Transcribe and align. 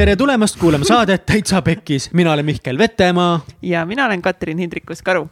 tere 0.00 0.14
tulemast 0.16 0.56
kuulama 0.56 0.86
saadet 0.88 1.26
Täitsa 1.28 1.58
Pekkis, 1.62 2.06
mina 2.16 2.32
olen 2.32 2.44
Mihkel 2.44 2.78
Vetemaa. 2.78 3.40
ja 3.62 3.86
mina 3.86 4.06
olen 4.06 4.22
Katrin 4.22 4.58
Hindrikus-Karu. 4.58 5.28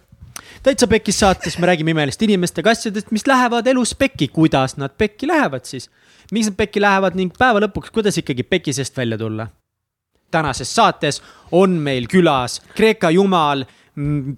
täitsa 0.63 0.87
Pekkis 0.87 1.21
saates 1.21 1.59
me 1.59 1.67
räägime 1.67 1.91
imelist 1.91 2.23
inimestega 2.23 2.71
asjadest, 2.71 3.11
mis 3.11 3.27
lähevad 3.27 3.67
elus 3.67 3.95
pekki, 3.95 4.29
kuidas 4.29 4.77
nad 4.77 4.91
pekki 4.99 5.29
lähevad 5.29 5.65
siis. 5.65 5.91
miks 6.33 6.51
nad 6.51 6.57
pekki 6.57 6.81
lähevad 6.81 7.17
ning 7.17 7.33
päeva 7.39 7.63
lõpuks, 7.65 7.89
kuidas 7.93 8.19
ikkagi 8.19 8.43
peki 8.43 8.73
seest 8.73 8.97
välja 8.97 9.19
tulla. 9.19 9.47
tänases 10.31 10.75
saates 10.75 11.23
on 11.53 11.71
meil 11.71 12.05
külas 12.07 12.61
Kreeka 12.75 13.11
jumal 13.11 13.65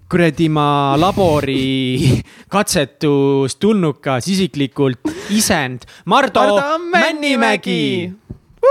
kuradi 0.08 0.48
ma 0.48 0.94
labori 0.96 2.22
katsetust 2.54 3.58
tulnukas 3.58 4.28
isiklikult 4.28 5.00
isend 5.30 5.90
Mardo, 6.04 6.40
Mardo 6.40 6.78
Männimägi 6.78 8.12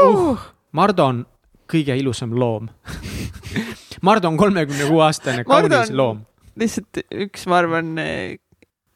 uh.. 0.04 0.40
Mardo 0.72 1.06
on 1.06 1.26
kõige 1.70 1.96
ilusam 2.00 2.36
loom 2.36 2.70
Mardo 4.06 4.30
on 4.32 4.38
kolmekümne 4.40 4.88
kuue 4.88 5.04
aastane 5.04 5.44
kaunis 5.48 5.92
loom. 5.92 6.24
lihtsalt 6.60 7.02
üks, 7.26 7.46
ma 7.52 7.60
arvan, 7.60 7.90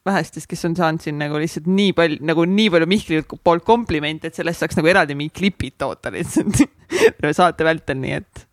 vähestest, 0.05 0.47
kes 0.51 0.65
on 0.67 0.75
saanud 0.77 1.03
siin 1.03 1.19
nagu 1.19 1.39
lihtsalt 1.39 1.67
nii 1.71 1.93
palju, 1.97 2.19
nagu 2.27 2.45
nii 2.47 2.69
palju 2.73 2.89
Mihkli 2.91 3.21
poolt 3.43 3.65
komplimente, 3.67 4.29
et 4.29 4.39
sellest 4.39 4.63
saaks 4.63 4.79
nagu 4.79 4.91
eraldi 4.91 5.17
mingid 5.19 5.35
klipid 5.39 5.77
toota 5.81 6.11
lihtsalt 6.13 6.63
saate 7.39 7.67
vältel, 7.67 7.99
nii 8.03 8.17
et 8.19 8.45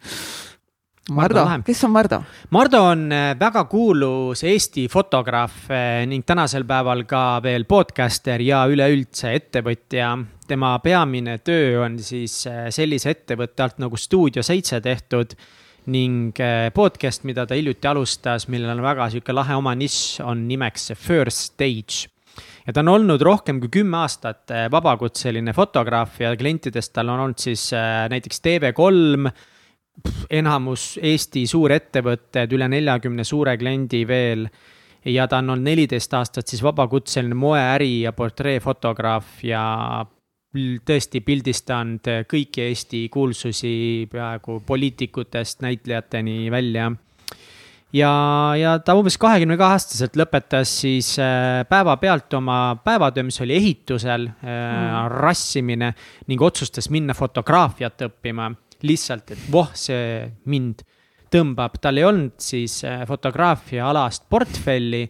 Mardo, 1.11 1.43
kes 1.67 1.81
on 1.85 1.91
Mardo? 1.91 2.21
Mardo 2.55 2.81
on 2.87 3.09
äh, 3.13 3.33
väga 3.39 3.65
kuulus 3.71 4.45
Eesti 4.47 4.85
fotograaf 4.91 5.67
äh, 5.75 6.05
ning 6.07 6.23
tänasel 6.27 6.63
päeval 6.69 7.03
ka 7.11 7.41
veel 7.43 7.67
podcaster 7.67 8.43
ja 8.45 8.63
üleüldse 8.71 9.33
ettevõtja. 9.35 10.13
tema 10.47 10.77
peamine 10.79 11.39
töö 11.39 11.83
on 11.85 11.99
siis 11.99 12.47
äh, 12.47 12.69
sellise 12.71 13.11
ettevõtte 13.11 13.63
alt 13.67 13.83
nagu 13.83 13.99
Stuudio 13.99 14.43
seitse 14.47 14.81
tehtud 14.81 15.35
ning 15.91 16.37
podcast, 16.77 17.25
mida 17.25 17.47
ta 17.49 17.57
hiljuti 17.57 17.89
alustas, 17.89 18.47
millel 18.53 18.77
on 18.77 18.83
väga 18.85 19.09
sihuke 19.11 19.35
lahe 19.35 19.57
oma 19.57 19.73
nišš, 19.75 20.21
on 20.23 20.45
nimeks 20.47 20.93
First 20.95 21.55
Stage 21.55 22.11
ja 22.67 22.75
ta 22.75 22.85
on 22.85 22.93
olnud 22.93 23.23
rohkem 23.25 23.59
kui 23.59 23.73
kümme 23.81 24.05
aastat 24.05 24.53
vabakutseline 24.71 25.55
fotograaf 25.57 26.21
ja 26.21 26.37
klientidest 26.39 26.93
tal 26.95 27.11
on 27.11 27.25
olnud 27.25 27.41
siis 27.43 27.71
näiteks 28.13 28.45
TV3 28.45 29.33
enamus 30.31 30.99
Eesti 31.03 31.47
suurettevõtted, 31.47 32.53
üle 32.57 32.69
neljakümne 32.69 33.25
suure 33.25 33.57
kliendi 33.59 34.07
veel. 34.09 34.49
ja 35.05 35.25
ta 35.29 35.39
on 35.41 35.51
olnud 35.51 35.65
neliteist 35.65 36.15
aastat 36.15 36.49
siis 36.49 36.63
vabakutseline 36.63 37.35
moeäri 37.35 38.03
ja 38.03 38.13
portreefotograaf 38.13 39.45
ja 39.45 39.63
tõesti 40.51 41.23
pildistanud 41.23 42.09
kõiki 42.29 42.67
Eesti 42.67 43.05
kuulsusi 43.09 44.09
peaaegu 44.11 44.61
poliitikutest 44.67 45.63
näitlejateni 45.63 46.51
välja. 46.51 46.91
ja, 47.93 48.11
ja 48.59 48.79
ta 48.79 48.95
umbes 48.95 49.17
kahekümne 49.19 49.57
kahe 49.57 49.79
aastaselt 49.79 50.17
lõpetas 50.17 50.75
siis 50.83 51.17
äh, 51.19 51.63
päevapealt 51.69 52.35
oma 52.35 52.77
päevatöö, 52.85 53.23
mis 53.23 53.41
oli 53.41 53.57
ehitusel 53.57 54.27
äh, 54.27 54.35
mm., 54.45 55.09
rassimine 55.09 55.95
ning 56.27 56.43
otsustas 56.43 56.91
minna 56.91 57.15
fotograafiat 57.15 58.11
õppima 58.11 58.51
lihtsalt, 58.87 59.31
et 59.35 59.45
voh, 59.53 59.71
see 59.75 60.25
mind 60.51 60.85
tõmbab, 61.31 61.79
tal 61.83 62.01
ei 62.01 62.07
olnud 62.07 62.35
siis 62.43 62.81
äh, 62.87 63.05
fotograafia 63.09 63.87
alast 63.91 64.27
portfelli, 64.31 65.05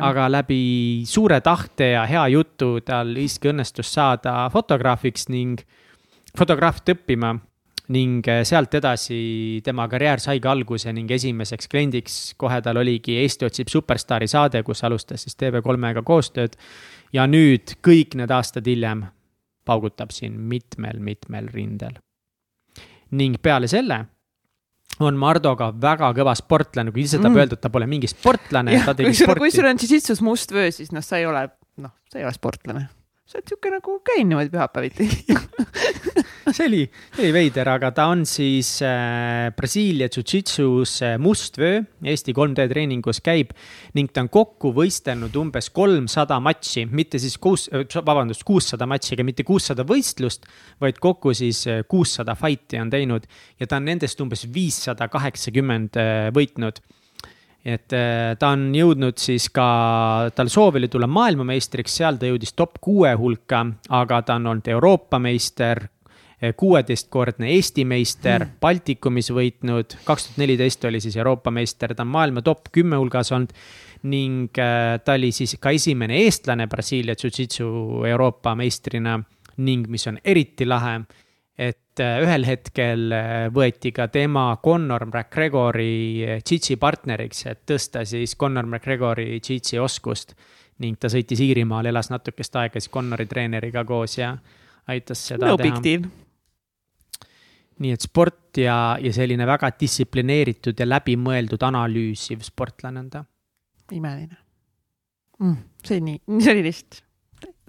aga 0.00 0.28
läbi 0.30 0.60
suure 1.08 1.40
tahte 1.44 1.92
ja 1.94 2.06
hea 2.08 2.26
jutu 2.36 2.76
tal 2.86 3.14
siiski 3.16 3.50
õnnestus 3.52 3.90
saada 3.96 4.46
fotograafiks 4.52 5.28
ning 5.32 5.62
fotograafiat 6.36 6.94
õppima 6.94 7.34
ning 7.94 8.26
äh, 8.30 8.42
sealt 8.46 8.74
edasi 8.78 9.18
tema 9.66 9.88
karjäär 9.90 10.22
saigi 10.22 10.50
alguse 10.50 10.92
ning 10.94 11.10
esimeseks 11.10 11.70
kliendiks. 11.70 12.16
Kohe 12.38 12.60
tal 12.62 12.82
oligi 12.82 13.18
Eesti 13.22 13.46
otsib 13.46 13.70
superstaari 13.72 14.30
saade, 14.30 14.62
kus 14.66 14.84
alustas 14.86 15.26
siis 15.26 15.38
TV3-ga 15.38 16.02
koostööd. 16.06 16.56
ja 17.12 17.26
nüüd 17.26 17.78
kõik 17.86 18.16
need 18.18 18.30
aastad 18.34 18.66
hiljem 18.66 19.06
paugutab 19.66 20.10
siin 20.14 20.34
mitmel-mitmel 20.50 21.48
rindel 21.54 21.96
ning 23.14 23.38
peale 23.42 23.68
selle 23.70 24.02
on 25.04 25.16
Mardo 25.20 25.52
ka 25.58 25.70
väga 25.76 26.12
kõva 26.16 26.32
sportlane, 26.38 26.92
kui 26.94 27.04
ise 27.04 27.18
tahab 27.20 27.34
mm. 27.34 27.40
öelda, 27.42 27.56
et 27.58 27.64
ta 27.66 27.70
pole 27.72 27.88
mingi 27.90 28.08
sportlane. 28.08 28.78
kui 29.36 29.52
sul, 29.52 29.68
on 29.68 29.80
siis 29.82 29.98
itsus 29.98 30.22
must 30.24 30.54
vöö, 30.56 30.70
siis 30.72 30.94
noh, 30.94 31.04
sa 31.04 31.20
ei 31.20 31.26
ole, 31.28 31.42
noh, 31.82 31.92
sa 32.10 32.20
ei 32.20 32.24
ole 32.24 32.32
sportlane 32.32 32.86
sa 33.26 33.40
oled 33.40 33.50
sihuke 33.50 33.70
nagu 33.74 33.98
käin 34.06 34.28
niimoodi 34.30 34.52
pühapäeviti. 34.52 35.06
See 36.46 36.62
oli, 36.62 36.84
see 37.10 37.24
oli 37.24 37.32
veider, 37.34 37.66
aga 37.72 37.88
ta 37.90 38.04
on 38.12 38.20
siis 38.28 38.68
äh, 38.86 39.48
Brasiilia 39.58 40.06
Jiu-Jitsus 40.06 40.92
äh, 41.02 41.16
mustvöö, 41.18 41.80
Eesti 42.06 42.30
3D 42.36 42.68
treeningus 42.70 43.18
käib 43.18 43.50
ning 43.98 44.12
ta 44.14 44.22
on 44.22 44.30
kokku 44.30 44.70
võistelnud 44.76 45.34
umbes 45.40 45.72
kolmsada 45.74 46.38
matši, 46.40 46.86
mitte 46.86 47.18
siis 47.18 47.34
kuus, 47.42 47.66
äh, 47.74 47.82
vabandust, 47.98 48.46
kuussada 48.46 48.86
matši, 48.86 49.16
aga 49.16 49.26
mitte 49.26 49.42
kuussada 49.48 49.82
võistlust, 49.88 50.46
vaid 50.80 51.02
kokku 51.02 51.34
siis 51.34 51.64
äh, 51.66 51.82
kuussada 51.90 52.38
fight'i 52.38 52.78
on 52.78 52.94
teinud 52.94 53.26
ja 53.58 53.66
ta 53.66 53.80
on 53.80 53.90
nendest 53.90 54.22
umbes 54.22 54.46
viissada 54.54 55.10
kaheksakümmend 55.10 55.98
äh, 55.98 56.28
võitnud 56.36 56.78
et 57.66 57.92
äh, 57.96 58.36
ta 58.38 58.52
on 58.54 58.68
jõudnud 58.74 59.18
siis 59.18 59.48
ka, 59.54 59.66
tal 60.36 60.50
soov 60.52 60.78
oli 60.78 60.88
tulla 60.92 61.08
maailmameistriks, 61.10 61.98
seal 61.98 62.20
ta 62.20 62.28
jõudis 62.30 62.54
top 62.54 62.78
kuue 62.82 63.10
hulka, 63.18 63.64
aga 63.98 64.22
ta 64.22 64.36
on 64.38 64.52
olnud 64.52 64.70
Euroopa 64.70 65.18
meister, 65.22 65.82
äh, 66.38 66.54
kuueteistkordne 66.56 67.50
Eesti 67.56 67.84
meister 67.88 68.44
mm., 68.44 68.60
Baltikumis 68.62 69.32
võitnud, 69.34 69.98
kaks 70.06 70.28
tuhat 70.28 70.40
neliteist 70.44 70.86
oli 70.86 71.02
siis 71.02 71.18
Euroopa 71.18 71.50
meister, 71.50 71.96
ta 71.96 72.06
on 72.06 72.14
maailma 72.14 72.44
top 72.46 72.70
kümme 72.72 73.00
hulgas 73.02 73.34
olnud 73.34 73.54
ning 74.06 74.54
äh, 74.62 75.00
ta 75.02 75.18
oli 75.18 75.32
siis 75.34 75.56
ka 75.58 75.74
esimene 75.74 76.22
eestlane 76.22 76.68
Brasiilia 76.70 77.18
Jiu-Jitsu 77.18 78.06
Euroopa 78.06 78.54
meistrina 78.54 79.18
ning 79.56 79.88
mis 79.90 80.06
on 80.06 80.20
eriti 80.22 80.68
lahe 80.68 81.00
et 81.96 82.02
äh, 82.04 82.18
ühel 82.24 82.44
hetkel 82.44 83.12
äh, 83.14 83.46
võeti 83.52 83.92
ka 83.94 84.08
tema 84.12 84.58
Connor 84.62 85.06
McGregori 85.06 86.40
Jitsi 86.42 86.74
äh, 86.74 86.80
partneriks, 86.80 87.46
et 87.48 87.62
tõsta 87.68 88.04
siis 88.04 88.36
Connor 88.36 88.66
McGregori 88.66 89.40
Jitsi 89.40 89.78
oskust. 89.80 90.34
ning 90.78 90.98
ta 91.00 91.08
sõitis 91.08 91.40
Iirimaale, 91.40 91.88
elas 91.88 92.10
natukest 92.12 92.56
aega 92.60 92.80
siis 92.80 92.92
Connori 92.92 93.24
treeneriga 93.26 93.84
koos 93.88 94.18
ja 94.18 94.34
aitas 94.86 95.22
seda 95.30 95.48
no 95.48 95.56
teha. 95.56 95.80
nii 97.78 97.92
et 97.92 98.00
sport 98.00 98.58
ja, 98.60 98.98
ja 99.00 99.12
selline 99.12 99.46
väga 99.46 99.70
distsiplineeritud 99.80 100.76
ja 100.78 100.86
läbimõeldud 100.86 101.62
analüüsiv 101.62 102.44
sportlane 102.44 103.00
on 103.00 103.10
ta. 103.10 103.24
imeline 103.92 104.36
mm,. 105.40 105.56
see 105.84 106.00
nii, 106.00 106.20
see 106.42 106.52
oli 106.52 106.68
lihtsalt 106.68 107.05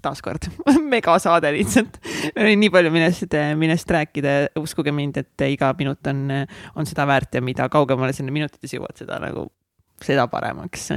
taaskord 0.07 0.49
megasaade 0.95 1.51
lihtsalt. 1.57 2.01
meil 2.33 2.47
oli 2.47 2.57
nii 2.63 2.73
palju, 2.73 2.95
millest, 2.95 3.37
millest 3.59 3.95
rääkida 3.97 4.39
uskuge 4.63 4.95
mind, 4.95 5.21
et 5.23 5.47
iga 5.51 5.73
minut 5.79 6.11
on, 6.13 6.25
on 6.75 6.89
seda 6.89 7.07
väärt 7.09 7.37
ja 7.37 7.43
mida 7.43 7.69
kaugemale 7.73 8.15
sinna 8.15 8.33
minutites 8.35 8.73
jõuad, 8.73 8.95
seda 8.97 9.21
nagu, 9.23 9.49
seda 10.03 10.27
paremaks 10.31 10.91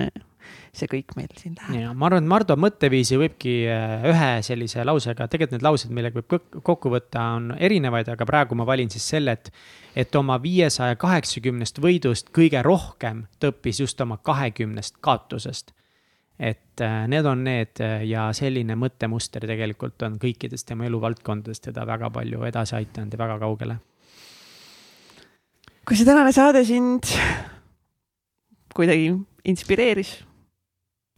see 0.75 0.89
kõik 0.91 1.15
meil 1.19 1.31
siin 1.39 1.57
läheb. 1.59 1.81
ja 1.83 1.95
ma 1.97 2.07
arvan, 2.09 2.25
et 2.25 2.31
Mardu 2.31 2.57
mõtteviisi 2.61 3.19
võibki 3.21 3.55
äh, 3.71 4.07
ühe 4.11 4.31
sellise 4.47 4.85
lausega, 4.87 5.27
tegelikult 5.31 5.59
need 5.59 5.67
laused, 5.67 5.93
millega 5.95 6.21
võib 6.21 6.63
kokku 6.67 6.93
võtta, 6.93 7.25
on 7.39 7.51
erinevaid, 7.59 8.11
aga 8.13 8.27
praegu 8.29 8.59
ma 8.59 8.67
valin 8.69 8.91
siis 8.93 9.09
selle, 9.15 9.37
et. 9.39 9.53
et 9.99 10.15
oma 10.15 10.39
viiesaja 10.43 10.95
kaheksakümnest 11.01 11.81
võidust 11.83 12.31
kõige 12.37 12.63
rohkem 12.63 13.25
ta 13.39 13.51
õppis 13.51 13.83
just 13.83 14.01
oma 14.01 14.21
kahekümnest 14.23 15.01
kaotusest 15.03 15.75
et 16.41 16.81
äh, 16.81 17.05
need 17.13 17.27
on 17.29 17.45
need 17.45 17.83
äh, 17.85 18.01
ja 18.09 18.31
selline 18.37 18.77
mõttemuster 18.81 19.45
tegelikult 19.45 20.01
on 20.07 20.17
kõikidest 20.23 20.71
tema 20.71 20.87
eluvaldkondadest 20.89 21.69
teda 21.69 21.85
väga 21.89 22.09
palju 22.15 22.47
edasi 22.49 22.79
aidanud 22.79 23.13
ja 23.13 23.21
väga 23.21 23.37
kaugele. 23.43 23.77
kui 25.85 25.99
see 25.99 26.09
tänane 26.09 26.33
saade 26.33 26.65
sind 26.65 27.13
kuidagi 28.75 29.13
inspireeris 29.45 30.17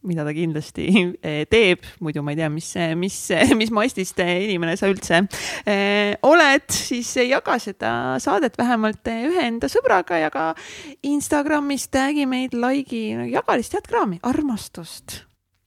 mida 0.07 0.25
ta 0.27 0.33
kindlasti 0.35 0.87
eh, 1.27 1.43
teeb, 1.49 1.83
muidu 2.03 2.23
ma 2.25 2.33
ei 2.33 2.39
tea, 2.41 2.49
mis, 2.53 2.69
mis, 2.99 3.17
mis 3.59 3.73
mastist 3.73 4.19
inimene 4.23 4.77
sa 4.79 4.89
üldse 4.91 5.23
eh, 5.65 6.15
oled, 6.27 6.67
siis 6.73 7.15
jaga 7.23 7.57
seda 7.61 7.93
saadet 8.23 8.57
vähemalt 8.59 9.13
ühe 9.13 9.45
enda 9.47 9.69
sõbraga, 9.71 10.19
jaga 10.21 10.51
Instagramis, 11.07 11.89
tag'i 11.93 12.27
meid, 12.29 12.57
like'i, 12.57 13.31
jaga 13.33 13.59
lihtsalt 13.59 13.83
head 13.83 13.89
kraami, 13.89 14.19
armastust 14.29 15.23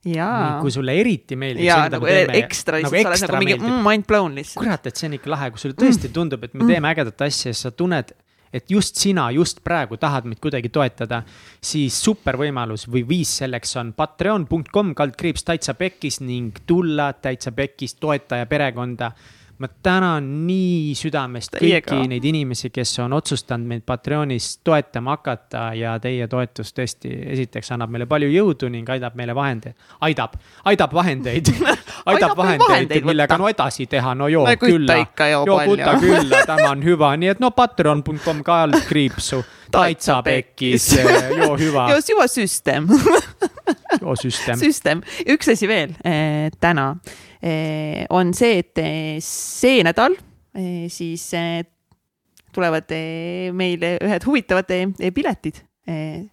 jaa. 0.06 0.60
kui 0.60 0.70
sulle 0.70 0.94
eriti 1.00 1.36
meeldib. 1.38 1.64
jaa, 1.66 1.88
nagu 1.92 2.06
teeme, 2.06 2.38
ekstra 2.42 2.80
lihtsalt 2.80 2.94
nagu, 2.94 3.02
sa 3.02 3.26
oled 3.26 3.26
nagu 3.26 3.42
mingi 3.42 3.58
mm, 3.58 3.82
mind 3.88 4.06
blown 4.08 4.38
lihtsalt. 4.38 4.62
kurat, 4.62 4.86
et 4.86 5.00
see 5.00 5.10
on 5.10 5.16
ikka 5.18 5.32
lahe, 5.32 5.50
kui 5.54 5.62
sulle 5.62 5.76
tõesti 5.78 6.10
mm. 6.10 6.14
tundub, 6.16 6.46
et 6.46 6.54
me 6.54 6.64
teeme 6.64 6.84
mm. 6.84 6.92
ägedat 6.92 7.26
asja 7.28 7.52
ja 7.52 7.58
sa 7.58 7.72
tunned 7.74 8.14
et 8.56 8.70
just 8.72 8.96
sina 9.00 9.28
just 9.34 9.62
praegu 9.64 9.98
tahad 10.00 10.26
meid 10.28 10.40
kuidagi 10.42 10.70
toetada, 10.72 11.22
siis 11.60 11.96
super 12.02 12.38
võimalus 12.40 12.86
või 12.90 13.04
viis 13.08 13.36
selleks 13.42 13.76
on 13.80 13.92
patreon.com 13.96 14.94
kaldkriips 14.96 15.46
täitsa 15.46 15.76
pekkis 15.78 16.20
ning 16.24 16.62
tulla 16.66 17.12
täitsa 17.12 17.52
pekkis 17.52 17.98
toetaja 18.00 18.46
perekonda. 18.50 19.12
Ma 19.58 19.68
tänan 19.82 20.26
nii 20.46 20.94
südamest 20.98 21.54
kõiki 21.56 22.08
neid 22.10 22.24
inimesi, 22.28 22.68
kes 22.70 22.98
on 23.04 23.12
otsustanud 23.16 23.66
meid 23.66 23.82
Patreonis 23.88 24.58
toetama 24.64 25.14
hakata 25.16 25.70
ja 25.74 25.94
teie 26.02 26.26
toetus 26.28 26.74
tõesti 26.76 27.12
esiteks 27.32 27.72
annab 27.72 27.90
meile 27.94 28.06
palju 28.06 28.28
jõudu 28.32 28.68
ning 28.72 28.88
aidab 28.92 29.14
meile 29.16 29.34
vahendeid, 29.34 29.74
aidab, 30.00 30.36
aidab 30.64 30.92
vahendeid. 30.94 31.48
Aidab 32.06 32.36
vahendeid, 32.38 33.02
millega 33.02 33.34
no 33.38 33.48
edasi 33.50 33.86
teha, 33.90 34.12
no 34.14 34.28
joo 34.30 34.44
No 34.46 34.52
külla. 34.60 34.94
joo 35.30 35.44
joo 35.46 35.56
kütta 35.66 35.96
külla, 36.00 36.42
tämä 36.46 36.70
on 36.70 36.84
hyvä, 36.84 37.16
nii 37.16 37.28
et 37.28 37.40
no 37.40 37.50
patreon.com 37.50 38.42
kaldkriipsu, 38.46 39.44
taitsa 39.70 40.22
pekkis, 40.22 40.86
joo 41.38 41.56
hyvä, 41.58 41.88
just 41.94 42.08
juba 42.08 42.28
süsteem 44.00 44.02
joo 44.02 44.16
süsteem. 44.18 44.60
süsteem, 44.60 45.02
üks 45.34 45.52
asi 45.52 45.68
veel 45.70 45.94
eh, 46.06 46.48
täna 46.62 46.92
eh, 47.40 48.04
on 48.10 48.34
see, 48.36 48.60
et 48.64 48.82
eh, 48.82 49.16
see 49.24 49.84
nädal 49.86 50.18
siis 50.88 51.26
tulevad 52.56 52.92
meile 53.52 53.90
ühed 54.00 54.24
huvitavad 54.24 54.70
piletid 55.12 55.58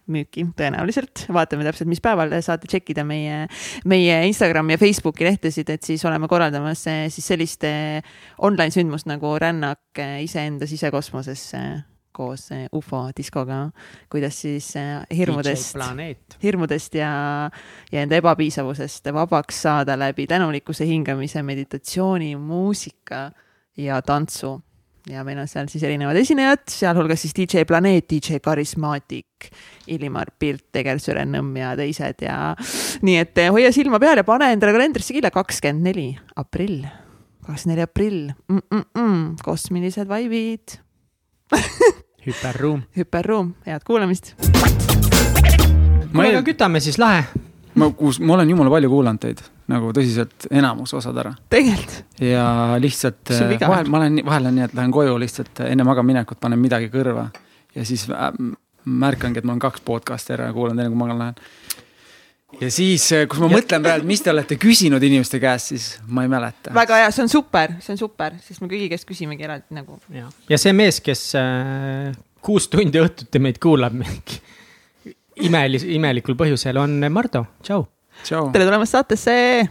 müüki 0.08 0.46
tõenäoliselt, 0.56 1.26
vaatame 1.28 1.66
täpselt, 1.66 1.90
mis 1.92 2.00
päeval 2.02 2.32
saate 2.42 2.64
tšekkida 2.72 3.04
meie, 3.04 3.42
meie 3.84 4.16
Instagrami 4.30 4.78
ja 4.78 4.80
Facebooki 4.80 5.28
lehtesid, 5.28 5.68
et 5.76 5.84
siis 5.84 6.02
oleme 6.08 6.24
korraldamas 6.32 6.86
siis 6.88 7.28
sellist 7.28 7.68
online 8.48 8.72
sündmust 8.72 9.12
nagu 9.12 9.36
rännak 9.44 10.00
iseenda 10.24 10.64
sisekosmosesse 10.72 11.60
koos 12.14 12.48
eh, 12.54 12.66
ufo 12.72 13.02
diskoga, 13.16 13.66
kuidas 14.12 14.38
siis 14.44 14.70
eh, 14.80 15.02
hirmudest 15.16 15.76
hirmudest 16.42 16.98
ja, 16.98 17.10
ja 17.92 18.04
enda 18.04 18.18
ebapiisavusest 18.20 19.10
vabaks 19.14 19.62
saada 19.66 19.98
läbi 19.98 20.26
tänulikkuse 20.30 20.86
hingamise, 20.86 21.42
meditatsiooni, 21.42 22.34
muusika 22.36 23.30
ja 23.76 24.02
tantsu. 24.02 24.60
ja 25.10 25.20
meil 25.24 25.36
on 25.36 25.48
seal 25.48 25.66
siis 25.68 25.82
erinevad 25.84 26.16
esinejad, 26.16 26.62
sealhulgas 26.70 27.20
siis 27.20 27.34
DJ 27.36 27.66
Planeet, 27.68 28.06
DJ 28.08 28.38
Karismaatik, 28.40 29.50
Illimar 29.92 30.30
Pilt, 30.38 30.70
Tegersüren 30.72 31.34
Nõmm 31.34 31.58
ja 31.60 31.74
teised 31.76 32.24
ja 32.24 32.38
nii 33.04 33.18
et 33.20 33.42
eh, 33.42 33.50
hoia 33.52 33.72
silma 33.74 34.00
peal 34.00 34.22
ja 34.22 34.24
pane 34.24 34.52
endale 34.54 34.72
kalendrisse 34.76 35.16
kirja. 35.16 35.34
kakskümmend 35.34 35.90
neli 35.90 36.06
aprill, 36.40 36.86
kakskümmend 37.44 37.74
neli 37.74 37.84
aprill. 37.84 38.32
Mm, 38.48 38.64
mm, 38.70 38.88
-mm, 38.94 39.28
kosmilised 39.44 40.08
vaibid, 40.08 40.78
hüperruum. 42.26 42.84
hüperruum, 42.96 43.54
head 43.66 43.84
kuulamist. 43.86 44.34
ma 46.12 46.22
kuule, 46.22 46.30
aga, 46.30 46.42
kütame 46.46 46.80
siis 46.80 46.98
lahe. 46.98 47.24
ma, 47.74 47.90
kus 47.90 48.20
ma 48.20 48.38
olen 48.38 48.50
jumala 48.50 48.72
palju 48.76 48.90
kuulanud 48.90 49.22
teid 49.22 49.44
nagu 49.70 49.92
tõsiselt 49.96 50.46
enamus 50.52 50.92
osad 50.94 51.16
ära 51.22 51.32
tegelikult 51.52 52.20
ja 52.20 52.76
lihtsalt 52.80 53.32
on? 53.32 53.56
vahel 53.64 53.88
ma 53.88 54.02
olen, 54.02 54.20
vahel 54.26 54.50
on 54.50 54.58
nii, 54.58 54.68
et 54.68 54.76
lähen 54.76 54.92
koju 54.92 55.16
lihtsalt 55.20 55.64
enne 55.68 55.86
magamaminekut 55.88 56.40
panen 56.40 56.60
midagi 56.60 56.90
kõrva 56.92 57.30
ja 57.74 57.84
siis 57.88 58.06
äh, 58.10 58.30
märkangi, 58.84 59.40
et 59.40 59.46
mul 59.46 59.56
on 59.56 59.64
kaks 59.64 59.84
podcast'i 59.84 60.34
ära 60.36 60.50
ja 60.50 60.56
kuulan 60.56 60.78
enne 60.78 60.92
kui 60.92 61.00
magama 61.00 61.24
lähen. 61.24 61.34
Ja 62.60 62.70
siis, 62.70 63.06
kus 63.28 63.40
ma 63.42 63.48
Ja- 63.50 63.56
mõtlen 63.58 63.82
praegu, 63.84 64.06
mis 64.06 64.22
te 64.22 64.30
olete 64.30 64.56
küsinud 64.60 65.02
inimeste 65.02 65.40
käest, 65.42 65.72
siis 65.72 65.86
ma 66.06 66.22
ei 66.22 66.28
mäleta. 66.32 66.72
väga 66.74 66.96
hea, 67.02 67.10
see 67.10 67.22
on 67.26 67.28
super, 67.32 67.74
see 67.80 67.92
on 67.94 67.98
super, 67.98 68.36
sest 68.44 68.60
me 68.62 68.68
kõigi 68.70 68.88
käest 68.92 69.06
küsimegi 69.08 69.44
eraldi 69.46 69.74
nagu 69.74 69.98
ja 70.50 70.58
see 70.58 70.72
mees, 70.72 71.00
kes 71.04 71.24
äh, 71.40 72.12
kuus 72.44 72.68
tundi 72.68 73.00
õhtuti 73.00 73.40
meid 73.42 73.58
kuulab 73.62 73.92
mingi 74.02 74.40
imelis-, 75.48 75.86
imelikul 75.96 76.36
põhjusel 76.38 76.76
on 76.78 76.98
Mardu, 77.10 77.44
tšau. 77.62 77.86
tere 78.52 78.64
tulemast 78.68 78.92
saatesse. 78.94 79.68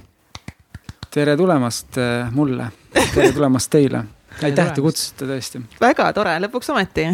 tere 1.14 1.38
tulemast 1.38 1.98
äh, 2.02 2.32
mulle, 2.32 2.72
tere 3.14 3.32
tulemast 3.34 3.70
teile. 3.72 4.04
aitäh, 4.42 4.68
et 4.68 4.74
te 4.76 4.82
kutsusite 4.82 5.26
tõesti. 5.30 5.62
väga 5.82 6.12
tore, 6.14 6.36
lõpuks 6.48 6.72
ometi. 6.74 7.08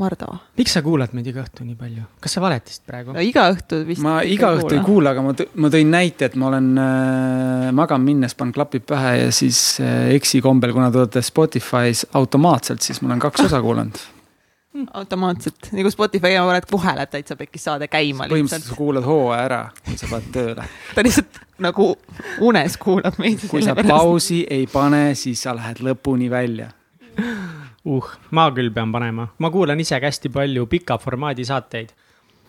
Mardo, 0.00 0.38
miks 0.56 0.72
sa 0.72 0.80
kuulad 0.80 1.12
meid 1.12 1.26
iga 1.28 1.42
õhtu 1.42 1.66
nii 1.66 1.76
palju, 1.76 2.06
kas 2.24 2.32
sa 2.32 2.40
valetasid 2.40 2.86
praegu? 2.88 3.12
iga 3.20 3.44
õhtu 3.52 3.82
vist. 3.84 4.00
ma 4.04 4.22
iga 4.24 4.54
õhtu 4.56 4.78
ei. 4.78 4.80
kuula, 4.86 5.12
aga 5.12 5.24
ma, 5.26 5.34
ma 5.60 5.70
tõin 5.74 5.92
näite, 5.92 6.30
et 6.30 6.38
ma 6.40 6.48
olen 6.48 6.70
äh, 6.80 7.66
magama 7.76 8.08
minnes 8.08 8.32
panen 8.38 8.54
klapid 8.56 8.86
pähe 8.88 9.12
ja 9.18 9.28
siis 9.36 9.60
äh, 9.84 10.14
eksikombel, 10.16 10.72
kuna 10.72 10.88
te 10.90 11.02
olete 11.02 11.22
Spotify's 11.26 12.06
automaatselt, 12.16 12.80
siis 12.80 13.02
ma 13.04 13.12
olen 13.12 13.22
kaks 13.26 13.44
osa 13.50 13.60
kuulanud. 13.62 14.00
automaatselt, 15.00 15.68
nagu 15.76 15.90
Spotify 15.92 16.34
ja 16.38 16.44
oled 16.48 16.66
kohe 16.70 16.96
läheb 16.96 17.12
täitsa 17.12 17.36
pekkis 17.36 17.68
saade 17.68 17.88
käima 17.92 18.28
põhimõtteliselt 18.32 18.72
sa 18.72 18.78
kuulad 18.78 19.04
hooaja 19.06 19.44
ära, 19.44 19.62
kui 19.84 20.00
sa 20.00 20.08
paned 20.10 20.30
tööle. 20.34 20.68
ta 20.96 21.04
lihtsalt 21.04 21.42
nagu 21.62 21.92
unes 22.48 22.78
kuulab 22.80 23.18
meid. 23.20 23.44
kui 23.50 23.64
sa. 23.64 23.76
pausi 23.76 24.46
ei 24.50 24.64
pane, 24.72 25.10
siis 25.18 25.44
sa 25.44 25.56
lähed 25.58 25.84
lõpuni 25.84 26.32
välja. 26.32 26.72
uh, 27.84 28.12
ma 28.30 28.48
küll 28.54 28.72
pean 28.74 28.92
panema, 28.92 29.28
ma 29.38 29.50
kuulan 29.50 29.80
ise 29.80 29.98
ka 30.00 30.10
hästi 30.10 30.32
palju 30.32 30.66
pika 30.70 30.98
formaadi 30.98 31.44
saateid. 31.48 31.94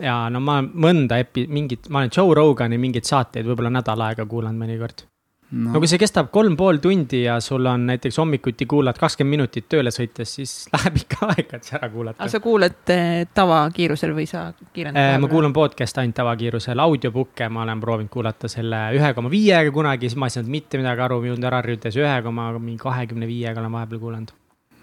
ja 0.04 0.18
no 0.34 0.42
ma 0.42 0.60
mõnda 0.62 1.20
epi-, 1.22 1.48
mingit, 1.48 1.90
ma 1.90 2.02
olen 2.02 2.14
Joe 2.16 2.36
Rogani 2.36 2.78
mingeid 2.82 3.06
saateid 3.06 3.46
võib-olla 3.46 3.74
nädal 3.74 4.02
aega 4.10 4.26
kuulanud 4.26 4.60
mõnikord 4.60 5.06
no.. 5.54 5.74
no 5.74 5.82
kui 5.82 5.90
see 5.90 6.00
kestab 6.02 6.30
kolm 6.34 6.56
pool 6.60 6.80
tundi 6.84 7.24
ja 7.24 7.38
sul 7.44 7.66
on 7.70 7.86
näiteks 7.90 8.18
hommikuti 8.22 8.66
kuulad 8.70 8.98
kakskümmend 9.00 9.34
minutit 9.38 9.68
tööle 9.72 9.94
sõites, 9.94 10.36
siis 10.40 10.54
läheb 10.74 11.00
ikka 11.04 11.30
aega, 11.34 11.60
et 11.60 11.70
see 11.70 11.78
ära 11.80 11.90
kuulata 11.94 12.22
aga. 12.22 12.32
sa 12.34 12.42
kuulad 12.44 12.94
eh, 12.94 13.24
tavakiirusel 13.34 14.16
või 14.18 14.28
sa 14.30 14.46
kiirendad? 14.74 15.18
ma 15.24 15.32
kuulan 15.32 15.56
podcast'e 15.56 16.04
ainult 16.04 16.18
tavakiirusel, 16.20 16.84
audiobook'e 16.88 17.50
ma 17.54 17.66
olen 17.68 17.84
proovinud 17.84 18.14
kuulata 18.14 18.52
selle 18.52 18.86
ühe 18.98 19.14
koma 19.18 19.32
viiega 19.34 19.74
kunagi, 19.76 20.10
siis 20.10 20.22
ma 20.22 20.30
ei 20.30 20.38
saanud 20.38 20.54
mitte 20.58 20.82
midagi 20.82 21.06
aru, 21.08 21.22
mind 21.26 21.50
ära 21.50 21.62
rüütas 21.66 21.98
ühe 22.00 22.16
koma 22.26 22.52
mingi 22.60 22.82
kahekümne 22.82 23.30
viiega 23.30 23.62
olen 23.62 23.78
vahepeal 23.78 24.02
kuulanud. 24.02 24.34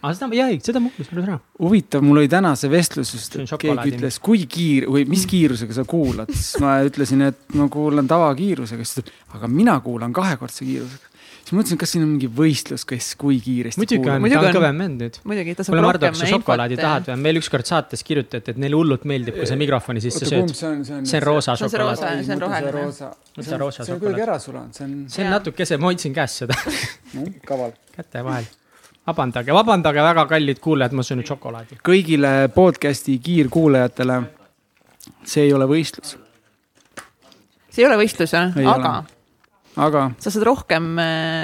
Aga 0.03 0.15
seda, 0.17 0.29
jaa, 0.39 0.49
ei, 0.53 0.61
seda 0.65 0.81
ma 0.81 0.89
kuulasin 0.95 1.21
ära. 1.25 1.37
huvitav, 1.61 2.03
mul 2.07 2.23
oli 2.23 2.29
täna 2.33 2.55
see 2.57 2.71
vestlus 2.73 3.13
just, 3.15 3.37
on 3.37 3.45
et 3.49 3.55
keegi 3.67 3.93
ütles, 3.97 4.19
kui 4.25 4.47
kiir- 4.49 4.89
või 4.89 5.05
mis 5.11 5.27
kiirusega 5.29 5.77
sa 5.81 5.85
kuulad, 5.89 6.33
siis 6.33 6.57
ma 6.63 6.79
ütlesin, 6.87 7.27
et 7.29 7.39
ma 7.59 7.69
kuulan 7.73 8.09
tavakiirusega, 8.11 8.85
siis 8.87 8.95
ta 9.01 9.05
ütles, 9.07 9.23
aga 9.39 9.49
mina 9.53 9.77
kuulan 9.85 10.13
kahekordse 10.17 10.65
kiirusega. 10.65 11.07
siis 11.41 11.53
mõtlesin, 11.57 11.79
kas 11.81 11.91
siin 11.93 12.05
on 12.05 12.11
mingi 12.15 12.29
võistlus, 12.31 12.85
kes 12.87 13.15
kui 13.19 13.41
kiiresti 13.43 13.81
muidugi 13.81 14.09
on, 14.13 14.21
Muidugi 14.23 14.39
ta 14.39 14.49
on 14.49 14.55
on. 14.55 14.57
kõvem 14.61 14.79
vend 14.85 15.01
nüüd. 15.03 15.17
muidugi, 15.25 15.55
ta 15.59 15.65
saab 15.67 15.75
kuule, 15.75 15.85
Mardu, 15.87 16.05
rohkem 16.07 16.15
kas 16.17 16.21
sa 16.23 16.29
šokolaadi 16.35 16.77
infot, 16.77 16.85
tahad 16.87 17.09
või? 17.11 17.17
meil 17.27 17.41
ükskord 17.41 17.67
saates 17.67 18.05
kirjutati, 18.07 18.51
et 18.55 18.61
neile 18.61 18.77
hullult 18.79 19.05
meeldib, 19.11 19.35
kui 19.41 19.49
sa 19.51 19.57
mikrofoni 19.59 20.01
sisse 20.05 20.25
sööd. 20.29 20.53
see 20.55 20.69
on, 20.69 20.85
see 20.85 20.95
on? 21.01 21.05
see 21.11 21.19
on 21.21 21.27
roosa 21.27 21.57
See 21.57 21.65
on 21.67 21.71
see 21.71 21.79
šokolaad 21.81 22.25
see 22.25 22.35
on 22.37 22.41
roheline. 22.47 22.73
roosa. 22.77 23.11
See 23.41 23.55
on 23.57 23.61
roosa 23.65 23.85
see 23.85 23.95
on 23.97 24.01
kuidagi 24.01 24.21
šokolaad. 24.21 24.29
ära 24.29 24.39
sulanud, 24.47 24.75
see 24.79 24.85
on 24.87 24.95
see 25.09 25.25
on 25.27 25.31
natukese, 25.35 25.77
ma 25.81 25.91
hoidsin 25.91 26.15
käes 26.15 26.39
seda 26.45 26.55
kaval. 27.51 27.73
käte 27.97 28.25
vahel. 28.25 28.47
vabandage, 29.07 29.55
vabandage, 29.55 30.03
väga 30.05 30.27
kallid 30.31 30.61
kuulajad, 30.63 30.97
ma 30.97 31.05
söön 31.07 31.21
nüüd 31.21 31.31
šokolaadi. 31.31 31.79
kõigile 31.87 32.33
podcast'i 32.55 33.19
kiirkuulajatele, 33.23 34.21
see 35.25 35.47
ei 35.49 35.55
ole 35.57 35.69
võistlus, 35.71 36.17
see 37.71 37.85
ei 37.85 37.89
ole 37.89 38.01
võistlus, 38.03 38.35
Ei 38.35 38.67
aga 38.67 39.01
aga 39.81 40.11
sa 40.19 40.33
saad 40.33 40.45
rohkem, 40.49 40.93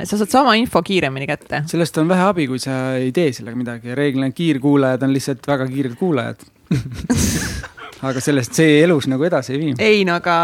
sa 0.05 0.19
saad 0.19 0.33
sama 0.33 0.57
info 0.59 0.83
kiiremini 0.83 1.29
kätte. 1.29 1.63
sellest 1.71 1.99
on 2.03 2.09
vähe 2.09 2.27
abi, 2.27 2.47
kui 2.51 2.59
sa 2.63 2.97
ei 2.99 3.13
tee 3.15 3.33
sellega 3.33 3.57
midagi, 3.59 3.95
reeglina 3.95 4.31
kiirkuulajad 4.35 5.07
on 5.07 5.15
lihtsalt 5.15 5.47
väga 5.47 5.69
kiired 5.71 5.97
kuulajad. 5.99 6.43
aga 8.07 8.21
sellest 8.21 8.59
see 8.59 8.81
elus 8.83 9.07
nagu 9.09 9.25
edasi 9.25 9.55
ei 9.55 9.61
vii. 9.63 9.75
ei 9.79 10.05
no 10.05 10.19
aga 10.19 10.37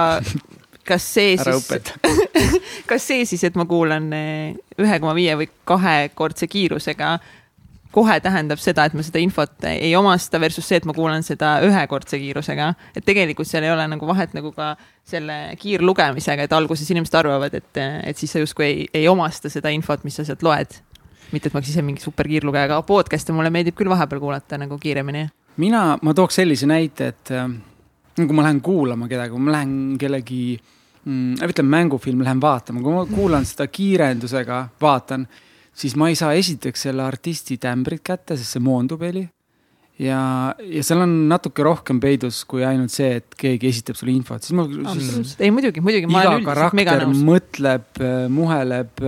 kas 0.89 1.05
see 1.15 1.37
ära 1.39 1.55
siis, 1.61 1.93
kas 2.91 3.07
see 3.07 3.27
siis, 3.29 3.45
et 3.47 3.57
ma 3.59 3.67
kuulan 3.69 4.09
eh, 4.17 4.59
ühe 4.81 4.99
koma 5.03 5.15
viie 5.17 5.37
või 5.39 5.49
kahekordse 5.69 6.49
kiirusega, 6.51 7.17
kohe 7.93 8.17
tähendab 8.25 8.61
seda, 8.63 8.87
et 8.89 8.95
ma 8.97 9.05
seda 9.05 9.21
infot 9.23 9.67
ei 9.69 9.93
omasta 9.97 10.41
versus 10.41 10.67
see, 10.69 10.81
et 10.81 10.87
ma 10.89 10.95
kuulan 10.97 11.25
seda 11.27 11.59
ühekordse 11.67 12.19
kiirusega. 12.21 12.73
et 12.97 13.05
tegelikult 13.05 13.49
seal 13.49 13.67
ei 13.67 13.73
ole 13.73 13.85
nagu 13.95 14.09
vahet 14.09 14.33
nagu 14.37 14.53
ka 14.57 14.73
selle 15.09 15.57
kiirlugemisega, 15.61 16.47
et 16.47 16.57
alguses 16.57 16.89
inimesed 16.91 17.19
arvavad, 17.21 17.55
et, 17.55 17.83
et 18.09 18.19
siis 18.19 18.33
sa 18.33 18.43
justkui 18.43 18.67
ei, 18.67 18.87
ei 19.03 19.09
omasta 19.09 19.53
seda 19.53 19.73
infot, 19.75 20.05
mis 20.09 20.17
sa 20.17 20.25
sealt 20.25 20.43
loed. 20.47 20.81
mitte, 21.33 21.49
et 21.49 21.55
ma 21.55 21.61
oleks 21.61 21.73
ise 21.73 21.83
mingi 21.85 22.03
superkiirlugeja, 22.05 22.69
aga 22.69 22.83
podcast'e 22.85 23.33
mulle 23.33 23.53
meeldib 23.53 23.77
küll 23.77 23.93
vahepeal 23.93 24.21
kuulata 24.21 24.59
nagu 24.61 24.79
kiiremini. 24.79 25.29
mina, 25.57 25.99
ma 26.03 26.15
tooks 26.15 26.41
sellise 26.41 26.67
näite, 26.67 27.13
et 27.13 27.37
kui 28.17 28.37
ma 28.37 28.47
lähen 28.47 28.61
kuulama 28.65 29.09
kedagi, 29.11 29.33
kui 29.35 29.43
ma 29.43 29.55
lähen 29.57 29.75
kellegi 30.01 30.43
mm,, 30.57 31.43
ütleme 31.49 31.77
mängufilmi 31.79 32.27
lähen 32.27 32.43
vaatama, 32.43 32.83
kui 32.85 32.97
ma 32.97 33.05
kuulan 33.09 33.47
seda 33.49 33.69
kiirendusega, 33.73 34.65
vaatan, 34.83 35.27
siis 35.75 35.97
ma 35.99 36.11
ei 36.11 36.19
saa 36.19 36.35
esiteks 36.39 36.89
selle 36.89 37.05
artisti 37.07 37.59
tämbrit 37.63 38.05
kätte, 38.05 38.37
sest 38.37 38.57
see 38.57 38.65
moondub 38.65 39.05
heli. 39.07 39.25
ja, 40.03 40.21
ja 40.57 40.83
seal 40.83 41.05
on 41.05 41.15
natuke 41.31 41.65
rohkem 41.65 42.01
peidus 42.03 42.43
kui 42.49 42.65
ainult 42.67 42.93
see, 42.93 43.21
et 43.21 43.37
keegi 43.39 43.71
esitab 43.71 43.99
sulle 43.99 44.15
infot, 44.15 44.43
siis 44.43 44.57
ma. 44.59 44.67
absoluutselt, 44.67 45.41
ei 45.41 45.53
muidugi, 45.55 45.85
muidugi. 45.85 46.11
iga 46.11 46.39
karakter 46.47 47.07
mõtleb, 47.13 48.05
muheleb, 48.33 49.05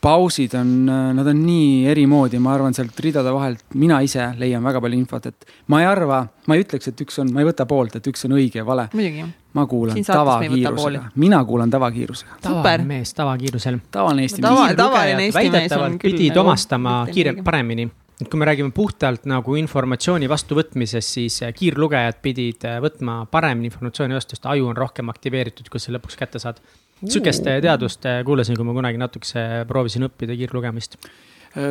pausid 0.00 0.54
on, 0.56 0.70
nad 1.14 1.26
on 1.28 1.42
nii 1.44 1.84
eri 1.90 2.06
moodi, 2.08 2.40
ma 2.40 2.54
arvan, 2.56 2.74
sealt 2.76 2.96
ridade 3.04 3.32
vahelt 3.34 3.76
mina 3.80 4.00
ise 4.04 4.30
leian 4.40 4.64
väga 4.64 4.80
palju 4.80 4.96
infot, 4.96 5.28
et 5.28 5.52
ma 5.72 5.82
ei 5.82 5.88
arva, 5.90 6.22
ma 6.48 6.56
ei 6.56 6.64
ütleks, 6.64 6.88
et 6.90 7.04
üks 7.04 7.20
on, 7.20 7.32
ma 7.34 7.44
ei 7.44 7.48
võta 7.50 7.66
poolt, 7.68 7.98
et 8.00 8.08
üks 8.08 8.24
on 8.28 8.36
õige 8.38 8.62
ja 8.62 8.66
vale. 8.66 8.88
muidugi. 8.96 9.26
ma 9.56 9.66
kuulan 9.68 10.00
tavakiirusega, 10.06 11.04
mina 11.20 11.42
kuulan 11.44 11.72
tavakiirusega. 11.72 12.40
Super. 12.46 12.84
mees 12.88 13.12
tavakiirusel. 13.18 13.80
tavaline 13.92 14.24
Eesti 14.24 14.44
mees. 14.46 14.76
tavaline 14.78 15.26
Eesti 15.28 15.38
mees 15.38 15.50
on 15.50 15.58
väidetavalt 15.58 15.98
küll 16.00 16.16
pidid 16.16 16.36
nagu 16.36 16.46
omastama 16.48 17.00
mitte 17.02 17.18
kiire, 17.18 17.34
midagi. 17.34 17.48
paremini. 17.50 17.88
et 18.20 18.28
kui 18.28 18.40
me 18.40 18.48
räägime 18.48 18.72
puhtalt 18.76 19.28
nagu 19.28 19.56
informatsiooni 19.60 20.28
vastuvõtmisest, 20.28 21.16
siis 21.20 21.42
äh, 21.44 21.52
kiirlugejad 21.56 22.22
pidid 22.24 22.64
äh, 22.68 22.80
võtma 22.84 23.26
paremini 23.30 23.68
informatsiooni 23.68 24.16
vastu, 24.16 24.36
sest 24.36 24.48
aju 24.48 24.72
on 24.72 24.80
rohkem 24.80 25.12
aktiveeritud, 25.12 25.68
kui 25.68 25.80
sa 25.80 25.92
lõpuks 25.92 26.16
kätte 26.20 26.40
saad. 26.40 26.60
Sihukest 27.04 27.46
äh, 27.46 27.60
teadust 27.62 28.06
äh, 28.06 28.20
kuulasin, 28.24 28.56
kui 28.56 28.66
ma 28.68 28.76
kunagi 28.76 29.00
natukese 29.00 29.64
proovisin 29.68 30.08
õppida 30.08 30.36
kiirlugemist. 30.36 30.98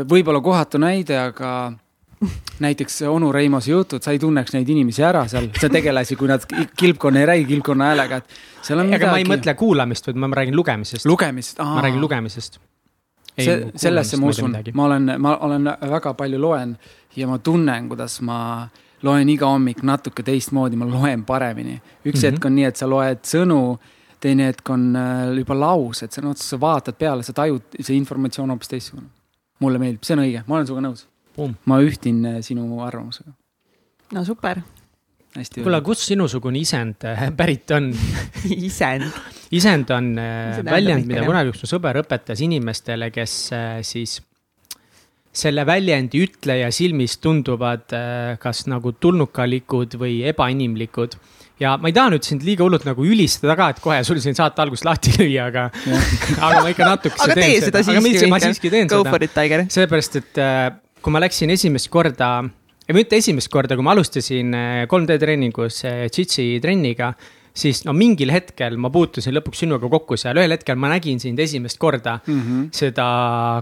võib-olla 0.09 0.41
kohatu 0.43 0.79
näide, 0.81 1.15
aga 1.19 1.51
näiteks 2.59 3.01
onu 3.07 3.31
Reimose 3.31 3.71
jutud, 3.71 4.03
sa 4.03 4.11
ei 4.11 4.19
tunneks 4.19 4.53
neid 4.55 4.69
inimesi 4.69 5.03
ära 5.05 5.23
seal, 5.31 5.47
sa 5.59 5.69
tegelasi, 5.71 6.17
kui 6.19 6.27
nad 6.27 6.43
kilpkonna 6.77 7.21
ei 7.21 7.29
räägi 7.29 7.45
kilpkonna 7.53 7.91
häälega, 7.91 8.19
et 8.19 8.65
seal 8.65 8.81
on 8.83 8.91
aga 8.93 9.11
ma 9.13 9.19
ei 9.19 9.23
midagi. 9.23 9.35
mõtle 9.35 9.55
kuulamist, 9.61 10.09
vaid 10.09 10.19
ma 10.19 10.31
räägin 10.41 10.57
lugemisest. 10.57 11.07
lugemist, 11.07 11.61
ma 11.63 11.85
räägin 11.85 12.01
lugemisest. 12.01 12.59
see, 13.39 13.71
sellesse 13.75 14.19
ma 14.19 14.33
usun, 14.33 14.57
ma 14.73 14.85
olen, 14.89 15.13
ma 15.21 15.37
olen 15.47 15.71
väga 15.95 16.13
palju 16.19 16.41
loen 16.41 16.75
ja 17.15 17.27
ma 17.27 17.39
tunnen, 17.39 17.87
kuidas 17.89 18.19
ma 18.21 18.67
loen 19.07 19.29
iga 19.31 19.47
hommik 19.47 19.79
natuke 19.87 20.23
teistmoodi, 20.27 20.75
ma 20.75 20.89
loen 20.89 21.23
paremini. 21.25 21.79
üks 21.79 22.03
mm. 22.03 22.11
-hmm. 22.11 22.25
hetk 22.31 22.45
on 22.45 22.55
nii, 22.55 22.67
et 22.67 22.75
sa 22.75 22.89
loed 22.89 23.23
sõnu, 23.23 23.77
teine 24.23 24.49
hetk 24.49 24.69
on 24.73 24.89
äh, 24.97 25.29
juba 25.39 25.57
laused, 25.57 26.11
sa, 26.13 26.23
no, 26.23 26.33
sa 26.37 26.59
vaatad 26.61 26.97
peale, 26.99 27.25
sa 27.25 27.35
tajud, 27.35 27.79
see 27.79 27.97
informatsioon 27.99 28.51
hoopis 28.53 28.73
teistsugune. 28.73 29.07
mulle 29.63 29.79
meeldib, 29.81 30.03
see 30.07 30.15
on 30.15 30.23
õige, 30.23 30.43
ma 30.47 30.57
olen 30.57 30.67
sinuga 30.69 30.83
nõus. 30.87 31.05
ma 31.69 31.79
ühtin 31.83 32.19
äh, 32.27 32.39
sinu 32.45 32.67
arvamusega. 32.83 33.33
no 34.15 34.25
super 34.27 34.61
kuule, 35.63 35.81
kust 35.85 36.07
sinusugune 36.09 36.59
isend 36.59 37.05
äh, 37.07 37.27
pärit 37.37 37.71
on? 37.75 37.91
isend. 38.69 39.07
isend 39.55 39.91
on 39.95 40.15
tähendab 40.17 40.73
väljend, 40.75 41.07
mida 41.09 41.23
kunagi 41.27 41.53
üks 41.53 41.63
mu 41.63 41.71
sõber 41.71 42.01
õpetas 42.03 42.43
inimestele, 42.43 43.11
kes 43.15 43.37
siis 43.87 44.19
selle 45.39 45.63
väljendi 45.63 46.23
ütleja 46.25 46.71
silmis 46.73 47.19
tunduvad 47.21 47.93
kas 48.41 48.65
nagu 48.67 48.91
tulnukalikud 48.97 49.93
või 50.01 50.23
ebainimlikud. 50.27 51.13
Ja 51.59 51.75
ma 51.79 51.91
ei 51.91 51.95
taha 51.95 52.13
nüüd 52.13 52.27
sind 52.27 52.45
liiga 52.47 52.65
hullult 52.65 52.85
nagu 52.87 53.05
ülistada 53.05 53.55
ka, 53.59 53.71
et 53.73 53.81
kohe 53.83 53.99
sul 54.07 54.21
siin 54.23 54.37
saate 54.37 54.63
alguses 54.63 54.85
lahti 54.87 55.13
lüüa, 55.17 55.49
aga, 55.49 55.65
aga 56.47 56.61
ma 56.63 56.69
ikka 56.71 56.87
natukese 56.87 57.25
aga 57.25 57.39
tee 57.39 57.57
seda 57.65 57.83
aga 57.83 57.97
ma, 57.97 58.05
siiski. 58.05 58.29
ma 58.31 58.39
siiski 58.43 58.71
teen 58.73 58.91
Go 58.91 59.01
seda 59.03 59.65
sellepärast, 59.75 60.21
et 60.21 60.39
äh, 60.43 60.69
kui 61.03 61.15
ma 61.15 61.23
läksin 61.23 61.51
esimest 61.55 61.91
korda, 61.91 62.31
mitte 62.95 63.19
esimest 63.19 63.51
korda, 63.51 63.77
kui 63.77 63.85
ma 63.85 63.95
alustasin 63.95 64.55
äh, 64.55 64.85
3D 64.89 65.19
treeningus 65.21 65.83
äh, 65.89 66.05
Jitsi 66.07 66.47
trenniga, 66.63 67.11
siis 67.59 67.83
no 67.83 67.91
mingil 67.97 68.31
hetkel 68.31 68.77
ma 68.79 68.91
puutusin 68.93 69.35
lõpuks 69.35 69.65
sinuga 69.65 69.89
kokku 69.91 70.15
seal, 70.19 70.39
ühel 70.39 70.55
hetkel 70.55 70.79
ma 70.79 70.93
nägin 70.93 71.19
sind 71.19 71.39
esimest 71.43 71.79
korda 71.81 72.21
mm. 72.21 72.39
-hmm. 72.39 72.65
seda 72.71 73.09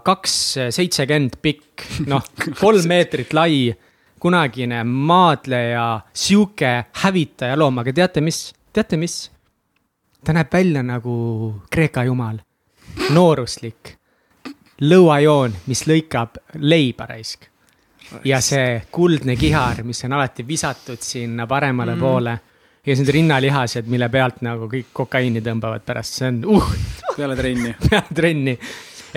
kaks 0.05 0.37
seitsekümmend 0.75 1.39
pikk, 1.41 1.87
noh, 2.05 2.21
kolm 2.61 2.85
meetrit 2.91 3.33
lai, 3.33 3.71
kunagine 4.19 4.83
maadleja, 4.83 6.01
sihuke 6.13 6.85
hävitaja 7.03 7.57
loom, 7.57 7.81
aga 7.83 7.93
teate 7.93 8.21
mis, 8.21 8.53
teate 8.73 8.97
mis? 8.97 9.17
ta 10.27 10.33
näeb 10.35 10.49
välja 10.51 10.81
nagu 10.83 11.13
Kreeka 11.71 12.03
jumal, 12.03 12.39
nooruslik, 13.15 13.93
lõuajoon, 14.83 15.53
mis 15.71 15.85
lõikab 15.87 16.41
leiba 16.59 17.07
raisk. 17.07 17.47
Ja 18.27 18.39
see 18.43 18.81
kuldne 18.91 19.35
kihar, 19.39 19.83
mis 19.87 20.03
on 20.07 20.15
alati 20.17 20.45
visatud 20.47 20.99
sinna 21.03 21.47
paremale 21.47 21.95
mm. 21.95 22.03
poole. 22.03 22.35
Ja 22.83 22.95
siis 22.95 23.03
need 23.03 23.13
rinnalihased, 23.17 23.87
mille 23.91 24.07
pealt 24.09 24.39
nagu 24.47 24.69
kõik 24.71 24.93
kokaiini 24.95 25.41
tõmbavad 25.43 25.83
pärast, 25.87 26.19
see 26.19 26.29
on 26.31 26.43
uh, 26.55 26.69
peale 27.17 27.35
trenni. 27.35 27.73
peale 27.89 28.15
trenni. 28.15 28.53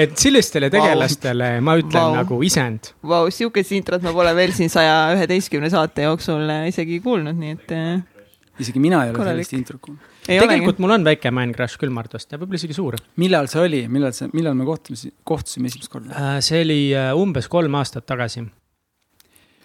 Et 0.04 0.16
sellistele 0.21 0.71
tegelastele 0.73 1.50
ma 1.64 1.76
ütlen 1.80 2.00
Vau. 2.00 2.14
nagu 2.21 2.40
isend. 2.47 2.92
Vau, 3.07 3.26
sihukest 3.35 3.75
introt 3.76 4.04
ma 4.07 4.14
pole 4.16 4.33
veel 4.38 4.54
siin 4.57 4.73
saja 4.73 5.11
üheteistkümne 5.16 5.71
saate 5.73 6.09
jooksul 6.09 6.49
äh, 6.49 6.69
isegi 6.73 7.00
kuulnud, 7.04 7.37
nii 7.38 7.57
et 7.59 7.75
äh, 7.76 8.21
isegi 8.61 8.83
mina 8.83 9.04
ei 9.04 9.11
ole 9.11 9.19
Korralik. 9.19 9.49
sellist 9.49 9.57
introt 9.59 9.83
kuulnud. 9.85 10.07
tegelikult 10.26 10.76
olegi. 10.76 10.85
mul 10.85 10.95
on 10.97 11.09
väike 11.09 11.33
man 11.35 11.52
crush 11.57 11.80
küll 11.80 11.92
Mardost 11.95 12.33
ja 12.33 12.38
võib-olla 12.40 12.61
isegi 12.61 12.76
suur. 12.76 12.97
millal 13.23 13.50
see 13.52 13.64
oli, 13.64 13.83
millal 13.88 14.14
see, 14.16 14.30
millal 14.37 14.57
me 14.59 14.69
kohtusime, 14.69 15.16
kohtusime 15.26 15.71
esimest 15.73 15.92
korda? 15.92 16.33
see 16.45 16.64
oli 16.64 16.80
äh, 16.95 17.12
umbes 17.16 17.49
kolm 17.50 17.78
aastat 17.80 18.07
tagasi. 18.09 18.45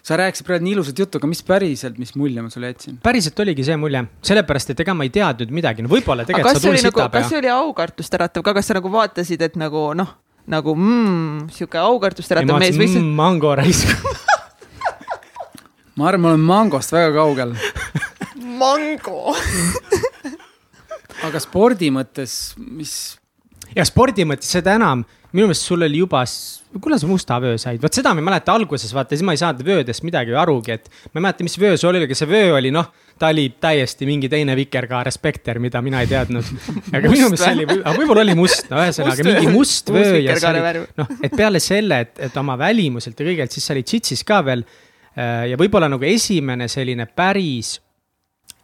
sa 0.06 0.18
rääkisid 0.20 0.46
praegu 0.46 0.66
nii 0.66 0.76
ilusat 0.78 1.00
juttu, 1.02 1.20
aga 1.20 1.30
mis 1.30 1.42
päriselt, 1.46 1.98
mis 2.02 2.14
mulje 2.18 2.44
ma 2.44 2.52
sulle 2.52 2.72
jätsin? 2.72 3.00
päriselt 3.04 3.44
oligi 3.44 3.66
see 3.66 3.78
mulje, 3.80 4.04
sellepärast 4.32 4.74
et 4.74 4.84
ega 4.86 4.94
ma 4.96 5.08
ei 5.08 5.14
teadnud 5.14 5.54
midagi, 5.60 5.84
no 5.86 5.92
võib-olla 5.92 6.28
tegelikult 6.28 6.52
kas 6.52 6.60
sa 6.60 6.66
see 6.66 6.74
oli 6.74 6.82
tulid 6.82 6.90
nagu, 6.90 7.00
sita 7.02 7.10
kas 7.10 7.26
pea. 7.26 7.32
see 7.32 7.42
oli 7.42 7.52
aukartust 7.56 8.20
äratav 8.20 8.46
ka, 8.46 8.56
kas 8.60 8.72
sa 8.72 8.78
nagu 8.80 8.92
vaatasid, 8.96 9.48
et 9.50 9.60
nagu 9.60 9.90
noh, 9.98 10.14
nagu 10.50 10.74
mm, 10.76 11.48
sihuke 11.54 11.78
aukartust 11.80 12.32
äratav 12.34 12.60
mees 12.60 12.76
mõtlesin 12.76 12.82
või 12.82 12.90
see 12.92 13.02
mm, 13.02 13.12
mango 13.18 13.54
raisk 13.58 13.88
ma 15.96 16.02
arvan, 16.10 16.22
ma 16.22 16.28
olen 16.34 16.44
mangost 16.46 16.92
väga 16.94 17.10
kaugel, 17.16 17.50
mango? 18.60 19.34
aga 21.26 21.38
spordi 21.42 21.88
mõttes, 21.94 22.32
mis, 22.60 22.92
ja 23.76 23.84
spordi 23.86 24.24
mõttes 24.28 24.50
seda 24.56 24.74
enam, 24.78 25.04
minu 25.36 25.50
meelest 25.50 25.68
sul 25.68 25.84
oli 25.84 26.00
juba, 26.00 26.22
kuule 26.80 26.98
sa 27.00 27.08
musta 27.08 27.36
vöö 27.42 27.58
said, 27.60 27.80
vot 27.82 27.96
seda 27.96 28.14
ma 28.14 28.22
ei 28.22 28.26
mäleta 28.30 28.54
alguses, 28.56 28.92
vaata 28.96 29.12
siis 29.12 29.24
ma 29.26 29.34
ei 29.36 29.40
saanud 29.40 29.60
vöödest 29.66 30.04
midagi 30.06 30.34
arugi, 30.36 30.76
et. 30.78 30.88
ma 31.12 31.20
ei 31.20 31.26
mäleta, 31.26 31.46
mis 31.46 31.58
vöö 31.60 31.76
sul 31.80 31.92
oli, 31.92 32.06
aga 32.06 32.16
see 32.16 32.30
vöö 32.30 32.54
oli 32.56 32.72
noh, 32.74 32.88
ta 33.20 33.30
oli 33.32 33.46
täiesti 33.60 34.08
mingi 34.08 34.30
teine 34.32 34.56
vikerkaare 34.56 35.12
spekter, 35.12 35.60
mida 35.62 35.82
mina 35.84 36.02
ei 36.04 36.10
teadnud. 36.10 36.50
aga 36.96 37.12
minu 37.12 37.28
meelest 37.28 37.44
see 37.44 37.54
oli, 37.58 37.68
aga 37.76 37.94
võib-olla 37.98 38.24
oli 38.24 38.36
must, 38.38 38.68
no 38.72 38.80
ühesõnaga 38.80 39.28
mingi 39.28 39.46
vöö. 39.46 39.54
must 39.58 39.92
vöö 39.92 40.18
ja 40.24 40.38
see 40.40 40.52
oli, 40.54 40.84
noh, 41.02 41.14
et 41.20 41.36
peale 41.36 41.62
selle, 41.64 42.02
et, 42.06 42.14
et 42.30 42.42
oma 42.42 42.56
välimuselt 42.60 43.20
ja 43.20 43.28
kõigelt, 43.28 43.56
siis 43.56 43.68
sa 43.68 43.76
olid 43.76 43.96
Jitsis 43.96 44.24
ka 44.26 44.40
veel. 44.46 44.64
äh, 45.16 45.50
ja 45.52 45.60
võib-olla 45.60 45.90
nagu 45.92 46.08
esimene 46.08 46.68
selline 46.72 47.08
päris 47.12 47.76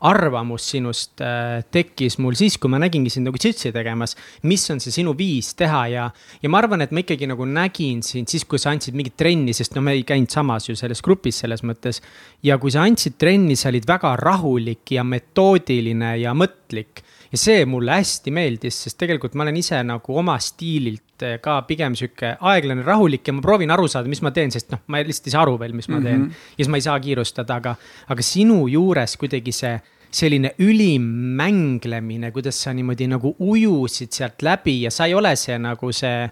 arvamus 0.08 0.64
sinust 0.72 1.22
äh, 1.22 1.62
tekkis 1.70 2.18
mul 2.22 2.34
siis, 2.38 2.56
kui 2.60 2.70
ma 2.72 2.80
nägingi 2.82 3.12
sind 3.12 3.28
nagu 3.28 3.38
džitsi 3.38 3.70
tegemas. 3.74 4.16
mis 4.42 4.64
on 4.74 4.80
see 4.82 4.94
sinu 4.94 5.14
viis 5.18 5.52
teha 5.58 5.82
ja, 5.92 6.08
ja 6.42 6.50
ma 6.50 6.58
arvan, 6.62 6.82
et 6.82 6.90
ma 6.94 7.04
ikkagi 7.04 7.28
nagu 7.30 7.46
nägin 7.46 8.02
sind 8.06 8.30
siis, 8.30 8.44
kui 8.48 8.58
sa 8.58 8.72
andsid 8.74 8.98
mingit 8.98 9.16
trenni, 9.20 9.54
sest 9.54 9.76
no 9.76 9.84
me 9.84 9.94
ei 9.96 10.02
käinud 10.06 10.32
samas 10.32 10.68
ju 10.68 10.76
selles 10.78 11.02
grupis 11.04 11.42
selles 11.44 11.62
mõttes. 11.62 12.02
ja 12.42 12.58
kui 12.58 12.74
sa 12.74 12.86
andsid 12.86 13.18
trenni, 13.18 13.56
sa 13.56 13.70
olid 13.70 13.86
väga 13.88 14.16
rahulik 14.18 14.96
ja 14.96 15.06
metoodiline 15.06 16.16
ja 16.22 16.34
mõtlik. 16.34 17.04
ja 17.32 17.38
see 17.38 17.62
mulle 17.64 17.94
hästi 18.00 18.34
meeldis, 18.34 18.82
sest 18.84 18.98
tegelikult 18.98 19.38
ma 19.38 19.46
olen 19.46 19.56
ise 19.56 19.78
nagu 19.86 20.18
oma 20.18 20.34
stiililt 20.42 21.22
eh, 21.22 21.38
ka 21.40 21.60
pigem 21.68 21.94
sihuke 21.96 22.34
aeglane, 22.40 22.82
rahulik 22.84 23.28
ja 23.28 23.36
ma 23.38 23.44
proovin 23.44 23.70
aru 23.70 23.86
saada, 23.88 24.10
mis 24.10 24.20
ma 24.20 24.34
teen, 24.34 24.50
sest 24.50 24.74
noh, 24.74 24.82
ma 24.90 25.00
lihtsalt 25.00 25.30
ei 25.30 25.36
saa 25.36 25.46
aru 25.46 25.56
veel, 25.62 25.78
mis 25.78 25.88
ma 25.88 26.02
teen 26.02 26.18
mm. 26.18 26.28
-hmm. 26.28 26.52
ja 26.58 26.64
siis 26.64 26.74
ma 26.74 26.82
ei 26.82 26.86
saa 26.90 26.98
kiirustada, 27.00 27.62
aga, 27.62 27.76
aga 28.08 28.26
sinu 28.26 28.66
juures 28.68 29.16
kuidagi 29.16 29.54
see 29.54 29.78
selline 30.12 30.52
ülim 30.60 31.04
mänglemine, 31.36 32.30
kuidas 32.32 32.60
sa 32.62 32.72
niimoodi 32.76 33.08
nagu 33.10 33.34
ujusid 33.40 34.12
sealt 34.12 34.42
läbi 34.44 34.82
ja 34.84 34.90
sa 34.92 35.08
ei 35.08 35.14
ole 35.16 35.34
see 35.36 35.56
nagu 35.58 35.92
see. 35.92 36.26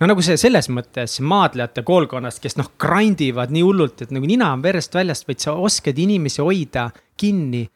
no 0.00 0.06
nagu 0.06 0.22
see 0.22 0.38
selles 0.40 0.68
mõttes 0.70 1.18
maadlejate 1.20 1.82
koolkonnast, 1.82 2.40
kes 2.42 2.56
noh, 2.56 2.70
grind 2.80 3.20
ivad 3.24 3.52
nii 3.52 3.64
hullult, 3.66 4.02
et 4.02 4.14
nagu 4.14 4.28
nina 4.30 4.52
on 4.54 4.62
verest 4.62 4.94
väljast, 4.94 5.26
vaid 5.28 5.42
sa 5.42 5.56
oskad 5.58 5.98
inimesi 5.98 6.42
hoida 6.42 6.90
kinni. 7.16 7.68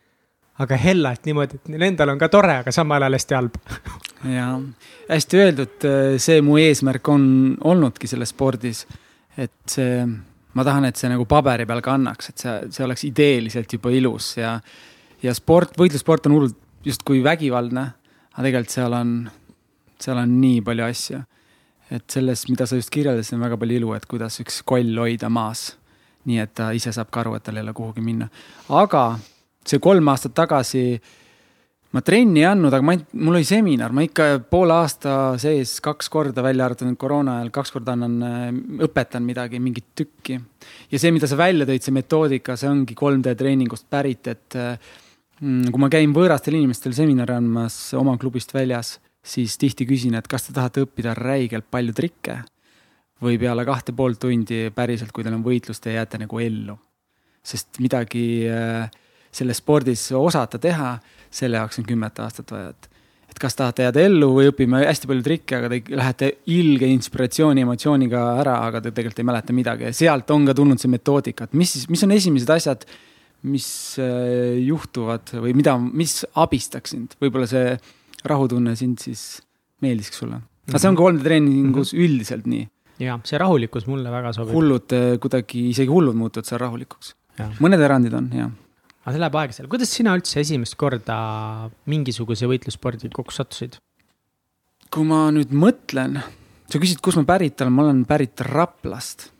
aga 0.63 0.77
hellalt 0.77 1.25
niimoodi, 1.27 1.59
et 1.59 1.71
neil 1.73 1.83
endal 1.89 2.13
on 2.13 2.19
ka 2.21 2.29
tore, 2.31 2.59
aga 2.61 2.73
samal 2.73 3.03
ajal 3.03 3.17
hästi 3.17 3.35
halb. 3.35 3.57
ja 4.37 4.49
hästi 5.09 5.41
öeldud, 5.41 5.87
see 6.23 6.43
mu 6.45 6.59
eesmärk 6.61 7.09
on 7.09 7.25
olnudki 7.61 8.07
selles 8.07 8.31
spordis. 8.33 8.87
et 9.37 9.69
see, 9.69 10.07
ma 10.55 10.65
tahan, 10.65 10.85
et 10.85 10.97
see 10.97 11.11
nagu 11.13 11.25
paberi 11.29 11.67
peal 11.67 11.81
kannaks, 11.83 12.29
et 12.29 12.45
see, 12.45 12.57
see 12.71 12.85
oleks 12.85 13.05
ideeliselt 13.09 13.73
juba 13.73 13.91
ilus 13.91 14.37
ja 14.37 14.59
ja 15.23 15.35
sport, 15.37 15.77
võitlussport 15.79 16.27
on 16.27 16.37
hullult 16.37 16.59
justkui 16.87 17.23
vägivaldne, 17.25 17.85
aga 18.33 18.47
tegelikult 18.47 18.75
seal 18.75 18.97
on, 18.97 19.13
seal 20.03 20.19
on 20.23 20.35
nii 20.41 20.63
palju 20.67 20.89
asju. 20.89 21.23
et 21.93 22.09
selles, 22.09 22.47
mida 22.49 22.65
sa 22.67 22.79
just 22.79 22.89
kirjeldasid, 22.91 23.37
on 23.37 23.43
väga 23.45 23.59
palju 23.61 23.77
ilu, 23.77 23.91
et 23.93 24.07
kuidas 24.09 24.41
üks 24.41 24.63
koll 24.65 24.97
hoida 24.99 25.29
maas. 25.29 25.77
nii 26.25 26.39
et 26.39 26.55
ta 26.55 26.71
ise 26.73 26.93
saab 26.95 27.11
ka 27.11 27.21
aru, 27.21 27.35
et 27.35 27.43
tal 27.43 27.57
ei 27.57 27.63
ole 27.63 27.73
kuhugi 27.73 28.01
minna. 28.01 28.29
aga 28.69 29.19
see 29.67 29.79
kolm 29.79 30.09
aastat 30.09 30.35
tagasi 30.35 31.01
ma 31.93 32.01
trenni 32.01 32.41
ei 32.41 32.47
andnud, 32.49 32.73
aga 32.73 32.87
ma, 32.87 32.95
mul 33.21 33.37
oli 33.37 33.45
seminar, 33.47 33.93
ma 33.93 34.05
ikka 34.07 34.41
poole 34.51 34.73
aasta 34.75 35.37
sees 35.41 35.77
kaks 35.85 36.09
korda, 36.13 36.43
välja 36.45 36.65
arvatud 36.65 36.89
nüüd 36.89 36.99
koroona 37.01 37.37
ajal, 37.39 37.51
kaks 37.53 37.75
korda 37.75 37.93
annan, 37.93 38.17
õpetan 38.87 39.27
midagi, 39.27 39.61
mingit 39.61 39.91
tükki. 39.99 40.41
ja 40.91 40.99
see, 40.99 41.13
mida 41.13 41.29
sa 41.29 41.37
välja 41.37 41.69
tõid, 41.69 41.85
see 41.85 41.95
metoodika, 41.95 42.57
see 42.57 42.71
ongi 42.71 42.97
3D 42.99 43.37
treeningust 43.39 43.91
pärit, 43.93 44.33
et 44.33 44.57
mm, 44.57 45.02
kui 45.43 45.83
ma 45.83 45.89
käin 45.91 46.13
võõrastel 46.15 46.55
inimestel 46.55 46.95
seminare 46.95 47.35
andmas 47.35 47.77
oma 47.99 48.15
klubist 48.21 48.55
väljas, 48.55 48.97
siis 49.23 49.57
tihti 49.59 49.87
küsin, 49.89 50.15
et 50.15 50.29
kas 50.31 50.47
te 50.47 50.55
tahate 50.55 50.85
õppida 50.87 51.17
räigelt 51.19 51.67
palju 51.71 51.95
trikke? 51.97 52.43
Või 53.23 53.37
peale 53.39 53.63
kahte 53.63 53.95
poolt 53.95 54.19
tundi 54.23 54.65
päriselt, 54.75 55.13
kui 55.15 55.23
teil 55.23 55.37
on 55.37 55.45
võitlus, 55.47 55.79
te 55.79 55.93
jääte 55.95 56.19
nagu 56.19 56.41
ellu. 56.43 56.79
sest 57.43 57.79
midagi 57.83 58.47
äh, 58.47 58.91
selles 59.35 59.59
spordis 59.59 60.13
osata 60.15 60.59
teha, 60.63 60.97
selle 61.31 61.59
jaoks 61.59 61.81
on 61.81 61.87
kümmet 61.87 62.19
aastat 62.23 62.51
vaja, 62.51 62.71
et 62.71 62.89
et 63.33 63.39
kas 63.41 63.57
tahate 63.57 63.87
jääda 63.87 64.03
ellu 64.05 64.29
või 64.35 64.51
õpime 64.51 64.83
hästi 64.85 65.09
palju 65.09 65.23
trikke, 65.25 65.57
aga 65.57 65.71
te 65.73 65.97
lähete 65.97 66.27
ilge 66.53 66.91
inspiratsiooni, 66.93 67.63
emotsiooniga 67.65 68.27
ära, 68.43 68.59
aga 68.67 68.83
te 68.85 68.91
tegelikult 68.93 69.23
ei 69.23 69.29
mäleta 69.31 69.55
midagi. 69.57 69.87
Ja 69.89 69.93
sealt 69.97 70.31
on 70.35 70.45
ka 70.45 70.55
tulnud 70.59 70.83
see 70.83 70.93
metoodika, 70.93 71.49
et 71.49 71.57
mis 71.57 71.73
siis, 71.73 71.87
mis 71.89 72.05
on 72.05 72.13
esimesed 72.13 72.53
asjad, 72.53 72.85
mis 73.43 73.69
äh, 74.01 74.59
juhtuvad 74.63 75.35
või 75.43 75.55
mida, 75.59 75.75
mis 75.79 76.23
abistaks 76.39 76.95
sind, 76.95 77.17
võib-olla 77.23 77.49
see 77.51 77.77
rahutunne 78.29 78.75
sind 78.79 79.03
siis 79.03 79.43
meeldiks 79.83 80.21
sulle. 80.23 80.43
aga 80.69 80.79
see 80.79 80.93
on 80.93 80.99
ka 80.99 81.09
3D 81.09 81.25
treeningus 81.27 81.93
mm 81.93 81.99
-hmm. 81.99 82.05
üldiselt 82.05 82.47
nii. 82.47 82.69
ja 83.03 83.19
see 83.27 83.39
rahulikkus 83.43 83.89
mulle 83.91 84.11
väga 84.11 84.33
sobib. 84.33 84.55
hullud 84.55 84.93
äh, 84.99 85.19
kuidagi, 85.19 85.69
isegi 85.71 85.91
hullud 85.91 86.19
muutuvad 86.19 86.47
seal 86.47 86.63
rahulikuks. 86.63 87.15
mõned 87.59 87.81
erandid 87.81 88.15
on, 88.15 88.31
jah 88.33 88.51
aga 89.03 89.15
see 89.15 89.23
läheb 89.23 89.39
aeglaselt, 89.41 89.69
kuidas 89.71 89.91
sina 89.91 90.15
üldse 90.15 90.39
esimest 90.43 90.77
korda 90.79 91.17
mingisuguse 91.91 92.47
võitlusspordi 92.47 93.11
kokku 93.11 93.35
sattusid? 93.35 93.81
kui 94.93 95.07
ma 95.09 95.31
nüüd 95.33 95.55
mõtlen, 95.57 96.21
sa 96.69 96.79
küsid, 96.79 97.01
kust 97.01 97.17
ma 97.17 97.25
pärit 97.25 97.61
olen, 97.65 97.73
ma 97.73 97.87
olen 97.87 98.05
pärit 98.05 98.43
Raplast 98.45 99.31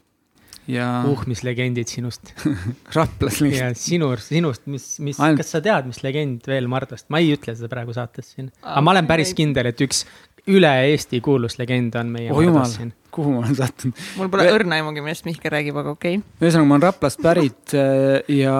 ja. 0.71 0.89
uh, 1.09 1.23
mis 1.31 1.43
legendid 1.47 1.91
sinust 1.91 2.35
Raplas 2.97 3.41
lihtsalt. 3.43 3.59
ja 3.59 3.71
sinu, 3.79 4.13
sinust, 4.23 4.67
mis, 4.71 4.87
mis 5.03 5.21
Ainult..., 5.23 5.43
kas 5.43 5.55
sa 5.57 5.63
tead, 5.65 5.89
mis 5.91 6.03
legend 6.05 6.47
veel 6.51 6.69
Mardast, 6.71 7.09
ma 7.13 7.23
ei 7.23 7.33
ütle 7.37 7.55
seda 7.59 7.71
praegu 7.73 7.95
saates 7.97 8.35
siin, 8.35 8.53
aga 8.63 8.85
ma 8.85 8.95
olen 8.97 9.11
päris 9.11 9.35
kindel, 9.39 9.73
et 9.73 9.85
üks 9.85 10.05
üle 10.51 10.73
Eesti 10.89 11.21
kuulus 11.23 11.59
legend 11.61 11.95
on 12.01 12.11
meie 12.15 12.33
oh, 12.33 12.41
Mardas 12.43 12.77
siin. 12.79 12.91
kuhu 13.15 13.37
ma 13.37 13.45
olen 13.45 13.59
sattunud? 13.59 14.03
mul 14.19 14.33
pole 14.33 14.49
õrna 14.51 14.81
aimugi, 14.81 15.05
millest 15.05 15.29
Mihkel 15.29 15.55
räägib, 15.55 15.79
aga 15.83 15.95
okei 15.95 16.19
okay.. 16.19 16.43
ühesõnaga, 16.43 16.69
ma 16.69 16.79
olen 16.79 16.89
Raplast 16.89 17.23
pärit 17.23 17.77
äh, 17.79 18.19
ja 18.41 18.57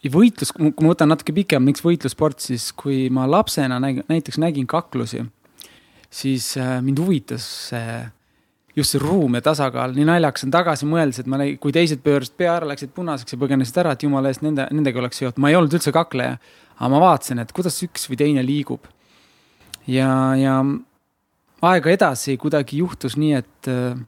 ja 0.00 0.12
võitlus, 0.12 0.54
kui 0.56 0.72
ma 0.80 0.94
võtan 0.94 1.10
natuke 1.12 1.34
pikem, 1.36 1.64
miks 1.66 1.84
võitlussport, 1.84 2.40
siis 2.40 2.70
kui 2.72 3.08
ma 3.12 3.26
lapsena 3.28 3.80
nägin, 3.82 4.06
näiteks 4.08 4.40
nägin 4.40 4.68
kaklusi, 4.70 5.26
siis 6.08 6.54
äh, 6.60 6.78
mind 6.84 7.02
huvitas 7.02 7.44
see, 7.70 7.98
just 8.76 8.94
see 8.94 9.02
ruum 9.02 9.34
ja 9.34 9.42
tasakaal, 9.44 9.94
nii 9.96 10.06
naljakas 10.08 10.46
on 10.46 10.52
tagasi 10.54 10.88
mõeldes, 10.88 11.22
et 11.22 11.30
ma 11.30 11.40
kui 11.62 11.74
teised 11.74 12.02
pöörasid 12.04 12.36
pea 12.38 12.52
ära, 12.58 12.68
läksid 12.70 12.92
punaseks 12.96 13.34
ja 13.34 13.40
põgenesid 13.40 13.80
ära, 13.82 13.94
et 13.96 14.04
jumala 14.06 14.30
eest 14.30 14.44
nende, 14.46 14.68
nendega 14.74 15.02
oleks 15.02 15.20
seotud, 15.20 15.40
ma 15.42 15.50
ei 15.50 15.58
olnud 15.58 15.74
üldse 15.78 15.92
kakleja. 15.94 16.38
aga 16.78 16.90
ma 16.92 17.00
vaatasin, 17.02 17.42
et 17.42 17.52
kuidas 17.52 17.76
üks 17.84 18.06
või 18.10 18.20
teine 18.20 18.44
liigub. 18.46 18.86
ja, 19.86 20.36
ja 20.38 20.60
aega 21.66 21.90
edasi 21.90 22.36
kuidagi 22.40 22.78
juhtus 22.80 23.16
nii, 23.20 23.34
et 23.40 23.70
äh, 23.70 23.98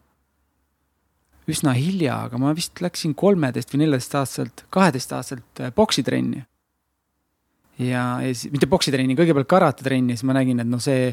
üsna 1.50 1.74
hilja, 1.76 2.22
aga 2.28 2.38
ma 2.38 2.54
vist 2.56 2.80
läksin 2.80 3.16
kolmeteist 3.18 3.74
või 3.74 3.84
neljateistaastaselt, 3.84 4.66
kaheteistaastaselt 4.70 5.64
äh, 5.64 5.74
poksitrenni. 5.74 6.44
ja, 7.82 8.06
ja 8.22 8.30
siis, 8.30 8.52
mitte 8.54 8.70
poksitrenni, 8.70 9.18
kõigepealt 9.18 9.50
karatetrenni, 9.50 10.16
siis 10.16 10.28
ma 10.28 10.38
nägin, 10.38 10.62
et 10.62 10.70
noh, 10.70 10.80
see, 10.82 11.10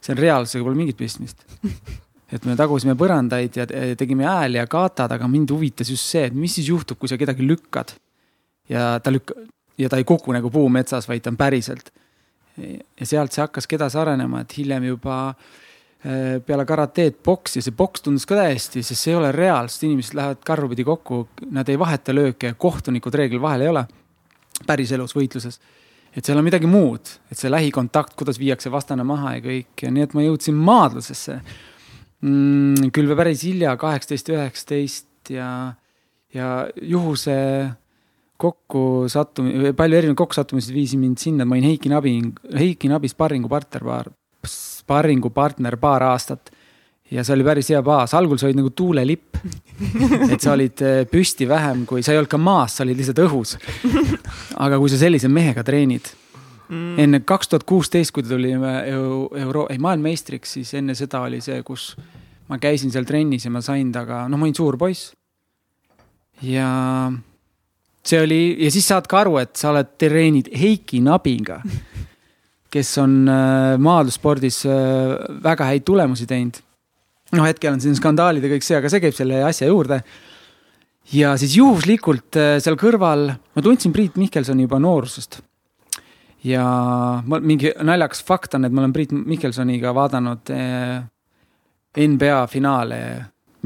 see 0.00 0.14
on 0.14 0.20
reaalsusega 0.20 0.68
pole 0.68 0.78
mingit 0.78 1.00
pistmist. 1.00 1.46
et 2.30 2.44
me 2.46 2.56
tagusime 2.58 2.94
põrandaid 2.98 3.56
ja 3.58 3.66
tegime 3.98 4.26
hääli 4.28 4.60
ja 4.60 4.66
katad, 4.70 5.12
aga 5.16 5.28
mind 5.28 5.50
huvitas 5.50 5.90
just 5.90 6.06
see, 6.06 6.28
et 6.28 6.36
mis 6.36 6.54
siis 6.58 6.68
juhtub, 6.70 6.98
kui 7.00 7.10
sa 7.10 7.18
kedagi 7.18 7.46
lükkad. 7.46 7.96
ja 8.68 9.00
ta 9.02 9.10
lükk- 9.10 9.48
ja 9.78 9.88
ta 9.88 9.96
ei 9.96 10.04
kuku 10.04 10.32
nagu 10.32 10.50
puu 10.50 10.68
metsas, 10.68 11.08
vaid 11.08 11.22
ta 11.22 11.30
on 11.30 11.36
päriselt. 11.36 11.90
ja 13.00 13.06
sealt 13.06 13.32
see 13.32 13.42
hakkaski 13.42 13.78
edasi 13.78 13.98
arenema, 13.98 14.40
et 14.40 14.56
hiljem 14.58 14.84
juba 14.84 15.30
äh, 15.30 16.40
peale 16.46 16.64
karateed 16.68 17.20
boks 17.24 17.56
ja 17.56 17.62
see 17.64 17.74
boks 17.76 18.04
tundus 18.04 18.26
ka 18.28 18.36
täiesti, 18.36 18.82
sest 18.82 19.00
see 19.00 19.14
ei 19.14 19.18
ole 19.18 19.32
reaalsust, 19.32 19.86
inimesed 19.88 20.16
lähevad 20.18 20.42
karvapidi 20.46 20.84
kokku, 20.84 21.22
nad 21.50 21.68
ei 21.68 21.78
vaheta 21.78 22.14
lööke, 22.14 22.54
kohtunikud 22.58 23.16
reeglil 23.16 23.42
vahel 23.42 23.66
ei 23.66 23.72
ole. 23.72 23.86
päriselus 24.66 25.14
võitluses. 25.16 25.60
et 26.16 26.24
seal 26.24 26.38
on 26.38 26.44
midagi 26.44 26.66
muud, 26.66 27.08
et 27.30 27.38
see 27.38 27.50
lähikontakt, 27.50 28.14
kuidas 28.18 28.38
viiakse 28.38 28.70
vastane 28.70 29.04
maha 29.04 29.36
ja 29.36 29.40
kõik 29.40 29.82
ja 29.82 29.90
nii, 29.90 30.02
et 30.02 30.14
ma 30.14 30.22
jõudsin 30.22 30.54
maadlusesse 30.54 31.40
mm,. 32.24 32.90
küll 32.94 33.14
päris 33.18 33.44
hilja, 33.46 33.74
kaheksateist, 33.80 34.32
üheksateist 34.34 35.32
ja, 35.34 35.50
ja 36.34 36.50
juhuse 36.76 37.36
kokkusattumine, 38.40 39.74
palju 39.76 39.98
erinevaid 39.98 40.20
kokkusattumisi 40.22 40.74
viisid 40.74 41.00
mind 41.02 41.20
sinna, 41.20 41.44
ma 41.44 41.58
olin 41.58 41.68
Heiki 41.68 41.92
Nabi, 41.92 42.14
Heiki 42.56 42.88
Nabi 42.88 43.10
sparringupartner 43.12 43.84
paar, 43.84 44.08
sparringupartner 44.48 45.76
paar 45.80 46.06
aastat. 46.08 46.52
ja 47.10 47.24
see 47.26 47.34
oli 47.34 47.44
päris 47.44 47.68
hea 47.72 47.80
baas, 47.82 48.14
algul 48.14 48.38
sa 48.38 48.46
olid 48.46 48.60
nagu 48.60 48.70
tuulelipp. 48.70 49.40
et 50.32 50.40
sa 50.40 50.52
olid 50.52 50.82
äh, 50.84 51.02
püsti 51.10 51.48
vähem, 51.48 51.82
kui 51.88 52.04
sa 52.04 52.12
ei 52.12 52.20
olnud 52.20 52.30
ka 52.30 52.38
maas, 52.38 52.76
sa 52.76 52.84
olid 52.84 53.00
lihtsalt 53.00 53.22
õhus. 53.24 53.56
aga 54.64 54.78
kui 54.78 54.92
sa 54.92 55.00
sellise 55.00 55.28
mehega 55.32 55.64
treenid 55.66 56.12
mm. 56.70 56.98
enne 57.04 57.22
kaks 57.26 57.52
tuhat 57.52 57.66
kuusteist, 57.68 58.14
kui 58.16 58.24
tulime 58.26 58.74
euro, 58.90 59.28
euro, 59.38 59.66
ei 59.70 59.78
maailmameistriks, 59.82 60.56
siis 60.58 60.74
enne 60.78 60.96
seda 60.98 61.24
oli 61.26 61.42
see, 61.44 61.60
kus 61.66 61.92
ma 62.50 62.58
käisin 62.62 62.90
seal 62.94 63.06
trennis 63.06 63.44
ja 63.46 63.52
ma 63.54 63.62
sain 63.62 63.92
temaga, 63.92 64.24
noh, 64.30 64.40
ma 64.40 64.48
olin 64.48 64.56
suur 64.56 64.78
poiss. 64.80 65.12
ja 66.42 66.70
see 68.06 68.22
oli 68.22 68.42
ja 68.64 68.70
siis 68.72 68.88
saad 68.88 69.10
ka 69.10 69.24
aru, 69.24 69.36
et 69.42 69.56
sa 69.60 69.74
oled, 69.74 69.96
treenid 70.00 70.48
Heiki 70.56 71.02
Nabiga 71.04 71.60
kes 72.70 72.90
on 73.02 73.14
äh, 73.28 73.76
maadlusspordis 73.82 74.62
äh, 74.68 75.14
väga 75.42 75.68
häid 75.70 75.86
tulemusi 75.86 76.26
teinud. 76.30 76.60
noh, 77.34 77.46
hetkel 77.46 77.74
on 77.74 77.82
siin 77.82 77.94
skandaalid 77.94 78.42
ja 78.42 78.50
kõik 78.50 78.66
see, 78.66 78.78
aga 78.78 78.90
see 78.90 79.02
käib 79.02 79.14
selle 79.14 79.42
asja 79.46 79.68
juurde. 79.70 80.00
ja 81.14 81.34
siis 81.40 81.56
juhuslikult 81.58 82.38
äh, 82.38 82.56
seal 82.62 82.78
kõrval, 82.80 83.30
ma 83.34 83.64
tundsin 83.64 83.94
Priit 83.94 84.18
Mihkelsoni 84.20 84.68
juba 84.68 84.80
noorusest. 84.82 85.40
Ja 86.44 86.64
ma 87.26 87.40
mingi 87.40 87.72
naljakas 87.82 88.22
fakt 88.24 88.54
on, 88.56 88.64
et 88.64 88.72
ma 88.72 88.84
olen 88.84 88.94
Priit 88.96 89.12
Mihkelsoniga 89.12 89.92
vaadanud 89.96 90.52
NBA 92.00 92.46
finaale 92.48 93.00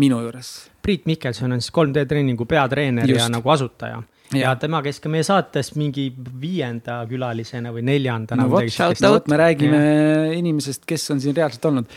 minu 0.01 0.19
juures. 0.25 0.51
Priit 0.83 1.07
Mihkelson 1.07 1.55
on 1.55 1.63
siis 1.63 1.73
3D 1.75 2.07
treeningu 2.09 2.47
peatreener 2.51 3.09
Just. 3.09 3.21
ja 3.21 3.29
nagu 3.33 3.51
asutaja 3.55 4.03
ja 4.39 4.55
tema 4.61 4.81
käis 4.85 5.01
ka 5.03 5.11
meie 5.13 5.25
saates 5.27 5.73
mingi 5.79 6.09
viienda 6.41 7.03
külalisena 7.11 7.73
või 7.75 7.85
neljandana 7.87 8.47
no,. 8.49 8.61
me 9.31 9.39
räägime 9.39 9.81
ja. 9.81 10.27
inimesest, 10.39 10.85
kes 10.89 11.11
on 11.15 11.23
siin 11.23 11.37
reaalselt 11.37 11.69
olnud. 11.71 11.97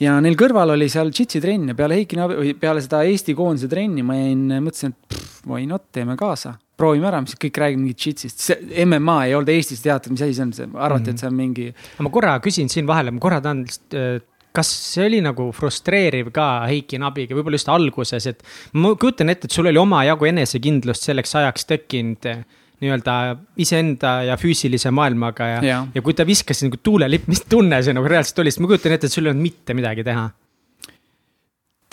ja 0.00 0.16
neil 0.24 0.36
kõrval 0.38 0.74
oli 0.74 0.88
seal 0.92 1.12
džitsi 1.14 1.42
trenn 1.44 1.72
ja 1.72 1.78
peale 1.78 2.00
Heiki 2.00 2.18
Nabi 2.18 2.38
või 2.40 2.54
peale 2.58 2.82
seda 2.84 3.04
Eesti 3.06 3.36
koondise 3.38 3.68
trenni 3.70 4.04
ma 4.06 4.18
jäin, 4.18 4.46
mõtlesin, 4.64 4.96
et 4.96 5.14
pff, 5.14 5.42
why 5.46 5.66
not, 5.68 5.86
teeme 5.94 6.16
kaasa. 6.18 6.56
Proovime 6.76 7.08
ära, 7.08 7.22
mis 7.24 7.36
kõik 7.40 7.58
räägib 7.62 7.80
mingit 7.80 8.02
džitsist, 8.04 8.46
MMA 8.84 9.18
ei 9.26 9.34
olnud 9.36 9.52
Eestis 9.54 9.80
teatud, 9.84 10.12
mis 10.12 10.24
asi 10.26 10.36
see 10.36 10.66
on, 10.68 10.76
arvati 10.76 11.06
mm, 11.06 11.06
-hmm. 11.06 11.14
et 11.14 11.24
see 11.24 11.28
on 11.28 11.36
mingi. 11.36 11.68
ma 12.04 12.12
korra 12.12 12.38
küsin 12.44 12.68
siin 12.72 12.86
vahele, 12.86 13.14
ma 13.16 13.22
korra 13.22 13.40
tahan 13.40 13.64
äh, 13.96 14.18
kas 14.56 14.70
see 14.94 15.06
oli 15.10 15.22
nagu 15.24 15.50
frustreeriv 15.56 16.30
ka 16.34 16.46
Heiki 16.70 17.00
Nabiga, 17.00 17.36
võib-olla 17.36 17.60
just 17.60 17.72
alguses, 17.72 18.28
et 18.30 18.44
ma 18.80 18.94
kujutan 18.96 19.32
ette, 19.32 19.48
et 19.48 19.56
sul 19.56 19.68
oli 19.68 19.80
omajagu 19.80 20.28
enesekindlust 20.30 21.08
selleks 21.10 21.36
ajaks 21.40 21.68
tekkinud 21.72 22.28
eh, 22.30 22.44
nii-öelda 22.84 23.16
iseenda 23.62 24.12
ja 24.28 24.36
füüsilise 24.40 24.92
maailmaga 24.92 25.50
ja, 25.54 25.60
ja., 25.64 25.82
ja 25.94 26.04
kui 26.04 26.16
ta 26.16 26.26
viskas 26.28 26.60
nagu 26.64 26.80
tuulelipp, 26.80 27.28
mis 27.32 27.44
tunne 27.48 27.80
see 27.84 27.96
nagu 27.96 28.08
reaalselt 28.12 28.42
oli, 28.44 28.52
sest 28.52 28.64
ma 28.64 28.72
kujutan 28.72 28.96
ette, 28.96 29.08
et 29.08 29.16
sul 29.16 29.28
ei 29.28 29.32
olnud 29.32 29.48
mitte 29.48 29.76
midagi 29.76 30.04
teha. 30.06 30.26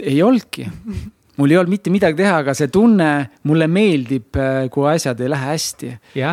ei 0.04 0.20
olnudki, 0.24 0.68
mul 1.38 1.52
ei 1.52 1.58
olnud 1.58 1.74
mitte 1.74 1.94
midagi 1.94 2.20
teha, 2.20 2.38
aga 2.44 2.54
see 2.58 2.70
tunne, 2.74 3.10
mulle 3.50 3.68
meeldib, 3.72 4.30
eh, 4.38 4.70
kui 4.74 4.88
asjad 4.92 5.22
ei 5.24 5.32
lähe 5.34 5.52
hästi. 5.54 5.92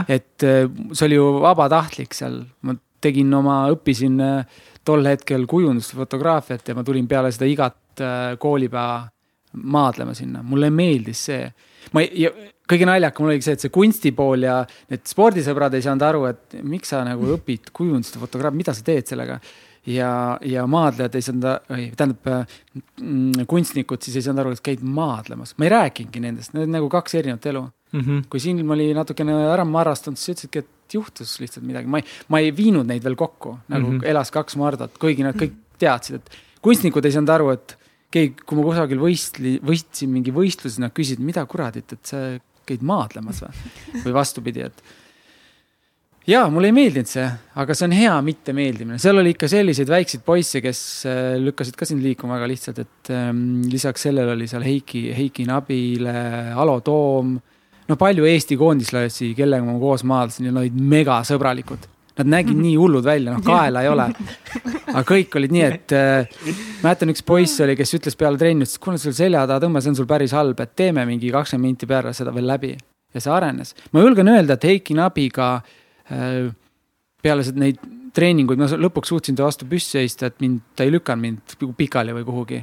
et 0.09 0.45
eh, 0.45 0.69
see 0.93 1.07
oli 1.09 1.21
ju 1.21 1.33
vabatahtlik 1.41 2.15
seal, 2.15 2.43
ma 2.63 2.77
tegin 3.01 3.33
oma, 3.35 3.63
õppisin 3.73 4.21
äh, 4.25 4.61
tol 4.87 5.07
hetkel 5.09 5.47
kujundust, 5.51 5.95
fotograafiat 5.97 6.71
ja 6.71 6.77
ma 6.77 6.85
tulin 6.87 7.09
peale 7.11 7.33
seda 7.35 7.49
igat 7.49 8.03
äh, 8.05 8.37
koolipäeva 8.41 9.09
maadlema 9.51 10.15
sinna, 10.15 10.45
mulle 10.47 10.71
meeldis 10.71 11.25
see. 11.31 11.49
ma 11.97 12.05
ei, 12.05 12.29
kõige 12.71 12.87
naljakam 12.87 13.27
oligi 13.27 13.49
see, 13.49 13.57
et 13.59 13.65
see 13.65 13.73
kunsti 13.75 14.13
pool 14.15 14.47
ja 14.47 14.61
need 14.93 15.03
spordisõbrad 15.11 15.75
ei 15.75 15.83
saanud 15.87 16.07
aru, 16.07 16.23
et 16.31 16.61
miks 16.63 16.93
sa 16.93 17.03
nagu 17.07 17.33
õpid 17.35 17.73
kujundust 17.75 18.15
ja 18.15 18.23
fotograafia, 18.23 18.61
mida 18.61 18.77
sa 18.77 18.87
teed 18.87 19.11
sellega. 19.11 19.41
Ja, 19.87 20.39
ja 20.45 20.67
maadlejad 20.67 21.15
ei 21.17 21.25
saanud, 21.25 21.47
tähendab 21.97 22.29
mm, 23.01 23.47
kunstnikud 23.51 24.03
siis 24.05 24.19
ei 24.21 24.27
saanud 24.27 24.45
aru, 24.45 24.55
et 24.57 24.65
käid 24.65 24.83
maadlemas, 24.85 25.55
ma 25.59 25.67
ei 25.67 25.73
rääkinudki 25.75 26.23
nendest, 26.25 26.55
need 26.55 26.69
on 26.69 26.77
nagu 26.79 26.91
kaks 26.93 27.17
erinevat 27.21 27.47
elu 27.53 27.65
mm. 27.65 28.01
-hmm. 28.01 28.29
kui 28.31 28.41
silm 28.41 28.77
oli 28.77 28.91
natukene 28.97 29.35
ära 29.53 29.65
marrastunud, 29.65 30.19
siis 30.21 30.37
ütlesidki, 30.37 30.65
et 30.65 30.95
juhtus 30.95 31.39
lihtsalt 31.41 31.67
midagi, 31.67 31.87
ma 31.87 32.01
ei, 32.03 32.07
ma 32.29 32.41
ei 32.43 32.55
viinud 32.57 32.87
neid 32.87 33.05
veel 33.05 33.17
kokku, 33.17 33.59
nagu 33.69 33.87
mm 33.87 33.99
-hmm. 33.99 34.07
elas 34.13 34.31
kaks 34.31 34.57
Mardot, 34.57 34.99
kuigi 34.99 35.23
nad 35.27 35.37
kõik 35.39 35.55
teadsid, 35.79 36.21
et 36.21 36.31
kunstnikud 36.63 37.05
ei 37.05 37.13
saanud 37.13 37.35
aru, 37.35 37.51
et 37.51 37.77
keegi, 38.11 38.35
kui 38.47 38.59
ma 38.59 38.65
kusagil 38.67 38.99
võistli, 39.01 39.59
võistsin 39.65 40.11
mingi 40.13 40.35
võistluse, 40.35 40.83
nad 40.83 40.95
küsisid, 40.97 41.23
mida 41.23 41.47
kuradit, 41.47 41.93
et 41.93 42.07
sa 42.07 42.17
käid 42.67 42.83
maadlemas 42.87 43.43
või, 43.43 43.71
või 44.05 44.17
vastupidi, 44.21 44.67
et. 44.67 44.83
Ja 46.29 46.43
mulle 46.51 46.69
ei 46.71 46.75
meeldinud 46.77 47.09
see, 47.09 47.27
aga 47.63 47.77
see 47.77 47.87
on 47.89 47.95
hea 47.97 48.15
mittemeeldimine, 48.25 48.99
seal 49.01 49.21
oli 49.23 49.33
ikka 49.35 49.49
selliseid 49.51 49.91
väikseid 49.91 50.25
poisse, 50.27 50.61
kes 50.65 50.81
äh, 51.09 51.21
lükkasid 51.41 51.79
ka 51.79 51.89
sind 51.89 52.05
liikuma 52.05 52.37
väga 52.37 52.51
lihtsalt, 52.51 52.83
et 52.85 53.13
ähm, 53.15 53.63
lisaks 53.71 54.05
sellele 54.09 54.35
oli 54.37 54.49
seal 54.51 54.67
Heiki, 54.67 55.09
Heiki 55.17 55.47
Nabile, 55.49 56.17
Alo 56.57 56.81
Toom. 56.85 57.39
no 57.89 57.97
palju 57.99 58.29
Eesti 58.29 58.59
koondislasi, 58.61 59.33
kellega 59.39 59.65
ma 59.67 59.79
koos 59.81 60.05
maadlesin 60.07 60.51
ja 60.51 60.53
nad 60.55 60.67
olid 60.67 60.77
megasõbralikud. 60.93 61.89
Nad 62.21 62.29
nägid 62.29 62.59
nii 62.59 62.75
hullud 62.77 63.07
välja, 63.07 63.33
noh 63.33 63.41
kaela 63.41 63.81
ei 63.81 63.89
ole. 63.89 64.05
aga 64.93 65.03
kõik 65.09 65.35
olid 65.41 65.55
nii, 65.57 65.65
et 65.65 65.95
äh, 65.97 66.53
mäletan, 66.85 67.15
üks 67.15 67.25
poiss 67.25 67.63
oli, 67.65 67.79
kes 67.79 67.97
ütles 67.97 68.19
peale 68.21 68.39
trenni, 68.39 68.69
ütles, 68.69 68.77
kuule 68.83 69.01
sul 69.01 69.17
selja 69.17 69.47
taha 69.49 69.65
tõmba, 69.65 69.81
see 69.81 69.95
on 69.95 69.99
sul 70.03 70.11
päris 70.11 70.37
halb, 70.37 70.61
et 70.61 70.77
teeme 70.77 71.07
mingi 71.09 71.33
kakskümmend 71.33 71.73
minti 71.73 71.89
peale 71.89 72.13
seda 72.15 72.35
veel 72.37 72.51
läbi. 72.51 72.77
ja 73.11 73.19
see 73.19 73.33
arenes. 73.35 73.73
ma 73.91 74.05
julgen 74.05 74.29
öelda, 74.31 74.55
et 74.55 74.65
Heiki 74.69 74.95
Nabiga 74.95 75.55
Äh, 75.57 75.80
peale 77.23 77.45
seda 77.47 77.63
neid 77.63 77.81
treeninguid 78.15 78.61
ma 78.61 78.69
lõpuks 78.71 79.13
suutsin 79.13 79.39
ta 79.39 79.47
vastu 79.47 79.69
püssi 79.71 79.99
seista, 79.99 80.31
et 80.31 80.41
mind, 80.43 80.63
ta 80.77 80.87
ei 80.87 80.93
lükanud 80.95 81.23
mind 81.23 81.75
pikali 81.79 82.15
või 82.17 82.27
kuhugi. 82.27 82.61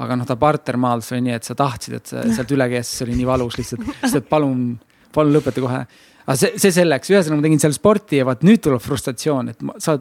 aga 0.00 0.16
noh, 0.16 0.24
ta 0.24 0.36
partermaadlus 0.40 1.10
oli 1.12 1.26
nii, 1.26 1.34
et 1.36 1.44
sa 1.44 1.54
tahtsid, 1.56 1.96
et 1.98 2.06
sa 2.08 2.22
sealt 2.36 2.52
üle 2.56 2.68
käis, 2.72 2.92
see 2.92 3.04
oli 3.06 3.18
nii 3.18 3.26
valus 3.28 3.58
lihtsalt, 3.60 3.84
et 4.08 4.28
palun, 4.28 4.78
palun 5.12 5.34
lõpeta 5.36 5.64
kohe. 5.64 5.82
aga 6.26 6.36
see, 6.40 6.54
see 6.60 6.72
selleks, 6.80 7.10
ühesõnaga 7.12 7.40
ma 7.40 7.48
tegin 7.48 7.62
seal 7.64 7.76
sporti 7.76 8.20
ja 8.20 8.28
vaat 8.28 8.46
nüüd 8.46 8.62
tuleb 8.64 8.82
frustratsioon, 8.84 9.52
et 9.52 9.66
ma, 9.66 9.76
sa 9.82 9.98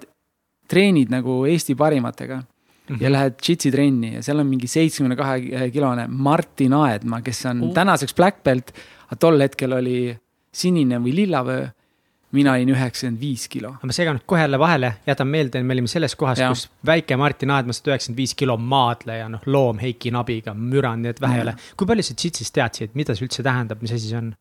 treenid 0.69 1.12
nagu 1.12 1.41
Eesti 1.49 1.75
parimatega 1.75 2.38
mm 2.38 2.45
-hmm. 2.95 3.01
ja 3.01 3.12
lähed 3.12 3.39
džitsi 3.41 3.71
trenni 3.71 4.13
ja 4.15 4.23
seal 4.23 4.39
on 4.39 4.47
mingi 4.47 4.67
seitsmekümne 4.67 5.15
kahe 5.15 5.69
kilone 5.71 6.07
Martin 6.07 6.73
Aedmaa, 6.73 7.21
kes 7.21 7.45
on 7.45 7.63
uh. 7.63 7.73
tänaseks 7.73 8.15
black 8.15 8.43
belt, 8.43 8.71
tol 9.19 9.39
hetkel 9.41 9.73
oli 9.73 10.15
sinine 10.53 10.99
või 10.99 11.15
lillavöö 11.15 11.67
mina 12.32 12.54
olin 12.54 12.70
üheksakümmend 12.74 13.22
viis 13.22 13.48
kilo. 13.50 13.74
ma 13.84 13.96
segan 13.96 14.20
nüüd 14.20 14.26
kohe 14.30 14.42
jälle 14.42 14.60
vahele, 14.60 14.94
jätan 15.08 15.28
meelde, 15.28 15.63
me 15.63 15.74
olime 15.74 15.88
selles 15.89 16.15
kohas, 16.15 16.42
kus 16.48 16.68
väike 16.86 17.18
Martin 17.18 17.52
Aedma 17.56 17.74
sada 17.74 17.96
üheksakümmend 17.96 18.22
viis 18.22 18.36
kilo 18.38 18.58
maadleja, 18.58 19.30
noh, 19.30 19.46
loom 19.46 19.80
Heiki 19.82 20.12
Nabiga 20.13 20.54
müranud, 20.54 21.08
nii 21.08 21.15
et 21.15 21.22
vähe 21.22 21.39
ei 21.39 21.48
ole. 21.48 21.56
kui 21.78 21.89
palju 21.89 22.06
sa 22.06 22.18
Jitsist 22.20 22.54
teadsid, 22.54 22.94
mida 23.00 23.15
see 23.18 23.26
üldse 23.26 23.46
tähendab, 23.46 23.82
mis 23.82 23.96
asi 23.96 24.12
see 24.12 24.22
on? 24.22 24.34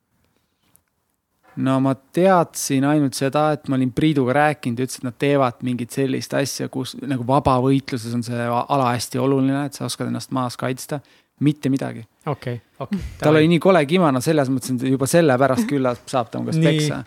no 1.64 1.78
ma 1.82 1.94
teadsin 2.14 2.84
ainult 2.86 3.16
seda, 3.18 3.48
et 3.56 3.68
ma 3.68 3.78
olin 3.78 3.92
Priiduga 3.94 4.36
rääkinud 4.36 4.78
ja 4.78 4.88
ütles, 4.88 5.00
et 5.00 5.08
nad 5.08 5.16
teevad 5.18 5.64
mingit 5.66 5.94
sellist 5.94 6.34
asja, 6.38 6.68
kus 6.72 6.94
nagu 7.00 7.26
vabavõitluses 7.26 8.14
on 8.14 8.24
see 8.26 8.50
ala 8.58 8.92
hästi 8.92 9.22
oluline, 9.22 9.64
et 9.66 9.78
sa 9.78 9.88
oskad 9.88 10.10
ennast 10.10 10.34
maas 10.36 10.58
kaitsta 10.60 11.00
mitte 11.40 11.70
midagi. 11.72 12.04
Okei 12.30 12.54
okay,, 12.54 12.76
okei 12.78 12.98
okay,. 12.98 13.18
tal 13.20 13.38
oli 13.38 13.48
nii 13.52 13.60
kole 13.62 13.82
kimono 13.88 14.20
seljas, 14.24 14.50
mõtlesin, 14.52 14.78
et 14.80 14.92
juba 14.92 15.08
sellepärast 15.10 15.68
küllalt 15.70 16.04
saab 16.10 16.30
ta 16.32 16.42
käest 16.46 16.62
peksa. 16.64 17.02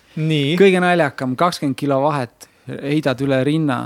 kõige 0.59 0.81
naljakam, 0.83 1.35
kakskümmend 1.39 1.79
kilo 1.79 2.01
vahet, 2.05 2.47
heidad 2.69 3.21
üle 3.25 3.41
rinna. 3.47 3.81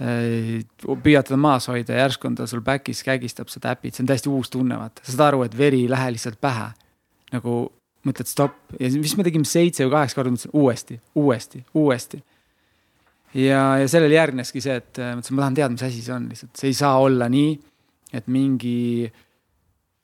Eh, 0.00 0.62
püüad 0.80 1.26
teda 1.28 1.36
maas 1.36 1.66
hoida 1.68 1.98
järsku 1.98 2.30
on 2.30 2.38
ta 2.38 2.46
sul 2.48 2.62
back'is, 2.64 3.02
kägistab, 3.04 3.50
sa 3.52 3.60
täpid, 3.60 3.92
see 3.92 4.00
on 4.00 4.08
täiesti 4.08 4.30
uus 4.32 4.48
tunne, 4.48 4.78
vaata, 4.80 5.04
saad 5.04 5.26
aru, 5.26 5.42
et 5.44 5.56
veri 5.58 5.82
ei 5.84 5.90
lähe 5.92 6.14
lihtsalt 6.14 6.40
pähe. 6.40 6.70
nagu 7.30 7.58
mõtled 8.08 8.26
stopp 8.26 8.72
ja 8.80 8.88
mis 8.96 9.12
me 9.14 9.22
tegime 9.22 9.44
seitse 9.46 9.84
või 9.84 9.92
kaheksa 9.92 10.16
korda, 10.16 10.32
mõtlesin 10.32 10.54
uuesti, 10.56 10.96
uuesti, 11.20 11.60
uuesti 11.76 12.18
ja, 13.36 13.60
ja 13.78 13.84
sellele 13.92 14.16
järgneski 14.16 14.62
see, 14.64 14.78
et 14.80 14.98
mõtlesin, 14.98 15.36
ma 15.36 15.44
tahan 15.44 15.58
teada, 15.58 15.74
mis 15.76 15.84
asi 15.84 16.00
see 16.02 16.14
on 16.16 16.24
lihtsalt, 16.32 16.54
see 16.58 16.72
ei 16.72 16.78
saa 16.80 16.96
olla 16.98 17.28
nii, 17.30 17.52
et 18.16 18.32
mingi 18.32 18.80
äh, 19.04 19.20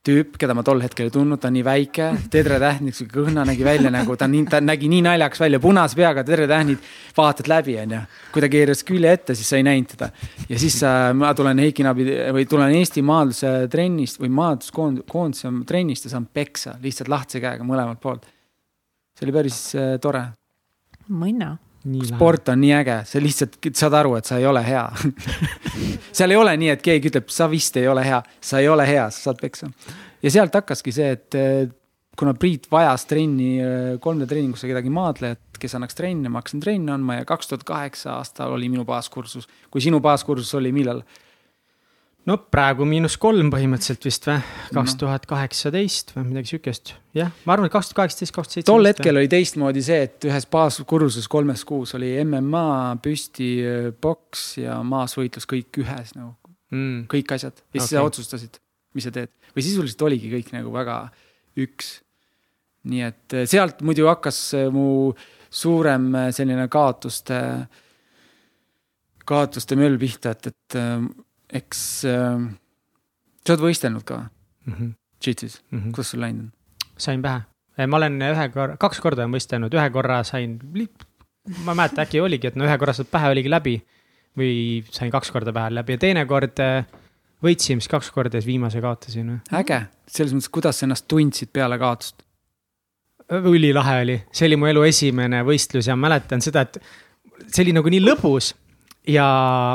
tüüp, 0.06 0.36
keda 0.40 0.54
ma 0.56 0.62
tol 0.66 0.80
hetkel 0.84 1.08
ei 1.08 1.12
tundnud, 1.14 1.40
ta 1.42 1.50
on 1.50 1.56
nii 1.56 1.64
väike, 1.66 2.06
tedretähnik, 2.32 2.94
sihuke 2.96 3.24
kõhna 3.24 3.44
nägi 3.48 3.66
välja 3.66 3.90
nagu, 3.92 4.14
ta 4.18 4.28
nii, 4.30 4.44
ta 4.52 4.60
nägi 4.62 4.90
nii 4.92 5.02
naljakas 5.06 5.42
välja, 5.42 5.60
punase 5.62 5.98
peaga 5.98 6.24
tedretähnid, 6.26 6.86
vaatad 7.16 7.50
läbi, 7.50 7.76
onju. 7.82 8.00
kui 8.34 8.44
ta 8.44 8.50
keeras 8.52 8.84
külje 8.86 9.12
ette, 9.18 9.36
siis 9.38 9.50
sa 9.50 9.60
ei 9.60 9.66
näinud 9.66 9.90
teda. 9.94 10.10
ja 10.48 10.62
siis 10.62 10.78
äh, 10.86 11.10
ma 11.16 11.34
tulen 11.36 11.60
Heiki 11.64 11.86
Nabi 11.86 12.06
või 12.36 12.46
tulen 12.50 12.74
Eesti 12.78 13.02
maadluse 13.06 13.52
trennist 13.72 14.22
või 14.22 14.32
maadluskoondise 14.38 15.52
trennist 15.66 16.06
ja 16.06 16.14
saan 16.14 16.30
peksa 16.32 16.76
lihtsalt 16.82 17.10
lahtise 17.12 17.42
käega 17.42 17.66
mõlemalt 17.66 18.02
poolt. 18.02 18.26
see 19.16 19.26
oli 19.26 19.38
päris 19.40 19.60
äh, 19.74 19.96
tore. 20.02 20.26
mõnna 21.10 21.56
sport 22.08 22.50
on 22.52 22.60
nii 22.60 22.72
äge, 22.80 22.98
sa 23.08 23.22
lihtsalt 23.22 23.58
saad 23.76 23.96
aru, 24.00 24.16
et 24.18 24.28
sa 24.28 24.40
ei 24.40 24.46
ole 24.48 24.62
hea 24.66 24.84
seal 26.16 26.32
ei 26.34 26.40
ole 26.40 26.54
nii, 26.60 26.72
et 26.74 26.84
keegi 26.84 27.12
ütleb, 27.12 27.30
sa 27.32 27.48
vist 27.50 27.76
ei 27.80 27.88
ole 27.90 28.04
hea, 28.06 28.20
sa 28.40 28.60
ei 28.62 28.68
ole 28.72 28.86
hea, 28.88 29.08
sa 29.10 29.28
saad 29.30 29.40
peksa. 29.42 29.70
ja 30.22 30.32
sealt 30.32 30.54
hakkaski 30.56 30.94
see, 30.94 31.10
et 31.16 31.38
eh, 31.38 31.66
kuna 32.16 32.34
Priit 32.34 32.70
vajas 32.72 33.04
trenni, 33.08 33.56
3D 34.02 34.24
eh, 34.24 34.30
treeningusse 34.30 34.70
kedagi 34.70 34.92
maadlejat, 34.92 35.60
kes 35.60 35.76
annaks 35.78 35.96
trenni, 35.98 36.30
ma 36.32 36.42
hakkasin 36.42 36.64
trenni 36.64 36.92
andma 36.92 37.20
ja 37.20 37.28
kaks 37.28 37.52
tuhat 37.52 37.64
kaheksa 37.68 38.16
aastal 38.18 38.56
oli 38.56 38.70
minu 38.72 38.84
baaskursus. 38.88 39.48
kui 39.70 39.84
sinu 39.84 40.00
baaskursus 40.04 40.54
oli 40.58 40.72
millal? 40.72 41.02
No 42.26 42.36
praegu 42.52 42.86
miinus 42.88 43.16
kolm 43.22 43.50
põhimõtteliselt 43.52 44.06
vist 44.06 44.26
või, 44.28 44.38
kaks 44.74 44.96
tuhat 45.00 45.26
kaheksateist 45.30 46.12
või 46.16 46.26
midagi 46.30 46.54
sihukest. 46.54 46.94
jah, 47.16 47.30
ma 47.46 47.54
arvan, 47.54 47.68
et 47.70 47.74
kaks 47.74 47.90
tuhat 47.90 48.00
kaheksateist, 48.02 48.34
kaks 48.34 48.48
tuhat 48.48 48.56
seitseteist. 48.58 48.72
tol 48.72 48.90
hetkel 48.90 49.20
oli 49.20 49.30
teistmoodi 49.30 49.84
see, 49.86 50.00
et 50.08 50.26
ühes 50.28 50.48
baaskursuses 50.52 51.28
kolmes 51.32 51.64
kuus 51.68 51.94
oli 51.98 52.12
MMA, 52.24 52.66
püsti, 53.04 53.50
poks 54.02 54.48
ja 54.62 54.80
maasvõitlus 54.86 55.48
kõik 55.50 55.82
ühes 55.84 56.16
nagu 56.18 56.34
mm.. 56.74 57.06
kõik 57.12 57.36
asjad 57.36 57.60
ja 57.60 57.78
siis 57.78 57.86
okay. 57.86 57.94
sa 57.94 58.06
otsustasid, 58.10 58.58
mis 58.96 59.06
sa 59.06 59.14
teed 59.14 59.32
või 59.54 59.64
sisuliselt 59.64 60.06
oligi 60.08 60.32
kõik 60.32 60.52
nagu 60.56 60.72
väga 60.74 60.98
üks. 61.62 62.00
nii 62.90 63.02
et 63.06 63.34
eh, 63.34 63.46
sealt 63.50 63.82
muidu 63.86 64.08
hakkas 64.10 64.40
eh, 64.58 64.68
mu 64.72 65.14
suurem 65.50 66.10
eh, 66.14 66.32
selline 66.34 66.66
kaotuste, 66.70 67.38
kaotuste 69.26 69.78
möll 69.78 69.98
pihta, 69.98 70.34
et, 70.36 70.52
et 70.52 70.80
eks 71.52 71.80
äh, 72.10 72.46
sa 73.46 73.54
oled 73.54 73.64
võistelnud 73.68 74.06
ka 74.06 74.22
mm 74.66 74.72
-hmm. 74.72 74.94
Jitsis 75.26 75.62
mm, 75.70 75.78
-hmm. 75.78 75.92
kuidas 75.94 76.10
sul 76.10 76.20
läinud 76.20 76.44
on? 76.44 76.52
sain 76.98 77.22
pähe, 77.22 77.86
ma 77.86 77.96
olen 77.96 78.22
ühe 78.22 78.48
korra, 78.48 78.76
kaks 78.76 79.00
korda 79.00 79.22
olen 79.24 79.36
võistelnud, 79.36 79.74
ühe 79.74 79.90
korra 79.90 80.22
sain, 80.24 80.58
ma 81.64 81.72
ei 81.72 81.76
mäleta, 81.76 82.02
äkki 82.02 82.20
oligi, 82.20 82.46
et 82.46 82.56
no 82.56 82.64
ühe 82.64 82.78
korra 82.78 82.92
saad 82.92 83.10
pähe 83.10 83.30
oligi 83.30 83.50
läbi. 83.50 83.82
või 84.36 84.84
sain 84.92 85.10
kaks 85.10 85.30
korda 85.32 85.52
pähe 85.52 85.70
läbi 85.74 85.92
ja 85.92 85.98
teine 85.98 86.26
kord 86.26 86.60
äh, 86.60 86.84
võitsime 87.44 87.80
siis 87.80 87.88
kaks 87.88 88.10
korda 88.10 88.36
ja 88.36 88.42
siis 88.42 88.46
viimase 88.46 88.80
kaotasin. 88.80 89.40
äge, 89.52 89.86
selles 90.08 90.34
mõttes, 90.34 90.50
kuidas 90.52 90.78
sa 90.78 90.86
ennast 90.86 91.08
tundsid 91.08 91.52
peale 91.52 91.78
kaotust? 91.78 92.22
ülilahe 93.30 94.02
oli, 94.02 94.22
see 94.32 94.46
oli 94.46 94.56
mu 94.56 94.66
elu 94.70 94.82
esimene 94.86 95.42
võistlus 95.42 95.88
ja 95.88 95.96
mäletan 95.96 96.40
seda, 96.40 96.60
et 96.62 96.78
see 97.48 97.64
oli 97.64 97.72
nagu 97.74 97.90
nii 97.90 98.04
lõbus 98.04 98.52
ja 99.06 99.26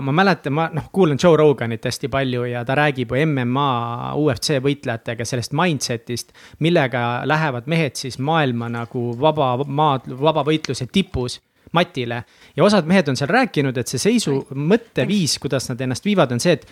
ma 0.03 0.11
mäletan, 0.11 0.53
ma 0.53 0.69
noh, 0.73 0.89
kuulan 0.91 1.17
Joe 1.23 1.37
Roganit 1.37 1.85
hästi 1.85 2.07
palju 2.11 2.43
ja 2.51 2.65
ta 2.65 2.75
räägib 2.75 3.13
ju 3.15 3.25
MMA, 3.25 4.13
UFC 4.15 4.59
võitlejatega 4.63 5.25
sellest 5.25 5.55
mindset'ist. 5.57 6.33
millega 6.59 7.21
lähevad 7.25 7.67
mehed 7.67 7.95
siis 7.95 8.19
maailma 8.19 8.69
nagu 8.69 9.11
vaba 9.19 9.57
maad, 9.65 10.07
vabavõitluse 10.07 10.87
tipus 10.91 11.41
matile. 11.71 12.23
ja 12.55 12.63
osad 12.63 12.85
mehed 12.85 13.07
on 13.07 13.15
seal 13.15 13.29
rääkinud, 13.29 13.77
et 13.77 13.87
see 13.87 13.99
seisu 13.99 14.47
mõtteviis, 14.55 15.39
kuidas 15.39 15.69
nad 15.69 15.81
ennast 15.81 16.05
viivad, 16.05 16.31
on 16.31 16.39
see, 16.39 16.53
et 16.53 16.67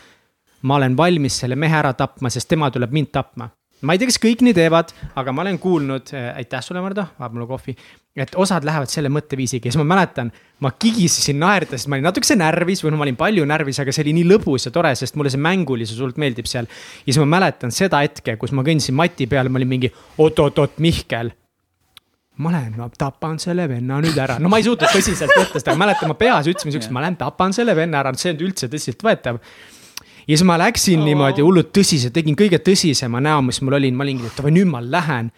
ma 0.61 0.75
olen 0.75 0.97
valmis 0.97 1.39
selle 1.39 1.55
mehe 1.55 1.75
ära 1.75 1.93
tapma, 1.93 2.29
sest 2.29 2.49
tema 2.49 2.71
tuleb 2.71 2.91
mind 2.91 3.11
tapma 3.11 3.49
ma 3.81 3.95
ei 3.95 4.01
tea, 4.01 4.09
kas 4.09 4.19
kõik 4.21 4.43
nii 4.43 4.55
teevad, 4.57 4.91
aga 5.19 5.33
ma 5.35 5.43
olen 5.45 5.57
kuulnud, 5.61 6.11
äh, 6.15 6.29
aitäh 6.41 6.63
sulle, 6.65 6.83
Mardu, 6.83 7.05
vaata 7.19 7.33
mulle 7.35 7.47
kohvi. 7.47 7.75
et 8.19 8.33
osad 8.35 8.65
lähevad 8.67 8.89
selle 8.91 9.07
mõtteviisiga 9.07 9.69
ja 9.69 9.71
siis 9.71 9.79
ma 9.79 9.85
mäletan, 9.93 10.31
ma 10.59 10.73
kigisesin 10.75 11.37
naerda, 11.39 11.77
sest 11.77 11.87
ma 11.87 11.95
olin 11.95 12.09
natukese 12.09 12.35
närvis 12.35 12.81
või 12.83 12.91
noh, 12.91 12.99
ma 12.99 13.05
olin 13.05 13.15
palju 13.15 13.45
närvis, 13.47 13.79
aga 13.79 13.93
see 13.95 14.03
oli 14.03 14.15
nii 14.17 14.25
lõbus 14.33 14.67
ja 14.67 14.73
tore, 14.75 14.91
sest 14.99 15.15
mulle 15.15 15.31
see 15.31 15.39
mängulisus 15.39 16.01
hullult 16.01 16.19
meeldib 16.19 16.49
seal. 16.49 16.67
ja 16.67 17.13
siis 17.13 17.21
ma 17.21 17.29
mäletan 17.37 17.71
seda 17.71 18.01
hetke, 18.03 18.35
kus 18.41 18.51
ma 18.51 18.65
kõndisin 18.67 18.97
mati 18.97 19.29
peal, 19.29 19.47
ma 19.47 19.61
olin 19.61 19.71
mingi 19.71 19.93
oot-oot-oot, 20.17 20.81
Mihkel 20.83 21.31
ma 22.43 22.51
lähen, 22.51 22.75
ma 22.75 22.89
tapan 22.91 23.39
selle 23.39 23.69
venna 23.69 24.01
nüüd 24.03 24.19
ära, 24.19 24.35
no 24.39 24.51
ma 24.51 24.59
ei 24.59 24.67
suutnud 24.67 24.91
tõsiselt 24.91 25.31
võtta 25.35 25.61
seda, 25.61 25.75
mäletan, 25.79 26.11
ma 26.11 26.19
peas 26.19 26.47
ütlesin 26.47 26.75
siukest, 26.75 26.91
ma 26.95 27.03
lähen 27.05 27.19
tapan 27.19 27.55
selle 27.55 27.75
venna 27.77 28.03
ära, 28.03 28.11
see 28.15 28.31
ei 28.31 28.35
olnud 28.35 28.49
üldse 28.49 28.71
tõsiseltvõetav 28.71 29.39
ja 30.29 30.37
siis 30.37 30.45
ma 30.45 30.57
läksin 30.61 31.01
oh. 31.01 31.07
niimoodi 31.09 31.43
hullult 31.45 31.71
tõsiselt, 31.75 32.13
tegin 32.13 32.37
kõige 32.37 32.59
tõsisema 32.61 33.21
näo, 33.23 33.41
mis 33.47 33.61
mul 33.65 33.79
oli, 33.79 33.89
ma 33.95 34.05
olingi, 34.05 34.29
et 34.29 34.37
davai, 34.37 34.53
nüüd 34.53 34.69
ma 34.69 34.81
lähen. 34.85 35.31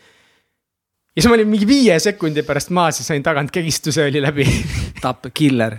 ja 1.15 1.21
siis 1.21 1.29
ma 1.31 1.37
olin 1.37 1.51
mingi 1.51 1.67
viie 1.67 1.99
sekundi 2.03 2.43
pärast 2.47 2.73
maas 2.75 2.99
ja 2.99 3.07
sain 3.07 3.23
tagant 3.23 3.53
kegistuse 3.55 4.09
oli 4.09 4.23
läbi 4.23 4.47
tapp, 5.03 5.31
killer. 5.33 5.77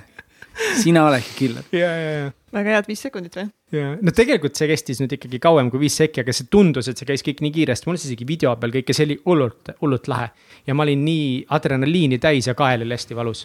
sina 0.81 1.07
oledki 1.09 1.37
killer. 1.37 1.69
ja, 1.73 1.93
ja, 1.97 2.13
ja. 2.23 2.31
väga 2.57 2.79
head 2.79 2.89
viis 2.89 3.05
sekundit 3.05 3.37
või? 3.37 3.49
ja, 3.77 3.95
no 4.01 4.17
tegelikult 4.17 4.57
see 4.57 4.71
kestis 4.73 5.05
nüüd 5.05 5.13
ikkagi 5.19 5.41
kauem 5.45 5.69
kui 5.73 5.85
viis 5.85 5.97
sekki, 6.01 6.25
aga 6.25 6.33
see 6.37 6.49
tundus, 6.51 6.89
et 6.89 7.01
see 7.01 7.09
käis 7.09 7.25
kõik 7.27 7.45
nii 7.45 7.57
kiiresti, 7.61 7.89
mul 7.89 8.01
isegi 8.01 8.29
video 8.29 8.57
peal 8.57 8.73
kõik 8.79 8.93
ja 8.93 8.97
see 8.97 9.11
oli 9.11 9.21
hullult, 9.27 9.75
hullult 9.85 10.09
lahe. 10.09 10.31
ja 10.67 10.77
ma 10.77 10.89
olin 10.89 11.05
nii 11.05 11.43
adrenaliini 11.53 12.21
täis 12.23 12.49
ja 12.49 12.57
kael 12.57 12.87
oli 12.87 12.97
hästi 12.97 13.19
valus 13.19 13.45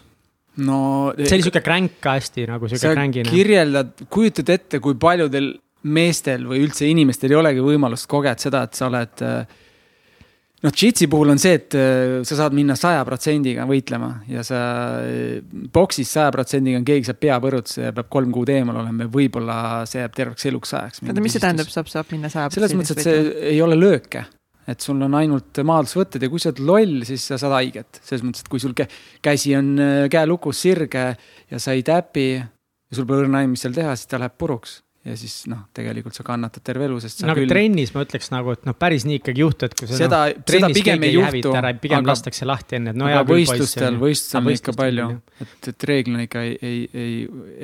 no. 0.64 0.80
see 1.18 1.38
oli 1.38 1.46
sihuke 1.46 1.62
kränk 1.64 2.10
hästi 2.10 2.48
nagu 2.50 2.70
sihuke 2.70 2.94
krängine. 2.96 3.30
kirjeldad, 3.30 3.94
kujutad 4.10 4.52
ette, 4.56 4.82
kui 4.84 4.98
paljudel 5.00 5.54
meestel 5.88 6.46
või 6.48 6.64
üldse 6.66 6.88
inimestel 6.90 7.32
ei 7.32 7.38
olegi 7.38 7.64
võimalust 7.64 8.08
kogeda 8.10 8.40
seda, 8.42 8.64
et 8.66 8.78
sa 8.78 8.88
oled 8.88 9.22
äh, 9.24 9.58
noh, 10.64 10.74
džitsi 10.74 11.06
puhul 11.10 11.32
on 11.34 11.40
see, 11.40 11.58
et 11.60 11.76
äh, 11.78 12.14
sa 12.26 12.40
saad 12.40 12.56
minna 12.56 12.76
saja 12.78 13.04
protsendiga 13.06 13.66
võitlema 13.68 14.10
ja 14.30 14.42
sa 14.46 14.62
boksis 15.74 16.10
saja 16.16 16.32
protsendiga 16.34 16.80
on 16.80 16.88
keegi 16.88 17.10
saab 17.10 17.20
pea 17.22 17.38
põrutuse 17.44 17.86
ja 17.86 17.94
peab 17.94 18.10
kolm 18.12 18.34
kuud 18.34 18.50
eemal 18.54 18.80
olema 18.82 19.06
ja 19.06 19.12
võib-olla 19.14 19.60
see 19.90 20.02
jääb 20.02 20.16
terveks 20.18 20.50
eluks 20.50 20.74
ajaks. 20.80 21.04
oota, 21.06 21.24
mis 21.24 21.36
see 21.36 21.44
tähendab, 21.44 21.70
saab, 21.72 21.92
saab 21.92 22.10
minna 22.14 22.32
saja 22.32 22.50
selles 22.54 22.74
mõttes, 22.78 22.98
et 22.98 23.06
see 23.06 23.52
ei 23.54 23.62
ole 23.62 23.78
lööke. 23.78 24.26
Et 24.68 24.84
sul 24.84 25.00
on 25.04 25.14
ainult 25.16 25.60
maadlusvõtted 25.64 26.24
ja 26.24 26.30
kui 26.32 26.42
sa 26.42 26.52
oled 26.52 26.64
loll, 26.68 26.98
siis 27.08 27.24
sa 27.30 27.38
saad 27.40 27.56
haiget. 27.56 28.00
selles 28.02 28.24
mõttes, 28.26 28.44
et 28.44 28.52
kui 28.52 28.60
sul 28.62 28.74
käsi 28.76 29.56
on 29.56 29.72
äh, 29.80 30.02
käelukus 30.12 30.60
sirge 30.66 31.06
ja 31.50 31.62
sa 31.62 31.76
ei 31.76 31.86
täpi 31.86 32.28
ja 32.36 32.44
sul 32.92 33.08
pole 33.08 33.24
õrna 33.24 33.42
aimu, 33.42 33.56
mis 33.56 33.64
seal 33.64 33.76
teha, 33.76 33.96
siis 33.96 34.10
ta 34.10 34.20
läheb 34.20 34.36
puruks 34.38 34.80
ja 35.08 35.16
siis 35.16 35.34
noh, 35.48 35.64
tegelikult 35.76 36.16
sa 36.16 36.24
kannatad 36.26 36.64
terve 36.64 36.86
elu, 36.88 36.98
sest. 37.02 37.22
no 37.24 37.32
aga 37.32 37.40
küll... 37.40 37.50
trennis 37.50 37.92
ma 37.94 38.02
ütleks 38.04 38.30
nagu, 38.32 38.52
et 38.56 38.66
noh, 38.68 38.76
päris 38.78 39.06
nii 39.08 39.20
ikkagi 39.20 39.40
ei 39.40 39.44
juhtu, 39.44 39.68
et 39.68 39.76
kui 39.78 39.88
sa. 39.88 39.98
seda 40.02 40.20
no,, 40.28 40.44
seda 40.52 40.70
pigem 40.74 41.06
ei 41.06 41.14
juhtu. 41.14 41.52
pigem 41.82 42.02
aga, 42.02 42.10
lastakse 42.10 42.48
lahti 42.48 42.78
enne, 42.78 42.92
et 42.92 43.00
no 43.00 43.08
hea 43.08 43.22
küll. 43.24 43.42
võistlustel, 43.42 43.96
võistlustel 44.00 44.42
on 44.42 44.50
ikka 44.52 44.74
palju, 44.78 45.08
et, 45.44 45.70
et 45.72 45.88
reeglina 45.90 46.26
ikka 46.26 46.44
ei, 46.44 46.58
ei, 46.70 46.82
ei, 46.92 47.16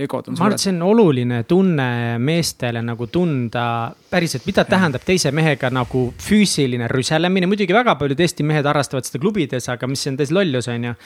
egod 0.07 0.31
on 0.31 0.39
ma 0.39 0.49
arvan, 0.49 0.57
et 0.57 0.65
see 0.65 0.73
on 0.73 0.81
oluline 0.89 1.43
tunne 1.51 1.89
meestele 2.23 2.85
nagu 2.85 3.09
tunda 3.13 3.67
päriselt, 4.15 4.49
mida 4.49 4.65
tähendab 4.69 5.05
teise 5.05 5.35
mehega 5.35 5.71
nagu 5.75 6.07
füüsiline 6.25 6.89
rüselemine, 6.93 7.51
muidugi 7.51 7.77
väga 7.77 7.97
paljud 8.01 8.25
Eesti 8.25 8.47
mehed 8.47 8.67
harrastavad 8.71 9.07
seda 9.09 9.21
klubides, 9.21 9.69
aga 9.73 9.91
mis 9.91 10.07
on 10.09 10.19
täis 10.21 10.33
lollus, 10.35 10.71
on 10.73 10.91
ju. 10.91 10.97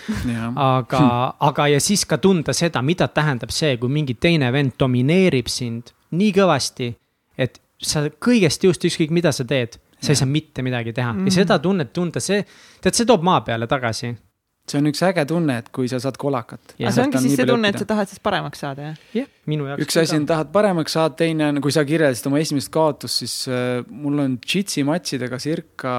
aga, 0.55 1.05
aga 1.51 1.71
ja 1.75 1.83
siis 1.83 2.07
ka 2.09 2.21
tunda 2.23 2.55
seda, 2.57 2.85
mida 2.85 3.11
tähendab 3.11 3.51
see, 3.55 3.75
kui 3.81 3.91
mingi 3.93 4.19
teine 4.21 4.53
vend 4.55 4.77
domineerib 4.79 5.51
sind 5.51 5.95
nii 6.11 6.31
kõvasti, 6.37 6.93
et 7.39 7.61
sa 7.79 8.07
kõigest 8.09 8.65
just 8.65 8.85
ükskõik, 8.85 9.13
mida 9.15 9.33
sa 9.35 9.47
teed, 9.49 9.79
sa 9.99 10.15
ei 10.15 10.19
saa 10.19 10.31
mitte 10.31 10.63
midagi 10.63 10.93
teha 10.93 11.13
mm 11.13 11.21
-hmm. 11.21 11.27
ja 11.27 11.41
seda 11.43 11.55
mhm. 11.59 11.63
tunnet 11.63 11.93
tunda, 11.93 12.21
see, 12.21 12.45
tead, 12.81 12.95
see 12.95 13.07
toob 13.07 13.23
maa 13.23 13.41
peale 13.41 13.67
tagasi 13.67 14.15
see 14.73 14.81
on 14.83 14.89
üks 14.91 15.03
äge 15.07 15.25
tunne, 15.29 15.59
et 15.63 15.69
kui 15.75 15.89
sa 15.91 16.01
saad 16.03 16.19
kolakat. 16.21 16.75
aga 16.77 16.93
see 16.95 17.05
ongi 17.07 17.23
siis 17.25 17.37
see 17.41 17.49
tunne, 17.49 17.71
et 17.73 17.81
sa 17.81 17.87
tahad 17.89 18.11
siis 18.11 18.23
paremaks 18.25 18.63
saada, 18.65 18.91
jah? 18.91 18.97
jah, 19.17 19.29
minu 19.51 19.69
jaoks. 19.69 19.85
üks 19.85 20.01
asi 20.03 20.17
on, 20.19 20.27
tahad 20.29 20.51
paremaks 20.55 20.97
saada, 20.99 21.17
teine 21.19 21.49
on, 21.53 21.61
kui 21.65 21.75
sa 21.75 21.85
kirjeldasid 21.89 22.29
oma 22.31 22.43
esimest 22.43 22.73
kaotust, 22.75 23.23
siis 23.23 23.37
äh, 23.53 23.81
mul 23.89 24.25
on 24.25 24.37
jitsi 24.45 24.85
matšidega 24.89 25.41
circa, 25.43 25.95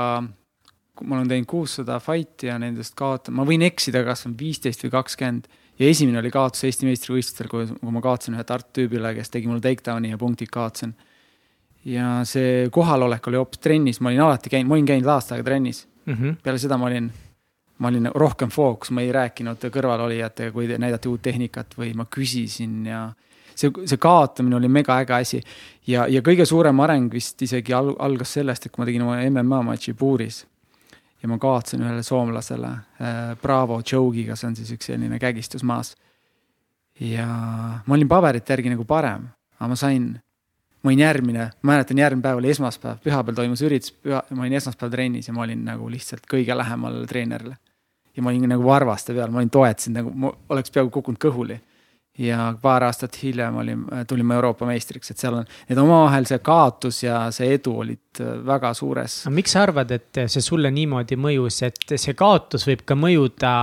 ma 1.01 1.17
olen 1.17 1.31
teinud 1.31 1.49
kuussada 1.49 1.99
fight'i 2.03 2.51
ja 2.51 2.59
nendest 2.61 2.95
kaotanud, 2.99 3.39
ma 3.39 3.47
võin 3.47 3.65
eksida, 3.67 4.03
kas 4.07 4.27
on 4.29 4.35
viisteist 4.39 4.85
või 4.85 4.93
kakskümmend 4.99 5.49
ja 5.79 5.89
esimene 5.89 6.19
oli 6.19 6.31
kaotus 6.31 6.65
Eesti 6.67 6.87
meistrivõistlustel, 6.87 7.47
kui, 7.51 7.67
kui 7.71 7.93
ma 7.95 8.01
kaotasin 8.03 8.35
ühe 8.35 8.43
Tartu 8.47 8.81
tüübile, 8.81 9.13
kes 9.17 9.31
tegi 9.31 9.47
mulle 9.47 9.63
takedowni 9.63 10.11
ja 10.11 10.19
punktid 10.19 10.51
kaotasin. 10.51 10.93
ja 11.85 12.19
see 12.27 12.67
kohalolek 12.71 13.27
oli 13.27 13.39
hoopis 13.39 13.63
trennis, 13.63 14.01
ma 14.03 14.11
olin 14.11 14.25
alati 14.25 14.51
käinud, 14.51 14.67
ma 14.67 14.75
olin 14.75 14.89
käinud 14.89 15.07
aasta 15.07 15.35
aega 15.35 15.47
trennis 15.47 15.87
mm. 16.05 16.13
-hmm. 16.13 16.35
peale 16.43 16.59
seda 16.59 16.77
ma 16.77 16.85
olin, 16.85 17.11
ma 17.77 17.87
olin 17.87 18.11
rohkem 18.15 18.49
fookus, 18.49 18.91
ma 18.91 19.01
ei 19.01 19.11
rääkinud 19.11 19.63
kõrvalolijatega, 19.71 20.51
kui 20.51 20.67
näidati 20.67 21.09
uut 21.09 21.21
tehnikat 21.21 21.77
või 21.77 21.93
ma 21.95 22.05
küsisin 22.05 22.85
ja 22.85 23.11
see, 23.55 23.71
see 23.85 23.97
kaotamine 23.97 24.55
oli 24.55 24.67
mega 24.67 24.99
äge 24.99 25.13
asi. 25.13 25.41
ja, 25.87 26.07
ja 26.07 26.21
kõige 26.21 26.45
suurem 26.45 26.79
areng 26.79 27.13
vist 27.13 27.41
isegi 27.41 27.73
al, 27.73 27.95
algas 27.99 28.33
sellest, 28.33 28.65
et 28.65 28.71
kui 28.71 28.83
ma 28.83 28.85
tegin 28.85 29.07
oma 29.07 29.21
MMA 29.29 29.61
matši 29.71 29.93
puuris 29.93 30.45
ja 31.21 31.29
ma 31.29 31.37
kaotasin 31.37 31.83
ühele 31.83 32.03
soomlasele 32.03 32.69
äh, 32.69 33.35
Bravo 33.41 33.81
Joke'iga, 33.91 34.37
see 34.39 34.49
on 34.49 34.55
siis 34.55 34.71
üks 34.75 34.89
selline 34.91 35.19
kägistus 35.19 35.63
maas. 35.63 35.95
ja 36.99 37.27
ma 37.85 37.95
olin 37.95 38.07
paberite 38.07 38.53
järgi 38.53 38.73
nagu 38.73 38.85
parem, 38.87 39.29
aga 39.59 39.69
ma 39.71 39.77
sain, 39.79 40.09
ma 40.83 40.91
olin 40.91 41.03
järgmine, 41.05 41.49
ma 41.61 41.73
mäletan, 41.73 41.97
järgmine 41.97 42.23
päev 42.23 42.41
oli 42.41 42.51
esmaspäev, 42.51 42.99
pühapäeval 43.03 43.37
toimus 43.39 43.63
üritus, 43.63 43.93
püha, 44.03 44.23
ma 44.35 44.45
olin 44.45 44.57
esmaspäeval 44.59 44.95
trennis 44.95 45.27
ja 45.27 45.35
ma 45.35 45.45
olin 45.45 45.63
nagu 45.67 45.89
lihtsalt 45.91 46.27
kõige 46.31 46.57
lähemal 46.57 47.05
treenerile. 47.07 47.57
ja 48.15 48.23
ma 48.23 48.33
olin 48.33 48.49
nagu 48.51 48.65
varvaste 48.65 49.13
peal, 49.13 49.31
ma 49.31 49.39
olin 49.43 49.49
toetasin 49.49 49.99
nagu, 49.99 50.11
ma 50.15 50.31
oleks 50.49 50.71
peaaegu 50.71 50.91
kukkunud 50.91 51.19
kõhuli 51.23 51.59
ja 52.19 52.49
paar 52.61 52.83
aastat 52.83 53.15
hiljem 53.21 53.57
olin, 53.61 53.83
tulin 54.07 54.27
ma 54.27 54.37
Euroopa 54.39 54.67
meistriks, 54.67 55.13
et 55.13 55.21
seal 55.21 55.39
on, 55.39 55.49
need 55.69 55.79
omavahel 55.79 56.27
see 56.27 56.39
kaotus 56.43 57.03
ja 57.05 57.21
see 57.35 57.53
edu 57.55 57.77
olid 57.83 58.21
äh, 58.23 58.33
väga 58.45 58.73
suures. 58.77 59.21
aga 59.25 59.35
miks 59.35 59.55
sa 59.55 59.63
arvad, 59.67 59.93
et 59.95 60.23
see 60.25 60.43
sulle 60.43 60.71
niimoodi 60.75 61.17
mõjus, 61.19 61.61
et 61.67 61.95
see 61.95 62.15
kaotus 62.19 62.67
võib 62.67 62.83
ka 62.87 62.97
mõjuda 62.99 63.53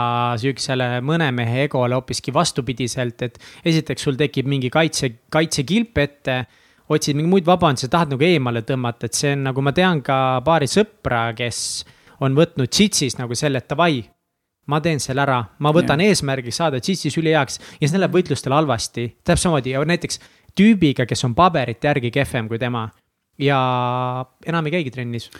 sihukesele 0.41 0.91
mõne 1.07 1.29
mehe 1.37 1.67
egole 1.67 1.99
hoopiski 1.99 2.35
vastupidiselt, 2.35 3.27
et 3.29 3.41
esiteks 3.65 4.09
sul 4.09 4.17
tekib 4.21 4.49
mingi 4.49 4.73
kaitse, 4.73 5.13
kaitsekilp 5.33 6.05
ette 6.07 6.41
otsid 6.89 7.17
mingeid 7.19 7.33
muid 7.33 7.47
vabandusi, 7.49 7.91
tahad 7.93 8.15
nagu 8.15 8.25
eemale 8.25 8.63
tõmmata, 8.67 9.09
et 9.09 9.19
see 9.19 9.35
on 9.37 9.49
nagu 9.51 9.65
ma 9.65 9.75
tean 9.77 10.03
ka 10.07 10.41
paari 10.47 10.69
sõpra, 10.71 11.29
kes 11.37 11.61
on 12.25 12.37
võtnud 12.39 12.71
tšitsis 12.73 13.19
nagu 13.21 13.37
selle, 13.37 13.61
et 13.61 13.69
davai, 13.69 14.01
ma 14.67 14.81
teen 14.83 15.01
selle 15.03 15.23
ära, 15.23 15.41
ma 15.63 15.73
võtan 15.75 16.03
ja. 16.03 16.11
eesmärgiks 16.11 16.59
saada 16.61 16.81
džitsis 16.83 17.17
üliheaks 17.21 17.61
ja 17.61 17.85
siis 17.85 17.95
ta 17.95 18.03
läheb 18.03 18.17
võitlustel 18.19 18.55
halvasti. 18.57 19.09
täpselt 19.23 19.47
samamoodi 19.47 19.75
ja 19.75 19.85
näiteks 19.87 20.21
tüübiga, 20.57 21.07
kes 21.07 21.25
on 21.29 21.35
paberite 21.39 21.89
järgi 21.89 22.11
kehvem 22.15 22.49
kui 22.49 22.59
tema 22.59 22.89
ja 23.39 23.61
enam 24.47 24.67
ei 24.67 24.77
käigi 24.79 24.91
trennis. 24.95 25.31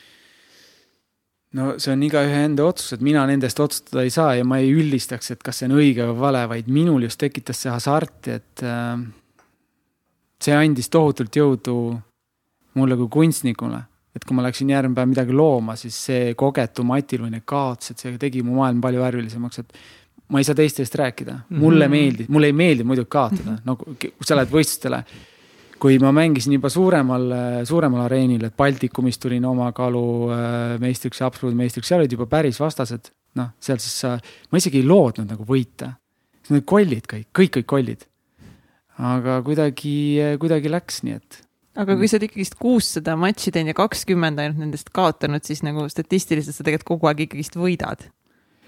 no 1.57 1.75
see 1.81 1.93
on 1.95 2.03
igaühe 2.07 2.45
enda 2.45 2.67
otsus, 2.69 2.97
et 2.97 3.05
mina 3.05 3.25
nendest 3.27 3.61
otsustada 3.61 4.05
ei 4.05 4.13
saa 4.15 4.35
ja 4.37 4.45
ma 4.45 4.61
ei 4.63 4.71
üldistaks, 4.75 5.33
et 5.33 5.43
kas 5.43 5.63
see 5.63 5.71
on 5.71 5.79
õige 5.81 6.07
või 6.11 6.19
vale, 6.21 6.47
vaid 6.51 6.71
minul 6.71 7.09
just 7.09 7.21
tekitas 7.21 7.65
see 7.65 7.73
hasarti, 7.73 8.39
et 8.41 8.65
äh, 8.67 9.01
see 10.43 10.55
andis 10.55 10.93
tohutult 10.93 11.35
jõudu 11.35 11.77
mulle 12.77 12.99
kui 13.01 13.09
kunstnikule 13.09 13.83
et 14.17 14.25
kui 14.25 14.37
ma 14.37 14.47
läksin 14.47 14.73
järgmine 14.73 14.97
päev 14.97 15.11
midagi 15.13 15.37
looma, 15.37 15.77
siis 15.77 15.99
see 16.09 16.33
kogetu 16.39 16.85
Matil 16.89 17.27
või 17.27 17.35
need 17.35 17.45
kaotused, 17.49 18.01
see 18.01 18.17
tegi 18.21 18.43
mu 18.47 18.57
maailma 18.61 18.87
palju 18.89 19.05
värvilisemaks, 19.05 19.63
et 19.63 19.79
ma 20.33 20.41
ei 20.41 20.49
saa 20.49 20.57
teiste 20.59 20.83
eest 20.83 20.97
rääkida, 20.99 21.41
mulle 21.51 21.87
mm 21.87 21.93
-hmm. 21.93 21.97
meeldib, 21.97 22.31
mulle 22.33 22.51
ei 22.51 22.57
meeldi 22.57 22.85
muidugi 22.85 23.11
kaotada 23.11 23.51
-hmm. 23.51 23.61
no 23.65 23.77
kui 23.77 24.27
sa 24.27 24.37
lähed 24.37 24.53
võistlustele. 24.53 25.05
kui 25.79 25.99
ma 25.99 26.13
mängisin 26.13 26.53
juba 26.53 26.69
suuremal, 26.69 27.33
suuremal 27.65 28.01
areenil, 28.01 28.45
et 28.45 28.57
Baltikumis 28.57 29.19
tulin 29.19 29.45
oma 29.45 29.73
kaalu 29.73 30.31
äh, 30.33 30.81
meistriks 30.81 31.21
ja 31.21 31.27
absoluutmeistriks, 31.27 31.89
seal 31.89 32.01
olid 32.01 32.13
juba 32.13 32.27
päris 32.27 32.61
vastased. 32.61 33.11
noh, 33.35 33.49
seal 33.61 33.79
siis 33.79 34.01
sa, 34.01 34.19
ma 34.51 34.59
isegi 34.59 34.79
ei 34.79 34.87
lootnud 34.87 35.29
nagu 35.29 35.45
võita. 35.45 35.93
Need 36.49 36.65
kollid 36.65 37.05
kõik, 37.13 37.27
kõik 37.39 37.57
olid 37.57 37.67
kollid. 37.67 38.07
aga 38.99 39.43
kuidagi, 39.43 40.17
kuidagi 40.41 40.71
läks 40.71 41.03
nii, 41.03 41.13
et 41.13 41.46
aga 41.77 41.95
kui 41.95 42.07
mm. 42.07 42.11
sa 42.11 42.17
oled 42.19 42.27
ikkagist 42.31 42.59
kuussada 42.61 43.15
matši 43.21 43.53
teinud 43.55 43.75
ja 43.75 43.77
kakskümmend 43.77 44.41
ainult 44.43 44.61
nendest 44.63 44.93
kaotanud, 44.97 45.45
siis 45.47 45.63
nagu 45.67 45.85
statistiliselt 45.93 46.57
sa 46.57 46.65
tegelikult 46.65 46.95
kogu 46.95 47.11
aeg 47.11 47.27
ikkagist 47.27 47.59
võidad. 47.61 48.07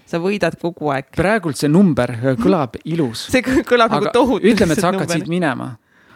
sa 0.09 0.21
võidad 0.21 0.57
kogu 0.61 0.91
aeg. 0.93 1.09
praegult 1.17 1.57
see 1.59 1.69
number 1.71 2.13
äh, 2.15 2.37
kõlab 2.39 2.77
ilus. 2.93 3.27
see 3.33 3.41
kõlab 3.43 3.89
nagu 3.89 4.05
aga 4.05 4.11
nagu 4.11 4.15
tohutu. 4.15 4.51
ütleme, 4.53 4.77
et 4.77 4.83
sa 4.83 4.91
hakkad 4.93 5.15
siit 5.15 5.31
minema, 5.31 5.71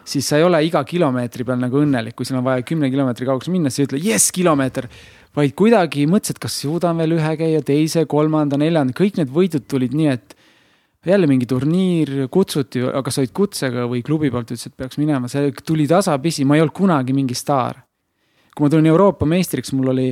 siis 0.05 0.29
sa 0.29 0.37
ei 0.37 0.45
ole 0.45 0.61
iga 0.67 0.83
kilomeetri 0.85 1.47
peal 1.47 1.59
nagu 1.61 1.81
õnnelik, 1.81 2.17
kui 2.17 2.29
sul 2.29 2.37
on 2.39 2.45
vaja 2.45 2.65
kümne 2.67 2.91
kilomeetri 2.93 3.27
kaugusele 3.29 3.57
minna, 3.57 3.73
siis 3.73 3.81
sa 3.81 3.85
ei 3.85 3.89
ütle 3.89 4.03
jess, 4.05 4.31
kilomeeter. 4.35 4.89
vaid 5.33 5.57
kuidagi 5.57 6.05
mõtlesid, 6.05 6.37
kas 6.37 6.59
suudan 6.61 6.99
veel 7.01 7.17
ühe 7.17 7.35
käia, 7.39 7.61
teise, 7.65 8.05
kolmanda, 8.05 8.59
neljanda, 8.61 8.93
kõik 8.93 9.17
need 9.17 9.33
võidud 9.33 9.65
tulid 9.65 9.95
nii, 9.97 10.11
et 10.13 10.37
jälle 11.11 11.27
mingi 11.27 11.47
turniir, 11.49 12.11
kutsuti, 12.31 12.83
kas 13.03 13.19
olid 13.19 13.33
kutsega 13.35 13.87
või 13.91 14.03
klubi 14.05 14.31
poolt 14.31 14.53
ütles, 14.53 14.69
et 14.69 14.75
peaks 14.77 14.99
minema, 15.01 15.29
see 15.31 15.51
tuli 15.65 15.87
tasapisi, 15.89 16.45
ma 16.47 16.57
ei 16.57 16.63
olnud 16.63 16.75
kunagi 16.75 17.15
mingi 17.15 17.35
staar. 17.35 17.81
kui 18.53 18.67
ma 18.67 18.69
tulin 18.69 18.85
Euroopa 18.85 19.25
meistriks, 19.25 19.71
mul 19.73 19.89
oli, 19.89 20.07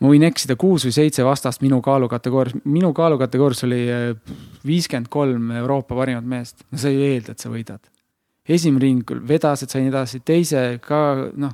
ma 0.00 0.10
võin 0.12 0.22
eksida, 0.28 0.54
kuus 0.56 0.84
või 0.86 0.94
seitse 0.94 1.24
vastast 1.26 1.64
minu 1.64 1.80
kaalukategoorias, 1.82 2.60
minu 2.64 2.92
kaalukategoorias 2.94 3.64
oli 3.66 3.80
äh, 3.90 4.36
viiskümmend 4.66 5.10
kolm 5.10 5.50
Euroopa 5.58 5.98
parimat 5.98 6.24
meest, 6.24 6.62
no 6.70 6.78
sa 6.78 6.92
ei 6.92 7.00
eelda, 7.14 7.34
et 7.34 7.42
sa 7.42 7.50
võidad. 7.50 7.80
esimene 8.48 8.80
ring 8.80 9.02
küll 9.04 9.26
vedas, 9.28 9.62
et 9.62 9.70
sain 9.70 9.88
edasi, 9.90 10.20
teise 10.24 10.78
ka 10.80 11.00
noh, 11.36 11.52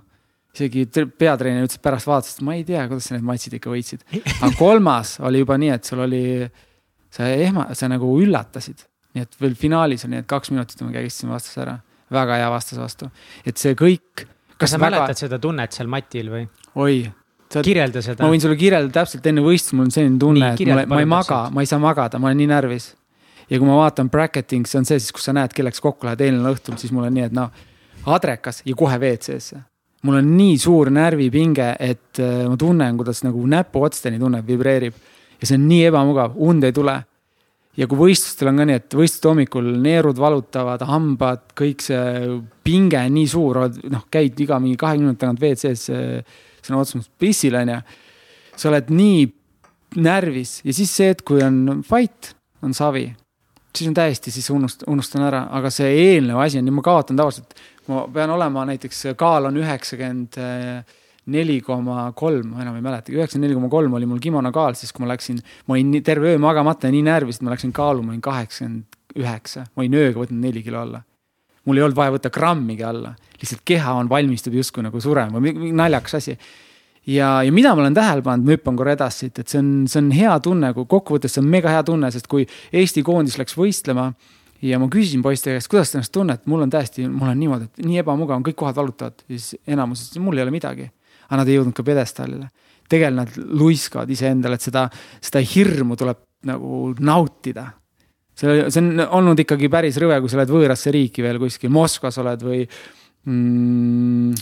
isegi 0.54 0.84
peatreener 1.18 1.64
ütles 1.66 1.80
pärast 1.82 2.06
vaatas, 2.06 2.36
et 2.36 2.44
ma 2.46 2.54
ei 2.54 2.62
tea, 2.68 2.84
kuidas 2.86 3.08
sa 3.08 3.16
need 3.16 3.26
matšid 3.26 3.56
ikka 3.58 3.72
võitsid. 3.72 4.04
aga 4.36 4.52
kolmas 4.58 5.16
oli 5.24 5.42
juba 5.42 5.58
nii, 5.58 5.72
et 5.74 5.88
sul 5.88 6.04
oli 6.04 6.22
sa 7.14 7.30
ehma-, 7.30 7.70
sa 7.78 7.88
nagu 7.90 8.10
üllatasid. 8.20 8.86
nii 9.14 9.22
et 9.22 9.36
veel 9.38 9.52
finaalis 9.54 10.02
oli 10.06 10.16
need 10.16 10.26
kaks 10.30 10.50
minutit 10.50 10.80
ja 10.80 10.86
ma 10.86 10.94
kägistasime 10.96 11.34
vastase 11.36 11.60
ära. 11.62 11.76
väga 12.14 12.38
hea 12.40 12.48
vastase 12.50 12.80
vastu, 12.80 13.10
et 13.46 13.60
see 13.60 13.76
kõik. 13.78 14.26
kas 14.58 14.74
sa 14.74 14.80
väga... 14.80 14.90
mäletad 15.04 15.22
seda 15.22 15.38
tunnet 15.42 15.76
seal 15.76 15.90
matil 15.90 16.32
või? 16.32 16.48
oi. 16.74 16.98
kirjelda 17.54 18.02
seda. 18.02 18.24
ma 18.24 18.32
võin 18.32 18.42
sulle 18.42 18.58
kirjeldada 18.58 19.04
täpselt 19.04 19.26
enne 19.30 19.44
võistlust, 19.44 19.76
mul 19.78 19.88
on 19.88 19.94
selline 19.94 20.20
tunne, 20.20 20.52
et 20.54 20.66
mulle, 20.66 20.86
ma 20.90 21.00
ei 21.04 21.10
maga, 21.10 21.40
ma 21.54 21.64
ei 21.64 21.70
saa 21.70 21.82
magada, 21.82 22.18
ma 22.18 22.30
olen 22.30 22.42
nii 22.42 22.50
närvis. 22.50 22.90
ja 23.50 23.60
kui 23.60 23.68
ma 23.68 23.78
vaatan 23.84 24.10
bracketing, 24.10 24.66
see 24.66 24.82
on 24.82 24.88
see 24.88 24.98
siis, 24.98 25.14
kus 25.14 25.30
sa 25.30 25.36
näed, 25.36 25.54
kelleks 25.54 25.82
kokku 25.84 26.10
lähed 26.10 26.26
eelneval 26.26 26.58
õhtul, 26.58 26.80
siis 26.80 26.92
mul 26.94 27.06
on 27.06 27.14
nii, 27.14 27.30
et 27.30 27.36
noh, 27.36 27.54
adrekas 28.10 28.64
ja 28.66 28.74
kohe 28.78 28.98
WC-sse 28.98 29.62
mul 30.04 30.18
on 30.18 30.34
nii 30.36 30.58
suur 30.60 30.90
närvipinge, 30.92 31.70
et 31.80 32.18
äh, 32.20 32.42
ma 32.50 32.58
tunnen, 32.60 32.98
kuidas 32.98 33.22
nagu 33.24 33.46
näpuotsteni 33.48 34.18
tunneb, 34.20 34.44
vibreerib 34.44 34.98
ja 35.40 35.48
see 35.48 35.58
on 35.58 35.66
nii 35.68 35.82
ebamugav, 35.90 36.38
und 36.38 36.64
ei 36.64 36.72
tule. 36.74 36.96
ja 37.74 37.88
kui 37.90 37.98
võistlustel 37.98 38.52
on 38.52 38.60
ka 38.60 38.68
nii, 38.68 38.78
et 38.78 38.94
võistluste 38.94 39.30
hommikul 39.32 39.70
neerud 39.82 40.18
valutavad, 40.22 40.84
hambad, 40.86 41.48
kõik 41.58 41.82
see 41.82 42.28
pinge 42.62 43.00
on 43.00 43.16
nii 43.16 43.30
suur, 43.30 43.64
noh, 43.90 44.04
käid 44.14 44.38
iga 44.40 44.60
mingi 44.62 44.78
kahekümne 44.78 45.10
minuti 45.10 45.24
tagant 45.24 45.42
WC-s 45.42 45.90
sõna 46.64 46.80
otseses 46.80 47.00
mõttes 47.00 47.10
pissil, 47.18 47.58
on 47.58 47.74
ju. 47.74 47.80
sa 48.54 48.70
oled 48.70 48.94
nii 48.94 49.26
närvis 50.04 50.60
ja 50.64 50.74
siis 50.74 50.94
see, 50.94 51.10
et 51.14 51.22
kui 51.26 51.42
on 51.44 51.82
fight, 51.86 52.34
on 52.62 52.74
savi, 52.74 53.08
siis 53.74 53.90
on 53.90 53.96
täiesti, 53.96 54.32
siis 54.34 54.48
unust-, 54.54 54.86
unustan 54.90 55.26
ära, 55.26 55.44
aga 55.54 55.70
see 55.74 55.90
eelnev 56.12 56.40
asi 56.42 56.60
on, 56.60 56.70
ma 56.74 56.84
kaotan 56.84 57.18
tavaliselt, 57.18 57.56
ma 57.90 58.06
pean 58.14 58.32
olema 58.34 58.64
näiteks, 58.70 59.08
kaal 59.18 59.50
on 59.50 59.58
üheksakümmend 59.60 60.38
neli 61.32 61.60
koma 61.64 62.10
kolm, 62.16 62.52
ma 62.52 62.64
enam 62.64 62.76
ei 62.76 62.84
mäletagi, 62.84 63.16
üheksakümmend 63.16 63.48
neli 63.48 63.56
koma 63.56 63.70
kolm 63.72 63.96
oli 63.96 64.08
mul 64.08 64.20
kimono 64.22 64.52
kaal, 64.52 64.76
siis 64.76 64.92
kui 64.92 65.04
ma 65.04 65.12
läksin, 65.14 65.40
ma 65.68 65.76
olin 65.76 65.94
terve 66.04 66.34
öö 66.34 66.42
magamata 66.42 66.90
ja 66.90 66.94
nii 66.94 67.04
närvis, 67.06 67.40
et 67.40 67.46
ma 67.46 67.54
läksin 67.54 67.72
kaaluma, 67.76 68.12
olin 68.12 68.24
kaheksakümmend 68.24 68.98
üheksa, 69.20 69.64
ma 69.72 69.84
olin 69.84 69.96
ööga 70.00 70.24
võtnud 70.24 70.42
neli 70.42 70.62
kilo 70.66 70.82
alla. 70.82 71.02
mul 71.64 71.78
ei 71.80 71.82
olnud 71.86 71.96
vaja 71.96 72.12
võtta 72.12 72.28
grammigi 72.28 72.84
alla, 72.84 73.14
lihtsalt 73.40 73.62
keha 73.64 73.94
on, 73.96 74.08
valmistub 74.08 74.52
justkui 74.52 74.82
nagu 74.84 75.00
surema, 75.00 75.40
naljakas 75.72 76.18
asi. 76.20 76.36
Ja, 77.08 77.42
ja 77.44 77.52
mida 77.52 77.74
ma 77.74 77.80
olen 77.80 77.96
tähele 77.96 78.24
pannud, 78.24 78.44
ma 78.44 78.52
hüppan 78.52 78.76
korra 78.76 78.92
edasi 78.96 79.24
siit, 79.24 79.38
et 79.40 79.48
see 79.48 79.60
on, 79.60 79.70
see 79.88 80.00
on 80.00 80.10
hea 80.12 80.34
tunne, 80.44 80.72
kui 80.76 80.84
kokkuvõttes 80.88 81.32
see 81.36 81.40
on 81.40 81.48
mega 81.52 81.72
hea 81.72 81.82
tunne, 81.84 82.10
sest 82.12 82.28
kui 82.32 82.44
Eesti 82.72 83.04
koondis 83.04 83.36
läks 83.40 83.56
võistlema 83.56 84.10
ja 84.64 84.78
ma 84.80 84.88
küsisin 84.92 85.22
poiste 85.24 85.52
käest, 85.52 85.68
kuidas 85.72 85.92
te 85.92 85.98
ennast 85.98 86.12
tunnete, 86.14 86.48
mul 86.50 86.64
on 86.64 86.72
täiesti, 86.72 87.04
mul 87.08 87.32
on 87.32 87.40
niimoodi, 87.40 87.68
et 87.68 87.84
nii 87.84 88.00
ebamugav 88.00 88.38
on, 88.38 88.46
kõik 88.46 88.56
kohad 88.60 88.78
valutavad 88.78 89.24
ja 89.28 89.36
siis 89.36 89.60
enamus 89.68 90.06
ütles, 90.06 90.22
mul 90.24 90.40
ei 90.40 90.46
ole 90.46 90.54
midagi. 90.54 90.88
Aga 91.28 91.40
nad 91.40 91.50
ei 91.50 91.58
jõudnud 91.58 91.76
ka 91.76 91.86
pjedestaalile. 91.86 92.50
tegelikult 92.88 93.16
nad 93.16 93.54
luiskavad 93.60 94.10
iseendale, 94.12 94.58
et 94.58 94.66
seda, 94.66 94.88
seda 95.20 95.40
hirmu 95.40 95.96
tuleb 95.96 96.20
nagu 96.44 96.94
nautida. 97.00 97.70
see, 98.34 98.66
see 98.70 98.82
on 98.82 99.00
olnud 99.20 99.40
ikkagi 99.40 99.70
päris 99.70 99.96
rõve, 100.02 100.18
kui 100.20 100.28
sa 100.28 100.40
oled 100.40 100.52
võõrasse 100.52 100.92
riiki 100.92 101.22
veel 101.22 101.38
kuskil, 101.38 101.70
Moskvas 101.70 102.18
oled 102.18 102.42
või 102.42 102.60
mm, 103.24 104.34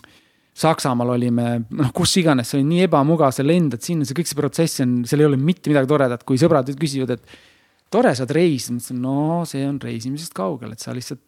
Saksamaal 0.53 1.15
olime, 1.15 1.47
noh, 1.73 1.93
kus 1.97 2.13
iganes, 2.21 2.51
see 2.51 2.59
oli 2.59 2.69
nii 2.69 2.87
ebamugav, 2.87 3.33
sa 3.33 3.45
lendad 3.45 3.81
sinna, 3.85 4.05
see 4.05 4.17
kõik 4.19 4.29
see 4.29 4.37
protsess 4.37 4.83
on, 4.85 4.99
seal 5.09 5.23
ei 5.25 5.29
ole 5.31 5.39
mitte 5.41 5.73
midagi 5.73 5.89
toredat, 5.89 6.27
kui 6.29 6.41
sõbrad 6.41 6.69
küsivad, 6.77 7.15
et 7.17 7.93
tore, 7.93 8.13
saad 8.17 8.33
reisida, 8.37 8.77
ma 8.77 8.83
ütlesin, 8.83 8.99
no 9.01 9.17
see 9.49 9.65
on 9.65 9.79
reisimisest 9.81 10.37
kaugel, 10.37 10.75
et 10.75 10.85
sa 10.85 10.93
lihtsalt, 10.97 11.23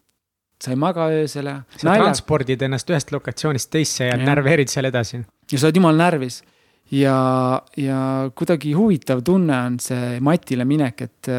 sa 0.61 0.71
ei 0.71 0.79
maga 0.79 1.09
öösel 1.11 1.49
ja. 1.51 1.59
sa 1.75 1.89
nalja... 1.89 2.09
transpordid 2.09 2.61
ennast 2.65 2.89
ühest 2.89 3.11
lokatsioonist 3.11 3.71
teisse 3.73 4.07
ja, 4.07 4.15
ja 4.15 4.25
närveerid 4.31 4.71
seal 4.71 4.89
edasi. 4.91 5.21
ja 5.51 5.59
sa 5.59 5.69
oled 5.69 5.81
jumal 5.81 5.99
närvis 5.99 6.41
ja, 6.93 7.17
ja 7.77 7.99
kuidagi 8.35 8.73
huvitav 8.77 9.23
tunne 9.25 9.57
on 9.69 9.79
see 9.83 10.19
matile 10.23 10.67
minek, 10.67 11.07
et 11.07 11.31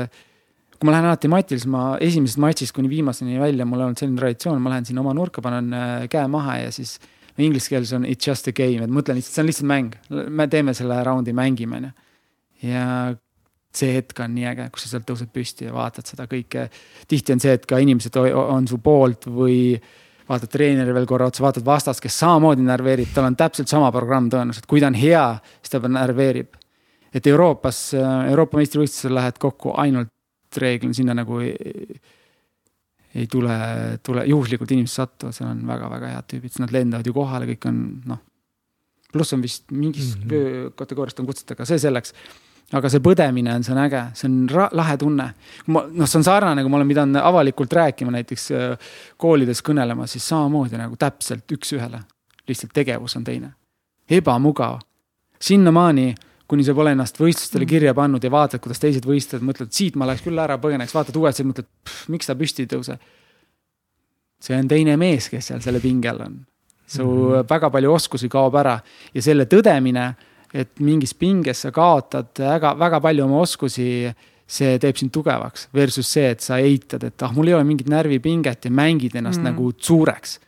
kui 0.77 0.89
ma 0.89 0.95
lähen 0.95 1.09
alati 1.09 1.29
matile, 1.33 1.61
siis 1.61 1.71
ma 1.73 1.85
esimesest 2.03 2.41
matšist 2.43 2.75
kuni 2.77 2.91
viimaseni 2.93 3.39
välja, 3.41 3.67
mul 3.69 3.81
on 3.81 3.91
olnud 3.91 4.01
selline 4.01 4.21
traditsioon, 4.21 4.59
ma 4.63 4.75
lähen 4.75 4.89
sinna 4.89 5.03
oma 5.05 5.15
nurka, 5.17 5.45
panen 5.45 5.71
äh, 5.77 6.09
käe 6.13 6.27
maha 6.31 6.59
ja 6.65 6.73
siis 6.75 6.97
inglise 7.41 7.71
keeles 7.73 7.93
on 7.97 8.05
it's 8.09 8.29
just 8.29 8.49
a 8.49 8.55
game, 8.57 8.85
et 8.85 8.93
mõtlen 8.93 9.19
lihtsalt, 9.19 9.35
see 9.35 9.45
on 9.45 9.51
lihtsalt 9.51 9.71
mäng. 9.71 9.97
me 10.11 10.49
teeme 10.53 10.75
selle 10.77 10.99
raundi, 11.05 11.33
mängime, 11.37 11.81
onju. 11.81 11.93
ja 12.65 12.85
see 13.77 13.95
hetk 13.99 14.21
on 14.25 14.35
nii 14.35 14.49
äge, 14.53 14.67
kus 14.73 14.87
sa 14.87 14.95
sealt 14.95 15.07
tõused 15.09 15.31
püsti 15.35 15.69
ja 15.69 15.75
vaatad 15.77 16.09
seda 16.09 16.27
kõike. 16.31 16.69
tihti 17.09 17.37
on 17.37 17.43
see, 17.43 17.55
et 17.59 17.67
ka 17.67 17.79
inimesed 17.83 18.17
on 18.17 18.69
su 18.69 18.79
poolt 18.83 19.29
või 19.31 19.77
vaatad 20.29 20.51
treeneri 20.51 20.95
veel 20.95 21.07
korra 21.07 21.29
otsa, 21.31 21.45
vaatad 21.45 21.65
vastast, 21.67 22.03
kes 22.03 22.19
samamoodi 22.19 22.65
närveerib, 22.67 23.13
tal 23.15 23.29
on 23.29 23.37
täpselt 23.39 23.71
sama 23.71 23.93
programm 23.95 24.31
tõenäoliselt, 24.33 24.67
kui 24.67 24.83
ta 24.83 24.91
on 24.91 24.99
hea, 24.99 25.27
siis 25.61 25.75
ta 25.75 25.81
närveerib. 25.89 26.57
et 27.15 27.27
Euroopas, 27.27 27.95
Euroopa 28.29 28.59
meistrivõistlusel 28.59 29.15
lähed 29.15 29.39
kokku 29.39 29.73
ainult 29.77 30.11
reeglina 30.61 30.95
sinna 30.95 31.15
nagu 31.15 31.41
ei 33.17 33.27
tule, 33.31 33.57
tule, 34.05 34.25
juhuslikult 34.29 34.73
inimesed 34.75 35.01
satuvad, 35.01 35.37
seal 35.37 35.49
on 35.49 35.63
väga-väga 35.69 36.13
head 36.13 36.27
tüübid, 36.33 36.59
nad 36.61 36.73
lendavad 36.75 37.07
ju 37.07 37.15
kohale, 37.17 37.49
kõik 37.49 37.69
on 37.71 37.79
noh. 38.11 38.21
pluss 39.13 39.33
on 39.33 39.45
vist 39.45 39.71
mingist 39.71 40.19
mm 40.19 40.31
-hmm. 40.31 40.75
kategooriast 40.77 41.21
on 41.21 41.27
kutsutud, 41.27 41.57
aga 41.57 41.65
see 41.65 41.79
selleks. 41.79 42.13
Aga 42.75 42.91
see 42.91 43.03
põdemine 43.05 43.55
on, 43.55 43.63
see 43.63 43.75
on 43.75 43.83
äge, 43.85 44.03
see 44.19 44.27
on 44.27 44.71
lahe 44.75 44.97
tunne. 44.99 45.29
ma 45.67 45.85
noh, 45.87 46.09
see 46.09 46.19
on 46.19 46.27
sarnane, 46.27 46.63
kui 46.63 46.71
ma 46.73 46.81
olen 46.81 46.89
pidanud 46.91 47.23
avalikult 47.23 47.73
rääkima 47.73 48.15
näiteks 48.17 48.51
äh, 48.51 48.93
koolides 49.17 49.63
kõnelema, 49.63 50.09
siis 50.11 50.27
samamoodi 50.27 50.81
nagu 50.81 50.97
täpselt 50.97 51.53
üks-ühele. 51.53 52.03
lihtsalt 52.49 52.73
tegevus 52.75 53.17
on 53.17 53.25
teine, 53.25 53.53
ebamugav. 54.11 54.81
sinnamaani 55.41 56.15
kuni 56.49 56.65
sa 56.65 56.75
pole 56.79 56.93
ennast 56.95 57.19
võistlustele 57.19 57.65
mm. 57.65 57.71
kirja 57.71 57.95
pannud 57.95 58.23
ja 58.23 58.31
vaatad, 58.31 58.63
kuidas 58.63 58.81
teised 58.83 59.07
võistlevad, 59.07 59.47
mõtled, 59.49 59.73
siit 59.75 59.97
ma 59.99 60.07
läheks 60.07 60.25
küll 60.25 60.39
ära, 60.39 60.59
põgeneks, 60.63 60.95
vaatad 60.95 61.19
uuesti, 61.19 61.47
mõtled, 61.47 61.69
miks 62.13 62.31
ta 62.31 62.37
püsti 62.39 62.67
ei 62.67 62.71
tõuse. 62.71 62.99
see 64.43 64.59
on 64.59 64.69
teine 64.69 64.95
mees, 65.01 65.31
kes 65.33 65.51
seal 65.51 65.63
selle 65.65 65.81
pinge 65.81 66.09
all 66.09 66.23
on. 66.23 66.39
su 66.87 67.03
mm 67.03 67.33
-hmm. 67.33 67.51
väga 67.51 67.71
palju 67.71 67.93
oskusi 67.93 68.29
kaob 68.29 68.55
ära 68.55 68.81
ja 69.15 69.23
selle 69.23 69.45
tõdemine, 69.45 70.15
et 70.57 70.81
mingis 70.81 71.13
pinges 71.15 71.65
sa 71.65 71.73
kaotad 71.75 72.33
väga, 72.41 72.75
väga 72.79 73.01
palju 73.05 73.27
oma 73.27 73.43
oskusi 73.45 73.91
see 74.47 74.77
teeb 74.83 74.99
sind 74.99 75.13
tugevaks 75.15 75.67
versus 75.75 76.09
see, 76.09 76.31
et 76.31 76.43
sa 76.45 76.61
eitad, 76.63 77.03
et 77.09 77.23
ah, 77.27 77.33
mul 77.35 77.51
ei 77.51 77.57
ole 77.57 77.67
mingit 77.67 77.89
närvipinget 77.91 78.69
ja 78.69 78.71
mängid 78.71 79.17
ennast 79.19 79.43
mm. 79.43 79.49
nagu 79.51 79.73
suureks. 79.75 80.39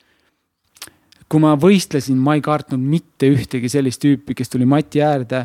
kui 1.29 1.43
ma 1.43 1.57
võistlesin, 1.61 2.17
ma 2.17 2.39
ei 2.39 2.41
kartnud 2.41 2.81
mitte 2.81 3.29
ühtegi 3.29 3.69
sellist 3.69 4.01
tüüpi, 4.01 4.33
kes 4.39 4.49
tuli 4.49 4.65
mati 4.65 5.03
äärde 5.05 5.43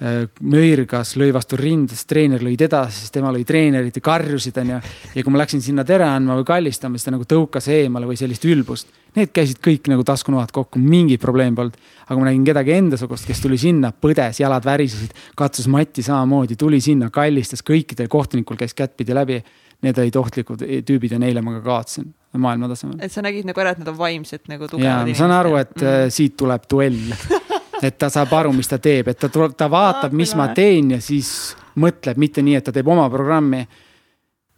möirgas, 0.00 1.12
lõi 1.20 1.28
vastu 1.34 1.58
rindes, 1.60 2.06
treener 2.08 2.40
lõi 2.40 2.54
edasi, 2.56 3.02
siis 3.02 3.12
tema 3.12 3.28
lõi 3.34 3.42
treenerit 3.44 3.98
ja 3.98 4.02
karjusid, 4.04 4.56
onju. 4.62 4.78
ja 5.14 5.24
kui 5.24 5.32
ma 5.32 5.42
läksin 5.42 5.60
sinna 5.60 5.84
tere 5.84 6.06
andma 6.08 6.38
või 6.38 6.46
kallistama, 6.48 6.96
siis 6.96 7.08
ta 7.08 7.12
nagu 7.12 7.26
tõukas 7.28 7.68
eemale 7.68 8.08
või 8.08 8.16
sellist 8.16 8.46
ülbust. 8.48 8.88
Need 9.18 9.32
käisid 9.34 9.60
kõik 9.60 9.90
nagu 9.92 10.04
taskunoad 10.06 10.54
kokku, 10.56 10.80
mingit 10.80 11.20
probleemi 11.20 11.56
polnud. 11.58 11.76
aga 12.06 12.18
ma 12.18 12.30
nägin 12.30 12.46
kedagi 12.46 12.72
endasugust, 12.78 13.26
kes 13.28 13.42
tuli 13.44 13.58
sinna, 13.60 13.92
põdes, 13.92 14.40
jalad 14.40 14.64
värisesid, 14.64 15.12
katsus 15.36 15.68
matti 15.68 16.02
samamoodi, 16.06 16.56
tuli 16.56 16.80
sinna, 16.80 17.10
kallistas, 17.10 17.60
kõikidel 17.66 18.08
kohtunikul 18.08 18.56
käis 18.56 18.74
kättpidi 18.74 19.14
läbi. 19.14 19.42
Need 19.80 19.96
olid 19.96 20.16
ohtlikud 20.16 20.64
tüübid 20.84 21.12
ja 21.12 21.18
neile 21.18 21.40
ma 21.40 21.54
ka 21.54 21.62
kaotasin 21.64 22.10
maailma 22.36 22.68
tasemel. 22.68 22.98
et 23.00 23.12
sa 23.12 23.22
nägid 23.24 23.48
nagu 23.48 23.60
ära, 23.60 23.72
et 23.72 23.80
nad 23.80 23.88
on 23.88 23.96
vaimselt 23.98 24.48
nagu 24.48 24.68
tugevad 24.68 25.08
inimesed. 25.08 25.16
ma 25.16 25.22
saan 25.24 25.38
aru, 25.38 25.56
et 25.56 25.72
mm. 25.76 25.86
Äh, 25.88 26.10
siit 26.12 26.36
tuleb 26.36 26.68
duell 26.70 27.00
et 27.86 27.96
ta 27.98 28.10
saab 28.12 28.32
aru, 28.36 28.52
mis 28.56 28.68
ta 28.68 28.78
teeb, 28.82 29.10
et 29.12 29.18
ta 29.20 29.30
tuleb, 29.32 29.54
ta 29.58 29.70
vaatab, 29.70 30.14
mis 30.16 30.34
ma 30.38 30.50
teen 30.56 30.94
ja 30.96 31.00
siis 31.02 31.54
mõtleb, 31.80 32.18
mitte 32.20 32.44
nii, 32.44 32.58
et 32.58 32.66
ta 32.66 32.74
teeb 32.74 32.88
oma 32.88 33.08
programmi. 33.12 33.66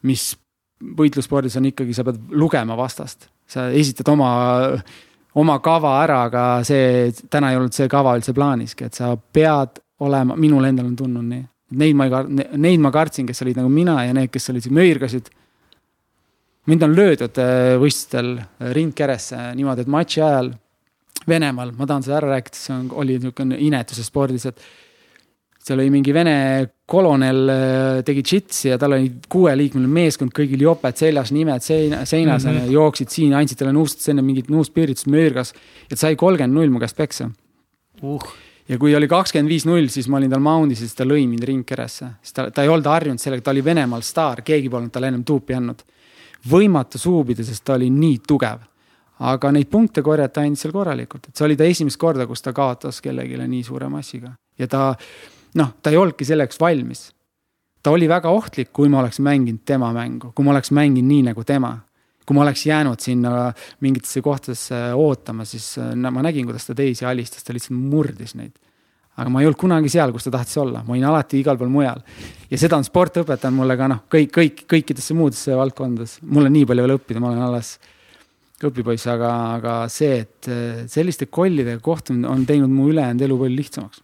mis 0.03 0.33
võitlusspordis 0.99 1.55
on 1.61 1.69
ikkagi, 1.69 1.95
sa 1.95 2.03
pead 2.03 2.19
lugema 2.35 2.75
vastast, 2.75 3.29
sa 3.47 3.69
esitad 3.71 4.09
oma, 4.11 4.31
oma 5.39 5.59
kava 5.63 5.93
ära, 6.03 6.25
aga 6.27 6.47
see 6.67 7.13
täna 7.31 7.53
ei 7.53 7.59
olnud 7.61 7.77
see 7.77 7.87
kava 7.89 8.17
üldse 8.19 8.35
plaaniski, 8.35 8.89
et 8.89 8.99
sa 8.99 9.13
pead 9.15 9.79
olema, 10.03 10.35
minul 10.35 10.67
endal 10.67 10.89
on 10.89 10.97
tundunud 10.99 11.29
nii. 11.29 11.45
Neid 11.79 11.97
ma 11.97 12.09
ei, 12.09 12.49
neid 12.59 12.83
ma 12.83 12.91
kartsin, 12.93 13.29
kes 13.31 13.45
olid 13.45 13.63
nagu 13.63 13.71
mina 13.73 14.01
ja 14.05 14.13
need, 14.13 14.29
kes 14.35 14.51
olid 14.51 14.67
möirgasid 14.75 15.31
mind 16.67 16.83
on 16.83 16.97
löödud 16.97 17.39
äh, 17.43 17.75
võistlustel 17.81 18.37
ringkeresse 18.75 19.39
niimoodi, 19.57 19.85
et 19.85 19.91
matši 19.91 20.23
ajal 20.23 20.53
Venemaal, 21.29 21.75
ma 21.77 21.87
tahan 21.87 22.03
seda 22.07 22.17
ära 22.19 22.33
rääkida, 22.37 22.59
see 22.59 22.75
on, 22.75 22.89
oli 23.03 23.19
niisugune 23.19 23.59
inetuse 23.63 24.05
spordis, 24.07 24.49
et 24.51 24.63
seal 25.63 25.79
oli 25.79 25.93
mingi 25.95 26.13
vene 26.15 26.35
kolonel 26.91 27.51
äh, 27.53 28.01
tegi 28.07 28.25
džitsi 28.27 28.73
ja 28.73 28.79
tal 28.81 28.97
oli 28.97 29.11
kuueliikmeline 29.31 29.91
meeskond, 29.91 30.35
kõigil 30.35 30.65
joped 30.67 30.99
seljas, 30.99 31.31
nimed 31.35 31.63
seina, 31.63 32.03
seinas 32.09 32.47
mm, 32.47 32.57
-hmm. 32.57 32.73
jooksid 32.75 33.15
siin, 33.15 33.35
andsid 33.39 33.61
talle 33.61 33.75
nuustust 33.77 34.11
enne 34.11 34.25
mingit 34.27 34.51
nuuspiiritust, 34.51 35.07
möörgas. 35.07 35.55
et 35.91 35.99
sai 35.99 36.17
kolmkümmend 36.17 36.59
null 36.59 36.75
mu 36.75 36.83
käest 36.83 36.97
peksa 36.97 37.31
uh.. 38.03 38.27
ja 38.69 38.79
kui 38.79 38.97
oli 38.97 39.09
kakskümmend 39.09 39.49
viis 39.49 39.67
null, 39.67 39.87
siis 39.87 40.09
ma 40.09 40.19
olin 40.19 40.31
tal 40.31 40.43
mound'is 40.43 40.83
ja 40.83 40.89
siis 40.89 40.99
ta 40.99 41.07
lõi 41.07 41.29
mind 41.29 41.47
ringkeresse. 41.47 42.11
siis 42.23 42.33
ta, 42.33 42.51
ta 42.51 42.67
ei 42.67 42.69
olnud 42.69 42.91
harjunud 42.91 43.23
sellega, 43.23 43.43
ta 43.43 43.55
oli 43.55 43.65
Venemaal 43.65 44.03
staar, 44.03 44.43
keegi 44.43 44.69
polnud 44.69 44.91
talle 44.91 45.13
ennem 45.15 45.25
tuupi 45.25 45.55
andnud. 45.55 45.87
võimatu 46.51 46.99
suubida, 46.99 47.45
sest 47.45 47.65
ta 47.65 47.79
oli 47.79 47.91
nii 47.91 48.19
tugev 48.27 48.67
aga 49.23 49.53
neid 49.55 49.71
punkte 49.71 50.03
korjata 50.03 50.43
andis 50.43 50.65
seal 50.65 50.75
korralikult, 50.75 51.29
et 51.29 51.39
see 51.39 51.47
oli 51.47 51.59
ta 51.59 51.69
esimest 51.69 52.01
korda, 52.01 52.27
kus 52.27 52.43
ta 52.43 52.55
kaotas 52.57 53.01
kellelegi 53.05 53.39
nii 53.39 53.63
suure 53.67 53.89
massiga 53.93 54.33
ja 54.59 54.69
ta 54.71 54.91
noh, 55.59 55.75
ta 55.83 55.93
ei 55.93 56.01
olnudki 56.01 56.27
selleks 56.27 56.61
valmis. 56.61 57.11
ta 57.83 57.91
oli 57.91 58.09
väga 58.09 58.31
ohtlik, 58.31 58.73
kui 58.73 58.89
ma 58.89 59.01
oleks 59.01 59.19
mänginud 59.21 59.65
tema 59.67 59.93
mängu, 59.93 60.33
kui 60.35 60.45
ma 60.45 60.53
oleks 60.55 60.71
mänginud 60.71 61.09
nii 61.09 61.23
nagu 61.31 61.45
tema. 61.45 61.79
kui 62.27 62.37
ma 62.37 62.45
oleks 62.45 62.67
jäänud 62.67 63.01
sinna 63.03 63.53
mingitesse 63.81 64.21
kohtadesse 64.23 64.93
ootama, 64.95 65.45
siis 65.45 65.75
no, 65.95 66.11
ma 66.11 66.23
nägin, 66.23 66.47
kuidas 66.47 66.67
ta 66.67 66.75
teisi 66.75 67.05
alistas, 67.05 67.43
ta 67.43 67.53
lihtsalt 67.53 67.79
murdis 67.79 68.37
neid 68.39 68.53
aga 69.17 69.29
ma 69.29 69.43
ei 69.43 69.49
olnud 69.49 69.59
kunagi 69.61 69.91
seal, 69.93 70.13
kus 70.15 70.25
ta 70.25 70.33
tahtis 70.39 70.57
olla, 70.63 70.81
ma 70.87 70.95
olin 70.95 71.05
alati 71.11 71.41
igal 71.43 71.59
pool 71.61 71.69
mujal. 71.73 72.01
ja 72.51 72.59
seda 72.59 72.79
on 72.79 72.87
sport 72.87 73.19
õpetanud 73.21 73.59
mulle 73.59 73.77
ka 73.77 73.89
noh, 73.91 74.05
kõik, 74.13 74.31
kõik, 74.33 74.63
kõikidesse 74.71 75.17
muudesse 75.17 75.57
valdkondadesse, 75.59 76.23
mul 76.25 76.49
on 76.49 76.55
nii 76.57 76.69
palju 76.71 76.87
veel 76.87 76.97
õppida, 76.97 77.21
ma 77.21 77.33
olen 77.33 77.42
alles 77.51 77.75
õpipoiss, 78.69 79.08
aga, 79.10 79.33
aga 79.56 79.75
see, 79.92 80.23
et 80.25 80.48
äh, 80.50 80.85
selliste 80.90 81.29
kollidega 81.33 81.81
kohtumine 81.85 82.29
on 82.31 82.46
teinud 82.48 82.73
mu 82.73 82.88
ülejäänud 82.92 83.27
elu 83.27 83.38
palju 83.42 83.58
lihtsamaks. 83.58 84.02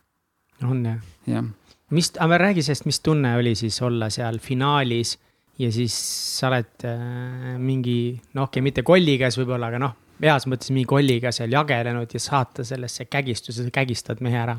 on 0.67 0.85
jah? 0.87 1.01
jah. 1.27 1.49
mis, 1.95 2.13
aga 2.19 2.41
räägi 2.45 2.67
sellest, 2.67 2.89
mis 2.89 3.01
tunne 3.01 3.37
oli 3.39 3.55
siis 3.59 3.81
olla 3.83 4.11
seal 4.11 4.41
finaalis 4.43 5.17
ja 5.59 5.71
siis 5.75 5.95
sa 6.39 6.51
oled 6.53 6.87
äh, 6.87 7.55
mingi, 7.59 8.01
noh, 8.35 8.49
okei 8.49 8.59
okay,, 8.59 8.67
mitte 8.71 8.87
kolli 8.87 9.19
käes 9.21 9.39
võib-olla, 9.41 9.71
aga 9.73 9.83
noh, 9.83 9.95
heas 10.23 10.49
mõttes 10.51 10.73
mingi 10.75 10.89
kolliga 10.91 11.33
seal 11.35 11.53
jagelenud 11.55 12.15
ja 12.15 12.21
saata 12.23 12.67
sellesse 12.67 13.07
kägistusse, 13.11 13.65
sa 13.65 13.75
kägistad 13.75 14.23
mehe 14.25 14.39
ära 14.39 14.59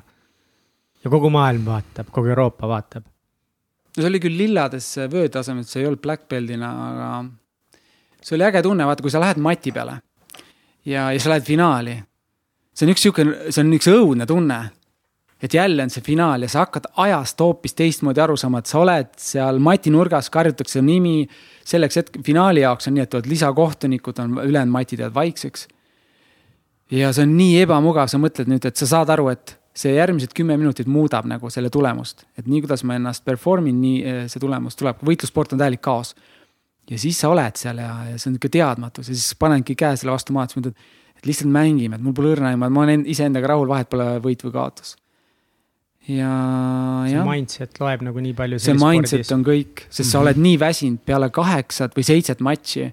ja 1.03 1.11
kogu 1.11 1.31
maailm 1.33 1.65
vaatab, 1.67 2.11
kogu 2.15 2.31
Euroopa 2.31 2.67
vaatab. 2.67 3.05
no 3.95 4.01
see 4.01 4.09
oli 4.09 4.21
küll 4.23 4.39
lillades 4.39 4.87
vöötasemel, 5.11 5.67
see 5.67 5.83
ei 5.83 5.89
olnud 5.89 6.03
black 6.03 6.27
belt'ina, 6.31 6.71
aga 6.89 7.09
see 8.23 8.35
oli 8.35 8.47
äge 8.47 8.61
tunne, 8.65 8.85
vaata, 8.85 9.03
kui 9.05 9.11
sa 9.11 9.21
lähed 9.21 9.39
mati 9.41 9.71
peale 9.71 9.99
ja, 10.85 11.11
ja 11.13 11.19
sa 11.19 11.29
lähed 11.33 11.47
finaali. 11.47 11.95
see 12.73 12.87
on 12.87 12.93
üks 12.93 13.03
sihuke, 13.03 13.25
see 13.49 13.63
on 13.63 13.73
üks 13.75 13.89
õudne 13.91 14.27
tunne. 14.29 14.59
et 15.41 15.53
jälle 15.53 15.83
on 15.83 15.89
see 15.89 16.03
finaal 16.03 16.43
ja 16.43 16.49
sa 16.51 16.65
hakkad 16.65 16.89
ajast 16.99 17.39
hoopis 17.39 17.73
teistmoodi 17.73 18.21
aru 18.21 18.35
saama, 18.37 18.59
et 18.59 18.67
sa 18.71 18.81
oled 18.81 19.11
seal 19.17 19.59
mati 19.63 19.91
nurgas, 19.91 20.29
karjutakse 20.29 20.81
nimi. 20.81 21.27
selleks 21.65 22.01
hetk 22.01 22.19
finaali 22.25 22.65
jaoks 22.65 22.87
on 22.87 22.97
nii, 22.97 23.03
et 23.03 23.09
tulevad 23.09 23.29
lisakohtunikud, 23.29 24.19
on 24.19 24.39
ülejäänud 24.43 24.73
matid 24.73 24.99
jäävad 24.99 25.15
vaikseks. 25.15 25.67
ja 26.91 27.13
see 27.13 27.23
on 27.23 27.37
nii 27.37 27.61
ebamugav, 27.63 28.11
sa 28.11 28.17
mõtled 28.17 28.51
nüüd, 28.51 28.65
et 28.65 28.75
sa 28.75 28.87
saad 28.87 29.09
aru, 29.15 29.29
et 29.29 29.55
see 29.79 29.93
järgmised 29.95 30.33
kümme 30.35 30.57
minutit 30.57 30.87
muudab 30.91 31.27
nagu 31.29 31.49
selle 31.49 31.69
tulemust, 31.69 32.25
et 32.37 32.47
nii, 32.47 32.65
kuidas 32.65 32.83
ma 32.83 32.97
ennast 32.99 33.23
perform 33.23 33.69
in, 33.69 33.79
nii 33.81 33.99
eh, 34.03 34.23
see 34.27 34.41
tulemus 34.41 34.75
tuleb, 34.75 34.99
võitlussport 35.05 35.53
on 35.55 35.61
täielik 35.61 35.81
kaos 35.85 36.15
ja 36.89 36.99
siis 37.01 37.19
sa 37.21 37.29
oled 37.33 37.59
seal 37.59 37.81
ja, 37.81 37.89
ja 38.09 38.15
see 38.17 38.31
on 38.31 38.35
niisugune 38.35 38.55
teadmatus 38.55 39.11
ja 39.11 39.17
siis 39.17 39.35
panedki 39.39 39.75
käe 39.79 39.97
selle 39.99 40.15
vastu 40.15 40.35
maha, 40.35 40.47
et 40.47 40.55
sa 40.55 40.59
mõtled, 40.59 40.87
et 41.19 41.29
lihtsalt 41.29 41.51
mängime, 41.53 41.99
et 41.99 42.05
mul 42.05 42.15
pole 42.17 42.33
õrna 42.35 42.53
aimu, 42.53 42.65
et 42.65 42.75
ma 42.75 42.83
olen 42.87 43.05
iseendaga 43.13 43.53
rahul, 43.53 43.69
vahet 43.69 43.91
pole 43.91 44.07
võit 44.23 44.43
või 44.45 44.55
kaotus. 44.55 44.95
ja, 46.07 46.31
jah. 47.11 47.27
mindset 47.27 47.79
loeb 47.83 48.05
nagu 48.07 48.23
nii 48.25 48.35
palju. 48.37 48.61
see 48.63 48.77
mindset 48.77 49.25
spordis. 49.25 49.35
on 49.37 49.45
kõik, 49.45 49.85
sest 49.87 49.99
mm 49.99 50.03
-hmm. 50.03 50.11
sa 50.11 50.23
oled 50.23 50.43
nii 50.47 50.59
väsinud 50.59 51.05
peale 51.05 51.29
kaheksat 51.29 51.97
või 51.97 52.07
seitset 52.07 52.39
matši. 52.39 52.91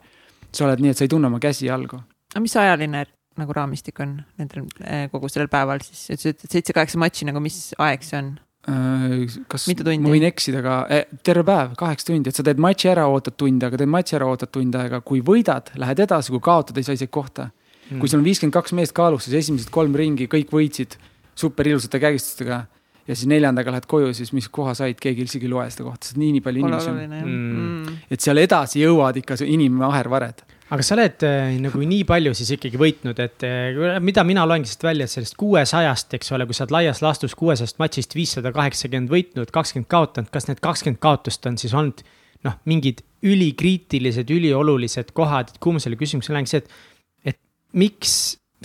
sa 0.53 0.65
oled 0.65 0.81
nii, 0.81 0.91
et 0.91 0.97
sa 0.97 1.05
ei 1.05 1.13
tunne 1.13 1.27
oma 1.27 1.41
käsi-jalgu. 1.41 2.03
aga 2.35 2.41
mis 2.41 2.57
ajaline 2.57 3.07
nagu 3.37 3.53
raamistik 3.53 4.01
on 4.01 4.17
nendel 4.41 4.65
eh, 4.85 5.09
kogu 5.13 5.29
sellel 5.29 5.49
päeval 5.49 5.81
siis, 5.85 6.09
ütlesid, 6.11 6.45
et 6.45 6.51
seitse-kaheksa 6.51 6.99
matši 6.99 7.29
nagu, 7.29 7.41
mis 7.41 7.75
aeg 7.79 8.03
see 8.03 8.19
on? 8.19 8.37
Äh, 8.67 9.27
kas 9.47 9.69
ma 9.71 10.11
võin 10.11 10.25
eksida 10.27 10.59
ka 10.65 10.77
eh,, 10.91 11.05
terve 11.23 11.45
päev, 11.47 11.77
kaheksa 11.79 12.09
tundi, 12.09 12.33
et 12.33 12.39
sa 12.39 12.43
teed 12.47 12.59
matši 12.59 12.89
ära, 12.91 13.05
ootad 13.07 13.37
tund 13.39 13.63
aega, 13.63 13.79
teed 13.79 13.93
matši 13.93 14.17
ära, 14.19 14.27
ootad 14.27 14.51
tund 14.57 14.75
aega, 14.75 14.99
kui 15.07 15.21
võidad, 15.23 15.71
lähed 15.79 16.03
edasi, 16.03 16.33
kui 16.35 16.43
kaotad, 16.43 16.75
ei 16.81 16.87
saa 16.87 16.97
isegi 16.99 17.13
kohta 17.15 17.47
mm.. 17.47 18.01
kui 18.01 18.11
sul 18.11 18.19
on 18.19 18.27
viiskümmend 18.27 18.57
kaks 18.57 18.75
meest 18.75 18.97
kaalus, 18.97 19.29
siis 19.29 19.45
esimesed 19.45 19.71
kolm 19.75 19.95
ringi 19.95 20.27
kõik 20.33 20.51
võitsid 20.51 20.97
super 21.39 21.71
ilusate 21.71 22.01
kägistustega. 22.03 22.65
ja 23.07 23.15
siis 23.15 23.31
neljandaga 23.31 23.71
lähed 23.71 23.87
koju, 23.87 24.11
siis 24.19 24.35
mis 24.35 24.51
koha 24.51 24.75
said, 24.75 24.99
keegi 24.99 25.29
isegi 25.29 25.47
ei 25.47 25.53
loe 25.53 25.69
seda 25.71 25.87
kohta, 25.87 26.09
sest 26.09 26.19
nii, 26.19 26.33
nii 26.35 26.43
palju 26.43 26.65
inimesi 26.65 26.91
on. 26.91 27.01
Mm. 27.23 27.97
et 28.11 28.27
seal 28.27 28.43
edasi 28.43 28.83
jõuad 28.83 29.23
ikka 29.23 29.39
inimahervared 29.47 30.43
aga 30.75 30.83
sa 30.83 30.97
oled 30.97 31.25
äh, 31.27 31.53
nagu 31.63 31.79
nii 31.79 32.05
palju 32.09 32.33
siis 32.37 32.51
ikkagi 32.57 32.81
võitnud, 32.81 33.21
et 33.23 33.45
äh, 33.47 33.99
mida 34.03 34.25
mina 34.27 34.47
loengi 34.49 34.71
siit 34.71 34.83
välja, 34.87 35.07
et 35.07 35.13
sellest 35.13 35.37
kuuesajast, 35.39 36.17
eks 36.19 36.33
ole, 36.35 36.49
kui 36.49 36.57
sa 36.57 36.65
oled 36.65 36.75
laias 36.75 37.03
laastus 37.05 37.37
kuuesajast 37.39 37.79
matšist 37.83 38.17
viissada 38.19 38.51
kaheksakümmend 38.57 39.13
võitnud, 39.13 39.53
kakskümmend 39.55 39.91
kaotanud, 39.93 40.33
kas 40.35 40.51
need 40.51 40.63
kakskümmend 40.65 41.03
kaotust 41.03 41.47
on 41.47 41.61
siis 41.61 41.77
olnud 41.77 42.03
noh, 42.47 42.59
mingid 42.69 43.05
ülikriitilised, 43.27 44.31
üliolulised 44.31 45.15
kohad, 45.17 45.55
et 45.55 45.63
kuhu 45.63 45.77
ma 45.77 45.83
selle 45.83 45.99
küsimusega 46.01 46.37
lähen, 46.37 46.51
see, 46.51 46.63
et, 46.63 47.33
et 47.33 47.41
miks 47.79 48.17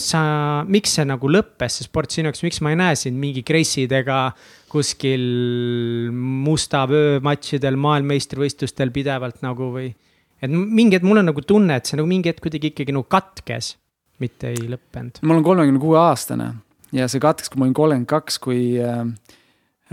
sa, 0.02 0.22
miks 0.70 0.96
see 0.98 1.06
nagu 1.08 1.30
lõppes, 1.32 1.80
see 1.80 1.88
sport 1.88 2.14
sinu 2.14 2.30
jaoks, 2.30 2.44
miks 2.46 2.62
ma 2.64 2.74
ei 2.74 2.80
näe 2.80 2.98
sind 3.00 3.20
mingi 3.22 3.44
Grace'idega 3.48 4.22
kuskil 4.72 5.24
musta 6.12 6.86
vöö 6.90 7.20
matšidel, 7.24 7.78
maailmameistrivõistlustel 7.82 8.94
pidevalt 8.96 9.42
nagu 9.46 9.72
või 9.74 9.92
et 10.42 10.52
mingi 10.52 10.98
hetk 10.98 11.06
mul 11.08 11.22
on 11.22 11.30
nagu 11.32 11.44
tunne, 11.46 11.78
et 11.78 11.90
see 11.90 12.00
nagu 12.00 12.10
mingi 12.10 12.32
hetk 12.32 12.44
kuidagi 12.44 12.72
ikkagi 12.74 12.96
nagu 12.96 13.08
katkes, 13.12 13.76
mitte 14.22 14.52
ei 14.54 14.68
lõppenud. 14.70 15.22
ma 15.22 15.36
olen 15.36 15.46
kolmekümne 15.46 15.82
kuue 15.82 16.00
aastane 16.02 16.52
ja 16.96 17.08
see 17.12 17.22
katkes, 17.24 17.52
kui 17.52 17.62
ma 17.62 17.68
olin 17.68 17.78
kolmkümmend 17.78 18.10
kaks, 18.10 18.40
kui 18.44 18.64
äh, 18.82 19.04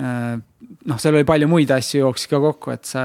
äh, 0.00 0.32
noh, 0.38 1.02
seal 1.02 1.18
oli 1.18 1.28
palju 1.28 1.50
muid 1.50 1.72
asju 1.74 2.02
jooksis 2.02 2.30
ka 2.30 2.40
kokku, 2.42 2.72
et 2.74 2.88
sa, 2.88 3.04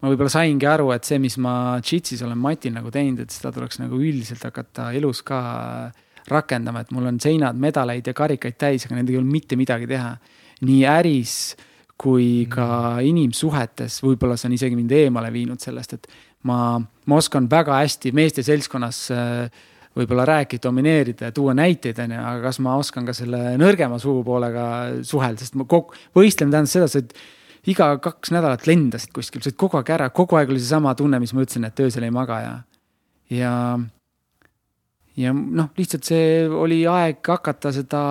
ma 0.00 0.12
võib-olla 0.12 0.32
saingi 0.32 0.68
aru, 0.68 0.90
et 0.96 1.06
see, 1.08 1.20
mis 1.22 1.36
ma 1.42 1.76
Jitsis 1.82 2.24
olen 2.26 2.40
Matil 2.40 2.74
nagu 2.76 2.92
teinud, 2.94 3.24
et 3.24 3.34
seda 3.34 3.52
tuleks 3.54 3.80
nagu 3.82 4.00
üldiselt 4.00 4.44
hakata 4.46 4.90
elus 4.96 5.22
ka 5.26 5.42
rakendama, 6.30 6.84
et 6.84 6.90
mul 6.96 7.10
on 7.10 7.20
seinad 7.20 7.58
medaleid 7.60 8.06
ja 8.08 8.16
karikaid 8.16 8.56
täis, 8.60 8.86
aga 8.86 8.96
nendega 8.96 9.18
ei 9.18 9.22
ole 9.22 9.30
mitte 9.30 9.60
midagi 9.60 9.88
teha. 9.90 10.16
nii 10.64 10.84
äris 10.88 11.32
kui 12.00 12.46
ka 12.50 12.66
mm. 12.98 13.08
inimsuhetes, 13.10 14.00
võib-olla 14.02 14.36
see 14.38 14.48
on 14.48 14.56
isegi 14.56 14.78
mind 14.78 14.92
eemale 14.96 15.30
viinud 15.34 15.62
sellest, 15.62 15.94
et 15.94 16.08
ma, 16.48 16.58
ma 16.80 17.20
oskan 17.20 17.48
väga 17.50 17.78
hästi 17.82 18.12
meeste 18.16 18.44
seltskonnas 18.46 19.06
äh, 19.14 19.62
võib-olla 19.94 20.26
rääkida, 20.26 20.62
domineerida 20.66 21.28
ja 21.28 21.34
tuua 21.34 21.54
näiteid, 21.56 21.98
on 22.02 22.14
ju, 22.16 22.20
aga 22.20 22.42
kas 22.48 22.58
ma 22.64 22.74
oskan 22.80 23.06
ka 23.06 23.14
selle 23.16 23.54
nõrgema 23.60 23.98
sugupoolega 24.02 24.66
suhelda, 25.06 25.44
sest 25.44 25.58
ma 25.58 25.66
kogu, 25.70 25.94
võistlemine 26.16 26.56
tähendas 26.56 26.74
seda, 26.74 26.90
sa 26.90 27.00
oled 27.00 27.14
iga 27.70 27.88
kaks 28.02 28.34
nädalat 28.34 28.66
lendasid 28.68 29.14
kuskil, 29.14 29.42
sa 29.42 29.52
olid 29.52 29.60
kogu 29.60 29.78
aeg 29.78 29.92
ära, 29.94 30.10
kogu 30.14 30.38
aeg 30.38 30.50
oli 30.50 30.62
seesama 30.62 30.96
tunne, 30.98 31.20
mis 31.22 31.32
ma 31.34 31.44
ütlesin, 31.44 31.68
et 31.68 31.84
öösel 31.84 32.06
ei 32.08 32.14
maga 32.14 32.40
ja, 32.42 32.54
ja, 33.32 33.52
ja 35.20 35.34
noh, 35.34 35.70
lihtsalt 35.78 36.10
see 36.10 36.48
oli 36.50 36.82
aeg 36.90 37.22
hakata 37.30 37.72
seda 37.76 38.02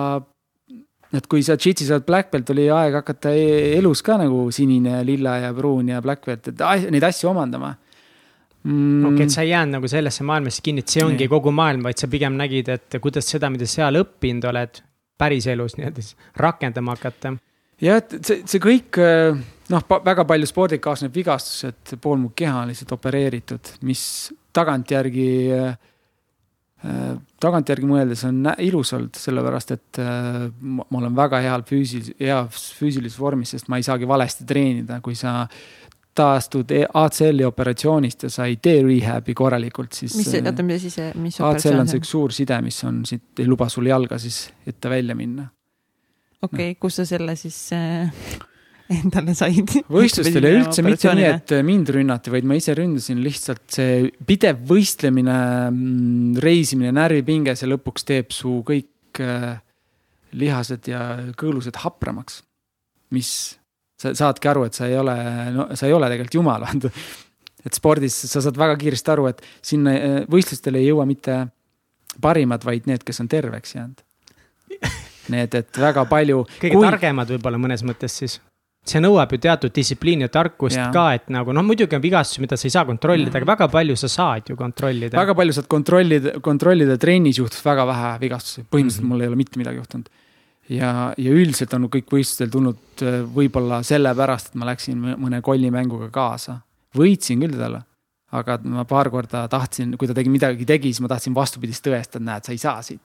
et 1.14 1.28
kui 1.30 1.44
sa 1.46 1.54
džitsis 1.60 1.92
oled 1.94 2.08
black 2.08 2.32
belt, 2.32 2.48
oli 2.50 2.66
aeg 2.72 2.96
hakata 2.98 3.34
e-, 3.36 3.74
elus 3.76 4.02
ka 4.02 4.16
nagu 4.18 4.48
sinine, 4.54 5.02
lilla 5.06 5.36
ja 5.44 5.52
pruun 5.54 5.92
ja 5.92 6.00
black 6.02 6.24
belt, 6.26 6.48
et 6.50 6.88
neid 6.90 7.06
asju 7.12 7.30
omandama 7.30 7.74
mm.. 8.64 9.04
okei 9.04 9.14
okay,, 9.14 9.28
et 9.28 9.36
sa 9.36 9.44
ei 9.44 9.52
jäänud 9.52 9.78
nagu 9.78 9.90
sellesse 9.90 10.26
maailmasse 10.26 10.64
kinni, 10.64 10.84
et 10.84 10.96
see 10.96 11.04
ongi 11.04 11.24
nee. 11.24 11.32
kogu 11.32 11.52
maailm, 11.54 11.86
vaid 11.86 12.00
sa 12.00 12.10
pigem 12.10 12.36
nägid, 12.40 12.70
et 12.74 12.98
kuidas 13.02 13.28
seda, 13.30 13.50
mida 13.52 13.68
seal 13.70 14.00
õppinud 14.02 14.48
oled, 14.50 14.82
päriselus 15.20 15.76
nii-öelda 15.78 16.02
siis 16.02 16.16
rakendama 16.40 16.96
hakata. 16.96 17.36
jah, 17.82 18.02
et 18.02 18.16
see, 18.20 18.42
see 18.50 18.62
kõik 18.62 19.00
noh, 19.70 19.88
väga 20.04 20.26
palju 20.28 20.48
spordiga 20.50 20.88
kaasneb 20.90 21.14
vigastus, 21.14 21.64
et 21.70 21.96
pool 22.02 22.20
mu 22.20 22.32
keha 22.36 22.64
on 22.64 22.72
lihtsalt 22.72 22.96
opereeritud, 22.96 23.76
mis 23.86 24.04
tagantjärgi 24.54 25.28
äh, 25.54 25.76
tagantjärgi 27.40 27.88
mõeldes 27.88 28.24
on 28.28 28.42
ilus 28.64 28.92
olnud, 28.96 29.16
sellepärast 29.16 29.72
et 29.74 30.00
äh, 30.02 30.44
ma 30.60 30.84
olen 31.00 31.14
väga 31.16 31.40
heal 31.44 31.64
füüsilis-, 31.68 32.12
heas 32.20 32.68
füüsilises 32.78 33.20
vormis, 33.20 33.54
sest 33.54 33.70
ma 33.72 33.80
ei 33.80 33.86
saagi 33.86 34.08
valesti 34.08 34.46
treenida, 34.48 35.00
kui 35.04 35.16
sa 35.18 35.44
taastud 36.14 36.70
e-, 36.74 36.86
ACL-i 36.86 37.44
operatsioonist 37.46 38.26
ja 38.26 38.32
sa 38.32 38.46
ei 38.50 38.56
tee 38.62 38.80
rehab'i 38.86 39.34
korralikult, 39.36 39.92
siis. 39.96 40.16
mis, 40.18 40.30
oota, 40.40 40.66
mis 40.66 40.86
siis, 40.86 40.98
mis 41.20 41.38
ACL 41.40 41.82
on 41.82 41.90
see 41.90 42.02
üks 42.02 42.14
suur 42.14 42.34
side, 42.34 42.58
mis 42.64 42.80
on 42.86 43.02
siit, 43.08 43.26
ei 43.42 43.50
luba 43.50 43.68
sul 43.72 43.90
jalga 43.90 44.18
siis 44.22 44.46
ette 44.66 44.92
välja 44.92 45.16
minna. 45.18 45.48
okei 46.42 46.48
okay, 46.52 46.74
no., 46.76 46.80
kus 46.84 47.00
sa 47.00 47.08
selle 47.08 47.36
siis 47.40 47.58
äh, 47.76 48.12
endale 48.92 49.34
said? 49.36 49.74
võistlustel 49.90 50.46
ja 50.46 50.54
üldse 50.58 50.84
mitte 50.86 51.14
nii, 51.16 51.28
et 51.30 51.54
mind 51.66 51.92
rünnati, 51.96 52.32
vaid 52.34 52.48
ma 52.48 52.58
ise 52.58 52.76
ründasin 52.78 53.22
lihtsalt 53.24 53.64
see 53.76 54.08
pidev 54.26 54.62
võistlemine, 54.68 55.38
mm, 55.70 56.40
reisimine, 56.44 56.94
närvipinge, 56.94 57.56
see 57.58 57.70
lõpuks 57.70 58.06
teeb 58.08 58.34
su 58.34 58.60
kõik 58.66 59.22
äh, 59.24 59.54
lihased 60.34 60.90
ja 60.90 61.04
kõõlused 61.38 61.78
hapramaks, 61.84 62.42
mis 63.14 63.30
sa 64.04 64.14
saadki 64.18 64.50
aru, 64.50 64.66
et 64.68 64.76
sa 64.76 64.88
ei 64.90 64.96
ole, 65.00 65.16
no 65.54 65.68
sa 65.72 65.88
ei 65.88 65.96
ole 65.96 66.10
tegelikult 66.12 66.38
jumal, 66.40 66.64
vaata. 66.66 66.92
et 67.64 67.76
spordis 67.76 68.16
sa 68.28 68.42
saad 68.44 68.58
väga 68.60 68.76
kiiresti 68.80 69.14
aru, 69.14 69.28
et 69.32 69.44
sinna 69.64 69.94
eh, 69.96 70.16
võistlustele 70.30 70.82
ei 70.82 70.90
jõua 70.90 71.06
mitte 71.08 71.44
parimad, 72.22 72.64
vaid 72.66 72.88
need, 72.90 73.04
kes 73.06 73.22
on 73.24 73.30
terveks 73.30 73.78
jäänud. 73.78 74.02
Need, 75.32 75.54
et 75.56 75.78
väga 75.80 76.04
palju. 76.08 76.42
kõige 76.62 76.76
kui... 76.76 76.84
targemad 76.84 77.30
võib-olla 77.32 77.60
mõnes 77.60 77.84
mõttes 77.86 78.20
siis 78.20 78.40
see 78.84 79.00
nõuab 79.00 79.30
ju 79.32 79.38
teatud 79.40 79.72
distsipliini 79.72 80.26
ja 80.26 80.28
tarkust 80.28 80.76
ja. 80.76 80.90
ka, 80.92 81.06
et 81.16 81.30
nagu 81.32 81.54
noh, 81.56 81.64
muidugi 81.64 81.96
on 81.96 82.02
vigastusi, 82.04 82.42
mida 82.44 82.58
sa 82.60 82.66
ei 82.68 82.74
saa 82.74 82.84
kontrollida, 82.84 83.32
aga 83.32 83.48
väga 83.48 83.68
palju 83.72 83.96
sa 83.96 84.10
saad 84.12 84.50
ju 84.52 84.58
kontrollida. 84.60 85.16
väga 85.16 85.36
palju 85.38 85.56
saad 85.56 85.68
kontrollida, 85.72 86.34
kontrollida, 86.44 86.98
trennis 87.00 87.40
juhtus 87.40 87.64
väga 87.64 87.86
vähe 87.88 88.10
vigastusi, 88.26 88.66
põhimõtteliselt 88.68 89.00
mm 89.00 89.08
-hmm. 89.08 89.14
mul 89.14 89.24
ei 89.24 89.32
ole 89.32 89.40
mitte 89.40 89.62
midagi 89.62 89.80
juhtunud 89.80 90.12
ja, 90.72 90.90
ja 91.18 91.32
üldiselt 91.34 91.74
on 91.76 91.88
kõik 91.92 92.10
võistlustel 92.12 92.52
tulnud 92.52 93.04
äh, 93.04 93.22
võib-olla 93.36 93.82
sellepärast, 93.86 94.52
et 94.52 94.60
ma 94.60 94.68
läksin 94.70 95.00
mõne 95.20 95.40
kollimänguga 95.44 96.10
kaasa. 96.14 96.60
võitsin 96.96 97.42
küll 97.42 97.56
talle, 97.58 97.82
aga 98.32 98.58
ma 98.64 98.84
paar 98.88 99.10
korda 99.10 99.46
tahtsin, 99.50 99.96
kui 99.98 100.08
ta 100.08 100.14
tegi 100.16 100.32
midagi 100.32 100.66
tegi, 100.68 100.92
siis 100.92 101.02
ma 101.04 101.10
tahtsin 101.12 101.34
vastupidist 101.34 101.84
tõestada, 101.86 102.24
näed, 102.24 102.46
sa 102.46 102.52
ei 102.52 102.62
saa 102.62 102.82
siit. 102.82 103.02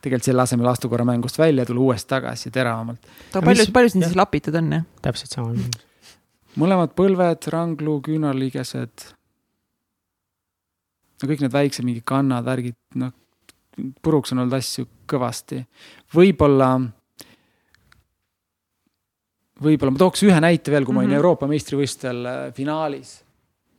tegelikult 0.00 0.30
selle 0.30 0.42
asemel 0.42 0.68
astu 0.70 0.88
korra 0.88 1.04
mängust 1.04 1.38
välja, 1.38 1.66
tule 1.66 1.80
uuesti 1.80 2.08
tagasi 2.08 2.48
ja 2.48 2.58
teravamalt. 2.58 3.06
palju, 3.32 3.70
palju 3.72 3.94
sind 3.94 4.08
siis 4.08 4.18
lapitud 4.18 4.54
on, 4.54 4.72
jah? 4.72 4.84
täpselt 5.02 5.38
sama 5.38 5.54
mõlemad 6.58 6.92
põlved, 6.98 7.46
ranglu, 7.52 8.00
küünarliigesed. 8.02 9.06
no 11.22 11.28
kõik 11.28 11.44
need 11.44 11.52
väiksed 11.52 11.86
mingid 11.86 12.04
kannad, 12.04 12.44
värgid, 12.44 12.78
noh 12.98 13.14
puruks 14.02 14.32
on 14.34 14.42
olnud 14.42 14.56
asju 14.58 14.86
kõvasti. 15.10 15.60
võib-olla, 16.14 16.70
võib-olla 19.60 19.94
ma 19.94 20.02
tooks 20.04 20.24
ühe 20.28 20.38
näite 20.40 20.72
veel, 20.72 20.86
kui 20.86 20.94
ma 20.94 21.02
olin 21.02 21.10
mm 21.10 21.12
-hmm. 21.12 21.22
Euroopa 21.22 21.46
meistrivõistlustel 21.50 22.26
äh, 22.26 22.54
finaalis. 22.54 23.20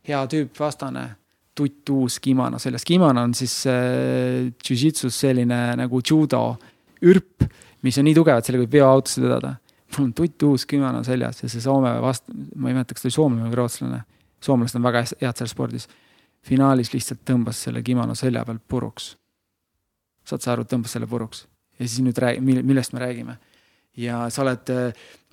hea 0.08 0.26
tüüp 0.26 0.58
vastane, 0.58 1.16
tutt 1.54 1.88
uus 1.88 2.18
kimono 2.20 2.58
seljas. 2.58 2.84
kimono 2.84 3.22
on 3.22 3.34
siis 3.34 3.66
äh, 3.66 4.52
jujitsus 4.68 5.20
selline 5.20 5.76
nagu 5.76 6.00
judo 6.10 6.58
ürp, 7.02 7.44
mis 7.82 7.98
on 7.98 8.04
nii 8.04 8.14
tugev, 8.14 8.38
et 8.38 8.44
sellega 8.44 8.64
võib 8.64 8.78
veoautosse 8.78 9.22
vedada. 9.22 9.56
mul 9.96 10.06
on 10.06 10.12
tutt 10.12 10.42
uus 10.42 10.66
kimono 10.66 11.02
seljas 11.04 11.42
ja 11.42 11.48
see 11.48 11.60
Soome 11.60 11.90
vast-, 12.00 12.30
ma 12.56 12.68
ei 12.70 12.74
mäleta, 12.74 12.94
kas 12.94 13.02
ta 13.02 13.08
oli 13.08 13.12
soomlane 13.12 13.50
või 13.50 13.58
rootslane. 13.60 14.02
soomlased 14.40 14.76
on 14.76 14.82
väga 14.82 15.04
head 15.20 15.36
selles 15.36 15.50
spordis. 15.50 15.88
finaalis 16.42 16.92
lihtsalt 16.94 17.20
tõmbas 17.24 17.60
selle 17.66 17.82
kimono 17.82 18.14
selja 18.14 18.44
pealt 18.44 18.62
puruks. 18.68 19.16
Saad 20.28 20.44
sa 20.44 20.52
aru, 20.54 20.66
tõmbas 20.68 20.94
selle 20.96 21.08
puruks 21.10 21.46
ja 21.78 21.86
siis 21.86 22.02
nüüd 22.04 22.18
räägi-, 22.18 22.62
millest 22.62 22.92
me 22.92 23.02
räägime 23.02 23.38
ja 23.96 24.22
sa 24.32 24.42
oled, 24.44 24.70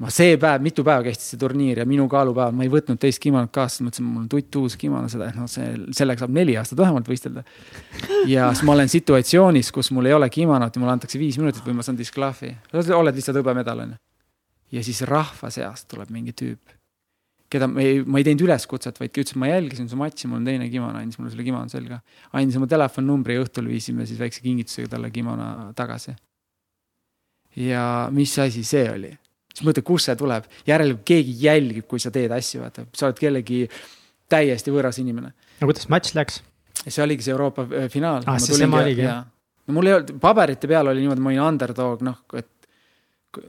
noh 0.04 0.12
see 0.12 0.36
päev, 0.40 0.64
mitu 0.64 0.84
päeva 0.88 1.04
kestis 1.06 1.34
see 1.34 1.40
turniir 1.40 1.80
ja 1.80 1.86
minu 1.88 2.08
kaalupäev, 2.12 2.56
ma 2.56 2.66
ei 2.66 2.72
võtnud 2.72 3.00
teist 3.00 3.22
kimonot 3.24 3.52
kaasa, 3.56 3.86
mõtlesin, 3.86 4.08
mul 4.08 4.26
on 4.26 4.30
tutt 4.32 4.58
uus 4.60 4.76
kimono, 4.80 5.08
seda, 5.12 5.30
noh, 5.36 5.48
see, 5.52 5.70
sellega 5.96 6.26
saab 6.26 6.36
neli 6.36 6.58
aastat 6.60 6.82
vähemalt 6.82 7.08
võistelda. 7.10 7.46
ja 8.28 8.50
siis 8.52 8.66
ma 8.68 8.76
olen 8.76 8.92
situatsioonis, 8.92 9.72
kus 9.76 9.92
mul 9.96 10.12
ei 10.12 10.18
ole 10.18 10.30
kimonot 10.34 10.76
ja 10.76 10.84
mulle 10.84 10.98
antakse 10.98 11.22
viis 11.22 11.40
minutit 11.40 11.64
või 11.66 11.78
ma 11.80 11.88
saan 11.88 12.00
disklahvi. 12.00 12.52
oled 12.74 13.16
lihtsalt 13.16 13.40
hõbemedal 13.40 13.86
on 13.86 13.96
ju. 13.96 14.02
ja 14.78 14.84
siis 14.84 15.02
rahva 15.08 15.52
seast 15.54 15.88
tuleb 15.94 16.12
mingi 16.12 16.36
tüüp, 16.36 16.79
keda 17.50 17.68
ma 17.72 17.82
ei, 17.82 18.02
ma 18.06 18.22
ei 18.22 18.28
teinud 18.28 18.46
üleskutset, 18.46 19.00
vaid 19.02 19.12
ütles, 19.12 19.34
et 19.34 19.42
ma 19.42 19.50
jälgisin 19.50 19.90
su 19.90 19.98
matši, 20.00 20.30
mul 20.30 20.42
on 20.42 20.50
teine 20.50 20.70
kimono, 20.70 21.02
andis 21.02 21.18
mulle 21.20 21.34
selle 21.34 21.46
kimono 21.48 21.72
selga. 21.72 22.02
andis 22.38 22.58
oma 22.60 22.70
telefoninumbri 22.70 23.38
ja 23.38 23.46
õhtul 23.46 23.70
viisime 23.72 24.06
siis 24.10 24.22
väikse 24.22 24.44
kingitusega 24.46 24.96
talle 24.96 25.10
kimono 25.14 25.72
tagasi 25.78 26.14
ja 27.56 28.10
mis 28.12 28.40
asi 28.40 28.64
see 28.64 28.86
oli? 28.92 29.12
siis 29.50 29.66
mõtled, 29.66 29.84
kust 29.88 30.08
see 30.08 30.16
tuleb, 30.20 30.46
järelikult 30.68 31.02
keegi 31.10 31.34
jälgib, 31.42 31.88
kui 31.90 32.00
sa 32.00 32.12
teed 32.14 32.32
asju, 32.32 32.62
vaata, 32.64 32.86
sa 32.96 33.08
oled 33.10 33.18
kellegi 33.20 33.64
täiesti 34.30 34.72
võõras 34.72 35.00
inimene. 35.02 35.34
no 35.60 35.70
kuidas 35.70 35.90
matš 35.92 36.14
läks? 36.16 36.40
see 36.86 37.04
oligi 37.04 37.26
see 37.26 37.34
Euroopa 37.34 37.66
äh, 37.66 37.90
finaal. 37.92 38.24
ah, 38.30 38.40
see 38.40 38.60
tema 38.62 38.84
oligi 38.84 39.04
jah? 39.08 39.26
no 39.68 39.76
mul 39.76 39.90
ei 39.90 39.98
olnud, 39.98 40.16
paberite 40.22 40.70
peal 40.70 40.92
oli 40.92 41.04
niimoodi, 41.04 41.26
ma 41.26 41.34
olin 41.34 41.46
underdog, 41.48 42.06
noh, 42.06 42.22
et 42.38 43.42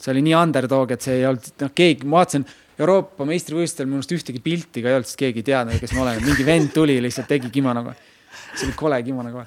see 0.00 0.12
oli 0.12 0.24
nii 0.26 0.36
underdog, 0.40 0.96
et 0.96 1.04
see 1.04 1.20
ei 1.20 1.28
olnud, 1.28 1.52
noh, 1.62 1.74
keegi, 1.76 2.08
ma 2.08 2.22
vaatasin 2.22 2.48
Euroopa 2.78 3.26
meistrivõistlustel 3.28 3.86
minu 3.86 4.00
arust 4.00 4.16
ühtegi 4.16 4.40
pilti 4.42 4.82
ka 4.82 4.90
ei 4.90 4.96
olnud, 4.98 5.06
sest 5.06 5.20
keegi 5.20 5.44
ei 5.44 5.46
teadnud, 5.52 5.78
kes 5.82 5.92
ma 5.94 6.02
olen, 6.08 6.24
mingi 6.24 6.46
vend 6.46 6.72
tuli, 6.74 6.98
lihtsalt 7.04 7.30
tegi 7.30 7.52
kimonoga 7.54 7.94
see 8.54 8.66
oli 8.68 8.74
kole 8.76 9.02
kimono 9.02 9.32
kohe. 9.32 9.46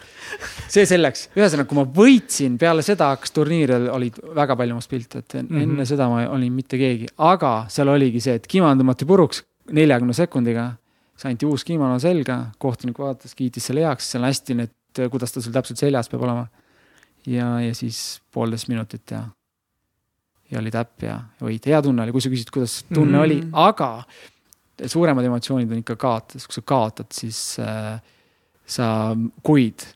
see 0.68 0.86
selleks, 0.88 1.28
ühesõnaga, 1.38 1.68
kui 1.70 1.80
ma 1.80 1.86
võitsin, 1.98 2.58
peale 2.60 2.84
seda 2.86 3.12
hakkas 3.14 3.34
turniiril 3.36 3.90
olid 3.94 4.20
väga 4.36 4.58
palju 4.60 4.78
must 4.78 4.92
pilte, 4.92 5.24
et 5.24 5.36
enne 5.40 5.66
mm 5.66 5.76
-hmm. 5.76 5.90
seda 5.90 6.10
ma 6.12 6.24
olin 6.30 6.54
mitte 6.54 6.80
keegi, 6.80 7.08
aga 7.18 7.54
seal 7.70 7.92
oligi 7.94 8.22
see, 8.24 8.36
et 8.36 8.48
kimono 8.48 8.76
tõmmati 8.82 9.08
puruks 9.08 9.44
neljakümne 9.72 10.14
sekundiga. 10.14 10.74
siis 11.16 11.26
anti 11.26 11.46
uus 11.46 11.64
kimono 11.64 12.00
selga, 12.00 12.52
kohtunik 12.58 13.00
vaatas, 13.00 13.36
kiitis 13.36 13.66
selle 13.66 13.82
heaks, 13.82 14.12
seal 14.12 14.24
on 14.24 14.28
hästi 14.28 14.54
need, 14.54 14.74
kuidas 15.12 15.32
ta 15.32 15.42
sul 15.42 15.54
täpselt 15.54 15.80
seljas 15.80 16.10
peab 16.10 16.22
olema. 16.22 16.48
ja, 17.26 17.60
ja 17.62 17.74
siis 17.76 18.22
poolteist 18.32 18.68
minutit 18.68 19.12
ja, 19.12 19.24
ja 20.52 20.60
oli 20.60 20.72
täpp 20.72 21.04
ja 21.04 21.20
võit, 21.44 21.66
hea 21.68 21.82
tunne 21.84 22.06
oli, 22.06 22.16
kui 22.16 22.24
sa 22.24 22.32
küsid, 22.32 22.52
kuidas 22.54 22.80
tunne 22.88 23.18
mm 23.18 23.24
-hmm. 23.24 23.26
oli, 23.26 23.40
aga 23.52 24.04
suuremad 24.86 25.26
emotsioonid 25.26 25.72
on 25.72 25.82
ikka 25.82 25.96
kaotades, 25.96 26.48
kui 26.48 26.54
sa 26.54 26.62
kaotad, 26.62 27.12
siis 27.12 27.58
äh, 27.60 28.02
sa 28.66 29.16
kuid 29.44 29.88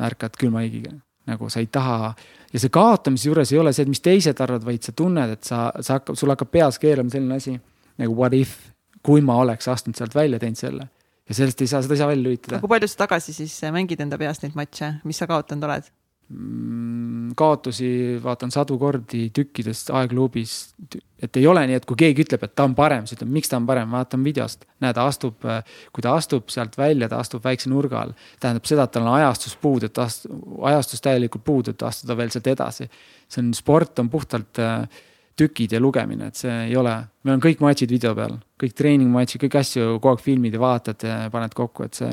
ärkad 0.00 0.38
külma 0.38 0.62
haigiga, 0.62 0.94
nagu 1.26 1.50
sa 1.50 1.60
ei 1.60 1.66
taha. 1.66 2.14
ja 2.52 2.60
see 2.60 2.70
kaotamise 2.70 3.28
juures 3.28 3.52
ei 3.52 3.58
ole 3.58 3.72
see, 3.72 3.82
et 3.82 3.88
mis 3.88 4.00
teised 4.00 4.40
arvavad, 4.40 4.64
vaid 4.64 4.82
sa 4.82 4.92
tunned, 4.92 5.30
et 5.30 5.44
sa, 5.44 5.70
sa 5.80 5.98
hakkab, 5.98 6.16
sul 6.16 6.30
hakkab 6.30 6.50
peas 6.50 6.78
keerama 6.78 7.10
selline 7.10 7.34
asi 7.34 7.60
nagu 7.98 8.14
what 8.14 8.34
if, 8.34 8.56
kui 9.02 9.20
ma 9.20 9.36
oleks 9.42 9.68
astunud 9.68 9.98
sealt 9.98 10.14
välja, 10.14 10.38
teinud 10.38 10.58
selle. 10.58 10.88
ja 11.28 11.34
sellest 11.34 11.60
ei 11.60 11.66
saa, 11.70 11.82
seda 11.82 11.94
ei 11.94 11.98
saa 11.98 12.08
välja 12.08 12.28
lülitada. 12.28 12.60
kui 12.60 12.68
palju 12.68 12.88
sa 12.88 13.04
tagasi 13.06 13.32
siis 13.32 13.58
mängid 13.72 14.00
enda 14.00 14.18
peas 14.18 14.42
neid 14.42 14.54
matše, 14.54 14.94
mis 15.04 15.18
sa 15.18 15.26
kaotanud 15.30 15.68
oled? 15.68 15.90
Mm, 16.32 17.34
kaotusi 17.36 18.18
vaatan 18.24 18.50
sadu 18.50 18.78
kordi 18.80 19.26
tükkidest 19.34 19.90
aegluubis. 19.92 20.74
et 21.22 21.36
ei 21.36 21.46
ole 21.46 21.66
nii, 21.66 21.76
et 21.76 21.84
kui 21.88 21.96
keegi 21.96 22.24
ütleb, 22.24 22.42
et 22.44 22.54
ta 22.56 22.64
on 22.64 22.74
parem, 22.76 23.04
siis 23.04 23.18
ütleb, 23.18 23.30
miks 23.32 23.48
ta 23.48 23.58
on 23.60 23.66
parem, 23.68 23.90
vaatan 23.92 24.24
videost. 24.24 24.64
näe, 24.80 24.94
ta 24.96 25.04
astub, 25.04 25.44
kui 25.92 26.02
ta 26.02 26.14
astub 26.16 26.48
sealt 26.48 26.78
välja, 26.78 27.08
ta 27.08 27.18
astub 27.20 27.44
väikse 27.44 27.68
nurga 27.68 28.00
all. 28.00 28.14
tähendab 28.40 28.64
seda, 28.64 28.88
et 28.88 28.94
tal 28.96 29.04
on 29.04 29.18
ajastus 29.18 29.56
puudu, 29.60 29.92
et 29.92 30.00
ast-, 30.00 30.26
ajastus 30.72 31.04
täielikult 31.04 31.44
puudu, 31.44 31.76
et 31.76 31.82
astuda 31.82 32.16
veel 32.16 32.32
sealt 32.32 32.46
edasi. 32.46 32.88
see 33.28 33.44
on, 33.44 33.52
sport 33.54 33.98
on 33.98 34.08
puhtalt 34.08 34.64
äh, 34.64 34.88
tükid 35.36 35.76
ja 35.76 35.80
lugemine, 35.80 36.32
et 36.32 36.40
see 36.40 36.56
ei 36.70 36.76
ole, 36.76 36.96
meil 37.22 37.36
on 37.36 37.44
kõik 37.44 37.60
matšid 37.60 37.90
video 37.90 38.14
peal, 38.16 38.38
kõik 38.60 38.72
treeningmatšid, 38.80 39.44
kõiki 39.44 39.60
asju 39.60 39.94
kogu 40.00 40.14
aeg 40.14 40.24
filmid 40.24 40.56
ja 40.56 40.60
vaatad 40.60 41.04
ja 41.04 41.22
paned 41.30 41.54
kokku, 41.54 41.84
et 41.84 42.00
see 42.00 42.12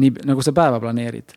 nii 0.00 0.24
nagu 0.24 0.40
sa 0.40 0.56
päeva 0.56 0.80
planeerid 0.80 1.36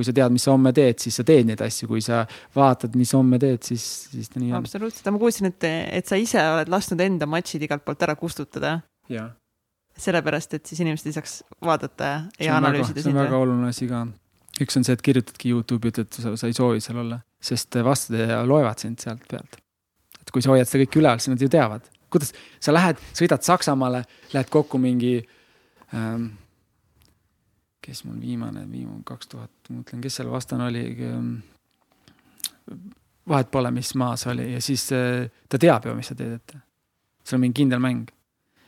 kui 0.00 0.06
sa 0.08 0.14
tead, 0.16 0.32
mis 0.32 0.46
sa 0.46 0.54
homme 0.54 0.72
teed, 0.76 1.00
siis 1.02 1.18
sa 1.20 1.24
teed 1.26 1.50
neid 1.50 1.60
asju, 1.64 1.88
kui 1.90 2.00
sa 2.04 2.22
vaatad, 2.56 2.96
mis 2.98 3.12
homme 3.16 3.40
teed, 3.42 3.60
siis, 3.68 3.84
siis 4.14 4.32
ta 4.32 4.40
nii 4.40 4.54
on. 4.54 4.64
absoluutselt, 4.64 5.10
ma 5.12 5.20
kuulsin, 5.20 5.50
et, 5.52 5.68
et 6.00 6.08
sa 6.08 6.18
ise 6.20 6.40
oled 6.54 6.72
lasknud 6.72 7.04
enda 7.04 7.28
matšid 7.30 7.66
igalt 7.66 7.84
poolt 7.84 8.06
ära 8.06 8.16
kustutada. 8.18 8.78
sellepärast, 10.00 10.54
et 10.56 10.66
siis 10.70 10.80
inimesed 10.80 11.10
ei 11.10 11.16
saaks 11.18 11.32
vaadata 11.66 12.10
ja 12.40 12.56
analüüsida 12.56 13.02
see 13.02 13.12
on 13.12 13.18
väga 13.20 13.36
oluline 13.36 13.68
asi 13.68 13.88
ka. 13.90 14.06
üks 14.64 14.78
on 14.78 14.86
see, 14.86 14.96
et 14.96 15.02
kirjutadki 15.04 15.52
Youtube'i, 15.52 15.92
ütled, 15.92 16.08
sa, 16.14 16.32
sa 16.40 16.48
ei 16.48 16.56
soovi 16.56 16.80
seal 16.80 17.02
olla, 17.02 17.20
sest 17.42 17.76
vastaja 17.84 18.40
loevad 18.48 18.80
sind 18.80 19.02
sealt 19.02 19.26
pealt. 19.28 19.60
et 20.22 20.32
kui 20.32 20.40
sa 20.40 20.54
hoiad 20.54 20.70
seda 20.70 20.86
kõike 20.86 21.02
üleval, 21.02 21.20
siis 21.20 21.34
nad 21.34 21.44
ju 21.44 21.50
teavad, 21.52 21.90
kuidas 22.10 22.32
sa 22.62 22.72
lähed, 22.72 23.02
sõidad 23.12 23.44
Saksamaale, 23.44 24.06
lähed 24.32 24.48
kokku 24.52 24.80
mingi 24.80 25.18
ähm, 25.92 26.30
kes 27.80 28.04
mul 28.04 28.20
viimane, 28.20 28.64
viimane 28.70 29.02
kaks 29.08 29.30
tuhat, 29.32 29.52
ma 29.70 29.80
mõtlen, 29.80 30.02
kes 30.04 30.20
seal 30.20 30.30
vastane 30.32 30.66
oli. 30.68 30.84
vahet 33.30 33.50
pole, 33.52 33.70
mis 33.74 33.92
maa 33.98 34.16
see 34.18 34.32
oli 34.32 34.48
ja 34.52 34.60
siis 34.64 34.88
äh, 34.96 35.28
ta 35.48 35.58
teab 35.60 35.86
ju, 35.86 35.94
mis 35.94 36.10
sa 36.10 36.16
teed, 36.18 36.40
et 36.40 36.56
see 37.24 37.36
on 37.36 37.44
mingi 37.44 37.62
kindel 37.62 37.80
mäng. 37.82 38.10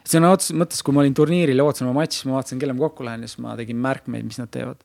sõna 0.09 0.33
otseses 0.35 0.57
mõttes, 0.59 0.83
kui 0.83 0.95
ma 0.95 1.03
olin 1.03 1.15
turniiril 1.15 1.59
ja 1.61 1.67
ootasin 1.67 1.89
oma 1.89 2.03
matši, 2.03 2.21
siis 2.21 2.31
ma 2.31 2.39
vaatasin, 2.39 2.63
kelle 2.63 2.77
ma 2.77 2.85
kokku 2.87 3.07
lähen 3.07 3.23
ja 3.23 3.31
siis 3.31 3.43
ma 3.45 3.57
tegin 3.59 3.79
märkmeid, 3.83 4.27
mis 4.27 4.41
nad 4.41 4.51
teevad. 4.55 4.81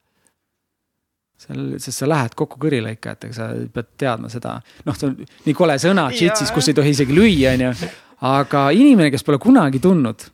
seal, 1.41 1.63
sest 1.81 2.03
sa 2.03 2.09
lähed 2.09 2.35
kokku 2.37 2.59
kõrilõikajatega, 2.61 3.33
sa 3.33 3.49
pead 3.73 3.91
teadma 4.01 4.29
seda, 4.33 4.57
noh, 4.85 4.97
see 4.97 5.11
on 5.11 5.19
nii 5.45 5.57
kole 5.57 5.77
sõna, 5.81 6.07
džitsis, 6.13 6.53
kus 6.53 6.71
ei 6.71 6.77
tohi 6.77 6.95
isegi 6.95 7.13
lüüa, 7.13 7.53
onju. 7.53 7.91
aga 8.27 8.69
inimene, 8.73 9.11
kes 9.13 9.25
pole 9.25 9.37
kunagi 9.41 9.81
tundnud 9.81 10.29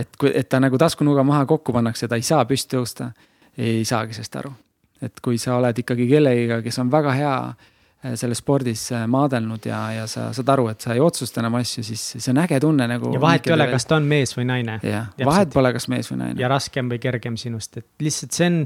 et 0.00 0.20
kui, 0.20 0.32
et 0.34 0.48
ta 0.48 0.60
nagu 0.62 0.78
taskunuga 0.80 1.24
maha 1.26 1.46
kokku 1.48 1.74
pannakse, 1.76 2.08
ta 2.08 2.18
ei 2.18 2.26
saa 2.26 2.44
püsti 2.48 2.76
tõusta, 2.76 3.10
ei 3.58 3.84
saagi 3.88 4.16
sellest 4.16 4.40
aru. 4.42 4.52
et 5.00 5.20
kui 5.24 5.38
sa 5.40 5.54
oled 5.56 5.78
ikkagi 5.80 6.04
kellegiga, 6.10 6.60
kes 6.60 6.78
on 6.82 6.90
väga 6.92 7.12
hea 7.16 7.34
äh, 7.48 8.14
selles 8.20 8.42
spordis 8.42 8.82
äh, 8.92 9.06
maadelnud 9.08 9.64
ja, 9.64 9.78
ja 9.96 10.06
sa 10.10 10.26
saad 10.36 10.52
aru, 10.52 10.68
et 10.74 10.84
sa 10.84 10.92
ei 10.92 11.00
otsusta 11.00 11.40
enam 11.40 11.56
asju, 11.60 11.84
siis 11.86 12.02
see 12.18 12.32
on 12.34 12.42
äge 12.42 12.60
tunne 12.60 12.88
nagu. 12.90 13.12
ja 13.14 13.20
vahet 13.20 13.48
ei 13.48 13.56
ole, 13.56 13.70
kas 13.72 13.88
ta 13.88 13.96
on 13.96 14.08
mees 14.10 14.36
või 14.36 14.48
naine. 14.50 14.78
jah, 14.84 15.08
vahet 15.24 15.52
pole, 15.54 15.72
kas 15.72 15.88
mees 15.88 16.12
või 16.12 16.20
naine. 16.24 16.40
ja 16.40 16.52
raskem 16.52 16.92
või 16.92 17.00
kergem 17.00 17.40
sinust, 17.40 17.80
et 17.80 17.88
lihtsalt 18.04 18.36
see 18.36 18.50
on 18.52 18.60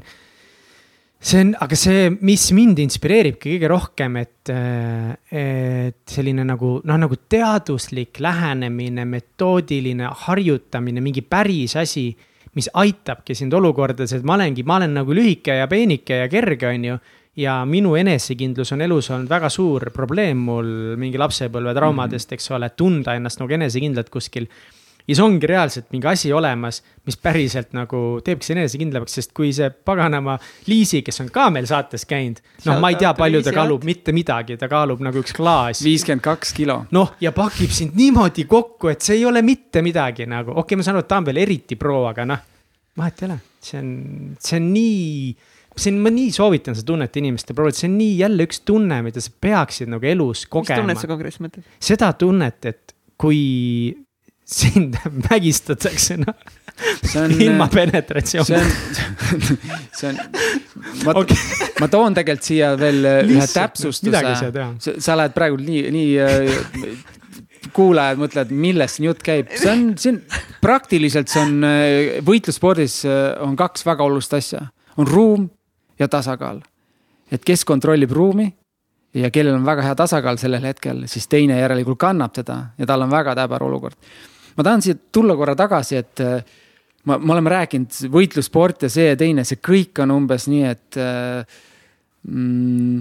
see 1.24 1.40
on, 1.40 1.54
aga 1.64 1.76
see, 1.78 2.08
mis 2.26 2.44
mind 2.52 2.80
inspireeribki 2.84 3.54
kõige 3.54 3.70
rohkem, 3.72 4.18
et, 4.20 4.50
et 5.32 6.12
selline 6.12 6.44
nagu 6.44 6.76
noh, 6.84 7.00
nagu 7.00 7.18
teaduslik 7.32 8.20
lähenemine, 8.24 9.06
metoodiline 9.08 10.10
harjutamine, 10.26 11.04
mingi 11.04 11.24
päris 11.24 11.76
asi. 11.80 12.12
mis 12.54 12.68
aitabki 12.70 13.34
sind 13.34 13.50
olukordades, 13.50 14.12
et 14.14 14.22
ma 14.22 14.36
olengi, 14.36 14.62
ma 14.62 14.76
olen 14.76 14.92
nagu 14.94 15.14
lühike 15.16 15.56
ja 15.58 15.66
peenike 15.66 16.20
ja 16.20 16.28
kerge, 16.30 16.68
on 16.68 16.84
ju. 16.84 16.98
ja 17.34 17.56
minu 17.66 17.96
enesekindlus 17.98 18.70
on 18.72 18.84
elus 18.84 19.08
olnud 19.10 19.26
väga 19.28 19.48
suur 19.50 19.88
probleem 19.90 20.38
mul 20.38 20.94
mingi 20.96 21.18
lapsepõlve 21.18 21.72
traumadest, 21.74 22.30
eks 22.36 22.52
ole, 22.54 22.68
tunda 22.78 23.16
ennast 23.18 23.40
nagu 23.40 23.56
enesekindlalt 23.56 24.12
kuskil 24.12 24.46
ja 25.04 25.12
siis 25.12 25.20
ongi 25.20 25.46
reaalselt 25.46 25.90
mingi 25.92 26.08
asi 26.08 26.32
olemas, 26.32 26.80
mis 27.04 27.18
päriselt 27.20 27.74
nagu 27.76 28.00
teebki 28.24 28.54
enesekindlamaks, 28.54 29.18
sest 29.18 29.34
kui 29.36 29.52
see 29.52 29.68
paganama 29.84 30.38
Liisi, 30.70 31.02
kes 31.04 31.20
on 31.20 31.28
ka 31.32 31.50
meil 31.52 31.68
saates 31.68 32.06
käinud. 32.08 32.40
noh, 32.64 32.80
ma 32.80 32.90
ei 32.92 32.98
tea, 33.00 33.12
palju 33.18 33.42
ta 33.44 33.52
kaalub, 33.52 33.84
mitte 33.84 34.14
midagi, 34.16 34.56
ta 34.60 34.68
kaalub 34.72 35.02
nagu 35.04 35.20
üks 35.20 35.36
klaas. 35.36 35.82
viiskümmend 35.84 36.24
kaks 36.24 36.54
kilo. 36.56 36.80
noh, 36.96 37.12
ja 37.20 37.34
pakib 37.36 37.72
sind 37.74 37.96
niimoodi 37.98 38.46
kokku, 38.48 38.94
et 38.94 39.04
see 39.04 39.18
ei 39.20 39.26
ole 39.28 39.44
mitte 39.44 39.84
midagi 39.84 40.28
nagu, 40.30 40.54
okei 40.54 40.64
okay,, 40.64 40.80
ma 40.80 40.86
saan 40.86 40.96
aru, 40.96 41.04
et 41.04 41.12
ta 41.12 41.20
on 41.20 41.28
veel 41.28 41.42
eriti 41.44 41.76
pro, 41.80 42.00
aga 42.08 42.24
noh. 42.32 42.46
vahet 42.96 43.22
ei 43.22 43.28
ole, 43.28 43.38
see 43.60 43.82
on, 43.82 43.90
see 44.40 44.62
on 44.62 44.72
nii 44.72 45.52
see 45.74 45.90
on, 45.90 46.00
ma 46.00 46.14
nii 46.14 46.32
soovitan 46.32 46.76
seda 46.78 46.86
tunnet 46.92 47.16
inimestele 47.20 47.58
proovida, 47.58 47.76
see 47.76 47.90
on 47.90 47.98
nii 47.98 48.16
jälle 48.22 48.48
üks 48.48 48.62
tunne, 48.64 49.02
mida 49.04 49.20
sa 49.20 49.36
peaksid 49.44 49.90
nagu 49.92 50.06
elus 50.06 50.46
kogema. 50.46 50.80
mis 50.80 50.86
tunnet 50.86 51.02
sa 51.02 51.12
konkreetselt 51.12 51.46
mõtled? 51.48 51.70
seda 51.92 52.12
tunnet, 52.16 52.72
et 52.72 52.94
kui 53.20 53.42
sind 54.44 54.96
vägistatakse, 55.30 56.18
noh. 56.20 56.34
ilma 57.38 57.68
penetratsiooni. 57.72 58.46
see 58.46 58.58
on, 58.58 59.38
see 59.98 60.08
on, 60.10 60.18
ma 61.04 61.14
okay., 61.22 61.38
ma 61.80 61.88
toon 61.88 62.16
tegelikult 62.16 62.48
siia 62.50 62.72
veel 62.78 63.00
Lihtsalt, 63.00 63.34
ühe 63.34 63.46
täpsustuse. 63.54 64.96
sa 64.98 65.14
oled 65.16 65.36
praegu 65.36 65.60
nii, 65.62 65.84
nii 65.94 66.10
äh, 66.20 67.14
kuulajad 67.74 68.20
mõtlevad, 68.20 68.52
millest 68.54 68.98
siin 68.98 69.08
jutt 69.08 69.22
käib, 69.24 69.52
see 69.56 69.70
on, 69.72 69.86
see 70.00 70.12
on 70.14 70.20
praktiliselt, 70.62 71.32
see 71.32 71.42
on 71.42 71.68
äh, 71.68 72.18
võitlusspordis 72.26 73.00
äh, 73.08 73.30
on 73.44 73.56
kaks 73.58 73.86
väga 73.86 74.04
olulist 74.04 74.36
asja, 74.36 74.66
on 75.00 75.08
ruum 75.08 75.48
ja 75.98 76.10
tasakaal. 76.10 76.60
et 77.32 77.44
kes 77.44 77.64
kontrollib 77.64 78.12
ruumi 78.12 78.50
ja 79.14 79.30
kellel 79.30 79.56
on 79.56 79.66
väga 79.66 79.82
hea 79.86 79.94
tasakaal 79.98 80.38
sellel 80.40 80.64
hetkel, 80.66 81.04
siis 81.10 81.28
teine 81.30 81.58
järelikult 81.60 81.98
kannab 82.00 82.34
teda 82.34 82.58
ja 82.78 82.86
tal 82.86 83.06
on 83.06 83.10
väga 83.10 83.34
täbar 83.38 83.62
olukord. 83.62 83.96
Ma 84.54 84.66
tahan 84.66 84.84
siia 84.84 84.98
tulla 85.12 85.36
korra 85.38 85.56
tagasi, 85.58 85.98
et 85.98 86.22
äh, 86.24 86.56
ma, 87.08 87.18
me 87.18 87.34
oleme 87.36 87.52
rääkinud, 87.54 88.00
võitlussport 88.12 88.86
ja 88.86 88.92
see 88.92 89.10
ja 89.10 89.18
teine, 89.20 89.46
see 89.46 89.60
kõik 89.62 90.02
on 90.04 90.14
umbes 90.14 90.48
nii, 90.50 90.64
et 90.70 90.98
äh, 91.00 91.60
mm, 92.30 92.98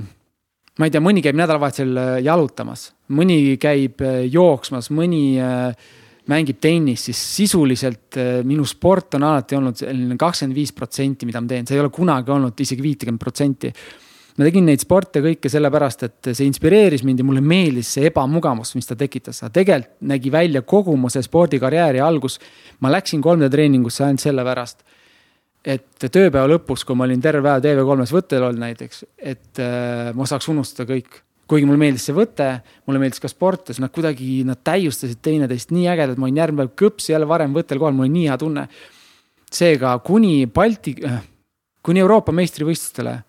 ma 0.80 0.89
ei 0.89 0.93
tea, 0.93 1.04
mõni 1.04 1.24
käib 1.26 1.39
nädalavahetusel 1.39 1.97
äh, 2.01 2.14
jalutamas, 2.26 2.89
mõni 3.14 3.58
käib 3.62 4.01
jooksmas, 4.32 4.89
mõni 4.95 5.26
mängib 6.32 6.62
tennist, 6.64 7.10
siis 7.10 7.20
sisuliselt 7.36 8.16
minu 8.47 8.64
sport 8.66 9.18
on 9.18 9.26
alati 9.28 9.58
olnud 9.58 9.76
selline 9.76 10.16
kakskümmend 10.18 10.56
viis 10.56 10.72
protsenti, 10.72 11.28
mida 11.28 11.41
ma 11.43 11.51
teen, 11.51 11.68
see 11.68 11.76
ei 11.76 11.84
ole 11.84 11.91
kunagi 11.93 12.32
olnud 12.32 12.64
isegi 12.64 12.86
viitekümmet 12.86 13.22
protsenti 13.22 13.74
ma 14.38 14.47
tegin 14.47 14.65
neid 14.65 14.81
sporte 14.81 15.21
kõike 15.21 15.49
sellepärast, 15.51 16.05
et 16.07 16.31
see 16.31 16.47
inspireeris 16.47 17.03
mind 17.05 17.21
ja 17.21 17.27
mulle 17.27 17.43
meeldis 17.45 17.91
see 17.97 18.07
ebamugavus, 18.09 18.73
mis 18.77 18.89
ta 18.89 18.97
tekitas, 18.97 19.43
aga 19.43 19.53
tegelikult 19.59 20.07
nägi 20.13 20.31
välja 20.34 20.63
kogu 20.65 20.95
mu 20.97 21.11
see 21.13 21.23
spordikarjääri 21.25 22.01
algus. 22.01 22.39
ma 22.79 22.91
läksin 22.91 23.21
3D 23.21 23.49
treeningusse 23.51 24.03
ainult 24.03 24.23
sellepärast, 24.23 24.81
et 25.63 26.07
tööpäeva 26.11 26.47
lõpus, 26.49 26.84
kui 26.84 26.95
ma 26.95 27.05
olin 27.05 27.21
terve 27.21 27.45
päev 27.45 27.61
TV3-s 27.63 28.15
võttel 28.15 28.47
olnud 28.47 28.63
näiteks, 28.63 29.03
et 29.17 29.61
äh, 29.61 30.09
ma 30.15 30.25
saaks 30.25 30.49
unustada 30.49 30.89
kõik 30.89 31.21
kuigi 31.47 31.67
mulle 31.67 31.77
meeldis 31.77 32.07
see 32.07 32.15
võte, 32.15 32.47
mulle 32.88 33.01
meeldis 33.03 33.21
ka 33.21 33.29
sport 33.29 33.67
ja 33.67 33.75
siis 33.75 33.84
nad 33.84 33.91
kuidagi, 33.93 34.41
nad 34.47 34.63
täiustasid 34.65 35.19
teineteist 35.21 35.73
nii 35.75 35.86
ägedalt, 35.91 36.17
ma 36.17 36.25
olin 36.25 36.39
järgmine 36.39 36.65
päev 36.65 36.73
kõps 36.79 37.11
jälle 37.11 37.27
varem 37.29 37.53
võttel 37.53 37.81
kohal, 37.81 37.93
mul 37.93 38.07
oli 38.07 38.15
nii 38.15 38.25
hea 38.31 38.39
tunne. 38.41 38.65
seega 39.53 39.91
kuni 40.01 40.47
Balti, 40.49 40.95
äh, 41.05 41.21
kuni 41.86 42.01
Euroopa 42.01 42.34
meistrivõistlustele 42.34 43.19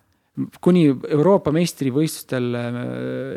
kuni 0.64 0.86
Euroopa 0.90 1.52
meistrivõistlustel 1.54 2.54
äh, 2.58 2.78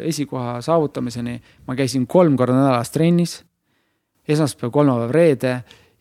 esikoha 0.10 0.58
saavutamiseni 0.66 1.36
ma 1.68 1.76
käisin 1.78 2.08
kolm 2.10 2.38
korda 2.40 2.58
nädalas 2.58 2.94
trennis. 2.94 3.44
esmaspäev, 4.28 4.72
kolmapäev, 4.76 5.12
reede 5.12 5.52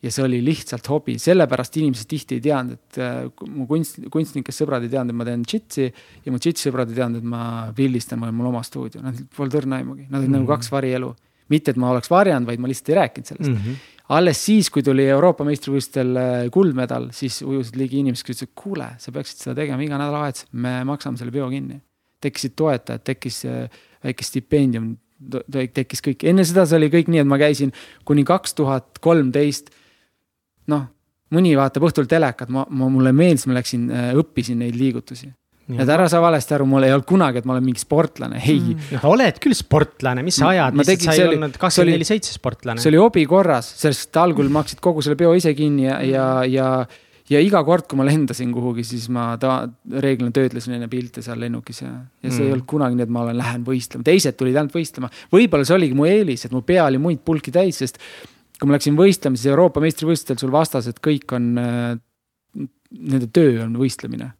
ja 0.03 0.11
see 0.11 0.23
oli 0.25 0.39
lihtsalt 0.45 0.89
hobi, 0.91 1.15
sellepärast 1.21 1.77
inimesed 1.79 2.09
tihti 2.09 2.37
ei 2.37 2.41
teadnud, 2.43 2.79
et 2.79 2.99
äh, 3.01 3.21
mu 3.49 3.67
kunst, 3.69 4.01
kunstnikest 4.13 4.63
sõbrad 4.63 4.85
ei 4.85 4.91
teadnud, 4.93 5.13
et 5.13 5.19
ma 5.21 5.27
teen 5.27 5.45
džitsi 5.45 5.87
ja 5.87 6.33
mu 6.33 6.41
džitsi 6.41 6.67
sõbrad 6.67 6.91
ei 6.91 6.99
teadnud, 6.99 7.23
et 7.23 7.29
ma 7.29 7.43
pildistan, 7.77 8.19
mul 8.21 8.33
on 8.33 8.39
mul 8.41 8.51
oma 8.51 8.63
stuudio, 8.65 9.01
nad 9.05 9.21
polnud 9.37 9.61
õrna 9.61 9.81
aimugi, 9.81 10.07
nad 10.09 10.19
olid 10.19 10.27
mm 10.27 10.33
-hmm. 10.33 10.41
nagu 10.41 10.53
kaks 10.53 10.71
varielu. 10.71 11.15
mitte, 11.47 11.71
et 11.71 11.77
ma 11.77 11.91
oleks 11.93 12.09
varjanud, 12.11 12.47
vaid 12.47 12.59
ma 12.59 12.67
lihtsalt 12.67 12.89
ei 12.89 12.95
rääkinud 12.95 13.25
sellest 13.25 13.51
mm. 13.51 13.57
-hmm 13.57 13.96
alles 14.09 14.39
siis, 14.45 14.69
kui 14.71 14.83
tuli 14.85 15.05
Euroopa 15.11 15.45
meistrivõistlustel 15.47 16.19
äh, 16.19 16.35
kuldmedal, 16.53 17.09
siis 17.15 17.41
ujusid 17.43 17.79
ligi 17.79 18.01
inimesed, 18.01 18.25
kes 18.25 18.39
ütlesid, 18.39 18.53
kuule, 18.57 18.91
sa 19.01 19.13
peaksid 19.15 19.43
seda 19.43 19.57
tegema 19.61 19.83
iga 19.83 19.99
nädalavahetus, 19.99 20.47
me 20.53 20.79
maksame 20.87 21.19
selle 21.19 21.33
peo 21.35 21.49
kinni. 21.51 21.81
tekkisid 22.23 22.55
toetajad, 22.57 23.03
tekkis 23.05 23.43
äh, 23.45 23.81
väike 24.03 24.25
stipendium, 24.25 24.95
tekkis 25.51 26.01
kõik, 26.05 26.23
enne 26.29 26.45
seda 26.45 26.65
see 26.65 26.79
oli 26.79 26.89
kõik 26.93 27.11
nii, 27.11 27.21
et 27.21 27.29
ma 27.29 27.37
käisin 27.41 27.73
kuni 28.05 28.23
kaks 28.25 28.55
tuhat 28.57 29.01
kolmteist. 29.03 29.73
noh, 30.67 30.87
mõni 31.33 31.55
vaatab 31.57 31.83
õhtul 31.89 32.07
telekat, 32.07 32.49
ma, 32.49 32.65
ma, 32.69 32.89
mulle 32.91 33.11
meeldis, 33.11 33.47
ma 33.47 33.59
läksin, 33.59 33.89
äh, 33.91 34.13
õppisin 34.15 34.63
neid 34.63 34.79
liigutusi 34.79 35.33
et 35.75 35.89
ära 35.91 36.05
saa 36.11 36.21
valesti 36.23 36.55
aru, 36.55 36.67
mul 36.69 36.85
ei 36.87 36.93
olnud 36.95 37.07
kunagi, 37.07 37.41
et 37.41 37.47
ma 37.47 37.55
olen 37.57 37.65
mingi 37.65 37.81
sportlane, 37.81 38.39
ei. 38.39 38.59
Mm.. 38.61 39.01
oled 39.09 39.41
küll 39.43 39.57
sportlane, 39.57 40.23
mis 40.25 40.37
sa 40.39 40.53
ajad, 40.53 40.77
lihtsalt 40.79 41.03
sa 41.03 41.15
ei 41.17 41.25
oli, 41.25 41.39
olnud 41.39 41.57
kakskümmend 41.59 41.97
neli 41.97 42.07
seitse 42.07 42.35
sportlane. 42.37 42.83
see 42.83 42.91
oli 42.93 43.01
hobi 43.01 43.25
korras, 43.29 43.73
sest 43.81 44.15
algul 44.21 44.47
maksid 44.53 44.79
kogu 44.83 45.03
selle 45.03 45.19
peo 45.19 45.33
ise 45.37 45.51
kinni 45.57 45.89
ja, 45.89 45.97
ja, 46.07 46.29
ja, 46.47 46.69
ja 47.33 47.41
iga 47.43 47.63
kord, 47.67 47.89
kui 47.89 47.99
ma 47.99 48.07
lendasin 48.07 48.53
kuhugi, 48.55 48.85
siis 48.87 49.09
ma 49.13 49.27
ta 49.41 49.59
reeglina 49.99 50.31
töötlesin 50.35 50.77
enne 50.77 50.87
pilte 50.91 51.25
seal 51.25 51.41
lennukis 51.43 51.83
ja, 51.83 51.91
ja 51.91 52.31
see 52.31 52.39
mm. 52.39 52.47
ei 52.47 52.55
olnud 52.55 52.69
kunagi 52.71 52.99
nii, 52.99 53.09
et 53.09 53.13
ma 53.17 53.25
olen, 53.27 53.39
lähen 53.41 53.67
võistlema, 53.67 54.07
teised 54.07 54.39
tulid 54.39 54.55
ainult 54.55 54.79
võistlema. 54.79 55.11
võib-olla 55.35 55.67
see 55.67 55.77
oligi 55.81 55.99
mu 55.99 56.07
eelis, 56.07 56.47
et 56.47 56.55
mu 56.55 56.63
pea 56.67 56.87
oli 56.87 57.01
muid 57.01 57.25
pulki 57.27 57.51
täis, 57.51 57.83
sest 57.83 57.99
kui 58.57 58.71
ma 58.71 58.77
läksin 58.77 58.95
võistlema, 58.97 59.35
siis 59.35 59.51
Euroopa 59.51 59.83
meistrivõistlustel 59.83 60.39
sul 60.39 60.55
vastased 60.55 61.03
kõik 61.03 61.35
on, 61.35 61.53
äh, 61.59 61.95
nende 62.55 63.27
töö 63.35 63.65
on 63.67 63.75
võistlemine 63.83 64.31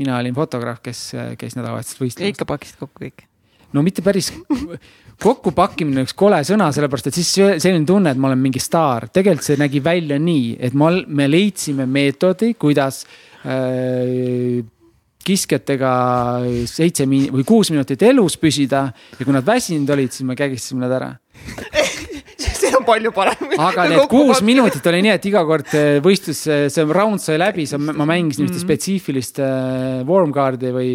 mina 0.00 0.18
olin 0.20 0.36
fotograaf, 0.36 0.80
kes 0.84 1.10
käis 1.40 1.58
nädalavahetusel 1.58 2.06
võistlemas. 2.06 2.34
ikka 2.34 2.48
pakkisid 2.48 2.80
kokku 2.80 3.04
kõik? 3.04 3.26
no 3.76 3.84
mitte 3.86 4.02
päris, 4.02 4.32
kokkupakkimine 5.22 6.04
üks 6.06 6.16
kole 6.18 6.40
sõna, 6.46 6.70
sellepärast 6.74 7.10
et 7.10 7.20
siis 7.20 7.30
selline 7.36 7.86
tunne, 7.88 8.14
et 8.14 8.20
ma 8.20 8.30
olen 8.30 8.42
mingi 8.42 8.62
staar. 8.62 9.08
tegelikult 9.12 9.46
see 9.46 9.60
nägi 9.60 9.82
välja 9.84 10.18
nii, 10.20 10.56
et 10.60 10.76
ma, 10.78 10.92
me 11.06 11.28
leidsime 11.30 11.86
meetodi, 11.90 12.54
kuidas 12.60 13.04
äh, 13.44 14.60
kiskjatega 15.20 15.92
seitse 16.70 17.04
või 17.06 17.44
kuus 17.46 17.70
minutit 17.74 18.02
elus 18.08 18.38
püsida 18.40 18.86
ja 19.18 19.24
kui 19.26 19.34
nad 19.36 19.46
väsinud 19.46 19.90
olid, 19.92 20.14
siis 20.14 20.26
me 20.26 20.38
kägistasime 20.38 20.86
nad 20.86 20.96
ära 20.96 21.10
on 22.80 22.86
palju 22.88 23.12
parem. 23.14 23.54
aga 23.68 23.86
need 23.92 24.08
kuus 24.10 24.42
minutit 24.46 24.86
oli 24.90 25.04
nii, 25.06 25.14
et 25.18 25.30
iga 25.30 25.44
kord 25.48 25.70
eh, 25.78 26.00
võistlus, 26.04 26.42
eh, 26.50 26.66
see 26.72 26.86
round 26.88 27.22
sai 27.22 27.38
läbi, 27.40 27.66
ma 27.78 28.08
mängisin 28.08 28.46
ühte 28.46 28.56
mm 28.56 28.58
-hmm. 28.58 28.66
spetsiifilist 28.66 29.40
eh, 29.44 30.02
warm 30.08 30.34
guard'i 30.34 30.72
või 30.74 30.92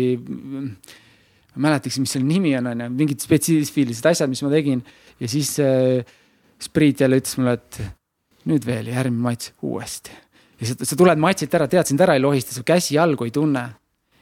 ma 1.55 1.69
ei 1.69 1.71
mäletagi, 1.71 2.01
mis 2.03 2.11
selle 2.17 2.27
nimi 2.27 2.51
on, 2.57 2.67
on 2.73 2.85
ju, 2.85 2.89
mingid 2.91 3.23
spetsiifilised 3.23 4.05
asjad, 4.11 4.29
mis 4.29 4.43
ma 4.43 4.51
tegin. 4.51 4.83
ja 5.19 5.27
siis 5.27 5.57
äh, 5.59 6.03
Priit 6.73 6.99
jälle 6.99 7.19
ütles 7.19 7.35
mulle, 7.37 7.53
et 7.53 7.77
nüüd 8.49 8.63
veel 8.65 8.87
järgmine 8.87 9.21
matš 9.21 9.51
uuesti. 9.61 10.11
ja 10.59 10.67
sa, 10.67 10.85
sa 10.85 10.95
tuled 10.95 11.19
matšilt 11.19 11.53
ära, 11.53 11.67
tead, 11.67 11.87
sind 11.87 12.01
ära 12.01 12.15
ei 12.15 12.23
lohista, 12.23 12.55
su 12.55 12.63
käsi 12.63 12.95
jalgu 12.95 13.27
ei 13.27 13.31
tunne 13.31 13.65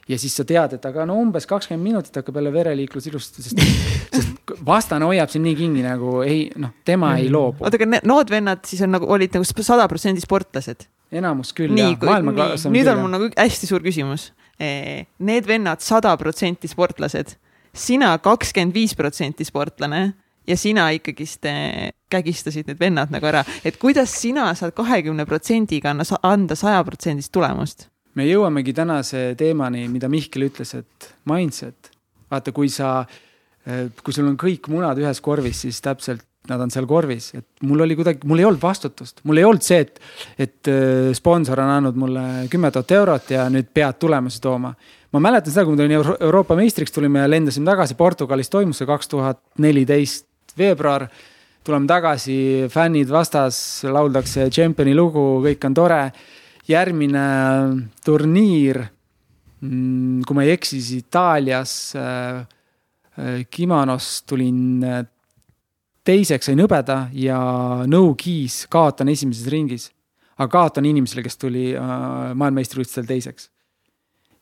ja 0.09 0.19
siis 0.19 0.35
sa 0.35 0.45
tead, 0.47 0.77
et 0.77 0.85
aga 0.85 1.05
no 1.07 1.17
umbes 1.21 1.47
kakskümmend 1.49 1.83
minutit 1.83 2.17
hakkab 2.19 2.39
jälle 2.39 2.53
vereliiklus 2.53 3.07
ilusti, 3.07 3.43
sest, 3.45 3.61
sest 4.15 4.55
vastane 4.65 5.07
hoiab 5.07 5.31
sind 5.31 5.47
nii 5.47 5.55
kinni 5.59 5.85
nagu 5.85 6.19
ei, 6.25 6.47
noh, 6.59 6.73
tema 6.85 7.15
ei 7.17 7.27
mhm. 7.27 7.35
loobu. 7.35 7.63
oota, 7.63 7.79
aga 7.79 8.01
nood 8.07 8.33
vennad 8.33 8.63
siis 8.67 8.83
on 8.85 8.93
nagu, 8.97 9.07
olid 9.11 9.35
nagu 9.37 9.63
sada 9.63 9.87
protsenti 9.91 10.23
sportlased? 10.23 10.87
enamus 11.13 11.53
küll 11.55 11.73
nii, 11.73 11.93
jah, 11.93 12.09
maailmaklass 12.09 12.67
on. 12.67 12.75
nüüd 12.75 12.89
on 12.91 13.03
mul 13.03 13.13
nagu 13.13 13.29
hästi 13.37 13.69
suur 13.69 13.83
küsimus. 13.85 14.31
Need 14.57 15.47
vennad 15.49 15.81
sada 15.83 16.13
protsenti 16.17 16.69
sportlased, 16.69 17.35
sina 17.73 18.13
kakskümmend 18.23 18.75
viis 18.75 18.93
protsenti 18.97 19.45
sportlane 19.47 20.03
ja 20.47 20.57
sina 20.59 20.89
ikkagist 20.95 21.47
kägistasid 22.13 22.69
need 22.69 22.81
vennad 22.81 23.13
nagu 23.13 23.29
ära, 23.29 23.43
et 23.65 23.79
kuidas 23.81 24.13
sina 24.21 24.51
saad 24.57 24.75
kahekümne 24.77 25.25
protsendiga 25.29 25.93
anda 26.21 26.57
sajaprotsendist 26.59 27.33
tulemust? 27.33 27.87
Me 28.17 28.27
jõuamegi 28.27 28.73
tänase 28.75 29.23
teemani, 29.39 29.87
mida 29.91 30.09
Mihkel 30.11 30.49
ütles, 30.49 30.75
et 30.77 31.13
mindset. 31.29 31.91
vaata, 32.33 32.51
kui 32.51 32.69
sa, 32.69 33.05
eh, 33.65 33.89
kui 34.03 34.13
sul 34.13 34.25
on 34.25 34.37
kõik 34.37 34.67
munad 34.67 34.97
ühes 34.97 35.19
korvis, 35.21 35.59
siis 35.61 35.81
täpselt 35.81 36.23
nad 36.49 36.59
on 36.59 36.71
seal 36.73 36.87
korvis, 36.89 37.29
et 37.37 37.45
mul 37.63 37.85
oli 37.85 37.95
kuidagi, 37.95 38.27
mul 38.27 38.41
ei 38.41 38.47
olnud 38.47 38.61
vastutust, 38.61 39.21
mul 39.23 39.39
ei 39.39 39.45
olnud 39.47 39.63
see, 39.63 39.79
et, 39.85 40.01
et 40.37 40.71
eh, 40.71 41.11
sponsor 41.15 41.61
on 41.63 41.71
andnud 41.77 41.99
mulle 41.99 42.23
kümme 42.51 42.71
tuhat 42.73 42.91
eurot 42.97 43.31
ja 43.31 43.45
nüüd 43.53 43.69
pead 43.73 43.99
tulemusi 44.01 44.41
tooma. 44.43 44.73
ma 45.13 45.21
mäletan 45.21 45.53
seda, 45.53 45.63
kui 45.63 45.75
ma 45.75 45.83
tulin 45.83 45.95
Euro 45.95 46.17
Euroopa 46.19 46.57
meistriks, 46.59 46.91
tulime 46.91 47.21
ja 47.21 47.29
lendasime 47.29 47.69
tagasi, 47.69 47.95
Portugalis 47.95 48.49
toimus 48.49 48.81
see 48.81 48.89
kaks 48.89 49.07
tuhat 49.07 49.39
neliteist 49.63 50.57
veebruar. 50.57 51.07
tuleme 51.63 51.87
tagasi, 51.87 52.67
fännid 52.69 53.07
vastas, 53.07 53.83
lauldakse 53.87 54.49
tšempioni 54.49 54.95
lugu, 54.95 55.39
kõik 55.45 55.63
on 55.69 55.73
tore 55.73 56.01
järgmine 56.69 57.23
turniir, 58.05 58.79
mm, 59.63 60.23
kui 60.27 60.37
ma 60.37 60.45
ei 60.45 60.53
eksi, 60.55 60.79
siis 60.79 61.03
Itaalias 61.03 61.73
äh, 61.99 62.43
äh, 63.19 63.41
kimonos 63.51 64.23
tulin 64.29 64.83
äh, 64.87 65.01
teiseks, 66.03 66.49
sain 66.49 66.61
hõbeda 66.63 67.07
ja 67.15 67.39
no-keys 67.87 68.65
kaotan 68.71 69.11
esimeses 69.11 69.47
ringis. 69.51 69.91
aga 70.33 70.49
kaotan 70.49 70.85
inimesele, 70.89 71.21
kes 71.23 71.37
tuli 71.37 71.75
maailmameistrivõistlustel 71.77 73.05
teiseks. 73.07 73.49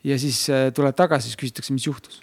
ja 0.04 0.18
siis 0.18 0.48
tuled 0.74 0.96
tagasi, 0.96 1.30
siis 1.30 1.38
küsitakse, 1.38 1.74
mis 1.74 1.86
juhtus 1.86 2.22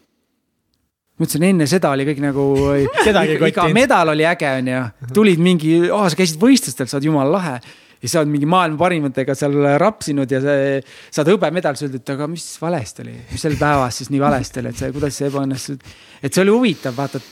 ma 1.18 1.26
ütlesin, 1.26 1.44
enne 1.50 1.66
seda 1.66 1.90
oli 1.90 2.06
kõik 2.06 2.22
nagu 2.22 2.46
iga 3.50 3.68
medal 3.74 4.14
oli 4.14 4.26
äge, 4.26 4.50
onju. 4.62 4.82
tulid 5.14 5.42
mingi, 5.42 5.90
oh, 5.90 6.06
sa 6.08 6.18
käisid 6.18 6.40
võistlustel, 6.40 6.88
sa 6.88 6.98
oled 6.98 7.10
jumala 7.10 7.34
lahe 7.36 7.54
ja 8.02 8.10
sa 8.10 8.22
oled 8.22 8.32
mingi 8.32 8.48
maailma 8.50 8.78
parimatega 8.80 9.34
seal 9.38 9.56
rapsinud 9.80 10.30
ja 10.30 10.40
see, 10.42 10.80
saad 11.14 11.30
hõbemedal, 11.32 11.78
siis 11.78 11.88
öeldi, 11.88 12.02
et 12.02 12.14
aga 12.14 12.28
mis 12.30 12.46
valesti 12.62 13.04
oli, 13.04 13.14
mis 13.32 13.44
sel 13.46 13.56
päevas 13.60 14.00
siis 14.00 14.12
nii 14.14 14.22
valesti 14.22 14.62
oli, 14.62 14.72
et 14.72 14.82
see, 14.82 14.90
kuidas 14.94 15.18
see 15.18 15.30
ebaõnnestus. 15.30 15.96
et 16.22 16.34
see 16.34 16.44
oli 16.44 16.54
huvitav, 16.54 16.96
vaata, 16.98 17.22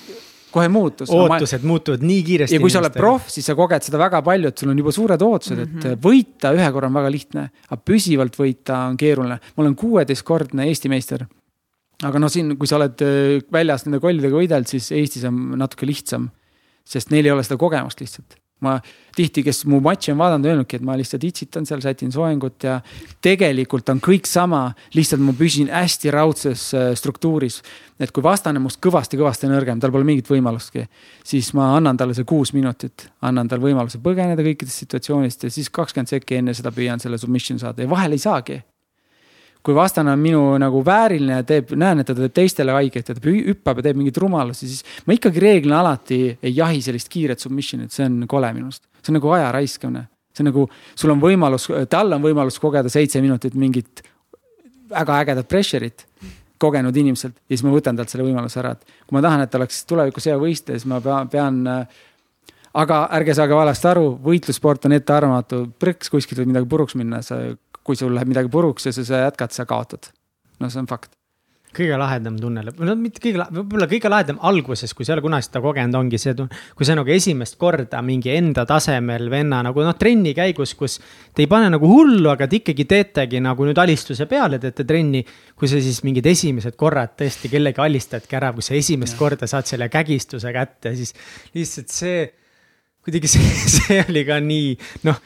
kohe 0.57 0.69
muutus. 0.73 1.11
ootused 1.13 1.65
ma... 1.65 1.73
muutuvad 1.73 2.05
nii 2.07 2.23
kiiresti. 2.27 2.57
ja 2.57 2.63
kui 2.63 2.73
sa 2.73 2.81
oled 2.83 2.97
proff, 2.97 3.29
siis 3.33 3.47
sa 3.47 3.57
koged 3.59 3.87
seda 3.87 4.01
väga 4.01 4.23
palju, 4.27 4.53
et 4.53 4.63
sul 4.63 4.73
on 4.73 4.83
juba 4.83 4.95
suured 4.95 5.27
ootused 5.27 5.59
mm, 5.59 5.67
-hmm. 5.67 5.85
et 5.85 5.91
mhm. 5.93 6.05
võita 6.07 6.55
ühe 6.57 6.71
korra 6.75 6.91
on 6.91 7.01
väga 7.01 7.13
lihtne, 7.13 7.49
aga 7.69 7.83
püsivalt 7.91 8.39
võita 8.41 8.87
on 8.91 8.97
keeruline. 9.01 9.39
ma 9.39 9.65
olen 9.65 9.77
kuueteistkordne 9.77 10.67
Eesti 10.71 10.93
meister. 10.93 11.27
aga 12.03 12.19
noh, 12.19 12.33
siin, 12.33 12.57
kui 12.59 12.67
sa 12.67 12.81
oled 12.81 13.05
äh, 13.05 13.45
väljas 13.53 13.87
nende 13.87 14.01
kollidega 14.01 14.37
võidelnud, 14.37 14.69
siis 14.69 14.91
Eestis 14.93 15.25
on 15.25 15.55
natuke 15.59 15.87
lihtsam. 15.87 16.31
sest 16.85 17.11
neil 17.11 17.27
ei 17.27 17.35
ole 17.35 17.43
seda 17.43 17.57
kogemust 17.59 18.01
lihtsalt 18.01 18.41
ma 18.65 18.77
tihti, 19.17 19.43
kes 19.45 19.65
mu 19.69 19.81
matši 19.85 20.13
on 20.15 20.21
vaadanud, 20.21 20.49
öelnudki, 20.49 20.79
et 20.79 20.85
ma 20.87 20.97
lihtsalt 20.97 21.25
itsitan 21.29 21.67
seal, 21.69 21.83
sätin 21.85 22.13
soengut 22.13 22.65
ja 22.65 22.79
tegelikult 23.25 23.89
on 23.93 24.01
kõik 24.05 24.29
sama, 24.29 24.71
lihtsalt 24.97 25.25
ma 25.25 25.35
püsin 25.37 25.69
hästi 25.73 26.13
raudses 26.15 26.69
äh, 26.77 26.93
struktuuris. 26.97 27.63
et 28.01 28.13
kui 28.13 28.23
vastane 28.25 28.61
must 28.61 28.81
kõvasti-kõvasti 28.85 29.49
nõrgem, 29.49 29.81
tal 29.81 29.93
pole 29.93 30.05
mingit 30.05 30.29
võimalustki, 30.29 30.87
siis 31.25 31.53
ma 31.57 31.71
annan 31.77 31.97
talle 31.97 32.17
see 32.17 32.29
kuus 32.29 32.53
minutit, 32.53 33.09
annan 33.25 33.49
tal 33.49 33.61
võimaluse 33.61 34.01
põgeneda 34.05 34.45
kõikidest 34.45 34.85
situatsioonist 34.85 35.49
ja 35.49 35.53
siis 35.53 35.73
kakskümmend 35.73 36.13
sekki 36.13 36.41
enne 36.41 36.55
seda 36.57 36.73
püüan 36.73 37.01
selle 37.01 37.19
submission 37.19 37.61
saada 37.61 37.85
ja 37.85 37.91
vahel 37.91 38.17
ei 38.17 38.21
saagi 38.21 38.61
kui 39.67 39.75
vastane 39.75 40.13
on 40.15 40.23
minu 40.23 40.41
nagu 40.63 40.81
vääriline 40.87 41.41
ja 41.41 41.45
teeb, 41.47 41.73
näen, 41.79 42.01
et 42.03 42.07
ta 42.09 42.15
teeb 42.15 42.35
teistele 42.37 42.75
haiget 42.77 43.11
ja 43.11 43.17
ta 43.17 43.23
hüppab 43.27 43.81
ja 43.81 43.89
teeb 43.89 43.99
mingeid 43.99 44.21
rumalusi, 44.23 44.69
siis 44.71 45.01
ma 45.09 45.17
ikkagi 45.17 45.43
reeglina 45.43 45.81
alati 45.83 46.21
ei 46.37 46.55
jahi 46.55 46.83
sellist 46.85 47.11
kiiret 47.13 47.43
submission'it, 47.43 47.95
see 47.95 48.07
on 48.07 48.23
kole 48.31 48.53
minu 48.55 48.71
arust. 48.71 48.87
see 49.03 49.11
on 49.11 49.19
nagu 49.19 49.33
aja 49.35 49.51
raiskamine, 49.57 50.07
see 50.35 50.45
on 50.45 50.51
nagu, 50.53 50.67
sul 50.95 51.15
on 51.15 51.23
võimalus, 51.23 51.69
tal 51.91 52.15
on 52.15 52.23
võimalus 52.23 52.61
kogeda 52.63 52.93
seitse 52.93 53.23
minutit 53.25 53.59
mingit 53.59 54.05
väga 54.91 55.21
ägedat 55.25 55.51
pressure'it 55.51 56.07
kogenud 56.63 56.97
inimeselt 56.97 57.35
ja 57.37 57.57
siis 57.57 57.67
ma 57.67 57.75
võtan 57.75 57.99
talt 57.99 58.13
selle 58.13 58.25
võimaluse 58.29 58.63
ära, 58.63 58.77
et 58.77 59.01
kui 59.03 59.19
ma 59.19 59.25
tahan, 59.25 59.43
et 59.45 59.59
oleks 59.59 59.83
tulevikus 59.91 60.31
hea 60.31 60.39
võistleja, 60.41 60.79
siis 60.79 60.89
ma 60.89 61.03
pean, 61.05 61.29
pean 61.33 61.59
aga 62.77 63.01
ärge 63.17 63.35
saage 63.37 63.57
valesti 63.57 63.89
aru, 63.91 64.09
võitlussport 64.25 64.87
on 64.89 64.95
ettearvamatu, 64.97 65.63
prõks 65.81 66.13
kuskilt 66.13 66.43
võib 66.43 66.53
midagi 66.53 66.69
puruks 66.71 66.97
minna, 66.99 67.23
sa 67.25 67.41
kui 67.87 67.99
sul 67.99 68.15
läheb 68.17 68.33
midagi 68.33 68.51
puruks 68.53 68.89
ja 68.89 68.95
sa, 68.95 69.07
sa 69.07 69.27
jätkad, 69.27 69.55
sa 69.55 69.69
kaotad. 69.69 70.11
no 70.61 70.73
see 70.73 70.83
on 70.83 70.91
fakt 70.91 71.17
kõige 71.77 71.97
lahedam 72.01 72.37
tunne, 72.41 72.63
no 72.65 72.95
mitte 72.99 73.21
kõige, 73.23 73.45
võib-olla 73.53 73.89
kõige 73.91 74.11
lahedam 74.11 74.39
alguses, 74.49 74.93
kui 74.97 75.07
sa 75.07 75.13
ei 75.13 75.17
ole 75.19 75.25
kunagi 75.27 75.47
seda 75.47 75.63
kogenud, 75.65 75.99
ongi 75.99 76.21
see, 76.21 76.47
kui 76.79 76.89
sa 76.89 76.97
nagu 76.97 77.13
esimest 77.13 77.59
korda 77.61 78.01
mingi 78.07 78.33
enda 78.33 78.67
tasemel 78.69 79.29
venna 79.33 79.63
nagu 79.67 79.85
noh, 79.85 79.97
trenni 79.99 80.33
käigus, 80.37 80.73
kus 80.79 80.99
te 81.37 81.45
ei 81.45 81.51
pane 81.51 81.69
nagu 81.73 81.91
hullu, 81.91 82.31
aga 82.33 82.49
te 82.49 82.61
ikkagi 82.61 82.87
teetegi 82.89 83.43
nagu 83.45 83.69
nüüd 83.69 83.81
alistuse 83.83 84.29
peale 84.31 84.61
teete 84.63 84.87
trenni. 84.89 85.25
kui 85.57 85.69
sa 85.69 85.81
siis 85.81 86.03
mingid 86.05 86.27
esimesed 86.29 86.77
korrad 86.77 87.15
tõesti 87.17 87.49
kellegi 87.53 87.81
alistadki 87.81 88.37
ära, 88.37 88.53
kui 88.53 88.65
sa 88.65 88.75
esimest 88.77 89.17
ja. 89.17 89.21
korda 89.21 89.49
saad 89.49 89.69
selle 89.69 89.89
kägistuse 89.93 90.53
kätte, 90.53 90.93
siis 90.97 91.15
lihtsalt 91.57 91.93
see 91.93 92.27
kuidagi 93.05 93.31
see, 93.31 93.57
see 93.77 94.05
oli 94.09 94.25
ka 94.29 94.41
nii 94.43 94.77
noh 95.09 95.21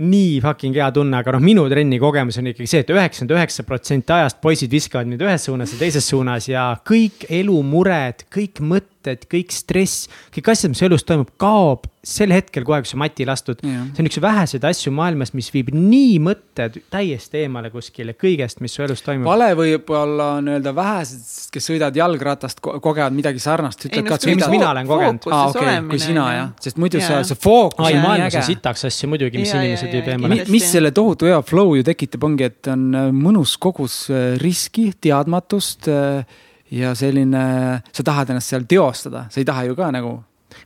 nii 0.00 0.40
fucking 0.40 0.76
hea 0.76 0.88
tunne, 0.94 1.18
aga 1.18 1.34
noh, 1.36 1.42
minu 1.44 1.66
trenni 1.68 1.98
kogemus 2.00 2.38
on 2.40 2.48
ikkagi 2.48 2.70
see 2.70 2.80
et, 2.80 2.88
et 2.88 2.96
üheksakümmend 2.96 3.34
üheksa 3.36 3.64
protsenti 3.68 4.14
ajast 4.16 4.38
poisid 4.40 4.72
viskavad 4.72 5.10
mind 5.10 5.24
ühes 5.26 5.44
suunas 5.48 5.74
ja 5.74 5.80
teises 5.82 6.08
suunas 6.08 6.48
ja 6.48 6.64
kõik 6.88 7.26
elumured, 7.28 8.24
kõik 8.32 8.62
mõtted, 8.64 8.90
kõik 9.06 9.54
stress, 9.54 10.08
kõik 10.34 10.52
asjad, 10.52 10.72
mis 10.74 10.84
elus 10.86 11.06
toimub, 11.08 11.32
kaob 11.40 11.88
sel 12.02 12.32
hetkel 12.34 12.64
kohe, 12.66 12.80
kui 12.82 12.90
sa 12.90 12.98
mati 12.98 13.24
lastud. 13.26 13.60
see 13.62 14.02
on 14.02 14.08
üks 14.08 14.18
väheseid 14.22 14.64
asju 14.66 14.90
maailmas, 14.94 15.30
mis 15.38 15.52
viib 15.54 15.70
nii 15.74 16.16
mõtted 16.22 16.80
täiesti 16.90 17.44
eemale 17.44 17.70
kuskile 17.70 18.16
kõigest, 18.18 18.58
mis 18.64 18.74
su 18.74 18.82
elus 18.82 19.04
toimub. 19.06 19.28
vale 19.30 19.52
võib-olla 19.58 20.26
nii-öelda 20.42 20.72
vähesed, 20.74 21.22
kes 21.54 21.70
sõidavad 21.70 22.00
jalgratast, 22.02 22.58
kogevad 22.62 23.14
midagi 23.14 23.42
sarnast. 23.42 23.86
ei 23.86 24.02
no 24.02 24.18
see, 24.18 24.34
mis 24.34 24.50
mina 24.50 24.72
olen 24.72 24.90
kogenud. 24.90 25.30
aa, 25.30 25.46
okei 25.52 25.62
okay,, 25.62 25.88
kui 25.92 26.02
sina 26.02 26.26
jah, 26.34 26.52
sest 26.66 26.82
muidu 26.82 26.98
yeah. 26.98 27.22
see, 27.22 27.30
see 27.30 27.42
fookus 27.46 27.86
on 27.86 28.02
nii 28.02 28.26
äge. 28.26 28.46
sitaks 28.50 28.88
asju 28.90 29.12
muidugi, 29.14 29.38
mis 29.38 29.54
ja, 29.54 29.62
inimesed 29.62 29.94
viib 29.94 30.14
eemale. 30.16 30.42
mis 30.50 30.70
selle 30.74 30.90
tohutu 30.96 31.30
hea 31.30 31.38
flow 31.46 31.76
ju 31.78 31.86
tekitab, 31.86 32.26
ongi, 32.26 32.50
et 32.50 32.72
on 32.72 32.88
äh, 32.98 33.12
mõnus 33.14 33.54
kogus 33.62 34.08
äh, 34.10 34.32
riski, 34.42 34.90
teadmatust 35.06 35.86
äh, 35.92 36.26
ja 36.72 36.92
selline, 36.98 37.46
sa 37.92 38.04
tahad 38.06 38.32
ennast 38.32 38.52
seal 38.52 38.68
teostada, 38.68 39.26
sa 39.30 39.40
ei 39.40 39.48
taha 39.48 39.66
ju 39.68 39.78
ka 39.78 39.90
nagu 39.94 40.18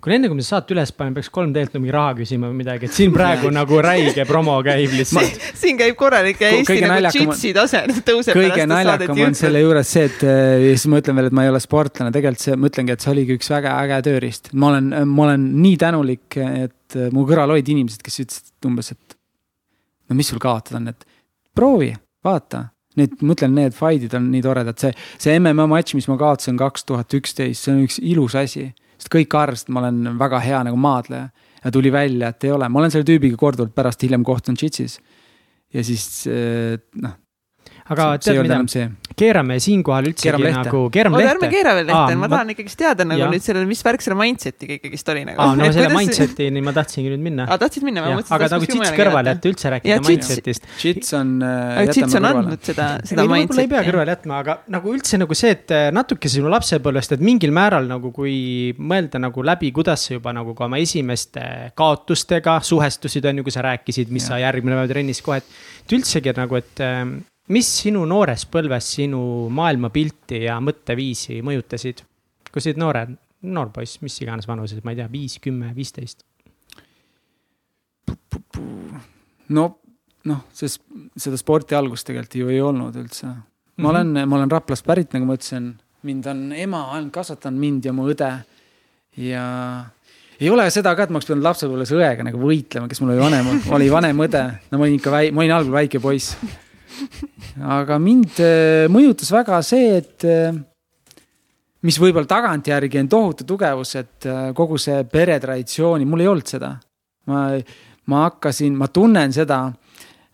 kuule, 0.03 0.17
enne 0.17 0.29
kui 0.31 0.39
me 0.39 0.45
saadet 0.45 0.73
üles 0.75 0.91
paneme, 0.97 1.17
peaks 1.19 1.31
3D-lt 1.35 1.79
mingi 1.79 1.95
raha 1.95 2.15
küsima 2.19 2.51
või 2.51 2.61
midagi, 2.61 2.89
et 2.89 2.95
siin 2.97 3.13
praegu 3.15 3.51
nagu 3.55 3.79
räige 3.85 4.27
promo 4.29 4.57
käib 4.67 4.95
lihtsalt. 4.97 5.39
siin 5.61 5.79
käib 5.79 5.97
korralik 5.99 6.43
Eesti 6.47 6.79
nagu 6.85 7.13
džitsi 7.15 7.53
tase 7.57 7.83
tõuseb. 8.09 8.37
kõige 8.37 8.67
naljakam 8.71 9.23
on 9.29 9.39
selle 9.39 9.63
juures 9.63 9.93
see, 9.97 10.07
et 10.11 10.25
ja 10.27 10.73
siis 10.75 10.87
ma 10.93 11.03
ütlen 11.03 11.19
veel, 11.21 11.31
et 11.31 11.39
ma 11.39 11.47
ei 11.47 11.53
ole 11.53 11.63
sportlane, 11.63 12.15
tegelikult 12.15 12.47
see, 12.47 12.59
ma 12.61 12.71
ütlengi, 12.71 12.97
et 12.97 13.07
see 13.07 13.13
oligi 13.15 13.39
üks 13.39 13.53
väga 13.55 13.75
äge 13.85 14.01
tööriist. 14.11 14.53
ma 14.55 14.73
olen, 14.73 14.93
ma 15.11 15.29
olen 15.29 15.51
nii 15.63 15.77
tänulik, 15.83 16.41
et 16.67 17.01
mu 17.15 17.27
kõrval 17.29 17.57
olid 17.57 17.75
inimesed, 17.77 18.03
kes 18.07 18.23
ütlesid 18.27 18.71
umbes, 18.71 18.95
et 18.95 19.21
no 20.11 20.19
mis 20.19 20.31
sul 20.33 20.43
kaotada 20.43 20.81
on, 20.83 20.91
et 20.95 21.07
proovi, 21.57 21.93
vaata 22.27 22.67
need, 23.01 23.21
ma 23.23 23.37
ütlen, 23.37 23.55
need 23.59 23.77
fight'id 23.77 24.17
on 24.17 24.31
nii 24.33 24.43
toredad, 24.45 24.79
see, 24.81 24.93
see 25.23 25.37
MMA 25.39 25.69
matš, 25.71 25.95
mis 25.99 26.09
ma 26.11 26.19
kaotasin 26.21 26.59
kaks 26.61 26.89
tuhat 26.89 27.17
üksteist, 27.19 27.63
see 27.63 27.75
on 27.75 27.85
üks 27.85 28.01
ilus 28.03 28.37
asi 28.39 28.71
sest 28.97 29.13
kõik 29.13 29.37
arvasid, 29.37 29.69
et 29.69 29.75
ma 29.75 29.83
olen 29.85 30.17
väga 30.21 30.41
hea 30.45 30.63
nagu 30.71 30.81
maadleja. 30.81 31.29
ja 31.65 31.71
tuli 31.73 31.91
välja, 31.91 32.29
et 32.29 32.45
ei 32.45 32.53
ole, 32.55 32.69
ma 32.69 32.79
olen 32.79 32.93
selle 32.95 33.07
tüübiga 33.09 33.37
korduvalt 33.37 33.75
pärast 33.75 34.03
hiljem 34.03 34.25
kohtunud 34.25 34.59
džitsis. 34.59 34.99
ja 35.75 35.85
siis 35.85 36.27
eh, 36.31 36.79
noh 37.03 37.17
aga 37.93 38.07
tead 38.23 38.41
mida, 38.43 38.59
keerame 39.17 39.57
siinkohal 39.63 40.09
üldsegi 40.11 40.29
keerame 40.29 40.53
nagu, 40.57 40.81
keerame 40.93 41.21
lehte. 41.21 41.33
ärme 41.35 41.49
keera 41.53 41.75
veel 41.79 41.87
lehte, 41.89 42.17
ma 42.21 42.29
tahan 42.33 42.51
ikkagist 42.53 42.79
teada 42.81 43.07
nagu 43.09 43.23
ja. 43.23 43.29
nüüd 43.33 43.45
sellele, 43.45 43.69
mis 43.71 43.83
värk 43.87 44.03
selle 44.05 44.17
mindset'iga 44.19 44.77
ikkagist 44.77 45.13
oli 45.13 45.23
nagu. 45.29 45.41
aa, 45.41 45.55
no 45.57 45.69
selle 45.77 45.91
mindset'ini 45.95 46.63
ma 46.67 46.75
tahtsingi 46.77 47.13
nüüd 47.15 47.23
minna. 47.25 47.47
aa, 47.49 47.59
tahtsid 47.63 47.87
minna? 47.87 48.05
aga 48.21 48.51
nagu 48.53 48.69
tsits 48.69 48.93
kõrvale 48.99 49.33
jätta, 49.33 49.53
üldse 49.53 49.73
rääkida 49.77 50.01
mindset'ist. 50.05 50.67
tsits 50.81 51.15
on 51.17 51.31
äh,. 51.47 51.85
tsits 51.93 52.19
on 52.19 52.29
andnud 52.33 52.67
seda, 52.67 52.89
seda 53.07 53.25
mindset'i. 53.25 53.37
võib-olla 53.37 53.65
ei 53.65 53.71
pea 53.73 53.85
kõrvale 53.87 54.17
jätma, 54.17 54.41
aga 54.45 54.59
nagu 54.75 54.93
üldse 54.97 55.23
nagu 55.23 55.39
see, 55.39 55.55
et 55.57 55.77
äh, 55.77 55.87
natuke 55.95 56.33
sinu 56.33 56.51
lapsepõlvest, 56.53 57.17
et 57.17 57.25
mingil 57.25 57.55
määral 57.57 57.89
nagu 57.89 58.13
kui 58.17 58.37
mõelda 58.77 59.23
nagu 59.23 59.47
läbi, 59.47 59.71
kuidas 59.77 60.09
sa 60.09 60.19
juba 60.19 60.35
nagu 60.37 60.53
ka 60.59 60.67
oma 60.67 60.83
esimeste 60.83 61.47
kaotustega 61.79 62.59
suhestusid, 62.67 63.31
on 63.31 63.41
ju, 63.41 63.47
kui 63.47 63.55
sa 63.55 63.65
rääkisid, 63.65 64.13
mis 64.13 64.27
ja. 64.27 64.35
sa 64.35 64.43
järgmine 64.43 64.77
päev 64.83 64.93
trennis 64.93 65.23
kohe, 65.25 65.41
et 65.41 65.97
üldsegi 65.97 66.35
nagu, 66.37 66.61
et 66.61 66.85
ähm, 66.85 67.17
mis 67.55 67.69
sinu 67.83 68.05
noores 68.09 68.47
põlves 68.51 68.89
sinu 68.97 69.21
maailmapilti 69.55 70.43
ja 70.47 70.59
mõtteviisi 70.63 71.43
mõjutasid? 71.47 72.03
kui 72.51 72.63
sa 72.63 72.71
olid 72.71 72.79
noore, 72.81 73.03
noor 73.53 73.69
poiss, 73.75 73.99
mis 74.01 74.15
iganes 74.25 74.47
vanuses, 74.49 74.81
ma 74.81 74.95
ei 74.95 75.03
tea, 75.03 75.09
viis, 75.13 75.37
kümme, 75.45 75.75
viisteist? 75.77 76.25
no, 79.53 79.67
noh, 80.31 80.47
see, 80.57 80.71
seda 81.21 81.39
sporti 81.41 81.77
algust 81.77 82.09
tegelikult 82.09 82.39
ju 82.41 82.55
ei 82.55 82.63
olnud 82.65 82.97
üldse. 82.97 83.27
ma 83.27 83.35
mm 83.35 83.85
-hmm. 83.85 83.91
olen, 83.91 84.29
ma 84.29 84.37
olen 84.37 84.51
Raplast 84.51 84.87
pärit, 84.87 85.13
nagu 85.13 85.27
ma 85.27 85.37
ütlesin, 85.37 85.75
mind 86.03 86.27
on 86.27 86.53
ema 86.53 86.91
ainult 86.97 87.13
kasvatanud, 87.13 87.61
mind 87.61 87.85
ja 87.85 87.93
mu 87.93 88.09
õde. 88.09 88.33
ja 89.17 89.45
ei 90.41 90.51
ole 90.51 90.71
seda 90.71 90.95
ka, 90.97 91.03
et 91.03 91.11
ma 91.11 91.17
oleks 91.17 91.27
pidanud 91.27 91.45
lapsepõlves 91.45 91.93
õega 91.93 92.25
nagu 92.25 92.39
võitlema, 92.39 92.89
kes 92.89 93.01
mul 93.01 93.11
oli 93.11 93.21
vanem, 93.21 93.47
oli 93.71 93.91
vanem 93.91 94.17
õde. 94.17 94.45
no 94.71 94.79
ma 94.79 94.85
olin 94.85 94.95
ikka 94.95 95.11
väi-, 95.11 95.33
ma 95.33 95.41
olin 95.41 95.53
algul 95.53 95.73
väike 95.73 96.01
poiss 96.01 96.37
aga 97.77 97.99
mind 98.03 98.41
äh, 98.43 98.87
mõjutas 98.93 99.31
väga 99.35 99.61
see, 99.65 100.01
et 100.01 100.27
äh, 100.29 100.57
mis 101.87 101.99
võib-olla 102.03 102.29
tagantjärgi 102.31 103.01
on 103.03 103.11
tohutu 103.13 103.47
tugevus, 103.49 103.95
et 104.01 104.29
äh, 104.29 104.51
kogu 104.57 104.79
see 104.81 105.03
peretraditsiooni, 105.11 106.09
mul 106.09 106.25
ei 106.25 106.31
olnud 106.33 106.51
seda. 106.51 106.77
ma, 107.27 107.49
ma 108.07 108.27
hakkasin, 108.29 108.77
ma 108.79 108.87
tunnen 108.87 109.33
seda, 109.35 109.65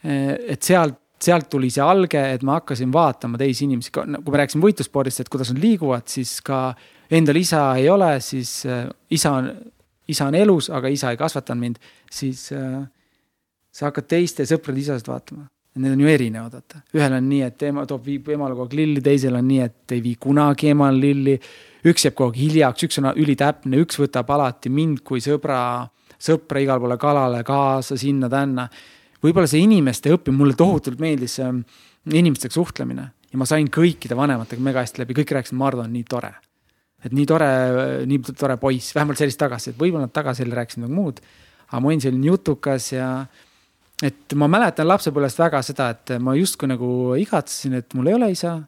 et 0.04 0.60
sealt, 0.66 0.98
sealt 1.22 1.46
tuli 1.48 1.70
see 1.72 1.80
alge, 1.80 2.20
et 2.34 2.42
ma 2.44 2.58
hakkasin 2.58 2.90
vaatama 2.92 3.38
teisi 3.40 3.64
inimesi, 3.64 3.92
kui 3.94 4.10
me 4.12 4.40
rääkisime 4.42 4.66
võitlusspordist, 4.66 5.22
et 5.22 5.30
kuidas 5.32 5.54
nad 5.54 5.62
liiguvad, 5.62 6.04
siis 6.12 6.34
ka 6.44 6.74
endal 7.08 7.40
isa 7.40 7.62
ei 7.80 7.88
ole, 7.88 8.10
siis 8.20 8.58
isa 9.08 9.32
on, 9.38 9.48
isa 10.12 10.28
on 10.28 10.36
elus, 10.36 10.68
aga 10.68 10.92
isa 10.92 11.14
ei 11.14 11.20
kasvatanud 11.22 11.64
mind, 11.64 11.80
siis 12.12 12.44
sa 12.52 13.88
hakkad 13.88 14.10
teiste 14.10 14.44
sõprade 14.50 14.84
isasid 14.84 15.08
vaatama 15.08 15.48
Need 15.74 15.94
on 15.94 16.00
ju 16.04 16.08
erinevad, 16.12 16.52
vaata. 16.52 16.82
ühel 16.92 17.14
on 17.16 17.28
nii, 17.30 17.44
et 17.46 17.62
ema 17.64 17.86
toob, 17.88 18.02
viib 18.04 18.26
emale 18.34 18.52
kogu 18.52 18.66
aeg 18.66 18.74
lilli, 18.76 19.00
teisel 19.04 19.38
on 19.38 19.46
nii, 19.48 19.60
et 19.64 19.94
ei 19.96 20.02
vii 20.04 20.18
kunagi 20.20 20.68
emal 20.74 20.98
lilli. 21.00 21.38
üks 21.88 22.04
jääb 22.04 22.16
kogu 22.18 22.28
aeg 22.28 22.40
hiljaks, 22.42 22.84
üks 22.84 23.00
on 23.00 23.08
ülitäpne, 23.16 23.80
üks 23.80 23.96
võtab 24.02 24.28
alati 24.34 24.68
mind 24.68 25.00
kui 25.00 25.22
sõbra, 25.24 25.88
sõpra 26.20 26.60
igale 26.60 26.82
poole 26.82 26.98
kalale 27.00 27.40
kaasa, 27.48 27.96
sinna-tänna. 27.96 28.68
võib-olla 29.24 29.48
see 29.48 29.64
inimeste 29.64 30.12
õppimine, 30.12 30.42
mulle 30.42 30.58
tohutult 30.58 31.00
meeldis 31.00 31.38
see 31.38 31.48
mm, 31.48 31.64
inimestega 32.20 32.52
suhtlemine 32.52 33.08
ja 33.32 33.40
ma 33.40 33.48
sain 33.48 33.70
kõikide 33.72 34.16
vanematega 34.18 34.62
mega 34.62 34.82
hästi 34.84 35.02
läbi, 35.02 35.16
kõik 35.16 35.32
rääkisid, 35.38 35.56
Mardu 35.56 35.80
on 35.86 35.92
nii 35.92 36.04
tore. 36.04 36.34
et 37.02 37.12
nii 37.16 37.24
tore, 37.26 37.48
nii 38.06 38.36
tore 38.38 38.58
poiss, 38.60 38.92
vähemalt 38.94 39.18
sellist 39.18 39.40
tagasisidet, 39.40 39.80
võib-olla 39.80 40.04
nad 40.06 40.12
tagasi 40.12 40.44
jälle 40.44 40.54
rääkisid 40.54 40.82
midagi 40.84 41.00
muud. 41.00 41.24
aga 41.70 41.80
ma 41.80 41.88
olin 41.88 42.04
selline 42.04 42.26
jutukas 42.26 42.92
ja 42.92 43.08
et 44.02 44.34
ma 44.38 44.48
mäletan 44.50 44.88
lapsepõlvest 44.88 45.38
väga 45.38 45.60
seda, 45.64 45.90
et 45.94 46.16
ma 46.22 46.34
justkui 46.38 46.70
nagu 46.70 46.88
igatsesin, 47.20 47.78
et 47.78 47.94
mul 47.94 48.10
ei 48.10 48.18
ole 48.18 48.32
isa. 48.34 48.60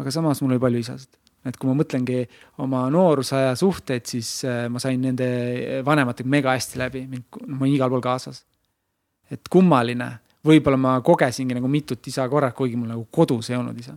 aga 0.00 0.10
samas 0.14 0.40
mul 0.40 0.54
oli 0.54 0.60
palju 0.62 0.80
isasid, 0.80 1.16
et 1.44 1.56
kui 1.60 1.68
ma 1.68 1.74
mõtlengi 1.76 2.22
oma 2.64 2.86
noorusaja 2.92 3.54
suhteid, 3.58 4.06
siis 4.08 4.44
äh, 4.48 4.62
ma 4.72 4.80
sain 4.80 5.00
nende 5.02 5.26
vanematega 5.84 6.28
mega 6.28 6.54
hästi 6.56 6.78
läbi, 6.80 7.02
mind, 7.10 7.26
ma 7.46 7.66
olin 7.66 7.74
igal 7.74 7.90
pool 7.92 8.04
kaasas. 8.04 8.44
et 9.30 9.48
kummaline, 9.50 10.08
võib-olla 10.44 10.78
ma 10.80 10.94
kogesingi 11.04 11.54
nagu 11.54 11.68
mitut 11.68 12.06
isa 12.06 12.28
korraga, 12.28 12.56
kuigi 12.56 12.76
mul 12.76 12.88
nagu 12.94 13.06
kodus 13.10 13.50
ei 13.50 13.56
olnud 13.56 13.78
isa. 13.78 13.96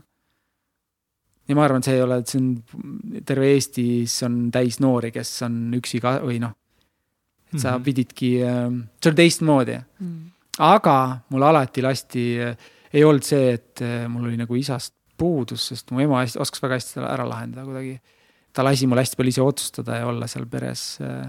ja 1.47 1.55
ma 1.55 1.63
arvan, 1.63 1.79
et 1.79 1.85
see 1.85 1.95
ei 1.95 2.03
ole, 2.03 2.19
et 2.19 2.27
see 2.27 2.41
on 2.41 3.23
terve 3.25 3.53
Eestis 3.53 4.17
on 4.23 4.51
täis 4.51 4.79
noori, 4.79 5.11
kes 5.11 5.41
on 5.47 5.63
üksi 5.79 6.01
ka 6.03 6.19
või 6.23 6.41
noh 6.43 6.55
et 7.53 7.59
sa 7.61 7.77
Mhm. 7.77 7.83
pididki, 7.83 8.29
see 8.99 9.11
oli 9.11 9.15
teistmoodi. 9.15 9.79
Aga 10.59 10.97
mul 11.33 11.45
alati 11.47 11.83
lasti, 11.85 12.25
ei 12.93 13.05
olnud 13.05 13.25
see, 13.25 13.53
et 13.57 13.81
äh, 13.81 14.03
mul 14.11 14.29
oli 14.29 14.39
nagu 14.39 14.57
isast 14.57 14.93
puudus, 15.17 15.69
sest 15.71 15.93
mu 15.93 16.01
ema 16.03 16.23
hästi, 16.23 16.41
oskas 16.41 16.63
väga 16.63 16.79
hästi 16.79 16.97
seda 16.97 17.13
ära 17.13 17.25
lahendada 17.29 17.65
kuidagi. 17.67 17.95
ta 18.53 18.65
lasi 18.65 18.87
mul 18.89 19.01
hästi 19.01 19.17
palju 19.17 19.33
ise 19.33 19.41
otsustada 19.41 19.97
ja 20.01 20.09
olla 20.09 20.27
seal 20.29 20.45
peres 20.49 20.99
äh, 21.01 21.25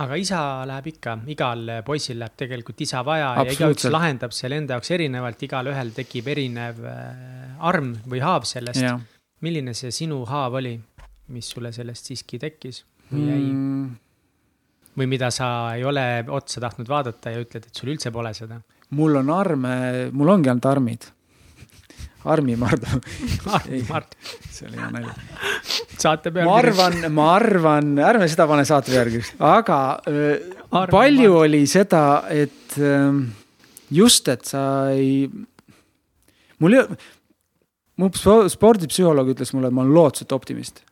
aga 0.00 0.16
isa 0.18 0.40
läheb 0.66 0.86
ikka, 0.90 1.16
igal 1.30 1.64
poisil 1.86 2.18
läheb 2.18 2.36
tegelikult 2.42 2.80
isa 2.80 3.04
vaja 3.06 3.32
ja 3.36 3.54
igaüks 3.54 3.86
lahendab 3.90 4.34
selle 4.34 4.58
enda 4.58 4.78
jaoks 4.78 4.90
erinevalt, 4.96 5.42
igalühel 5.46 5.92
tekib 5.94 6.30
erinev 6.32 6.78
arm 7.58 7.94
või 8.08 8.22
haav 8.24 8.46
sellest. 8.48 8.86
milline 9.40 9.74
see 9.74 9.92
sinu 9.94 10.24
haav 10.28 10.56
oli, 10.60 10.74
mis 11.34 11.50
sulle 11.52 11.72
sellest 11.72 12.10
siiski 12.10 12.38
tekkis 12.40 12.84
või 13.10 13.26
jäi 13.26 13.42
mm. 13.44 13.90
Või 14.98 15.06
mida 15.10 15.30
sa 15.34 15.48
ei 15.76 15.84
ole 15.86 16.04
otsa 16.28 16.60
tahtnud 16.60 16.88
vaadata 16.90 17.30
ja 17.34 17.40
ütled, 17.44 17.66
et 17.70 17.74
sul 17.78 17.92
üldse 17.94 18.10
pole 18.14 18.32
seda? 18.34 18.60
mul 18.90 19.20
on 19.20 19.28
arme, 19.30 19.74
mul 20.12 20.28
ongi 20.32 20.50
ainult 20.50 20.66
armid. 20.66 21.04
armimardu, 22.24 22.98
Ei. 23.70 23.84
Mart, 23.88 24.16
see 24.52 24.66
oli 24.68 24.76
hea 24.76 24.88
nali. 24.92 25.12
saate 25.96 26.32
peal. 26.34 26.44
ma 26.48 26.56
arvan, 26.58 26.98
ma 27.16 27.28
arvan, 27.36 27.94
ärme 28.10 28.26
seda 28.28 28.44
pane 28.50 28.64
saate 28.68 28.92
järgi, 28.92 29.22
aga 29.38 29.78
öö, 30.10 30.34
Arvan, 30.70 30.90
palju 30.92 31.30
ma- 31.32 31.44
oli 31.46 31.62
seda, 31.70 32.02
et 32.28 32.76
öö, 32.76 33.22
just, 33.94 34.28
et 34.28 34.44
sa 34.44 34.64
ei, 34.92 35.24
mul 36.60 36.76
ei, 36.76 36.84
mu 38.00 38.10
spo- 38.12 38.44
spordipsühholoog 38.52 39.32
ütles 39.32 39.54
mulle, 39.56 39.70
et 39.72 39.76
ma 39.78 39.86
olen 39.86 39.94
lootusetu 39.96 40.36
optimist. 40.36 40.82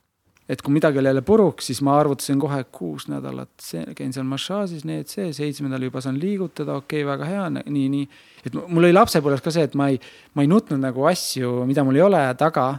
Et 0.48 0.62
kui 0.64 0.72
midagi 0.72 0.98
oli 0.98 1.10
jälle 1.10 1.22
puruks, 1.22 1.66
siis 1.68 1.80
ma 1.84 1.98
arvutasin 2.00 2.38
kohe 2.40 2.62
kuus 2.72 3.04
nädalat, 3.12 3.50
käin 3.96 4.14
seal 4.16 4.24
massaažis, 4.28 4.86
need, 4.88 5.10
see, 5.12 5.28
seitsmendal 5.36 5.82
juba 5.84 6.00
saan 6.00 6.16
liigutada, 6.20 6.78
okei 6.80 7.02
okay,, 7.02 7.08
väga 7.10 7.28
hea, 7.28 7.48
nii, 7.58 7.88
nii. 7.92 8.06
et 8.48 8.54
mul 8.56 8.88
oli 8.88 8.94
lapsepõlves 8.96 9.42
ka 9.44 9.52
see, 9.52 9.66
et 9.68 9.74
ma 9.78 9.90
ei, 9.92 9.98
ma 10.38 10.44
ei 10.44 10.48
nutnud 10.48 10.80
nagu 10.80 11.04
asju, 11.10 11.52
mida 11.68 11.84
mul 11.84 12.00
ei 12.00 12.04
ole 12.06 12.22
taga, 12.40 12.70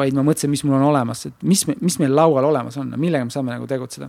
vaid 0.00 0.16
ma 0.16 0.24
mõtlesin, 0.24 0.52
mis 0.54 0.64
mul 0.64 0.78
on 0.78 0.86
olemas, 0.88 1.26
et 1.28 1.44
mis, 1.44 1.66
mis 1.68 1.98
meil 2.00 2.16
laual 2.16 2.48
olemas 2.48 2.80
on, 2.80 2.94
millega 2.96 3.28
me 3.28 3.34
saame 3.34 3.52
nagu 3.52 3.68
tegutseda. 3.68 4.08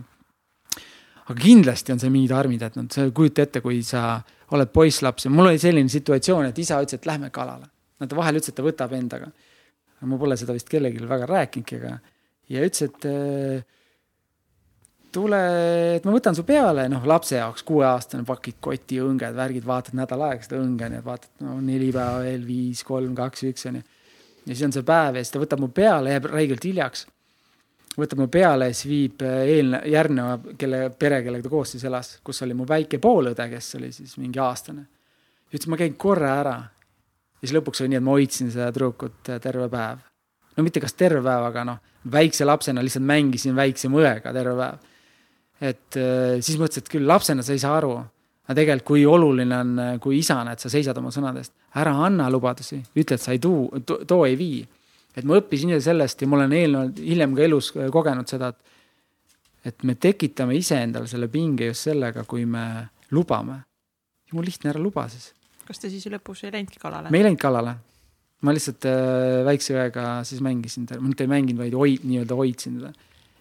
aga 1.26 1.36
kindlasti 1.38 1.92
on 1.92 2.00
see 2.00 2.10
mingid 2.10 2.32
armid, 2.34 2.62
et 2.64 2.78
noh, 2.80 2.88
sa 2.90 3.04
kujuta 3.14 3.44
ette, 3.44 3.60
kui 3.60 3.82
sa 3.86 4.22
oled 4.56 4.72
poisslaps 4.72 5.28
ja 5.28 5.30
mul 5.30 5.52
oli 5.52 5.60
selline 5.62 5.92
situatsioon, 5.92 6.48
et 6.48 6.58
isa 6.58 6.80
ütles, 6.82 6.98
et 6.98 7.06
lähme 7.06 7.28
kalale. 7.30 7.68
Nad 8.00 8.16
vahel 8.16 8.40
ütles, 8.40 8.50
et 8.50 8.56
ta 8.56 8.64
võtab 8.64 8.96
endaga. 8.96 9.28
ma 10.00 10.16
pole 10.16 10.36
seda 10.40 10.56
vist 10.56 10.68
kellelegi 10.72 11.04
väga 11.04 11.26
rääkinudki, 11.28 11.76
aga 11.76 11.98
ja 12.50 12.64
ütles, 12.66 12.88
et 12.88 13.06
äh, 13.08 13.62
tule, 15.14 15.38
et 15.96 16.06
ma 16.06 16.14
võtan 16.14 16.36
su 16.36 16.44
peale, 16.46 16.86
noh, 16.90 17.04
lapse 17.08 17.38
jaoks 17.38 17.64
kuueaastane, 17.66 18.24
pakid 18.26 18.58
kotti 18.62 19.00
õnged, 19.02 19.36
värgid, 19.36 19.66
vaatad 19.66 19.96
nädal 19.98 20.24
aega 20.28 20.46
seda 20.46 20.60
õnge, 20.60 20.90
nii 20.90 21.00
et 21.00 21.06
vaatad, 21.06 21.32
no 21.44 21.56
neli 21.64 21.90
päeva 21.94 22.20
veel, 22.24 22.44
viis, 22.46 22.82
kolm, 22.86 23.14
kaks, 23.18 23.46
üks 23.50 23.66
onju. 23.70 23.82
ja 24.46 24.52
siis 24.52 24.66
on 24.68 24.76
see 24.76 24.86
päev 24.86 25.18
ja 25.18 25.24
siis 25.24 25.34
ta 25.34 25.42
võtab 25.42 25.62
mu 25.62 25.70
peale, 25.74 26.14
jääb 26.14 26.28
räigelt 26.30 26.66
hiljaks. 26.66 27.06
võtab 27.98 28.22
mu 28.22 28.28
peale 28.32 28.70
ja 28.70 28.76
siis 28.76 28.90
viib 28.90 29.24
äh, 29.26 29.40
eelne-, 29.56 29.82
järgneva, 29.90 30.54
kelle 30.58 30.82
pere, 30.98 31.22
kellega 31.26 31.46
ta 31.46 31.54
koos 31.54 31.74
siis 31.76 31.84
elas, 31.84 32.18
kus 32.24 32.42
oli 32.46 32.54
mu 32.54 32.68
väike 32.68 33.02
poolõde, 33.02 33.48
kes 33.50 33.74
oli 33.80 33.92
siis 33.92 34.16
mingi 34.18 34.38
aastane. 34.38 34.86
ütles, 35.50 35.68
ma 35.68 35.80
käin 35.80 35.96
korra 35.98 36.36
ära. 36.44 36.58
ja 37.40 37.48
siis 37.48 37.56
lõpuks 37.58 37.82
oli 37.82 37.94
nii, 37.94 38.02
et 38.02 38.06
ma 38.06 38.16
hoidsin 38.18 38.54
seda 38.54 38.70
tüdrukut 38.70 39.34
äh, 39.34 39.42
terve 39.42 39.68
päev. 39.68 40.06
No 40.56 40.66
mitte 40.66 40.80
kas 40.82 40.96
terve 40.98 41.22
päev, 41.24 41.48
aga 41.50 41.64
noh, 41.64 41.82
väikse 42.10 42.44
lapsena 42.44 42.82
lihtsalt 42.82 43.04
mängisin 43.06 43.56
väikse 43.56 43.90
mõega 43.92 44.32
terve 44.32 44.56
päev 44.58 44.86
et 45.60 45.96
äh, 46.00 46.40
siis 46.40 46.56
mõtlesin, 46.58 46.84
et 46.84 46.90
küll 46.94 47.06
lapsena 47.06 47.44
sa 47.44 47.54
ei 47.54 47.62
saa 47.62 47.76
aru, 47.78 47.92
aga 48.48 48.56
tegelikult 48.56 48.86
kui 48.88 49.04
oluline 49.06 49.56
on, 49.56 49.72
kui 50.02 50.18
isana, 50.18 50.54
et 50.54 50.62
sa 50.62 50.72
seisad 50.72 50.96
oma 50.98 51.12
sõnadest, 51.14 51.52
ära 51.78 51.92
anna 52.06 52.30
lubadusi, 52.32 52.80
ütle, 52.96 53.18
et 53.18 53.22
sa 53.22 53.34
ei 53.36 53.42
tuu, 53.42 53.68
too 53.84 54.24
ei 54.26 54.38
vii. 54.40 54.60
et 55.10 55.26
ma 55.26 55.36
õppisin 55.40 55.72
ise 55.74 55.82
sellest 55.88 56.22
ja 56.22 56.28
ma 56.30 56.38
olen 56.38 56.52
eelnevalt, 56.54 57.00
hiljem 57.02 57.32
ka 57.34 57.42
elus 57.42 57.72
kogenud 57.92 58.30
seda, 58.30 58.52
et 58.54 58.66
et 59.60 59.82
me 59.84 59.92
tekitame 60.00 60.54
iseendale 60.56 61.04
selle 61.10 61.26
pinge 61.28 61.66
just 61.66 61.84
sellega, 61.84 62.24
kui 62.24 62.46
me 62.48 62.88
lubame. 63.12 63.60
jumal 64.30 64.46
lihtne, 64.46 64.70
ära 64.70 64.80
luba 64.80 65.08
siis. 65.08 65.34
kas 65.66 65.78
te 65.78 65.90
siis 65.90 66.06
lõpus 66.06 66.44
ei 66.44 66.52
läinudki 66.54 66.80
kalale? 66.80 67.10
me 67.10 67.18
ei 67.18 67.28
läinud 67.28 67.40
kallale. 67.40 67.74
Ma 68.46 68.54
lihtsalt 68.56 68.86
äh, 68.88 69.44
väikse 69.44 69.76
õega 69.76 70.08
siis 70.28 70.40
mängisin, 70.44 70.88
mitte 71.04 71.26
ei 71.26 71.30
mänginud, 71.30 71.60
vaid 71.60 71.76
hoid-, 71.76 72.06
nii-öelda 72.08 72.38
hoidsin 72.38 72.78
teda 72.80 72.92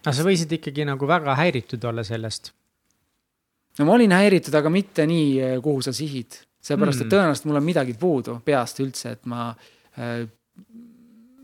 aga 0.03 0.15
sa 0.15 0.25
võisid 0.25 0.53
ikkagi 0.59 0.85
nagu 0.87 1.07
väga 1.09 1.35
häiritud 1.39 1.83
olla 1.89 2.05
sellest. 2.07 2.53
no 3.79 3.87
ma 3.87 3.95
olin 3.95 4.15
häiritud, 4.15 4.55
aga 4.55 4.71
mitte 4.73 5.05
nii, 5.09 5.59
kuhu 5.63 5.83
sa 5.85 5.93
sihid, 5.95 6.39
sellepärast 6.63 7.03
mm. 7.03 7.07
Et 7.07 7.13
tõenäoliselt 7.13 7.49
mul 7.49 7.59
on 7.59 7.67
midagi 7.67 7.95
puudu 7.99 8.39
peast 8.45 8.79
üldse, 8.83 9.15
et 9.17 9.29
ma 9.29 9.49
äh, 9.99 10.23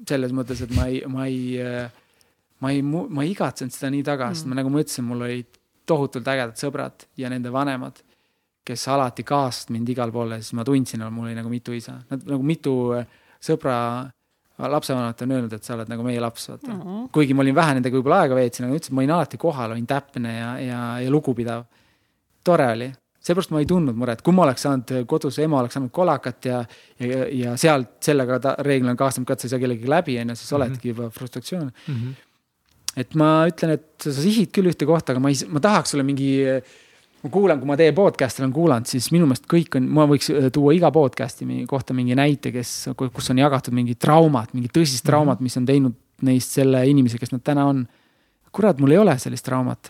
selles 0.08 0.34
mõttes, 0.36 0.64
et 0.64 0.74
ma 0.76 0.88
ei, 0.91 1.03
ma 1.12 1.28
ei 1.28 1.62
äh,, 1.62 2.01
ma 2.64 2.72
ei, 2.72 2.82
ma 2.84 3.24
ei 3.24 3.34
igatsenud 3.34 3.76
seda 3.76 3.91
nii 3.93 4.03
taga, 4.08 4.32
sest 4.34 4.45
Mm. 4.45 4.53
ma 4.53 4.62
nagu 4.62 4.74
ma 4.74 4.84
ütlesin, 4.84 5.08
mul 5.08 5.28
olid 5.28 5.62
tohutult 5.86 6.28
ägedad 6.28 6.58
sõbrad 6.58 7.06
ja 7.20 7.30
nende 7.30 7.51
vanemad, 7.53 7.99
kes 8.66 8.88
alati 8.89 9.24
kaasasid 9.24 9.70
mind 9.76 9.91
igale 9.93 10.12
poole, 10.12 10.39
siis 10.41 10.56
ma 10.58 10.64
tundsin, 10.66 11.03
et 11.03 11.14
mul 11.14 11.28
oli 11.28 11.36
nagu 11.38 11.51
mitu 11.51 11.76
isa, 11.76 11.99
nad 12.10 12.24
nagu 12.26 12.43
mitu 12.43 12.76
äh, 12.97 13.06
sõbra, 13.46 13.78
lapsevanemat 14.60 15.22
on 15.26 15.32
öelnud, 15.36 15.54
et 15.58 15.64
sa 15.68 15.74
oled 15.76 15.89
nagu 15.91 16.04
meie 16.04 16.20
laps, 16.24 16.50
vaata 16.50 16.68
mm 16.72 16.84
Mhm. 16.84 17.08
kuigi 17.16 17.34
ma 17.36 17.41
olin 17.43 17.56
vähe 17.56 17.74
nendega 17.78 17.98
võib-olla 17.98 18.22
aega 18.24 18.36
veetsin, 18.38 18.66
aga 18.68 18.76
ütlesin, 18.78 18.93
ma 18.96 19.02
olin 19.04 19.12
alati 19.18 19.38
kohal, 19.38 19.72
olin 19.76 19.88
täpne 19.88 20.38
ja, 20.38 20.52
ja, 20.64 20.84
ja 21.04 21.12
lugupidav. 21.12 21.66
tore 22.46 22.68
oli, 22.72 22.88
seepärast 23.26 23.50
ma 23.52 23.60
ei 23.60 23.66
tundnud 23.66 23.96
muret, 23.98 24.22
kui 24.22 24.34
ma 24.34 24.43
oleks 24.43 24.62
saanud 24.62 24.91
kodus, 25.10 25.39
ema 25.41 25.60
oleks 25.60 25.74
saanud 25.74 25.91
kolakat 25.91 26.46
ja, 26.46 26.60
ja, 27.00 27.26
ja 27.34 27.56
sealt 27.58 27.96
sellega 28.06 28.39
ta 28.39 28.56
reeglina 28.60 28.93
kaasneb 28.96 29.26
ka, 29.26 29.34
et 29.34 29.39
sa 29.41 29.48
ei 29.48 29.54
saa 29.56 29.60
kellegagi 29.64 29.89
läbi, 29.89 30.20
on 30.22 30.30
ju, 30.30 30.36
siis 30.36 30.52
Mhm. 30.52 30.62
oledki 30.62 30.88
juba 30.93 31.10
frustratsioon. 31.10 31.72
et 32.96 33.16
ma 33.16 33.46
ütlen, 33.50 33.72
et 33.74 34.00
sa 34.00 34.12
sihid 34.12 34.52
küll 34.56 34.70
ühte 34.72 34.86
kohta, 34.88 35.12
aga 35.12 35.20
ma 35.20 35.30
ei, 35.30 35.36
ma 35.50 35.60
tahaks 35.60 35.91
sulle 35.91 36.04
mingi, 36.04 36.30
ma 37.26 37.32
kuulan, 37.34 37.57
kui 37.61 37.69
ma 37.71 37.76
teie 37.80 37.93
podcast'e 37.97 38.43
olen 38.43 38.53
kuulanud, 38.53 38.86
siis 38.89 39.07
minu 39.13 39.26
meelest 39.26 39.47
kõik 39.49 39.80
on, 39.80 39.88
ma 39.97 40.05
võiks 40.09 40.30
äh, 40.30 40.49
tuua 40.53 40.76
iga 40.78 40.91
podcast'i 40.93 41.63
kohta 41.69 41.95
mingi 41.97 42.13
näite, 42.17 42.51
kes, 42.53 42.73
kus 42.99 43.32
on 43.34 43.41
jagatud 43.41 43.73
mingi 43.73 43.95
traumat, 43.97 44.53
mingi 44.53 44.69
tõsist 44.69 45.01
Mhm. 45.03 45.09
traumat, 45.09 45.41
mis 45.41 45.57
on 45.57 45.65
teinud 45.65 45.95
neist 46.26 46.53
selle 46.55 46.84
inimese, 46.88 47.17
kes 47.19 47.34
nad 47.34 47.43
täna 47.43 47.65
on. 47.71 47.88
kurat, 48.55 48.78
mul 48.80 48.93
ei 48.93 48.97
ole 49.01 49.17
sellist 49.19 49.43
traumat. 49.43 49.89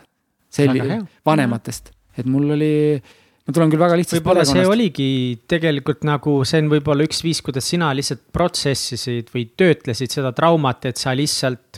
Selli- 0.50 0.80
vanematest, 1.28 1.92
et 2.18 2.26
mul 2.26 2.50
oli, 2.56 3.00
ma 3.46 3.54
tulen 3.54 3.70
küll 3.70 3.78
väga 3.84 3.98
lihtsast 4.00 4.18
võib-olla 4.24 4.46
see 4.48 4.64
oligi 4.66 5.10
tegelikult 5.48 6.02
nagu, 6.08 6.40
see 6.48 6.64
on 6.64 6.70
võib-olla 6.72 7.06
üks 7.06 7.22
viis, 7.22 7.42
kuidas 7.46 7.68
sina 7.70 7.92
lihtsalt 7.94 8.24
protsessisid 8.34 9.30
või 9.36 9.44
töötlesid 9.60 10.10
seda 10.16 10.32
traumat, 10.34 10.86
et 10.90 10.98
sa 10.98 11.14
lihtsalt 11.14 11.78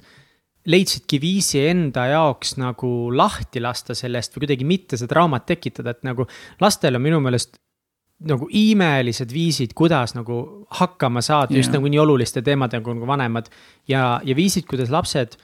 leidsidki 0.68 1.20
viisi 1.24 1.62
enda 1.70 2.08
jaoks 2.12 2.58
nagu 2.60 3.12
lahti 3.16 3.62
lasta 3.64 3.96
sellest 3.98 4.36
või 4.36 4.46
kuidagi 4.46 4.68
mitte 4.68 5.00
seda 5.00 5.14
traumat 5.16 5.48
tekitada, 5.48 5.96
et 5.96 6.04
nagu 6.08 6.28
lastel 6.62 7.00
on 7.00 7.06
minu 7.06 7.22
meelest 7.24 7.58
nagu 8.28 8.48
imelised 8.50 9.30
viisid, 9.34 9.76
kuidas 9.78 10.16
nagu 10.18 10.40
hakkama 10.80 11.22
saada 11.22 11.54
yeah. 11.54 11.62
just 11.62 11.76
nagu 11.76 11.90
nii 11.90 12.02
oluliste 12.02 12.42
teemadega 12.42 12.96
nagu 12.96 13.10
vanemad 13.10 13.52
ja, 13.88 14.18
ja 14.26 14.36
viisid, 14.36 14.66
kuidas 14.70 14.90
lapsed 14.94 15.38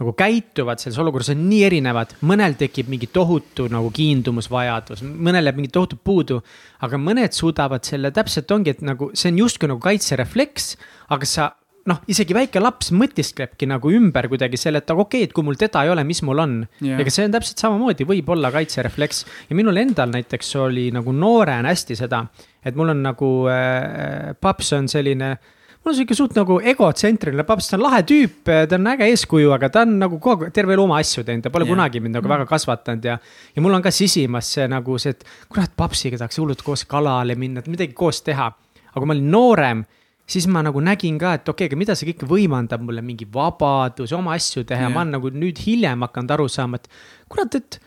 nagu 0.00 0.14
käituvad 0.16 0.80
selles 0.80 0.96
olukorras 1.02 1.28
on 1.34 1.42
nii 1.50 1.60
erinevad, 1.66 2.14
mõnel 2.24 2.56
tekib 2.56 2.88
mingi 2.88 3.10
tohutu 3.12 3.66
nagu 3.68 3.90
kiindumusvajadus, 3.92 5.02
mõnel 5.04 5.50
jääb 5.50 5.58
mingi 5.60 5.72
tohutu 5.74 5.98
puudu. 6.00 6.40
aga 6.80 6.96
mõned 6.96 7.36
suudavad 7.36 7.84
selle 7.84 8.10
täpselt 8.10 8.50
ongi, 8.50 8.72
et 8.72 8.80
nagu 8.80 9.10
see 9.12 9.28
on 9.28 9.42
justkui 9.42 9.68
nagu 9.68 9.82
kaitserefleks, 9.84 10.76
aga 11.12 11.28
sa 11.28 11.50
noh, 11.88 12.00
isegi 12.10 12.34
väike 12.36 12.60
laps 12.60 12.90
mõtisklebki 12.96 13.68
nagu 13.70 13.92
ümber 13.94 14.28
kuidagi 14.30 14.58
selle, 14.60 14.82
et 14.82 14.90
aga 14.90 15.04
okei 15.04 15.22
okay,, 15.22 15.28
et 15.28 15.36
kui 15.36 15.46
mul 15.46 15.58
teda 15.60 15.84
ei 15.86 15.92
ole, 15.92 16.04
mis 16.08 16.20
mul 16.26 16.42
on 16.42 16.58
Jah. 16.84 17.00
ega 17.00 17.12
see 17.12 17.28
on 17.28 17.36
täpselt 17.36 17.62
samamoodi, 17.62 18.08
võib 18.08 18.28
olla 18.34 18.50
kaitserefleks 18.54 19.24
ja 19.48 19.56
minul 19.58 19.80
endal 19.80 20.12
näiteks 20.12 20.52
oli 20.60 20.90
nagu 20.94 21.14
noorena 21.16 21.72
hästi 21.72 21.96
seda, 22.02 22.24
et 22.64 22.76
mul 22.76 22.92
on 22.92 23.00
nagu 23.06 23.32
äh, 23.52 24.36
paps 24.40 24.74
on 24.76 24.90
selline 24.92 25.34
mul 25.80 25.94
on 25.94 25.96
sihuke 25.96 26.16
suht 26.16 26.34
nagu 26.36 26.58
egotsentriline 26.72 27.46
paps, 27.48 27.70
ta 27.70 27.78
on 27.78 27.86
lahe 27.86 28.02
tüüp, 28.08 28.42
ta 28.44 28.76
on 28.76 28.90
äge 28.92 29.08
eeskuju, 29.14 29.52
aga 29.56 29.70
ta 29.72 29.84
on 29.86 29.96
nagu 30.02 30.18
kogu 30.20 30.46
aeg 30.46 30.56
terve 30.56 30.76
elu 30.76 30.84
oma 30.84 30.98
asju 31.00 31.24
teinud, 31.24 31.46
ta 31.46 31.52
pole 31.54 31.64
yeah. 31.64 31.72
kunagi 31.72 32.02
mind 32.04 32.18
nagu 32.18 32.28
väga 32.28 32.44
kasvatanud 32.50 33.08
ja. 33.08 33.16
ja 33.56 33.64
mul 33.64 33.78
on 33.78 33.84
ka 33.84 33.92
sisimas 33.94 34.50
see 34.56 34.68
nagu 34.68 34.98
see, 35.00 35.16
et 35.16 35.24
kurat, 35.48 35.72
papsiga 35.80 36.20
tahaks 36.20 36.40
hullult 36.42 36.60
koos 36.66 36.84
kalale 36.90 37.38
minna, 37.40 37.64
et 37.64 37.72
midagi 37.72 37.96
koos 37.96 38.20
teha. 38.26 38.50
aga 38.90 39.00
kui 39.00 39.08
ma 39.08 39.16
olin 39.16 39.32
noorem, 39.32 39.82
siis 40.30 40.46
ma 40.50 40.62
nagu 40.64 40.80
nägin 40.84 41.18
ka, 41.20 41.34
et 41.38 41.48
okei 41.48 41.66
okay,, 41.66 41.70
aga 41.70 41.78
mida 41.80 41.96
see 41.98 42.10
kõik 42.12 42.24
võimaldab 42.30 42.82
mulle, 42.86 43.02
mingi 43.04 43.26
vabadus, 43.34 44.14
oma 44.16 44.34
asju 44.38 44.64
teha 44.68 44.86
yeah., 44.86 44.94
ma 44.94 45.04
olen 45.04 45.16
nagu 45.18 45.32
nüüd 45.34 45.60
hiljem 45.64 46.06
hakanud 46.06 46.34
aru 46.36 46.48
saama, 46.52 46.80
et 46.80 46.90
kurat, 47.30 47.56
et 47.58 47.80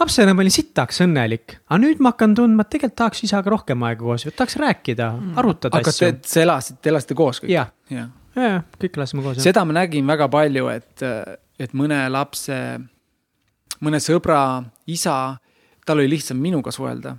lapsena 0.00 0.34
ma 0.36 0.44
olin 0.44 0.54
sitaks 0.54 1.02
õnnelik, 1.04 1.58
aga 1.68 1.80
nüüd 1.82 2.02
ma 2.04 2.14
hakkan 2.14 2.36
tundma, 2.38 2.64
et 2.66 2.72
tegelikult 2.74 3.00
tahaks 3.02 3.24
isaga 3.28 3.52
rohkem 3.52 3.86
aega 3.88 4.04
koos, 4.04 4.26
tahaks 4.28 4.58
rääkida 4.62 5.10
mm., 5.14 5.34
arutada 5.42 5.80
aga 5.80 5.92
asju., 5.92 6.12
te 6.24 6.44
elasite, 6.44 6.80
te 6.82 6.92
elasite 6.92 7.18
koos 7.18 7.42
kõik? 7.44 7.52
jah, 7.54 7.72
jah. 7.92 8.12
ja, 8.36 8.62
kõik 8.80 9.00
laseme 9.02 9.24
koos. 9.26 9.42
seda 9.44 9.64
ma 9.68 9.80
nägin 9.80 10.08
väga 10.08 10.30
palju, 10.32 10.70
et, 10.72 11.06
et 11.60 11.76
mõne 11.76 12.00
lapse, 12.12 12.60
mõne 13.84 14.02
sõbra 14.04 14.40
isa 14.88 15.18
tal 15.86 16.00
oli 16.02 16.16
lihtsam 16.16 16.40
minuga 16.42 16.72
suhelda 16.74 17.14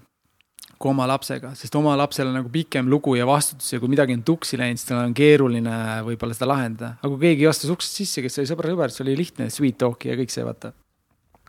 kui 0.78 0.92
oma 0.92 1.08
lapsega, 1.10 1.54
sest 1.58 1.76
oma 1.80 1.96
lapsel 2.00 2.30
on 2.30 2.38
nagu 2.40 2.52
pikem 2.54 2.90
lugu 2.92 3.16
ja 3.18 3.26
vastutus 3.30 3.74
ja 3.74 3.80
kui 3.82 3.90
midagi 3.92 4.16
on 4.18 4.24
tuksi 4.28 4.60
läinud, 4.62 4.82
siis 4.82 4.92
tal 4.92 5.02
on 5.02 5.16
keeruline 5.18 5.78
võib-olla 6.08 6.38
seda 6.38 6.50
lahendada. 6.52 6.92
aga 7.02 7.12
kui 7.14 7.24
keegi 7.24 7.50
astus 7.50 7.74
uksest 7.74 8.04
sisse, 8.04 8.26
kes 8.26 8.42
oli 8.42 8.52
sõbra-sõber, 8.52 8.94
siis 8.94 9.06
oli 9.06 9.18
lihtne 9.18 9.50
sweet 9.54 9.80
talk'i 9.82 10.14
ja 10.14 10.20
kõik 10.20 10.34
see, 10.34 10.46
vaata. 10.48 10.74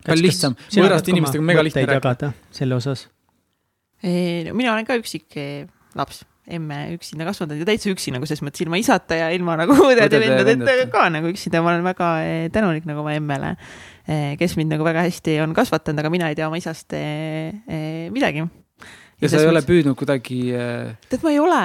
palju 0.07 0.25
lihtsam, 0.25 0.57
võõraste 0.77 1.15
inimestega 1.15 1.45
on 1.45 1.51
mega 1.53 1.67
lihtne 1.67 1.87
rääkida. 1.93 2.33
selle 2.61 2.79
osas? 2.79 3.07
mina 4.03 4.73
olen 4.73 4.87
ka 4.87 4.97
üksik 5.01 5.35
laps 5.99 6.23
emme 6.49 6.79
üksinda 6.97 7.27
kasvatanud 7.29 7.63
ja 7.63 7.69
täitsa 7.69 7.91
üksi 7.93 8.13
nagu 8.15 8.27
selles 8.29 8.43
mõttes 8.47 8.65
ilma 8.65 8.79
isata 8.81 9.19
ja 9.19 9.27
ilma 9.35 9.57
nagu 9.61 9.75
õdede 9.91 10.17
ja 10.17 10.23
vendadeta 10.23 10.87
ka 10.93 11.09
nagu 11.13 11.29
üksinda, 11.33 11.61
ma 11.65 11.75
olen 11.75 11.85
väga 11.87 12.13
eh, 12.25 12.47
tänulik 12.55 12.89
nagu 12.89 13.03
oma 13.05 13.13
emmele, 13.17 13.55
eh, 14.09 14.33
kes 14.41 14.57
mind 14.61 14.73
nagu 14.73 14.87
väga 14.87 15.05
hästi 15.07 15.39
on 15.45 15.53
kasvatanud, 15.57 16.01
aga 16.01 16.13
mina 16.15 16.31
ei 16.31 16.39
tea 16.39 16.49
oma 16.49 16.61
isast 16.61 16.97
eh, 16.97 18.09
midagi 18.15 18.47
ja 19.21 19.31
sa 19.31 19.41
ei 19.43 19.51
ole 19.51 19.63
püüdnud 19.67 19.97
kuidagi 19.99 20.43
äh.... 20.55 20.93
tead, 21.11 21.23
ma 21.25 21.33
ei 21.33 21.41
ole, 21.43 21.63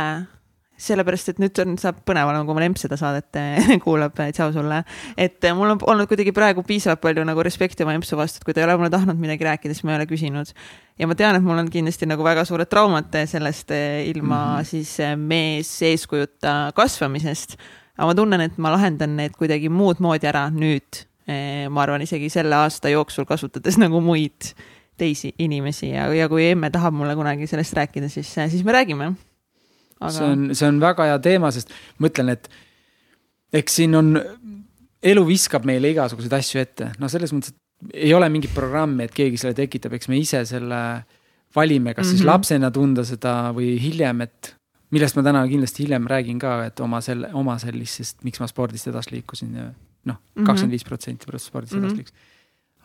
sellepärast 0.84 1.34
et 1.34 1.42
nüüd 1.42 1.60
on, 1.64 1.76
saab 1.80 2.00
põnev 2.08 2.30
olema, 2.32 2.46
kui 2.48 2.58
mu 2.58 2.64
lemp 2.64 2.80
seda 2.82 2.98
saadet 3.00 3.38
äh, 3.40 3.70
kuulab, 3.84 4.18
tšau 4.18 4.54
sulle. 4.56 4.82
et 5.16 5.38
äh, 5.46 5.56
mul 5.58 5.76
on 5.76 5.84
olnud 5.94 6.10
kuidagi 6.10 6.34
praegu 6.36 6.66
piisavalt 6.68 7.04
palju 7.04 7.26
nagu 7.28 7.46
respekti 7.46 7.86
oma 7.86 7.96
empsu 7.98 8.18
vastu, 8.20 8.42
et 8.42 8.48
kui 8.48 8.58
ta 8.58 8.64
ei 8.64 8.68
ole 8.68 8.80
mulle 8.82 8.92
tahtnud 8.94 9.22
midagi 9.22 9.48
rääkida, 9.48 9.78
siis 9.78 9.86
ma 9.88 9.94
ei 9.94 10.02
ole 10.02 10.10
küsinud. 10.10 10.52
ja 11.00 11.10
ma 11.10 11.18
tean, 11.20 11.38
et 11.38 11.46
mul 11.46 11.62
on 11.62 11.72
kindlasti 11.74 12.10
nagu 12.10 12.26
väga 12.26 12.46
suured 12.50 12.72
traumad 12.72 13.14
sellest 13.30 13.72
ilma 14.10 14.42
mm 14.42 14.60
-hmm. 14.60 14.68
siis 14.74 14.98
mees 15.18 15.72
eeskujuta 15.82 16.74
kasvamisest. 16.76 17.58
aga 17.98 18.10
ma 18.10 18.16
tunnen, 18.16 18.42
et 18.42 18.58
ma 18.58 18.74
lahendan 18.74 19.18
need 19.18 19.38
kuidagi 19.38 19.70
muud 19.70 20.02
moodi 20.02 20.28
ära 20.28 20.50
nüüd. 20.50 21.06
ma 21.70 21.82
arvan 21.82 22.02
isegi 22.02 22.30
selle 22.30 22.56
aasta 22.56 22.90
jooksul 22.90 23.26
kasutades 23.26 23.78
nagu 23.78 24.02
muid 24.02 24.52
teisi 24.98 25.34
inimesi 25.42 25.90
ja, 25.90 26.08
ja 26.14 26.28
kui 26.30 26.46
emme 26.52 26.70
tahab 26.74 26.96
mulle 26.98 27.16
kunagi 27.18 27.48
sellest 27.50 27.74
rääkida, 27.78 28.10
siis, 28.14 28.30
siis 28.34 28.64
me 28.66 28.76
räägime 28.76 29.14
Aga.... 30.00 30.12
see 30.12 30.28
on, 30.28 30.46
see 30.56 30.68
on 30.68 30.80
väga 30.84 31.08
hea 31.10 31.20
teema, 31.24 31.52
sest 31.56 31.74
ma 31.98 32.10
ütlen, 32.12 32.34
et 32.36 32.50
eks 33.54 33.80
siin 33.82 33.96
on, 33.98 34.16
elu 35.04 35.26
viskab 35.28 35.68
meile 35.68 35.92
igasuguseid 35.94 36.34
asju 36.38 36.62
ette, 36.64 36.90
no 37.00 37.10
selles 37.12 37.34
mõttes, 37.36 37.54
et 37.54 38.00
ei 38.08 38.14
ole 38.16 38.30
mingit 38.32 38.54
programmi, 38.56 39.08
et 39.08 39.16
keegi 39.16 39.40
selle 39.42 39.56
tekitab, 39.58 39.96
eks 39.98 40.10
me 40.12 40.20
ise 40.20 40.44
selle 40.48 40.82
valime, 41.56 41.94
kas 41.94 42.06
mm 42.06 42.08
-hmm. 42.08 42.12
siis 42.12 42.22
mhm. 42.22 42.30
lapsena 42.30 42.72
tunda 42.72 43.04
seda 43.06 43.54
või 43.56 43.76
hiljem, 43.82 44.22
et 44.22 44.56
millest 44.94 45.18
ma 45.18 45.24
täna 45.24 45.44
kindlasti 45.48 45.84
hiljem 45.84 46.08
räägin 46.08 46.40
ka, 46.40 46.66
et 46.66 46.80
oma 46.80 47.02
selle, 47.02 47.30
oma 47.34 47.58
sellisest, 47.60 48.24
miks 48.24 48.40
ma 48.40 48.48
spordist 48.48 48.88
edasi 48.88 49.16
liikusin 49.18 49.56
ja 49.56 49.68
noh, 50.06 50.18
mhm. 50.36 50.46
kakskümmend 50.46 50.78
viis 50.78 50.88
protsenti 50.88 51.30
pärast 51.30 51.52
spordist 51.52 51.74
edasi 51.74 51.96
mhm. 51.96 51.98
liikusin. 51.98 52.18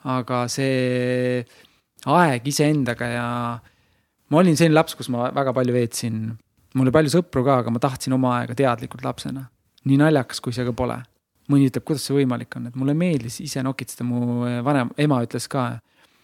aga 0.05 0.45
see 0.49 1.45
aeg 2.17 2.47
iseendaga 2.49 3.09
ja 3.13 3.27
ma 4.29 4.41
olin 4.41 4.57
selline 4.59 4.77
laps, 4.77 4.97
kus 4.99 5.11
ma 5.13 5.29
väga 5.35 5.55
palju 5.57 5.75
veetsin, 5.75 6.25
mul 6.77 6.89
oli 6.89 6.95
palju 6.95 7.15
sõpru 7.19 7.45
ka, 7.47 7.61
aga 7.63 7.73
ma 7.75 7.83
tahtsin 7.83 8.17
oma 8.17 8.39
aega 8.41 8.57
teadlikult 8.59 9.05
lapsena. 9.07 9.49
nii 9.89 9.97
naljakas, 9.97 10.41
kui 10.45 10.53
see 10.53 10.67
ka 10.67 10.75
pole. 10.77 10.99
mõni 11.49 11.71
ütleb, 11.71 11.85
kuidas 11.89 12.03
see 12.05 12.13
võimalik 12.13 12.53
on, 12.59 12.67
et 12.69 12.75
mulle 12.77 12.93
meeldis 12.93 13.39
ise 13.41 13.63
nokitseda, 13.65 14.05
mu 14.05 14.43
vanem, 14.65 14.91
ema 15.01 15.23
ütles 15.25 15.49
ka. 15.49 15.79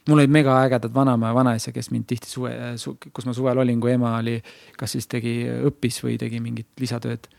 mul 0.09 0.21
olid 0.21 0.33
mega 0.33 0.59
ägedad 0.67 0.93
vanaema 0.93 1.31
ja 1.31 1.35
vanaisa, 1.35 1.73
kes 1.73 1.91
mind 1.91 2.05
tihti 2.07 2.29
suve 2.29 2.53
su,, 2.77 2.99
kus 3.13 3.25
ma 3.25 3.33
suvel 3.33 3.59
olin, 3.59 3.81
kui 3.81 3.95
ema 3.95 4.19
oli, 4.19 4.37
kas 4.77 4.93
siis 4.93 5.09
tegi, 5.09 5.39
õppis 5.71 6.03
või 6.05 6.19
tegi 6.21 6.41
mingit 6.45 6.69
lisatööd 6.81 7.31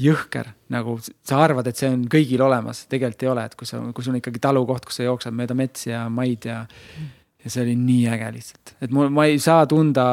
jõhker, 0.00 0.48
nagu 0.74 0.96
sa 1.04 1.36
arvad, 1.44 1.68
et 1.68 1.78
see 1.78 1.86
on 1.86 2.08
kõigil 2.10 2.40
olemas, 2.42 2.86
tegelikult 2.90 3.22
ei 3.22 3.28
ole, 3.30 3.44
et 3.44 3.52
kui 3.54 3.68
sa, 3.68 3.78
kui 3.94 4.02
sul 4.02 4.16
on 4.16 4.18
ikkagi 4.18 4.40
talukoht, 4.42 4.88
kus 4.88 4.96
sa 4.98 5.04
jooksed 5.06 5.36
mööda 5.36 5.54
metsi 5.54 5.92
ja 5.92 6.08
maid 6.10 6.48
ja 6.48 6.64
mm 6.64 7.12
ja 7.44 7.52
see 7.52 7.64
oli 7.64 7.76
nii 7.78 8.08
äge 8.14 8.30
lihtsalt, 8.38 8.74
et 8.82 8.94
mul, 8.94 9.10
ma 9.12 9.26
ei 9.28 9.38
saa 9.42 9.66
tunda, 9.70 10.06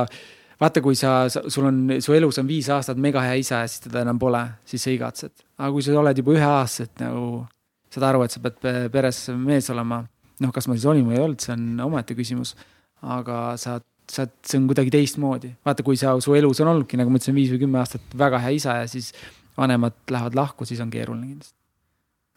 vaata, 0.61 0.83
kui 0.83 0.97
sa, 0.99 1.25
sul 1.31 1.67
on, 1.69 1.81
su 2.03 2.15
elus 2.17 2.41
on 2.41 2.49
viis 2.49 2.69
aastat 2.73 2.99
mega 3.01 3.23
hea 3.25 3.39
isa 3.41 3.63
ja 3.63 3.69
siis 3.71 3.85
teda 3.87 4.03
enam 4.05 4.19
pole, 4.21 4.41
siis 4.67 4.83
sa 4.85 4.93
igatsed. 4.93 5.33
aga 5.57 5.71
kui 5.73 5.85
sa 5.85 5.95
oled 5.99 6.21
juba 6.21 6.35
üheaastased 6.35 7.03
nagu, 7.03 7.45
saad 7.91 8.07
aru, 8.09 8.25
et 8.25 8.35
sa 8.35 8.43
pead 8.43 8.91
peres 8.93 9.23
mees 9.37 9.69
olema, 9.73 10.03
noh, 10.41 10.51
kas 10.53 10.67
ma 10.67 10.77
siis 10.77 10.89
olin 10.91 11.07
või 11.07 11.17
ei 11.17 11.23
olnud, 11.23 11.43
see 11.43 11.55
on 11.55 11.87
omaette 11.87 12.17
küsimus. 12.17 12.55
aga 13.01 13.37
sa, 13.57 13.79
sa, 14.11 14.27
see 14.45 14.59
on 14.59 14.67
kuidagi 14.69 14.93
teistmoodi, 14.93 15.55
vaata, 15.65 15.85
kui 15.87 15.97
sa, 15.97 16.13
su 16.21 16.35
elus 16.37 16.59
on 16.61 16.75
olnudki, 16.75 16.99
nagu 16.99 17.09
ma 17.09 17.17
ütlesin, 17.17 17.37
viis 17.37 17.53
või 17.53 17.63
kümme 17.63 17.79
aastat 17.81 18.13
väga 18.17 18.43
hea 18.43 18.59
isa 18.59 18.81
ja 18.83 18.91
siis 18.91 19.09
vanemad 19.57 19.95
lähevad 20.11 20.37
lahku, 20.37 20.67
siis 20.69 20.83
on 20.83 20.91
keeruline 20.93 21.31
kindlasti. 21.31 21.57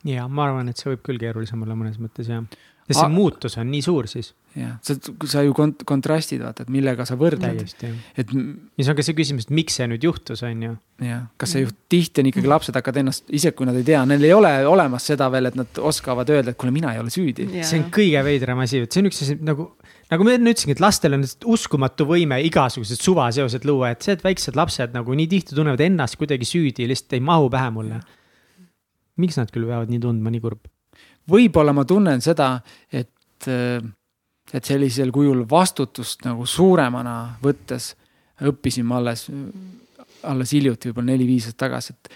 ja 0.09 0.29
ma 0.29 0.49
arvan, 0.49 0.71
et 0.71 0.81
see 0.81 0.95
võib 0.95 1.05
küll 1.05 1.21
keerulisem 1.21 1.67
olla 1.67 1.77
mõnes 1.77 2.01
mõttes 2.01 2.31
jah 2.31 2.47
ja 2.89 2.97
see 2.97 3.05
A 3.07 3.11
muutus 3.13 3.57
on 3.61 3.71
nii 3.73 3.83
suur 3.85 4.07
siis. 4.11 4.33
jah, 4.55 4.75
sa, 4.85 4.95
sa 5.31 5.43
ju 5.43 5.55
kont-, 5.57 5.83
kontrastid 5.89 6.43
vaata, 6.45 6.67
et 6.67 6.73
millega 6.73 7.07
sa 7.09 7.17
võrdled. 7.19 7.63
et. 7.65 7.85
ja 8.35 8.85
see 8.85 8.93
on 8.93 8.99
ka 8.99 9.07
see 9.07 9.17
küsimus, 9.17 9.47
et 9.49 9.55
miks 9.57 9.79
see 9.81 9.87
nüüd 9.91 10.05
juhtus, 10.05 10.43
on 10.47 10.65
ju. 10.67 10.75
jah, 11.05 11.23
kas 11.41 11.55
see 11.55 11.65
juht-, 11.65 11.79
tihti 11.93 12.23
on 12.23 12.29
ikkagi 12.31 12.51
lapsed 12.53 12.77
hakkavad 12.77 13.01
ennast, 13.03 13.25
isegi 13.33 13.57
kui 13.59 13.69
nad 13.69 13.79
ei 13.81 13.87
tea, 13.89 14.03
neil 14.09 14.27
ei 14.29 14.35
ole 14.37 14.53
olemas 14.69 15.09
seda 15.11 15.31
veel, 15.33 15.49
et 15.51 15.57
nad 15.59 15.81
oskavad 15.93 16.33
öelda, 16.35 16.53
et 16.53 16.61
kuule, 16.61 16.75
mina 16.77 16.93
ei 16.95 17.01
ole 17.01 17.15
süüdi. 17.15 17.49
see 17.63 17.81
on 17.81 17.89
kõige 17.95 18.25
veidram 18.27 18.61
asi, 18.65 18.85
et 18.85 18.93
see 18.93 19.05
on 19.05 19.09
üks 19.11 19.23
asi 19.25 19.39
nagu, 19.41 19.71
nagu 20.13 20.29
ma 20.29 20.37
enne 20.37 20.53
ütlesingi, 20.53 20.77
et 20.77 20.85
lastel 20.85 21.17
on 21.17 21.25
uskumatu 21.57 22.09
võime 22.11 22.43
igasugused 22.51 23.01
suvaseosed 23.01 23.65
luua, 23.69 23.95
et 23.95 24.05
see, 24.05 24.19
et 24.19 24.27
väiksed 24.27 24.61
lapsed 24.61 24.93
nagu 24.97 25.17
nii 25.17 25.31
tihti 25.33 25.57
tunnevad 25.57 25.81
ennast 25.89 26.21
kuidagi 26.21 26.49
süüdi, 26.49 26.91
lihtsalt 26.91 27.17
ei 27.17 27.25
mahu 27.25 27.49
pähe 27.53 27.73
mulle. 27.73 28.05
miks 29.17 29.39
nad 29.39 29.51
küll 29.55 29.65
peavad 29.65 29.89
nii 29.89 30.03
tundma, 30.03 30.31
nii 30.35 30.43
kurb 30.43 30.69
võib-olla 31.31 31.73
ma 31.77 31.85
tunnen 31.89 32.21
seda, 32.25 32.57
et, 32.93 33.49
et 33.49 34.65
sellisel 34.65 35.13
kujul 35.15 35.45
vastutust 35.51 36.25
nagu 36.27 36.47
suuremana 36.47 37.17
võttes 37.43 37.95
õppisin 38.45 38.87
ma 38.87 38.99
alles, 39.01 39.29
alles 40.27 40.55
hiljuti, 40.57 40.91
võib-olla 40.91 41.13
neli-viis 41.13 41.49
aastat 41.49 41.63
tagasi, 41.67 41.95
et 41.95 42.15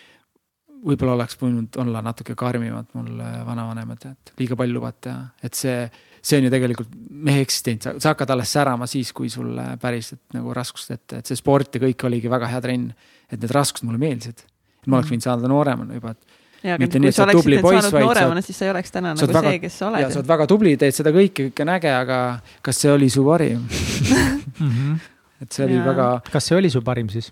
võib-olla 0.85 1.17
oleks 1.19 1.39
võinud 1.41 1.79
olla 1.83 2.03
natuke 2.05 2.37
karmimad 2.39 2.93
mul 2.97 3.23
vanavanemad, 3.47 4.05
et 4.13 4.33
liiga 4.39 4.59
palju 4.59 4.77
lubat 4.77 5.01
teha, 5.09 5.23
et 5.45 5.59
see, 5.59 5.79
see 6.23 6.39
on 6.39 6.47
ju 6.47 6.53
tegelikult 6.55 6.93
mehe 7.29 7.43
eksistents, 7.45 7.91
sa 7.99 8.13
hakkad 8.13 8.35
alles 8.35 8.53
särama 8.55 8.87
siis, 8.91 9.13
kui 9.17 9.31
sul 9.33 9.59
päriselt 9.81 10.23
nagu 10.37 10.55
raskused 10.57 10.95
ette, 10.95 11.23
et 11.23 11.31
see 11.31 11.39
sport 11.39 11.75
ja 11.75 11.83
kõik 11.83 12.07
oligi 12.09 12.31
väga 12.31 12.51
hea 12.53 12.63
trenn. 12.65 12.93
et 13.29 13.41
need 13.41 13.53
raskused 13.53 13.85
mulle 13.85 14.01
meeldisid. 14.01 14.45
ma 14.87 14.97
oleks 14.99 15.11
võinud 15.11 15.27
saada 15.27 15.49
nooremana 15.51 15.99
juba, 15.99 16.15
et 16.15 16.38
ja, 16.63 16.75
aga 16.75 16.89
kui 16.91 17.13
sa 17.15 17.27
oleksid 17.27 17.53
nüüd 17.53 17.67
saanud 17.67 17.99
nooremana, 18.03 18.43
siis 18.45 18.59
sa 18.59 18.67
ei 18.67 18.73
oleks 18.73 18.95
täna 18.95 19.13
nagu 19.15 19.29
väga, 19.31 19.53
see, 19.53 19.61
kes 19.63 19.77
sa 19.81 19.91
oled. 19.91 20.03
ja 20.03 20.09
sa 20.13 20.21
oled 20.23 20.31
väga 20.31 20.47
tubli, 20.51 20.75
teed 20.81 20.97
seda 20.97 21.13
kõike, 21.15 21.49
kõik 21.51 21.63
on 21.65 21.73
äge, 21.77 21.93
aga 21.95 22.19
kas 22.67 22.83
see 22.83 22.91
oli 22.93 23.11
su 23.13 23.25
parim? 23.27 23.63
-hmm. 24.59 24.97
et 25.43 25.53
see 25.53 25.69
oli 25.69 25.79
ja. 25.79 25.85
väga. 25.87 26.09
kas 26.33 26.51
see 26.51 26.59
oli 26.59 26.71
su 26.71 26.83
parim 26.83 27.13
siis? 27.13 27.31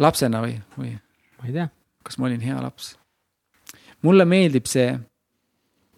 lapsena 0.00 0.40
või, 0.44 0.56
või? 0.78 0.94
ma 1.40 1.48
ei 1.48 1.52
tea. 1.58 1.68
kas 2.02 2.18
ma 2.18 2.30
olin 2.30 2.40
hea 2.40 2.60
laps? 2.62 2.94
mulle 4.06 4.24
meeldib 4.24 4.68
see, 4.70 4.94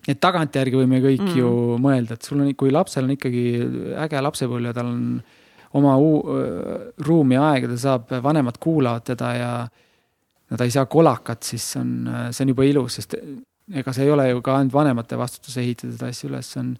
et 0.08 0.20
tagantjärgi 0.20 0.76
võime 0.76 0.98
kõik 1.04 1.22
mm. 1.22 1.38
ju 1.38 1.52
mõelda, 1.78 2.18
et 2.18 2.26
sul 2.26 2.40
on, 2.42 2.50
kui 2.58 2.74
lapsel 2.74 3.06
on 3.06 3.14
ikkagi 3.14 3.44
äge 4.02 4.22
lapsepõlv 4.26 4.72
ja 4.72 4.74
tal 4.74 4.90
on 4.90 5.22
oma 5.78 5.94
uu, 5.96 6.18
ruum 7.06 7.32
ja 7.32 7.46
aeg 7.52 7.64
ja 7.64 7.70
ta 7.70 7.78
saab, 7.80 8.10
vanemad 8.24 8.58
kuulavad 8.60 9.06
teda 9.06 9.30
ja 9.38 9.52
no 10.52 10.58
ta 10.60 10.68
ei 10.68 10.74
saa 10.74 10.84
kolakat, 10.90 11.46
siis 11.48 11.64
on, 11.80 11.94
see 12.30 12.44
on 12.44 12.52
juba 12.52 12.66
ilus, 12.68 12.98
sest 13.00 13.16
ega 13.72 13.94
see 13.94 14.04
ei 14.04 14.12
ole 14.12 14.28
ju 14.28 14.42
ka 14.44 14.58
ainult 14.58 14.74
vanemate 14.74 15.16
vastutus 15.16 15.56
ehitada 15.62 15.94
seda 15.94 16.10
asja 16.12 16.28
üles, 16.28 16.50
see 16.52 16.60
on 16.60 16.74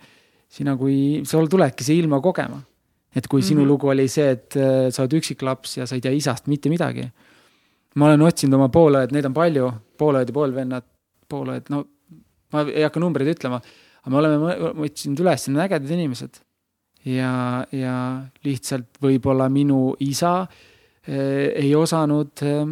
sina 0.53 0.75
kui, 0.77 0.97
sul 1.29 1.49
tulebki 1.51 1.87
see 1.87 2.03
ilma 2.03 2.21
kogema. 2.25 2.61
et 3.15 3.27
kui 3.29 3.41
mm 3.41 3.43
-hmm. 3.43 3.49
sinu 3.49 3.61
mhm. 3.61 3.69
lugu 3.69 3.89
oli 3.89 4.09
see, 4.09 4.31
et 4.31 4.57
äh, 4.57 4.91
sa 4.91 5.03
oled 5.03 5.13
üksiklaps 5.13 5.77
ja 5.77 5.87
sa 5.87 5.95
ei 5.95 6.01
tea 6.01 6.13
isast 6.13 6.47
mitte 6.47 6.69
midagi. 6.69 7.11
ma 7.95 8.07
olen 8.07 8.23
otsinud 8.23 8.55
oma 8.55 8.69
poolõed, 8.69 9.13
neid 9.13 9.25
on 9.25 9.35
palju, 9.35 9.73
poolõed 9.99 10.29
ja 10.29 10.33
poolvennad, 10.33 10.85
poolõed, 11.29 11.69
no 11.69 11.85
ma 12.53 12.63
ei 12.63 12.83
hakka 12.83 13.01
numbreid 13.01 13.29
ütlema, 13.37 13.61
aga 14.03 14.11
me 14.11 14.17
oleme, 14.17 14.55
otsinud 14.87 15.21
üles, 15.21 15.49
need 15.49 15.59
on 15.59 15.65
ägedad 15.65 15.91
inimesed. 15.91 16.41
ja, 17.05 17.67
ja 17.73 18.23
lihtsalt 18.45 18.97
võib-olla 19.03 19.49
minu 19.49 19.95
isa 20.01 20.41
äh, 20.43 21.53
ei 21.65 21.75
osanud 21.75 22.43
äh, 22.43 22.67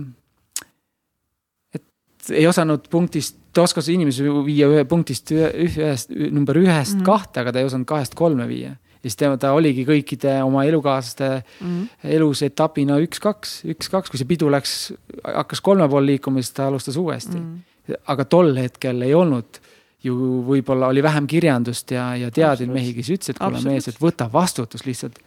ei 2.31 2.47
osanud 2.47 2.87
punktist, 2.91 3.39
ta 3.55 3.64
oskas 3.64 3.89
inimesi 3.93 4.27
viia 4.47 4.68
ühe 4.71 4.85
punktist 4.89 5.33
ühe, 5.35 5.49
ühest, 5.66 6.12
number 6.31 6.59
ühest 6.61 6.97
mm 6.97 7.01
-hmm. 7.01 7.07
kahte, 7.07 7.41
aga 7.41 7.53
ta 7.53 7.62
ei 7.62 7.68
osanud 7.68 7.89
kahest 7.89 8.14
kolme 8.14 8.49
viia. 8.49 8.77
ja 9.01 9.09
siis 9.09 9.16
tema, 9.16 9.37
ta 9.41 9.53
oligi 9.57 9.87
kõikide 9.89 10.43
oma 10.45 10.64
elukaaslaste 10.64 11.31
mm 11.61 11.66
-hmm. 11.66 12.12
elus 12.16 12.43
etapina 12.43 12.99
üks-kaks, 13.01 13.64
üks-kaks, 13.64 14.11
kui 14.11 14.18
see 14.18 14.29
pidu 14.29 14.51
läks, 14.51 14.93
hakkas 15.25 15.61
kolme 15.61 15.89
poole 15.89 16.07
liikuma, 16.07 16.43
siis 16.43 16.53
ta 16.53 16.66
alustas 16.66 16.97
uuesti 16.97 17.39
mm. 17.39 17.62
-hmm. 17.89 17.97
aga 18.07 18.25
tol 18.25 18.57
hetkel 18.57 19.03
ei 19.03 19.14
olnud 19.14 19.61
ju 20.05 20.14
võib-olla 20.47 20.89
oli 20.89 21.03
vähem 21.03 21.27
kirjandust 21.27 21.91
ja, 21.91 22.16
ja 22.16 22.31
teadnud 22.31 22.73
mehi, 22.73 22.95
kes 22.97 23.11
ütlesid, 23.11 23.39
kuule 23.39 23.61
mees, 23.64 23.89
et 23.89 24.01
võta 24.01 24.31
vastutus 24.33 24.87
lihtsalt. 24.87 25.18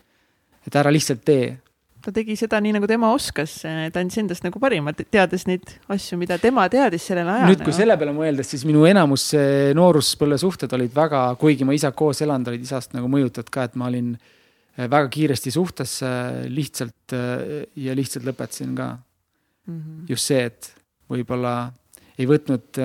et 0.68 0.76
ära 0.76 0.92
lihtsalt 0.92 1.26
tee 1.26 1.58
ta 2.04 2.12
tegi 2.12 2.36
seda 2.40 2.60
nii, 2.60 2.74
nagu 2.76 2.88
tema 2.90 3.14
oskas, 3.16 3.56
ta 3.64 4.02
andis 4.02 4.20
endast 4.20 4.44
nagu 4.44 4.60
parima, 4.60 4.92
teades 4.94 5.46
neid 5.48 5.76
asju, 5.94 6.18
mida 6.20 6.36
tema 6.42 6.66
teadis 6.72 7.06
sellel 7.08 7.30
ajal. 7.32 7.52
nüüd, 7.52 7.64
kui 7.64 7.76
selle 7.76 7.96
peale 8.00 8.16
mõeldes, 8.16 8.50
siis 8.52 8.66
minu 8.68 8.84
enamus 8.90 9.30
nooruspõlve 9.78 10.40
suhted 10.42 10.74
olid 10.76 10.92
väga, 10.96 11.26
kuigi 11.40 11.68
ma 11.68 11.76
isaga 11.76 11.96
koos 12.00 12.20
elanud, 12.26 12.52
olid 12.52 12.66
isast 12.66 12.96
nagu 12.98 13.08
mõjutatud 13.12 13.52
ka, 13.54 13.68
et 13.70 13.78
ma 13.80 13.88
olin 13.88 14.10
äh, 14.18 14.90
väga 14.90 15.08
kiiresti 15.14 15.54
suhtesse 15.56 16.10
lihtsalt 16.52 17.16
äh, 17.16 17.64
ja 17.86 17.96
lihtsalt 17.96 18.28
lõpetasin 18.28 18.74
ka 18.76 18.90
mm. 18.98 19.78
-hmm. 19.80 20.02
just 20.10 20.28
see, 20.28 20.44
et 20.44 20.74
võib-olla 21.10 21.72
ei 22.18 22.28
võtnud. 22.28 22.82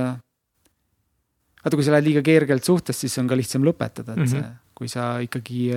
vaata, 1.59 1.75
kui 1.75 1.85
sa 1.85 1.93
lähed 1.97 2.07
liiga 2.07 2.23
kergelt 2.23 2.65
suhtest, 2.65 3.03
siis 3.03 3.19
on 3.19 3.27
ka 3.29 3.37
lihtsam 3.37 3.67
lõpetada, 3.67 4.15
et 4.15 4.23
mm 4.23 4.25
-hmm. 4.25 4.31
see, 4.31 4.71
kui 4.79 4.89
sa 4.89 5.19
ikkagi 5.19 5.73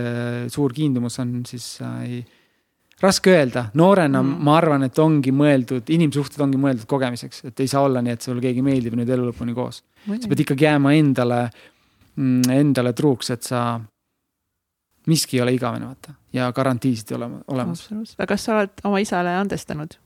suur 0.54 0.74
kiindumus 0.74 1.18
on, 1.20 1.42
siis 1.46 1.66
sa 1.82 2.04
ei 2.06 2.22
raske 3.02 3.34
öelda, 3.34 3.66
noorena 3.78 4.22
mm. 4.22 4.42
ma 4.46 4.56
arvan, 4.60 4.86
et 4.86 5.00
ongi 5.02 5.34
mõeldud, 5.36 5.90
inimsuhted 5.94 6.42
ongi 6.46 6.60
mõeldud 6.62 6.88
kogemiseks, 6.90 7.46
et 7.50 7.64
ei 7.64 7.70
saa 7.72 7.86
olla 7.88 8.04
nii, 8.04 8.16
et 8.18 8.28
sulle 8.28 8.44
keegi 8.44 8.64
meeldib 8.66 8.98
nüüd 9.00 9.10
elu 9.10 9.30
lõpuni 9.30 9.56
koos. 9.58 9.82
sa 10.06 10.32
pead 10.32 10.44
ikkagi 10.46 10.68
jääma 10.68 10.94
endale, 10.98 11.42
mm, 12.16 12.52
endale 12.58 12.94
truuks, 12.98 13.34
et 13.34 13.48
sa, 13.48 13.64
miski 15.10 15.40
ei 15.40 15.46
ole 15.46 15.56
igavene, 15.58 15.90
vaata 15.90 16.16
ja 16.38 16.52
garantiisid 16.56 17.12
ei 17.12 17.18
ole 17.18 17.30
olemas. 17.52 17.88
aga 17.92 18.30
kas 18.34 18.48
sa 18.48 18.60
oled 18.60 18.86
oma 18.88 19.02
isale 19.04 19.36
andestanud? 19.40 19.98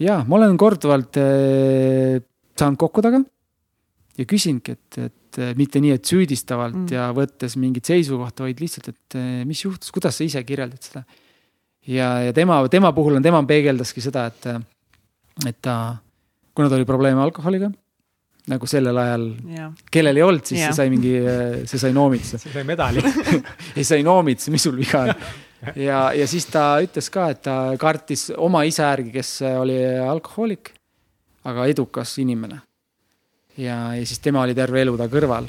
ja, 0.00 0.22
ma 0.26 0.40
olen 0.40 0.56
korduvalt 0.60 1.20
äh, 1.20 2.20
saanud 2.58 2.80
kokku 2.80 3.04
taga 3.04 3.20
ja 4.16 4.28
küsinudki, 4.28 4.72
et, 4.72 5.00
et 5.04 5.42
mitte 5.56 5.80
nii, 5.84 5.94
et 5.94 6.08
süüdistavalt 6.08 6.86
mm. 6.86 6.92
ja 6.96 7.10
võttes 7.16 7.60
mingit 7.60 7.88
seisukohta, 7.88 8.48
vaid 8.48 8.60
lihtsalt, 8.60 8.88
et 8.90 9.20
mis 9.46 9.60
juhtus, 9.62 9.92
kuidas 9.94 10.16
sa 10.16 10.24
ise 10.26 10.42
kirjeldad 10.48 10.80
seda 10.82 11.04
ja, 11.90 12.08
ja 12.26 12.32
tema, 12.32 12.62
tema 12.68 12.92
puhul 12.96 13.18
on, 13.18 13.24
tema 13.24 13.42
peegeldaski 13.46 14.02
seda, 14.04 14.26
et, 14.30 14.48
et 15.48 15.58
ta, 15.62 15.76
kuna 16.54 16.70
ta 16.70 16.78
oli 16.78 16.88
probleeme 16.88 17.22
alkoholiga, 17.24 17.70
nagu 18.50 18.70
sellel 18.70 18.98
ajal, 19.02 19.28
kellel 19.92 20.20
ei 20.20 20.26
olnud, 20.26 20.46
siis 20.46 20.62
ja. 20.62 20.70
see 20.70 20.80
sai 20.80 20.92
mingi, 20.92 21.14
see 21.68 21.82
sai 21.82 21.94
noomituse. 21.96 22.40
see 22.44 22.54
sai 22.54 22.66
medali 22.68 23.04
ei, 23.76 23.84
sai 23.86 24.04
noomituse, 24.06 24.54
mis 24.54 24.66
sul 24.68 24.78
viga 24.80 25.04
on. 25.06 25.14
ja, 25.88 26.02
ja 26.16 26.26
siis 26.30 26.48
ta 26.50 26.72
ütles 26.84 27.10
ka, 27.12 27.30
et 27.34 27.44
ta 27.46 27.56
kartis 27.80 28.30
oma 28.36 28.64
isa 28.68 28.90
järgi, 28.92 29.14
kes 29.18 29.36
oli 29.52 29.78
alkohoolik, 30.06 30.74
aga 31.50 31.68
edukas 31.72 32.16
inimene. 32.22 32.60
ja, 33.58 33.82
ja 33.96 34.04
siis 34.06 34.22
tema 34.22 34.44
oli 34.46 34.54
terve 34.56 34.82
elu 34.84 34.96
ta 34.98 35.08
kõrval 35.10 35.48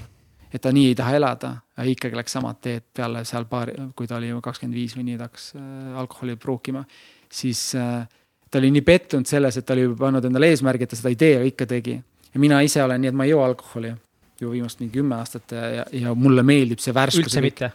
et 0.54 0.62
ta 0.62 0.72
nii 0.72 0.92
ei 0.92 0.96
taha 0.96 1.16
elada, 1.16 1.52
ikkagi 1.88 2.18
läks 2.18 2.36
samad 2.38 2.60
teed 2.62 2.88
peale 2.94 3.24
seal 3.28 3.46
paari, 3.50 3.74
kui 3.96 4.08
ta 4.08 4.18
oli 4.18 4.32
kakskümmend 4.44 4.78
viis 4.78 4.96
või 4.98 5.08
nii, 5.08 5.18
ta 5.20 5.30
hakkas 5.30 5.52
äh, 5.56 5.98
alkoholi 6.02 6.36
pruukima. 6.36 6.84
siis 7.32 7.76
äh, 7.76 8.08
ta 8.52 8.60
oli 8.60 8.72
nii 8.76 8.82
pettunud 8.82 9.26
selles, 9.26 9.58
et 9.58 9.66
ta 9.66 9.74
oli 9.74 9.88
pannud 9.98 10.26
endale 10.28 10.52
eesmärgi, 10.52 10.84
et 10.84 10.94
ta 10.94 11.00
seda 11.00 11.12
ei 11.14 11.20
tee, 11.20 11.36
aga 11.40 11.48
ikka 11.48 11.66
tegi. 11.66 12.02
ja 12.34 12.40
mina 12.40 12.62
ise 12.62 12.84
olen 12.84 13.02
nii, 13.02 13.14
et 13.14 13.16
ma 13.16 13.28
ei 13.28 13.34
joo 13.34 13.44
alkoholi 13.44 13.94
juba 14.42 14.54
viimast 14.56 14.80
mingi 14.82 14.98
kümme 14.98 15.16
aastat 15.16 15.52
ja, 15.56 15.68
ja, 15.70 15.86
ja 15.94 16.16
mulle 16.16 16.44
meeldib 16.44 16.80
see 16.82 16.94
värskus. 16.94 17.28
üldse 17.28 17.44
mitte? 17.46 17.72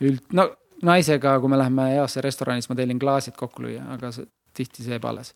üld-, 0.00 0.24
no 0.32 0.50
naisega, 0.82 1.38
kui 1.40 1.50
me 1.50 1.58
läheme 1.58 1.88
heasse 1.94 2.22
restorani, 2.24 2.62
siis 2.62 2.70
ma 2.72 2.76
tellin 2.78 3.00
klaasid 3.02 3.36
kokku 3.38 3.64
lüüa, 3.64 3.84
aga 3.94 4.10
see, 4.14 4.26
tihti 4.54 4.84
see 4.84 4.94
jääb 4.96 5.06
alles. 5.08 5.34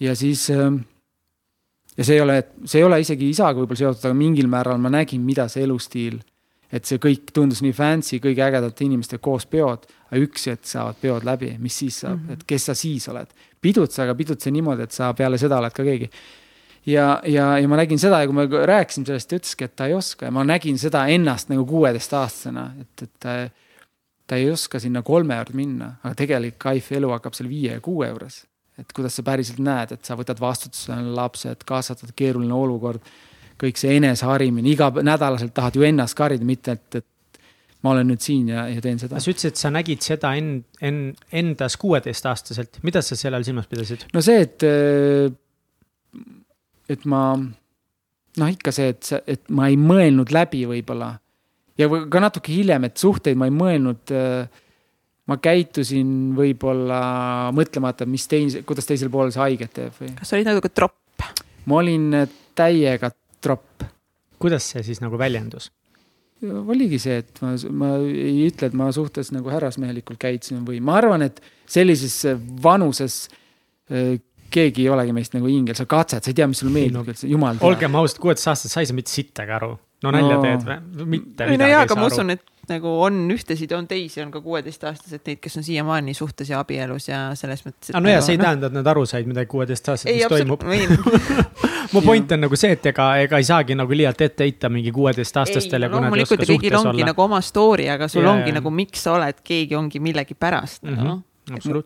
ja 0.00 0.16
siis 0.18 0.48
äh, 0.50 0.72
ja 1.96 2.04
see 2.04 2.16
ei 2.16 2.20
ole, 2.24 2.36
see 2.64 2.80
ei 2.80 2.86
ole 2.86 3.00
isegi 3.02 3.30
isaga 3.32 3.60
võib-olla 3.60 3.80
seotud, 3.84 4.04
aga 4.08 4.16
mingil 4.16 4.48
määral 4.50 4.80
ma 4.80 4.92
nägin, 4.92 5.24
mida 5.26 5.48
see 5.52 5.64
elustiil, 5.66 6.20
et 6.72 6.88
see 6.88 7.00
kõik 7.02 7.32
tundus 7.36 7.60
nii 7.64 7.74
fancy, 7.76 8.20
kõige 8.22 8.44
ägedate 8.44 8.86
inimestega 8.86 9.22
koos 9.22 9.46
peod, 9.50 9.84
aga 10.08 10.20
üks 10.24 10.48
hetk 10.48 10.68
saavad 10.68 11.00
peod 11.02 11.26
läbi, 11.28 11.52
mis 11.60 11.76
siis 11.82 12.00
saab 12.04 12.16
mm, 12.16 12.28
-hmm. 12.28 12.38
et 12.40 12.46
kes 12.48 12.68
sa 12.70 12.74
siis 12.74 13.08
oled. 13.08 13.26
pidutse, 13.60 14.02
aga 14.02 14.14
pidutse 14.14 14.50
niimoodi, 14.50 14.82
et 14.82 14.92
sa 14.92 15.12
peale 15.14 15.38
seda 15.38 15.58
oled 15.58 15.72
ka 15.72 15.84
keegi. 15.84 16.10
ja, 16.86 17.20
ja, 17.24 17.58
ja 17.58 17.68
ma 17.68 17.76
nägin 17.76 17.98
seda 17.98 18.20
ja 18.20 18.26
kui 18.26 18.34
me 18.34 18.66
rääkisime 18.66 19.06
sellest, 19.06 19.28
ta 19.28 19.36
ütleski, 19.36 19.64
et 19.64 19.76
ta 19.76 19.86
ei 19.86 19.94
oska 19.94 20.26
ja 20.26 20.30
ma 20.30 20.44
nägin 20.44 20.78
seda 20.78 21.06
ennast 21.06 21.48
nagu 21.48 21.66
kuueteistaastasena, 21.66 22.72
et, 22.80 23.02
et 23.02 23.10
ta, 23.20 23.50
ta 24.26 24.36
ei 24.36 24.50
oska 24.50 24.80
sinna 24.80 25.02
kolme 25.02 25.36
juurde 25.36 25.54
minna, 25.54 25.96
aga 26.02 26.14
tegelik 26.14 26.58
kaif 26.58 26.92
elu 26.92 27.10
hakkab 27.10 27.34
seal 27.34 27.48
viie 27.48 27.76
ja 27.76 27.80
kuue 27.80 28.08
juures 28.08 28.46
et 28.80 28.92
kuidas 28.96 29.18
sa 29.18 29.24
päriselt 29.26 29.60
näed, 29.62 29.92
et 29.96 30.04
sa 30.08 30.16
võtad 30.18 30.40
vastutuse, 30.40 30.96
lapsed, 31.16 31.64
kasvatad, 31.68 32.14
keeruline 32.16 32.54
olukord. 32.56 33.12
kõik 33.62 33.78
see 33.78 33.94
eneseharimine, 33.94 34.66
iganädalaselt 34.72 35.52
tahad 35.54 35.76
ju 35.76 35.84
ennast 35.86 36.18
harida, 36.18 36.42
mitte 36.44 36.72
et, 36.74 36.96
et 36.98 37.06
ma 37.84 37.92
olen 37.92 38.08
nüüd 38.10 38.22
siin 38.24 38.48
ja, 38.50 38.64
ja 38.70 38.82
teen 38.82 38.98
seda. 38.98 39.20
sa 39.20 39.30
ütlesid, 39.30 39.54
et 39.54 39.60
sa 39.60 39.70
nägid 39.70 40.02
seda 40.02 40.32
end, 40.38 40.64
end, 40.82 41.20
endas 41.30 41.76
kuueteistaastaselt, 41.78 42.80
mida 42.82 43.02
sa 43.04 43.18
selle 43.18 43.38
all 43.38 43.46
silmas 43.46 43.70
pidasid? 43.70 44.06
no 44.14 44.22
see, 44.24 44.42
et, 44.48 44.66
et 46.90 47.06
ma 47.10 47.22
noh, 47.38 48.50
ikka 48.50 48.74
see, 48.74 48.92
et, 48.96 49.12
et 49.36 49.52
ma 49.54 49.68
ei 49.70 49.78
mõelnud 49.78 50.34
läbi 50.34 50.64
võib-olla 50.70 51.12
ja 51.78 51.88
ka 51.88 52.22
natuke 52.22 52.52
hiljem, 52.54 52.88
et 52.88 53.00
suhteid 53.00 53.38
ma 53.38 53.48
ei 53.48 53.54
mõelnud 53.54 54.14
äh, 54.14 54.61
ma 55.30 55.38
käitusin 55.38 56.32
võib-olla 56.36 57.02
mõtlemata, 57.54 58.06
mis 58.10 58.26
teis-, 58.30 58.58
kuidas 58.66 58.88
teisel 58.88 59.10
poolel 59.12 59.34
see 59.34 59.44
haiget 59.44 59.74
teeb 59.76 60.00
või. 60.00 60.10
kas 60.18 60.32
sa 60.32 60.38
olid 60.38 60.50
natuke 60.50 60.72
tropp? 60.74 61.26
ma 61.70 61.78
olin 61.78 62.08
täiega 62.58 63.12
tropp. 63.42 63.86
kuidas 64.42 64.66
see 64.72 64.82
siis 64.86 65.02
nagu 65.04 65.18
väljendus? 65.20 65.70
oligi 66.42 66.98
see, 66.98 67.20
et 67.22 67.38
ma, 67.42 67.54
ma 67.70 67.92
ei 68.02 68.48
ütle, 68.48 68.72
et 68.72 68.74
ma 68.78 68.88
suhtes 68.94 69.30
nagu 69.34 69.50
härrasmehelikult 69.52 70.18
käitusin 70.22 70.64
või 70.66 70.80
ma 70.82 70.98
arvan, 70.98 71.22
et 71.28 71.38
sellises 71.70 72.16
vanuses 72.62 73.28
äh, 73.92 74.16
keegi 74.52 74.84
ei 74.84 74.90
olegi 74.92 75.14
meist 75.16 75.36
nagu 75.36 75.48
ingel, 75.50 75.76
sa 75.78 75.86
katsed, 75.88 76.24
sa 76.24 76.32
ei 76.32 76.36
tea, 76.36 76.48
mis 76.50 76.60
sulle 76.62 76.74
meeldib 76.74 76.98
no,, 76.98 77.16
jumal 77.30 77.58
teab. 77.58 77.68
olgem 77.70 77.98
ausad, 78.00 78.20
kuueteistaastased 78.22 78.74
sa 78.74 78.82
ei 78.82 78.90
saa 78.90 78.98
mitte 78.98 79.14
sittagi 79.14 79.54
aru. 79.54 79.70
no 80.02 80.14
nalja 80.14 80.34
no. 80.34 80.42
teed 80.42 80.66
või? 80.66 81.06
mitte 81.14 81.46
midagi 81.46 81.62
no 81.62 81.70
jaa, 81.70 81.84
aga 81.86 81.98
ma 82.00 82.08
usun, 82.10 82.34
et 82.34 82.42
nagu 82.70 82.92
on 83.02 83.16
ühtesid, 83.34 83.72
on 83.74 83.88
teisi, 83.90 84.20
on 84.22 84.30
ka 84.34 84.40
kuueteistaastased 84.44 85.24
neid, 85.26 85.40
kes 85.42 85.58
on 85.58 85.64
siiamaani 85.66 86.14
suhtes 86.14 86.52
ja 86.52 86.60
abielus 86.62 87.08
ja 87.08 87.24
selles 87.38 87.64
mõttes. 87.66 87.90
aga 87.90 88.02
nojah, 88.04 88.22
see 88.22 88.36
ei 88.36 88.40
no. 88.40 88.46
tähenda, 88.46 88.70
et 88.70 88.76
nad 88.78 88.92
aru 88.92 89.02
said 89.08 89.26
midagi 89.30 89.50
kuueteistaastaselt, 89.50 90.20
mis 90.20 90.30
toimub. 90.30 90.62
mu 91.94 92.04
point 92.06 92.36
on 92.36 92.46
nagu 92.46 92.58
see, 92.58 92.76
et 92.76 92.86
ega, 92.92 93.08
ega 93.24 93.42
ei 93.42 93.48
saagi 93.48 93.76
nagu 93.78 93.98
liialt 93.98 94.22
ette 94.28 94.46
heita 94.46 94.70
mingi 94.72 94.94
kuueteistaastastele 94.94 95.90
no,. 95.90 95.98
loomulikult 95.98 96.44
ja 96.44 96.50
kõigil 96.52 96.78
ongi 96.78 96.94
olla. 96.94 97.10
nagu 97.10 97.26
oma 97.26 97.42
story, 97.44 97.90
aga 97.92 98.08
sul 98.12 98.22
yeah. 98.22 98.36
ongi 98.36 98.54
nagu, 98.54 98.72
miks 98.82 99.02
sa 99.08 99.16
oled, 99.18 99.42
keegi 99.44 99.78
ongi 99.78 100.02
millegipärast 100.02 100.86
mm, 100.86 100.96
-hmm. 100.96 101.12
noh 101.12 101.20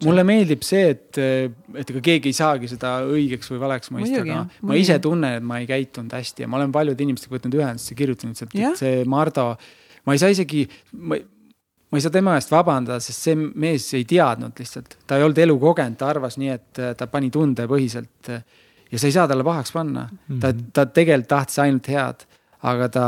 mulle 0.05 0.21
meeldib 0.29 0.61
see, 0.67 0.91
et, 0.93 1.17
et 1.17 1.91
ega 1.91 2.03
keegi 2.05 2.29
ei 2.29 2.37
saagi 2.37 2.69
seda 2.69 2.99
õigeks 3.09 3.49
või 3.55 3.63
valeks 3.63 3.91
mõista, 3.95 4.21
aga 4.21 4.43
ma 4.69 4.77
ise 4.77 4.99
tunnen, 5.01 5.39
et 5.41 5.47
ma 5.47 5.63
ei 5.63 5.69
käitunud 5.71 6.13
hästi 6.13 6.45
ja 6.45 6.51
ma 6.53 6.61
olen 6.61 6.75
paljude 6.75 7.07
inimestega 7.07 7.39
võtnud 7.39 7.57
ühendust 7.57 7.93
ja 7.93 7.97
kirjutanud, 7.97 8.43
et 8.45 8.77
see 8.77 9.01
Mardo 9.09 9.55
ma 10.07 10.15
ei 10.15 10.23
saa 10.23 10.33
isegi, 10.33 10.63
ma, 11.03 11.19
ma 11.91 11.99
ei 11.99 12.05
saa 12.05 12.15
tema 12.15 12.37
eest 12.39 12.53
vabandada, 12.55 13.03
sest 13.03 13.29
see 13.29 13.37
mees 13.37 13.89
ei 13.99 14.07
teadnud 14.09 14.57
lihtsalt, 14.63 14.99
ta 15.07 15.19
ei 15.19 15.27
olnud 15.27 15.43
elu 15.43 15.59
kogenud, 15.63 15.99
ta 16.01 16.11
arvas 16.13 16.39
nii, 16.41 16.55
et 16.55 16.83
ta 16.99 17.11
pani 17.11 17.31
tundepõhiselt. 17.35 18.33
ja 18.91 18.99
sa 18.99 19.11
ei 19.11 19.15
saa 19.15 19.29
talle 19.31 19.47
pahaks 19.47 19.75
panna, 19.75 20.09
ta, 20.29 20.51
mhm. 20.53 20.67
ta 20.75 20.87
tegelikult 20.87 21.31
tahtis 21.35 21.63
ainult 21.65 21.91
head, 21.93 22.27
aga 22.67 22.91
ta 22.93 23.07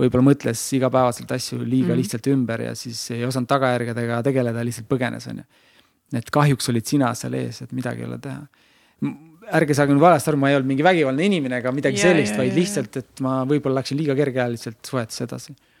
võib-olla 0.00 0.26
mõtles 0.26 0.62
igapäevaselt 0.74 1.30
asju 1.36 1.60
liiga 1.60 1.86
mm 1.86 1.90
-hmm. 1.92 2.00
lihtsalt 2.02 2.26
ümber 2.32 2.60
ja 2.66 2.74
siis 2.74 3.10
ei 3.14 3.24
osanud 3.24 3.48
tagajärgedega 3.48 4.22
tegeleda, 4.26 4.64
lihtsalt 4.66 4.88
põgenes, 4.90 5.28
on 5.30 5.38
ju. 5.38 5.44
et 6.18 6.30
kahjuks 6.30 6.68
olid 6.68 6.86
sina 6.86 7.14
seal 7.14 7.34
ees, 7.38 7.62
et 7.62 7.72
midagi 7.72 8.02
ei 8.02 8.06
ole 8.06 8.18
teha. 8.18 8.42
ärge 9.54 9.74
saage 9.74 9.92
nüüd 9.92 10.00
valesti 10.00 10.30
aru, 10.30 10.38
ma 10.38 10.50
ei 10.50 10.56
olnud 10.56 10.66
mingi 10.66 10.82
vägivaldne 10.82 11.24
inimene 11.24 11.58
ega 11.58 11.72
midagi 11.72 11.98
ja, 11.98 12.08
sellist, 12.08 12.36
vaid 12.36 12.54
lihtsalt, 12.54 12.96
et 12.96 13.20
ma 13.20 13.44
võib-olla 13.44 13.82
läksin 13.82 13.98
liiga 13.98 14.14
kergekäeliselt 14.16 14.78
suhetes 14.82 15.20
edasi 15.20 15.52
Mm 15.52 15.54
-hmm. 15.54 15.73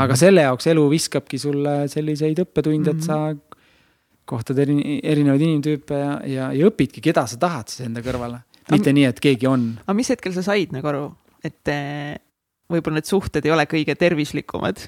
Aga 0.00 0.16
selle 0.18 0.44
jaoks 0.46 0.68
elu 0.72 0.84
viskabki 0.92 1.40
sulle 1.40 1.82
selliseid 1.92 2.44
õppetunde 2.44 2.96
et 2.96 3.04
sa 3.04 3.18
kohtad 4.28 4.58
eri, 4.62 4.98
erinevaid 5.02 5.44
inimtüüpe 5.44 5.98
ja, 5.98 6.12
ja, 6.28 6.50
ja 6.56 6.68
õpidki, 6.70 7.02
keda 7.04 7.26
sa 7.28 7.38
tahad 7.40 7.72
siis 7.72 7.86
enda 7.88 8.02
kõrvale. 8.04 8.42
mitte 8.70 8.90
aga, 8.90 8.98
nii, 8.98 9.08
et 9.10 9.22
keegi 9.22 9.48
on. 9.50 9.72
aga 9.82 9.96
mis 9.98 10.12
hetkel 10.14 10.34
sa 10.36 10.44
said 10.46 10.74
nagu 10.74 10.88
aru, 10.88 11.06
et 11.44 11.72
eh, 11.72 12.14
võib-olla 12.72 13.00
need 13.00 13.10
suhted 13.10 13.44
ei 13.46 13.54
ole 13.54 13.66
kõige 13.70 13.96
tervislikumad? 13.98 14.86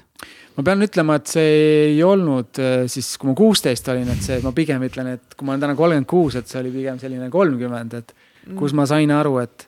ma 0.55 0.65
pean 0.65 0.87
ütlema, 0.87 1.19
et 1.19 1.35
see 1.35 1.53
ei 1.91 2.01
olnud 2.05 2.61
eh, 2.63 2.85
siis, 2.91 3.11
kui 3.19 3.31
ma 3.31 3.37
kuusteist 3.37 3.91
olin, 3.93 4.09
et 4.15 4.23
see, 4.25 4.39
ma 4.45 4.55
pigem 4.55 4.87
ütlen, 4.87 5.13
et 5.17 5.35
kui 5.35 5.47
ma 5.47 5.55
olen 5.55 5.67
täna 5.67 5.77
kolmkümmend 5.77 6.09
kuus, 6.09 6.39
et 6.39 6.49
see 6.51 6.61
oli 6.63 6.73
pigem 6.79 7.01
selline 7.01 7.29
kolmkümmend, 7.33 7.99
et 7.99 8.15
mm. 8.15 8.57
kus 8.59 8.75
ma 8.77 8.87
sain 8.89 9.11
aru, 9.13 9.37
et 9.43 9.67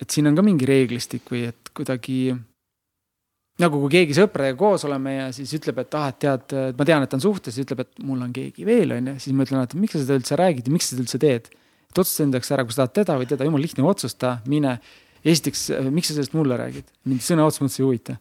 et 0.00 0.10
siin 0.10 0.30
on 0.30 0.36
ka 0.36 0.44
mingi 0.44 0.68
reeglistik 0.68 1.28
või 1.32 1.46
et 1.50 1.72
kuidagi 1.76 2.32
nagu 3.60 3.80
kui 3.82 3.92
keegi 3.92 4.16
sõpradega 4.16 4.56
koos 4.58 4.86
oleme 4.88 5.16
ja 5.16 5.26
siis 5.36 5.52
ütleb, 5.58 5.82
et 5.82 5.96
ah, 5.98 6.08
et 6.12 6.20
tead, 6.24 6.54
ma 6.78 6.86
tean, 6.88 7.04
et 7.04 7.12
ta 7.12 7.18
on 7.18 7.24
suhtes 7.26 7.58
ütleb, 7.60 7.84
et 7.84 8.00
mul 8.08 8.22
on 8.24 8.32
keegi 8.32 8.64
veel, 8.68 8.94
on 8.96 9.12
ju, 9.12 9.18
siis 9.26 9.36
ma 9.36 9.44
ütlen, 9.44 9.66
et 9.66 9.76
miks 9.76 9.98
sa 9.98 10.04
seda 10.04 10.16
üldse 10.20 10.40
räägid 10.40 10.70
ja 10.70 10.74
miks 10.74 10.88
sa 10.88 10.94
seda 10.94 11.04
üldse 11.04 11.20
teed. 11.20 11.52
et 11.90 11.98
otsusta 11.98 12.24
endaks 12.24 12.52
ära, 12.54 12.64
kui 12.64 12.72
sa 12.72 12.86
tahad 12.86 12.96
teda 13.00 13.18
või 13.20 13.28
teda, 13.28 13.44
jumala 13.48 13.66
lihtne, 13.66 13.84
otsusta, 13.84 14.38
mine. 14.48 14.78
esiteks, 15.20 15.66
miks 15.92 16.08
sa 16.08 16.16
sellest 16.16 16.32
mulle 16.38 16.56
räägid, 16.56 16.88
mind 17.04 17.24
sõna 17.26 17.44
otseses 17.44 17.66
mõttes 17.66 17.80
ei 17.82 17.84
huvita 17.84 18.16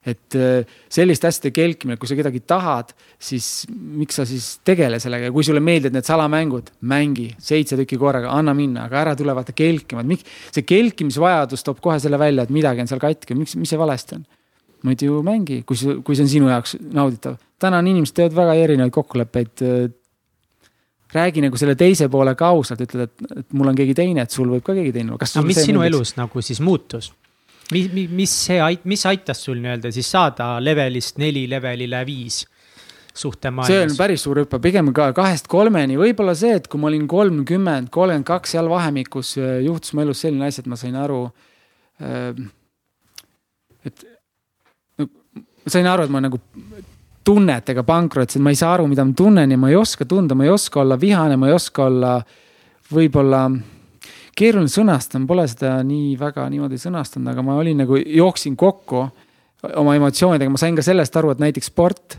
et 0.00 0.36
äh, 0.38 0.64
selliste 0.88 1.28
asjade 1.28 1.52
kelkimine, 1.52 1.98
kui 2.00 2.08
sa 2.08 2.16
kedagi 2.16 2.40
tahad, 2.48 2.94
siis 3.20 3.66
miks 3.68 4.16
sa 4.16 4.24
siis 4.28 4.46
tegele 4.64 4.96
sellega 5.02 5.28
ja 5.28 5.34
kui 5.34 5.44
sulle 5.44 5.60
meeldivad 5.60 5.98
need 5.98 6.08
salamängud, 6.08 6.72
mängi 6.88 7.28
seitse 7.36 7.76
tükki 7.76 7.98
korraga, 8.00 8.32
anna 8.32 8.54
minna, 8.56 8.86
aga 8.88 9.02
ära 9.02 9.14
tule 9.18 9.34
vaata 9.36 9.52
kelkima, 9.56 10.00
et 10.00 10.12
miks. 10.14 10.36
see 10.56 10.64
kelkimisvajadus 10.64 11.66
toob 11.66 11.84
kohe 11.84 11.98
selle 12.00 12.20
välja, 12.20 12.48
et 12.48 12.54
midagi 12.54 12.80
on 12.80 12.88
seal 12.88 13.02
katki, 13.02 13.36
miks, 13.36 13.58
mis 13.60 13.72
see 13.72 13.80
valesti 13.80 14.16
on? 14.16 14.26
muidu 14.88 15.20
mängi, 15.26 15.60
kui 15.68 15.76
see, 15.76 16.00
kui 16.04 16.16
see 16.16 16.24
on 16.24 16.32
sinu 16.32 16.48
jaoks 16.48 16.78
nauditav. 16.96 17.36
täna 17.60 17.82
on 17.82 17.92
inimesed 17.92 18.16
teevad 18.16 18.38
väga 18.38 18.54
erinevaid 18.64 18.94
kokkuleppeid. 18.94 19.64
räägi 21.12 21.42
nagu 21.42 21.58
selle 21.58 21.74
teise 21.74 22.08
poolega 22.08 22.48
ausalt, 22.54 22.80
ütled, 22.80 23.10
et, 23.10 23.32
et 23.42 23.52
mul 23.52 23.68
on 23.68 23.76
keegi 23.76 23.94
teine, 23.98 24.22
et 24.22 24.30
sul 24.30 24.48
võib 24.48 24.62
ka 24.64 24.72
keegi 24.72 24.92
teine 24.94 25.12
olla. 25.12 25.32
no 25.36 25.42
mis 25.44 25.60
sinu 25.60 25.82
meeldis? 25.82 25.96
elus 25.96 26.16
nagu 26.16 26.40
siis 26.40 26.60
muutus? 26.64 27.12
Mis, 27.74 28.08
mis 28.10 28.36
see, 28.46 28.60
mis 28.90 29.04
aitas 29.06 29.44
sul 29.44 29.60
nii-öelda 29.62 29.92
siis 29.94 30.10
saada 30.10 30.56
levelist 30.62 31.20
neli 31.22 31.46
levelile 31.50 32.04
viis? 32.06 32.44
suhtemaailmas. 33.14 33.66
see 33.66 33.82
on 33.82 33.96
päris 33.98 34.22
suur 34.24 34.38
hüpe, 34.42 34.60
pigem 34.62 34.92
ka 34.96 35.10
kahest 35.16 35.48
kolmeni, 35.50 35.96
võib-olla 35.98 36.34
see, 36.38 36.54
et 36.60 36.68
kui 36.70 36.80
ma 36.80 36.88
olin 36.90 37.08
kolmkümmend, 37.10 37.90
kolmkümmend 37.92 38.28
kaks 38.28 38.54
seal 38.54 38.70
vahemikus 38.70 39.34
äh, 39.40 39.58
juhtus 39.66 39.94
mu 39.94 40.04
elus 40.04 40.22
selline 40.24 40.46
asi, 40.46 40.62
et 40.62 40.70
ma 40.70 40.78
sain 40.78 40.96
aru. 40.96 41.24
Äh, 42.00 42.38
et 43.90 44.06
no, 45.00 45.08
ma 45.64 45.74
sain 45.74 45.90
aru, 45.90 46.06
et 46.06 46.14
ma 46.14 46.22
nagu 46.22 46.40
tunnetega 47.26 47.84
pankrotis, 47.86 48.38
et 48.38 48.46
ma 48.46 48.54
ei 48.54 48.60
saa 48.60 48.76
aru, 48.78 48.86
mida 48.90 49.04
ma 49.04 49.16
tunnen 49.16 49.52
ja 49.52 49.58
ma 49.60 49.72
ei 49.72 49.76
oska 49.78 50.06
tunda, 50.08 50.38
ma 50.38 50.46
ei 50.46 50.54
oska 50.54 50.84
olla 50.84 50.98
vihane, 51.00 51.36
ma 51.40 51.50
ei 51.50 51.58
oska 51.58 51.90
olla 51.90 52.14
võib-olla 52.94 53.44
keeruline 54.40 54.72
sõnastada, 54.72 55.26
pole 55.28 55.44
seda 55.50 55.76
nii 55.84 56.14
väga 56.20 56.46
niimoodi 56.52 56.80
sõnastanud, 56.80 57.28
aga 57.34 57.44
ma 57.44 57.58
olin 57.60 57.84
nagu, 57.84 58.00
jooksin 58.00 58.56
kokku 58.58 59.04
oma 59.76 59.94
emotsioonidega, 59.98 60.52
ma 60.52 60.60
sain 60.60 60.78
ka 60.78 60.84
sellest 60.84 61.16
aru, 61.20 61.34
et 61.34 61.42
näiteks 61.42 61.68
sport 61.68 62.16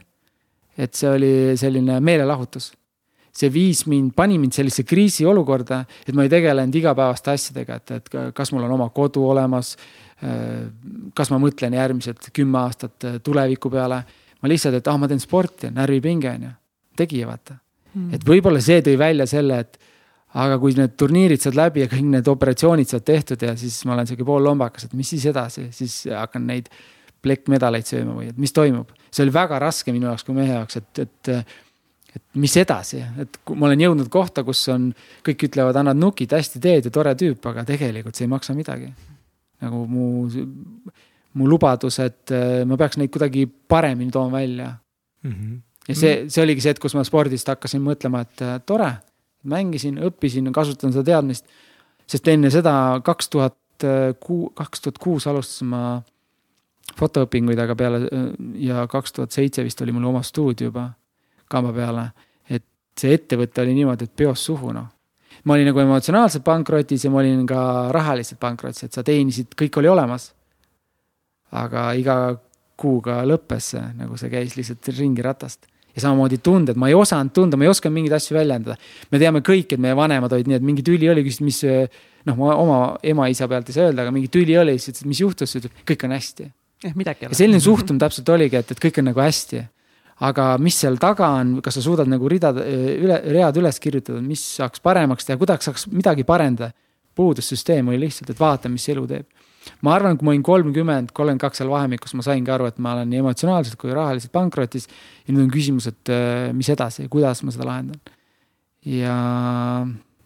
et 0.77 0.95
see 0.95 1.10
oli 1.10 1.34
selline 1.60 1.99
meelelahutus. 2.03 2.72
see 3.31 3.48
viis 3.48 3.85
mind, 3.88 4.11
pani 4.11 4.35
mind 4.35 4.52
sellisesse 4.52 4.84
kriisiolukorda, 4.84 5.77
et 6.03 6.15
ma 6.15 6.26
ei 6.26 6.31
tegelenud 6.34 6.76
igapäevaste 6.76 7.31
asjadega, 7.31 7.77
et, 7.80 7.91
et 7.95 8.10
kas 8.35 8.52
mul 8.52 8.65
on 8.68 8.73
oma 8.76 8.89
kodu 8.91 9.23
olemas. 9.23 9.77
kas 11.18 11.31
ma 11.34 11.39
mõtlen 11.41 11.73
järgmised 11.73 12.27
kümme 12.34 12.60
aastat 12.60 13.23
tuleviku 13.23 13.72
peale. 13.73 14.03
ma 14.41 14.49
lihtsalt, 14.49 14.76
et 14.77 14.88
ah, 14.88 14.98
ma 14.98 15.07
teen 15.07 15.19
sporti, 15.19 15.72
närvipinge 15.73 16.30
on 16.30 16.43
ju, 16.43 16.52
tegija 16.98 17.27
vaata 17.27 17.56
mm.. 17.93 18.14
et 18.14 18.26
võib-olla 18.26 18.61
see 18.61 18.81
tõi 18.81 18.98
välja 18.98 19.26
selle, 19.26 19.60
et 19.60 19.80
aga 20.39 20.57
kui 20.61 20.75
need 20.77 20.95
turniirid 20.99 21.43
saad 21.43 21.57
läbi 21.59 21.83
ja 21.83 21.89
kõik 21.91 22.07
need 22.07 22.29
operatsioonid 22.31 22.87
saad 22.87 23.03
tehtud 23.07 23.41
ja 23.43 23.55
siis 23.59 23.81
ma 23.87 23.97
olen 23.97 24.07
sihuke 24.07 24.27
poollombakas, 24.27 24.87
et 24.87 24.95
mis 24.95 25.09
siis 25.11 25.25
edasi, 25.31 25.67
siis 25.75 26.05
hakkan 26.15 26.45
neid 26.47 26.71
plekkmedaleid 27.21 27.87
sööma 27.87 28.15
või 28.17 28.29
et 28.31 28.39
mis 28.41 28.53
toimub. 28.55 28.93
see 29.11 29.25
oli 29.25 29.33
väga 29.35 29.59
raske 29.59 29.93
minu 29.93 30.07
jaoks 30.09 30.23
kui 30.25 30.35
mehe 30.37 30.53
jaoks, 30.55 30.79
et, 30.79 31.03
et, 31.03 31.31
et 32.15 32.23
mis 32.39 32.55
edasi, 32.57 33.03
et 33.21 33.39
ma 33.53 33.67
olen 33.67 33.85
jõudnud 33.85 34.09
kohta, 34.13 34.45
kus 34.47 34.63
on, 34.73 34.89
kõik 35.27 35.47
ütlevad, 35.49 35.77
annad 35.83 35.99
nukid, 35.99 36.31
hästi 36.31 36.63
teed 36.63 36.87
ja 36.87 36.93
tore 36.93 37.13
tüüp, 37.19 37.43
aga 37.51 37.65
tegelikult 37.67 38.17
see 38.17 38.25
ei 38.25 38.31
maksa 38.31 38.55
midagi. 38.57 38.91
nagu 39.61 39.83
mu, 39.85 40.25
mu 41.37 41.47
lubadus, 41.47 41.99
et 42.01 42.31
äh, 42.33 42.63
ma 42.65 42.79
peaks 42.79 42.97
neid 42.97 43.11
kuidagi 43.13 43.45
paremini 43.45 44.11
tooma 44.11 44.39
välja 44.39 44.71
mm. 45.23 45.31
-hmm. 45.31 45.59
ja 45.87 45.95
see, 45.95 46.29
see 46.29 46.43
oligi 46.43 46.61
see, 46.61 46.71
et 46.71 46.79
kus 46.79 46.95
ma 46.95 47.03
spordist 47.03 47.47
hakkasin 47.47 47.83
mõtlema, 47.83 48.23
et 48.25 48.65
tore, 48.65 48.89
mängisin, 49.43 49.97
õppisin, 50.07 50.51
kasutan 50.53 50.93
seda 50.93 51.03
teadmist. 51.03 51.45
sest 52.07 52.27
enne 52.27 52.49
seda 52.51 52.73
kaks 53.03 53.30
tuhat 53.30 53.85
kuu, 54.19 54.49
kaks 54.55 54.81
tuhat 54.81 54.97
kuus 55.01 55.27
alustasin 55.27 55.68
ma 55.72 56.01
fotoõpinguid, 56.97 57.59
aga 57.59 57.76
peale 57.76 58.01
ja 58.59 58.85
kaks 58.91 59.13
tuhat 59.15 59.31
seitse 59.31 59.63
vist 59.63 59.81
oli 59.81 59.93
mul 59.95 60.09
oma 60.09 60.23
stuudio 60.23 60.69
juba 60.69 60.89
kamba 61.51 61.73
peale. 61.73 62.11
et 62.49 62.63
see 62.99 63.13
ettevõte 63.15 63.61
oli 63.61 63.73
niimoodi, 63.73 64.03
et 64.03 64.15
peost 64.15 64.49
suhu 64.49 64.73
noh. 64.76 64.88
ma 65.43 65.53
olin 65.53 65.72
nagu 65.72 65.80
emotsionaalselt 65.80 66.43
pankrotis 66.43 67.05
ja 67.05 67.11
ma 67.11 67.22
olin 67.23 67.45
ka 67.47 67.89
rahaliselt 67.91 68.39
pankrotis, 68.39 68.84
et 68.84 68.93
sa 68.93 69.03
teenisid, 69.03 69.55
kõik 69.57 69.77
oli 69.77 69.88
olemas. 69.88 70.34
aga 71.51 71.91
iga 71.93 72.38
kuuga 72.77 73.22
lõppes 73.26 73.73
see, 73.76 73.84
nagu 73.97 74.18
see 74.18 74.30
käis 74.30 74.55
lihtsalt 74.57 74.88
ringi 74.97 75.22
ratast 75.22 75.70
ja 75.95 76.05
samamoodi 76.05 76.39
tunded, 76.43 76.80
ma 76.80 76.88
ei 76.91 76.95
osanud 76.95 77.34
tunda, 77.35 77.59
ma 77.59 77.68
ei 77.68 77.73
osanud 77.73 77.95
mingeid 77.97 78.15
asju 78.19 78.38
väljendada. 78.38 78.77
me 79.11 79.19
teame 79.19 79.43
kõik, 79.45 79.76
et 79.76 79.81
meie 79.81 79.97
vanemad 79.97 80.34
olid 80.34 80.47
nii, 80.47 80.61
et 80.61 80.65
mingi 80.65 80.85
tüli 80.88 81.09
oli, 81.11 81.26
küsisid, 81.27 81.45
mis 81.45 81.61
noh, 82.26 82.38
ma 82.39 82.55
oma 82.55 82.80
ema-isa 83.03 83.47
pealt 83.51 83.69
ei 83.69 83.77
saa 83.77 83.89
öelda, 83.89 84.05
aga 84.05 84.15
mingi 84.15 84.31
tüli 84.31 84.57
oli, 84.57 84.77
siis 84.80 84.95
ütles, 84.95 85.07
mis 85.09 85.22
juhtus, 85.23 85.55
ütleb 85.59 85.85
kõik 85.88 86.07
on 86.07 86.15
hästi 86.15 86.51
jah, 86.84 86.95
midagi 86.97 87.26
ei 87.26 87.30
ole. 87.30 87.38
selline 87.38 87.61
suhtumine 87.61 88.01
täpselt 88.01 88.30
oligi, 88.34 88.59
et, 88.59 88.73
et 88.73 88.81
kõik 88.81 88.99
on 89.01 89.09
nagu 89.11 89.23
hästi. 89.23 89.63
aga 90.22 90.45
mis 90.61 90.76
seal 90.77 90.99
taga 91.01 91.31
on, 91.39 91.55
kas 91.65 91.80
sa 91.80 91.81
suudad 91.81 92.09
nagu 92.09 92.27
ridad, 92.30 92.59
üle, 92.61 93.15
read 93.34 93.57
üles 93.57 93.80
kirjutada, 93.81 94.19
mis 94.22 94.43
saaks 94.59 94.84
paremaks 94.84 95.26
teha, 95.26 95.39
kuidas 95.41 95.65
saaks 95.65 95.88
midagi 95.89 96.26
parendada. 96.27 96.73
puudus 97.15 97.49
süsteem 97.51 97.89
oli 97.91 97.99
lihtsalt, 98.05 98.30
et 98.31 98.39
vaata, 98.39 98.69
mis 98.69 98.88
elu 98.89 99.07
teeb. 99.07 99.26
Ma 99.85 99.95
arvan, 99.95 100.17
kui 100.17 100.27
ma 100.27 100.33
olin 100.33 100.45
kolmkümmend, 100.45 101.11
kolmkümmend 101.13 101.43
kaks 101.43 101.61
seal 101.61 101.71
vahemikus, 101.71 102.15
ma 102.17 102.25
saingi 102.25 102.53
aru, 102.53 102.69
et 102.71 102.79
ma 102.81 102.95
olen 102.97 103.11
nii 103.11 103.21
emotsionaalselt 103.23 103.77
kui 103.81 103.93
rahaliselt 103.95 104.33
pankrotis. 104.33 104.88
ja 105.25 105.33
nüüd 105.33 105.45
on 105.47 105.51
küsimus, 105.53 105.89
et 105.91 106.13
äh, 106.13 106.49
mis 106.57 106.69
edasi, 106.73 107.07
kuidas 107.11 107.43
ma 107.45 107.53
seda 107.53 107.67
lahendan. 107.69 108.01
ja 108.85 109.17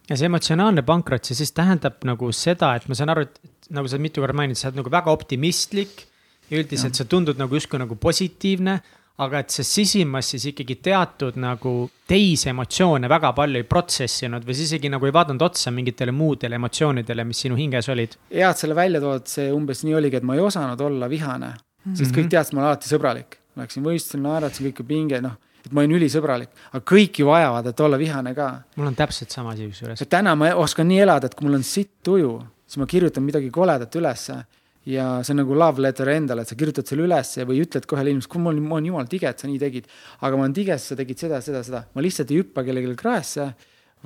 ja 0.06 0.16
see 0.18 0.28
emotsionaalne 0.30 0.84
pankrot, 0.86 1.26
see 1.26 1.38
siis 1.38 1.52
tähendab 1.56 2.04
nagu 2.06 2.30
seda, 2.34 2.74
et 2.78 2.86
ma 2.88 2.98
saan 2.98 3.12
aru, 3.14 3.26
et 3.26 3.72
nagu 3.74 3.90
sa 3.90 3.98
mitu 3.98 4.22
korda 4.22 4.36
mainisid, 4.38 4.62
sa 4.62 4.70
oled 4.70 4.80
nagu 4.82 4.92
väga 4.94 5.14
optimistlik 5.14 6.06
ja 6.50 6.60
üldiselt 6.60 6.94
ja. 6.94 7.02
sa 7.02 7.08
tundud 7.10 7.40
nagu 7.40 7.58
justkui 7.58 7.80
nagu 7.82 7.98
positiivne, 7.98 8.78
aga 9.24 9.40
et 9.40 9.54
sa 9.54 9.64
sisimas 9.64 10.28
siis 10.34 10.44
ikkagi 10.50 10.76
teatud 10.84 11.38
nagu 11.40 11.72
teisi 12.08 12.50
emotsioone 12.52 13.08
väga 13.08 13.32
palju 13.36 13.62
ei 13.62 13.68
protsessinud 13.68 14.44
või 14.44 14.56
sa 14.58 14.66
isegi 14.66 14.90
nagu 14.92 15.08
ei 15.08 15.14
vaadanud 15.16 15.46
otsa 15.46 15.72
mingitele 15.72 16.12
muudele 16.12 16.58
emotsioonidele, 16.60 17.24
mis 17.24 17.40
sinu 17.46 17.56
hinges 17.56 17.88
olid. 17.92 18.18
hea, 18.32 18.50
et 18.50 18.60
selle 18.60 18.76
välja 18.76 19.00
tood, 19.00 19.26
see 19.30 19.48
umbes 19.52 19.82
nii 19.86 19.96
oligi, 19.96 20.20
et 20.20 20.28
ma 20.28 20.36
ei 20.36 20.44
osanud 20.44 20.80
olla 20.80 21.08
vihane 21.08 21.48
mm, 21.48 21.56
-hmm. 21.56 21.96
sest 21.96 22.16
kõik 22.16 22.28
teadsid, 22.34 22.54
ma 22.54 22.62
olen 22.62 22.70
alati 22.74 22.92
sõbralik. 22.92 23.40
Läksin 23.56 23.84
võistlusele, 23.84 24.20
naeratasin, 24.20 24.66
kõik 24.68 24.84
pinge, 24.84 25.20
noh, 25.24 25.38
et 25.64 25.72
ma 25.72 25.80
olin 25.80 25.96
ülisõbralik, 25.96 26.50
aga 26.72 26.82
kõik 26.84 27.22
ju 27.22 27.26
vajavad, 27.30 27.66
et 27.66 27.80
olla 27.80 27.98
vihane 27.98 28.34
ka. 28.34 28.50
mul 28.76 28.86
on 28.86 28.94
täpselt 28.94 29.30
sama 29.30 29.54
asi 29.54 29.70
kusjuures. 29.70 30.04
täna 30.08 30.34
ma 30.36 30.52
oskan 30.54 30.88
nii 30.88 31.00
elada, 31.00 31.26
et 31.26 31.34
kui 31.34 31.48
mul 31.48 31.56
on 31.56 31.62
sitt 31.62 32.02
tuju, 32.04 32.42
siis 32.66 32.76
ma 32.76 32.86
kirjutan 32.86 33.24
midagi 33.24 33.50
koledat 33.50 33.96
ülesse 33.96 34.44
ja 34.86 35.06
see 35.26 35.34
on 35.34 35.42
nagu 35.42 35.58
love 35.58 35.82
letter 35.82 36.08
endale, 36.14 36.44
et 36.44 36.50
sa 36.50 36.58
kirjutad 36.58 36.86
selle 36.86 37.06
ülesse 37.06 37.46
või 37.48 37.62
ütled 37.64 37.86
kohale 37.90 38.12
inimesele, 38.12 38.32
kuule, 38.32 38.44
ma 38.44 38.52
olen, 38.52 38.66
ma 38.66 38.78
olen 38.78 38.90
jumala 38.92 39.10
tige, 39.10 39.30
et 39.32 39.42
sa 39.42 39.50
nii 39.50 39.60
tegid. 39.62 39.88
aga 40.20 40.36
ma 40.36 40.46
olen 40.46 40.54
tige, 40.56 40.76
sest 40.78 40.94
sa 40.94 40.98
tegid 41.00 41.22
seda, 41.24 41.40
seda, 41.42 41.62
seda. 41.66 41.84
ma 41.94 42.04
lihtsalt 42.04 42.30
ei 42.30 42.42
hüppa 42.42 42.62
kellelegi 42.66 42.98
kraesse, 42.98 43.48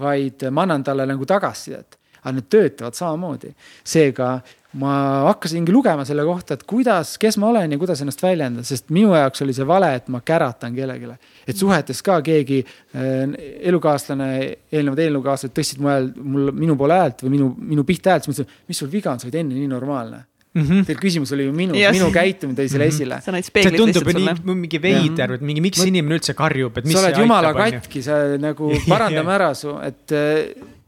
vaid 0.00 0.46
ma 0.48 0.64
annan 0.64 0.86
talle 0.86 1.06
nagu 1.08 1.28
tagasisidet. 1.28 1.98
aga 2.20 2.32
need 2.36 2.48
töötavad 2.52 2.96
samamoodi. 2.96 3.52
seega 3.84 4.38
ma 4.80 4.94
hakkasingi 5.26 5.72
lugema 5.74 6.04
selle 6.06 6.24
kohta, 6.24 6.54
et 6.54 6.64
kuidas, 6.64 7.16
kes 7.18 7.36
ma 7.42 7.48
olen 7.50 7.72
ja 7.74 7.78
kuidas 7.78 8.00
ennast 8.00 8.22
väljendada, 8.22 8.64
sest 8.64 8.88
minu 8.94 9.12
jaoks 9.18 9.42
oli 9.42 9.52
see 9.52 9.66
vale, 9.66 9.88
et 9.98 10.08
ma 10.08 10.22
käratan 10.24 10.72
kellelegi. 10.74 11.12
et 11.44 11.56
suhetes 11.56 12.00
ka 12.02 12.22
keegi 12.24 12.62
äh, 12.64 13.36
elukaaslane, 13.68 14.30
eelnevad 14.72 15.04
elukaaslased 15.10 15.52
tõstsid 15.52 15.84
mu 15.84 15.92
hääl, 15.92 16.10
mul, 16.16 16.52
minu 16.56 16.80
poole 16.80 17.02
häält 17.02 17.26
või 17.26 17.36
minu, 17.36 17.52
minu 17.74 17.84
pihta 17.84 18.14
häält, 18.14 18.24
siis 18.24 18.32
ma 18.32 18.40
ütlesin, 18.40 18.66
mis 18.68 18.84
sul 18.84 18.92
viga 18.92 19.12
on, 19.12 19.20
sa 19.20 19.28
olid 19.28 19.42
enne 19.42 19.60
nii 19.60 19.72
normaalne 19.76 20.24
Mm 20.50 20.62
-hmm. 20.66 20.86
Teil 20.86 20.98
küsimus 20.98 21.30
oli 21.32 21.44
ju 21.46 21.52
minus, 21.54 21.76
minu 21.78 22.08
käitumine 22.10 22.58
tõi 22.58 22.66
selle 22.68 22.86
mm 22.86 22.90
-hmm. 22.90 22.94
esile. 22.94 23.20
sa 23.22 23.32
näitasid 23.32 23.52
peeglit 23.54 23.80
lihtsalt 23.86 24.10
sulle. 24.10 24.34
nii 24.34 24.54
mingi 24.64 24.82
veider, 24.82 25.32
et 25.32 25.40
mingi, 25.40 25.60
miks 25.60 25.78
Mõt... 25.78 25.86
inimene 25.86 26.16
üldse 26.18 26.34
karjub, 26.34 26.78
et 26.78 26.84
mis 26.84 26.96
sa 26.96 27.06
oled 27.06 27.18
jumala 27.22 27.52
katki, 27.54 28.02
sa 28.02 28.18
nagu 28.38 28.72
parandame 28.92 29.32
ära 29.32 29.54
su, 29.54 29.78
et. 29.82 30.10
Äh, 30.10 30.78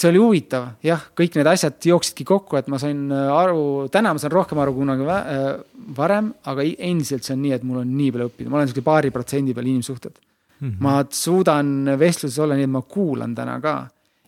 see 0.00 0.08
oli 0.08 0.20
huvitav, 0.22 0.68
jah, 0.86 1.02
kõik 1.18 1.34
need 1.34 1.48
asjad 1.50 1.82
jooksidki 1.90 2.24
kokku, 2.24 2.56
et 2.56 2.68
ma 2.70 2.78
sain 2.78 3.10
äh, 3.10 3.30
aru, 3.34 3.88
täna 3.92 4.14
ma 4.14 4.22
saan 4.22 4.32
rohkem 4.32 4.60
aru 4.62 4.74
kunagi 4.76 5.06
äh, 5.10 5.48
varem, 5.96 6.32
aga 6.46 6.62
endiselt 6.62 7.26
see 7.26 7.34
on 7.34 7.42
nii, 7.42 7.52
et 7.58 7.64
mul 7.66 7.82
on 7.82 7.90
nii 7.96 8.12
palju 8.14 8.28
õppida, 8.30 8.52
ma 8.52 8.60
olen 8.60 8.70
sihuke 8.70 8.86
paari 8.86 9.10
protsendi 9.10 9.56
peal 9.56 9.66
inimsuhted 9.66 10.14
mm. 10.14 10.68
-hmm. 10.68 10.76
ma 10.78 11.04
suudan 11.10 11.98
vestluses 11.98 12.38
olla 12.38 12.54
nii, 12.54 12.68
et 12.70 12.70
ma 12.70 12.82
kuulan 12.82 13.34
täna 13.34 13.58
ka 13.60 13.74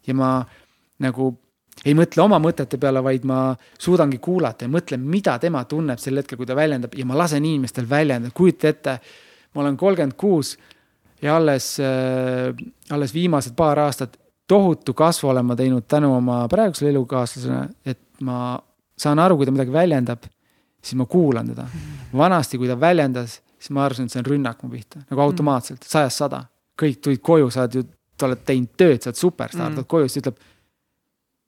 ja 0.06 0.14
ma 0.14 0.32
nagu 0.98 1.30
ei 1.84 1.94
mõtle 1.98 2.22
oma 2.22 2.38
mõtete 2.42 2.78
peale, 2.78 3.02
vaid 3.04 3.24
ma 3.28 3.52
suudangi 3.78 4.18
kuulata 4.22 4.66
ja 4.66 4.72
mõtlen, 4.72 5.02
mida 5.02 5.38
tema 5.42 5.64
tunneb 5.68 5.98
sel 5.98 6.20
hetkel, 6.20 6.38
kui 6.38 6.46
ta 6.46 6.56
väljendab 6.58 6.94
ja 6.98 7.06
ma 7.08 7.16
lasen 7.18 7.44
inimestel 7.44 7.88
väljendada, 7.90 8.34
kujuta 8.34 8.68
ette. 8.68 8.98
ma 9.54 9.60
olen 9.60 9.76
kolmkümmend 9.76 10.16
kuus 10.16 10.56
ja 11.22 11.36
alles 11.36 11.76
äh,, 11.80 12.54
alles 12.90 13.14
viimased 13.14 13.56
paar 13.56 13.78
aastat 13.78 14.16
tohutu 14.48 14.94
kasvu 14.94 15.28
olen 15.28 15.46
ma 15.46 15.56
teinud 15.56 15.86
tänu 15.88 16.14
oma 16.16 16.46
praegusele 16.48 16.90
elukaaslasele, 16.90 17.68
et 17.86 18.00
ma 18.20 18.58
saan 18.98 19.18
aru, 19.18 19.36
kui 19.36 19.48
ta 19.48 19.54
midagi 19.54 19.72
väljendab, 19.72 20.26
siis 20.82 20.98
ma 20.98 21.06
kuulan 21.06 21.48
teda. 21.48 21.66
vanasti, 22.16 22.58
kui 22.58 22.68
ta 22.68 22.76
väljendas, 22.80 23.40
siis 23.58 23.72
ma 23.72 23.86
arvasin, 23.86 24.06
et 24.06 24.14
see 24.14 24.22
on 24.22 24.28
rünnak 24.28 24.62
mu 24.62 24.70
pihta, 24.72 25.04
nagu 25.08 25.24
automaatselt, 25.24 25.86
sajast 25.88 26.24
sada. 26.24 26.44
kõik 26.82 27.02
tulid 27.04 27.20
koju, 27.22 27.50
sa 27.52 27.66
oled 27.66 27.74
ju, 27.76 27.82
sa 28.18 28.26
oled 28.26 28.40
teinud 28.48 28.70
tööd, 28.80 29.02
sa 29.02 29.10
oled 29.10 29.18
superstaar 29.20 29.68
mm., 29.68 29.74
tuled 29.76 29.88
koju, 29.92 30.08
siis 30.08 30.22
ütleb 30.22 30.38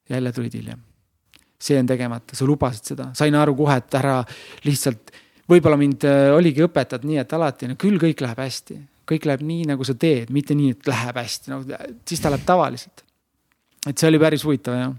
jälle 0.08 0.32
tulid 0.32 0.54
hiljem. 0.54 0.80
see 1.64 1.78
on 1.80 1.86
tegemata, 1.88 2.36
sa 2.36 2.44
lubasid 2.44 2.90
seda, 2.90 3.06
sain 3.16 3.34
aru 3.40 3.54
kohe, 3.56 3.76
et 3.80 3.94
ära 3.96 4.18
lihtsalt, 4.66 5.14
võib-olla 5.48 5.78
mind 5.80 6.04
äh, 6.04 6.26
oligi 6.34 6.64
õpetatud 6.66 7.08
nii, 7.08 7.22
et 7.22 7.32
alati, 7.32 7.70
no 7.70 7.78
küll 7.80 7.96
kõik 8.02 8.20
läheb 8.20 8.42
hästi. 8.42 8.76
kõik 9.08 9.28
läheb 9.28 9.44
nii, 9.44 9.64
nagu 9.68 9.84
sa 9.84 9.94
teed, 9.94 10.32
mitte 10.32 10.56
nii, 10.56 10.74
et 10.76 10.86
läheb 10.88 11.16
hästi, 11.20 11.52
no 11.52 11.62
siis 12.08 12.20
ta 12.20 12.32
läheb 12.32 12.44
tavaliselt. 12.44 13.04
et 13.88 13.96
see 13.96 14.10
oli 14.10 14.20
päris 14.20 14.44
huvitav 14.44 14.76
jah. 14.76 14.92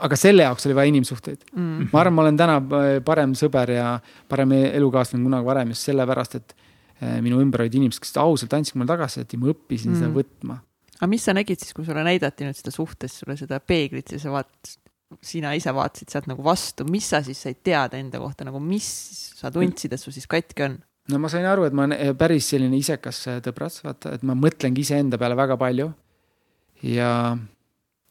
aga 0.00 0.16
selle 0.16 0.48
jaoks 0.48 0.66
oli 0.66 0.78
vaja 0.78 0.94
inimsuhteid 0.94 1.44
mm.. 1.52 1.90
ma 1.92 2.00
arvan, 2.00 2.16
ma 2.16 2.24
olen 2.24 2.40
täna 2.40 2.56
äh, 2.56 2.88
parem 3.04 3.36
sõber 3.36 3.74
ja 3.76 3.92
parem 4.28 4.56
elukaaslane 4.62 5.20
kui 5.20 5.28
kunagi 5.28 5.50
varem 5.52 5.76
just 5.76 5.90
sellepärast, 5.90 6.40
et 6.40 6.56
äh, 7.02 7.20
minu 7.20 7.42
ümber 7.42 7.66
olid 7.66 7.76
inimesed, 7.76 8.00
kes 8.00 8.16
ausalt 8.16 8.56
andsid 8.56 8.80
mulle 8.80 8.88
tagasisidet 8.94 9.36
ja 9.36 9.44
ma 9.44 9.52
õppisin 9.52 9.92
mm. 9.92 10.00
seda 10.00 10.08
Mm. 10.08 10.16
võtma. 10.16 10.62
Aga 11.00 11.08
mis 11.08 11.24
sa 11.24 11.34
nägid 11.36 11.62
siis, 11.62 11.72
kui 11.76 11.86
sulle 11.88 12.04
näidati 12.04 12.46
nüüd 12.46 12.58
seda 12.58 12.72
suhtes 12.74 13.20
sulle 13.22 13.36
seda 13.40 13.60
peeglit 13.64 14.12
ja 14.12 14.20
sa 14.20 14.34
vaatasid, 14.34 14.80
sina 15.26 15.54
ise 15.58 15.72
vaatasid 15.74 16.12
sealt 16.12 16.28
nagu 16.30 16.44
vastu, 16.44 16.84
mis 16.86 17.08
sa 17.10 17.22
siis 17.26 17.40
said 17.40 17.62
teada 17.66 17.98
enda 17.98 18.20
kohta 18.22 18.46
nagu, 18.46 18.60
mis 18.62 18.86
sa 19.40 19.50
tundsid, 19.54 19.96
et 19.96 20.02
sul 20.02 20.14
siis 20.14 20.28
katki 20.30 20.68
on? 20.68 20.76
no 21.10 21.22
ma 21.22 21.30
sain 21.32 21.46
aru, 21.48 21.64
et 21.66 21.76
ma 21.76 21.88
olen 21.88 22.18
päris 22.20 22.52
selline 22.52 22.78
isekas 22.78 23.22
äh, 23.30 23.40
tõbras, 23.44 23.80
vaata, 23.86 24.14
et 24.18 24.26
ma 24.26 24.36
mõtlengi 24.38 24.84
iseenda 24.84 25.18
peale 25.20 25.38
väga 25.38 25.56
palju. 25.60 25.88
ja 26.86 27.10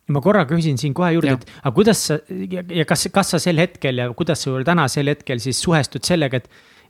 ma 0.09 0.21
korra 0.25 0.45
küsin 0.49 0.79
siin 0.81 0.95
kohe 0.97 1.13
juurde, 1.15 1.37
et 1.37 1.53
aga 1.61 1.73
kuidas 1.75 2.01
sa 2.09 2.17
ja, 2.27 2.63
ja 2.81 2.85
kas, 2.89 3.07
kas 3.13 3.35
sa 3.35 3.39
sel 3.41 3.61
hetkel 3.61 4.01
ja 4.01 4.09
kuidas 4.17 4.43
sa 4.45 4.55
tänasel 4.65 5.13
hetkel 5.13 5.41
siis 5.43 5.61
suhestud 5.61 6.05
sellega, 6.05 6.41
et, 6.41 6.49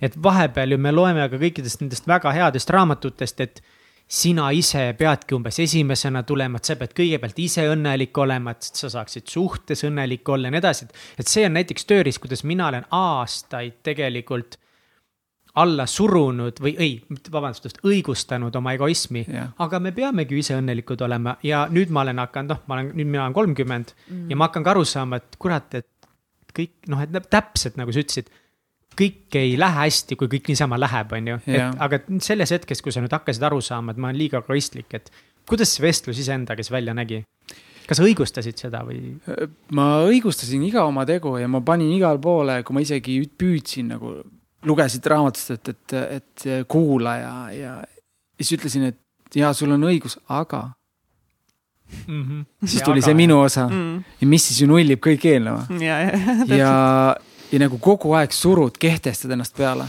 et 0.09 0.15
vahepeal 0.23 0.75
ju 0.75 0.79
me 0.81 0.95
loeme 0.95 1.27
ka 1.29 1.41
kõikidest 1.41 1.83
nendest 1.83 2.07
väga 2.09 2.33
headest 2.35 2.71
raamatutest, 2.73 3.45
et 3.45 3.61
sina 4.09 4.47
ise 4.57 4.87
peadki 4.97 5.35
umbes 5.37 5.59
esimesena 5.61 6.23
tulema, 6.27 6.57
et 6.57 6.69
sa 6.69 6.75
pead 6.79 6.95
kõigepealt 6.97 7.41
ise 7.43 7.67
õnnelik 7.69 8.17
olema, 8.17 8.55
et 8.55 8.65
sa 8.65 8.89
saaksid 8.89 9.29
suhtes 9.29 9.85
õnnelik 9.85 10.29
olla 10.33 10.49
ja 10.49 10.55
nii 10.55 10.61
edasi. 10.63 10.87
et 11.19 11.29
see 11.29 11.45
on 11.45 11.53
näiteks 11.59 11.85
tööriist, 11.85 12.21
kuidas 12.23 12.43
mina 12.43 12.67
olen 12.71 12.87
aastaid 12.89 13.83
tegelikult 13.85 14.57
alla 15.59 15.85
surunud 15.89 16.59
või 16.61 16.73
ei, 16.81 16.97
vabandust, 17.31 17.81
õigustanud 17.85 18.55
oma 18.55 18.73
egoismi 18.77 19.25
jah, 19.27 19.53
aga 19.61 19.79
me 19.83 19.91
peamegi 19.93 20.35
ju 20.35 20.43
ise 20.43 20.57
õnnelikud 20.57 21.01
olema 21.05 21.35
ja 21.45 21.65
nüüd 21.69 21.93
ma 21.93 22.05
olen 22.05 22.21
hakanud, 22.23 22.53
noh, 22.53 22.65
ma 22.65 22.77
olen, 22.77 22.91
nüüd 22.95 23.09
mina 23.09 23.23
olen 23.27 23.37
kolmkümmend 23.37 23.93
mm. 23.93 24.27
ja 24.31 24.37
ma 24.39 24.49
hakkan 24.49 24.65
ka 24.65 24.73
aru 24.73 24.85
saama, 24.89 25.21
et 25.21 25.37
kurat, 25.41 25.73
et 25.77 25.89
kõik 26.55 26.89
noh, 26.89 27.01
et 27.05 27.29
täpselt 27.29 27.77
nagu 27.77 27.93
sa 27.93 28.01
ütlesid, 28.01 28.29
kõik 28.99 29.35
ei 29.39 29.55
lähe 29.59 29.85
hästi, 29.85 30.17
kui 30.19 30.27
kõik 30.31 30.51
niisama 30.51 30.79
läheb, 30.79 31.11
on 31.17 31.27
ju, 31.33 31.39
aga 31.85 32.01
selles 32.25 32.51
hetkes, 32.55 32.81
kui 32.83 32.91
sa 32.95 33.03
nüüd 33.03 33.13
hakkasid 33.15 33.43
aru 33.47 33.61
saama, 33.63 33.95
et 33.95 34.01
ma 34.01 34.09
olen 34.09 34.19
liiga 34.19 34.41
egoistlik, 34.43 34.93
et 34.93 35.11
kuidas 35.49 35.71
see 35.75 35.85
vestlus 35.85 36.19
iseendaga 36.19 36.63
siis 36.63 36.73
välja 36.75 36.93
nägi? 36.97 37.23
kas 37.89 37.97
sa 37.97 38.05
õigustasid 38.05 38.59
seda 38.61 38.83
või? 38.85 39.15
ma 39.73 40.03
õigustasin 40.05 40.61
iga 40.67 40.83
oma 40.85 41.07
tegu 41.09 41.37
ja 41.41 41.47
ma 41.49 41.61
panin 41.65 41.89
igale 41.95 42.21
poole, 42.21 42.59
kui 42.63 42.77
ma 42.77 42.83
isegi 42.85 43.15
püüdsin 43.39 43.95
nagu, 43.95 44.19
lugesid 44.69 45.05
raamatust, 45.09 45.55
et, 45.55 45.71
et, 45.73 45.95
et 46.19 46.67
kuula 46.69 47.15
ja, 47.17 47.33
ja 47.55 47.71
siis 48.37 48.59
ütlesin, 48.59 48.91
et 48.91 49.39
jaa, 49.39 49.53
sul 49.57 49.71
on 49.73 49.87
õigus, 49.89 50.19
aga 50.27 50.67
Mm 52.07 52.23
-hmm. 52.23 52.67
siis 52.69 52.83
tuli 52.85 53.01
see 53.01 53.13
minu 53.17 53.39
osa 53.41 53.67
Mm. 53.67 54.03
ja 54.21 54.27
mis 54.27 54.47
siis 54.47 54.61
ju 54.61 54.67
nullib 54.67 54.99
kõik 55.01 55.25
eelneva 55.25 55.65
ja, 55.81 55.95
ja, 56.05 56.11
ja, 56.57 57.15
ja 57.51 57.59
nagu 57.61 57.79
kogu 57.81 58.13
aeg 58.17 58.33
surud, 58.35 58.77
kehtestad 58.79 59.33
ennast 59.33 59.57
peale. 59.57 59.87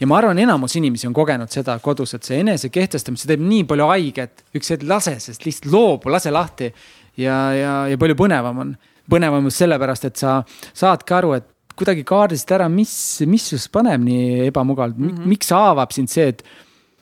ja 0.00 0.06
ma 0.10 0.16
arvan, 0.18 0.38
enamus 0.42 0.74
inimesi 0.76 1.06
on 1.06 1.14
kogenud 1.14 1.52
seda 1.52 1.76
kodus, 1.82 2.14
et 2.16 2.26
see 2.26 2.40
enese 2.42 2.72
kehtestamine, 2.74 3.20
see 3.20 3.30
teeb 3.30 3.44
nii 3.44 3.66
palju 3.70 3.88
haiget, 3.92 4.44
üks 4.56 4.72
hetk 4.74 4.86
lase 4.88 5.14
sellest 5.20 5.46
lihtsalt 5.46 5.70
loobu, 5.72 6.10
lase 6.10 6.32
lahti. 6.32 6.72
ja, 7.16 7.36
ja, 7.54 7.74
ja 7.92 8.00
palju 8.00 8.16
põnevam 8.18 8.64
on, 8.64 8.74
põnevam 9.10 9.46
just 9.48 9.62
sellepärast, 9.62 10.08
et 10.08 10.16
sa 10.20 10.40
saadki 10.72 11.14
aru, 11.18 11.36
et 11.38 11.48
kuidagi 11.76 12.04
kaardisid 12.08 12.50
ära, 12.56 12.68
mis, 12.72 12.94
mis 13.28 13.46
just 13.54 13.70
paneb 13.72 14.02
nii 14.04 14.48
ebamugavalt 14.48 14.98
mm, 14.98 15.08
-hmm. 15.08 15.28
miks 15.34 15.52
haavab 15.54 15.92
sind 15.92 16.10
see, 16.10 16.28
et. 16.34 16.42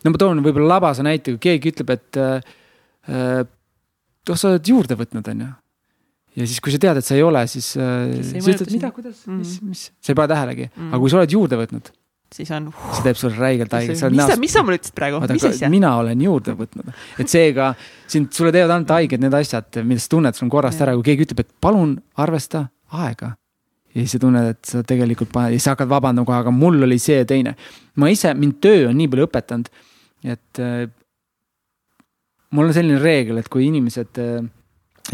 no 0.05 0.13
ma 0.13 0.19
toon 0.19 0.43
võib-olla 0.45 0.77
labasa 0.77 1.03
näite, 1.05 1.35
kui 1.37 1.51
keegi 1.51 1.75
ütleb, 1.75 1.91
et 1.97 2.17
äh, 2.17 2.53
äh, 3.09 3.43
noh, 4.29 4.37
sa 4.37 4.49
oled 4.49 4.69
juurde 4.69 4.97
võtnud, 4.97 5.27
on 5.33 5.43
ju 5.47 5.51
ja 6.41 6.49
siis, 6.49 6.61
kui 6.65 6.73
sa 6.75 6.81
tead, 6.83 7.01
et 7.01 7.07
sa 7.07 7.17
ei 7.17 7.25
ole, 7.27 7.45
siis 7.51 7.73
äh, 7.79 8.19
sa 8.33 8.53
ütled, 8.55 8.71
mida, 8.75 8.93
kuidas 8.97 9.25
Mm., 9.27 9.41
mis, 9.43 9.57
mis, 9.63 9.87
sa 10.01 10.13
ei 10.13 10.19
pane 10.19 10.31
tähelegi 10.33 10.67
mm., 10.69 10.77
Mm. 10.81 10.93
aga 10.95 11.01
kui 11.03 11.13
sa 11.13 11.19
oled 11.21 11.35
juurde 11.35 11.59
võtnud, 11.61 11.91
siis 12.35 12.51
on. 12.57 12.69
see 12.95 13.05
teeb 13.07 13.19
sulle 13.19 13.37
räigelt 13.37 13.73
haiget, 13.75 13.99
sa 13.99 14.07
oled 14.07 14.17
mis 14.17 14.23
sa, 14.23 14.29
näost. 14.31 14.43
mis 14.45 14.55
sa 14.55 14.63
mulle 14.65 14.79
ütlesid 14.81 14.97
praegu, 14.97 15.21
mis 15.33 15.47
asja? 15.51 15.71
mina 15.73 15.91
olen 16.01 16.23
juurde 16.25 16.55
võtnud, 16.59 16.93
et 17.21 17.33
seega 17.33 17.73
sind, 18.07 18.31
sulle 18.37 18.53
teevad 18.55 18.77
ainult 18.77 18.95
haiget 18.95 19.23
need 19.23 19.35
asjad, 19.35 19.83
mida 19.85 20.03
sa 20.03 20.13
tunned, 20.15 20.39
sul 20.39 20.47
on 20.47 20.55
korrast 20.55 20.79
Jah. 20.81 20.89
ära, 20.89 20.97
kui 20.99 21.11
keegi 21.11 21.27
ütleb, 21.29 21.45
et 21.45 21.53
palun 21.61 21.97
arvesta 22.23 22.69
aega. 22.91 23.35
ja 23.91 23.99
siis 24.05 24.15
sa 24.17 24.23
tunned, 24.23 24.55
et 24.55 24.71
sa 24.71 24.85
tegelikult 24.87 25.33
paned 25.35 25.57
ja 25.57 25.61
sa 25.67 25.75
hakkad 25.75 25.91
vabandama 25.91 26.29
kohe, 26.29 26.39
aga 26.45 26.55
mul 26.55 26.87
oli 26.87 26.99
see 27.03 27.19
ja 27.21 27.27
teine. 27.29 27.57
ma 27.97 28.09
ise, 28.15 28.33
mind 28.39 28.61
töö 28.63 28.89
on 28.93 28.97
nii 29.01 29.11
palju 29.11 29.27
õpetanud, 29.27 29.69
et 30.31 30.63
äh, 30.63 30.87
mul 32.55 32.71
on 32.71 32.75
selline 32.75 33.03
reegel, 33.03 33.43
et 33.43 33.51
kui 33.51 33.67
inimesed 33.67 34.23
äh, 34.23 34.41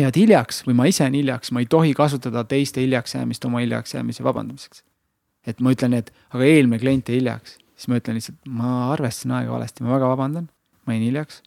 jäävad 0.02 0.18
hiljaks 0.18 0.62
või 0.66 0.76
ma 0.78 0.86
ise 0.90 1.04
jään 1.04 1.16
hiljaks, 1.16 1.52
ma 1.52 1.62
ei 1.62 1.68
tohi 1.70 1.94
kasutada 1.96 2.44
teiste 2.44 2.82
hiljaks 2.84 3.14
jäämist 3.14 3.44
oma 3.48 3.62
hiljaks 3.64 3.94
jäämise 3.94 4.24
vabandamiseks. 4.24 4.82
et 5.46 5.60
ma 5.60 5.70
ütlen, 5.72 5.94
et 5.94 6.12
aga 6.34 6.44
eelmine 6.44 6.78
klient 6.82 7.08
jäi 7.08 7.20
hiljaks, 7.20 7.58
siis 7.76 7.88
ma 7.88 8.00
ütlen 8.00 8.18
lihtsalt, 8.18 8.38
ma 8.48 8.72
arvestasin 8.92 9.30
aega 9.36 9.52
valesti, 9.52 9.84
ma 9.84 9.94
väga 9.94 10.08
vabandan, 10.10 10.48
ma 10.86 10.96
jäin 10.96 11.06
hiljaks. 11.06 11.42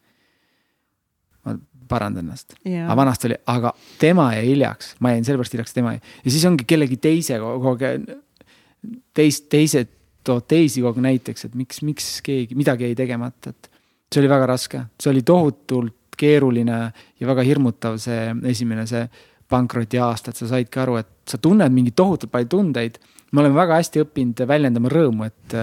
ma 1.46 1.58
parandan 1.90 2.26
ennast, 2.26 2.56
aga 2.66 2.96
vanasti 2.96 3.30
oli, 3.30 3.38
aga 3.46 3.74
tema 4.00 4.32
jäi 4.38 4.48
hiljaks, 4.48 4.96
ma 5.00 5.14
jäin 5.14 5.26
sellepärast 5.26 5.54
hiljaks, 5.58 5.74
tema 5.74 5.94
jäi 5.94 6.02
ja 6.26 6.32
siis 6.32 6.46
ongi 6.46 6.66
kellegi 6.68 6.98
teise 6.98 7.40
kogu 7.40 7.76
aeg, 7.76 8.10
teist, 9.14 9.50
teised 9.50 9.92
tood 10.24 10.48
teisi 10.48 10.82
kogu 10.82 10.98
aeg 10.98 11.06
näiteks, 11.10 11.46
et 11.46 11.56
miks, 11.60 11.84
miks 11.86 12.10
keegi 12.26 12.58
midagi 12.58 12.90
jäi 12.90 12.98
tegemata, 12.98 13.54
et 13.54 13.72
see 14.14 14.24
oli 14.24 14.32
väga 14.32 14.50
raske, 14.50 14.86
see 15.02 15.12
oli 15.12 15.22
tohutult 15.26 15.99
keeruline 16.20 16.80
ja 17.20 17.30
väga 17.30 17.46
hirmutav, 17.48 17.98
see 18.02 18.34
esimene, 18.52 18.86
see 18.90 19.06
pankrotiaasta, 19.50 20.32
et 20.34 20.42
sa 20.42 20.50
saidki 20.50 20.82
aru, 20.82 21.00
et 21.02 21.10
sa 21.30 21.40
tunned 21.42 21.74
mingeid 21.74 21.98
tohutult 21.98 22.32
palju 22.34 22.50
tundeid. 22.52 23.00
me 23.32 23.44
oleme 23.44 23.56
väga 23.56 23.78
hästi 23.78 24.02
õppinud 24.02 24.40
väljendama 24.50 24.90
rõõmu, 24.90 25.26
et, 25.28 25.54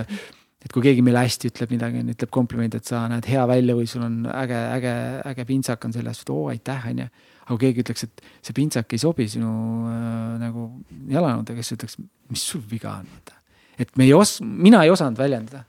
et 0.63 0.75
kui 0.75 0.85
keegi 0.85 1.03
meile 1.03 1.25
hästi 1.25 1.51
ütleb 1.51 1.73
midagi, 1.75 2.03
ütleb 2.15 2.31
komplimendi, 2.35 2.79
et 2.79 2.87
sa 2.87 3.05
näed 3.11 3.27
hea 3.27 3.47
välja 3.51 3.75
või 3.79 3.89
sul 3.91 4.05
on 4.07 4.21
äge, 4.31 4.59
äge, 4.77 4.93
äge 5.33 5.47
pintsak 5.49 5.87
on 5.89 5.95
seljas, 5.95 6.23
et 6.23 6.31
oo 6.35 6.45
aitäh, 6.53 6.91
onju. 6.93 7.09
aga 7.47 7.55
kui 7.55 7.63
keegi 7.65 7.83
ütleks, 7.83 8.07
et 8.07 8.27
see 8.47 8.55
pintsak 8.55 8.95
ei 8.95 9.03
sobi 9.03 9.29
sinu 9.31 9.51
äh, 9.91 10.37
nagu 10.43 10.69
jalanõudega, 11.11 11.63
siis 11.63 11.79
ütleks, 11.79 11.99
mis 12.31 12.47
sul 12.53 12.63
viga 12.71 12.95
on, 13.01 13.11
vaata. 13.17 13.41
et 13.79 13.91
me 13.99 14.07
ei 14.07 14.15
os-, 14.15 14.39
mina 14.43 14.85
ei 14.87 14.95
osanud 14.95 15.19
väljendada. 15.19 15.65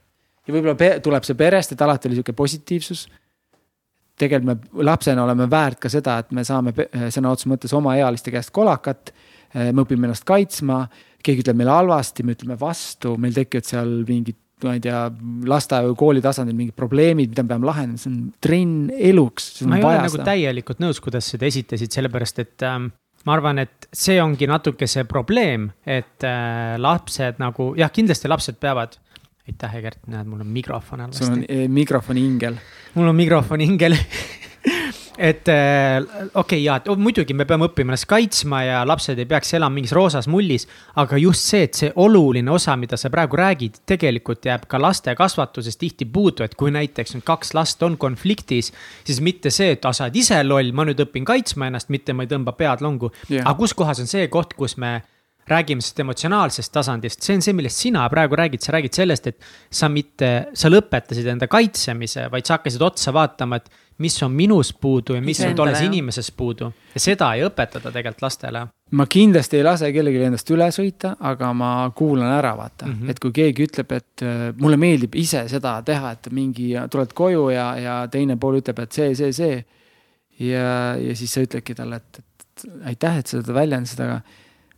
ja 0.45 0.53
võib-olla 0.53 0.99
tuleb 1.01 1.25
see 1.25 1.37
perest, 1.37 1.73
et 1.73 1.81
alati 1.81 2.09
oli 2.09 2.21
sihuke 2.21 2.37
positiivsus 2.37 3.07
tegelikult 4.17 4.49
me 4.49 4.85
lapsena 4.89 5.23
oleme 5.23 5.47
väärt 5.51 5.79
ka 5.83 5.91
seda, 5.93 6.17
et 6.23 6.31
me 6.35 6.43
saame 6.47 6.73
pe- 6.75 6.89
sõna 7.13 7.31
otseses 7.33 7.51
mõttes 7.51 7.75
omaealiste 7.77 8.33
käest 8.33 8.53
kolakat. 8.55 9.13
me 9.53 9.79
õpime 9.81 10.03
ennast 10.09 10.25
kaitsma, 10.27 10.89
keegi 11.23 11.41
ütleb 11.45 11.55
meile 11.55 11.71
halvasti, 11.71 12.23
me 12.27 12.33
ütleme 12.35 12.57
vastu, 12.59 13.13
meil 13.17 13.33
tekivad 13.33 13.65
seal 13.65 13.93
mingid, 14.07 14.35
ma 14.65 14.73
ei 14.75 14.81
tea, 14.83 15.05
lasteaia 15.47 15.87
või 15.87 15.95
kooli 15.97 16.21
tasandil 16.21 16.57
mingid 16.57 16.75
probleemid, 16.75 17.31
mida 17.31 17.45
me 17.45 17.53
peame 17.53 17.69
lahendama, 17.69 18.01
see 18.01 18.11
on 18.11 18.19
trenn 18.43 18.91
eluks. 18.91 19.61
ma 19.65 19.79
ei 19.79 19.87
ole 19.87 20.03
nagu 20.03 20.23
täielikult 20.27 20.83
nõus, 20.83 20.99
kuidas 21.03 21.29
seda 21.31 21.47
esitasid, 21.47 21.93
sellepärast 21.95 22.43
et 22.43 22.67
ähm, 22.67 22.89
ma 23.25 23.35
arvan, 23.37 23.63
et 23.63 23.87
see 23.95 24.19
ongi 24.21 24.47
natuke 24.49 24.87
see 24.89 25.07
probleem, 25.09 25.69
et 25.85 26.27
äh, 26.27 26.75
lapsed 26.81 27.39
nagu 27.41 27.71
jah, 27.79 27.91
kindlasti 27.93 28.31
lapsed 28.31 28.59
peavad. 28.61 28.99
aitäh, 29.47 29.77
Egert, 29.79 30.03
näed, 30.11 30.27
mul 30.27 30.43
on 30.43 30.51
mikrofon 30.51 31.05
all. 31.05 31.15
sul 31.15 31.31
on 31.31 31.45
eh, 31.47 31.67
mikrofoni 31.71 32.25
ingel. 32.25 32.59
mul 32.95 33.13
on 33.13 33.15
mikrofoni 33.15 33.67
hingel 33.69 33.95
et 35.17 35.47
äh, 35.49 36.03
okei 36.33 36.59
okay, 36.61 36.61
ja 36.61 36.95
muidugi 36.97 37.33
me 37.33 37.47
peame 37.49 37.65
õppima 37.67 37.93
ennast 37.93 38.05
kaitsma 38.09 38.61
ja 38.65 38.81
lapsed 38.87 39.17
ei 39.17 39.25
peaks 39.29 39.55
elama 39.57 39.79
mingis 39.79 39.93
roosas 39.95 40.27
mullis. 40.29 40.67
aga 40.95 41.17
just 41.17 41.47
see, 41.49 41.63
et 41.65 41.79
see 41.79 41.91
oluline 41.95 42.51
osa, 42.53 42.75
mida 42.77 42.99
sa 42.99 43.09
praegu 43.13 43.39
räägid, 43.39 43.81
tegelikult 43.89 44.45
jääb 44.45 44.67
ka 44.69 44.81
laste 44.81 45.15
kasvatuses 45.17 45.79
tihti 45.81 46.05
puudu, 46.05 46.45
et 46.45 46.55
kui 46.55 46.71
näiteks 46.73 47.17
nüüd 47.17 47.25
kaks 47.25 47.55
last 47.57 47.83
on 47.83 47.97
konfliktis, 47.97 48.71
siis 49.07 49.21
mitte 49.21 49.49
see, 49.53 49.73
et 49.77 49.85
ah, 49.85 49.95
sa 49.95 50.07
oled 50.07 50.21
ise 50.21 50.43
loll, 50.45 50.71
ma 50.75 50.85
nüüd 50.87 51.01
õpin 51.07 51.25
kaitsma 51.27 51.71
ennast, 51.71 51.89
mitte 51.93 52.13
ma 52.13 52.27
ei 52.27 52.31
tõmba 52.31 52.53
pead 52.57 52.85
longu 52.85 53.11
Jah. 53.27 53.45
aga 53.45 53.57
kus 53.57 53.73
kohas 53.77 54.03
on 54.03 54.09
see 54.11 54.29
koht, 54.33 54.53
kus 54.57 54.77
me 54.77 54.99
räägime 55.47 55.81
sellest 55.81 55.99
emotsionaalsest 56.03 56.73
tasandist, 56.75 57.23
see 57.23 57.37
on 57.37 57.43
see, 57.45 57.55
millest 57.55 57.83
sina 57.85 58.03
praegu 58.11 58.35
räägid, 58.35 58.63
sa 58.63 58.75
räägid 58.75 58.95
sellest, 58.97 59.27
et 59.31 59.51
sa 59.71 59.89
mitte, 59.91 60.31
sa 60.57 60.71
lõpetasid 60.71 61.27
enda 61.31 61.47
kaitsemise, 61.51 62.27
vaid 62.33 62.47
sa 62.47 62.57
hakkasid 62.57 62.83
otsa 62.83 63.13
vaatama, 63.15 63.61
et 63.61 63.69
mis 64.03 64.23
on 64.23 64.31
minus 64.31 64.73
puudu 64.73 65.15
ja 65.15 65.21
mis 65.21 65.39
on 65.39 65.47
Iseendale, 65.47 65.71
tolles 65.71 65.81
inimeses 65.87 66.31
puudu. 66.31 66.69
ja 66.93 67.01
seda 67.01 67.31
ei 67.33 67.45
õpetada 67.47 67.91
tegelikult 67.93 68.21
lastele. 68.27 68.65
ma 68.91 69.05
kindlasti 69.09 69.57
ei 69.57 69.63
lase 69.65 69.89
kellelgi 69.93 70.21
endast 70.27 70.51
üle 70.53 70.67
sõita, 70.73 71.15
aga 71.19 71.51
ma 71.53 71.71
kuulan 71.95 72.31
ära, 72.37 72.53
vaata 72.57 72.85
mm. 72.85 72.93
-hmm. 72.93 73.09
et 73.09 73.19
kui 73.19 73.31
keegi 73.31 73.65
ütleb, 73.65 73.91
et 73.97 74.23
äh, 74.23 74.45
mulle 74.61 74.77
meeldib 74.77 75.15
ise 75.15 75.47
seda 75.49 75.81
teha, 75.81 76.11
et 76.11 76.29
mingi, 76.31 76.73
tuled 76.91 77.13
koju 77.13 77.49
ja, 77.49 77.67
ja 77.81 77.97
teine 78.11 78.37
pool 78.37 78.59
ütleb, 78.61 78.79
et 78.79 78.91
see, 78.91 79.15
see, 79.15 79.33
see. 79.33 79.65
ja, 80.39 80.95
ja 81.01 81.15
siis 81.15 81.33
sa 81.33 81.41
ütledki 81.41 81.75
talle, 81.75 81.95
et, 81.95 82.19
et 82.19 82.67
aitäh, 82.93 83.17
et 83.17 83.27
sa 83.27 83.41
seda 83.41 83.53
väljendasid, 83.53 84.03
aga 84.05 84.21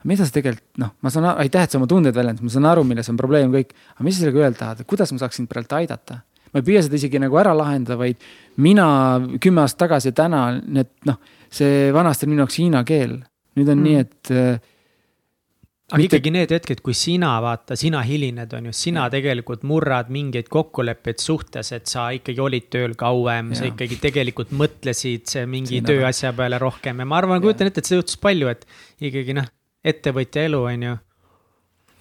mida 0.07 0.25
sa 0.25 0.31
tegelikult 0.31 0.79
noh, 0.79 0.93
ma 1.03 1.09
saan, 1.11 1.25
aitäh, 1.43 1.65
et 1.65 1.71
sa 1.71 1.79
oma 1.79 1.87
tundeid 1.91 2.15
väljendasid, 2.15 2.45
ma 2.47 2.53
saan 2.53 2.67
aru, 2.71 2.83
milles 2.87 3.09
on 3.11 3.17
probleem 3.19 3.51
kõik, 3.51 3.73
aga 3.95 4.05
mis 4.07 4.15
sa 4.15 4.23
sellega 4.23 4.45
öelda 4.45 4.59
tahad, 4.61 4.85
kuidas 4.87 5.11
ma 5.11 5.19
saaksin 5.25 5.47
praegu 5.51 5.75
aidata? 5.81 6.21
ma 6.49 6.63
ei 6.63 6.65
püüa 6.65 6.81
seda 6.81 6.97
isegi 6.97 7.19
nagu 7.21 7.37
ära 7.37 7.51
lahendada, 7.53 7.93
vaid 7.99 8.17
mina 8.57 8.85
kümme 9.43 9.61
aastat 9.61 9.83
tagasi 9.85 10.09
ja 10.09 10.15
täna 10.23 10.39
need 10.65 10.89
noh, 11.05 11.19
see 11.53 11.91
vanasti 11.93 12.25
oli 12.25 12.31
minu 12.33 12.41
jaoks 12.45 12.57
hiina 12.57 12.81
keel. 12.87 13.19
nüüd 13.59 13.69
on 13.69 13.77
Mm. 13.77 13.83
nii, 13.85 13.99
et 13.99 14.31
äh, 14.31 14.59
aga 15.91 15.97
Mitte- 16.01 16.17
ikkagi 16.17 16.31
need 16.33 16.51
hetked, 16.53 16.81
kui 16.85 16.93
sina 16.93 17.35
vaata, 17.41 17.75
sina 17.77 18.01
hilined, 18.05 18.53
on 18.53 18.65
ju, 18.69 18.73
sina 18.77 19.07
tegelikult 19.09 19.63
murrad 19.67 20.09
mingeid 20.13 20.49
kokkuleppeid 20.49 21.17
suhtes, 21.21 21.71
et 21.75 21.85
sa 21.89 22.07
ikkagi 22.15 22.39
olid 22.41 22.69
tööl 22.73 22.93
kauem, 22.97 23.53
sa 23.57 23.65
ikkagi 23.69 23.97
tegelikult 24.01 24.49
mõtlesid 24.53 25.25
see 25.29 25.45
mingi 25.49 25.75
Siin 25.79 25.85
tööasja 25.89 26.33
peale 26.37 26.57
rohkem 26.61 26.97
ja 27.01 27.05
ma 27.09 27.17
arvan, 27.21 27.41
kujutan 27.41 27.67
ette, 27.69 27.81
et 27.81 27.89
seda 27.89 28.01
juhtus 28.01 28.17
palju, 28.21 28.49
et 28.53 28.65
ikkagi 29.01 29.33
noh, 29.37 29.49
ettevõtja 29.85 30.45
elu, 30.49 30.61
on 30.73 30.85
ju. 30.87 30.97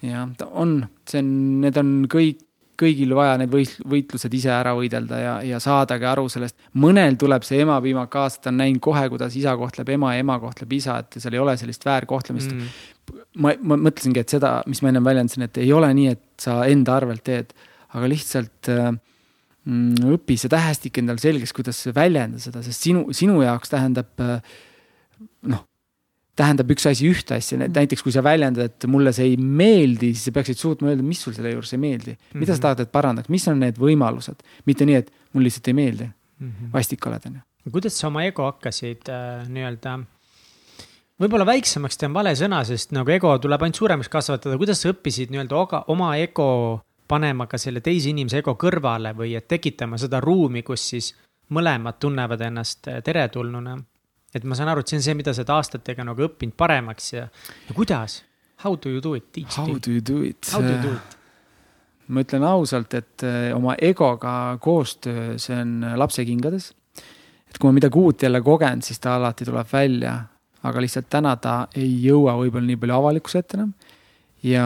jah, 0.09 0.29
ta 0.37 0.47
on, 0.51 0.77
see 1.09 1.23
on, 1.23 1.33
need 1.63 1.79
on 1.79 1.95
kõik, 2.11 2.45
kõigil 2.79 3.11
vaja 3.15 3.35
need 3.39 3.51
võit-, 3.51 3.79
võitlused 3.91 4.35
ise 4.35 4.51
ära 4.55 4.71
võidelda 4.77 5.19
ja, 5.19 5.33
ja 5.45 5.59
saadagi 5.63 6.07
aru 6.07 6.27
sellest. 6.31 6.57
mõnel 6.79 7.17
tuleb 7.19 7.43
see 7.47 7.61
emapiima 7.65 8.05
kaasa, 8.11 8.43
ta 8.43 8.53
on 8.53 8.61
näinud 8.61 8.81
kohe, 8.83 9.03
kuidas 9.11 9.35
isa 9.39 9.55
kohtleb 9.59 9.91
ema 9.95 10.13
ja 10.15 10.23
ema 10.23 10.39
kohtleb 10.39 10.73
isa, 10.79 10.99
et 11.03 11.19
seal 11.19 11.35
ei 11.35 11.43
ole 11.43 11.57
sellist 11.59 11.85
väärkohtlemist 11.87 12.55
mm.. 12.55 12.87
Ma, 13.41 13.55
ma 13.65 13.73
mõtlesingi, 13.73 14.21
et 14.21 14.29
seda, 14.29 14.59
mis 14.69 14.83
ma 14.85 14.91
ennem 14.91 15.05
väljendasin, 15.05 15.47
et 15.47 15.57
ei 15.57 15.71
ole 15.73 15.87
nii, 15.97 16.11
et 16.13 16.43
sa 16.43 16.59
enda 16.69 16.93
arvelt 16.99 17.23
teed, 17.25 17.55
aga 17.97 18.09
lihtsalt 18.11 18.69
äh, 18.69 18.91
mm, 19.65 20.11
õpi 20.13 20.37
see 20.37 20.51
tähestik 20.51 20.99
endale 21.01 21.21
selgeks, 21.21 21.55
kuidas 21.57 21.81
väljendada 21.95 22.43
seda, 22.43 22.61
sest 22.65 22.85
sinu, 22.85 23.07
sinu 23.17 23.39
jaoks 23.41 23.73
tähendab 23.73 24.21
äh, 24.21 24.45
noh, 25.49 25.65
tähendab 26.39 26.69
üks 26.71 26.87
asi 26.87 27.09
ühte 27.09 27.35
asja, 27.35 27.59
näiteks 27.59 28.05
kui 28.05 28.13
sa 28.15 28.23
väljendad, 28.23 28.71
et 28.71 28.87
mulle 28.87 29.11
see 29.15 29.33
ei 29.33 29.35
meeldi, 29.37 30.13
siis 30.13 30.29
sa 30.29 30.35
peaksid 30.37 30.61
suutma 30.61 30.93
öelda, 30.93 31.03
mis 31.05 31.19
sul 31.25 31.35
selle 31.35 31.51
juures 31.51 31.73
ei 31.75 31.81
meeldi 31.81 32.13
mm. 32.13 32.21
-hmm. 32.21 32.45
mida 32.45 32.55
sa 32.55 32.69
tahad, 32.69 32.85
et 32.85 32.91
parandaks, 32.95 33.31
mis 33.33 33.47
on 33.51 33.59
need 33.59 33.81
võimalused, 33.81 34.47
mitte 34.69 34.87
nii, 34.87 35.03
et 35.03 35.11
mul 35.33 35.45
lihtsalt 35.47 35.67
ei 35.71 35.77
meeldi, 35.81 36.09
Mhm. 36.39 36.71
vastik 36.73 37.05
oled, 37.05 37.25
onju. 37.25 37.41
kuidas 37.71 37.99
sa 37.99 38.07
oma 38.07 38.23
ego 38.23 38.45
hakkasid 38.47 39.09
äh, 39.11 39.47
nii-öelda, 39.51 39.97
võib-olla 41.19 41.45
väiksemaks 41.45 41.99
teha 41.99 42.09
on 42.09 42.15
vale 42.15 42.31
sõna, 42.39 42.61
sest 42.65 42.93
nagu 42.95 43.11
ego 43.11 43.33
tuleb 43.43 43.65
ainult 43.65 43.79
suuremaks 43.81 44.09
kasvatada, 44.09 44.57
kuidas 44.57 44.79
sa 44.81 44.93
õppisid 44.93 45.33
nii-öelda 45.33 45.83
oma 45.91 46.13
ego 46.17 46.79
panema 47.09 47.47
ka 47.49 47.59
selle 47.59 47.81
teise 47.83 48.13
inimese 48.13 48.39
ego 48.39 48.55
kõrvale 48.55 49.11
või 49.17 49.35
et 49.37 49.47
tekitama 49.51 49.99
seda 49.99 50.21
ruumi, 50.23 50.63
kus 50.63 50.87
siis 50.93 51.11
mõlemad 51.51 51.99
tunnevad 51.99 52.41
ennast 52.47 52.87
äh, 52.87 53.03
teretulnuna. 53.03 53.77
Et 54.35 54.43
ma 54.45 54.57
saan 54.57 54.71
aru, 54.71 54.83
et 54.83 54.91
see 54.91 54.99
on 54.99 55.05
see, 55.05 55.17
mida 55.17 55.33
sa 55.33 55.43
oled 55.43 55.53
aastatega 55.57 56.05
nagu 56.07 56.27
õppinud 56.27 56.57
paremaks 56.59 57.13
ja, 57.13 57.29
ja 57.67 57.77
kuidas? 57.77 58.23
How 58.63 58.75
do 58.75 58.91
you 58.91 59.01
do 59.01 59.15
it? 59.15 59.31
How 59.55 59.79
do 59.79 59.93
you 59.93 60.01
do 60.03 60.21
it? 60.23 60.51
How 60.51 60.61
do 60.61 60.73
you 60.73 60.81
do 60.83 60.97
it? 60.97 61.15
ma 62.09 62.23
ütlen 62.25 62.43
ausalt, 62.47 62.93
et 62.97 63.23
äh, 63.25 63.51
oma 63.53 63.75
egoga 63.85 64.57
koostöö, 64.61 65.35
see 65.41 65.53
on 65.53 65.83
äh, 65.85 65.95
lapsekingades. 65.99 66.73
et 67.49 67.57
kui 67.57 67.69
ma 67.69 67.77
midagi 67.77 67.97
uut 67.97 68.21
jälle 68.21 68.41
kogen, 68.45 68.81
siis 68.85 68.99
ta 69.01 69.15
alati 69.17 69.45
tuleb 69.45 69.67
välja, 69.71 70.15
aga 70.63 70.81
lihtsalt 70.81 71.07
täna 71.09 71.35
ta 71.41 71.53
ei 71.77 71.89
jõua 72.03 72.35
võib-olla 72.37 72.67
nii 72.67 72.77
palju 72.81 72.97
avalikkuse 72.97 73.41
ette 73.41 73.57
enam. 73.57 73.71
ja 74.43 74.65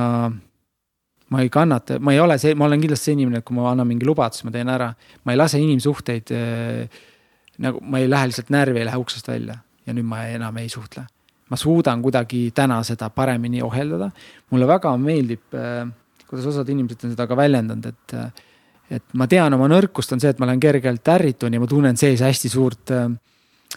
ma 1.30 1.42
ei 1.42 1.50
kannata, 1.50 2.00
ma 2.00 2.14
ei 2.14 2.20
ole 2.20 2.38
see, 2.40 2.56
ma 2.56 2.68
olen 2.68 2.84
kindlasti 2.84 3.10
see 3.10 3.18
inimene, 3.18 3.42
et 3.42 3.48
kui 3.48 3.56
ma 3.58 3.70
annan 3.72 3.88
mingi 3.88 4.08
lubaduse, 4.08 4.46
ma 4.48 4.52
teen 4.56 4.72
ära. 4.72 4.94
ma 5.24 5.36
ei 5.36 5.40
lase 5.40 5.60
inimsuhteid 5.60 6.32
äh, 6.36 7.02
nagu, 7.62 7.82
ma 7.82 8.00
ei 8.00 8.10
lähe 8.10 8.30
lihtsalt 8.30 8.50
närvi, 8.54 8.80
ei 8.82 8.88
lähe 8.90 9.02
uksest 9.02 9.28
välja 9.28 9.58
ja 9.86 9.94
nüüd 9.94 10.08
ma 10.08 10.24
enam 10.32 10.58
ei 10.58 10.70
suhtle. 10.70 11.06
ma 11.50 11.58
suudan 11.60 12.02
kuidagi 12.02 12.52
täna 12.56 12.80
seda 12.84 13.10
paremini 13.10 13.62
ohjeldada. 13.62 14.12
mulle 14.50 14.68
väga 14.68 14.96
meeldib 14.98 15.54
äh, 15.54 15.88
kuidas 16.28 16.46
osad 16.50 16.70
inimesed 16.70 17.06
on 17.06 17.14
seda 17.14 17.28
ka 17.28 17.38
väljendanud, 17.38 17.86
et 17.86 18.18
et 18.94 19.04
ma 19.14 19.28
tean 19.28 19.54
oma 19.54 19.68
nõrkust 19.72 20.12
on 20.14 20.20
see, 20.20 20.30
et 20.30 20.40
ma 20.40 20.46
olen 20.46 20.60
kergelt 20.60 21.08
ärritun 21.08 21.54
ja 21.54 21.60
ma 21.60 21.68
tunnen 21.68 21.98
sees 21.98 22.22
hästi 22.22 22.50
suurt 22.50 22.92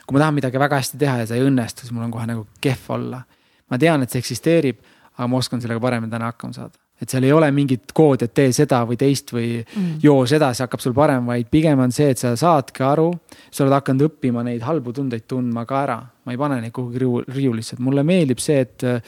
kui 0.05 0.17
ma 0.17 0.23
tahan 0.23 0.37
midagi 0.37 0.61
väga 0.61 0.81
hästi 0.81 0.99
teha 1.01 1.21
ja 1.23 1.29
see 1.29 1.41
ei 1.41 1.47
õnnestu, 1.47 1.85
siis 1.85 1.95
mul 1.95 2.07
on 2.07 2.13
kohe 2.15 2.27
nagu 2.29 2.47
kehv 2.61 2.91
olla. 2.99 3.23
ma 3.71 3.79
tean, 3.83 4.03
et 4.03 4.13
see 4.13 4.23
eksisteerib, 4.23 4.79
aga 5.17 5.27
ma 5.27 5.41
oskan 5.41 5.63
sellega 5.63 5.81
paremini 5.83 6.11
täna 6.11 6.29
hakkama 6.31 6.55
saada. 6.55 6.79
Et 7.03 7.13
seal 7.13 7.25
ei 7.29 7.33
ole 7.33 7.51
mingit 7.53 7.93
koodi, 7.93 8.25
et 8.25 8.35
tee 8.35 8.53
seda 8.57 8.83
või 8.89 8.97
teist 8.97 9.33
või 9.33 9.65
Mm. 9.65 9.99
joo 10.03 10.27
seda, 10.27 10.53
see 10.55 10.65
hakkab 10.65 10.81
sul 10.81 10.95
parem, 10.97 11.27
vaid 11.27 11.49
pigem 11.51 11.79
on 11.79 11.93
see, 11.93 12.11
et 12.11 12.19
sa 12.19 12.35
saadki 12.37 12.83
aru, 12.83 13.11
sa 13.51 13.65
oled 13.65 13.73
hakanud 13.77 14.09
õppima 14.09 14.45
neid 14.45 14.63
halbu 14.63 14.93
tundeid 14.93 15.27
tundma 15.29 15.67
ka 15.67 15.83
ära. 15.83 16.03
ma 16.25 16.33
ei 16.33 16.39
pane 16.39 16.61
neid 16.61 16.73
kuhugi 16.73 16.99
riiulisse, 17.29 17.77
et 17.77 17.81
mulle 17.81 18.03
meeldib 18.03 18.39
see, 18.43 18.61
et 18.61 18.85
äh, 18.85 19.01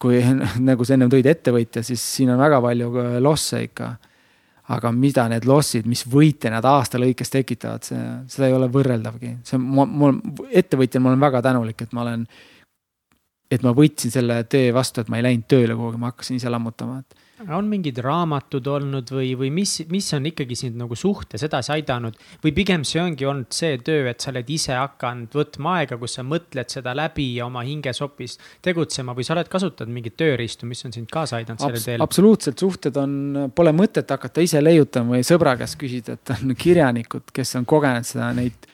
kui 0.00 0.20
nagu 0.68 0.84
sa 0.86 0.96
ennem 0.96 1.10
tõid 1.12 1.28
ettevõtja, 1.30 1.82
siis 1.86 2.02
siin 2.16 2.32
on 2.32 2.40
väga 2.40 2.60
palju 2.64 2.92
losse 3.20 3.64
ikka. 3.68 3.96
aga 4.70 4.92
mida 4.94 5.24
need 5.26 5.48
lossid, 5.50 5.86
mis 5.90 6.04
võite 6.06 6.50
nad 6.50 6.64
aasta 6.64 6.98
lõikes 7.02 7.32
tekitavad, 7.32 7.82
see, 7.82 8.02
seda 8.30 8.46
ei 8.46 8.52
ole 8.54 8.68
võrreldavgi. 8.70 9.32
see 9.42 9.56
on, 9.58 9.88
mul, 9.98 10.20
ettevõtjana 10.50 11.02
ma 11.02 11.10
olen 11.10 11.24
väga 11.24 11.42
tänulik, 11.42 11.82
et 11.82 11.92
ma 11.92 12.04
olen, 12.04 12.26
et 13.50 13.64
ma 13.66 13.72
võtsin 13.74 14.12
selle 14.14 14.42
tee 14.50 14.70
vastu, 14.74 15.02
et 15.02 15.10
ma 15.10 15.18
ei 15.18 15.26
läinud 15.26 15.48
tööle 15.50 15.74
kuhugi, 15.78 15.98
ma 16.00 16.12
hakkasin 16.12 16.38
ise 16.38 16.52
lammutama, 16.52 17.00
et 17.02 17.26
on 17.48 17.68
mingid 17.70 17.96
raamatud 18.04 18.66
olnud 18.68 19.10
või, 19.14 19.30
või 19.38 19.48
mis, 19.54 19.78
mis 19.88 20.08
on 20.16 20.26
ikkagi 20.28 20.56
sind 20.58 20.76
nagu 20.80 20.96
suhtes 20.98 21.42
edasi 21.46 21.72
aidanud 21.78 22.18
või 22.44 22.52
pigem 22.56 22.84
see 22.84 23.00
ongi 23.00 23.26
olnud 23.28 23.48
see 23.54 23.78
töö, 23.84 24.10
et 24.10 24.20
sa 24.20 24.32
oled 24.32 24.50
ise 24.52 24.76
hakanud 24.76 25.32
võtma 25.40 25.78
aega, 25.80 25.96
kus 26.00 26.18
sa 26.18 26.24
mõtled 26.26 26.72
seda 26.72 26.92
läbi 26.96 27.30
ja 27.38 27.48
oma 27.48 27.64
hingesopis 27.66 28.36
tegutsema 28.64 29.14
või 29.16 29.24
sa 29.26 29.34
oled 29.36 29.48
kasutanud 29.52 29.94
mingit 29.94 30.18
tööriistu, 30.20 30.68
mis 30.68 30.84
on 30.84 30.94
sind 30.96 31.08
kaasa 31.12 31.40
aidanud 31.40 31.64
sellel 31.64 31.78
Abs 31.80 31.88
teel? 31.88 32.04
absoluutselt 32.04 32.60
suhted 32.60 33.00
on, 33.00 33.14
pole 33.56 33.72
mõtet 33.76 34.12
hakata 34.12 34.44
ise 34.44 34.60
leiutama 34.62 35.16
või 35.16 35.26
sõbra 35.26 35.56
käest 35.60 35.80
küsida, 35.80 36.18
et 36.18 36.36
on 36.36 36.56
kirjanikud, 36.58 37.30
kes 37.32 37.56
on 37.60 37.68
kogenud 37.68 38.08
seda, 38.08 38.34
neid, 38.36 38.68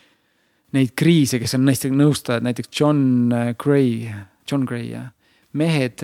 neid 0.75 0.97
kriise, 0.99 1.39
kes 1.43 1.55
on 1.55 1.69
näiteks 1.71 1.95
nõustajad, 1.95 2.51
näiteks 2.51 2.81
John 2.81 3.31
äh, 3.31 3.53
Gray, 3.55 4.09
John 4.51 4.65
Gray 4.69 4.91
jah, 4.91 5.11
mehed, 5.57 6.03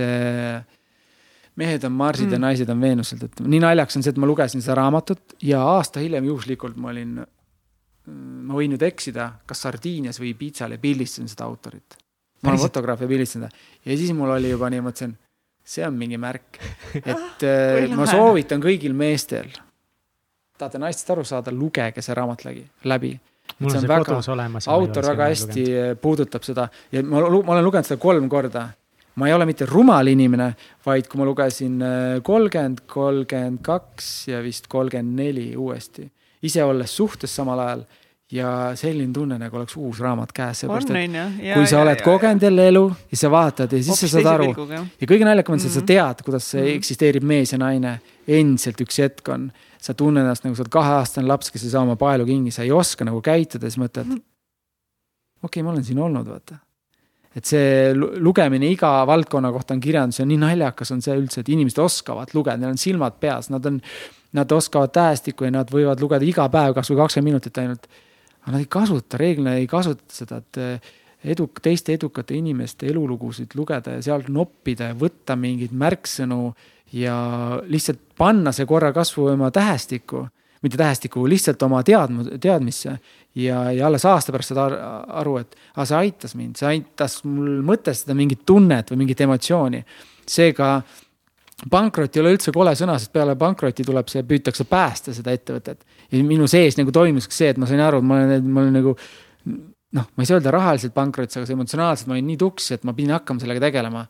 mehed 1.57 1.85
on 1.85 1.93
Marsid 1.93 2.27
mm. 2.27 2.33
ja 2.33 2.39
Mm. 2.39 2.47
naised 2.47 2.73
on 2.73 2.81
Veenuselt, 2.81 3.23
et 3.29 3.41
nii 3.45 3.61
naljakas 3.63 3.99
on 3.99 4.05
see, 4.07 4.15
et 4.15 4.21
ma 4.21 4.29
lugesin 4.31 4.65
seda 4.65 4.79
raamatut 4.81 5.37
ja 5.43 5.63
aasta 5.75 6.01
hiljem 6.01 6.31
juhuslikult 6.31 6.77
ma 6.81 6.93
olin, 6.93 7.19
ma 8.47 8.55
võin 8.57 8.73
nüüd 8.75 8.85
eksida, 8.87 9.29
kas 9.47 9.65
Sardiinias 9.67 10.21
või 10.21 10.33
Piitsal 10.39 10.75
ja 10.75 10.81
pildistasin 10.83 11.29
seda 11.31 11.45
autorit. 11.45 11.99
ma 12.43 12.51
olen 12.51 12.65
fotograaf 12.65 13.01
ja 13.05 13.09
pildistasin 13.09 13.45
ta 13.47 13.51
ja 13.85 13.97
siis 13.97 14.13
mul 14.17 14.33
oli 14.35 14.51
juba 14.51 14.71
nii, 14.71 14.81
mõtlesin, 14.83 15.13
see 15.63 15.85
on 15.87 15.95
mingi 15.99 16.19
märk, 16.19 16.59
et 17.13 17.45
äh, 17.47 17.93
ma 17.95 18.07
soovitan 18.11 18.63
kõigil 18.63 18.97
meestel, 18.99 19.53
tahate 20.59 20.81
naistest 20.83 21.11
aru 21.15 21.25
saada, 21.27 21.55
lugege 21.55 22.03
see 22.03 22.17
raamat 22.17 22.45
läbi, 22.49 22.65
läbi. 22.85 23.13
Mul 23.59 23.71
see 23.71 23.79
on 23.79 23.83
see 23.87 23.89
väga- 23.89 24.05
kodus 24.05 24.29
olemas. 24.29 24.69
autor 24.69 25.03
väga 25.13 25.29
hästi 25.33 25.65
puudutab 26.01 26.43
seda 26.47 26.69
ja 26.93 27.03
ma, 27.03 27.21
ma 27.21 27.53
olen 27.57 27.65
lugenud 27.65 27.85
seda 27.87 28.01
kolm 28.01 28.29
korda. 28.29 28.69
ma 29.17 29.27
ei 29.29 29.35
ole 29.35 29.45
mitte 29.45 29.67
rumal 29.69 30.07
inimene, 30.09 30.55
vaid 30.87 31.07
kui 31.09 31.19
ma 31.21 31.25
lugesin 31.29 31.83
äh, 31.83 32.21
kolmkümmend, 32.25 32.79
kolmkümmend 32.89 33.59
kaks 33.63 34.29
ja 34.29 34.39
vist 34.43 34.69
kolmkümmend 34.73 35.19
neli 35.21 35.51
uuesti, 35.57 36.07
ise 36.43 36.65
olles 36.65 36.97
suhtes 36.97 37.35
samal 37.37 37.59
ajal 37.61 37.83
ja 38.33 38.71
selline 38.75 39.13
tunne, 39.13 39.37
nagu 39.37 39.57
oleks 39.59 39.77
uus 39.77 39.99
raamat 40.01 40.31
käes, 40.33 40.63
seepärast 40.63 40.89
et 40.89 40.97
onju. 40.97 41.53
kui 41.53 41.67
sa 41.69 41.83
oled 41.83 42.01
kogenud 42.01 42.43
jälle 42.43 42.65
elu 42.71 42.85
ja 43.13 43.17
sa 43.21 43.31
vaatad 43.31 43.73
ja 43.77 43.83
siis 43.85 44.01
sa 44.01 44.09
saad 44.09 44.31
aru 44.33 44.49
ja 44.73 45.07
kõige 45.11 45.27
naljakam 45.29 45.53
on 45.53 45.61
see, 45.61 45.69
et 45.69 45.75
sa 45.77 45.81
Mhm. 45.81 45.87
tead, 45.93 46.23
kuidas 46.25 46.45
see 46.55 46.63
Mhm. 46.63 46.77
eksisteerib 46.81 47.23
mees 47.23 47.53
ja 47.53 47.59
naine. 47.59 48.01
endiselt 48.27 48.81
üks 48.81 48.97
hetk 49.03 49.29
on, 49.29 49.51
sa 49.83 49.95
tunned 49.99 50.23
ennast 50.23 50.45
nagu 50.47 50.57
sa 50.57 50.63
oled 50.65 50.73
kaheaastane 50.73 51.29
laps, 51.29 51.51
kes 51.53 51.65
ei 51.67 51.73
saa 51.73 51.83
oma 51.83 51.97
paelu 51.99 52.27
kinni, 52.29 52.53
sa 52.55 52.63
ei 52.67 52.71
oska 52.75 53.07
nagu 53.07 53.23
käituda, 53.25 53.71
siis 53.71 53.81
mõtled. 53.83 54.13
okei 54.13 55.49
okay,, 55.49 55.65
ma 55.67 55.73
olen 55.75 55.87
siin 55.87 55.99
olnud, 56.03 56.29
vaata. 56.29 56.61
et 57.35 57.49
see 57.49 57.91
lu- 57.97 58.13
lugemine 58.23 58.69
iga 58.71 58.95
valdkonna 59.09 59.51
kohta 59.53 59.75
on 59.75 59.83
kirjandus 59.83 60.21
ja 60.21 60.27
nii 60.29 60.39
naljakas 60.43 60.95
on 60.95 61.03
see 61.03 61.17
üldse, 61.19 61.43
et 61.43 61.51
inimesed 61.51 61.81
oskavad 61.83 62.35
lugeda, 62.37 62.61
neil 62.61 62.77
on 62.77 62.81
silmad 62.81 63.19
peas, 63.21 63.51
nad 63.51 63.67
on, 63.67 63.81
nad 64.39 64.53
oskavad 64.53 64.95
tähestikku 64.95 65.49
ja 65.49 65.55
nad 65.59 65.71
võivad 65.73 66.01
lugeda 66.01 66.27
iga 66.29 66.49
päev 66.53 66.77
kasvõi 66.79 67.03
kakskümmend 67.03 67.33
minutit 67.33 67.59
ainult. 67.59 67.89
aga 68.43 68.57
nad 68.57 68.61
ei 68.63 68.71
kasuta, 68.71 69.19
reeglina 69.19 69.57
ei 69.59 69.67
kasutata 69.71 70.15
seda, 70.15 70.43
et 70.43 70.61
eh, 70.63 70.93
eduk-, 71.35 71.63
teiste 71.63 71.95
edukate 71.95 72.37
inimeste 72.39 72.87
elulugusid 72.91 73.55
lugeda 73.59 73.97
ja 73.97 74.03
sealt 74.03 74.31
noppida 74.31 74.93
ja 74.93 74.99
võtta 74.99 75.37
mingeid 75.39 75.75
märksõnu 75.75 76.53
ja 76.93 77.17
lihtsalt 77.67 78.01
panna 78.19 78.53
see 78.53 78.67
korra 78.69 78.93
kasvõi 78.93 79.33
oma 79.35 79.51
tähestikku, 79.55 80.27
mitte 80.63 80.79
tähestikku, 80.79 81.25
lihtsalt 81.29 81.63
oma 81.67 81.83
teadm-, 81.87 82.39
teadmisse. 82.41 82.99
ja, 83.35 83.63
ja 83.73 83.87
alles 83.87 84.05
aasta 84.05 84.33
pärast 84.33 84.53
saad 84.53 84.61
ar- 84.67 85.07
aru, 85.23 85.39
et 85.39 85.57
aga 85.75 85.87
see 85.89 85.97
aitas 85.97 86.35
mind, 86.39 86.59
see 86.61 86.69
aitas 86.69 87.23
mul 87.25 87.63
mõtestada 87.67 88.17
mingit 88.19 88.45
tunnet 88.47 88.93
või 88.93 89.05
mingit 89.05 89.21
emotsiooni. 89.21 89.85
seega 90.29 90.83
pankrot 91.71 92.17
ei 92.17 92.23
ole 92.23 92.35
üldse 92.37 92.53
kole 92.53 92.75
sõna, 92.79 92.99
sest 92.99 93.13
peale 93.13 93.37
pankrotti 93.39 93.85
tuleb 93.87 94.09
see, 94.11 94.23
püütakse 94.27 94.65
päästa 94.69 95.15
seda 95.15 95.33
ettevõtet. 95.33 95.85
ja 96.11 96.25
minu 96.25 96.47
sees 96.47 96.77
nagu 96.77 96.93
toimuski 96.93 97.35
see, 97.35 97.49
et 97.55 97.59
ma 97.59 97.67
sain 97.67 97.81
aru, 97.81 97.99
et 97.99 98.05
ma 98.05 98.21
olen, 98.21 98.51
ma 98.51 98.61
olen 98.61 98.81
nagu 98.81 98.97
noh, 99.97 100.09
ma 100.17 100.25
ei 100.25 100.29
saa 100.29 100.39
öelda 100.39 100.53
rahaliselt 100.55 100.95
pankrotis, 100.97 101.37
aga 101.37 101.49
see 101.49 101.57
emotsionaalselt 101.57 102.09
ma 102.09 102.17
olin 102.17 102.29
nii 102.33 102.41
tuks, 102.41 102.71
et 102.77 102.85
ma 102.89 102.95
pidin 102.97 103.15
hakkama 103.17 103.43
sellega 103.43 103.67
tegelema. 103.67 104.07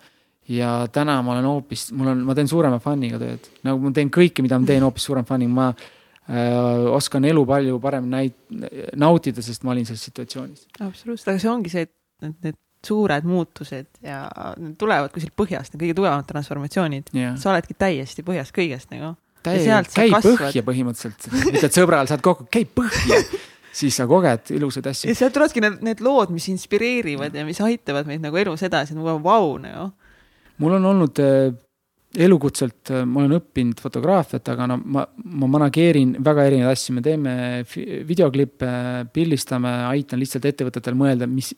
Ja 0.48 0.88
täna 0.92 1.20
ma 1.22 1.36
olen 1.36 1.46
hoopis, 1.46 1.90
mul 1.96 2.12
on, 2.12 2.22
ma 2.26 2.34
teen 2.38 2.50
suurema 2.50 2.80
fun'iga 2.82 3.20
tööd, 3.20 3.50
nagu 3.66 3.82
ma 3.82 3.92
teen 3.94 4.10
kõike, 4.12 4.44
mida 4.44 4.58
ma 4.58 4.68
teen 4.68 4.82
hoopis 4.86 5.06
suurema 5.08 5.28
fun'iga, 5.28 5.52
ma 5.54 5.68
äh, 5.70 6.88
oskan 6.92 7.24
elu 7.28 7.44
palju 7.48 7.78
paremini 7.82 8.16
näit-, 8.16 8.90
nautida, 8.98 9.44
sest 9.44 9.66
ma 9.66 9.74
olin 9.74 9.86
selles 9.88 10.04
situatsioonis. 10.10 10.66
absoluutselt, 10.80 11.34
aga 11.34 11.44
see 11.44 11.52
ongi 11.52 11.72
see, 11.72 11.86
et 11.86 12.26
need, 12.26 12.38
need 12.48 12.58
suured 12.86 13.26
muutused 13.28 14.02
ja 14.02 14.24
need 14.58 14.74
tulevad 14.80 15.14
kuskilt 15.14 15.36
põhjast, 15.38 15.74
need 15.74 15.84
kõige 15.84 15.98
tugevamad 16.00 16.26
transformatsioonid 16.26 17.12
jah. 17.14 17.38
sa 17.38 17.52
oledki 17.52 17.78
täiesti 17.78 18.26
põhjas 18.26 18.50
kõigest 18.54 18.90
nagu. 18.94 19.14
täie- 19.46 19.62
sealt, 19.62 19.90
sa 19.90 20.02
käi 20.02 20.10
põhja 20.18 20.66
põhimõtteliselt, 20.66 21.30
ütled 21.54 21.78
sõbrale, 21.78 22.10
saad 22.10 22.22
kokku, 22.24 22.48
käi 22.50 22.66
põhja, 22.66 23.22
siis 23.72 23.96
sa 23.96 24.06
koged 24.10 24.50
ilusaid 24.54 24.90
asju 24.90 25.10
ja. 25.10 25.16
sealt 25.18 25.34
tulevadki 25.36 25.62
need, 25.62 25.78
need 25.86 26.02
lood, 26.04 26.34
mis 26.34 26.48
inspireerivad 26.50 27.34
ja 27.38 27.46
mis 27.46 27.62
aitavad 27.62 28.10
meid 28.10 28.24
nagu 28.24 28.38
elus 28.42 28.66
edasi, 28.66 28.98
nagu 28.98 29.18
vau 29.22 29.56
nagu. 29.62 29.92
Mul 30.62 30.78
on 30.78 30.88
olnud 30.92 31.20
äh, 31.22 31.52
elukutselt, 32.22 32.92
ma 33.08 33.22
olen 33.22 33.38
õppinud 33.38 33.80
fotograafiat, 33.80 34.48
aga 34.52 34.66
no 34.68 34.78
ma, 34.78 35.04
ma 35.40 35.48
manageerin 35.54 36.16
väga 36.24 36.44
erinevaid 36.50 36.76
asju, 36.76 36.96
me 36.96 37.04
teeme 37.04 37.34
videoklippe, 38.08 38.72
pildistame, 39.14 39.72
aitan 39.88 40.20
lihtsalt 40.20 40.48
ettevõtetel 40.50 40.96
mõelda, 40.98 41.28
mis, 41.30 41.54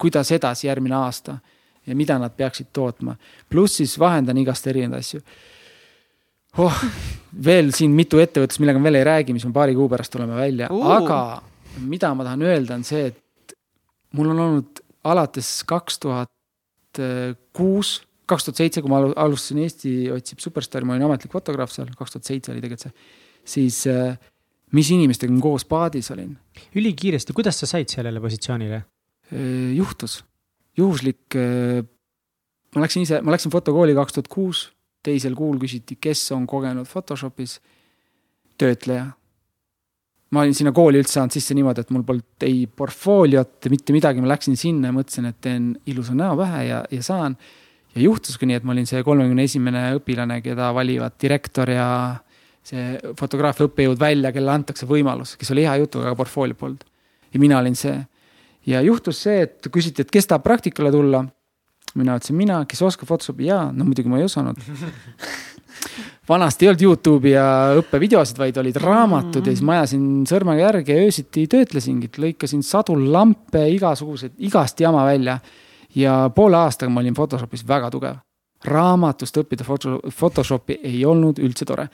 kuidas 0.00 0.32
edasi 0.34 0.66
järgmine 0.66 0.96
aasta 0.98 1.38
ja 1.86 1.94
mida 1.96 2.16
nad 2.18 2.34
peaksid 2.34 2.72
tootma. 2.74 3.14
pluss 3.48 3.78
siis 3.78 3.98
vahendan 4.00 4.38
igast 4.40 4.66
erinevaid 4.66 5.04
asju 5.04 5.20
oh,. 6.58 6.80
veel 7.44 7.70
siin 7.74 7.94
mitu 7.94 8.18
ettevõttest, 8.22 8.60
millega 8.62 8.80
ma 8.80 8.88
veel 8.88 9.00
ei 9.00 9.08
räägi, 9.10 9.36
mis 9.36 9.44
me 9.46 9.52
paari 9.54 9.76
kuu 9.78 9.88
pärast 9.92 10.12
tuleme 10.14 10.34
välja 10.38 10.70
uh., 10.72 10.88
aga 10.96 11.20
mida 11.84 12.12
ma 12.14 12.26
tahan 12.26 12.42
öelda, 12.46 12.78
on 12.78 12.84
see, 12.86 13.12
et 13.12 13.54
mul 14.14 14.30
on 14.34 14.42
olnud 14.46 14.82
alates 15.04 15.50
kaks 15.68 15.98
tuhat 16.02 16.30
kuus, 17.52 17.96
kaks 18.30 18.48
tuhat 18.48 18.62
seitse, 18.62 18.82
kui 18.82 18.92
ma 18.92 19.00
alu- 19.02 19.14
alustasin 19.20 19.60
Eesti 19.64 19.94
otsib 20.14 20.40
superstaari, 20.42 20.86
ma 20.88 20.96
olin 20.96 21.08
ametlik 21.08 21.32
fotograaf 21.34 21.72
seal, 21.74 21.90
kaks 21.98 22.16
tuhat 22.16 22.30
seitse 22.30 22.52
oli 22.52 22.62
tegelikult 22.64 22.86
see, 22.86 22.94
siis 23.54 23.82
äh, 23.92 24.16
mis 24.74 24.90
inimestega 24.94 25.32
ma 25.32 25.42
koos 25.44 25.66
paadis 25.68 26.10
olin, 26.14 26.32
ülikiiresti, 26.78 27.36
kuidas 27.36 27.60
sa 27.60 27.70
said 27.70 27.92
sellele 27.92 28.22
positsioonile? 28.22 28.82
juhtus, 29.74 30.18
juhuslik. 30.76 31.34
ma 32.74 32.82
läksin 32.82 33.06
ise, 33.06 33.20
ma 33.24 33.32
läksin 33.32 33.50
fotokooli 33.50 33.94
kaks 33.96 34.16
tuhat 34.16 34.28
kuus, 34.30 34.66
teisel 35.04 35.36
kuul 35.38 35.58
küsiti, 35.62 35.96
kes 36.00 36.26
on 36.36 36.46
kogenud 36.46 36.88
Photoshopis, 36.90 37.58
töötleja. 38.58 39.06
ma 40.34 40.42
olin 40.42 40.54
sinna 40.56 40.72
kooli 40.74 40.98
üldse 40.98 41.18
saanud 41.18 41.34
sisse 41.34 41.54
niimoodi, 41.54 41.84
et 41.84 41.90
mul 41.94 42.02
polnud 42.06 42.46
ei 42.46 42.64
portfooliot, 42.66 43.68
mitte 43.70 43.94
midagi, 43.94 44.22
ma 44.22 44.32
läksin 44.32 44.58
sinna 44.58 44.90
ja 44.90 44.96
mõtlesin, 44.96 45.28
et 45.30 45.38
teen 45.44 45.68
ilusa 45.90 46.14
näo 46.18 46.34
pähe 46.40 46.64
ja, 46.66 46.80
ja 46.90 47.02
saan. 47.06 47.36
Ja 47.94 48.02
juhtuski 48.02 48.46
nii, 48.48 48.58
et 48.60 48.66
ma 48.66 48.74
olin 48.74 48.88
see 48.88 49.02
kolmekümne 49.06 49.46
esimene 49.46 49.84
õpilane, 49.98 50.40
keda 50.44 50.72
valivad 50.74 51.14
direktor 51.22 51.70
ja 51.70 51.86
see 52.64 52.96
fotograafia 53.18 53.68
õppejõud 53.68 54.00
välja, 54.00 54.32
kellele 54.32 54.54
antakse 54.54 54.88
võimalus, 54.88 55.36
kes 55.38 55.52
oli 55.54 55.66
hea 55.66 55.76
jutuga, 55.82 56.10
aga 56.10 56.18
portfooliot 56.18 56.58
polnud. 56.58 56.84
ja 57.34 57.40
mina 57.40 57.58
olin 57.58 57.76
see 57.76 57.96
ja 58.66 58.80
juhtus 58.84 59.22
see, 59.26 59.42
et 59.44 59.68
küsiti, 59.72 60.04
et 60.04 60.10
kes 60.10 60.26
tahab 60.26 60.44
praktikale 60.44 60.92
tulla. 60.92 61.24
mina 61.94 62.16
ütlesin 62.18 62.36
mina, 62.36 62.64
kes 62.66 62.80
oskab 62.82 63.06
Photoshopi 63.06 63.46
ja 63.46 63.70
no 63.70 63.84
muidugi 63.86 64.08
ma 64.10 64.18
ei 64.18 64.24
osanud. 64.26 64.58
vanasti 66.28 66.64
ei 66.64 66.70
olnud 66.70 66.82
Youtube'i 66.82 67.34
ja 67.34 67.46
õppevideosid, 67.78 68.38
vaid 68.40 68.56
olid 68.58 68.78
raamatud 68.80 69.44
ja 69.44 69.52
siis 69.52 69.62
ma 69.66 69.78
ajasin 69.78 70.24
sõrmega 70.28 70.64
järge 70.64 70.96
ja 70.96 71.04
öösiti 71.04 71.44
töötlesingi, 71.50 72.08
lõikasin 72.18 72.64
sadu 72.64 72.96
lampe, 72.98 73.66
igasuguseid, 73.76 74.34
igast 74.48 74.80
jama 74.80 75.04
välja. 75.06 75.38
Ja 75.94 76.30
poole 76.34 76.56
aastaga 76.56 76.92
ma 76.92 77.00
olin 77.00 77.14
Photoshopis 77.14 77.66
väga 77.68 77.90
tugev. 77.90 78.16
raamatust 78.64 79.36
õppida 79.36 79.64
foto, 79.64 79.98
Photoshopi 80.08 80.78
ei 80.82 81.04
olnud 81.04 81.38
üldse 81.38 81.66
tore 81.68 81.88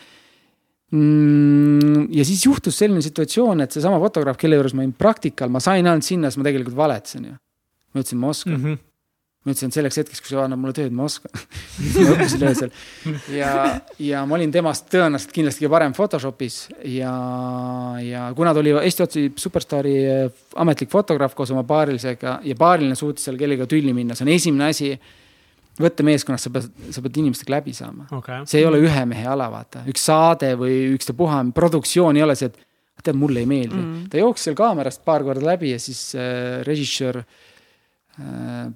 mm,. 0.92 2.06
ja 2.14 2.24
siis 2.24 2.44
juhtus 2.46 2.78
selline 2.78 3.02
situatsioon, 3.02 3.60
et 3.64 3.72
seesama 3.72 3.98
fotograaf, 3.98 4.38
kelle 4.38 4.58
juures 4.58 4.74
ma 4.74 4.84
olin 4.84 4.92
praktikal, 4.94 5.50
ma 5.50 5.62
sain 5.62 5.86
ainult 5.86 6.06
sinna, 6.06 6.30
siis 6.30 6.38
ma 6.38 6.46
tegelikult 6.46 6.76
valetasin 6.78 7.26
ju. 7.26 7.34
ma 7.90 8.04
ütlesin, 8.04 8.22
ma 8.22 8.30
oskan 8.30 8.56
mm. 8.56 8.64
-hmm. 8.64 8.89
Ma 9.40 9.54
ütlesin, 9.54 9.70
et 9.70 9.76
selleks 9.78 9.96
hetkeks, 10.02 10.20
kui 10.20 10.34
see 10.34 10.40
annab 10.40 10.60
mulle 10.60 10.74
tööd, 10.76 10.92
ma 10.92 11.06
oskan. 11.08 11.32
ma 11.94 12.10
õppisin 12.12 12.42
öösel 12.44 12.72
ja, 13.32 13.52
ja 13.96 14.24
ma 14.28 14.36
olin 14.36 14.50
temast 14.52 14.90
tõenäoliselt 14.92 15.32
kindlasti 15.32 15.64
kõige 15.64 15.72
parem 15.72 15.94
Photoshopis 15.96 16.58
ja, 16.92 17.12
ja 18.04 18.26
kuna 18.36 18.52
ta 18.52 18.60
oli 18.60 18.74
Eesti 18.82 19.04
otsib 19.06 19.40
superstaari 19.40 19.94
eh, 20.02 20.42
ametlik 20.60 20.92
fotograaf 20.92 21.32
koos 21.38 21.54
oma 21.54 21.64
paarilisega 21.68 22.36
ja 22.44 22.56
paariline 22.58 22.98
suutis 22.98 23.24
seal 23.24 23.40
kellegagi 23.40 23.72
tülli 23.78 23.94
minna, 23.96 24.16
see 24.18 24.26
on 24.28 24.32
esimene 24.34 24.68
asi. 24.74 24.92
võtta 25.80 26.04
meeskonnast, 26.04 26.44
sa 26.44 26.52
pead, 26.52 26.66
sa 26.92 27.00
pead 27.00 27.22
inimestega 27.22 27.54
läbi 27.54 27.72
saama 27.72 28.10
okei. 28.12 28.42
see 28.50 28.60
ei 28.60 28.66
ole 28.68 28.82
ühe 28.84 29.06
mehe 29.08 29.24
ala, 29.24 29.46
vaata, 29.48 29.86
üks 29.88 30.04
saade 30.10 30.52
või 30.60 30.90
ükstapuha 30.98 31.40
produktsioon 31.56 32.20
ei 32.20 32.26
ole 32.26 32.36
see, 32.36 32.52
et 32.52 32.60
tead, 33.00 33.16
mulle 33.16 33.40
ei 33.40 33.48
meeldi 33.48 33.78
mm. 33.78 33.88
Mm.. 33.88 34.04
ta 34.12 34.20
jooksis 34.20 34.50
seal 34.50 34.60
kaamerast 34.60 35.00
paar 35.08 35.24
korda 35.24 35.48
läbi 35.48 35.72
ja 35.72 35.80
siis 35.80 36.10
äh, 36.12 36.60
režissöör 36.68 37.22
äh,, 37.22 38.68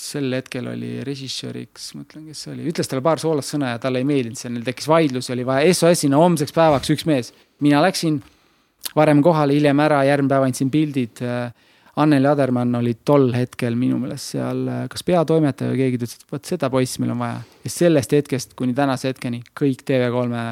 sel 0.00 0.32
hetkel 0.36 0.66
oli 0.70 0.92
režissööriks, 1.06 1.90
mõtlen, 1.96 2.26
kes 2.30 2.44
see 2.44 2.54
oli, 2.54 2.66
ütles 2.70 2.90
talle 2.90 3.04
paar 3.04 3.22
soolast 3.22 3.54
sõna 3.54 3.74
ja 3.74 3.82
talle 3.82 4.02
ei 4.02 4.08
meeldinud 4.08 4.38
see, 4.40 4.52
neil 4.52 4.66
tekkis 4.66 4.88
vaidlus 4.90 5.30
ja 5.30 5.36
oli 5.36 5.46
vaja 5.48 5.76
SOS-ina 5.76 6.20
homseks 6.20 6.56
päevaks 6.56 6.92
üks 6.94 7.06
mees. 7.08 7.32
mina 7.64 7.80
läksin 7.84 8.20
varem 8.96 9.22
kohale, 9.24 9.56
hiljem 9.56 9.80
ära, 9.80 10.02
järgmine 10.06 10.34
päev 10.34 10.48
andsin 10.48 10.70
pildid 10.70 11.24
Anneli 11.96 12.28
Adermann 12.28 12.76
oli 12.76 12.92
tol 13.08 13.30
hetkel 13.32 13.72
minu 13.78 13.96
meelest 13.96 14.34
seal 14.34 14.58
kas 14.92 15.04
peatoimetaja 15.08 15.70
või 15.70 15.78
keegi, 15.80 16.00
ta 16.00 16.04
ütles, 16.04 16.18
et 16.18 16.34
vot 16.34 16.50
seda 16.50 16.68
poissi 16.72 17.00
meil 17.00 17.14
on 17.14 17.22
vaja. 17.22 17.38
ja 17.64 17.70
sellest 17.72 18.12
hetkest 18.12 18.52
kuni 18.58 18.74
tänase 18.76 19.08
hetkeni 19.08 19.40
kõik 19.56 19.80
TV3 19.88 20.42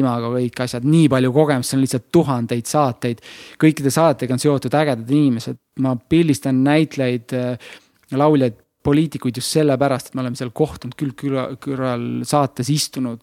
imago, 0.00 0.32
kõik 0.34 0.58
asjad, 0.64 0.88
nii 0.90 1.06
palju 1.12 1.30
kogemust, 1.36 1.70
see 1.70 1.78
on 1.78 1.84
lihtsalt 1.84 2.08
tuhandeid 2.10 2.66
saateid. 2.66 3.22
kõikide 3.62 3.92
saadetega 3.94 4.34
on 4.34 4.42
seotud 4.42 4.74
ägedad 4.74 5.14
inimesed, 5.20 5.60
ma 5.86 5.94
pildistan 5.94 6.64
näitlejaid, 6.66 7.36
lauljaid, 8.18 8.58
poliitikuid 8.88 9.38
just 9.40 9.52
sellepärast, 9.56 10.10
et 10.10 10.18
me 10.18 10.24
oleme 10.24 10.38
seal 10.38 10.52
kohtunud 10.56 10.96
külg 10.98 11.16
külga 11.20 11.48
kõrval 11.62 12.10
saates 12.28 12.72
istunud. 12.72 13.22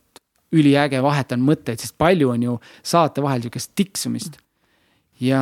üliäge, 0.55 1.01
vahetan 1.03 1.41
mõtteid, 1.43 1.81
sest 1.81 1.97
palju 1.99 2.29
on 2.31 2.43
ju 2.43 2.53
saate 2.85 3.19
vahel 3.19 3.41
sihukest 3.43 3.73
tiksumist 3.75 4.37
ja 5.19 5.41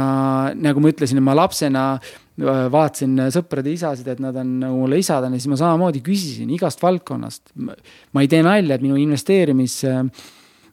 nagu 0.58 0.82
ma 0.82 0.92
ütlesin, 0.92 1.20
ma 1.24 1.36
lapsena 1.38 1.84
äh, 1.98 2.66
vaatasin 2.74 3.18
sõprade 3.34 3.74
isasid, 3.74 4.08
et 4.10 4.22
nad 4.24 4.38
on 4.40 4.56
nagu 4.62 4.84
mulle 4.84 5.00
isadena, 5.02 5.38
siis 5.38 5.50
ma 5.52 5.58
samamoodi 5.60 6.04
küsisin 6.06 6.52
igast 6.54 6.82
valdkonnast. 6.84 7.54
ma 7.58 8.24
ei 8.24 8.30
tee 8.32 8.44
nalja, 8.46 8.78
et 8.78 8.86
minu 8.86 8.98
investeerimis 9.02 9.82
mm,, 9.90 10.10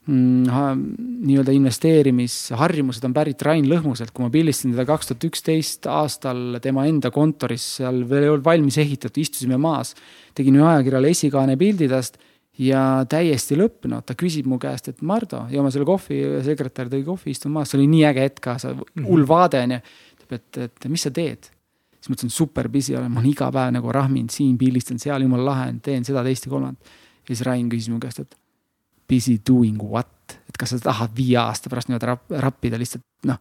nii-öelda 0.09 1.53
investeerimisharjumused 1.53 3.03
on 3.05 3.13
pärit 3.13 3.41
Rain 3.45 3.67
Lõhmuselt, 3.69 4.09
kui 4.15 4.25
ma 4.25 4.31
pildistasin 4.33 4.73
teda 4.73 4.85
kaks 4.89 5.11
tuhat 5.11 5.27
üksteist 5.29 5.85
aastal 5.91 6.57
tema 6.63 6.87
enda 6.89 7.11
kontoris, 7.13 7.67
seal 7.77 8.01
veel 8.09 8.25
ei 8.25 8.31
olnud 8.31 8.45
valmis 8.45 8.79
ehitatud, 8.81 9.21
istusime 9.21 9.59
maas. 9.61 9.93
tegin 10.33 10.57
ühe 10.57 10.65
ajakirjale 10.65 11.11
esikaane 11.13 11.57
pildi 11.59 11.89
tast 11.91 12.17
ja 12.57 13.05
täiesti 13.09 13.57
lõppenud, 13.59 14.05
ta 14.07 14.17
küsib 14.17 14.49
mu 14.49 14.57
käest, 14.61 14.89
et 14.89 15.05
Mardo, 15.05 15.45
joome 15.53 15.69
selle 15.71 15.85
kohvi, 15.85 16.19
sekretär 16.49 16.89
tõi 16.89 17.05
kohvi, 17.05 17.35
istume 17.35 17.59
maas, 17.59 17.69
see 17.69 17.79
oli 17.79 17.87
nii 17.93 18.03
äge 18.09 18.25
hetk 18.25 18.41
ka, 18.41 18.57
see 18.61 18.73
hull 19.05 19.27
vaade 19.29 19.61
on 19.61 19.77
ju. 19.77 19.81
ütleb, 20.17 20.37
et, 20.39 20.61
et 20.65 20.89
mis 20.89 21.05
sa 21.05 21.13
teed? 21.13 21.53
siis 22.01 22.09
ma 22.09 22.17
ütlesin, 22.17 22.33
super 22.33 22.65
busy 22.73 22.97
olen, 22.97 23.11
ma 23.13 23.21
olen 23.21 23.29
iga 23.29 23.51
päev 23.53 23.75
nagu 23.75 23.91
rahminud 23.93 24.33
siin, 24.33 24.57
pildistan 24.57 24.97
seal, 24.97 25.21
jumala 25.21 25.51
lahe 25.51 25.69
on, 25.75 25.81
teen 25.85 26.07
seda, 26.07 26.25
teist 26.25 26.49
ja 26.49 26.57
kolmandat. 26.57 26.95
ja 27.21 27.35
siis 27.35 27.45
Rain 27.45 27.69
küsis 27.69 27.93
mu 27.93 28.01
käest, 28.01 28.23
et 28.25 28.40
busy 29.11 29.37
doing 29.47 29.81
what, 29.83 30.39
et 30.47 30.57
kas 30.59 30.71
sa 30.75 30.81
tahad 30.87 31.15
viie 31.17 31.37
aasta 31.41 31.71
pärast 31.71 31.91
niimoodi 31.91 32.09
rap, 32.09 32.27
rappida 32.47 32.79
lihtsalt 32.79 33.03
noh, 33.27 33.39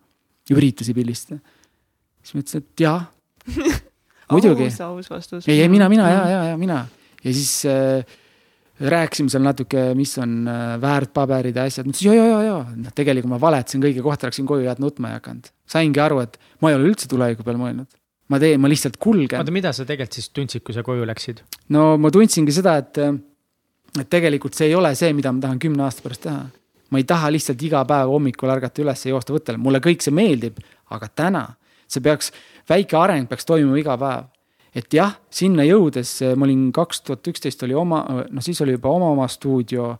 üritusi 0.50 0.94
pildistada. 0.96 1.38
siis 2.22 2.34
ma 2.34 2.44
ütlesin, 2.44 2.64
et 2.64 2.86
jaa, 2.86 2.98
muidugi 4.32 4.66
aus, 4.66 4.80
aus 4.88 5.12
vastus. 5.12 5.46
ei, 5.48 5.60
ei 5.62 5.70
mina, 5.72 5.88
mina 5.92 6.08
ja, 6.10 6.24
ja, 6.30 6.42
ja 6.52 6.58
mina 6.60 6.82
ja 7.24 7.34
siis 7.34 7.62
äh, 7.68 8.04
rääkisime 8.80 9.30
seal 9.32 9.44
natuke, 9.44 9.90
mis 9.94 10.16
on 10.18 10.48
äh, 10.48 10.74
väärtpaberid 10.80 11.56
ja 11.56 11.66
asjad, 11.68 11.88
ma 11.88 11.94
ütlesin 11.94 12.10
ja, 12.10 12.16
ja, 12.16 12.26
ja, 12.28 12.42
ja, 12.48 12.58
noh, 12.84 12.94
tegelikult 12.96 13.34
ma 13.34 13.40
valetasin 13.42 13.82
kõige 13.84 14.04
kohta, 14.04 14.30
läksin 14.30 14.48
koju 14.48 14.66
ja 14.66 14.76
nutma 14.80 15.12
ei 15.12 15.18
hakanud. 15.18 15.50
saingi 15.70 16.02
aru, 16.02 16.22
et 16.24 16.38
ma 16.64 16.72
ei 16.72 16.78
ole 16.78 16.90
üldse 16.90 17.10
tuleviku 17.10 17.46
peale 17.46 17.60
mõelnud. 17.60 17.90
ma 18.30 18.38
teen, 18.38 18.60
ma 18.62 18.70
lihtsalt 18.70 18.96
kulgen 19.02 19.42
oota,. 19.42 19.52
mida 19.54 19.74
sa 19.76 19.84
tegelikult 19.84 20.20
siis 20.20 20.30
tundsid, 20.30 20.64
kui 20.64 20.76
sa 20.76 20.84
koju 20.86 21.08
läksid? 21.08 21.44
no 21.76 21.96
ma 22.00 22.12
tundsingi 22.14 22.54
seda, 22.56 22.78
et, 22.80 23.02
et 23.98 24.08
tegelikult 24.10 24.54
see 24.54 24.68
ei 24.70 24.74
ole 24.74 24.94
see, 24.94 25.12
mida 25.12 25.32
ma 25.32 25.40
tahan 25.40 25.58
kümne 25.58 25.82
aasta 25.82 26.02
pärast 26.02 26.22
teha. 26.22 26.42
ma 26.90 26.98
ei 26.98 27.04
taha 27.04 27.30
lihtsalt 27.30 27.62
iga 27.62 27.84
päev 27.86 28.08
hommikul 28.10 28.50
ärgata 28.50 28.82
üles 28.82 29.04
ja 29.06 29.10
joosta 29.14 29.32
võttele, 29.32 29.58
mulle 29.58 29.78
kõik 29.80 30.02
see 30.02 30.10
meeldib, 30.14 30.58
aga 30.90 31.08
täna 31.08 31.44
see 31.90 32.00
peaks, 32.02 32.32
väike 32.68 32.96
areng 32.98 33.28
peaks 33.30 33.44
toimuma 33.46 33.78
iga 33.78 33.96
päev 33.98 34.24
et 34.74 34.86
jah, 34.94 35.16
sinna 35.30 35.64
jõudes 35.66 36.10
ma 36.38 36.46
olin 36.46 36.68
kaks 36.72 37.00
tuhat 37.02 37.26
üksteist 37.26 37.62
oli 37.66 37.74
oma, 37.74 38.04
noh 38.30 38.42
siis 38.42 38.60
oli 38.62 38.76
juba 38.76 38.88
oma 38.94 39.08
oma 39.10 39.26
stuudio. 39.28 39.96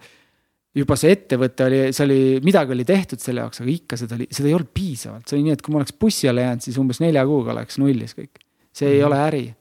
juba 0.75 0.95
see 0.95 1.11
ettevõte 1.11 1.65
oli, 1.67 1.79
see 1.93 2.05
oli, 2.07 2.19
midagi 2.47 2.71
oli 2.77 2.85
tehtud 2.87 3.19
selle 3.19 3.41
jaoks, 3.43 3.61
aga 3.61 3.71
ikka 3.73 3.97
seda 3.99 4.15
oli, 4.15 4.29
seda 4.31 4.49
ei 4.49 4.55
olnud 4.55 4.71
piisavalt, 4.75 5.25
see 5.27 5.37
oli 5.37 5.49
nii, 5.49 5.53
et 5.59 5.63
kui 5.67 5.75
ma 5.75 5.81
oleks 5.81 5.97
bussi 5.99 6.29
alla 6.31 6.45
jäänud, 6.45 6.63
siis 6.63 6.79
umbes 6.79 7.01
nelja 7.03 7.25
kuuga 7.27 7.51
oleks 7.57 7.79
nullis 7.83 8.15
kõik. 8.15 8.39
see 8.73 8.87
ei 8.89 9.01
Mhm. 9.01 9.07
ole 9.07 9.17
äri. 9.19 9.55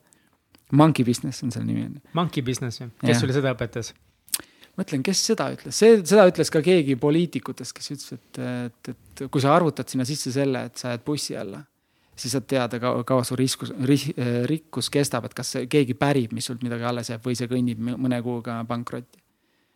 Monkey 0.72 1.04
business 1.06 1.42
on 1.44 1.52
selle 1.52 1.66
nimi 1.66 1.82
on 1.86 1.96
Monkey 2.14 2.44
business 2.44 2.80
või? 2.82 2.92
kes 3.02 3.10
Jah. 3.10 3.20
sulle 3.22 3.34
seda 3.34 3.56
õpetas? 3.56 3.94
mõtlen, 4.80 5.04
kes 5.06 5.22
seda 5.32 5.50
ütles, 5.54 5.76
see, 5.76 6.00
seda 6.08 6.26
ütles 6.30 6.52
ka 6.54 6.62
keegi 6.66 6.96
poliitikutest, 7.00 7.76
kes 7.76 7.92
ütles, 7.96 8.16
et, 8.16 8.40
et, 8.40 8.92
et 8.94 9.26
kui 9.32 9.44
sa 9.44 9.54
arvutad 9.56 9.92
sinna 9.92 10.08
sisse 10.08 10.34
selle, 10.36 10.66
et 10.70 10.82
sa 10.82 10.94
jääd 10.94 11.06
bussi 11.06 11.38
alla, 11.40 11.62
siis 12.20 12.36
saad 12.36 12.48
teada, 12.50 12.80
kaua, 12.82 13.06
kaua 13.08 13.24
su 13.28 13.38
riskus 13.40 13.72
ris,, 13.88 14.10
rikkus 14.50 14.92
kestab, 14.94 15.30
et 15.30 15.38
kas 15.38 15.56
keegi 15.72 15.96
pärib, 16.00 16.36
mis 16.36 16.50
sult 16.50 16.64
midagi 16.66 16.88
alles 16.88 17.12
jääb 17.12 17.26
või 17.26 17.38
see 17.40 17.50
kõnnib 17.52 17.82
mõne 17.90 18.22
kuuga 18.26 18.60
pankrotti. 18.68 19.22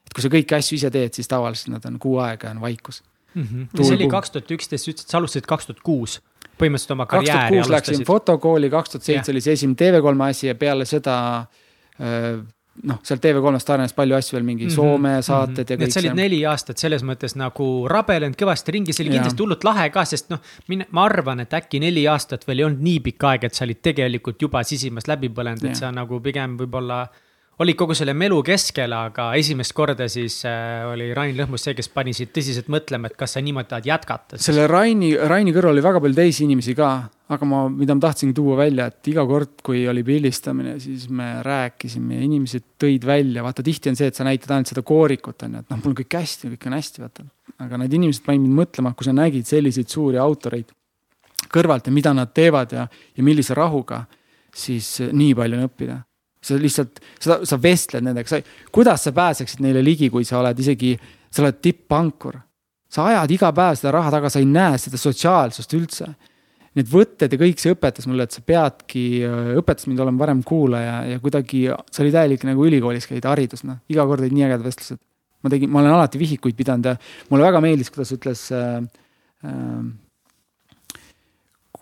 et 0.08 0.14
kui 0.14 0.26
sa 0.26 0.32
kõiki 0.32 0.58
asju 0.58 0.80
ise 0.80 0.92
teed, 0.94 1.16
siis 1.16 1.32
tavaliselt 1.32 1.76
nad 1.76 1.86
on 1.90 2.00
kuu 2.02 2.20
aega 2.24 2.52
on 2.52 2.62
vaikus 2.64 3.04
mm. 3.34 3.44
-hmm. 3.44 3.84
see 3.84 3.96
oli 3.96 4.10
kaks 4.12 4.32
tuhat 4.32 4.52
üksteist, 4.52 4.86
sa 4.86 4.92
ütlesid, 4.92 5.10
sa 5.10 5.18
alustasid 5.18 5.48
kaks 5.50 5.70
tuhat 5.70 5.84
kuus 5.84 6.20
põhimõtteliselt 6.60 6.96
oma 6.96 7.06
karjääri 7.10 7.58
alustasid. 7.58 7.76
läksin 7.76 8.06
fotokooli, 8.06 8.70
kaks 8.70 8.90
tuhat 8.90 9.08
seitse 9.08 9.32
oli 9.32 9.42
see 9.42 9.56
esimene 9.58 9.80
TV3 9.80 10.30
asi 10.30 10.48
ja 10.48 10.56
peale 10.56 10.86
seda 10.86 11.16
äh, 12.00 12.44
noh, 12.82 13.00
sealt 13.06 13.22
TV3-st 13.22 13.74
arenes 13.76 13.94
palju 13.96 14.16
asju 14.18 14.38
veel, 14.38 14.46
mingi 14.48 14.66
mm 14.66 14.70
-hmm. 14.70 14.76
Soome 14.76 15.10
mhm. 15.14 15.22
saated 15.22 15.58
mm 15.58 15.64
-hmm. 15.64 15.72
ja 15.72 15.78
kõik 15.78 15.92
see. 15.92 16.02
sa 16.02 16.08
olid 16.08 16.16
neli 16.18 16.46
aastat 16.46 16.78
selles 16.78 17.04
mõttes 17.04 17.36
nagu 17.36 17.88
rabelenud 17.90 18.38
kõvasti 18.40 18.72
ringi, 18.72 18.94
see 18.94 19.06
oli 19.06 19.14
kindlasti 19.16 19.44
hullult 19.44 19.64
lahe 19.64 19.90
ka, 19.90 20.06
sest 20.06 20.30
noh, 20.30 20.40
ma 20.92 21.06
arvan, 21.06 21.40
et 21.40 21.54
äkki 21.54 21.80
neli 21.80 22.08
aastat 22.08 22.48
veel 22.48 22.60
ei 22.60 22.66
olnud 22.66 22.82
nii 22.82 23.00
pikk 23.00 23.24
aeg, 23.24 23.44
et 23.44 23.54
sa 23.54 23.66
olid 23.66 23.82
tegelikult 23.82 24.42
juba 24.42 24.64
sisimas 24.64 25.08
läbi 25.08 25.30
põlenud, 25.30 25.64
et 25.70 25.76
sa 25.76 25.92
nagu 25.92 26.20
pigem 26.20 26.58
võib-olla 26.58 27.08
olid 27.62 27.78
kogu 27.78 27.96
selle 27.98 28.16
melu 28.18 28.40
keskel, 28.46 28.94
aga 28.98 29.28
esimest 29.38 29.76
korda 29.78 30.08
siis 30.12 30.40
äh, 30.50 30.84
oli 30.90 31.12
Rain 31.16 31.36
Lõhmus 31.38 31.66
see, 31.68 31.76
kes 31.78 31.90
pani 31.94 32.14
sind 32.18 32.32
tõsiselt 32.34 32.70
mõtlema, 32.74 33.10
et 33.10 33.18
kas 33.20 33.36
sa 33.36 33.44
niimoodi 33.46 33.70
tahad 33.70 33.90
jätkata. 33.90 34.40
selle 34.42 34.66
Raini, 34.70 35.14
Raini 35.30 35.54
kõrval 35.54 35.76
oli 35.76 35.84
väga 35.86 36.02
palju 36.04 36.18
teisi 36.18 36.48
inimesi 36.48 36.74
ka, 36.78 36.90
aga 37.34 37.50
ma, 37.50 37.64
mida 37.70 37.96
ma 37.98 38.06
tahtsingi 38.08 38.36
tuua 38.38 38.58
välja, 38.64 38.88
et 38.90 39.12
iga 39.12 39.26
kord, 39.30 39.56
kui 39.66 39.84
oli 39.90 40.06
pildistamine, 40.08 40.76
siis 40.82 41.06
me 41.14 41.30
rääkisime 41.46 42.18
ja 42.18 42.26
inimesed 42.26 42.66
tõid 42.82 43.06
välja, 43.08 43.46
vaata 43.46 43.66
tihti 43.66 43.92
on 43.92 44.00
see, 44.00 44.10
et 44.10 44.18
sa 44.18 44.26
näitad 44.28 44.56
ainult 44.56 44.74
seda 44.74 44.86
koorikut 44.88 45.46
on 45.46 45.60
ju, 45.60 45.66
et 45.66 45.74
noh, 45.74 45.82
mul 45.84 45.94
on 45.94 46.00
kõik 46.02 46.18
hästi, 46.20 46.54
kõik 46.56 46.70
on 46.72 46.78
hästi, 46.80 47.04
vaata. 47.06 47.28
aga 47.68 47.84
need 47.84 48.00
inimesed 48.00 48.26
panid 48.26 48.48
mind 48.48 48.64
mõtlema, 48.64 48.96
kui 48.98 49.06
sa 49.06 49.14
nägid 49.16 49.46
selliseid 49.50 49.94
suuri 49.94 50.22
autoreid 50.22 50.74
kõrvalt 51.54 51.86
ja 51.86 51.94
mida 51.94 52.16
nad 52.18 52.32
teevad 52.34 52.74
ja, 52.74 52.88
ja 52.90 53.26
millise 53.26 53.54
rahuga, 53.54 54.08
siis 54.54 54.96
nii 55.14 55.36
palju 55.38 55.60
on 55.60 55.68
õppida 55.68 56.00
sa 56.44 56.58
lihtsalt, 56.60 57.00
sa, 57.24 57.40
sa 57.48 57.60
vestled 57.62 58.06
nendega, 58.06 58.30
sa, 58.30 58.40
kuidas 58.74 59.06
sa 59.08 59.14
pääseksid 59.16 59.64
neile 59.64 59.84
ligi, 59.86 60.10
kui 60.14 60.26
sa 60.28 60.42
oled 60.42 60.60
isegi, 60.60 60.94
sa 61.32 61.44
oled 61.44 61.62
tipp-pankur. 61.64 62.42
sa 62.94 63.08
ajad 63.10 63.32
iga 63.34 63.50
päev 63.58 63.80
seda 63.80 63.92
raha 63.96 64.12
taga, 64.14 64.30
sa 64.30 64.38
ei 64.38 64.46
näe 64.46 64.78
seda 64.78 65.00
sotsiaalsust 65.02 65.72
üldse. 65.74 66.12
Need 66.78 66.90
võtted 66.90 67.32
ja 67.34 67.40
kõik 67.42 67.62
see 67.62 67.74
õpetas 67.74 68.06
mulle, 68.10 68.28
et 68.28 68.36
sa 68.36 68.42
peadki, 68.46 69.24
õpetas 69.58 69.88
mind 69.90 70.02
olema 70.02 70.22
varem 70.22 70.44
kuulaja 70.46 71.00
ja 71.10 71.22
kuidagi, 71.22 71.64
see 71.90 72.04
oli 72.06 72.14
täielik 72.14 72.46
nagu 72.50 72.66
ülikoolis 72.66 73.10
käid 73.10 73.26
haridus, 73.30 73.66
noh, 73.66 73.80
iga 73.90 74.06
kord 74.10 74.22
olid 74.22 74.34
nii 74.34 74.46
ägedad 74.46 74.66
vestlused. 74.66 75.02
ma 75.44 75.52
tegin, 75.52 75.70
ma 75.74 75.82
olen 75.82 75.94
alati 75.94 76.22
vihikuid 76.22 76.56
pidanud 76.56 76.88
ja 76.88 76.94
mulle 77.30 77.44
väga 77.50 77.62
meeldis, 77.66 77.90
kuidas 77.94 78.14
ütles 78.16 78.46
äh, 78.56 78.78
äh, 79.46 79.82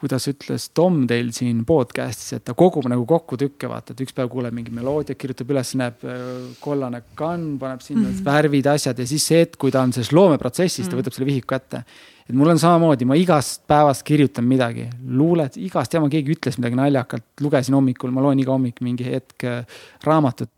kuidas 0.02 0.26
ütles 0.32 0.70
Tom 0.74 1.04
teil 1.10 1.30
siin 1.36 1.62
podcast'is, 1.68 2.38
et 2.40 2.46
ta 2.48 2.56
kogub 2.58 2.88
nagu 2.90 3.04
kokku 3.10 3.38
tükke, 3.40 3.70
vaata, 3.70 3.94
et 3.94 4.02
üks 4.06 4.16
päev 4.18 4.32
kuuleb 4.34 4.56
mingi 4.58 4.74
meloodia, 4.74 5.18
kirjutab 5.20 5.52
üles, 5.54 5.74
näeb 5.78 6.06
äh, 6.08 6.24
kollane 6.64 7.04
kann, 7.18 7.60
paneb 7.62 7.84
sinna 7.86 8.08
mm 8.08 8.16
-hmm. 8.16 8.26
värvid, 8.26 8.70
asjad 8.72 9.00
ja 9.00 9.06
siis 9.08 9.28
see 9.30 9.44
hetk, 9.44 9.60
kui 9.62 9.72
ta 9.72 9.84
on 9.86 9.94
selles 9.94 10.12
loomeprotsessis 10.12 10.80
mm, 10.80 10.88
-hmm. 10.88 10.90
ta 10.90 10.96
mhm. 10.96 11.02
võtab 11.02 11.18
selle 11.18 11.30
vihiku 11.30 11.48
kätte. 11.54 11.84
et 12.30 12.36
mul 12.36 12.50
on 12.50 12.60
samamoodi, 12.60 13.06
ma 13.06 13.16
igast 13.16 13.68
päevast 13.68 14.04
kirjutan 14.04 14.46
midagi, 14.46 14.88
luulet, 15.08 15.58
igast 15.58 15.94
jama, 15.94 16.10
keegi 16.10 16.34
ütles 16.34 16.58
midagi 16.58 16.76
naljakalt, 16.76 17.26
lugesin 17.42 17.76
hommikul, 17.76 18.12
ma 18.12 18.22
loen 18.22 18.40
iga 18.40 18.52
hommik 18.52 18.82
mingi 18.82 19.06
hetk 19.06 19.44
äh, 19.44 19.66
raamatut. 20.04 20.50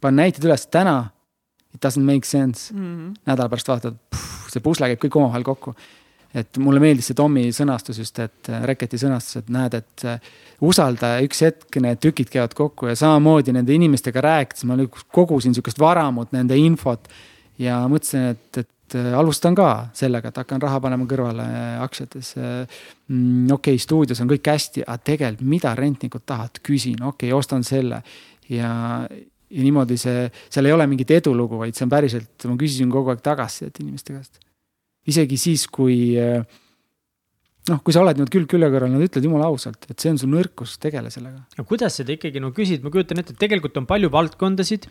panen 0.00 0.16
näited 0.16 0.44
üles, 0.44 0.66
täna 0.66 1.10
it 1.74 1.84
doesn't 1.84 2.04
make 2.04 2.26
sense 2.26 2.74
mm. 2.74 2.80
-hmm. 2.80 3.14
nädala 3.26 3.48
pärast 3.48 3.68
vaatad, 3.68 3.96
see 4.52 4.60
pusle 4.60 4.86
käib 4.86 5.00
kõik 5.00 5.16
omavahel 5.16 5.42
kokku 5.42 5.74
et 6.34 6.58
mulle 6.62 6.80
meeldis 6.82 7.10
see 7.10 7.16
Tommi 7.16 7.44
sõnastus 7.54 8.00
just, 8.00 8.18
et 8.22 8.50
äh, 8.50 8.64
Reketi 8.68 9.00
sõnastus, 9.00 9.42
et 9.42 9.52
näed, 9.52 9.76
et 9.76 10.04
äh, 10.08 10.28
usalda 10.64 11.14
üks 11.24 11.42
hetk, 11.44 11.80
need 11.84 12.00
tükid 12.02 12.32
käivad 12.32 12.54
kokku 12.56 12.88
ja 12.90 12.96
samamoodi 12.98 13.54
nende 13.54 13.74
inimestega 13.76 14.22
rääkides 14.24 14.66
ma 14.68 14.78
kogusin 15.12 15.56
sihukest 15.56 15.80
varamut, 15.82 16.32
nende 16.36 16.56
infot. 16.58 17.10
ja 17.60 17.82
mõtlesin, 17.90 18.32
et, 18.32 18.62
et 18.64 18.96
äh, 18.98 19.10
alustan 19.18 19.56
ka 19.58 19.72
sellega, 19.96 20.32
et 20.32 20.40
hakkan 20.40 20.62
raha 20.62 20.80
panema 20.80 21.08
kõrvale 21.08 21.48
aktsiates. 21.84 22.32
Mm, 22.38 23.50
okei 23.52 23.76
okay,, 23.76 23.82
stuudios 23.82 24.22
on 24.24 24.30
kõik 24.30 24.48
hästi, 24.54 24.86
aga 24.86 25.02
tegelikult, 25.12 25.48
mida 25.48 25.74
rentnikud 25.76 26.24
tahavad, 26.26 26.62
küsin, 26.64 26.96
okei 27.02 27.28
okay,, 27.28 27.36
ostan 27.36 27.66
selle 27.66 28.00
ja 28.48 28.72
ja 29.52 29.60
niimoodi 29.60 29.98
see, 30.00 30.30
seal 30.48 30.64
ei 30.64 30.72
ole 30.72 30.86
mingit 30.88 31.10
edulugu, 31.12 31.58
vaid 31.60 31.76
see 31.76 31.84
on 31.84 31.92
päriselt, 31.92 32.46
ma 32.48 32.56
küsisin 32.56 32.88
kogu 32.88 33.12
aeg 33.12 33.20
tagasisidet 33.20 33.82
inimeste 33.84 34.14
käest 34.16 34.40
isegi 35.10 35.38
siis, 35.40 35.66
kui 35.72 36.14
eh, 36.20 36.42
noh, 37.70 37.80
kui 37.84 37.94
sa 37.94 38.02
oled 38.02 38.20
nüüd 38.20 38.30
külg 38.32 38.50
külje 38.50 38.68
kõrval, 38.72 38.92
nad 38.92 39.04
ütlevad 39.04 39.28
jumala 39.28 39.48
ausalt, 39.50 39.86
et 39.90 39.96
see 40.02 40.12
on 40.12 40.20
su 40.20 40.28
nõrkus, 40.30 40.76
tegele 40.82 41.10
sellega. 41.14 41.44
aga 41.56 41.66
kuidas 41.68 41.98
seda 42.00 42.14
ikkagi 42.14 42.42
no 42.42 42.52
küsid, 42.54 42.84
ma 42.84 42.92
kujutan 42.94 43.22
ette, 43.22 43.34
et 43.36 43.42
tegelikult 43.42 43.78
on 43.80 43.88
palju 43.90 44.12
valdkondasid, 44.12 44.88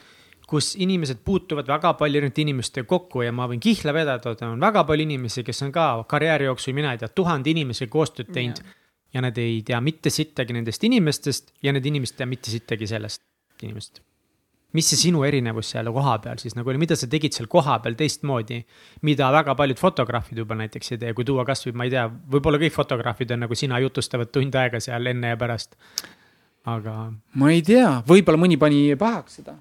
kus 0.52 0.74
inimesed 0.84 1.22
puutuvad 1.24 1.70
väga 1.70 1.94
palju 2.00 2.20
erinevate 2.20 2.44
inimestega 2.44 2.88
kokku 2.90 3.24
ja 3.24 3.32
ma 3.36 3.48
võin 3.48 3.62
kihla 3.64 3.94
vedada, 3.96 4.34
et 4.36 4.44
on 4.44 4.60
väga 4.60 4.84
palju 4.88 5.08
inimesi, 5.08 5.46
kes 5.48 5.64
on 5.68 5.72
ka 5.76 5.88
karjääri 6.12 6.50
jooksul, 6.50 6.76
mina 6.76 6.92
ei 6.92 7.00
tea, 7.00 7.12
tuhande 7.16 7.54
inimesega 7.54 7.92
koostööd 7.94 8.34
teinud 8.36 8.60
ja. 8.60 8.78
ja 9.16 9.26
nad 9.28 9.40
ei 9.40 9.62
tea 9.68 9.80
mitte 9.84 10.12
sittagi 10.12 10.56
nendest 10.58 10.84
inimestest 10.88 11.56
ja 11.64 11.76
need 11.76 11.88
inimesed 11.88 12.18
ei 12.18 12.24
tea 12.24 12.32
mitte 12.36 12.52
sittagi 12.52 12.90
sellest 12.92 13.24
inimest 13.64 14.04
mis 14.78 14.88
see 14.92 15.00
sinu 15.00 15.24
erinevus 15.28 15.74
seal 15.74 15.90
kohapeal 15.94 16.40
siis 16.42 16.56
nagu 16.58 16.72
oli, 16.72 16.80
mida 16.82 16.96
sa 17.00 17.10
tegid 17.12 17.36
seal 17.36 17.50
kohapeal 17.52 17.98
teistmoodi? 18.00 18.62
mida 19.08 19.32
väga 19.34 19.56
paljud 19.60 19.80
fotograafid 19.82 20.44
juba 20.44 20.58
näiteks 20.60 20.96
ei 20.96 21.02
tee, 21.02 21.14
kui 21.18 21.28
tuua 21.28 21.46
kasvõi, 21.48 21.76
ma 21.76 21.88
ei 21.88 21.94
tea, 21.94 22.08
võib-olla 22.08 22.62
kõik 22.62 22.76
fotograafid 22.76 23.36
on 23.36 23.46
nagu 23.46 23.58
sina 23.58 23.80
jutustavad 23.84 24.32
tund 24.32 24.56
aega 24.56 24.80
seal 24.84 25.12
enne 25.14 25.34
ja 25.36 25.40
pärast. 25.40 25.76
aga. 26.66 26.96
ma 27.36 27.52
ei 27.52 27.62
tea, 27.66 28.00
võib-olla 28.08 28.42
mõni 28.42 28.60
pani 28.62 28.84
pahaks 28.96 29.42
seda. 29.42 29.58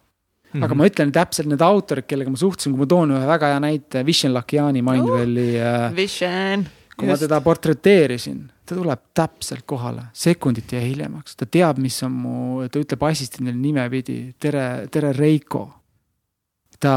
Mm 0.51 0.59
-hmm. 0.59 0.65
aga 0.65 0.75
ma 0.75 0.87
ütlen 0.87 1.13
täpselt 1.15 1.47
need 1.47 1.63
autorid, 1.63 2.07
kellega 2.11 2.31
ma 2.31 2.37
suhtlesin, 2.37 2.73
kui 2.73 2.81
ma 2.81 2.87
toon 2.87 3.11
ühe 3.15 3.27
väga 3.27 3.53
hea 3.53 3.61
näite, 3.61 4.07
Vishen 4.07 4.35
Lakiani 4.35 4.83
Mindwelli 4.83 5.55
uh,. 5.63 5.95
Vishen 5.95 6.67
kui 7.01 7.09
Just. 7.09 7.23
ma 7.23 7.27
teda 7.27 7.41
portreteerisin, 7.41 8.41
ta 8.71 8.79
tuleb 8.79 9.03
täpselt 9.17 9.67
kohale, 9.67 10.07
sekundit 10.15 10.71
jäi 10.71 10.85
hiljemaks, 10.93 11.35
ta 11.39 11.47
teab, 11.51 11.81
mis 11.83 11.97
on 12.07 12.15
mu, 12.15 12.39
ta 12.71 12.79
ütleb 12.79 13.03
assistendile 13.09 13.59
nimepidi, 13.59 14.19
tere, 14.39 14.87
tere, 14.93 15.11
Reiko. 15.17 15.67
ta, 16.81 16.93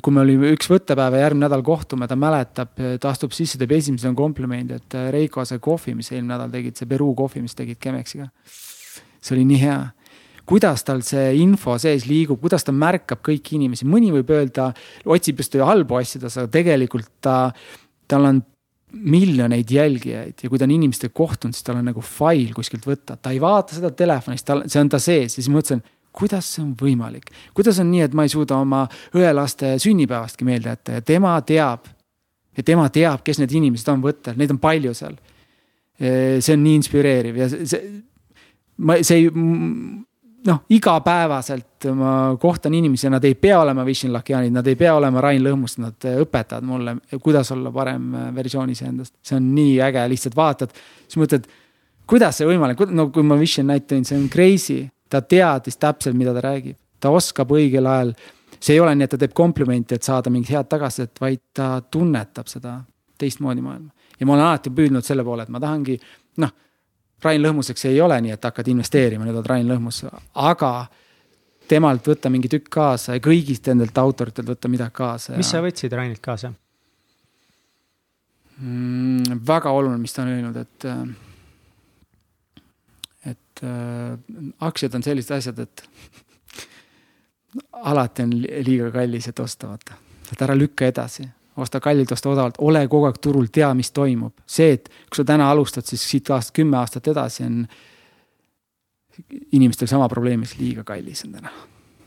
kui 0.00 0.14
me 0.16 0.22
olime 0.22 0.52
üks 0.54 0.70
võttepäev 0.70 1.18
ja 1.18 1.26
järgmine 1.26 1.44
nädal 1.44 1.60
kohtume, 1.66 2.06
ta 2.08 2.16
mäletab, 2.16 2.70
ta 2.78 3.10
astub 3.10 3.34
sisse, 3.36 3.58
teeb 3.60 3.74
esimesena 3.76 4.14
komplimendi, 4.16 4.78
et 4.78 4.96
Reiko, 5.12 5.44
see 5.44 5.60
kohvi, 5.60 5.92
mis 5.98 6.08
eelmine 6.12 6.36
nädal 6.36 6.54
tegid, 6.54 6.78
see 6.78 6.88
Peruu 6.88 7.10
kohvi, 7.18 7.42
mis 7.44 7.58
tegid 7.58 7.80
Chemexiga. 7.82 8.30
see 9.20 9.34
oli 9.34 9.44
nii 9.50 9.60
hea 9.60 9.78
kuidas 10.48 10.84
tal 10.86 11.02
see 11.04 11.34
info 11.42 11.74
sees 11.76 12.06
liigub, 12.08 12.38
kuidas 12.40 12.64
ta 12.64 12.72
märkab 12.72 13.20
kõiki 13.26 13.58
inimesi, 13.58 13.84
mõni 13.84 14.08
võib 14.14 14.30
öelda, 14.32 14.70
otsib 15.04 15.42
just 15.42 15.58
halbu 15.60 15.98
asju, 15.98 16.22
aga 16.24 16.46
tegelikult 16.54 17.10
ta, 17.20 17.34
tal 18.08 18.30
on 18.30 18.40
miljoneid 18.92 19.70
jälgijaid 19.70 20.42
ja 20.42 20.48
kui 20.48 20.58
ta 20.58 20.64
on 20.64 20.72
inimestega 20.72 21.12
kohtunud, 21.14 21.56
siis 21.56 21.66
tal 21.66 21.80
on 21.80 21.88
nagu 21.90 22.02
fail 22.04 22.54
kuskilt 22.56 22.86
võtta, 22.88 23.18
ta 23.20 23.32
ei 23.34 23.40
vaata 23.42 23.76
seda 23.76 23.90
telefonist, 23.92 24.46
tal, 24.48 24.64
see 24.70 24.80
on 24.80 24.90
ta 24.92 25.00
sees 25.02 25.36
ja 25.36 25.42
siis 25.42 25.50
mõtlesin, 25.52 25.82
kuidas 26.18 26.48
see 26.54 26.64
on 26.64 26.72
võimalik. 26.78 27.30
kuidas 27.54 27.78
on 27.82 27.90
nii, 27.92 28.06
et 28.08 28.16
ma 28.16 28.24
ei 28.24 28.32
suuda 28.32 28.58
oma 28.58 28.86
õelaste 29.16 29.76
sünnipäevastki 29.82 30.48
meelde 30.48 30.72
jätta 30.72 30.98
ja 30.98 31.02
tema 31.02 31.36
teab. 31.42 31.86
ja 32.56 32.62
tema 32.62 32.88
teab, 32.88 33.22
kes 33.24 33.38
need 33.38 33.52
inimesed 33.54 33.88
on 33.92 34.02
võttel, 34.02 34.38
neid 34.38 34.50
on 34.50 34.58
palju 34.58 34.94
seal. 34.94 35.16
see 35.98 36.54
on 36.54 36.62
nii 36.64 36.74
inspireeriv 36.80 37.36
ja 37.36 37.48
see, 37.52 37.66
see, 37.66 37.92
ma, 38.78 39.00
see 39.02 39.24
ei 39.24 39.30
noh, 40.46 40.60
igapäevaselt 40.70 41.86
ma 41.94 42.36
kohtan 42.40 42.74
inimesi 42.74 43.10
nad 43.10 43.24
ei 43.24 43.34
pea 43.34 43.60
olema 43.60 43.84
Vishen 43.86 44.12
Lakianid, 44.12 44.52
nad 44.52 44.66
ei 44.66 44.76
pea 44.76 44.94
olema 44.94 45.20
Rain 45.20 45.42
Lõhmust, 45.44 45.80
nad 45.82 46.08
õpetavad 46.22 46.66
mulle, 46.66 46.96
kuidas 47.22 47.50
olla 47.54 47.72
parem 47.74 48.12
versioon 48.34 48.70
iseendast. 48.70 49.14
see 49.22 49.36
on 49.36 49.50
nii 49.54 49.80
äge, 49.88 50.04
lihtsalt 50.08 50.36
vaatad, 50.36 50.74
siis 51.06 51.18
mõtled, 51.22 51.48
kuidas 52.06 52.38
see 52.38 52.48
võimalik, 52.48 52.82
no 52.90 53.08
kui 53.14 53.26
ma 53.26 53.38
Vishen 53.40 53.68
näite 53.70 53.94
tõin, 53.94 54.06
see 54.06 54.18
on 54.18 54.28
crazy. 54.32 54.88
ta 55.08 55.22
teadis 55.24 55.76
täpselt, 55.80 56.16
mida 56.16 56.34
ta 56.36 56.42
räägib, 56.44 56.76
ta 57.00 57.10
oskab 57.10 57.50
õigel 57.50 57.86
ajal. 57.88 58.14
see 58.60 58.74
ei 58.74 58.80
ole 58.80 58.94
nii, 58.94 59.04
et 59.04 59.10
ta 59.10 59.18
teeb 59.18 59.32
komplimenti, 59.32 59.94
et 59.94 60.02
saada 60.02 60.30
mingit 60.30 60.50
head 60.50 60.68
tagasisidet, 60.68 61.20
vaid 61.20 61.40
ta 61.54 61.80
tunnetab 61.90 62.46
seda 62.46 62.80
teistmoodi 63.18 63.60
maailma. 63.60 63.90
ja 64.20 64.26
ma 64.26 64.34
olen 64.34 64.44
alati 64.44 64.70
püüdnud 64.70 65.04
selle 65.04 65.24
poole, 65.24 65.42
et 65.42 65.48
ma 65.48 65.60
tahangi, 65.60 65.98
noh 66.38 66.52
Rain 67.24 67.42
Lõhmuseks 67.42 67.88
ei 67.90 68.00
ole 68.00 68.20
nii, 68.22 68.36
et 68.36 68.44
hakkad 68.46 68.68
investeerima, 68.70 69.26
nüüd 69.26 69.40
oled 69.40 69.50
Rain 69.50 69.66
Lõhmus, 69.68 70.04
aga 70.38 70.72
temalt 71.68 72.06
võtta 72.08 72.30
mingi 72.32 72.50
tükk 72.50 72.70
kaasa 72.78 73.16
ja 73.16 73.22
kõigist 73.24 73.66
nendelt 73.68 73.98
autoritelt 73.98 74.48
võtta 74.48 74.70
midagi 74.72 74.94
kaasa. 75.00 75.36
mis 75.36 75.48
ja... 75.50 75.58
sa 75.58 75.64
võtsid 75.64 75.94
Rainilt 75.94 76.22
kaasa 76.24 76.52
mm,? 78.58 79.40
väga 79.46 79.72
oluline, 79.74 80.00
mis 80.02 80.14
ta 80.14 80.24
on 80.24 80.32
öelnud, 80.32 80.56
et, 80.62 80.88
et 83.34 83.64
äh, 83.66 84.14
aktsiad 84.70 84.96
on 84.98 85.06
sellised 85.06 85.34
asjad, 85.38 85.64
et 85.66 85.84
alati 87.92 88.26
on 88.26 88.36
liiga 88.38 88.92
kallis, 88.94 89.28
et 89.30 89.44
osta, 89.44 89.72
vaata. 89.72 89.98
et 90.32 90.46
ära 90.46 90.56
lükka 90.56 90.88
edasi, 90.88 91.28
osta 91.58 91.80
kallilt, 91.80 92.12
osta 92.12 92.30
odavalt, 92.30 92.58
ole 92.64 92.84
kogu 92.88 93.08
aeg 93.08 93.20
turul, 93.22 93.48
tea, 93.52 93.68
mis 93.74 93.90
toimub. 93.94 94.34
see, 94.46 94.72
et 94.78 94.88
kui 94.88 95.20
sa 95.20 95.24
täna 95.24 95.50
alustad, 95.50 95.86
siis 95.86 96.04
siit 96.10 96.30
aastast 96.30 96.54
kümme 96.56 96.78
aastat 96.78 97.10
edasi 97.10 97.44
on 97.44 97.62
inimestel 99.52 99.90
sama 99.90 100.08
probleem, 100.08 100.40
mis 100.40 100.56
liiga 100.58 100.84
kallis 100.86 101.24
on 101.26 101.32
täna 101.32 101.50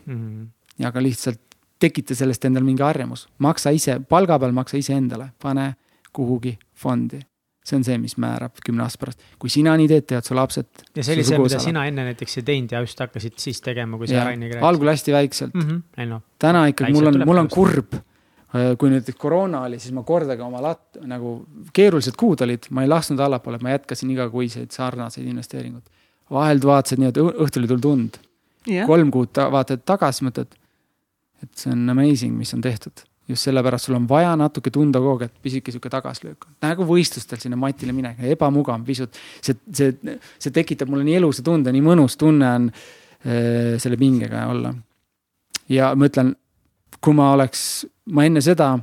mm. 0.06 0.14
-hmm. 0.14 0.46
ja 0.78 0.88
aga 0.88 1.02
lihtsalt 1.02 1.40
tekita 1.82 2.14
sellest 2.14 2.44
endale 2.44 2.64
mingi 2.64 2.82
harjumus, 2.82 3.26
maksa 3.38 3.70
ise, 3.74 4.00
palga 4.08 4.38
peal 4.38 4.54
maksa 4.56 4.78
iseendale, 4.78 5.32
pane 5.42 5.74
kuhugi 6.12 6.58
fondi. 6.74 7.20
see 7.62 7.76
on 7.78 7.84
see, 7.86 7.94
mis 7.98 8.16
määrab 8.18 8.56
kümne 8.66 8.82
aasta 8.82 8.98
pärast, 8.98 9.20
kui 9.38 9.50
sina 9.50 9.76
nii 9.78 9.86
teed, 9.86 10.06
teevad 10.10 10.26
su 10.26 10.34
lapsed. 10.34 10.66
ja 10.96 11.04
see 11.04 11.14
oli 11.14 11.24
see, 11.24 11.38
mida 11.38 11.58
sina 11.62 11.84
enne 11.86 12.04
näiteks 12.08 12.40
ei 12.40 12.46
teinud 12.48 12.72
ja 12.74 12.80
just 12.82 12.98
hakkasid 12.98 13.36
siis 13.38 13.60
tegema, 13.62 13.98
kui 13.98 14.08
sa 14.10 14.24
Rainiga 14.24 14.56
rääkisid. 14.56 14.68
algul 14.68 14.90
hästi 14.90 15.12
väikselt 15.12 15.54
mm. 15.54 15.68
-hmm. 15.68 16.08
noh. 16.08 16.22
täna 16.38 16.66
ikkagi 16.72 16.92
mul 16.92 17.06
on, 17.06 17.22
mul 17.26 17.42
on 17.44 17.48
kurb 17.48 17.94
kui 18.52 18.90
näiteks 18.92 19.16
koroona 19.18 19.62
oli, 19.66 19.78
siis 19.80 19.94
ma 19.96 20.02
kordagi 20.04 20.44
oma 20.44 20.60
lat-, 20.60 20.98
nagu 21.08 21.38
keerulised 21.72 22.18
kuud 22.20 22.42
olid, 22.44 22.68
ma 22.70 22.84
ei 22.84 22.90
lasknud 22.90 23.20
allapoole, 23.24 23.60
ma 23.64 23.72
jätkasin 23.72 24.10
igakuiseid 24.12 24.74
sarnaseid 24.74 25.28
investeeringuid. 25.30 25.86
vahel 26.32 26.60
vaatasid 26.64 27.00
nii, 27.00 27.12
et 27.12 27.20
õhtul 27.22 27.64
ei 27.64 27.70
tulnud 27.70 27.88
und 27.88 28.18
yeah.. 28.68 28.86
kolm 28.88 29.10
kuud 29.12 29.32
ta 29.36 29.48
vaatad 29.52 29.86
tagasi, 29.88 30.26
mõtled, 30.28 30.52
et 31.42 31.64
see 31.64 31.72
on 31.72 31.88
amazing, 31.94 32.36
mis 32.36 32.52
on 32.54 32.60
tehtud. 32.64 33.04
just 33.28 33.46
sellepärast 33.46 33.86
sul 33.86 33.96
on 33.96 34.08
vaja 34.10 34.34
natuke 34.36 34.70
tunda 34.74 35.00
kogu 35.00 35.22
aeg, 35.22 35.30
et 35.30 35.42
pisike 35.42 35.72
sihuke 35.72 35.88
tagasilöök. 35.88 36.46
nagu 36.62 36.84
võistlustel 36.84 37.40
sinna 37.40 37.56
matile 37.56 37.96
minek, 37.96 38.20
ebamugav 38.34 38.84
pisut. 38.84 39.16
see, 39.40 39.56
see, 39.72 40.18
see 40.38 40.52
tekitab 40.52 40.92
mulle 40.92 41.08
nii 41.08 41.16
elusa 41.22 41.42
tunde, 41.46 41.72
nii 41.72 41.84
mõnus 41.88 42.18
tunne 42.20 42.52
on 42.52 42.68
äh, 42.68 43.80
selle 43.80 43.96
pingega 43.96 44.44
olla. 44.52 44.74
ja 45.72 45.94
ma 45.96 46.12
ütlen, 46.12 46.36
kui 47.00 47.14
ma 47.16 47.32
oleks, 47.36 47.84
ma 48.12 48.26
enne 48.28 48.42
seda, 48.44 48.74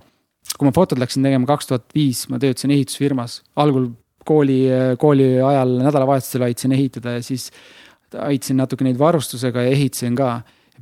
kui 0.58 0.68
ma 0.68 0.74
fotot 0.76 1.00
läksin 1.00 1.26
tegema 1.26 1.48
kaks 1.50 1.70
tuhat 1.70 1.86
viis, 1.96 2.26
ma 2.32 2.40
töötasin 2.42 2.74
ehitusfirmas, 2.76 3.42
algul 3.60 3.92
kooli, 4.30 4.62
kooli 5.02 5.28
ajal 5.42 5.76
nädalavahetusel 5.84 6.48
aitasin 6.48 6.76
ehitada 6.78 7.18
ja 7.18 7.26
siis 7.26 7.50
aitasin 8.18 8.60
natuke 8.60 8.86
neid 8.86 9.00
varustusega 9.00 9.66
ja 9.66 9.76
ehitasin 9.76 10.18
ka. 10.18 10.40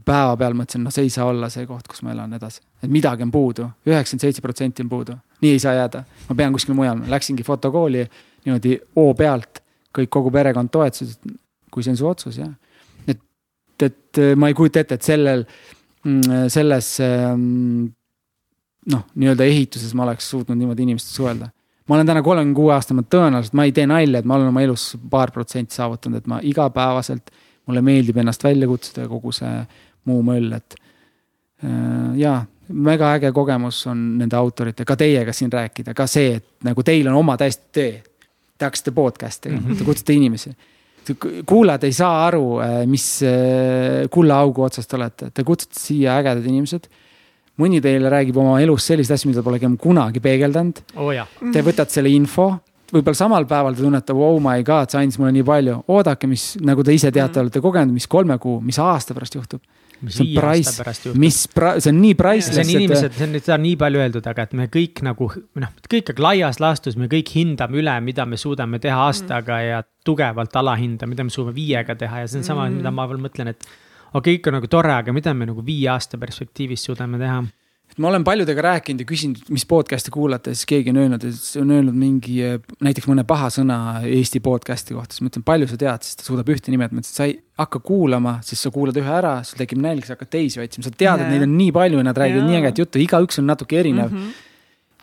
päevapeal 0.08 0.54
mõtlesin, 0.54 0.84
no 0.86 0.92
see 0.94 1.08
ei 1.08 1.10
saa 1.12 1.26
olla 1.26 1.48
see 1.50 1.66
koht, 1.68 1.88
kus 1.90 2.04
ma 2.06 2.12
elan 2.14 2.36
edasi, 2.38 2.62
et 2.86 2.92
midagi 2.94 3.26
on 3.26 3.32
puudu, 3.34 3.66
üheksakümmend 3.90 4.24
seitse 4.24 4.44
protsenti 4.46 4.84
on 4.86 4.92
puudu, 4.92 5.16
nii 5.42 5.56
ei 5.56 5.60
saa 5.60 5.74
jääda. 5.74 6.04
ma 6.30 6.36
pean 6.38 6.54
kuskil 6.54 6.78
mujal, 6.78 7.02
läksingi 7.10 7.44
fotokooli 7.44 8.04
niimoodi 8.46 8.78
hoo 8.96 9.16
pealt, 9.18 9.60
kõik, 9.98 10.12
kogu 10.14 10.32
perekond 10.32 10.72
toetas, 10.72 11.18
et 11.18 11.34
kui 11.74 11.84
see 11.84 11.96
on 11.96 12.00
su 12.00 12.08
otsus, 12.08 12.38
jah. 12.38 12.54
et, 13.08 13.20
et 13.84 14.22
ma 14.38 14.52
ei 14.52 14.56
kujuta 14.58 14.86
ette, 14.86 15.00
et 15.02 15.10
sellel, 15.10 15.44
selles 16.54 16.90
mm, 17.02 17.88
noh, 18.94 19.06
nii-öelda 19.16 19.44
ehituses 19.44 19.94
ma 19.98 20.06
oleks 20.06 20.30
suutnud 20.30 20.58
niimoodi 20.58 20.86
inimestega 20.86 21.16
suhelda 21.16 21.50
ma 21.88 21.96
olen 21.96 22.08
täna 22.08 22.22
kolmekümne 22.24 22.56
kuue 22.56 22.74
aastane, 22.76 23.02
ma 23.02 23.08
tõenäoliselt, 23.16 23.56
ma 23.56 23.66
ei 23.68 23.74
tee 23.76 23.88
nalja, 23.88 24.20
et 24.20 24.28
ma 24.28 24.36
olen 24.36 24.52
oma 24.52 24.64
elus 24.64 24.90
paar 25.10 25.32
protsenti 25.32 25.78
saavutanud, 25.78 26.20
et 26.22 26.28
ma 26.28 26.40
igapäevaselt, 26.44 27.32
mulle 27.68 27.84
meeldib 27.84 28.20
ennast 28.20 28.44
välja 28.44 28.68
kutsuda 28.68 29.06
ja 29.06 29.12
kogu 29.12 29.32
see 29.36 29.54
muu 30.08 30.22
möll, 30.28 30.52
et 30.56 30.76
äh, 31.64 32.18
jaa, 32.20 32.42
väga 32.84 33.14
äge 33.18 33.32
kogemus 33.36 33.82
on 33.88 34.04
nende 34.20 34.36
autorite, 34.40 34.86
ka 34.88 34.98
teiega 35.00 35.34
siin 35.36 35.52
rääkida, 35.52 35.96
ka 35.96 36.08
see, 36.12 36.38
et 36.40 36.68
nagu 36.68 36.84
teil 36.84 37.08
on 37.12 37.22
oma 37.24 37.38
täiesti 37.40 37.72
tee. 37.80 37.92
Te 38.58 38.66
hakkasite 38.66 38.92
podcast'iga 38.92 39.54
mm, 39.54 39.66
-hmm. 39.68 39.78
te 39.78 39.86
kutsute 39.86 40.14
inimesi. 40.14 40.52
Kuulajad 41.48 41.88
ei 41.88 41.96
saa 41.96 42.26
aru, 42.28 42.46
äh, 42.64 42.78
mis 42.90 43.08
äh, 43.26 44.06
kullaaugu 44.14 44.66
otsast 44.68 44.94
olete, 44.98 45.32
te 45.34 45.46
kutsute 45.48 45.80
siia 45.80 46.18
ägedad 46.22 46.46
inimesed. 46.48 46.90
Mõni 47.58 47.82
teile 47.82 48.12
räägib 48.14 48.38
oma 48.38 48.60
elust 48.62 48.92
selliseid 48.92 49.16
asju, 49.16 49.32
mida 49.32 49.42
pole 49.46 49.58
kunagi 49.82 50.22
peegeldanud. 50.22 50.84
Oh,. 50.96 51.10
Te 51.54 51.64
võtate 51.66 51.96
selle 51.96 52.12
info, 52.14 52.52
võib-olla 52.92 53.18
samal 53.18 53.48
päeval 53.50 53.74
te 53.74 53.82
tunnete, 53.82 54.14
oh 54.14 54.38
my 54.44 54.62
god, 54.68 54.92
see 54.92 55.02
andis 55.02 55.18
mulle 55.18 55.34
nii 55.40 55.48
palju, 55.48 55.80
oodake, 55.90 56.30
mis, 56.30 56.52
nagu 56.62 56.86
te 56.86 56.94
ise 56.94 57.10
teate, 57.12 57.42
olete 57.42 57.64
kogenud, 57.64 57.96
mis 57.96 58.06
kolme 58.12 58.38
kuu, 58.42 58.60
mis 58.62 58.78
aasta 58.84 59.18
pärast 59.18 59.40
juhtub 59.40 59.64
mis 60.06 60.18
see 60.20 60.36
on 60.36 60.42
price, 60.42 61.14
mis 61.18 61.40
pra-, 61.54 61.76
see 61.82 61.92
on 61.94 62.00
nii 62.04 62.16
priceless. 62.20 62.58
see 62.58 62.66
on 62.66 62.84
inimesed, 62.84 63.16
see 63.18 63.26
on 63.28 63.34
nüüd, 63.36 63.46
seda 63.46 63.58
on 63.58 63.64
nii 63.66 63.78
palju 63.82 64.02
öeldud, 64.04 64.30
aga 64.32 64.46
et 64.48 64.56
me 64.60 64.68
kõik 64.74 65.02
nagu 65.08 65.30
noh, 65.64 65.74
kõik 65.92 66.12
laias 66.24 66.62
laastus, 66.64 66.98
me 67.00 67.10
kõik 67.12 67.34
hindame 67.34 67.82
üle, 67.82 67.98
mida 68.06 68.28
me 68.30 68.40
suudame 68.40 68.82
teha 68.84 69.08
aastaga 69.08 69.58
mm. 69.58 69.68
ja 69.72 69.82
tugevalt 70.08 70.56
alahindame, 70.62 71.16
mida 71.16 71.26
me 71.28 71.34
suudame 71.34 71.58
viiega 71.58 71.98
teha 72.00 72.24
ja 72.24 72.32
see 72.32 72.42
on 72.44 72.50
sama 72.50 72.68
mm., 72.68 72.82
mida 72.82 72.94
ma 72.94 73.08
veel 73.10 73.24
mõtlen, 73.24 73.54
et 73.54 73.66
okei 73.68 74.20
okay,, 74.20 74.38
kõik 74.38 74.52
on 74.52 74.60
nagu 74.60 74.72
tore, 74.72 74.94
aga 74.96 75.16
mida 75.16 75.34
me 75.38 75.50
nagu 75.50 75.66
viie 75.66 75.90
aasta 75.94 76.20
perspektiivis 76.22 76.86
suudame 76.90 77.22
teha? 77.22 77.42
Ma 77.98 78.10
olen 78.12 78.24
paljudega 78.24 78.62
rääkinud 78.62 79.02
ja 79.02 79.08
küsinud, 79.10 79.40
mis 79.54 79.66
podcast'e 79.66 80.12
kuulate, 80.14 80.54
siis 80.54 80.68
keegi 80.70 80.92
on 80.94 81.00
öelnud, 81.02 81.24
et 81.26 81.62
on 81.62 81.72
öelnud 81.74 81.96
mingi 81.98 82.36
näiteks 82.84 83.08
mõne 83.10 83.24
paha 83.28 83.50
sõna 83.54 83.78
Eesti 84.06 84.42
podcast'i 84.46 84.94
kohta, 84.98 85.16
siis 85.16 85.26
ma 85.26 85.32
ütlen, 85.32 85.46
palju 85.48 85.70
sa 85.72 85.80
tead, 85.82 86.06
siis 86.06 86.20
ta 86.20 86.28
suudab 86.28 86.52
ühte 86.54 86.74
nimetada, 86.74 86.98
ma 86.98 87.02
ütlesin, 87.02 87.18
sa 87.18 87.30
ei 87.30 87.38
hakka 87.58 87.82
kuulama, 87.88 88.36
siis 88.46 88.62
sa 88.62 88.74
kuulad 88.74 89.00
ühe 89.02 89.16
ära, 89.20 89.40
sul 89.48 89.58
tekib 89.62 89.82
nälg, 89.82 90.06
sa 90.06 90.14
hakkad 90.14 90.34
teisi 90.36 90.62
otsima, 90.62 90.86
sa 90.86 90.94
tead, 90.94 91.24
et 91.24 91.32
neid 91.34 91.48
on 91.48 91.56
nii 91.58 91.72
palju 91.80 92.04
ja 92.04 92.10
nad 92.10 92.22
räägivad 92.22 92.44
yeah. 92.44 92.52
nii 92.52 92.62
ägedat 92.62 92.84
juttu, 92.84 93.02
igaüks 93.02 93.42
on 93.42 93.50
natuke 93.54 93.80
erinev. 93.80 94.12
Mm. 94.12 94.28
-hmm 94.28 94.44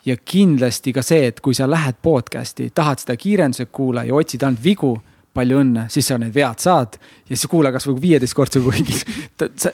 ja 0.05 0.17
kindlasti 0.17 0.93
ka 0.93 1.01
see, 1.01 1.31
et 1.31 1.39
kui 1.41 1.55
sa 1.57 1.65
lähed 1.69 1.97
podcast'i, 2.05 2.69
tahad 2.77 3.01
seda 3.01 3.15
kiirendusega 3.17 3.71
kuula 3.73 4.03
ja 4.05 4.13
otsid 4.13 4.43
ainult 4.45 4.61
vigu 4.63 4.91
palju 5.35 5.61
õnne, 5.63 5.87
siis 5.91 6.07
sa 6.11 6.17
need 6.21 6.35
vead 6.35 6.61
saad. 6.63 6.99
Ja 7.25 7.33
siis 7.33 7.49
kuula 7.51 7.71
kasvõi 7.75 7.97
viieteistkordse 8.03 8.61
kuigi 8.63 8.99
sa, 9.41 9.73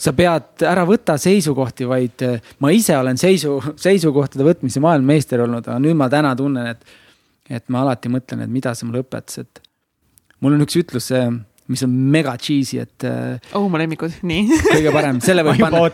sa 0.00 0.12
pead, 0.16 0.64
ära 0.66 0.86
võta 0.88 1.16
seisukohti, 1.20 1.86
vaid 1.88 2.24
eh, 2.26 2.50
ma 2.64 2.72
ise 2.74 2.96
olen 2.96 3.20
seisu, 3.20 3.58
seisukohtade 3.86 4.46
võtmise 4.46 4.82
maailmameister 4.84 5.44
olnud, 5.44 5.66
aga 5.66 5.80
nüüd 5.82 5.98
ma 5.98 6.08
täna 6.12 6.32
tunnen, 6.38 6.72
et, 6.72 6.96
et 7.50 7.66
ma 7.72 7.84
alati 7.84 8.12
mõtlen, 8.12 8.46
et 8.46 8.52
mida 8.52 8.74
see 8.76 8.88
mulle 8.88 9.04
õpetas, 9.04 9.42
et 9.44 9.62
mul 10.40 10.56
on 10.56 10.64
üks 10.64 10.78
ütlus, 10.80 11.10
mis 11.70 11.84
on 11.86 11.92
mega 12.14 12.32
cheesy, 12.40 12.80
et. 12.82 13.06
Eh, 13.06 13.52
oh, 13.58 13.68
mu 13.70 13.78
lemmikud, 13.80 14.16
nii. 14.26 14.62
kõige 14.70 14.94
parem, 14.94 15.20
selle 15.24 15.44
võib 15.48 15.62
panna, 15.62 15.84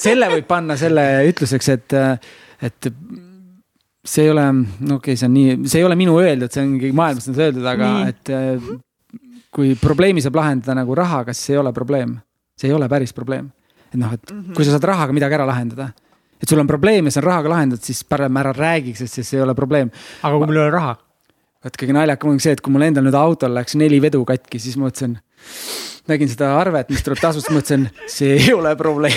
selle 0.00 0.32
võib 0.32 0.48
panna 0.48 0.78
selle 0.80 1.06
ütluseks, 1.28 1.70
et, 1.76 1.98
eh, 2.00 2.32
et 2.70 2.90
see 4.04 4.26
ei 4.26 4.32
ole, 4.32 4.48
no 4.52 4.98
okei 4.98 5.14
okay,, 5.14 5.20
see 5.20 5.28
on 5.28 5.36
nii, 5.36 5.60
see 5.68 5.80
ei 5.80 5.86
ole 5.86 5.96
minu 6.00 6.16
öeldud, 6.20 6.52
see 6.52 6.64
on 6.64 6.74
keegi 6.80 6.96
maailmas 6.96 7.30
on 7.30 7.38
öeldud, 7.40 7.68
aga 7.68 7.92
nii. 7.92 8.10
et 8.12 8.34
kui 9.54 9.76
probleemi 9.78 10.22
saab 10.24 10.36
lahendada 10.40 10.74
nagu 10.80 10.96
rahaga, 10.98 11.32
siis 11.36 11.54
ei 11.54 11.60
ole 11.60 11.72
probleem. 11.72 12.16
See 12.56 12.70
ei 12.70 12.74
ole 12.74 12.88
päris 12.88 13.12
probleem. 13.12 13.50
et 13.92 14.00
noh, 14.00 14.12
et 14.12 14.30
mm 14.30 14.40
-hmm. 14.40 14.54
kui 14.54 14.64
sa 14.64 14.70
saad 14.70 14.84
rahaga 14.84 15.12
midagi 15.12 15.34
ära 15.34 15.46
lahendada, 15.46 15.88
et 16.42 16.48
sul 16.48 16.58
on 16.58 16.66
probleem 16.66 17.04
ja 17.04 17.10
see 17.10 17.20
on 17.22 17.26
rahaga 17.26 17.48
lahendatud, 17.48 17.84
siis 17.84 18.04
parem 18.04 18.36
ära 18.36 18.52
räägiks, 18.52 18.98
sest 18.98 19.14
siis 19.14 19.34
ei 19.34 19.40
ole 19.40 19.54
probleem. 19.54 19.90
aga 20.22 20.38
kui 20.38 20.46
mul 20.46 20.56
ei 20.56 20.62
ole 20.62 20.70
raha? 20.70 20.96
vot 21.64 21.76
kõige 21.80 21.92
naljakam 21.96 22.30
on 22.30 22.40
see, 22.40 22.52
et 22.52 22.60
kui 22.60 22.72
mul 22.72 22.82
endal 22.82 23.04
nüüd 23.04 23.16
autol 23.16 23.54
läks 23.54 23.74
neli 23.80 24.00
vedu 24.02 24.24
katki, 24.24 24.58
siis 24.58 24.76
ma 24.76 24.88
mõtlesin 24.88 25.18
nägin 26.08 26.28
seda 26.28 26.50
arvet, 26.58 26.90
mis 26.92 27.00
tuleb 27.04 27.20
tasust, 27.20 27.48
mõtlesin, 27.48 27.86
see 28.10 28.34
ei 28.36 28.52
ole 28.52 28.74
probleem 28.76 29.16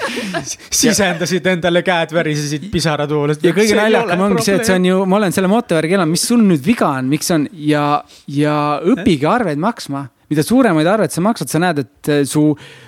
sisendasid 0.80 1.44
endale 1.52 1.82
käed 1.84 2.14
värisesid 2.16 2.70
pisarad 2.72 3.12
voolasid. 3.12 3.44
ja 3.44 3.52
kõige 3.56 3.76
naljakam 3.76 4.24
ongi 4.28 4.46
see, 4.46 4.56
et 4.56 4.68
see 4.68 4.78
on 4.80 4.86
ju, 4.88 5.02
ma 5.10 5.18
olen 5.20 5.36
selle 5.36 5.50
moto 5.52 5.76
järgi 5.76 5.98
elanud, 5.98 6.14
mis 6.16 6.24
sul 6.30 6.40
nüüd 6.46 6.64
viga 6.64 6.94
on, 6.96 7.10
miks 7.12 7.28
on 7.36 7.44
ja, 7.52 7.84
ja 8.32 8.56
õpige 8.94 9.28
arveid 9.28 9.60
maksma 9.60 10.06
mida 10.30 10.44
suuremaid 10.46 10.86
arveid 10.86 11.14
sa 11.14 11.22
maksad, 11.24 11.50
sa 11.50 11.60
näed, 11.62 11.82
et 11.84 12.12
eh, 12.12 12.22
su, 12.28 12.44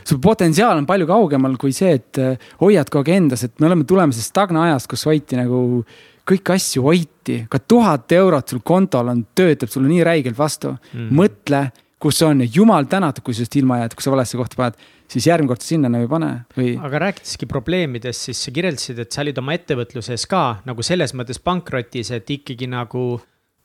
su 0.06 0.19
potentsiaal 0.23 0.81
on 0.81 0.89
palju 0.89 1.09
kaugemal 1.10 1.59
kui 1.60 1.74
see, 1.77 1.97
et 1.98 2.23
eh, 2.23 2.48
hoiad 2.62 2.90
kogu 2.93 3.10
aeg 3.10 3.19
endas, 3.19 3.44
et 3.47 3.55
me 3.59 3.69
oleme 3.70 3.86
tulemas 3.89 4.20
stagna 4.23 4.69
ajast, 4.69 4.90
kus 4.93 5.06
hoiti 5.10 5.39
nagu 5.40 5.82
kõiki 6.28 6.55
asju 6.55 6.85
hoiti, 6.86 7.40
ka 7.51 7.59
tuhat 7.59 8.12
eurot 8.14 8.52
sul 8.52 8.62
kontol 8.64 9.10
on, 9.10 9.24
töötab 9.35 9.73
sulle 9.73 9.90
nii 9.90 10.05
räigelt 10.06 10.39
vastu 10.39 10.70
mm.. 10.77 11.09
mõtle, 11.19 11.64
kus 12.02 12.19
on 12.27 12.43
ja 12.43 12.48
jumal 12.51 12.86
tänatud, 12.90 13.24
kui 13.27 13.35
sellest 13.35 13.59
ilma 13.59 13.81
jääd, 13.82 13.97
kui 13.98 14.06
sa 14.06 14.14
valesse 14.14 14.39
kohta 14.39 14.59
paned, 14.59 14.78
siis 15.10 15.27
järgmine 15.28 15.51
kord 15.51 15.64
sinna 15.66 15.90
nagu 15.93 16.06
ei 16.06 16.10
pane 16.10 16.31
või. 16.56 16.70
aga 16.78 17.02
rääkideski 17.06 17.48
probleemidest, 17.51 18.28
siis 18.28 18.47
sa 18.47 18.55
kirjeldasid, 18.55 19.02
et 19.02 19.14
sa 19.14 19.23
olid 19.24 19.39
oma 19.43 19.55
ettevõtluses 19.59 20.27
ka 20.31 20.44
nagu 20.69 20.86
selles 20.86 21.14
mõttes 21.19 21.43
pankrotis, 21.43 22.10
et 22.14 22.31
ikkagi 22.39 22.70
nagu 22.70 23.05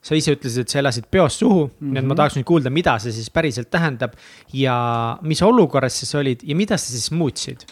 sa 0.08 0.16
ise 0.16 0.36
ütlesid, 0.38 0.66
et 0.66 0.74
sa 0.74 0.82
elasid 0.82 1.10
peost 1.12 1.44
suhu 1.44 1.66
mm, 1.66 1.72
-hmm. 1.72 1.92
nii 1.92 2.00
et 2.00 2.06
ma 2.06 2.14
mhm. 2.14 2.20
tahaks 2.22 2.38
nüüd 2.40 2.48
kuulda, 2.48 2.74
mida 2.74 2.98
see 3.04 3.16
siis 3.16 3.30
päriselt 3.34 3.72
tähendab 3.74 4.16
ja 4.54 4.78
mis 5.22 5.42
olukorras 5.44 6.00
sa 6.04 6.20
olid 6.20 6.44
ja 6.44 6.56
mida 6.56 6.78
sa 6.78 6.92
siis 6.92 7.12
muutsid? 7.12 7.68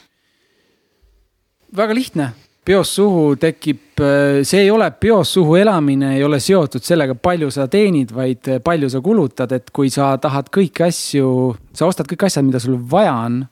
väga 1.76 1.96
lihtne 1.96 2.34
peost 2.66 2.98
suhu 2.98 3.36
tekib, 3.38 3.82
äh, 4.02 4.42
see 4.44 4.64
ei 4.66 4.72
ole 4.74 4.88
peost 4.92 5.38
suhu 5.38 5.56
elamine, 5.60 6.16
ei 6.18 6.24
ole 6.26 6.40
seotud 6.42 6.84
sellega, 6.84 7.16
palju 7.16 7.52
sa 7.54 7.68
teenid, 7.72 8.14
vaid 8.16 8.50
äh, 8.50 8.62
palju 8.64 8.90
sa 8.90 9.02
kulutad, 9.06 9.54
et 9.54 9.70
kui 9.76 9.92
sa 9.94 10.16
tahad 10.22 10.50
kõiki 10.50 10.88
asju, 10.88 11.28
sa 11.78 11.86
ostad 11.86 12.10
kõik 12.10 12.26
asjad, 12.26 12.46
mida 12.48 12.62
sul 12.64 12.80
vaja 12.90 13.14
on, 13.28 13.44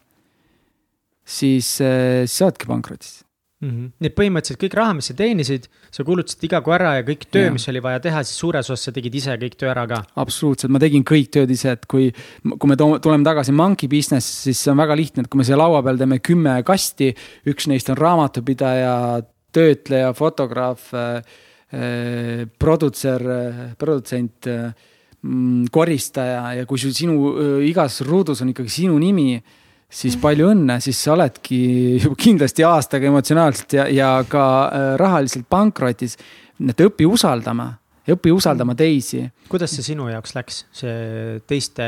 siis, 1.24 1.76
äh, 1.86 2.24
siis 2.26 2.40
sa 2.42 2.50
oledki 2.50 2.70
pankrotis 2.72 3.22
mm. 3.64 3.72
-hmm. 3.72 3.92
nii 4.00 4.12
et 4.12 4.16
põhimõtteliselt 4.18 4.62
kõik 4.62 4.78
raha, 4.78 4.96
mis 4.98 5.10
sa 5.10 5.16
teenisid, 5.18 5.68
sa 5.92 6.06
kulutasid 6.08 6.44
iga 6.48 6.62
kuu 6.66 6.76
ära 6.76 6.96
ja 7.00 7.06
kõik 7.08 7.26
töö, 7.32 7.52
mis 7.56 7.68
oli 7.72 7.82
vaja 7.84 8.02
teha, 8.04 8.24
siis 8.24 8.40
suures 8.44 8.70
osas 8.70 8.90
sa 8.90 8.96
tegid 8.96 9.16
ise 9.16 9.38
kõik 9.40 9.58
töö 9.60 9.72
ära 9.72 9.88
ka. 9.88 10.04
absoluutselt, 10.16 10.72
ma 10.74 10.82
tegin 10.84 11.06
kõik 11.08 11.32
tööd 11.34 11.52
ise, 11.52 11.76
et 11.78 11.86
kui, 11.90 12.12
kui 12.44 12.70
me 12.70 12.78
tuleme 12.78 13.24
tagasi 13.24 13.56
monkey 13.56 13.90
business, 13.90 14.44
siis 14.48 14.60
see 14.60 14.72
on 14.72 14.82
väga 14.84 14.98
lihtne, 15.00 15.24
et 15.24 15.32
kui 15.32 15.42
me 15.42 15.48
siia 15.48 15.60
laua 15.60 15.82
peal 15.84 15.98
teeme 15.98 16.20
kümme 16.20 16.60
kasti, 16.68 17.14
üks 17.48 17.68
neist 17.72 17.90
on 17.90 18.00
raamatupidaja 18.00 19.24
töötleja, 19.54 20.14
fotograaf, 20.18 20.90
produtser, 22.60 23.24
produtsent, 23.78 24.50
koristaja 25.74 26.54
ja 26.60 26.66
kui 26.68 26.78
sul 26.82 26.92
sinu 26.92 27.30
öö, 27.32 27.60
igas 27.64 28.02
ruudus 28.04 28.42
on 28.44 28.50
ikkagi 28.52 28.70
sinu 28.70 28.98
nimi, 29.00 29.38
siis 29.94 30.18
palju 30.22 30.50
õnne, 30.54 30.80
siis 30.84 31.00
sa 31.06 31.14
oledki 31.16 31.60
ju 32.04 32.14
kindlasti 32.20 32.66
aastaga 32.68 33.10
emotsionaalselt 33.12 33.78
ja, 33.78 33.88
ja 33.92 34.12
ka 34.30 34.46
öö, 34.70 34.94
rahaliselt 35.02 35.48
pankrotis. 35.50 36.18
et 36.70 36.86
õpi 36.86 37.06
usaldama, 37.10 37.74
õpi 38.10 38.34
usaldama 38.34 38.76
teisi. 38.76 39.26
kuidas 39.50 39.76
see 39.76 39.94
sinu 39.94 40.10
jaoks 40.10 40.36
läks, 40.36 40.66
see 40.72 41.40
teiste 41.48 41.86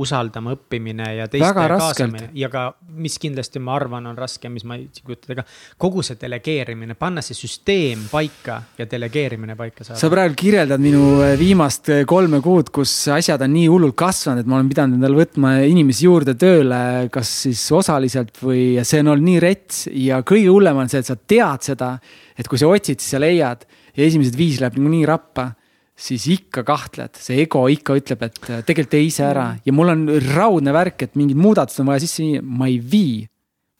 usaldama 0.00 0.54
õppimine 0.56 1.06
ja 1.18 1.26
teiste 1.28 1.52
kaasamine. 1.52 2.30
Ja 2.38 2.48
ka, 2.52 2.64
mis 2.96 3.18
kindlasti 3.20 3.60
ma 3.60 3.74
arvan, 3.76 4.06
on 4.08 4.16
raske, 4.16 4.48
mis 4.48 4.64
ma 4.68 4.78
ei 4.78 4.86
kujuta 5.04 5.34
ega, 5.34 5.44
kogu 5.80 6.04
see 6.06 6.16
delegeerimine, 6.20 6.96
panna 6.96 7.20
see 7.24 7.36
süsteem 7.36 8.06
paika 8.10 8.56
ja 8.78 8.86
delegeerimine 8.88 9.56
paika 9.58 9.84
sa 9.84 9.92
saada. 9.92 10.12
praegu 10.14 10.38
kirjeldad 10.40 10.80
minu 10.82 11.04
äh, 11.26 11.34
viimast 11.40 11.92
äh, 11.92 12.02
kolme 12.08 12.40
kuud, 12.44 12.72
kus 12.72 12.94
asjad 13.12 13.44
on 13.44 13.52
nii 13.52 13.68
hullult 13.68 13.98
kasvanud, 14.00 14.40
et 14.40 14.48
ma 14.48 14.58
olen 14.58 14.72
pidanud 14.72 14.96
endale 14.96 15.20
võtma 15.20 15.54
inimesi 15.68 16.08
juurde 16.08 16.38
tööle, 16.40 16.82
kas 17.12 17.36
siis 17.44 17.68
osaliselt 17.76 18.40
või 18.40 18.80
see 18.88 19.04
on 19.04 19.12
olnud 19.12 19.28
nii 19.28 19.44
rets. 19.44 19.86
Ja 19.92 20.22
kõige 20.24 20.48
hullem 20.48 20.80
on 20.80 20.88
see, 20.88 21.04
et 21.04 21.12
sa 21.12 21.20
tead 21.20 21.68
seda, 21.68 21.94
et 22.38 22.48
kui 22.48 22.60
sa 22.60 22.72
otsid, 22.72 23.02
siis 23.02 23.18
sa 23.18 23.20
leiad 23.20 23.68
ja 23.92 24.06
esimesed 24.06 24.40
viis 24.40 24.62
läheb 24.62 24.80
niikuinii 24.80 25.04
rappa 25.08 25.52
siis 25.98 26.26
ikka 26.32 26.64
kahtled, 26.66 27.18
see 27.20 27.42
ego 27.44 27.66
ikka 27.70 27.96
ütleb, 28.00 28.22
et 28.26 28.38
äh, 28.48 28.62
tegelikult 28.66 28.94
tee 28.94 29.04
ise 29.06 29.26
ära. 29.28 29.48
Ja 29.64 29.74
mul 29.76 29.92
on 29.92 30.06
raudne 30.32 30.74
värk, 30.74 31.06
et 31.06 31.18
mingid 31.18 31.38
muudatused 31.40 31.84
on 31.84 31.92
vaja 31.92 32.04
sisse 32.04 32.24
viia, 32.24 32.42
ma 32.42 32.70
ei 32.70 32.80
vii. 32.80 33.28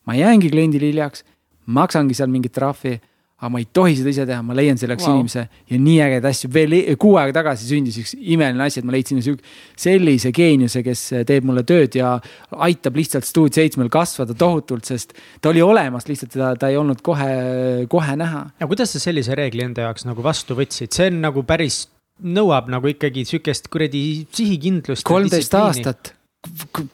ma 0.03 0.17
jäängi 0.19 0.49
kliendile 0.51 0.89
hiljaks, 0.91 1.23
maksangi 1.71 2.15
seal 2.19 2.31
mingit 2.31 2.53
trahvi, 2.53 2.97
aga 3.43 3.51
ma 3.51 3.59
ei 3.59 3.67
tohi 3.75 3.95
seda 3.99 4.11
ise 4.11 4.25
teha, 4.27 4.43
ma 4.43 4.55
leian 4.55 4.79
selleks 4.79 5.07
wow. 5.07 5.17
inimese. 5.19 5.45
Ja 5.71 5.79
nii 5.79 5.97
ägedaid 6.05 6.27
asju. 6.31 6.51
veel 6.55 6.75
e- 6.77 6.97
kuu 6.99 7.17
aega 7.19 7.35
tagasi 7.41 7.67
sündis 7.67 7.99
üks 7.99 8.13
imeline 8.19 8.63
asi, 8.63 8.79
et 8.79 8.87
ma 8.87 8.95
leidsin 8.95 9.23
siuk- 9.23 9.43
sellise 9.79 10.31
geeniuse, 10.35 10.83
kes 10.87 11.03
teeb 11.27 11.47
mulle 11.47 11.65
tööd 11.67 11.99
ja 11.99 12.17
aitab 12.67 12.99
lihtsalt 12.99 13.27
Stuud 13.27 13.55
seitsmel 13.55 13.91
kasvada 13.91 14.35
tohutult, 14.39 14.87
sest 14.87 15.17
ta 15.43 15.51
oli 15.51 15.63
olemas, 15.63 16.07
lihtsalt 16.11 16.35
teda, 16.35 16.53
ta 16.59 16.71
ei 16.71 16.79
olnud 16.79 17.03
kohe, 17.03 17.33
kohe 17.91 18.15
näha. 18.19 18.45
ja 18.61 18.71
kuidas 18.71 18.95
sa 18.95 19.03
sellise 19.03 19.35
reegli 19.39 19.67
enda 19.67 19.89
jaoks 19.89 20.07
nagu 20.07 20.23
vastu 20.23 20.59
võtsid, 20.59 20.95
see 20.95 21.11
on 21.11 21.23
nagu 21.27 21.43
päris, 21.47 21.87
nõuab 22.23 22.71
nagu 22.73 22.91
ikkagi 22.91 23.25
sihukest 23.29 23.69
kuradi 23.73 24.03
sihikindlust. 24.35 25.07
kolmteist. 25.07 25.55
aastat, 25.59 26.15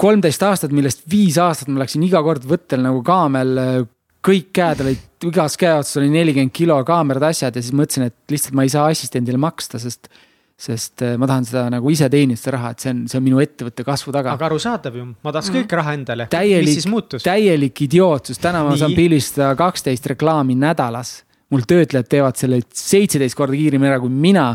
kolmteist 0.01 0.45
aastat, 0.45 0.75
millest 0.75 1.05
viis 1.11 1.39
aastat 1.41 1.71
ma 1.73 1.85
läksin 1.85 2.05
iga 2.07 2.23
kord 2.25 2.47
võttel 2.49 2.83
nagu 2.85 3.03
kaamel. 3.07 3.87
kõik 4.29 4.49
käed 4.53 4.81
olid, 4.83 5.05
igas 5.29 5.55
käe 5.57 5.77
otsas 5.79 6.01
oli 6.01 6.09
nelikümmend 6.13 6.53
kilo 6.53 6.79
kaamerad, 6.85 7.29
asjad 7.31 7.55
ja 7.55 7.63
siis 7.63 7.77
mõtlesin, 7.77 8.09
et 8.11 8.33
lihtsalt 8.33 8.57
ma 8.59 8.65
ei 8.67 8.73
saa 8.73 8.89
assistendile 8.91 9.39
maksta, 9.41 9.81
sest. 9.83 10.11
sest 10.59 11.05
eh, 11.07 11.13
ma 11.15 11.29
tahan 11.31 11.45
seda 11.47 11.69
nagu 11.71 11.91
ise 11.95 12.09
teenida, 12.11 12.41
seda 12.41 12.57
raha, 12.57 12.73
et 12.75 12.83
see 12.83 12.91
on, 12.91 13.05
see 13.07 13.21
on 13.21 13.23
minu 13.23 13.39
ettevõtte 13.39 13.85
kasvu 13.87 14.11
taga. 14.17 14.35
aga 14.35 14.49
arusaadav 14.49 14.97
ju, 14.99 15.05
ma 15.23 15.33
tahaks 15.37 15.53
kõik 15.55 15.77
raha 15.79 15.95
endale. 15.95 16.27
täielik 16.33 17.23
täielik 17.23 17.85
idiootsus, 17.87 18.43
täna 18.43 18.65
ma 18.67 18.75
Nii. 18.75 18.83
saan 18.83 18.97
pildistada 18.99 19.53
kaksteist 19.59 20.11
reklaami 20.15 20.59
nädalas. 20.59 21.23
mul 21.49 21.63
töötlejad 21.63 22.11
teevad 22.11 22.37
selle 22.37 22.61
seitseteist 22.75 23.39
korda 23.39 23.55
kiiremini 23.57 23.89
ära 23.89 24.01
kui 24.03 24.11
mina 24.11 24.51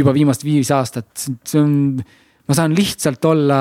juba 0.00 0.14
viimased 0.16 0.44
viis 0.46 0.72
aastat, 0.74 1.08
see 1.18 1.60
on, 1.60 1.72
ma 2.48 2.56
saan 2.56 2.74
lihtsalt 2.76 3.24
olla, 3.30 3.60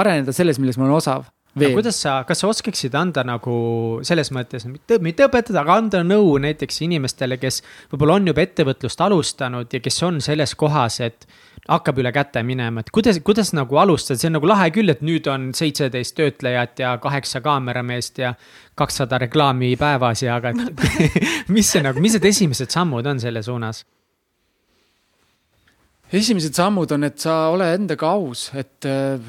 areneda 0.00 0.34
selles, 0.36 0.60
milles 0.62 0.78
ma 0.80 0.88
olen 0.88 0.98
osav. 0.98 1.28
aga 1.52 1.60
veel, 1.60 1.76
kuidas 1.76 1.98
sa, 2.00 2.14
kas 2.28 2.40
sa 2.40 2.48
oskaksid 2.48 2.94
anda 2.96 3.24
nagu 3.28 3.54
selles 4.06 4.32
mõttes, 4.32 4.64
mitte 5.04 5.28
õpetada, 5.28 5.60
aga 5.60 5.78
anda 5.82 6.02
nõu 6.06 6.38
näiteks 6.40 6.80
inimestele, 6.86 7.36
kes 7.42 7.60
võib-olla 7.92 8.16
on 8.20 8.32
juba 8.32 8.44
ettevõtlust 8.46 9.04
alustanud 9.04 9.72
ja 9.72 9.82
kes 9.84 10.02
on 10.08 10.22
selles 10.24 10.56
kohas, 10.56 11.00
et 11.04 11.26
hakkab 11.68 12.00
üle 12.02 12.10
käte 12.14 12.42
minema, 12.42 12.82
et 12.82 12.90
kuidas, 12.94 13.20
kuidas 13.24 13.52
nagu 13.54 13.78
alustada, 13.78 14.18
see 14.18 14.30
on 14.30 14.36
nagu 14.38 14.48
lahe 14.50 14.70
küll, 14.74 14.90
et 14.90 15.02
nüüd 15.06 15.28
on 15.30 15.50
seitseteist 15.54 16.16
töötlejat 16.18 16.82
ja 16.82 16.96
kaheksa 17.02 17.42
kaamerameest 17.44 18.18
ja 18.22 18.34
kakssada 18.78 19.20
reklaami 19.22 19.74
päevas 19.78 20.24
ja, 20.24 20.40
aga 20.40 20.54
et 20.56 20.86
mis 21.54 21.70
see 21.70 21.84
nagu, 21.84 22.02
mis 22.02 22.16
need 22.18 22.30
esimesed 22.32 22.72
sammud 22.74 23.06
on 23.06 23.22
selle 23.22 23.44
suunas? 23.46 23.84
Esimesed 26.18 26.56
sammud 26.56 26.92
on, 26.92 27.06
et 27.08 27.20
sa 27.22 27.34
ole 27.52 27.66
endaga 27.74 28.10
aus, 28.12 28.48
et 28.58 28.88
äh, 28.88 29.20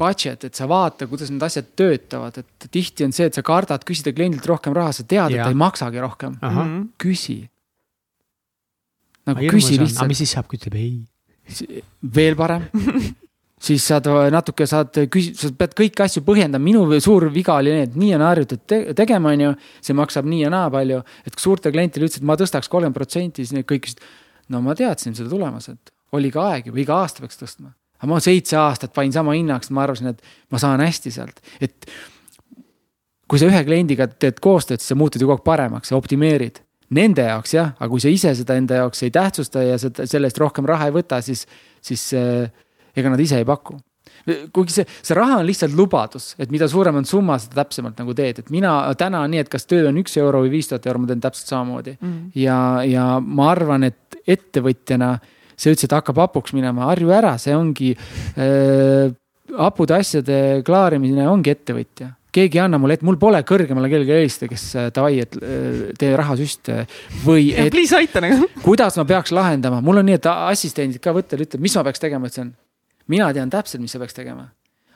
budget, 0.00 0.48
et 0.48 0.58
sa 0.58 0.68
vaata, 0.70 1.08
kuidas 1.10 1.30
need 1.32 1.44
asjad 1.44 1.70
töötavad, 1.78 2.40
et 2.42 2.68
tihti 2.72 3.06
on 3.06 3.14
see, 3.16 3.28
et 3.30 3.38
sa 3.38 3.44
kardad 3.46 3.86
küsida 3.88 4.12
kliendilt 4.16 4.48
rohkem 4.48 4.76
raha, 4.76 4.92
sa 4.96 5.06
tead, 5.08 5.32
et 5.32 5.40
ta 5.40 5.52
ei 5.52 5.58
maksagi 5.58 6.04
rohkem. 6.04 6.36
Mhm. 6.42 6.82
küsi. 7.00 7.40
nagu 9.28 9.48
küsi 9.52 9.76
aga 9.76 9.84
lihtsalt, 9.84 10.08
mis 10.08 10.22
siis 10.24 10.36
saab, 10.36 10.48
kui 10.50 10.60
ütleb 10.60 10.76
ei? 10.80 10.92
veel 12.14 12.36
parem. 12.36 12.68
siis 13.68 13.84
saad 13.88 14.06
natuke 14.32 14.66
saad 14.68 14.94
küsi-, 15.12 15.34
sa 15.36 15.50
pead 15.56 15.74
kõiki 15.76 16.04
asju 16.04 16.22
põhjendama, 16.26 16.62
minu 16.62 17.00
suur 17.02 17.30
viga 17.32 17.56
oli 17.58 17.72
nii, 17.74 17.88
et 17.88 17.98
nii 17.98 18.14
on 18.18 18.24
harjutatud 18.28 18.66
te 18.68 18.80
tegema, 18.96 19.32
onju. 19.32 19.54
see 19.84 19.96
maksab 19.96 20.28
nii 20.28 20.44
ja 20.44 20.52
naa 20.52 20.68
palju, 20.72 21.00
et 21.24 21.34
kui 21.34 21.44
suurtele 21.44 21.74
klientidele 21.74 22.08
ütlesid, 22.08 22.24
et 22.24 22.28
ma 22.28 22.36
tõstaks 22.38 22.68
kolmkümmend 22.68 23.00
protsenti, 23.00 23.44
siis 23.44 23.56
need 23.56 23.68
kõik 23.68 23.88
ütlesid. 23.88 24.04
no 24.52 24.60
ma 24.64 24.76
teadsin 24.78 25.16
seda 25.16 25.32
tulemas, 25.32 25.72
et 25.72 25.96
oli 26.12 26.30
ka 26.34 26.46
aeg 26.52 26.70
juba, 26.70 26.82
iga 26.84 27.00
aasta 27.02 27.24
peaks 27.24 27.40
tõstma. 27.40 27.72
aga 27.98 28.12
ma 28.12 28.20
seitse 28.22 28.56
aastat 28.56 28.94
panin 28.94 29.12
sama 29.12 29.34
hinnaks, 29.34 29.72
ma 29.74 29.82
arvasin, 29.82 30.14
et 30.14 30.22
ma 30.52 30.60
saan 30.62 30.80
hästi 30.84 31.10
sealt, 31.14 31.42
et. 31.60 31.90
kui 33.28 33.40
sa 33.40 33.44
ühe 33.44 33.58
kliendiga 33.64 34.06
teed 34.08 34.38
koostööd, 34.40 34.80
siis 34.80 34.94
sa 34.94 34.96
muutud 34.96 35.20
ju 35.20 35.26
kogu 35.28 35.36
aeg 35.36 35.44
paremaks, 35.44 35.90
sa 35.90 35.98
optimeerid 35.98 36.62
nende 36.96 37.26
jaoks 37.26 37.52
jah, 37.52 37.74
aga 37.76 37.90
kui 37.92 38.00
sa 38.02 38.12
ise 38.12 38.32
seda 38.38 38.56
enda 38.58 38.82
jaoks 38.82 39.04
ei 39.04 39.12
tähtsusta 39.12 39.64
ja 39.64 39.76
seda 39.80 40.06
selle 40.08 40.30
eest 40.30 40.40
rohkem 40.40 40.68
raha 40.68 40.88
ei 40.88 40.94
võta, 40.94 41.20
siis, 41.24 41.44
siis 41.84 42.06
äh, 42.16 42.48
ega 42.96 43.12
nad 43.12 43.20
ise 43.20 43.40
ei 43.40 43.48
paku. 43.48 43.76
kuigi 44.52 44.74
see, 44.74 44.84
see 45.04 45.16
raha 45.16 45.38
on 45.40 45.46
lihtsalt 45.46 45.76
lubadus, 45.76 46.30
et 46.40 46.50
mida 46.52 46.68
suurem 46.68 46.96
on 47.00 47.06
summa, 47.08 47.38
seda 47.40 47.62
täpsemalt 47.62 48.00
nagu 48.00 48.14
teed, 48.16 48.40
et 48.42 48.50
mina 48.52 48.72
täna 48.98 49.22
on 49.24 49.32
nii, 49.32 49.44
et 49.44 49.50
kas 49.52 49.68
töö 49.68 49.86
on 49.88 50.00
üks 50.00 50.16
euro 50.20 50.42
või 50.44 50.52
viis 50.56 50.68
tuhat 50.68 50.88
euro, 50.88 51.02
ma 51.02 51.10
teen 51.10 51.22
täpselt 51.22 51.52
samamoodi. 51.52 51.96
Mhm. 52.00 52.18
ja, 52.40 52.58
ja 52.88 53.08
ma 53.24 53.50
arvan, 53.52 53.88
et 53.88 54.18
ettevõtjana 54.28 55.14
sa 55.58 55.72
ütlesid, 55.72 55.90
et 55.90 55.96
hakkab 55.98 56.20
hapuks 56.22 56.54
minema, 56.56 56.86
harju 56.92 57.10
ära, 57.14 57.34
see 57.42 57.56
ongi 57.56 57.94
äh,. 58.38 59.10
hapude 59.58 59.96
asjade 59.96 60.38
klaarimine 60.66 61.24
ongi 61.28 61.50
ettevõtja, 61.54 62.12
keegi 62.34 62.58
ei 62.58 62.62
anna 62.64 62.78
mulle 62.80 62.98
ette, 62.98 63.06
mul 63.08 63.18
pole 63.20 63.40
kõrgemale 63.46 63.90
kellelegi 63.90 64.14
helistada, 64.14 64.50
kes 64.52 64.64
äh, 64.76 64.88
davai, 64.94 65.22
et 65.24 65.36
äh, 65.40 65.90
tee 65.98 66.12
rahasüst 66.18 66.70
äh, 66.74 66.98
või 67.24 67.50
et 67.56 67.72
Please 67.74 67.96
aita 67.98 68.22
nagu. 68.24 68.48
kuidas 68.66 68.98
ma 69.00 69.06
peaks 69.08 69.32
lahendama, 69.34 69.80
mul 69.84 70.02
on 70.02 70.08
nii, 70.08 70.18
et 70.20 70.28
assistendid 70.32 71.02
ka 71.04 71.14
võttel 71.16 71.46
ütlevad, 71.46 71.64
mis 71.64 71.76
ma 71.78 71.84
peaks 71.88 72.04
tegema, 72.04 72.30
ütlesin. 72.30 72.52
mina 73.08 73.30
tean 73.36 73.52
täpselt, 73.52 73.82
mis 73.84 73.94
sa 73.96 74.02
peaks 74.02 74.16
tegema. 74.16 74.50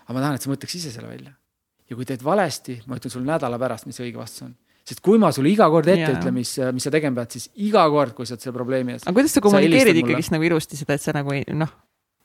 aga 0.04 0.16
ma 0.16 0.26
tahan, 0.26 0.36
et 0.36 0.44
sa 0.44 0.52
mõtleks 0.52 0.76
ise 0.78 0.92
selle 0.94 1.08
välja. 1.08 1.32
ja 1.88 1.98
kui 1.98 2.08
teed 2.08 2.24
valesti, 2.24 2.82
ma 2.86 3.00
ütlen 3.00 3.14
sulle 3.14 3.28
nädala 3.28 3.60
pärast, 3.60 3.88
mis 3.88 4.00
õige 4.00 4.20
vastus 4.20 4.48
on. 4.48 4.54
Sest 4.84 5.00
kui 5.04 5.18
ma 5.22 5.30
sulle 5.32 5.48
iga 5.52 5.68
kord 5.70 5.86
ette 5.88 6.00
Jaa. 6.08 6.16
ütlen, 6.18 6.34
mis, 6.34 6.56
mis 6.74 6.82
sa 6.82 6.90
tegema 6.90 7.20
pead, 7.22 7.30
siis 7.38 7.48
iga 7.56 7.84
kord, 7.92 8.14
kui 8.16 8.26
sa 8.26 8.34
oled 8.34 8.42
selle 8.42 8.56
probleemi 8.56 8.92
ees. 8.96 9.02
aga 9.06 9.14
kuidas 9.18 9.32
sa 9.36 9.40
kommunikeerid 9.44 9.96
ikkagist 10.02 10.32
nagu 10.34 10.42
ilusti 10.48 10.76
seda, 10.80 10.94
et 10.98 11.04
sa 11.04 11.12
nagu 11.16 11.32
ei 11.36 11.44
noh, 11.54 11.70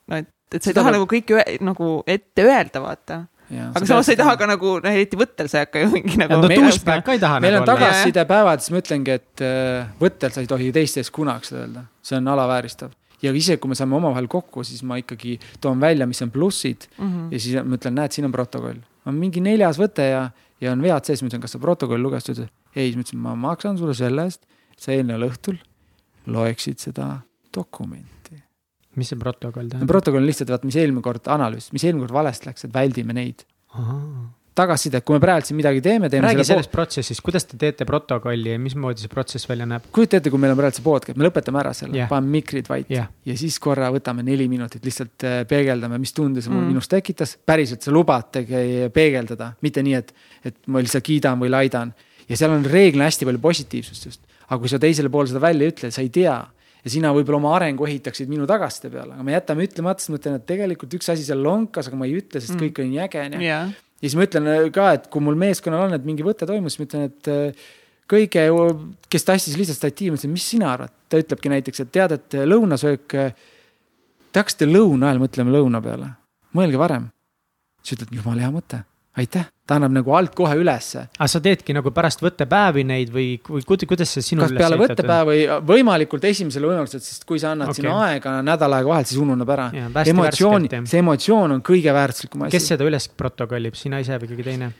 no 0.08 0.16
et, 0.22 0.28
et 0.52 0.62
sa 0.62 0.70
ei 0.72 0.74
taha 0.78 0.90
peab- 0.90 0.96
nagu 0.98 1.06
kõike 1.10 1.44
nagu 1.62 1.90
ette 2.06 2.42
öelda, 2.48 2.82
vaata. 2.82 3.20
aga 3.48 3.86
samas 3.86 4.06
sa 4.10 4.12
ei 4.12 4.18
taha 4.20 4.34
ka 4.36 4.46
nagu, 4.50 4.74
noh 4.84 4.90
eriti 4.92 5.16
võttel 5.16 5.48
sa 5.48 5.60
ei 5.62 5.66
hakka 5.68 5.80
ju 5.84 5.90
mingi 5.94 6.18
nagu. 6.20 6.34
no 6.34 6.48
meil 6.50 6.60
on- 6.64 6.66
douchebag 6.72 7.04
ka 7.06 7.12
ei 7.16 7.22
taha 7.22 7.38
meil 7.40 7.54
on 7.54 7.62
nagu 7.62 7.70
olla. 7.76 7.86
tagasisidepäevad, 7.92 8.60
siis 8.64 8.74
ma 8.74 8.82
ütlengi, 8.82 9.14
et 9.20 9.44
äh, 9.46 9.86
võttel 10.02 10.34
sa 10.34 10.40
ei 10.44 10.50
tohi 10.50 10.72
teiste 10.74 11.00
ees 11.00 11.10
kunagi 11.14 11.46
seda 11.52 11.62
öelda, 11.64 11.84
see 12.02 12.18
on 12.18 12.28
alavääristav. 12.34 12.90
ja 13.22 13.32
isegi 13.34 13.58
kui 13.62 13.68
me 13.70 13.74
saame 13.78 13.96
omavahel 13.96 14.26
kokku, 14.30 14.62
siis 14.66 14.82
ma 14.82 14.98
ikkagi 15.00 15.38
toon 15.60 15.80
välja, 15.80 16.06
mis 16.06 16.20
on 16.22 16.30
plussid 16.34 16.88
Mhm. 16.98 17.32
ja 17.32 17.38
siis 17.38 17.62
ma 17.64 17.76
ütlen, 17.78 17.94
näed, 18.02 18.12
siin 18.12 18.24
on 18.28 18.32
protokoll. 18.34 18.82
on 19.06 19.14
mingi 19.14 19.40
neljas 19.40 19.78
võte 19.78 20.04
ja, 20.10 20.30
ja 20.60 20.72
on 20.74 20.82
vead 20.82 21.08
sees, 21.08 21.22
ma 21.22 21.30
ütlen, 21.30 21.42
kas 21.44 21.56
sa 21.56 21.62
protokolli 21.62 22.02
lugesid, 22.02 22.34
ta 22.34 22.36
ütles 22.36 22.54
ei, 22.74 22.90
siis 22.90 22.96
ma 22.96 23.04
ütlesin, 23.04 23.22
ma 23.24 23.34
maksan 23.48 23.78
sulle 23.80 23.96
selle 23.96 24.26
eest, 24.28 24.44
sa 24.78 24.94
eelneval 24.94 25.28
õhtul 25.30 25.58
loeksid 26.28 26.82
seda 26.82 27.08
dokumenti. 27.54 28.36
mis 28.98 29.12
see 29.12 29.18
protokoll 29.18 29.68
no 29.68 29.74
tähendab? 29.74 29.92
protokoll 29.92 30.22
on 30.22 30.28
lihtsalt, 30.28 30.50
vaata, 30.52 30.68
mis 30.68 30.78
eelmine 30.78 31.04
kord 31.04 31.30
analüüs, 31.30 31.70
mis 31.74 31.84
eelmine 31.86 32.06
kord 32.06 32.18
valesti 32.18 32.50
läks, 32.50 32.66
et 32.66 32.74
väldime 32.74 33.16
neid. 33.16 33.46
tagasiside, 34.58 35.00
kui 35.06 35.16
me 35.16 35.20
praegu 35.22 35.46
siin 35.46 35.56
midagi 35.60 35.80
teeme, 35.84 36.10
teeme 36.12 36.26
räägi 36.26 36.42
selle 36.42 36.48
sellest 36.58 36.72
protsessist, 36.74 37.22
kuidas 37.24 37.46
te 37.48 37.56
teete 37.60 37.86
protokolli 37.88 38.50
ja 38.52 38.58
mismoodi 38.62 39.04
see 39.04 39.12
protsess 39.12 39.48
välja 39.50 39.66
näeb? 39.70 39.86
kujuta 39.94 40.18
ette, 40.20 40.32
kui 40.34 40.40
meil 40.42 40.52
on 40.54 40.58
praegu 40.60 40.76
see 40.80 40.84
podcast, 40.86 41.18
me 41.20 41.26
lõpetame 41.28 41.60
ära 41.62 41.72
selle 41.76 41.96
yeah., 41.96 42.10
paneme 42.10 42.34
mikrid 42.40 42.68
vait 42.70 42.90
yeah. 42.92 43.06
ja 43.28 43.36
siis 43.38 43.56
korra 43.62 43.88
võtame 43.94 44.24
neli 44.26 44.48
minutit, 44.50 44.84
lihtsalt 44.84 45.24
äh, 45.28 45.38
peegeldame, 45.48 45.98
mis 46.02 46.12
tunde 46.16 46.42
see 46.44 46.50
mul 46.52 46.64
Mm. 46.66 46.74
minus 46.74 46.88
tekitas. 46.90 47.36
päriselt 47.46 47.82
sa 47.86 47.92
lubad 47.94 48.28
tege- 48.34 48.90
peegeldada, 48.92 49.52
mitte 49.62 49.82
nii, 49.86 49.94
et, 50.02 50.12
et 50.44 50.56
ma 50.66 50.82
lihtsalt 50.82 51.04
kiidan 51.06 51.38
või 51.40 51.50
laidan. 51.54 51.94
ja 52.28 52.36
seal 52.36 52.50
on 52.52 52.64
reeglina 52.66 53.06
hästi 53.08 53.24
palju 53.24 53.38
positiivsust 53.40 54.04
just, 54.10 54.20
aga 54.48 54.58
kui 54.60 54.68
sa 54.68 54.78
teisele 54.82 55.08
poole 55.08 55.28
seda 55.30 55.40
välja 55.40 55.64
ei 55.68 55.72
ütle, 55.72 55.90
sa 55.94 56.02
ei 56.02 56.08
tea 56.12 56.34
ja 56.84 56.90
sina 56.92 57.10
võib-olla 57.14 57.36
oma 57.40 57.54
arengu 57.56 57.86
ehitaksid 57.88 58.28
minu 58.30 58.44
tagasiside 58.46 58.90
peale, 58.92 59.14
aga 59.16 59.24
me 59.26 59.32
jätame 59.34 59.64
ütlemata, 59.66 59.98
siis 60.02 60.12
ma 60.12 60.18
ütlen, 60.20 60.36
et 60.38 60.44
tegelikult 60.46 60.92
üks 60.98 61.08
asi 61.10 61.24
seal 61.26 61.40
lonkas, 61.42 61.88
aga 61.90 61.96
ma 61.98 62.06
ei 62.06 62.14
ütle, 62.20 62.40
sest 62.40 62.54
Mm. 62.54 62.60
kõik 62.62 62.78
oli 62.82 62.88
nii 62.92 63.00
äge 63.06 63.22
onju. 63.24 63.40
Ja 63.98 64.06
siis 64.06 64.16
ma 64.18 64.26
ütlen 64.28 64.48
äh, 64.52 64.64
ka, 64.74 64.92
et 64.96 65.10
kui 65.12 65.24
mul 65.24 65.38
meeskonnal 65.38 65.88
on, 65.88 65.96
et 65.98 66.06
mingi 66.06 66.26
võte 66.26 66.48
toimus, 66.48 66.76
siis 66.76 66.82
ma 66.82 66.88
ütlen, 66.88 67.06
et 67.10 67.30
äh, 67.32 67.68
kõige, 68.08 68.46
kes 69.12 69.28
tassis 69.28 69.58
lihtsalt 69.58 69.80
statiivi, 69.80 70.14
ma 70.14 70.20
ütlesin, 70.20 70.34
mis 70.34 70.48
sina 70.54 70.72
arvad? 70.74 70.94
ta 71.08 71.20
ütlebki 71.20 71.48
näiteks, 71.48 71.84
et 71.84 71.92
tead, 71.94 72.12
et 72.18 72.34
lõunasöök, 72.44 73.06
te 73.08 74.40
hakkasite 74.42 74.66
lõuna 74.68 75.08
ajal 75.08 75.22
mõtlema 75.22 75.54
lõuna 75.54 75.80
peale, 75.80 76.10
mõelge 76.56 76.80
varem. 76.80 77.06
siis 77.80 77.96
ütled, 77.96 78.12
jumala 78.18 78.44
hea 78.44 78.52
mõte, 78.52 78.82
aitäh, 79.18 79.46
ta 79.66 79.76
annab 79.76 79.92
nagu 79.96 80.12
alt 80.16 80.34
kohe 80.38 80.54
ülesse. 80.60 81.04
aga 81.18 81.28
sa 81.28 81.40
teedki 81.44 81.74
nagu 81.76 81.90
pärast 81.94 82.22
võttepäevi 82.24 82.84
neid 82.86 83.12
või, 83.14 83.28
või 83.48 83.64
kuid- 83.66 83.86
kuidas 83.90 84.12
see 84.14 84.22
sinul 84.22 84.46
kas 84.46 84.56
peale 84.58 84.78
võttepäeva 84.80 85.28
või 85.28 85.46
võimalikult 85.68 86.24
esimesele 86.30 86.70
võimalusele, 86.70 87.02
sest 87.04 87.26
kui 87.28 87.40
sa 87.42 87.52
annad 87.56 87.72
okay. 87.72 87.82
sinna 87.82 87.96
aega 88.06 88.36
nädal 88.46 88.78
aega 88.78 88.92
vahelt, 88.94 89.10
siis 89.10 89.20
ununeb 89.22 89.50
ära. 89.54 89.70
Emotsioon 90.06 90.68
see 90.86 91.02
emotsioon 91.02 91.56
on 91.58 91.64
kõige 91.66 91.92
väärtuslikum 91.94 92.46
asi. 92.46 92.56
kes 92.56 92.68
seda 92.74 92.86
üles 92.88 93.08
protokollib, 93.08 93.74
sina 93.78 94.00
ise 94.04 94.18
või 94.22 94.32
keegi 94.34 94.46
teine? 94.52 94.70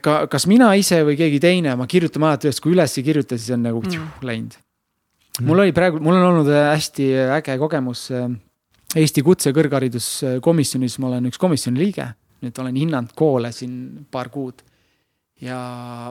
ka, 0.00 0.14
kas 0.32 0.46
mina 0.48 0.70
ise 0.80 1.02
või 1.04 1.18
keegi 1.20 1.40
teine, 1.42 1.74
ma 1.76 1.86
kirjutan 1.90 2.24
alati 2.24 2.48
üles, 2.48 2.60
kui 2.64 2.72
üles 2.72 2.94
ei 2.98 3.04
kirjuta, 3.04 3.36
siis 3.38 3.52
on 3.56 3.62
nagu 3.66 3.82
Mm. 3.84 4.00
mm. 4.00 4.24
läinud. 4.24 4.54
mul 5.44 5.58
oli 5.64 5.72
praegu, 5.76 6.00
mul 6.00 6.14
on 6.16 6.26
olnud 6.30 6.48
äh, 6.48 6.70
hästi 6.72 7.08
äge 7.36 7.58
kogemus 7.58 8.10
äh, 8.10 8.28
Eesti 8.96 9.22
Kutse 9.26 9.50
Kõrghariduskomisjonis, 9.52 10.98
ma 11.02 11.08
olen 11.10 11.26
üks 11.26 11.38
komisjoni 11.42 11.80
liige, 11.82 12.12
nüüd 12.42 12.62
olen 12.62 12.78
hinnanud 12.78 13.12
koole 13.16 13.52
siin 13.54 14.06
paar 14.10 14.32
kuud. 14.34 14.62
ja 15.44 15.56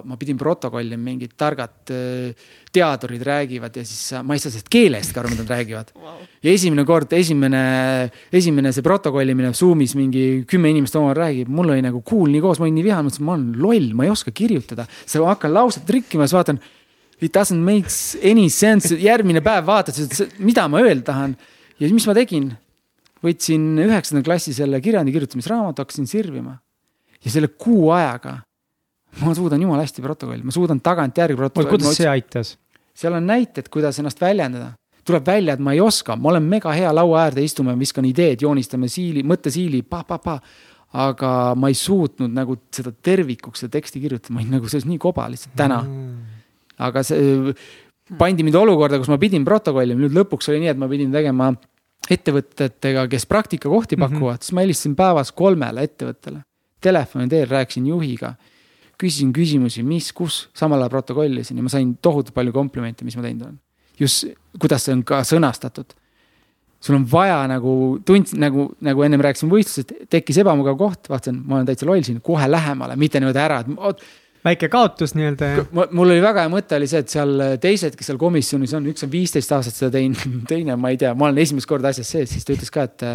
ma 0.03 0.17
pidin 0.19 0.37
protokollima, 0.37 0.99
mingid 1.01 1.31
targad 1.39 1.89
äh, 1.95 2.49
teadurid 2.75 3.21
räägivad 3.23 3.77
ja 3.79 3.85
siis 3.87 4.19
ma 4.21 4.35
ei 4.35 4.41
saa 4.43 4.51
sellest 4.51 4.67
keelestki 4.69 5.17
aru, 5.17 5.31
mida 5.31 5.45
nad 5.45 5.53
räägivad. 5.55 5.93
Wow. 5.95 6.19
ja 6.43 6.51
esimene 6.51 6.83
kord, 6.85 7.15
esimene, 7.17 7.61
esimene 8.35 8.73
see 8.75 8.85
protokollimine 8.85 9.53
Zoom'is 9.55 9.95
mingi 9.97 10.43
kümme 10.49 10.69
inimest 10.73 10.99
omavahel 10.99 11.21
räägib, 11.21 11.49
mul 11.55 11.71
oli 11.71 11.85
nagu 11.85 12.03
kuul 12.05 12.35
nii 12.35 12.43
koos, 12.43 12.59
ma 12.59 12.67
olin 12.67 12.77
nii 12.77 12.85
vihane, 12.89 13.07
mõtlesin, 13.07 13.25
ma 13.25 13.37
olen 13.37 13.49
loll, 13.63 13.89
ma 13.97 14.05
ei 14.05 14.13
oska 14.13 14.35
kirjutada. 14.35 14.85
siis 15.05 15.23
ma 15.23 15.31
hakkan 15.31 15.55
lauset 15.55 15.87
trikkima, 15.87 16.27
siis 16.27 16.37
vaatan. 16.37 16.59
It 17.23 17.31
doesn't 17.31 17.63
make 17.63 17.87
any 18.29 18.49
sense, 18.51 18.91
järgmine 18.99 19.39
päev 19.41 19.65
vaatad, 19.65 19.95
mida 20.43 20.67
ma 20.67 20.83
öelda 20.83 21.07
tahan. 21.13 21.37
ja 21.79 21.87
siis, 21.87 21.95
mis 21.95 22.09
ma 22.11 22.17
tegin? 22.17 22.51
Võtsin 23.23 23.69
üheksanda 23.85 24.23
klassi 24.25 24.53
selle 24.55 24.81
kirjandi 24.83 25.13
kirjutamisraamatu, 25.15 25.85
hakkasin 25.85 26.09
sirvima. 26.09 26.57
ja 27.23 27.31
selle 27.31 27.47
kuu 27.47 27.91
ajaga 27.95 28.41
ma 29.21 29.33
suudan 29.35 29.61
jumala 29.61 29.83
hästi 29.85 30.01
protokolli, 30.01 30.43
ma 30.43 30.51
suudan 30.51 30.81
tagantjärgi 30.81 31.37
protokolli. 31.37 31.69
kuidas 31.77 31.97
see 31.97 32.09
aitas? 32.09 32.57
seal 32.93 33.13
on 33.17 33.27
näited, 33.27 33.69
kuidas 33.73 33.99
ennast 33.99 34.21
väljendada. 34.21 34.73
tuleb 35.03 35.25
välja, 35.27 35.53
et 35.53 35.59
ma 35.59 35.73
ei 35.73 35.81
oska, 35.83 36.15
ma 36.15 36.29
olen 36.31 36.43
mega 36.47 36.71
hea 36.71 36.91
laua 36.95 37.25
äärde 37.25 37.43
istume, 37.43 37.73
viskan 37.79 38.05
ideed, 38.07 38.41
joonistame 38.41 38.87
siili, 38.87 39.23
mõttesiili, 39.27 39.83
pa-pa-pa. 39.83 40.39
aga 40.93 41.29
ma 41.57 41.71
ei 41.73 41.75
suutnud 41.75 42.29
nagu 42.29 42.55
seda 42.71 42.91
tervikuks, 42.93 43.63
seda 43.63 43.79
teksti 43.79 43.99
kirjutada, 43.99 44.33
ma 44.33 44.43
olin 44.43 44.59
nagu 44.59 44.69
selles 44.69 44.85
nii 44.85 44.99
koba 45.01 45.25
lihtsalt 45.29 45.55
täna. 45.57 45.81
aga 46.77 47.03
see 47.03 47.53
pandi 48.17 48.43
mind 48.43 48.55
olukorda, 48.59 48.99
kus 49.01 49.09
ma 49.09 49.17
pidin 49.17 49.45
protokollima, 49.45 50.01
nüüd 50.05 50.15
lõpuks 50.15 50.49
oli 50.51 50.63
nii, 50.63 50.73
et 50.73 50.79
ma 50.79 50.89
pidin 50.91 51.11
tegema 51.11 51.53
ettevõtetega, 52.11 53.07
kes 53.07 53.25
praktikakohti 53.25 53.95
Mhm. 53.95 54.01
pakuvad 54.01 54.34
mm, 54.34 54.38
-hmm. 54.38 54.43
siis 54.43 54.53
ma 54.53 54.61
helistasin 54.61 54.95
päevas 54.95 55.31
kolmele 55.31 55.84
ettevõttele. 55.84 56.43
Telefoni 56.81 57.27
teel 57.27 57.47
rääkisin 57.47 57.88
juhiga, 57.88 58.35
küsisin 58.97 59.34
küsimusi, 59.34 59.84
mis, 59.84 60.11
kus, 60.13 60.49
samal 60.53 60.81
ajal 60.81 60.89
protokollisin 60.89 61.57
ja 61.57 61.63
ma 61.63 61.69
sain 61.69 61.97
tohutult 62.01 62.34
palju 62.34 62.51
komplimente, 62.51 63.05
mis 63.05 63.15
ma 63.17 63.21
teinud 63.21 63.41
olen. 63.41 63.59
just, 63.99 64.25
kuidas 64.59 64.85
see 64.85 64.93
on 64.93 65.03
ka 65.03 65.21
sõnastatud. 65.21 65.93
sul 66.84 66.95
on 66.95 67.05
vaja 67.11 67.47
nagu, 67.47 67.99
tundsin 68.05 68.39
nagu, 68.39 68.75
nagu 68.81 69.03
ennem 69.03 69.21
rääkisin 69.21 69.49
võistlusest, 69.49 69.93
tekkis 70.09 70.38
ebamugav 70.38 70.77
koht, 70.77 71.09
vaatasin, 71.09 71.41
ma 71.45 71.55
olen 71.55 71.65
täitsa 71.65 71.85
loll 71.85 72.03
siin, 72.03 72.19
kohe 72.21 72.51
lähemale, 72.51 72.95
mitte 72.95 73.19
niimoodi 73.19 73.39
ära, 73.39 73.59
et 73.59 73.67
oot, 73.77 74.01
väike 74.43 74.69
kaotus 74.71 75.15
nii-öelda 75.17 75.49
mul 75.71 76.09
oli 76.09 76.21
väga 76.23 76.45
hea 76.45 76.51
mõte 76.51 76.77
oli 76.77 76.87
see, 76.89 77.03
et 77.03 77.13
seal 77.13 77.45
teised, 77.63 77.95
kes 77.99 78.11
seal 78.11 78.19
komisjonis 78.21 78.73
on, 78.77 78.89
üks 78.91 79.05
on 79.05 79.11
viisteist 79.13 79.51
aastat 79.55 79.79
seda 79.79 79.93
teinud, 79.97 80.23
teine 80.51 80.77
ma 80.79 80.93
ei 80.93 80.99
tea, 81.01 81.13
ma 81.17 81.29
olen 81.29 81.43
esimest 81.43 81.69
korda 81.69 81.93
asjas 81.93 82.11
sees, 82.15 82.33
siis 82.35 82.47
ta 82.47 82.55
ütles 82.55 82.73
ka, 82.73 82.87
et. 82.89 83.05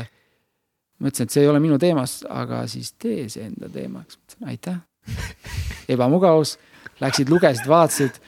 ma 0.99 1.11
ütlesin, 1.11 1.29
et 1.29 1.37
see 1.37 1.45
ei 1.45 1.51
ole 1.51 1.61
minu 1.63 1.79
teemas, 1.79 2.21
aga 2.29 2.65
siis 2.71 2.95
tee 2.99 3.29
see 3.31 3.45
enda 3.47 3.71
teemaks, 3.73 4.19
mõtlesin 4.19 4.55
aitäh. 4.55 4.81
ebamugavus, 5.95 6.57
läksid, 7.01 7.31
lugesid, 7.33 7.69
vaatasid, 7.71 8.19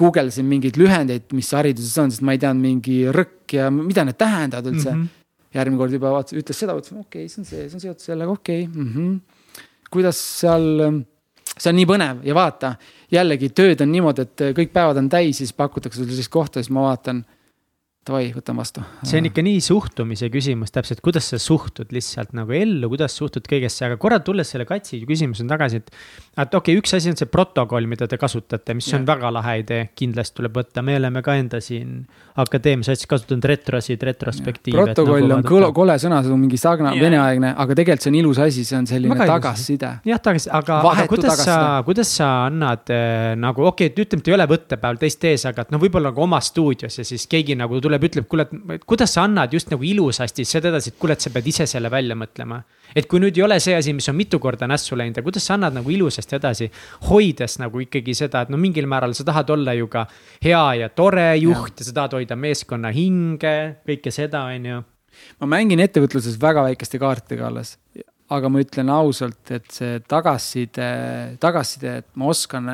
guugeldasin 0.00 0.46
mingeid 0.48 0.78
lühendeid, 0.80 1.26
mis 1.36 1.50
hariduses 1.56 1.96
on, 2.00 2.12
sest 2.12 2.24
ma 2.24 2.36
ei 2.36 2.40
teadnud 2.40 2.64
mingi 2.64 3.00
rõkk 3.12 3.56
ja 3.58 3.68
mida 3.74 4.06
need 4.06 4.18
tähendavad 4.20 4.70
üldse 4.70 4.94
mm. 4.94 5.02
-hmm. 5.02 5.56
järgmine 5.58 5.80
kord 5.82 5.96
juba 5.96 6.12
vaatasin, 6.14 6.40
ütles 6.40 6.62
seda, 6.62 6.76
mõtlesin 6.78 7.02
okei 7.02 7.26
okay,, 7.26 7.32
see 7.32 7.42
on 7.42 7.48
see, 7.50 7.66
see 7.66 7.76
on 7.76 7.84
seotud 7.84 8.06
sellega, 8.06 8.36
okei 8.38 8.62
okay, 8.64 8.82
mm. 8.82 8.92
-hmm. 8.94 9.66
kuidas 9.90 10.22
seal, 10.40 11.02
see 11.60 11.72
on 11.72 11.78
nii 11.80 11.88
põnev 11.88 12.22
ja 12.26 12.36
vaata 12.36 12.74
jällegi 13.12 13.50
tööd 13.56 13.84
on 13.84 13.92
niimoodi, 13.92 14.24
et 14.26 14.46
kõik 14.56 14.72
päevad 14.74 15.02
on 15.02 15.10
täis, 15.12 15.42
siis 15.42 15.52
pakutakse 15.56 16.00
sulle 16.00 16.12
sellist 16.14 16.32
kohta, 16.32 16.62
siis 16.62 16.72
ma 16.74 16.88
vaatan. 16.90 17.26
Davai, 18.00 18.30
võtan 18.32 18.56
vastu. 18.56 18.80
see 19.04 19.18
on 19.20 19.26
ikka 19.28 19.42
nii 19.44 19.58
suhtumise 19.60 20.30
küsimus 20.32 20.72
täpselt, 20.72 21.02
kuidas 21.04 21.26
sa 21.28 21.36
suhtud 21.38 21.90
lihtsalt 21.92 22.30
nagu 22.32 22.54
ellu, 22.56 22.88
kuidas 22.88 23.12
suhtud 23.12 23.44
kõigesse, 23.44 23.84
aga 23.84 23.98
korra 24.00 24.16
tulles 24.24 24.48
selle 24.48 24.64
katsi 24.64 25.02
küsimuse 25.04 25.44
tagasi, 25.44 25.82
et. 25.82 25.92
et 26.32 26.56
okei 26.56 26.72
okay,, 26.72 26.80
üks 26.80 26.96
asi 26.96 27.12
on 27.12 27.20
see 27.20 27.28
protokoll, 27.28 27.84
mida 27.90 28.08
te 28.08 28.16
kasutate, 28.16 28.72
mis 28.78 28.88
on 28.94 29.02
Jah. 29.02 29.10
väga 29.12 29.34
lahe 29.36 29.58
idee, 29.60 29.90
kindlasti 30.00 30.40
tuleb 30.40 30.56
võtta, 30.56 30.80
me 30.80 30.96
oleme 30.96 31.20
ka 31.26 31.36
enda 31.42 31.60
siin 31.60 32.06
akadeemias 32.42 32.90
hästi 32.92 33.08
kasutanud 33.10 33.46
retrosid, 33.50 34.02
retrospektiive. 34.08 34.84
protokoll 34.84 35.34
on 35.36 35.44
kõlo-, 35.46 35.70
kole 35.76 35.96
sõna, 36.02 36.20
see 36.24 36.32
on 36.34 36.40
mingi 36.42 36.60
stagna-, 36.60 36.94
Jaa. 36.96 37.04
veneaegne, 37.06 37.52
aga 37.64 37.76
tegelikult 37.78 38.06
see 38.06 38.12
on 38.12 38.18
ilus 38.20 38.40
asi, 38.46 38.64
see 38.68 38.78
on 38.78 38.88
selline 38.90 39.14
Väga 39.14 39.28
tagasiside. 39.34 39.92
jah, 40.10 40.22
tagasi, 40.24 40.50
aga, 40.60 40.80
aga 40.92 41.06
kuidas 41.10 41.36
sa 41.36 41.44
tagasiside., 41.44 41.86
kuidas 41.90 42.14
sa 42.20 42.30
annad 42.48 42.94
äh, 42.94 43.30
nagu 43.40 43.66
okei 43.70 43.90
okay,, 43.90 43.94
et 43.94 44.02
ütleme, 44.06 44.24
et 44.24 44.32
ei 44.32 44.36
ole 44.38 44.48
võttepäeval 44.54 45.00
teist 45.04 45.28
ees, 45.30 45.46
aga 45.50 45.66
et 45.66 45.74
noh, 45.74 45.82
võib-olla 45.82 46.12
nagu 46.12 46.26
oma 46.26 46.42
stuudios 46.44 47.00
ja 47.00 47.06
siis 47.06 47.26
keegi 47.30 47.56
nagu 47.58 47.80
tuleb, 47.82 48.08
ütleb, 48.10 48.28
kuule, 48.30 48.48
et 48.76 48.84
kuidas 48.88 49.16
sa 49.16 49.26
annad 49.28 49.52
just 49.54 49.72
nagu 49.72 49.86
ilusasti 49.86 50.46
seda 50.48 50.72
edasi, 50.72 50.94
et 50.94 51.00
kuule, 51.00 51.16
et 51.18 51.24
sa 51.24 51.32
pead 51.34 51.50
ise 51.52 51.68
selle 51.70 51.92
välja 51.92 52.18
mõtlema. 52.18 52.62
Et 52.96 53.08
kui 53.10 53.20
nüüd 53.22 53.38
ei 53.38 53.44
ole 53.46 53.58
see 53.62 53.76
asi, 53.76 53.94
mis 53.96 54.08
on 54.10 54.16
mitu 54.18 54.40
korda 54.42 54.68
nässu 54.70 54.98
läinud 54.98 55.18
ja 55.18 55.24
kuidas 55.26 55.46
sa 55.46 55.56
annad 55.56 55.76
nagu 55.78 55.92
ilusasti 55.92 56.38
edasi, 56.38 56.70
hoides 57.08 57.58
nagu 57.62 57.82
ikkagi 57.84 58.14
seda, 58.18 58.44
et 58.44 58.52
no 58.52 58.60
mingil 58.60 58.88
määral 58.90 59.14
sa 59.16 59.26
tahad 59.28 59.50
olla 59.54 59.74
ju 59.78 59.88
ka 59.92 60.06
hea 60.44 60.64
ja 60.82 60.90
tore 60.94 61.28
juht 61.40 61.74
ja, 61.74 61.84
ja 61.84 61.88
sa 61.88 61.96
tahad 62.00 62.18
hoida 62.18 62.38
meeskonna 62.38 62.92
hinge, 62.94 63.56
kõike 63.86 64.14
seda, 64.14 64.44
on 64.50 64.70
ju. 64.70 64.82
ma 65.42 65.50
mängin 65.56 65.82
ettevõtluses 65.82 66.38
väga 66.40 66.64
väikeste 66.68 67.00
kaartidega 67.02 67.48
alles, 67.50 67.76
aga 68.30 68.52
ma 68.52 68.62
ütlen 68.62 68.92
ausalt, 68.94 69.42
et 69.50 69.66
see 69.74 69.98
tagasiside, 70.08 70.90
tagasiside, 71.42 71.96
et 72.04 72.08
ma 72.14 72.30
oskan, 72.30 72.70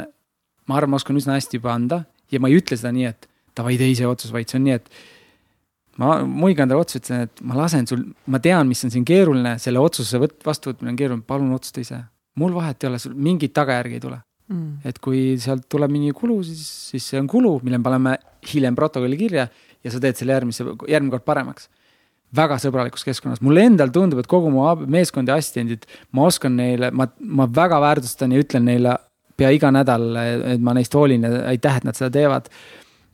ma 0.66 0.78
arvan, 0.78 0.94
ma 0.94 1.00
oskan 1.00 1.16
üsna 1.18 1.38
hästi 1.38 1.60
juba 1.60 1.72
anda 1.74 2.04
ja 2.32 2.40
ma 2.42 2.50
ei 2.50 2.58
ütle 2.60 2.78
seda 2.78 2.92
nii, 2.94 3.12
et 3.12 3.28
davai, 3.56 3.76
tee 3.80 3.92
ise 3.94 4.06
otsus, 4.08 4.32
vaid 4.34 4.50
see 4.50 4.60
on 4.60 4.66
nii, 4.68 4.76
et 4.76 4.90
ma 6.00 6.18
muigan 6.28 6.68
talle 6.68 6.84
otsa, 6.84 7.00
ütlesin, 7.00 7.26
et 7.28 7.42
ma 7.46 7.56
lasen 7.58 7.88
sul, 7.88 8.04
ma 8.32 8.40
tean, 8.42 8.68
mis 8.68 8.84
on 8.86 8.92
siin 8.92 9.04
keeruline, 9.08 9.56
selle 9.62 9.80
otsuse 9.82 10.20
võt-, 10.22 10.38
vastuvõtmine 10.46 10.92
on 10.92 10.98
keeruline, 11.00 11.26
palun 11.26 11.54
otsusta 11.56 11.82
ise. 11.82 12.00
mul 12.36 12.52
vahet 12.52 12.84
ei 12.84 12.90
ole, 12.90 12.98
sul 13.00 13.14
mingit 13.16 13.54
tagajärgi 13.56 13.96
ei 13.96 14.02
tule. 14.02 14.20
Mm. 14.46 14.76
et 14.86 15.00
kui 15.02 15.34
sealt 15.42 15.64
tuleb 15.66 15.90
mingi 15.90 16.12
kulu, 16.14 16.36
siis, 16.46 16.60
siis 16.92 17.08
see 17.10 17.18
on 17.18 17.26
kulu, 17.26 17.56
mille 17.66 17.80
me 17.80 17.86
paneme 17.88 18.12
hiljem 18.46 18.76
protokolli 18.78 19.16
kirja 19.18 19.48
ja 19.82 19.90
sa 19.90 19.98
teed 19.98 20.20
selle 20.20 20.36
järgmise, 20.36 20.62
järgmine 20.86 21.10
kord 21.16 21.24
paremaks. 21.26 21.66
väga 22.36 22.58
sõbralikus 22.62 23.02
keskkonnas, 23.06 23.40
mulle 23.42 23.64
endal 23.66 23.90
tundub, 23.94 24.20
et 24.22 24.28
kogu 24.30 24.50
mu 24.54 24.62
meeskond 24.92 25.30
ja 25.30 25.38
assistendid, 25.40 25.86
ma 26.14 26.28
oskan 26.30 26.54
neile, 26.58 26.92
ma, 26.94 27.08
ma 27.18 27.46
väga 27.50 27.80
väärtustan 27.82 28.34
ja 28.34 28.42
ütlen 28.42 28.66
neile 28.70 28.96
pea 29.36 29.50
iga 29.54 29.72
nädal, 29.74 30.08
et 30.54 30.62
ma 30.62 30.74
neist 30.76 30.94
hoolin 30.94 31.26
ja 31.26 31.30
aitäh, 31.50 31.80
et 31.80 31.86
nad 31.86 31.98
seda 31.98 32.10
teevad. 32.14 32.50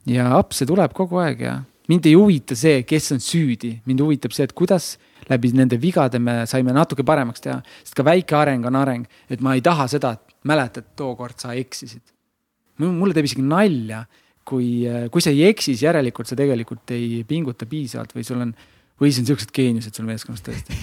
ja 0.06 0.32
apse 0.36 0.66
tuleb 0.66 0.92
kogu 0.92 1.20
aeg 1.22 1.40
ja 1.40 1.60
mind 1.90 2.06
ei 2.06 2.14
huvita 2.18 2.56
see, 2.58 2.82
kes 2.88 3.12
on 3.16 3.22
süüdi, 3.22 3.74
mind 3.88 4.02
huvitab 4.04 4.34
see, 4.34 4.46
et 4.46 4.54
kuidas 4.56 4.94
läbi 5.30 5.52
nende 5.56 5.78
vigade 5.80 6.20
me 6.22 6.42
saime 6.50 6.74
natuke 6.74 7.04
paremaks 7.06 7.44
teha, 7.44 7.60
sest 7.82 7.96
ka 7.98 8.04
väike 8.06 8.36
areng 8.38 8.66
on 8.68 8.78
areng, 8.78 9.06
et 9.30 9.42
ma 9.44 9.56
ei 9.56 9.62
taha 9.64 9.88
seda, 9.90 10.14
et 10.18 10.36
mäletad, 10.48 10.92
tookord 10.98 11.38
sa 11.42 11.54
eksisid. 11.58 12.02
mulle 12.82 13.14
teeb 13.14 13.28
isegi 13.28 13.44
nalja, 13.46 14.02
kui, 14.44 14.82
kui 15.12 15.22
sa 15.22 15.30
ei 15.30 15.44
eksi, 15.50 15.72
siis 15.72 15.84
järelikult 15.86 16.28
sa 16.28 16.38
tegelikult 16.38 16.90
ei 16.94 17.22
pinguta 17.28 17.66
piisavalt 17.70 18.14
või 18.16 18.26
sul 18.26 18.42
on, 18.42 18.54
või 19.02 19.10
siis 19.10 19.24
on 19.24 19.28
siuksed 19.32 19.50
geeniused 19.54 19.96
sul 19.98 20.06
meeskonnas 20.06 20.44
tõesti. 20.46 20.76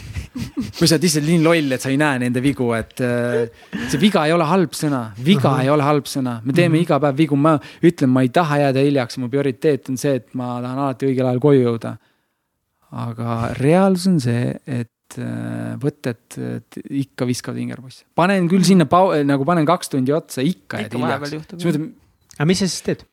kui 0.77 0.87
sa 0.87 0.95
oled 0.97 1.05
lihtsalt 1.07 1.25
nii 1.25 1.39
loll, 1.43 1.71
et 1.75 1.81
sa 1.83 1.89
ei 1.93 1.97
näe 1.99 2.19
nende 2.21 2.41
vigu, 2.43 2.67
et 2.75 2.99
äh, 3.03 3.47
see 3.89 3.99
viga 4.01 4.25
ei 4.27 4.33
ole 4.35 4.45
halb 4.47 4.75
sõna, 4.77 5.01
viga 5.23 5.53
Mhm. 5.55 5.61
ei 5.63 5.69
ole 5.73 5.83
halb 5.87 6.05
sõna, 6.11 6.35
me 6.43 6.53
teeme 6.53 6.75
Mhm. 6.77 6.83
iga 6.83 6.99
päev 6.99 7.17
vigu, 7.17 7.35
ma 7.39 7.55
ütlen, 7.81 8.11
ma 8.11 8.21
ei 8.27 8.29
taha 8.35 8.57
jääda 8.65 8.83
hiljaks, 8.85 9.17
mu 9.17 9.29
prioriteet 9.31 9.89
on 9.89 9.97
see, 9.97 10.15
et 10.19 10.35
ma 10.35 10.59
tahan 10.61 10.77
alati 10.85 11.07
õigel 11.09 11.25
ajal 11.31 11.39
koju 11.47 11.63
jõuda. 11.65 11.97
aga 12.91 13.53
reaalsus 13.59 14.07
on 14.09 14.19
see, 14.19 14.55
et 14.65 15.17
äh, 15.21 15.75
võtted 15.77 16.37
ikka 16.89 17.25
viskavad 17.29 17.57
vingerpoisse, 17.61 18.03
panen 18.17 18.47
küll 18.49 18.63
sinna 18.65 18.85
pau-, 18.89 19.13
nagu 19.25 19.45
panen 19.45 19.65
kaks 19.69 19.89
tundi 19.93 20.11
otsa, 20.15 20.41
ikka 20.41 20.81
jääd 20.83 20.93
ikka 20.93 21.01
vahepeal 21.03 21.35
hiljaks. 21.37 21.77
aga 22.39 22.45
mis 22.49 22.59
sa 22.63 22.67
siis 22.67 22.81
teed? 22.85 23.03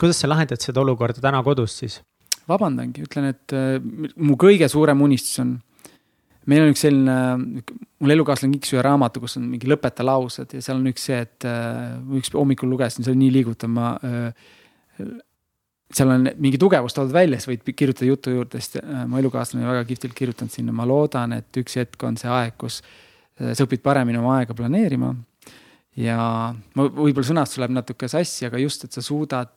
kuidas 0.00 0.16
sa 0.20 0.28
lahendad 0.28 0.60
seda 0.60 0.80
olukorda 0.80 1.20
täna 1.24 1.42
kodus 1.44 1.76
siis? 1.78 2.00
vabandangi, 2.48 3.04
ütlen, 3.06 3.30
et 3.34 3.56
äh, 3.56 3.78
mu 4.16 4.38
kõige 4.40 4.68
suurem 4.72 5.02
unistus 5.06 5.40
on 5.42 5.56
meil 6.50 6.62
on 6.62 6.72
üks 6.72 6.84
selline, 6.86 7.16
mul 8.02 8.14
elukaaslane 8.14 8.54
kinkis 8.56 8.74
ühe 8.76 8.82
raamatu, 8.86 9.22
kus 9.22 9.36
on 9.40 9.46
mingi 9.50 9.68
lõpeta 9.70 10.06
laused 10.06 10.54
ja 10.54 10.62
seal 10.62 10.78
on 10.78 10.90
üks 10.92 11.06
see, 11.08 11.18
et 11.26 11.46
äh, 11.48 11.96
üks 12.18 12.32
hommikul 12.34 12.70
lugesin, 12.70 13.04
see 13.04 13.12
oli 13.12 13.24
nii 13.24 13.32
liigutav, 13.40 13.72
ma 13.72 13.92
äh, 14.06 14.50
seal 15.96 16.12
on 16.14 16.28
mingi 16.42 16.60
tugevus 16.62 16.94
toodud 16.96 17.14
välja, 17.14 17.40
siis 17.40 17.50
võid 17.50 17.74
kirjutada 17.74 18.10
jutu 18.10 18.34
juurde, 18.36 18.62
sest 18.62 18.78
äh, 18.82 19.04
mu 19.10 19.18
elukaaslane 19.20 19.64
on 19.64 19.72
väga 19.74 19.86
kihvtilt 19.90 20.16
kirjutanud 20.18 20.54
sinna, 20.54 20.74
ma 20.76 20.86
loodan, 20.88 21.34
et 21.40 21.62
üks 21.62 21.78
hetk 21.80 22.06
on 22.06 22.18
see 22.20 22.30
aeg, 22.30 22.54
kus 22.60 22.82
sa 23.36 23.66
õpid 23.66 23.82
paremini 23.84 24.16
oma 24.16 24.38
aega 24.38 24.54
planeerima. 24.56 25.10
ja 26.00 26.18
võib-olla 26.72 27.26
sõnastus 27.26 27.60
läheb 27.60 27.74
natuke 27.74 28.08
sassi, 28.08 28.46
aga 28.48 28.60
just, 28.62 28.86
et 28.86 28.96
sa 28.96 29.02
suudad, 29.04 29.52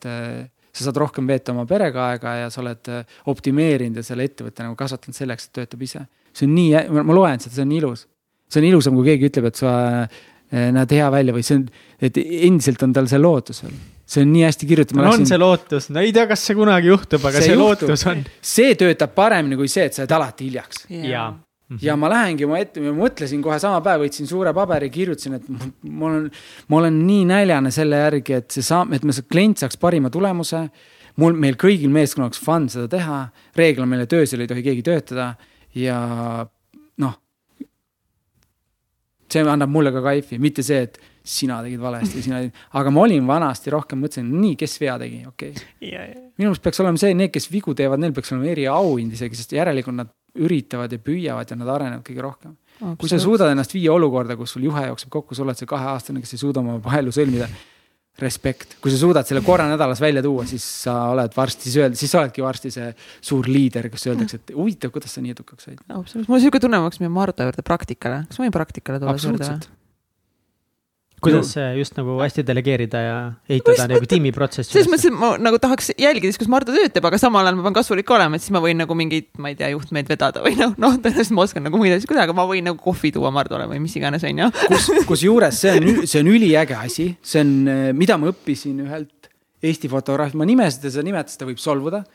sa 0.79 0.87
saad 0.87 1.01
rohkem 1.03 1.27
veeta 1.29 1.53
oma 1.53 1.67
perega 1.69 2.09
aega 2.13 2.35
ja 2.45 2.49
sa 2.53 2.63
oled 2.63 2.89
optimeerinud 3.31 3.99
ja 3.99 4.05
selle 4.07 4.25
ettevõtte 4.29 4.65
nagu 4.65 4.79
kasvatanud 4.79 5.17
selleks, 5.17 5.49
et 5.49 5.59
töötab 5.59 5.85
ise 5.85 6.05
see 6.35 6.47
on 6.47 6.55
nii, 6.55 7.03
ma 7.03 7.15
loen 7.15 7.41
seda, 7.41 7.55
see 7.57 7.65
on 7.65 7.75
ilus. 7.75 8.05
see 8.49 8.61
on 8.61 8.67
ilusam, 8.71 8.97
kui 8.97 9.11
keegi 9.11 9.29
ütleb, 9.29 9.49
et 9.51 9.59
sa 9.59 9.73
äh, 10.05 10.69
näed 10.75 10.95
hea 10.97 11.09
välja 11.13 11.35
või 11.35 11.45
see 11.45 11.59
on, 11.59 11.67
et 12.01 12.17
endiselt 12.19 12.85
on 12.85 12.95
tal 12.95 13.09
see 13.11 13.21
lootus 13.21 13.63
veel 13.65 13.75
see 14.09 14.23
on 14.25 14.31
nii 14.33 14.45
hästi 14.47 14.69
kirjutatud. 14.69 15.01
no 15.05 15.11
on 15.13 15.27
see 15.29 15.37
lootus, 15.37 15.91
no 15.93 16.01
ei 16.01 16.13
tea, 16.15 16.25
kas 16.29 16.47
see 16.47 16.57
kunagi 16.57 16.89
juhtub, 16.89 17.21
aga 17.29 17.43
see, 17.43 17.51
see 17.51 17.59
juhtub. 17.59 17.91
lootus 17.91 18.07
on. 18.09 18.23
see 18.55 18.73
töötab 18.79 19.13
paremini 19.17 19.59
kui 19.59 19.69
see, 19.69 19.85
et 19.89 19.97
sa 19.97 20.05
jääd 20.05 20.17
alati 20.17 20.49
hiljaks 20.49 20.87
yeah.. 20.89 21.05
ja, 21.11 21.27
ja 21.77 21.95
ma 21.99 22.09
lähengi 22.09 22.45
oma 22.47 22.59
ette, 22.61 22.81
ma 22.81 22.93
mõtlesin 22.97 23.43
kohe 23.45 23.59
sama 23.61 23.81
päev, 23.85 24.03
võtsin 24.07 24.29
suure 24.29 24.53
paberi, 24.57 24.89
kirjutasin, 24.93 25.37
et 25.37 25.49
ma 25.49 26.09
olen, 26.09 26.29
ma 26.71 26.79
olen 26.81 27.01
nii 27.05 27.27
näljane 27.29 27.71
selle 27.73 27.99
järgi, 28.01 28.39
et 28.39 28.57
see 28.57 28.65
saab, 28.65 28.95
et 28.97 29.05
me, 29.05 29.13
klient 29.29 29.61
saaks 29.61 29.77
parima 29.81 30.09
tulemuse. 30.13 30.67
mul, 31.19 31.35
meil 31.35 31.57
kõigil 31.59 31.91
meeskonnal 31.91 32.29
oleks 32.29 32.41
fun 32.41 32.69
seda 32.71 32.87
teha, 32.87 33.19
reegel 33.57 33.83
on 33.83 33.89
meile 33.91 34.07
töös, 34.07 34.33
ei 34.33 34.47
tohi 34.47 34.63
keegi 34.63 34.83
töötada 34.87 35.33
ja 35.75 35.99
noh. 36.97 37.15
see 39.29 39.43
annab 39.45 39.69
mulle 39.69 39.91
ka 39.93 40.01
kaifi, 40.01 40.39
mitte 40.39 40.63
see, 40.65 40.81
et 40.87 40.97
sina 41.21 41.59
tegid 41.61 41.81
valesti, 41.81 42.23
sina 42.23 42.39
tegid, 42.39 42.61
aga 42.79 42.93
ma 42.93 43.03
olin 43.03 43.27
vanasti 43.27 43.69
rohkem, 43.69 43.99
mõtlesin, 44.01 44.31
nii, 44.31 44.55
kes 44.57 44.79
vea 44.81 44.95
tegi, 44.97 45.25
okei 45.27 45.51
okay.. 45.53 46.15
minu 46.39 46.49
arust 46.49 46.63
peaks 46.63 46.81
olema 46.81 46.97
see, 46.97 47.13
need, 47.13 47.33
kes 47.35 47.51
vigu 47.51 47.75
teevad, 47.77 48.01
neil 48.01 48.15
peaks 48.15 48.33
olema 48.33 48.49
eriauhind 48.55 49.13
isegi, 49.13 49.37
sest 49.37 49.53
järelikult 49.59 49.99
nad 49.99 50.09
üritavad 50.45 50.93
ja 50.93 51.01
püüavad 51.03 51.51
ja 51.51 51.57
nad 51.59 51.73
arenevad 51.75 52.05
kõige 52.05 52.23
rohkem. 52.25 52.55
kui 52.99 53.11
sa 53.11 53.19
suudad 53.19 53.51
ennast 53.51 53.73
viia 53.75 53.91
olukorda, 53.93 54.37
kus 54.39 54.55
sul 54.55 54.63
juhe 54.69 54.85
jookseb 54.87 55.11
kokku, 55.11 55.35
sa 55.35 55.43
oled 55.43 55.59
see 55.59 55.67
kaheaastane, 55.69 56.23
kes 56.23 56.37
ei 56.37 56.43
suuda 56.45 56.63
oma 56.63 56.77
paelu 56.83 57.11
sõlmida 57.15 57.49
respekt, 58.19 58.77
kui 58.83 58.91
sa 58.91 58.99
suudad 58.99 59.27
selle 59.27 59.41
korra 59.45 59.65
nädalas 59.69 60.01
välja 60.03 60.23
tuua, 60.23 60.45
siis 60.47 60.63
sa 60.83 60.95
oled 61.13 61.35
varsti, 61.35 61.69
siis 61.69 61.77
öelda, 61.79 61.99
siis 61.99 62.11
sa 62.11 62.21
oledki 62.21 62.43
varsti 62.43 62.71
see 62.73 62.89
suur 63.31 63.47
liider, 63.47 63.87
kus 63.93 64.07
öeldakse, 64.11 64.41
et 64.41 64.53
huvitav, 64.55 64.91
kuidas 64.95 65.15
sa 65.15 65.23
nii 65.23 65.35
edukaks 65.37 65.69
said. 65.69 65.81
absoluutselt, 65.87 66.27
mul 66.27 66.39
on 66.39 66.43
sihuke 66.43 66.63
tunne, 66.63 66.81
ma 66.81 66.89
peaks 66.89 67.03
minema 67.03 67.21
Mardu 67.21 67.47
juurde 67.47 67.65
praktikale, 67.67 68.23
kas 68.27 68.41
ma 68.41 68.47
võin 68.47 68.55
praktikale 68.59 68.99
tulla 69.03 69.15
või? 69.15 69.78
Kuidas 71.23 71.51
no. 71.57 71.65
just 71.79 71.97
nagu 71.97 72.17
hästi 72.21 72.43
delegeerida 72.47 73.01
ja 73.03 73.17
ehitada 73.49 73.87
nagu 73.91 74.07
tiimiprotsessi. 74.09 74.71
selles 74.73 74.89
mõttes, 74.91 75.09
et 75.09 75.17
ma 75.19 75.31
nagu 75.41 75.59
tahaks 75.61 75.91
jälgida 75.99 76.31
siis, 76.31 76.39
kus 76.41 76.51
Mardu 76.51 76.75
töötab, 76.75 77.07
aga 77.09 77.19
samal 77.21 77.47
ajal 77.47 77.59
ma 77.59 77.67
pean 77.67 77.77
kasulik 77.79 78.13
olema, 78.15 78.39
et 78.39 78.45
siis 78.45 78.53
ma 78.55 78.61
võin 78.63 78.79
nagu 78.81 78.97
mingeid, 78.97 79.29
ma 79.41 79.51
ei 79.51 79.57
tea, 79.59 79.71
juhtmeid 79.73 80.09
vedada 80.11 80.43
või 80.45 80.55
noh, 80.59 80.73
noh, 80.81 80.97
tõenäoliselt 81.01 81.35
ma 81.37 81.45
oskan 81.45 81.65
nagu 81.67 81.81
muid 81.81 81.95
asju 81.95 82.09
kuidagi, 82.09 82.29
aga 82.29 82.37
ma 82.37 82.47
võin 82.49 82.67
nagu 82.69 82.79
kohvi 82.81 83.13
tuua 83.15 83.33
Mardule 83.35 83.67
või 83.71 83.81
mis 83.83 83.95
iganes, 83.99 84.25
on 84.27 84.43
ju. 84.45 84.49
kus, 84.71 84.89
kusjuures 85.09 85.61
see 85.65 85.75
on, 85.75 86.03
see 86.05 86.23
on 86.23 86.31
üliäge 86.31 86.77
asi, 86.79 87.11
see 87.21 87.43
on, 87.43 87.55
mida 87.99 88.19
ma 88.21 88.31
õppisin 88.33 88.83
ühelt 88.87 89.15
Eesti 89.59 89.89
fotograafist, 89.91 90.37
ma 90.39 90.45
nimesid 90.47 90.85
ja 90.87 90.93
seda 90.93 91.03
nimetust, 91.03 91.35
ta 91.41 91.47
võib 91.47 91.59
solvuda. 91.59 92.05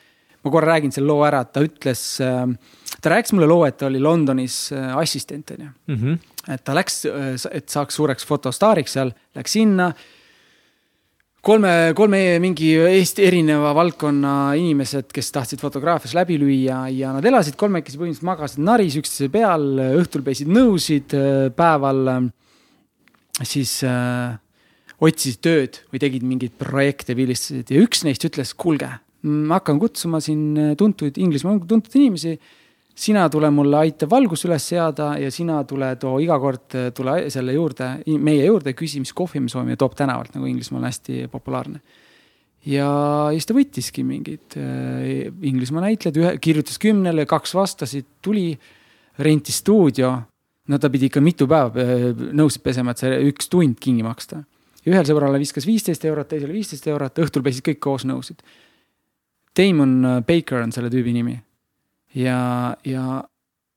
ma 0.45 0.53
korra 0.53 0.75
räägin 0.75 0.93
selle 0.93 1.09
loo 1.09 1.25
ära, 1.25 1.43
ta 1.45 1.61
ütles, 1.65 2.01
ta 2.21 3.11
rääkis 3.13 3.33
mulle 3.37 3.49
loo, 3.49 3.67
et 3.69 3.77
ta 3.81 3.87
oli 3.89 4.01
Londonis 4.01 4.73
äh, 4.73 4.95
assistent, 4.97 5.53
on 5.53 5.67
ju 5.67 5.75
mhm 5.93 6.23
et 6.51 6.65
ta 6.65 6.75
läks, 6.77 7.05
et 7.51 7.73
saaks 7.73 7.97
suureks 7.97 8.27
fotostaariks 8.29 8.99
seal, 8.99 9.15
läks 9.37 9.57
sinna. 9.57 9.93
kolme, 11.45 11.93
kolme 11.97 12.21
mingi 12.41 12.71
Eesti 12.81 13.27
erineva 13.27 13.75
valdkonna 13.77 14.55
inimesed, 14.57 15.11
kes 15.13 15.33
tahtsid 15.33 15.61
fotograafias 15.61 16.15
läbi 16.17 16.39
lüüa 16.41 16.87
ja 16.93 17.13
nad 17.13 17.25
elasid 17.25 17.57
kolmekesi, 17.61 17.99
põhimõtteliselt 18.01 18.31
magasid 18.31 18.65
naris 18.65 18.97
üksteise 19.01 19.31
peal, 19.33 19.67
õhtul 20.01 20.25
pesid 20.25 20.49
nõusid, 20.49 21.13
päeval 21.57 22.31
siis 23.43 23.81
äh, 23.85 24.37
otsisid 25.05 25.41
tööd 25.45 25.81
või 25.93 26.03
tegid 26.03 26.27
mingeid 26.27 26.55
projekte, 26.61 27.17
pildistasid 27.19 27.73
ja 27.75 27.83
üks 27.83 28.05
neist 28.07 28.25
ütles, 28.27 28.55
kuulge, 28.57 28.89
ma 29.25 29.59
hakkan 29.59 29.81
kutsuma 29.83 30.21
siin 30.25 30.77
tuntuid 30.79 31.19
Inglismaa 31.21 31.59
tuntud 31.69 31.97
inimesi 31.99 32.37
sina 32.95 33.27
tule 33.31 33.51
mulle, 33.51 33.81
aita 33.83 34.07
valgus 34.11 34.45
üles 34.47 34.65
seada 34.71 35.15
ja 35.19 35.31
sina 35.35 35.59
tule 35.69 35.91
too 36.01 36.15
iga 36.23 36.39
kord 36.41 36.77
tule 36.95 37.17
selle 37.33 37.55
juurde, 37.57 37.91
meie 38.23 38.47
juurde, 38.47 38.75
küsi, 38.79 39.03
mis 39.03 39.13
kohvi 39.17 39.43
me 39.43 39.51
soovime 39.51 39.77
toob 39.79 39.97
tänavalt, 39.99 40.35
nagu 40.37 40.47
Inglismaal 40.47 40.87
hästi 40.87 41.27
populaarne. 41.33 41.81
ja 42.71 42.89
siis 43.35 43.47
ta 43.47 43.57
võttiski 43.57 44.05
mingid 44.07 44.57
äh, 44.57 45.27
Inglismaa 45.51 45.83
näitlejad, 45.89 46.21
ühe 46.23 46.37
kirjutas 46.39 46.79
kümnele, 46.81 47.27
kaks 47.27 47.55
vastasid, 47.55 48.07
tuli, 48.23 48.55
rentis 49.19 49.59
stuudio. 49.59 50.15
no 50.69 50.79
ta 50.79 50.91
pidi 50.91 51.11
ikka 51.11 51.21
mitu 51.21 51.49
päeva 51.51 51.75
äh, 51.75 52.13
nõusid 52.15 52.63
pesema, 52.63 52.95
et 52.95 53.03
see 53.03 53.19
üks 53.31 53.51
tund 53.51 53.81
kinni 53.81 54.07
maksta. 54.07 54.45
ühel 54.87 55.05
sõbrale 55.09 55.41
viskas 55.43 55.67
viisteist 55.67 56.05
eurot, 56.05 56.29
teisele 56.29 56.53
viisteist 56.53 56.87
eurot, 56.87 57.19
õhtul 57.19 57.43
pesid 57.43 57.67
kõik 57.67 57.81
koos 57.81 58.07
nõusid. 58.07 58.39
Damon 59.55 60.23
Baker 60.27 60.63
on 60.63 60.73
selle 60.75 60.91
tüübi 60.91 61.13
nimi 61.15 61.35
ja, 62.15 62.39
ja 62.87 63.05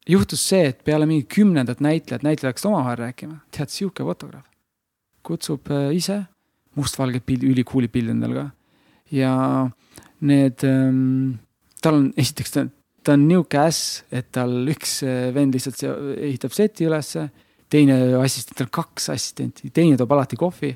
juhtus 0.08 0.44
see, 0.50 0.70
et 0.72 0.84
peale 0.88 1.08
mingi 1.10 1.28
kümnendat 1.32 1.82
näitlejat, 1.84 2.26
näitlejad 2.26 2.54
hakkasid 2.54 2.70
omavahel 2.70 3.02
rääkima, 3.02 3.40
tead, 3.56 3.74
sihuke 3.74 4.06
fotograaf. 4.08 4.46
kutsub 5.28 5.68
äh, 5.76 5.90
ise, 5.96 6.22
mustvalged 6.80 7.26
pildid, 7.28 7.52
ülikoolid 7.52 7.92
pildid 7.92 8.16
endal 8.16 8.36
ka. 8.38 8.46
ja 9.12 9.34
need 10.22 10.64
ähm,, 10.68 11.40
tal 11.82 12.00
on, 12.00 12.08
esiteks 12.18 12.54
ta, 12.54 12.66
ta 13.04 13.18
on 13.18 13.28
nihuke 13.28 13.60
äss, 13.60 14.04
et 14.12 14.32
tal 14.36 14.54
üks 14.72 15.02
äh, 15.04 15.28
vend 15.36 15.58
lihtsalt 15.58 15.84
ehitab 16.16 16.56
seti 16.56 16.88
ülesse, 16.88 17.28
teine 17.70 17.98
assistent, 18.22 18.56
tal 18.62 18.72
kaks 18.72 19.10
assistenti, 19.12 19.72
teine 19.76 19.98
toob 20.00 20.14
alati 20.16 20.40
kohvi. 20.40 20.76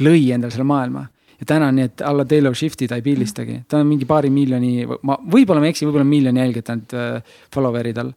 lõi 0.00 0.32
endale 0.34 0.50
selle 0.50 0.66
maailma 0.66 1.04
ja 1.40 1.46
täna 1.46 1.70
on 1.70 1.78
nii, 1.78 1.88
et 1.90 2.04
alla 2.06 2.24
Taylor 2.28 2.54
Shifti 2.56 2.88
ta 2.90 2.98
ei 2.98 3.04
pildistagi, 3.04 3.60
ta 3.68 3.80
on 3.80 3.88
mingi 3.88 4.06
paari 4.08 4.30
miljoni, 4.32 4.86
ma 5.02 5.16
võib-olla 5.18 5.62
ma 5.62 5.70
eksin, 5.70 5.88
võib-olla 5.88 6.06
miljoni 6.08 6.42
jälgijat 6.42 6.70
ainult 6.74 6.94
äh, 6.98 7.34
follower'i 7.54 7.94
tal. 7.96 8.12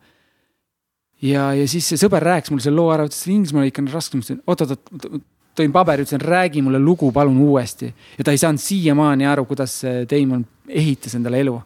ja, 1.21 1.51
ja 1.57 1.67
siis 1.67 1.87
see 1.89 2.01
sõber 2.01 2.23
rääkis 2.23 2.53
mulle 2.53 2.65
selle 2.65 2.79
loo 2.81 2.91
ära, 2.93 3.07
ütles, 3.07 3.23
et 3.23 3.33
Inglismaal 3.33 3.71
ikka 3.71 3.83
on 3.83 3.89
raske, 3.93 4.17
ma 4.17 4.25
ütlesin 4.25 4.43
oot-oot-oot, 4.45 5.23
tõin 5.57 5.73
paberi, 5.73 6.05
ütlesin, 6.05 6.21
räägi 6.21 6.61
mulle 6.61 6.79
lugu 6.79 7.11
palun 7.11 7.39
uuesti. 7.41 7.93
ja 8.17 8.23
ta 8.23 8.35
ei 8.35 8.41
saanud 8.41 8.61
siiamaani 8.61 9.25
aru, 9.25 9.45
kuidas 9.45 9.81
Damon 10.09 10.45
ehitas 10.67 11.15
endale 11.15 11.41
elu. 11.41 11.61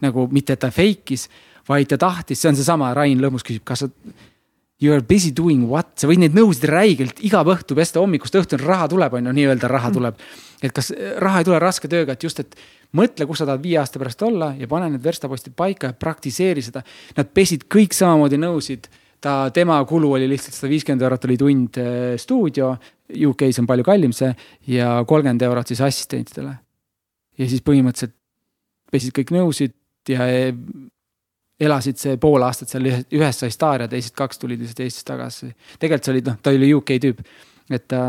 nagu 0.00 0.28
mitte, 0.32 0.52
et 0.52 0.60
ta 0.60 0.68
fake'is, 0.68 1.28
vaid 1.68 1.88
ta 1.88 1.98
tahtis, 1.98 2.40
see 2.40 2.50
on 2.50 2.56
seesama, 2.56 2.94
Rain 2.94 3.20
Lõhmus 3.20 3.44
küsib, 3.44 3.64
kas 3.64 3.84
sa 3.84 3.88
You 4.82 4.92
are 4.92 5.00
busy 5.00 5.30
doing 5.32 5.64
what, 5.70 5.94
sa 5.96 6.08
võid 6.08 6.20
neid 6.20 6.34
nõusid 6.36 6.66
räigelt 6.68 7.20
iga 7.24 7.40
õhtu 7.48 7.72
pesta 7.78 8.02
hommikust 8.02 8.34
õhtuni, 8.36 8.60
raha 8.60 8.90
tuleb, 8.92 9.14
on 9.16 9.30
ju, 9.30 9.32
nii-öelda 9.38 9.70
raha 9.72 9.88
tuleb. 9.94 10.18
et 10.60 10.72
kas 10.72 10.90
raha 11.20 11.40
ei 11.40 11.46
tule 11.48 11.60
raske 11.60 11.88
tööga, 11.88 12.12
et 12.12 12.22
just, 12.24 12.40
et 12.40 12.56
mõtle, 12.96 13.24
kus 13.28 13.40
sa 13.40 13.46
tahad 13.48 13.62
viie 13.64 13.78
aasta 13.80 14.00
pärast 14.00 14.22
olla 14.26 14.50
ja 14.58 14.68
pane 14.68 14.90
need 14.92 15.04
verstapostid 15.04 15.56
paika 15.56 15.92
ja 15.92 15.96
praktiseeri 15.96 16.64
seda. 16.64 16.82
Nad 17.16 17.32
pesid 17.32 17.64
kõik 17.72 17.96
samamoodi 17.96 18.40
nõusid, 18.40 18.88
ta, 19.20 19.48
tema 19.54 19.78
kulu 19.88 20.12
oli 20.18 20.28
lihtsalt 20.28 20.56
sada 20.58 20.70
viiskümmend 20.72 21.04
eurot 21.08 21.24
oli 21.28 21.38
tund 21.40 21.80
äh, 21.80 22.12
stuudio. 22.20 22.74
UK-s 23.06 23.62
on 23.62 23.70
palju 23.70 23.84
kallim 23.86 24.12
see 24.12 24.32
ja 24.74 24.98
kolmkümmend 25.08 25.42
eurot 25.46 25.72
siis 25.72 25.80
assistentidele. 25.80 26.56
ja 27.38 27.48
siis 27.48 27.64
põhimõtteliselt 27.64 28.16
pesid 28.92 29.12
kõik 29.16 29.32
nõusid 29.36 29.72
ja 30.08 30.26
elasid 31.60 32.00
see 32.00 32.18
pool 32.20 32.44
aastat 32.44 32.72
seal, 32.72 32.90
ühest 33.16 33.44
sai 33.44 33.50
staar 33.54 33.86
ja 33.86 33.88
teised 33.88 34.14
kaks 34.16 34.42
tulid 34.42 34.60
lihtsalt 34.60 34.84
Eestist 34.84 35.06
tagasi. 35.08 35.52
tegelikult 35.78 36.04
see 36.04 36.14
oli, 36.16 36.22
noh, 36.26 36.36
ta 36.42 36.52
oli 36.52 36.74
UK 36.76 36.98
tüüp, 37.06 37.24
et 37.70 37.88
ta 37.88 38.02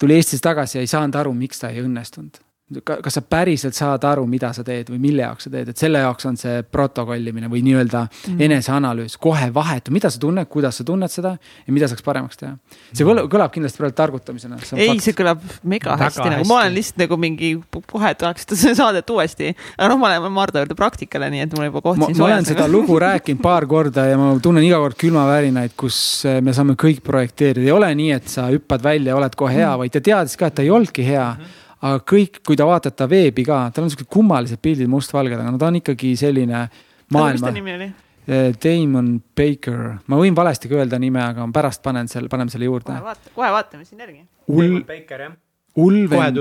tuli 0.00 0.18
Eestisse 0.18 0.42
tagasi 0.42 0.78
ja 0.78 0.84
ei 0.84 0.90
saanud 0.90 1.18
aru, 1.20 1.34
miks 1.38 1.62
ta 1.62 1.70
ei 1.70 1.84
õnnestunud 1.84 2.42
kas 2.84 3.16
sa 3.16 3.22
päriselt 3.24 3.76
saad 3.76 4.02
aru, 4.04 4.26
mida 4.28 4.50
sa 4.52 4.62
teed 4.64 4.90
või 4.92 4.98
mille 5.00 5.22
jaoks 5.24 5.46
sa 5.46 5.52
teed, 5.52 5.70
et 5.72 5.80
selle 5.80 6.02
jaoks 6.02 6.26
on 6.28 6.36
see 6.36 6.60
protokollimine 6.68 7.48
või 7.48 7.62
nii-öelda 7.64 8.02
mm. 8.04 8.42
eneseanalüüs, 8.44 9.16
kohe 9.22 9.48
vahetu, 9.54 9.92
mida 9.94 10.10
sa 10.12 10.20
tunned, 10.20 10.48
kuidas 10.52 10.76
sa 10.80 10.84
tunned 10.84 11.12
seda 11.12 11.32
ja 11.38 11.74
mida 11.74 11.88
saaks 11.88 12.04
paremaks 12.04 12.40
teha. 12.40 12.52
see 12.92 13.06
kõlab, 13.08 13.30
kõlab 13.32 13.54
kindlasti 13.54 13.80
praegu 13.80 13.96
targutamisena. 13.96 14.60
ei, 14.76 14.98
see 15.00 15.16
kõlab 15.16 15.40
mega 15.64 15.96
hästi, 15.96 16.26
nagu 16.34 16.48
ma 16.50 16.58
olen 16.60 16.76
lihtsalt 16.76 17.00
nagu 17.06 17.18
mingi, 17.20 17.54
kohe 17.78 18.10
tahaks 18.20 18.44
seda 18.52 18.74
saadet 18.82 19.14
uuesti. 19.14 19.54
aga 19.78 19.88
noh, 19.94 20.00
ma 20.02 20.12
lähen 20.12 20.36
Mardu 20.36 20.60
juurde 20.60 20.76
praktikale, 20.76 21.30
nii 21.32 21.46
et 21.46 21.56
mul 21.56 21.70
juba 21.70 21.82
koht 21.86 22.02
siin 22.02 22.12
soojas. 22.12 22.20
ma 22.20 22.28
olen 22.34 22.50
seda 22.50 22.66
lugu 22.68 22.98
rääkinud 23.00 23.40
paar 23.44 23.64
korda 23.70 24.04
ja 24.10 24.18
ma 24.20 24.34
tunnen 24.44 24.66
iga 24.66 24.82
kord 24.82 24.98
külmavärinaid, 25.00 25.72
kus 25.78 26.02
eh, 26.28 26.42
me 26.44 26.52
saame 26.56 26.76
kõik 26.76 27.00
projekteerida, 27.06 27.64
ei 27.64 27.72
ole 27.72 27.88
nii, 27.96 28.12
et 28.18 28.28
sa 28.28 28.50
hüppad 28.52 28.84
välja, 28.84 29.16
oled 29.16 29.38
kohe 29.40 29.56
hea 29.56 29.70
mm., 29.70 29.80
vaid 29.80 29.96
ta 29.96 30.04
teadis 30.04 30.36
ka, 30.36 30.52
et 30.52 30.60
ta 30.60 30.66
ei 30.66 30.74
olnudki 30.74 31.06
hea 31.08 31.24
mm. 31.32 31.40
-hmm 31.40 31.64
aga 31.84 32.02
kõik, 32.02 32.42
kui 32.46 32.58
te 32.58 32.66
vaatate 32.66 33.06
veebi 33.10 33.44
ka, 33.46 33.62
tal 33.74 33.86
on 33.86 33.92
siuksed 33.92 34.10
kummalised 34.10 34.60
pildid 34.62 34.90
mustvalged, 34.90 35.38
aga 35.38 35.54
no 35.54 35.60
ta 35.60 35.70
on 35.70 35.80
ikkagi 35.80 36.14
selline 36.18 36.66
maailma. 37.14 37.32
mis 37.32 37.46
ta 37.46 37.54
nimi 37.54 37.74
oli? 37.78 37.90
Damon 38.28 39.14
Baker, 39.36 39.84
ma 40.06 40.16
võin 40.20 40.34
valesti 40.36 40.68
ka 40.68 40.76
öelda 40.76 40.98
nime, 41.00 41.22
aga 41.24 41.46
ma 41.48 41.54
pärast 41.54 41.80
panen 41.84 42.10
selle, 42.12 42.28
paneme 42.28 42.52
selle 42.52 42.68
juurde 42.68 42.90
kohe. 42.90 43.04
vaata, 43.06 43.32
kohe 43.34 43.52
vaatame 43.54 43.86
siin 43.88 44.02
järgi. 44.04 44.26
Ul-, 44.52 44.82
Baker 44.88 45.28
jah. 45.28 45.36
Ulvend 45.78 46.40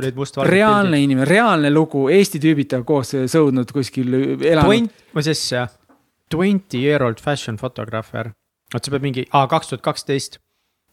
reaalne 0.49 0.97
inimene, 1.03 1.27
reaalne 1.30 1.69
lugu, 1.69 2.07
Eesti 2.09 2.39
tüübid 2.41 2.72
temaga 2.72 2.88
koos 2.89 3.11
sõudnud 3.30 3.69
kuskil 3.76 4.15
elanud. 4.18 4.65
Twenty, 4.65 5.03
või 5.14 5.26
siis 5.27 5.43
twenty 6.34 6.81
year 6.81 7.05
old 7.05 7.22
fashion 7.22 7.59
photographer. 7.61 8.31
vot 8.73 8.84
see 8.84 8.91
peab 8.91 9.05
mingi, 9.05 9.27
aa 9.31 9.45
kaks 9.47 9.69
tuhat 9.69 9.84
kaksteist. 9.85 10.39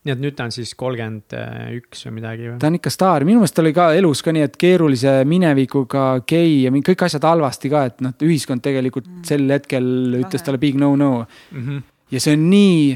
Nii 0.05 0.13
et 0.13 0.21
nüüd 0.21 0.37
ta 0.37 0.47
on 0.49 0.53
siis 0.53 0.75
kolmkümmend 0.79 1.35
üks 1.79 2.05
või 2.07 2.17
midagi 2.19 2.49
või? 2.51 2.59
ta 2.61 2.69
on 2.69 2.79
ikka 2.79 2.93
staar, 2.93 3.25
minu 3.27 3.41
meelest 3.41 3.61
oli 3.63 3.73
ka 3.77 3.89
elus 3.97 4.21
ka 4.25 4.35
nii, 4.37 4.45
et 4.49 4.59
keerulise 4.61 5.15
minevikuga 5.29 6.05
gei 6.29 6.65
ja 6.67 6.73
kõik 6.75 7.07
asjad 7.07 7.25
halvasti 7.25 7.73
ka, 7.73 7.87
et 7.91 8.05
noh, 8.05 8.13
ühiskond 8.27 8.65
tegelikult 8.65 9.09
sel 9.27 9.49
hetkel 9.55 9.87
ütles 10.21 10.43
Lahe. 10.43 10.45
talle 10.51 10.61
big 10.61 10.77
no-no. 10.81 11.25
Mhm. 11.55 11.81
ja 12.13 12.21
see 12.21 12.37
on 12.37 12.45
nii, 12.51 12.93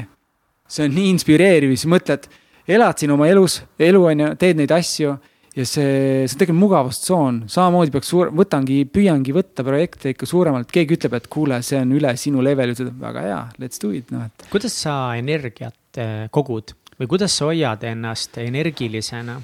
see 0.69 0.85
on 0.85 0.95
nii 0.95 1.09
inspireeriv, 1.15 1.73
siis 1.73 1.89
mõtled, 1.89 2.29
elad 2.69 3.01
siin 3.01 3.15
oma 3.15 3.27
elus, 3.29 3.63
elu 3.81 4.05
on 4.11 4.25
ju, 4.25 4.31
teed 4.39 4.61
neid 4.61 4.73
asju 4.77 5.17
ja 5.57 5.65
see, 5.65 5.89
see 6.29 6.35
on 6.35 6.41
tegelikult 6.43 6.61
mugavustsoon, 6.61 7.39
samamoodi 7.49 7.93
peaks 7.95 8.11
suur, 8.13 8.29
võtangi, 8.37 8.83
püüangi 8.93 9.33
võtta 9.35 9.65
projekte 9.65 10.13
ikka 10.13 10.29
suuremalt, 10.29 10.69
keegi 10.73 10.99
ütleb, 10.99 11.17
et 11.17 11.29
kuule, 11.31 11.57
see 11.65 11.81
on 11.81 11.95
üle 11.97 12.13
sinu 12.21 12.45
leveli, 12.45 12.77
ütled 12.77 12.93
väga 13.01 13.25
hea, 13.25 13.39
let's 13.63 13.81
do 13.81 13.89
it, 13.95 14.13
noh 14.13 14.27
et. 14.29 14.45
kuidas 14.53 14.77
sa 14.85 14.99
energiat 15.17 15.99
eh, 15.99 16.27
kogud 16.29 16.75
või 16.99 17.07
kuidas 17.07 17.37
sa 17.37 17.49
hoiad 17.49 17.83
ennast 17.87 18.37
energilisena? 18.37 19.41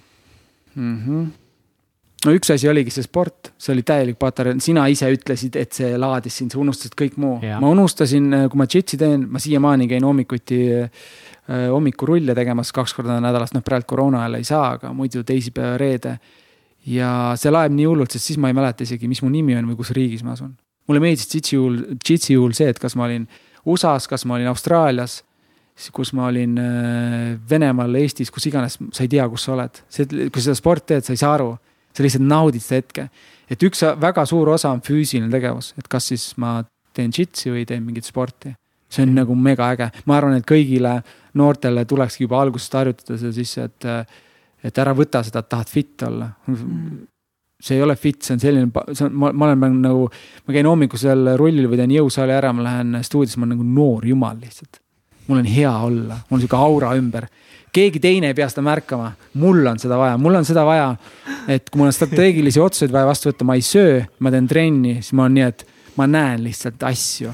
mm. 0.75 0.97
-hmm. 1.05 1.27
no 2.25 2.33
üks 2.35 2.51
asi 2.53 2.69
oligi 2.69 2.91
see 2.91 3.05
sport, 3.05 3.51
see 3.57 3.73
oli 3.73 3.83
täielik 3.83 4.19
patarei, 4.19 4.59
sina 4.59 4.87
ise 4.91 5.09
ütlesid, 5.13 5.55
et 5.59 5.73
see 5.73 5.97
laadis 5.97 6.37
sind, 6.37 6.51
sa 6.51 6.59
unustasid 6.59 6.97
kõik 6.99 7.19
muu. 7.21 7.37
Ma 7.43 7.69
unustasin, 7.69 8.31
kui 8.51 8.59
ma 8.59 8.67
džitsi 8.67 8.97
teen, 8.97 9.27
ma 9.29 9.39
siiamaani 9.39 9.87
käin 9.91 10.03
hommikuti 10.03 10.59
äh, 10.81 10.89
hommikurulle 11.71 12.35
tegemas 12.35 12.73
kaks 12.75 12.95
korda 12.97 13.19
nädalas, 13.23 13.53
noh 13.53 13.63
praegu 13.65 13.87
koroona 13.93 14.25
ajal 14.25 14.39
ei 14.39 14.47
saa, 14.47 14.65
aga 14.79 14.93
muidu 14.93 15.23
teisipäev, 15.23 15.77
reede. 15.81 16.17
ja 16.85 17.33
see 17.39 17.49
laeb 17.49 17.73
nii 17.73 17.85
hullult, 17.89 18.11
sest 18.13 18.29
siis 18.29 18.37
ma 18.37 18.51
ei 18.51 18.57
mäleta 18.57 18.85
isegi, 18.85 19.07
mis 19.09 19.23
mu 19.25 19.29
nimi 19.33 19.55
on 19.57 19.65
või 19.71 19.77
kus 19.79 19.89
riigis 19.95 20.23
ma 20.23 20.35
asun. 20.35 20.55
mulle 20.87 21.01
meeldis 21.01 21.29
džitsi 21.29 21.57
puhul, 21.57 21.79
džitsi 21.97 22.35
puhul 22.35 22.53
see, 22.53 22.69
et 22.69 22.79
kas 22.79 22.95
ma 22.95 23.07
olin 23.07 23.27
USA-s, 23.65 24.07
kas 24.07 24.25
ma 24.25 24.35
olin 24.35 24.51
Austraalias 24.51 25.23
kus 25.91 26.13
ma 26.15 26.29
olin 26.29 26.57
äh, 26.57 27.35
Venemaal, 27.49 27.95
Eestis, 27.99 28.31
kus 28.31 28.47
iganes, 28.47 28.77
sa 28.95 29.03
ei 29.03 29.11
tea, 29.11 29.25
kus 29.31 29.47
sa 29.47 29.55
oled. 29.55 29.81
see, 29.91 30.07
kui 30.07 30.41
sa 30.41 30.49
seda 30.49 30.59
sporti 30.59 30.93
teed, 30.93 31.07
sa 31.07 31.15
ei 31.15 31.21
saa 31.21 31.33
aru, 31.35 31.49
sa 31.95 32.05
lihtsalt 32.05 32.27
naudid 32.27 32.63
seda 32.63 32.81
hetke. 32.81 33.07
et 33.51 33.65
üks 33.67 33.83
väga 34.01 34.25
suur 34.25 34.53
osa 34.55 34.71
on 34.71 34.83
füüsiline 34.85 35.31
tegevus, 35.31 35.73
et 35.79 35.89
kas 35.91 36.11
siis 36.11 36.29
ma 36.41 36.61
teen 36.95 37.11
džitsi 37.11 37.51
või 37.51 37.65
teen 37.67 37.83
mingit 37.83 38.07
sporti. 38.07 38.55
see 38.89 39.03
on 39.03 39.15
nagu 39.17 39.35
mega 39.35 39.71
äge, 39.73 39.89
ma 40.05 40.17
arvan, 40.17 40.37
et 40.39 40.47
kõigile 40.47 41.01
noortele 41.35 41.83
tulekski 41.85 42.23
juba 42.23 42.39
algusest 42.41 42.77
harjutada 42.79 43.17
seda 43.19 43.33
sisse, 43.35 43.67
et, 43.67 43.89
et 44.63 44.77
ära 44.79 44.93
võta 44.95 45.23
seda, 45.25 45.43
et 45.43 45.51
tahad 45.51 45.69
fit 45.69 46.07
olla 46.07 46.29
see 47.65 47.75
ei 47.77 47.83
ole 47.83 47.95
fit, 47.95 48.21
see 48.23 48.35
on 48.35 48.39
selline, 48.39 48.71
see 48.93 49.07
on, 49.07 49.13
ma, 49.19 49.31
ma 49.33 49.49
olen 49.49 49.77
nagu, 49.81 50.07
ma 50.45 50.55
käin 50.55 50.67
hommikusel 50.69 51.35
rullil 51.39 51.67
või 51.71 51.79
teen 51.79 51.93
jõusaali 51.95 52.35
ära, 52.35 52.51
ma 52.53 52.65
lähen 52.67 52.99
stuudiosse, 53.03 53.39
ma 53.39 53.47
olen 53.47 53.57
nagu 53.57 53.67
noor 53.67 54.07
jumal 54.07 54.37
lihtsalt. 54.39 54.84
Mul 55.27 55.41
on 55.41 55.49
hea 55.49 55.73
olla, 55.87 56.19
mul 56.29 56.37
on 56.37 56.43
sihuke 56.43 56.57
aura 56.59 56.93
ümber. 56.97 57.27
keegi 57.75 57.99
teine 57.99 58.29
ei 58.31 58.35
pea 58.37 58.47
seda 58.47 58.61
märkama, 58.63 59.09
mul 59.41 59.65
on 59.67 59.79
seda 59.81 59.97
vaja, 59.99 60.15
mul 60.21 60.37
on 60.39 60.45
seda 60.47 60.63
vaja, 60.63 60.93
et 61.51 61.67
kui 61.67 61.81
mul 61.81 61.89
on 61.89 61.95
strateegilisi 61.95 62.61
otsuseid 62.63 62.93
vaja 62.93 63.09
vastu 63.09 63.27
võtta, 63.27 63.47
ma 63.47 63.57
ei 63.59 63.65
söö, 63.65 63.97
ma 64.23 64.31
teen 64.31 64.47
trenni, 64.47 64.93
siis 65.01 65.11
ma 65.17 65.25
olen 65.25 65.35
nii, 65.35 65.47
et 65.51 65.65
ma 65.99 66.07
näen 66.07 66.43
lihtsalt 66.45 66.83
asju. 66.87 67.33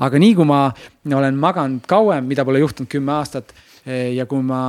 aga 0.00 0.20
nii 0.22 0.36
kui 0.38 0.48
ma 0.48 0.62
olen 1.18 1.36
maganud 1.36 1.84
kauem, 1.88 2.24
mida 2.30 2.46
pole 2.48 2.62
juhtunud 2.62 2.88
kümme 2.88 3.12
aastat 3.18 3.52
eh, 3.84 4.14
ja 4.16 4.24
kui 4.30 4.40
ma 4.40 4.62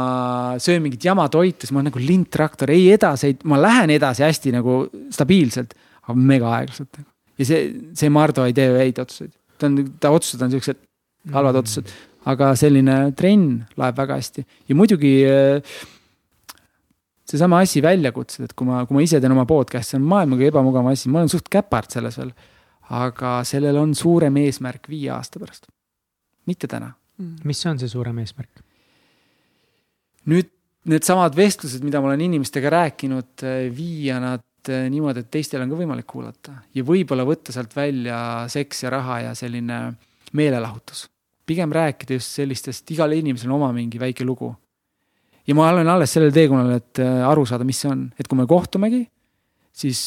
söön 0.59 0.83
mingit 0.83 1.05
jama 1.07 1.29
toitu, 1.31 1.63
siis 1.63 1.71
ma 1.71 1.79
olen 1.79 1.93
nagu 1.93 2.03
lindtraktor, 2.03 2.73
ei 2.75 2.89
edasi, 2.91 3.37
ma 3.47 3.61
lähen 3.61 3.95
edasi 3.95 4.25
hästi 4.27 4.51
nagu 4.57 4.81
stabiilselt, 5.15 5.71
aga 6.03 6.17
mega 6.19 6.51
aeglaselt. 6.57 6.99
ja 7.39 7.47
see, 7.47 7.71
see 7.95 8.11
Mardu 8.11 8.43
ei 8.43 8.57
tee 8.57 8.67
ju 8.67 8.75
häid 8.81 8.99
otsuseid, 8.99 9.31
ta 9.55 9.71
on, 9.71 9.79
ta 10.03 10.11
otsused 10.11 10.43
on 10.43 10.51
siuksed 10.57 10.83
halvad 11.33 11.61
otsused, 11.61 11.91
aga 12.27 12.51
selline 12.59 12.97
trenn 13.17 13.61
läheb 13.79 13.97
väga 13.99 14.19
hästi 14.19 14.43
ja 14.67 14.75
muidugi 14.75 15.13
eh, 15.23 15.75
seesama 17.29 17.61
asi 17.63 17.81
väljakutsed, 17.83 18.49
et 18.49 18.55
kui 18.57 18.67
ma, 18.67 18.81
kui 18.87 18.97
ma 18.97 19.03
ise 19.05 19.21
teen 19.21 19.35
oma 19.35 19.45
podcast'i, 19.49 19.93
see 19.93 19.99
on 20.01 20.07
maailma 20.09 20.39
kõige 20.39 20.53
ebamugavam 20.53 20.91
asi, 20.91 21.11
ma 21.11 21.21
olen 21.21 21.31
suht 21.31 21.49
käpard 21.51 21.91
selles 21.93 22.17
veel. 22.19 22.33
aga 22.89 23.39
sellel 23.45 23.77
on 23.77 23.93
suurem 23.93 24.37
eesmärk 24.41 24.89
viie 24.89 25.11
aasta 25.13 25.39
pärast, 25.39 25.67
mitte 26.49 26.67
täna. 26.67 26.95
mis 27.45 27.65
on 27.69 27.79
see 27.79 27.91
suurem 27.91 28.17
eesmärk? 28.23 28.63
nüüd 30.29 30.49
needsamad 30.89 31.35
vestlused, 31.37 31.83
mida 31.85 32.01
ma 32.01 32.09
olen 32.09 32.21
inimestega 32.25 32.69
rääkinud, 32.73 33.45
viia 33.75 34.19
nad 34.23 34.71
eh, 34.71 34.89
niimoodi, 34.91 35.23
et 35.23 35.31
teistel 35.31 35.63
on 35.63 35.71
ka 35.71 35.79
võimalik 35.79 36.09
kuulata 36.09 36.57
ja 36.75 36.83
võib-olla 36.83 37.23
võtta 37.27 37.55
sealt 37.55 37.75
välja 37.77 38.19
seks 38.51 38.83
ja 38.83 38.91
raha 38.97 39.21
ja 39.29 39.37
selline 39.37 39.79
meelelahutus. 40.33 41.07
Pigem 41.49 41.73
rääkida 41.73 42.17
just 42.19 42.37
sellistest, 42.37 42.85
igal 42.93 43.13
inimesel 43.17 43.49
on 43.49 43.57
oma 43.59 43.71
mingi 43.75 44.01
väike 44.01 44.25
lugu. 44.25 44.53
ja 45.47 45.55
ma 45.57 45.69
olen 45.71 45.87
alles 45.89 46.13
sellel 46.13 46.33
teekonnal, 46.33 46.75
et 46.77 47.01
eh, 47.01 47.21
aru 47.25 47.45
saada, 47.49 47.65
mis 47.65 47.79
see 47.81 47.89
on, 47.89 48.09
et 48.19 48.27
kui 48.27 48.37
me 48.37 48.45
kohtumegi, 48.49 49.03
siis 49.73 50.01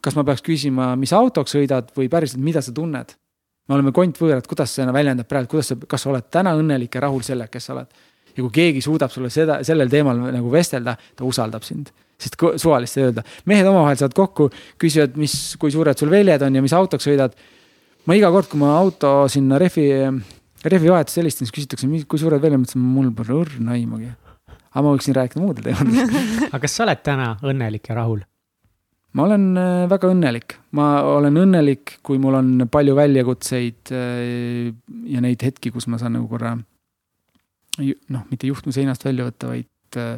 kas 0.00 0.16
ma 0.16 0.24
peaks 0.24 0.44
küsima, 0.44 0.94
mis 0.96 1.12
autoga 1.12 1.50
sõidad 1.50 1.92
või 1.96 2.08
päriselt, 2.12 2.42
mida 2.42 2.64
sa 2.64 2.72
tunned? 2.72 3.18
me 3.68 3.76
oleme 3.76 3.92
kontvõõrad, 3.94 4.46
kuidas 4.50 4.72
see 4.74 4.84
väljendab 4.92 5.28
praegu, 5.30 5.52
kuidas 5.52 5.68
sa, 5.70 5.76
kas 5.88 6.02
sa 6.02 6.08
oled 6.10 6.24
täna 6.34 6.56
õnnelik 6.58 6.96
ja 6.96 7.04
rahul 7.04 7.22
sellega, 7.22 7.52
kes 7.52 7.68
sa 7.68 7.76
oled 7.76 7.92
ja 8.32 8.40
kui 8.40 8.52
keegi 8.54 8.82
suudab 8.84 9.12
sulle 9.12 9.30
seda, 9.32 9.60
sellel 9.66 9.90
teemal 9.92 10.18
nagu 10.32 10.52
vestelda, 10.52 10.96
ta 11.16 11.26
usaldab 11.28 11.66
sind. 11.66 11.92
sest 12.22 12.36
suvalist 12.62 12.98
ei 13.00 13.08
öelda, 13.08 13.24
mehed 13.50 13.66
omavahel 13.66 13.96
saavad 13.98 14.12
kokku, 14.14 14.44
küsivad, 14.78 15.16
mis, 15.18 15.32
kui 15.58 15.72
suured 15.74 15.98
sul 15.98 16.10
väljad 16.12 16.44
on 16.46 16.54
ja 16.54 16.62
mis 16.62 16.74
autoga 16.76 17.02
sõidad. 17.02 17.34
Ma 18.08 18.16
iga 18.18 18.30
kord, 18.34 18.50
kui 18.50 18.60
ma 18.60 18.72
auto 18.78 19.12
sinna 19.32 19.60
rehvi, 19.62 19.86
rehvi 20.64 20.90
vahetusse 20.90 21.22
helistan, 21.22 21.48
siis 21.48 21.54
küsitakse, 21.54 21.88
kui 22.08 22.20
suured 22.20 22.42
väljad, 22.42 22.60
ma 22.60 22.68
ütlesin, 22.68 22.90
mul 22.96 23.12
pole 23.16 23.38
õrna 23.44 23.76
aimugi. 23.76 24.10
aga 24.72 24.84
ma 24.84 24.92
võiksin 24.94 25.16
rääkida 25.18 25.42
muudel 25.42 25.68
teemadel. 25.68 26.20
aga 26.50 26.62
kas 26.64 26.76
sa 26.76 26.86
oled 26.86 27.02
täna 27.04 27.32
õnnelik 27.44 27.90
ja 27.90 27.98
rahul? 28.00 28.22
ma 29.12 29.26
olen 29.26 29.48
äh, 29.60 29.86
väga 29.92 30.08
õnnelik, 30.08 30.56
ma 30.72 30.86
olen 31.04 31.36
õnnelik, 31.42 31.98
kui 32.04 32.20
mul 32.20 32.38
on 32.38 32.52
palju 32.72 32.94
väljakutseid 32.96 33.92
äh, 33.92 34.70
ja 35.12 35.20
neid 35.24 35.44
hetki, 35.44 35.72
kus 35.74 35.88
ma 35.92 36.00
saan 36.00 36.16
nagu 36.16 36.30
korra 36.30 36.54
noh, 36.56 38.24
mitte 38.30 38.48
juhtme 38.48 38.72
seinast 38.72 39.04
välja 39.04 39.26
võtta, 39.28 39.52
vaid 39.52 40.00
äh, 40.00 40.16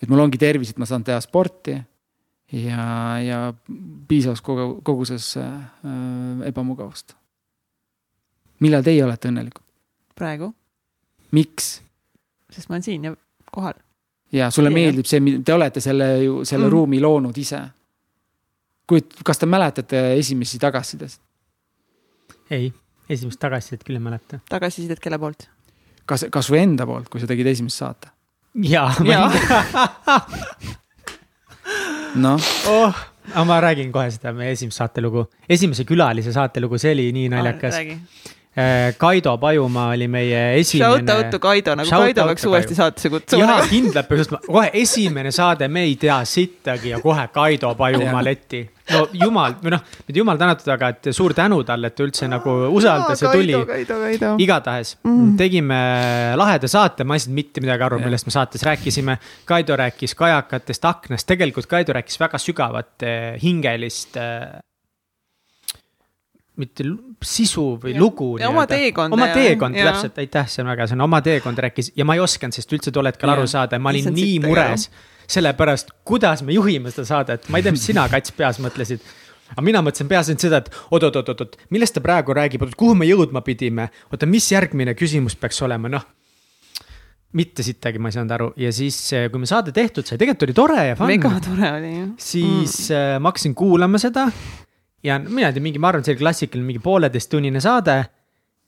et 0.00 0.10
mul 0.10 0.24
ongi 0.24 0.40
tervis, 0.40 0.72
et 0.72 0.80
ma 0.80 0.88
saan 0.88 1.04
teha 1.04 1.20
sporti 1.24 1.76
ja, 2.54 2.84
ja 3.24 3.38
piisavas 4.08 4.40
kogu- 4.44 4.80
koguses 4.86 5.32
äh, 5.36 5.52
ebamugavust. 6.48 7.14
millal 8.62 8.82
teie 8.86 9.02
olete 9.04 9.28
õnnelikud, 9.32 9.64
praegu, 10.16 10.52
miks? 11.34 11.80
sest 12.54 12.68
ma 12.70 12.76
olen 12.76 12.82
siin 12.86 13.04
ja 13.08 13.14
kohal. 13.52 13.74
ja 14.32 14.50
sulle 14.54 14.70
Teie? 14.70 14.78
meeldib 14.84 15.06
see, 15.10 15.20
te 15.44 15.54
olete 15.54 15.80
selle 15.82 16.08
ju, 16.24 16.44
selle 16.44 16.66
Mm. 16.68 16.72
ruumi 16.72 17.00
loonud 17.02 17.36
ise. 17.38 17.60
kuid 18.86 19.14
kas 19.24 19.38
te 19.38 19.46
mäletate 19.46 20.04
esimesi 20.18 20.58
tagasisidesid? 20.58 21.20
ei, 22.50 22.72
esimest 23.10 23.40
tagasisidet 23.40 23.84
küll 23.84 23.96
ei 23.98 24.02
mäleta. 24.04 24.38
tagasisidet 24.48 25.00
kelle 25.00 25.18
poolt? 25.18 25.48
kas, 26.06 26.26
kasvõi 26.30 26.62
enda 26.62 26.86
poolt, 26.86 27.08
kui 27.08 27.20
sa 27.20 27.26
tegid 27.26 27.46
esimest 27.46 27.76
saate? 27.82 28.08
jaa. 28.54 28.92
Noh, 32.14 32.38
oh, 32.70 32.94
aga 33.32 33.42
ma 33.48 33.56
räägin 33.64 33.90
kohe 33.94 34.06
seda 34.14 34.30
meie 34.36 34.52
esimest 34.54 34.78
saatelugu, 34.78 35.24
esimese 35.50 35.82
külalise 35.88 36.30
saatelugu, 36.34 36.78
see 36.78 36.92
oli 36.94 37.08
nii 37.16 37.30
naljakas. 37.32 37.80
räägi. 38.56 38.94
Kaido 38.98 39.38
Pajumaa 39.38 39.88
oli 39.94 40.08
meie 40.08 40.42
Shout 40.52 40.60
esimene 40.60 41.12
out 41.14 41.30
to. 41.30 41.38
Kaido, 41.38 41.74
nagu 41.74 41.88
Shout 41.88 42.02
Kaido 42.02 42.26
peaks 42.26 42.44
uuesti 42.44 42.74
saatesse 42.74 43.10
kutsuma 43.10 43.44
jaa, 43.44 43.66
kindlalt 43.70 44.08
peaks, 44.08 44.30
kohe 44.46 44.70
esimene 44.72 45.30
saade, 45.34 45.68
me 45.68 45.82
ei 45.88 45.96
tea 45.96 46.20
sittagi 46.24 46.94
ja 46.94 47.00
kohe 47.00 47.28
Kaido 47.32 47.74
Pajumaa 47.74 48.24
letti. 48.24 48.70
no 48.92 49.06
jumal, 49.16 49.54
või 49.64 49.72
noh, 49.72 49.80
mitte 50.06 50.18
jumal 50.18 50.36
tänatud, 50.36 50.68
aga 50.74 50.90
et 50.92 51.08
suur 51.16 51.32
tänu 51.34 51.62
talle, 51.64 51.88
et 51.88 51.94
ta 51.96 52.04
üldse 52.04 52.28
nagu 52.28 52.52
usaldas 52.76 53.22
ja 53.22 53.30
tuli 53.32 53.54
igatahes 54.44 54.96
Mm. 55.04 55.36
tegime 55.36 55.78
laheda 56.36 56.68
saate, 56.68 57.04
ma 57.04 57.14
ei 57.16 57.22
saanud 57.24 57.34
mitte 57.34 57.60
midagi 57.64 57.82
aru, 57.86 57.98
millest 57.98 58.26
me 58.26 58.32
saates 58.34 58.62
rääkisime. 58.62 59.16
Kaido 59.48 59.76
rääkis 59.76 60.14
kajakatest 60.14 60.84
aknast, 60.84 61.26
tegelikult 61.26 61.66
Kaido 61.66 61.92
rääkis 61.96 62.20
väga 62.20 62.38
sügavat 62.38 63.02
eh, 63.02 63.40
hingelist 63.42 64.16
eh, 64.16 64.60
mitte 66.56 66.84
sisu 67.24 67.64
või 67.82 67.94
Ja. 67.94 68.00
lugu. 68.00 68.28
Ja 68.38 68.48
oma 68.48 68.66
teekonda 68.70 69.14
oma 69.16 69.26
ja- 69.26 69.34
teekond, 69.34 69.76
ja. 69.76 69.90
täpselt, 69.90 70.18
aitäh, 70.22 70.46
see 70.48 70.62
on 70.62 70.70
väga, 70.70 70.86
see 70.86 70.94
on 70.94 71.00
oma 71.08 71.20
teekond 71.20 71.58
rääkis 71.58 71.92
ja 71.96 72.04
ma 72.04 72.14
ei 72.14 72.22
osanud 72.22 72.54
sellest 72.54 72.72
üldse 72.76 72.92
tol 72.94 73.06
hetkel 73.10 73.30
aru 73.30 73.42
Jah. 73.48 73.52
saada, 73.56 73.78
ma 73.78 73.90
olin 73.90 74.12
nii 74.14 74.30
sitta 74.36 74.46
mures 74.46 74.88
sellepärast, 75.30 75.92
kuidas 76.04 76.42
me 76.44 76.54
juhime 76.56 76.92
seda 76.92 77.06
saadet, 77.08 77.46
ma 77.48 77.60
ei 77.60 77.66
tea, 77.66 77.74
mis 77.74 77.84
sina, 77.86 78.08
Kats, 78.12 78.32
peas 78.36 78.60
mõtlesid. 78.62 79.04
aga 79.54 79.62
mina 79.62 79.80
mõtlesin 79.84 80.08
peas 80.08 80.28
ainult 80.28 80.40
seda, 80.40 80.60
et 80.64 80.70
oot-oot-oot-oot, 80.90 81.56
millest 81.74 81.94
ta 81.94 82.02
praegu 82.04 82.34
räägib, 82.36 82.62
oot 82.64 82.74
kuhu 82.80 82.94
me 82.98 83.06
jõudma 83.06 83.42
pidime, 83.44 83.90
oota, 84.12 84.26
mis 84.26 84.50
järgmine 84.50 84.94
küsimus 84.98 85.36
peaks 85.36 85.60
olema, 85.62 85.88
noh 85.88 86.04
mitte 87.34 87.64
sittagi 87.66 87.98
ma 87.98 88.08
ei 88.08 88.14
saanud 88.14 88.32
aru 88.36 88.52
ja 88.62 88.70
siis, 88.74 88.96
eh, 89.12 89.28
kui 89.30 89.42
me 89.42 89.48
saade 89.50 89.72
tehtud 89.74 90.06
sai, 90.06 90.18
tegelikult 90.20 90.46
oli 90.46 90.54
tore 90.54 90.84
ja 90.86 90.98
fun. 90.98 91.10
mega 91.10 91.32
tore 91.42 91.70
oli 91.80 91.90
ju. 91.94 92.04
siis 92.22 92.76
mm. 92.90 93.22
ma 93.24 93.32
hakkasin 93.32 93.56
kuulama 93.58 93.98
seda. 93.98 94.28
Ja 95.04 95.18
mina 95.22 95.48
ei 95.48 95.56
tea, 95.56 95.64
mingi, 95.64 95.80
ma 95.82 95.90
arvan, 95.92 96.04
see 96.06 96.14
oli 96.14 96.22
klassikaline 96.22 96.68
mingi 96.68 96.82
pooleteisttunnine 96.84 97.62
saade. 97.62 97.96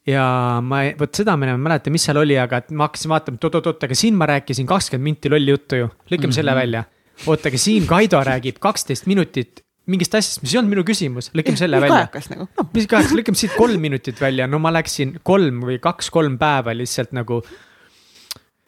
ja 0.06 0.24
ma, 0.62 0.82
vot 0.98 1.18
seda 1.18 1.34
ma 1.36 1.48
enam 1.48 1.60
ei 1.60 1.68
mäleta, 1.68 1.90
mis 1.90 2.04
seal 2.06 2.20
oli, 2.20 2.36
aga 2.38 2.62
et 2.62 2.70
ma 2.70 2.86
hakkasin 2.86 3.10
vaatama, 3.10 3.40
et 3.40 3.46
oot-oot-oot, 3.48 3.86
aga 3.88 3.98
siin 3.98 4.18
ma 4.18 4.28
rääkisin 4.30 4.68
kakskümmend 4.70 5.10
minti 5.10 5.32
lolli 5.32 5.50
juttu 5.50 5.82
ju. 5.82 5.88
lükkame 6.10 6.28
mm 6.28 6.30
-hmm. 6.30 6.40
selle 6.40 6.54
välja. 6.54 6.84
oota, 7.26 7.48
aga 7.48 7.58
siin 7.58 7.86
Kaido 7.86 8.20
räägib 8.24 8.58
kaksteist 8.60 9.06
minutit 9.06 9.66
mingist 9.86 10.14
asjast, 10.14 10.42
mis 10.42 10.54
ei 10.54 10.58
olnud 10.58 10.74
minu 10.74 10.82
küsimus, 10.86 11.30
lükkame 11.34 11.58
selle 11.58 11.80
välja. 11.80 12.06
kajakas 12.06 12.30
nagu 12.30 12.48
no.. 12.48 12.68
mis 12.74 12.88
kajakas, 12.90 13.14
lükkame 13.14 13.38
siit 13.38 13.54
kolm 13.56 13.80
minutit 13.80 14.20
välja, 14.20 14.46
no 14.50 14.58
ma 14.58 14.72
läksin 14.74 15.16
kolm 15.22 15.62
või 15.68 15.78
kaks-kolm 15.82 16.38
päeva 16.38 16.74
lihtsalt 16.74 17.14
nagu 17.16 17.42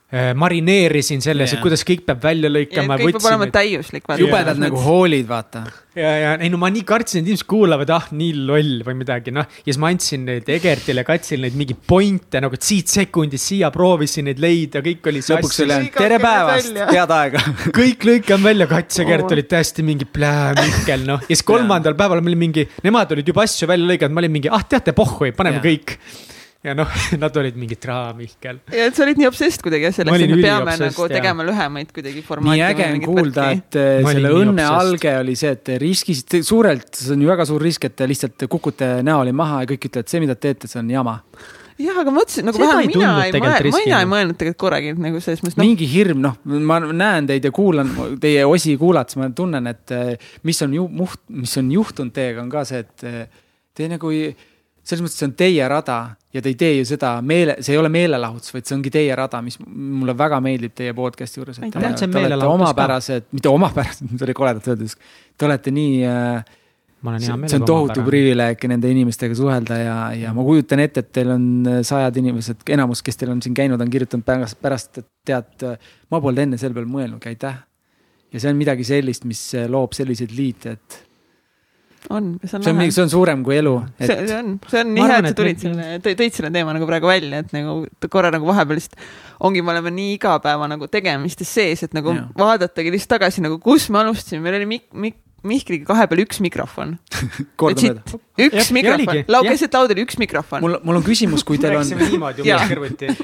marineerisin 0.09 1.21
selles 1.21 1.51
yeah., 1.51 1.59
et 1.59 1.61
kuidas 1.61 1.83
kõik 1.85 2.07
peab 2.09 2.23
välja 2.25 2.49
lõikama. 2.49 2.97
kõik 2.97 3.19
peab 3.19 3.27
olema 3.29 3.49
täiuslik. 3.53 4.07
jubedalt 4.17 4.61
nagu 4.63 4.81
hoolid, 4.81 5.27
vaata. 5.29 5.67
ja, 5.93 6.13
ja 6.23 6.31
ei 6.41 6.49
no 6.49 6.57
ma 6.63 6.71
nii 6.73 6.85
kartsin, 6.89 7.21
et 7.21 7.29
inimesed 7.29 7.45
kuulavad, 7.51 7.91
ah 7.93 8.07
nii 8.17 8.39
loll 8.49 8.79
või 8.87 8.97
midagi, 9.03 9.35
noh. 9.37 9.45
ja 9.45 9.67
siis 9.67 9.81
ma 9.83 9.91
andsin 9.93 10.25
neid 10.25 10.49
Egertile, 10.49 11.05
Katsile 11.05 11.45
neid 11.45 11.59
mingeid 11.61 11.83
point'e 11.93 12.41
nagu, 12.41 12.57
et 12.57 12.65
siit 12.65 12.89
sekundist 12.89 13.51
siia 13.51 13.69
proovisin 13.75 14.31
neid 14.31 14.41
leida, 14.41 14.81
kõik 14.87 15.11
oli. 15.13 15.21
lõpuks 15.29 15.61
oli 15.67 15.77
ainult 15.77 16.01
tere 16.01 16.21
päevast, 16.25 16.81
head 16.95 17.15
aega 17.19 17.45
kõik 17.83 18.09
lõikan 18.09 18.49
välja, 18.49 18.71
Kats 18.73 19.03
ja 19.03 19.09
Gert 19.11 19.37
olid 19.37 19.51
täiesti 19.53 19.85
mingi 19.85 20.09
plää, 20.09 20.55
Mihkel, 20.57 21.05
noh. 21.11 21.21
ja 21.21 21.35
siis 21.35 21.45
kolmandal 21.53 21.99
päeval 22.01 22.25
ma 22.25 22.33
olin 22.33 22.47
mingi, 22.47 22.65
nemad 22.87 23.13
olid 23.13 23.29
juba 23.29 23.45
asju 23.45 23.69
välja 23.69 23.93
lõiganud, 23.93 24.17
ma 24.17 24.25
olin 24.25 24.37
mingi, 24.41 24.49
ah 24.57 24.65
teate, 24.65 24.97
pohhui, 24.97 25.35
paneme 25.37 25.61
ja. 25.61 25.67
kõik 25.69 25.99
ja 26.67 26.75
noh, 26.75 26.91
nad 27.23 27.37
olid 27.39 27.59
mingi 27.59 27.79
Traa 27.79 28.11
Mihkel. 28.19 28.59
ja, 28.73 28.89
et 28.89 28.97
sa 28.97 29.05
olid 29.05 29.21
nii 29.21 29.29
obsessed 29.29 29.63
kuidagi 29.65 29.93
sellest, 29.95 30.25
et 30.25 30.33
me 30.33 30.41
peame 30.43 30.73
obsessed, 30.73 30.97
nagu 30.97 31.07
tegema 31.13 31.45
ja. 31.45 31.51
lühemaid 31.53 31.93
kuidagi 31.95 32.25
formaate. 32.27 32.57
nii 32.57 32.65
äge 32.67 32.89
on 32.97 33.05
kuulda, 33.05 33.47
et 33.55 33.79
äh, 33.79 34.01
ma 34.07 34.17
selle 34.17 34.35
õnne 34.41 34.67
alge 34.67 35.15
oli 35.21 35.37
see, 35.39 35.55
et 35.55 35.63
te 35.71 35.79
riskisite 35.83 36.43
suurelt, 36.47 36.91
see 36.99 37.15
on 37.15 37.23
ju 37.23 37.31
väga 37.31 37.47
suur 37.49 37.63
risk, 37.63 37.87
et 37.87 37.95
te 37.99 38.11
lihtsalt 38.11 38.49
kukute 38.51 38.99
näoli 39.07 39.35
maha 39.37 39.63
ja 39.63 39.71
kõik 39.71 39.89
ütlevad, 39.91 40.11
see, 40.11 40.23
mida 40.25 40.35
te 40.39 40.49
teete, 40.49 40.71
see 40.71 40.83
on 40.83 40.91
jama 40.97 41.19
jah, 41.79 42.03
aga 42.03 42.11
mõtlesin 42.11 42.49
nagu 42.49 42.59
vähemalt 42.59 42.91
mina 42.91 43.15
ei 43.23 43.33
mõelnud, 43.39 43.71
mina 43.79 44.03
ei 44.03 44.11
mõelnud 44.11 44.39
tegelikult 44.41 44.63
korragi 44.65 44.93
nagu 44.99 45.23
selles 45.23 45.45
mõttes 45.45 45.61
no.. 45.61 45.63
mingi 45.63 45.87
hirm, 45.87 46.27
noh, 46.27 46.37
ma 46.43 46.81
näen 46.83 47.31
teid 47.31 47.47
ja 47.47 47.55
kuulan 47.55 47.95
teie 48.19 48.43
osi 48.51 48.75
kuulates, 48.81 49.19
ma 49.21 49.31
tunnen, 49.31 49.71
et 49.71 49.95
äh, 49.95 50.31
mis 50.49 50.59
on 50.67 50.75
ju 50.75 50.91
muht-, 50.91 51.23
mis 51.31 51.55
on 51.61 51.71
juhtunud 51.79 52.15
teiega, 52.19 52.43
on 52.43 52.51
ka 52.51 52.67
see, 52.67 52.83
et 52.83 53.07
äh, 53.07 53.45
te 53.79 53.87
nagu 53.95 54.11
ei 54.11 54.33
selles 54.89 55.05
mõttes 55.05 55.21
see 55.21 55.29
on 55.29 55.35
teie 55.37 55.67
rada 55.69 55.99
ja 56.33 56.43
te 56.45 56.53
ei 56.53 56.57
tee 56.59 56.71
ju 56.79 56.85
seda 56.89 57.19
meele, 57.25 57.59
see 57.65 57.75
ei 57.75 57.81
ole 57.81 57.91
meelelahutus, 57.93 58.53
vaid 58.55 58.69
see 58.69 58.77
ongi 58.79 58.93
teie 58.93 59.17
rada, 59.19 59.41
mis 59.45 59.59
mulle 59.61 60.15
väga 60.17 60.39
meeldib 60.45 60.73
teie 60.77 60.95
podcast'i 60.97 61.43
juures. 61.43 61.59
Te, 61.61 61.91
te 61.99 62.23
olete 62.23 62.49
omapärased, 62.49 63.29
mitte 63.37 63.53
omapärased, 63.53 64.09
see 64.15 64.29
oli 64.29 64.37
koledalt 64.37 64.71
öeldud, 64.73 64.95
te 65.37 65.49
olete 65.49 65.75
nii 65.77 65.99
äh, 66.09 66.55
see, 67.21 67.37
see 67.53 67.59
on 67.61 67.67
tohutu 67.69 68.05
privileeg 68.07 68.65
nende 68.73 68.93
inimestega 68.95 69.37
suhelda 69.39 69.81
ja, 69.81 69.97
ja 70.19 70.33
ma 70.37 70.45
kujutan 70.47 70.83
ette, 70.85 71.05
et 71.05 71.11
teil 71.21 71.35
on 71.37 71.45
äh, 71.69 71.81
sajad 71.87 72.23
inimesed, 72.23 72.65
enamus, 72.77 73.05
kes 73.05 73.21
teil 73.21 73.35
on 73.35 73.43
siin 73.45 73.57
käinud, 73.59 73.81
on 73.85 73.93
kirjutanud 73.93 74.27
pärast, 74.27 74.61
pärast, 74.65 75.03
et 75.03 75.11
tead, 75.29 75.69
ma 76.09 76.23
polnud 76.25 76.47
enne 76.47 76.61
selle 76.61 76.77
peale 76.77 76.89
mõelnudki, 76.91 77.35
aitäh. 77.35 77.61
ja 78.33 78.41
see 78.41 78.53
on 78.53 78.59
midagi 78.61 78.89
sellist, 78.89 79.29
mis 79.29 79.45
äh, 79.59 79.69
loob 79.69 79.93
selliseid 79.97 80.33
liite, 80.37 80.79
et 80.79 81.03
on, 82.11 82.35
see 82.45 82.57
on, 82.57 82.65
see 82.65 82.73
on, 82.73 82.83
see 82.95 83.05
on 83.05 83.13
suurem 83.13 83.45
kui 83.47 83.59
elu 83.59 83.75
et.... 83.99 84.07
see, 84.07 84.27
see 84.31 84.39
on, 84.39 84.57
see 84.71 84.83
on 84.83 84.93
nii 84.95 85.07
hea, 85.07 85.21
et 85.21 85.31
sa 85.31 85.39
tulid 85.39 85.63
selle, 85.65 85.89
tõid 86.05 86.37
selle 86.37 86.53
teema 86.55 86.75
nagu 86.77 86.89
praegu 86.89 87.11
välja, 87.11 87.43
et 87.45 87.55
nagu 87.57 87.81
korra 88.09 88.33
nagu 88.35 88.49
vahepeal 88.49 88.81
lihtsalt 88.81 88.99
ongi, 89.49 89.63
me 89.63 89.75
oleme 89.75 89.93
nii 89.95 90.17
igapäeva 90.17 90.69
nagu 90.71 90.91
tegemistes 90.91 91.51
sees, 91.59 91.85
et 91.87 91.97
nagu 91.97 92.15
ja. 92.17 92.27
vaadatagi 92.39 92.95
lihtsalt 92.95 93.19
tagasi 93.19 93.45
nagu, 93.45 93.61
kus 93.63 93.89
me 93.95 94.03
alustasime, 94.03 94.43
meil 94.45 94.61
oli 94.61 94.71
Mik-, 94.77 94.93
Mik-, 94.95 95.25
Mihkliga 95.47 95.87
kahe 95.87 96.07
peal 96.11 96.25
üks 96.25 96.41
mikrofon. 96.43 96.97
Üks 98.39 98.71
ja, 98.71 98.75
mikrofon, 98.75 99.21
lau-, 99.31 99.45
keset 99.47 99.75
lauda 99.75 99.95
oli 99.95 100.03
üks 100.03 100.19
mikrofon. 100.19 100.65
mul, 100.65 100.75
mul 100.87 100.99
on 100.99 101.05
küsimus, 101.07 101.45
kui 101.47 101.61
teil 101.63 101.77
on 101.79 101.87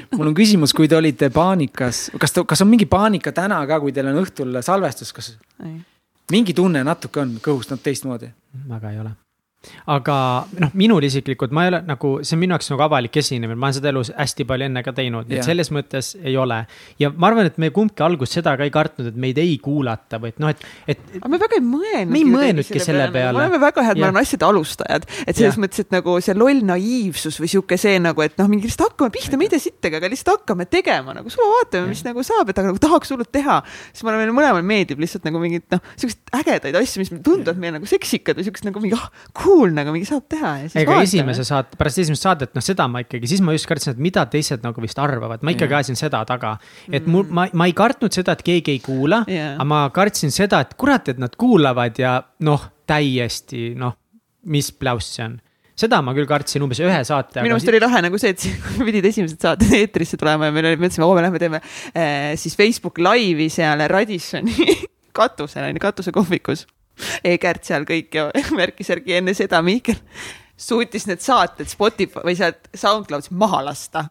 mul 0.19 0.29
on 0.31 0.37
küsimus, 0.37 0.71
kui 0.75 0.87
te 0.91 0.95
olite 0.95 1.29
paanikas, 1.35 2.05
kas, 2.19 2.35
kas 2.47 2.63
on 2.63 2.71
mingi 2.71 2.87
paanika 2.87 3.35
täna 3.35 3.59
ka, 3.67 3.81
kui 3.83 3.91
teil 3.95 4.13
on 4.13 4.21
õhtul 4.23 4.55
salvestus, 4.63 5.11
kas? 5.15 5.33
Mingi 6.31 6.53
tunne 6.53 6.83
natuke 6.83 7.21
on 7.21 7.37
kõhus 7.43 7.69
nad 7.69 7.83
teistmoodi? 7.83 8.31
väga 8.69 8.91
ei 8.91 8.99
ole 8.99 9.15
aga 9.91 10.17
noh, 10.61 10.71
minul 10.77 11.05
isiklikult, 11.05 11.53
ma 11.55 11.65
ei 11.65 11.71
ole 11.73 11.81
nagu, 11.87 12.11
see 12.25 12.35
on 12.37 12.41
minu 12.41 12.55
jaoks 12.55 12.71
nagu 12.73 12.85
avalik 12.85 13.17
esinemine, 13.21 13.57
ma 13.59 13.69
olen 13.69 13.77
seda 13.77 13.91
elus 13.91 14.11
hästi 14.15 14.47
palju 14.49 14.67
enne 14.69 14.83
ka 14.85 14.93
teinud, 14.95 15.29
nii 15.29 15.39
et 15.41 15.47
selles 15.47 15.71
mõttes 15.75 16.13
ei 16.21 16.35
ole. 16.39 16.61
ja 17.01 17.11
ma 17.13 17.29
arvan, 17.31 17.49
et 17.49 17.59
me 17.61 17.71
kumbki 17.75 18.05
alguses 18.05 18.39
seda 18.39 18.55
ka 18.57 18.67
ei 18.67 18.73
kartnud, 18.73 19.09
et 19.11 19.19
meid 19.25 19.39
ei 19.41 19.57
kuulata 19.63 20.19
või 20.21 20.33
et 20.33 20.41
noh, 20.43 20.53
et, 20.53 20.65
et. 20.91 21.03
aga 21.19 21.31
me 21.31 21.41
väga 21.41 21.59
ei 21.59 21.65
mõelnud. 21.65 22.13
me 22.13 22.21
ei 22.21 22.29
mõelnudki 22.29 22.83
selle 22.83 23.07
peale. 23.13 23.37
me 23.37 23.45
oleme 23.45 23.61
väga 23.63 23.85
head, 23.89 24.01
me 24.01 24.09
oleme 24.09 24.23
asjade 24.23 24.47
alustajad, 24.47 25.07
et 25.25 25.33
selles 25.35 25.59
ja. 25.59 25.63
mõttes, 25.65 25.85
et 25.85 25.95
nagu 25.95 26.17
see 26.25 26.37
loll 26.37 26.63
naiivsus 26.65 27.39
või 27.41 27.51
sihuke 27.51 27.79
see 27.81 27.99
nagu, 28.03 28.25
et 28.25 28.37
noh, 28.41 28.49
mingi 28.51 28.69
lihtsalt 28.69 28.91
hakkame 28.91 29.13
pihta, 29.15 29.39
me 29.39 29.47
ei 29.47 29.53
tea 29.53 29.63
sittagi, 29.67 29.99
aga 29.99 30.11
lihtsalt 30.11 30.33
hakkame 30.39 30.67
tegema 30.71 31.15
nagu 31.17 31.31
suva, 31.33 31.47
vaatame, 31.59 31.91
mis 31.91 32.03
nagu 32.07 32.25
saab, 32.25 32.51
et 32.51 32.61
aga 32.61 32.71
nagu 32.71 32.81
tahaks 32.81 33.13
hullult 33.13 33.31
teha. 33.33 33.61
siis 33.91 34.05
mulle 34.05 34.31
mõlemale 34.31 34.65
meeldib 34.65 35.01
lihtsalt 35.03 35.27
nagu 35.27 35.41
mingit 35.41 35.67
noh, 35.73 35.83
siukseid 35.99 36.33
ägedaid 36.41 36.79
asju, 36.79 37.03
mis 37.03 37.13
tunduvad 37.25 37.59
meile 37.61 37.79
nagu 37.79 37.89
seksikad 37.89 38.39
või 38.39 38.47
siukest 38.47 38.67
nagu 38.67 38.81
mingi 38.83 38.97
ah, 38.97 39.07
cool 39.37 39.54
nagu 39.75 39.93
mingi 39.95 40.07
saab 40.09 40.25
teha 40.31 40.51
ja 40.61 40.67
siis 40.69 40.81
ega 40.83 40.97
esimese 41.03 41.45
saate, 41.47 41.77
pärast 41.79 42.01
esimest 42.03 42.25
saadet, 42.25 42.53
noh, 42.57 42.65
seda 42.65 42.87
ma 42.91 43.01
ikkagi, 43.05 43.29
siis 43.29 43.43
ma 43.45 43.55
just 43.55 43.69
kartsin, 43.69 43.95
et 43.95 44.03
mida 44.03 44.25
teised 44.31 44.65
nagu 44.65 44.83
vist 44.83 44.99
arvavad, 45.01 45.45
ma 45.45 45.55
ikkagi 45.55 45.77
ajasin 45.79 45.99
seda 45.99 46.23
taga. 46.27 46.55
et 46.91 47.07
mul, 47.09 47.27
ma, 47.29 47.47
ma 47.53 47.69
ei 47.69 47.75
kartnud 47.77 48.13
seda, 48.15 48.35
et 48.35 48.45
keegi 48.45 48.77
ei 48.77 48.83
kuula 48.83 49.23
yeah., 49.29 49.55
aga 49.55 49.69
ma 49.69 49.81
kartsin 49.95 50.33
seda, 50.35 50.61
et 50.65 50.75
kurat, 50.79 51.13
et 51.13 51.21
nad 51.21 51.33
kuulavad 51.39 51.99
ja 52.01 52.17
noh, 52.45 52.69
täiesti 52.89 53.73
noh, 53.79 53.97
mis 54.51 54.69
pläuss 54.75 55.15
see 55.17 55.25
on 55.25 55.39
seda 55.75 55.99
ma 56.05 56.13
küll 56.15 56.27
kartsin 56.29 56.63
umbes 56.63 56.79
ühe 56.83 56.99
saate. 57.07 57.41
minu 57.43 57.57
meelest 57.57 57.71
oli 57.71 57.81
lahe 57.83 58.01
nagu 58.05 58.19
see, 58.21 58.31
et 58.35 58.45
pidid 58.87 59.09
esimesed 59.11 59.41
saated 59.43 59.75
eetrisse 59.81 60.19
tulema 60.19 60.49
ja 60.49 60.55
meil 60.55 60.69
oli, 60.71 60.79
mõtlesime, 60.79 61.07
oo, 61.07 61.15
me 61.17 61.25
lähme 61.25 61.41
teeme 61.41 61.61
äh, 61.61 62.33
siis 62.39 62.55
Facebook 62.57 63.01
laivi 63.03 63.49
seal 63.53 63.83
Radissoni 63.91 64.55
katusel 65.19 65.67
on 65.67 65.75
ju, 65.75 65.83
katusekohvikus 65.83 66.65
Egert 67.33 67.67
seal 67.67 67.87
kõik 67.87 68.15
ja 68.15 68.29
märkis 68.59 68.91
järgi 68.93 69.19
enne 69.19 69.35
seda 69.37 69.61
Mihkel 69.65 69.99
suutis 70.57 71.07
need 71.09 71.23
saated 71.23 71.69
Spotify 71.71 72.23
või 72.23 72.37
sealt 72.39 72.69
SoundCloudis 72.75 73.33
maha 73.35 73.63
lasta. 73.65 74.07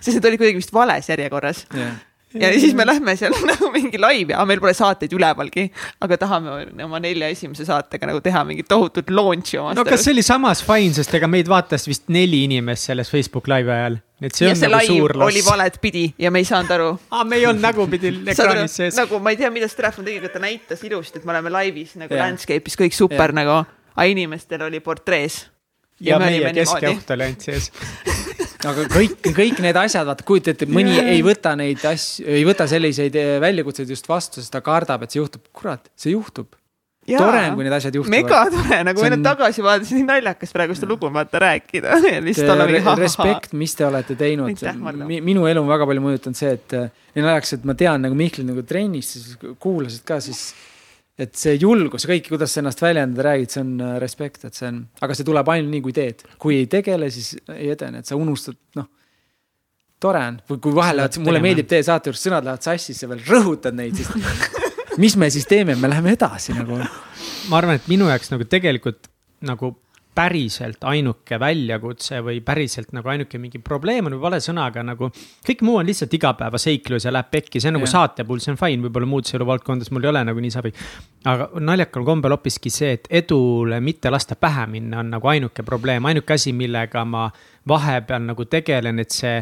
sest 0.00 0.16
need 0.16 0.26
olid 0.30 0.40
kuidagi 0.42 0.58
vist 0.58 0.74
vales 0.74 1.08
järjekorras 1.08 1.66
yeah. 1.74 2.00
Ja 2.40 2.52
siis 2.60 2.74
me 2.74 2.86
lähme 2.86 3.16
seal 3.18 3.34
nagu 3.52 3.70
mingi 3.74 4.00
laivi, 4.00 4.34
aga 4.34 4.46
meil 4.48 4.62
pole 4.62 4.74
saateid 4.76 5.12
ülevalgi, 5.16 5.68
aga 6.04 6.18
tahame 6.20 6.56
oma 6.86 7.00
nelja 7.02 7.30
esimese 7.34 7.66
saatega 7.68 8.10
nagu 8.10 8.22
teha 8.24 8.44
mingit 8.48 8.68
tohutut 8.70 9.12
launch'i 9.14 9.60
omast. 9.60 9.78
no 9.78 9.86
kas 9.88 10.06
see 10.06 10.14
oli 10.16 10.24
samas 10.26 10.64
fine, 10.64 10.94
sest 10.96 11.14
ega 11.18 11.30
meid 11.30 11.50
vaatas 11.50 11.88
vist 11.90 12.10
neli 12.12 12.44
inimest 12.48 12.90
selles 12.90 13.12
Facebook 13.12 13.48
laivi 13.50 13.72
ajal 13.74 14.00
et 14.24 14.34
see 14.34 14.48
ja 14.48 14.54
on 14.54 14.60
see 14.60 14.70
nagu 14.70 14.86
suur 14.88 15.16
loss. 15.18 15.30
oli 15.32 15.42
valet 15.46 15.78
pidi 15.82 16.04
ja 16.18 16.30
me 16.34 16.42
ei 16.42 16.48
saanud 16.48 16.74
aru 16.76 16.90
aa, 17.14 17.24
me 17.28 17.40
ei 17.40 17.48
olnud 17.50 17.64
nägupidi 17.64 18.12
ekraanis 18.34 18.76
sees. 18.80 18.98
nagu 18.98 19.20
ma 19.22 19.34
ei 19.34 19.40
tea, 19.40 19.50
mida 19.54 19.70
see 19.70 19.80
telefon 19.80 20.06
tegi, 20.08 20.20
aga 20.22 20.34
ta 20.34 20.42
näitas 20.42 20.84
ilusti, 20.86 21.20
et 21.20 21.26
me 21.26 21.34
oleme 21.36 21.52
laivis 21.54 21.96
nagu 22.00 22.14
yeah. 22.14 22.26
landscape'is 22.26 22.78
kõik 22.80 22.96
super 22.96 23.30
yeah. 23.30 23.38
nagu, 23.42 23.58
aga 23.94 24.06
inimestel 24.10 24.66
oli 24.66 24.82
portrees. 24.84 25.44
Ja, 26.00 26.16
ja 26.16 26.22
meie 26.22 26.52
keskjaht 26.56 27.14
oli 27.14 27.28
ainult 27.28 27.46
sees 27.46 27.70
aga 28.70 28.88
kõik, 28.90 29.16
kõik 29.36 29.62
need 29.64 29.78
asjad, 29.78 30.06
vaata 30.08 30.26
kujuta 30.26 30.54
ette, 30.54 30.68
mõni 30.70 30.96
yeah. 30.96 31.12
ei 31.14 31.22
võta 31.26 31.54
neid 31.58 31.84
asju, 31.88 32.26
ei 32.38 32.44
võta 32.48 32.66
selliseid 32.70 33.16
eh, 33.20 33.36
väljakutseid 33.44 33.90
just 33.92 34.08
vastu, 34.08 34.40
sest 34.40 34.54
ta 34.54 34.62
kardab, 34.64 35.04
et 35.04 35.14
see 35.14 35.20
juhtub. 35.20 35.44
kurat, 35.52 35.90
see 36.00 36.14
juhtub 36.14 36.54
tore 37.04 37.40
on, 37.48 37.56
kui 37.58 37.66
need 37.66 37.76
asjad 37.76 37.96
juhtuvad. 37.98 38.14
mega 38.14 38.40
tore, 38.52 38.80
nagu 38.88 39.02
on... 39.02 39.12
nüüd 39.12 39.24
tagasi 39.26 39.64
vaadates, 39.64 39.92
nii 39.96 40.06
naljakas 40.08 40.54
praegu 40.56 40.76
seda 40.76 40.90
lugu 40.90 41.10
vaata 41.12 41.40
rääkida. 41.44 41.98
respekt, 43.04 43.56
mis 43.58 43.76
te 43.76 43.86
olete 43.86 44.16
teinud. 44.18 44.64
minu 45.12 45.48
elu 45.50 45.62
on 45.62 45.70
väga 45.70 45.88
palju 45.90 46.04
mõjutanud 46.04 46.38
see, 46.38 46.54
et 46.56 46.76
äh, 46.78 46.92
nii 47.16 47.26
naljaks, 47.26 47.56
et 47.58 47.66
ma 47.68 47.76
tean 47.78 48.04
nagu 48.06 48.16
Mihkli 48.18 48.46
nagu 48.48 48.64
trennis, 48.66 49.14
siis 49.16 49.58
kuulasid 49.60 50.06
ka 50.08 50.20
siis. 50.24 50.52
Et 51.18 51.36
see 51.38 51.54
julgus 51.54 52.06
ja 52.06 52.10
kõik, 52.10 52.26
kuidas 52.32 52.54
sa 52.54 52.62
ennast 52.62 52.82
väljendada 52.82 53.28
räägid, 53.28 53.52
see 53.54 53.62
on 53.62 53.72
äh, 53.78 53.94
respekt, 54.02 54.44
et 54.48 54.58
see 54.58 54.66
on, 54.70 54.82
aga 55.04 55.14
see 55.14 55.26
tuleb 55.26 55.50
ainult 55.54 55.70
nii, 55.70 55.84
kui 55.84 55.94
teed. 55.94 56.24
kui 56.42 56.58
ei 56.58 56.68
tegele, 56.70 57.10
siis 57.14 57.36
ei 57.54 57.70
edene, 57.74 58.02
et 58.02 58.10
sa 58.10 58.18
unustad, 58.18 58.58
noh 58.78 58.90
tore 60.04 60.20
on, 60.28 60.40
või 60.50 60.60
kui 60.60 60.74
vahel 60.76 60.98
lähevad, 61.00 61.18
mulle 61.24 61.40
meeldib 61.44 61.68
teie 61.70 61.84
saate 61.86 62.10
juures, 62.10 62.22
sõnad 62.26 62.44
lähevad 62.44 62.66
sassi, 62.66 62.96
sa 62.96 63.08
veel 63.10 63.22
rõhutad 63.28 63.76
neid, 63.76 63.96
siis 63.96 64.10
mis 65.02 65.16
me 65.20 65.30
siis 65.32 65.46
teeme, 65.50 65.76
me 65.80 65.90
läheme 65.90 66.14
edasi 66.16 66.56
nagu. 66.56 66.80
ma 67.48 67.60
arvan, 67.60 67.78
et 67.78 67.88
minu 67.90 68.10
jaoks 68.10 68.32
nagu 68.34 68.46
tegelikult 68.50 69.08
nagu 69.44 69.74
päriselt 70.14 70.84
ainuke 70.86 71.38
väljakutse 71.40 72.20
või 72.24 72.38
päriselt 72.44 72.92
nagu 72.94 73.08
ainuke 73.10 73.38
mingi 73.42 73.58
probleem 73.58 74.06
on 74.10 74.18
vale 74.22 74.38
sõnaga 74.42 74.84
nagu. 74.86 75.10
kõik 75.46 75.64
muu 75.66 75.76
on 75.80 75.86
lihtsalt 75.86 76.14
igapäevaseiklus 76.14 77.04
ja 77.04 77.12
läheb 77.12 77.30
pekki, 77.30 77.60
see 77.60 77.72
on 77.72 77.78
nagu 77.78 77.88
yeah. 77.88 77.94
saate 77.96 78.24
puhul, 78.24 78.42
see 78.44 78.54
on 78.54 78.60
fine, 78.60 78.82
võib-olla 78.86 79.08
muudes 79.10 79.34
eluvaldkondades 79.34 79.90
mul 79.90 80.06
ei 80.06 80.12
ole 80.12 80.24
nagu 80.30 80.44
nii 80.44 80.54
savi. 80.54 80.72
aga 81.24 81.48
naljakal 81.60 82.06
kombel 82.06 82.36
hoopiski 82.36 82.70
see, 82.70 82.92
et 82.98 83.10
edule 83.22 83.80
mitte 83.80 84.10
lasta 84.10 84.36
pähe 84.36 84.66
minna, 84.70 85.02
on 85.02 85.10
nagu 85.16 85.28
ainuke 85.34 85.66
probleem, 85.66 86.06
ainuke 86.06 86.38
asi, 86.38 86.52
millega 86.52 87.04
ma 87.04 87.28
vahepeal 87.68 88.22
nagu 88.30 88.44
tegelen, 88.44 88.98
et 89.00 89.10
see 89.10 89.38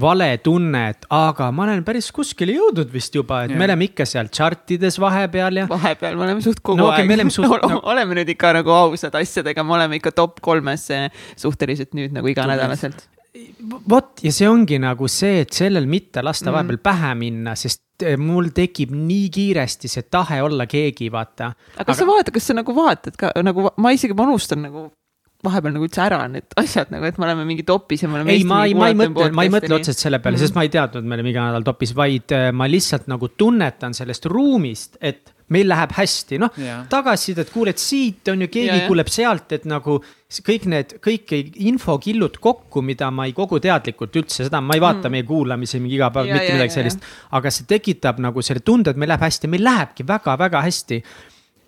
vale 0.00 0.28
tunne, 0.42 0.82
et 0.90 1.06
aga 1.14 1.48
ma 1.54 1.64
olen 1.68 1.84
päris 1.86 2.10
kuskile 2.14 2.54
jõudnud 2.56 2.90
vist 2.92 3.14
juba, 3.14 3.44
et 3.46 3.54
ja. 3.54 3.58
me 3.58 3.68
oleme 3.68 3.88
ikka 3.88 4.06
seal 4.08 4.30
chart 4.34 4.74
ides 4.74 4.98
vahepeal 5.02 5.62
ja. 5.62 5.66
vahepeal 5.70 6.18
me 6.18 6.26
oleme 6.26 6.42
suht 6.44 6.60
kogu 6.64 6.82
no, 6.82 6.90
aeg 6.90 7.06
okay,. 7.06 7.30
Suht... 7.34 7.66
No, 7.70 7.80
oleme 7.90 8.18
nüüd 8.18 8.32
ikka 8.34 8.52
nagu 8.56 8.72
ausad 8.74 9.14
asjadega, 9.18 9.64
me 9.66 9.76
oleme 9.78 10.00
ikka 10.00 10.12
top 10.16 10.40
kolmes 10.44 10.88
eh, 10.94 11.06
suhteliselt 11.38 11.94
nüüd 11.96 12.14
nagu 12.16 12.28
iganädalaselt. 12.30 13.06
vot 13.90 14.22
ja 14.22 14.34
see 14.34 14.50
ongi 14.50 14.80
nagu 14.82 15.08
see, 15.10 15.44
et 15.44 15.54
sellel 15.54 15.86
mitte 15.90 16.22
lasta 16.22 16.50
mm. 16.50 16.56
vahepeal 16.58 16.82
pähe 16.90 17.14
minna, 17.22 17.54
sest 17.58 18.02
eh, 18.02 18.18
mul 18.18 18.50
tekib 18.54 18.92
nii 18.94 19.30
kiiresti 19.34 19.90
see 19.90 20.10
tahe 20.10 20.42
olla 20.42 20.66
keegi, 20.70 21.10
vaata. 21.14 21.52
aga 21.78 21.86
kas 21.86 21.94
aga... 21.94 22.00
sa 22.02 22.10
vaatad, 22.10 22.34
kas 22.34 22.50
sa 22.50 22.58
nagu 22.58 22.76
vaatad 22.76 23.18
ka 23.20 23.32
nagu 23.46 23.70
ma 23.78 23.94
isegi 23.94 24.18
ma 24.18 24.26
unustan 24.26 24.66
nagu 24.66 24.88
vahepeal 25.44 25.76
nagu 25.76 25.86
üldse 25.88 26.02
ära 26.04 26.22
need 26.30 26.56
asjad 26.60 26.90
nagu, 26.94 27.06
et 27.08 27.20
me 27.20 27.28
oleme 27.28 27.46
mingi 27.48 27.66
topis 27.68 28.04
ja 28.04 28.10
me 28.10 28.20
oleme. 28.20 28.34
ei, 28.34 28.46
ma 28.48 28.64
ei, 28.68 28.74
ma 28.78 28.90
ei 28.90 28.98
mõtle, 28.98 29.30
ma 29.36 29.46
ei 29.46 29.52
mõtle 29.52 29.78
otseselt 29.78 30.06
selle 30.06 30.20
peale 30.20 30.36
mm, 30.36 30.40
-hmm. 30.40 30.52
sest 30.52 30.58
ma 30.58 30.66
ei 30.66 30.72
teadnud, 30.74 31.06
me 31.06 31.18
oleme 31.18 31.32
iga 31.34 31.46
nädal 31.50 31.66
topis, 31.66 31.94
vaid 31.96 32.34
äh, 32.34 32.50
ma 32.56 32.68
lihtsalt 32.70 33.08
nagu 33.12 33.30
tunnetan 33.36 33.96
sellest 33.96 34.28
ruumist, 34.30 34.98
et 35.00 35.34
meil 35.52 35.68
läheb 35.68 35.92
hästi, 35.92 36.38
noh 36.40 36.54
yeah.. 36.56 36.84
tagasisidet 36.88 37.50
kuuled 37.52 37.80
siit, 37.80 38.24
on 38.32 38.46
ju, 38.46 38.48
keegi 38.48 38.70
yeah, 38.70 38.86
kuuleb 38.88 39.10
sealt, 39.12 39.52
et 39.52 39.66
nagu 39.68 39.98
kõik 40.48 40.64
need, 40.72 40.94
kõik 41.04 41.34
infokillud 41.68 42.38
kokku, 42.42 42.82
mida 42.82 43.10
ma 43.14 43.28
ei 43.28 43.34
kogu 43.36 43.60
teadlikult 43.62 44.16
üldse, 44.22 44.46
seda 44.46 44.62
ma 44.64 44.78
ei 44.78 44.82
vaata 44.82 45.06
mm. 45.06 45.12
meie 45.14 45.28
kuulamisi 45.28 45.82
mingi 45.82 45.98
iga 46.00 46.08
päev, 46.14 46.32
mitte 46.32 46.56
midagi 46.56 46.74
sellist. 46.78 47.04
aga 47.36 47.52
see 47.52 47.68
tekitab 47.70 48.24
nagu 48.24 48.42
selle 48.42 48.64
tunde, 48.64 48.94
et 48.94 49.00
meil 49.00 49.12
läheb 49.12 49.28
hästi, 49.28 49.52
meil 49.52 49.64
lähebki 49.68 50.08
väga-väga 50.08 50.64
hästi 50.64 51.02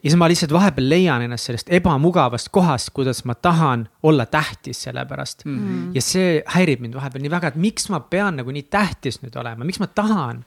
ja 0.06 0.10
siis 0.12 0.18
ma 0.20 0.28
lihtsalt 0.30 0.52
vahepeal 0.54 0.86
leian 0.86 1.24
ennast 1.24 1.48
sellest 1.48 1.70
ebamugavast 1.74 2.52
kohast, 2.54 2.92
kuidas 2.94 3.24
ma 3.26 3.34
tahan 3.34 3.88
olla 4.06 4.26
tähtis 4.30 4.84
selle 4.86 5.02
pärast 5.06 5.44
mm. 5.44 5.56
-hmm. 5.56 5.88
ja 5.94 6.02
see 6.02 6.42
häirib 6.54 6.84
mind 6.84 6.94
vahepeal 6.94 7.24
nii 7.24 7.32
väga, 7.32 7.48
et 7.48 7.58
miks 7.58 7.88
ma 7.90 8.00
pean 8.00 8.38
nagu 8.38 8.54
nii 8.54 8.68
tähtis 8.70 9.18
nüüd 9.22 9.34
olema, 9.40 9.66
miks 9.66 9.82
ma 9.82 9.90
tahan? 9.90 10.44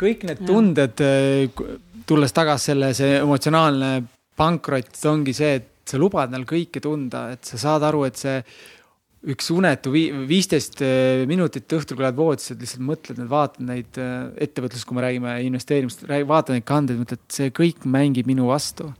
kõik 0.00 0.24
need 0.24 0.40
tunded, 0.48 1.02
äh, 1.04 1.76
tulles 2.08 2.32
tagasi 2.32 2.72
selle, 2.72 2.94
see 2.96 3.18
emotsionaalne 3.18 3.90
pankrot 4.36 4.96
ongi 5.12 5.34
see, 5.36 5.54
et 5.60 5.68
sa 5.84 6.00
lubad 6.00 6.32
neil 6.32 6.46
kõike 6.48 6.80
tunda, 6.80 7.26
et 7.34 7.44
sa 7.44 7.60
saad 7.60 7.84
aru, 7.84 8.06
et 8.08 8.16
see 8.16 8.38
üks 9.28 9.50
unetu 9.52 9.92
viisteist 9.92 10.80
eh, 10.84 11.26
minutit 11.28 11.68
õhtul, 11.76 11.98
kui 11.98 12.06
lähed 12.06 12.16
voodisse, 12.16 12.56
lihtsalt 12.56 12.84
mõtled, 12.88 13.20
vaatad 13.28 13.64
neid 13.68 14.00
eh, 14.00 14.30
ettevõtlust, 14.46 14.86
kui 14.88 14.96
me 14.96 15.04
räägime 15.04 15.36
investeerimist, 15.44 16.06
vaatad 16.08 16.56
neid 16.56 16.66
kandeid, 16.68 17.02
mõtled, 17.02 17.22
see 17.32 17.52
kõik 17.56 17.84
mängib 17.84 18.30
minu 18.30 18.48
vastu. 18.48 18.92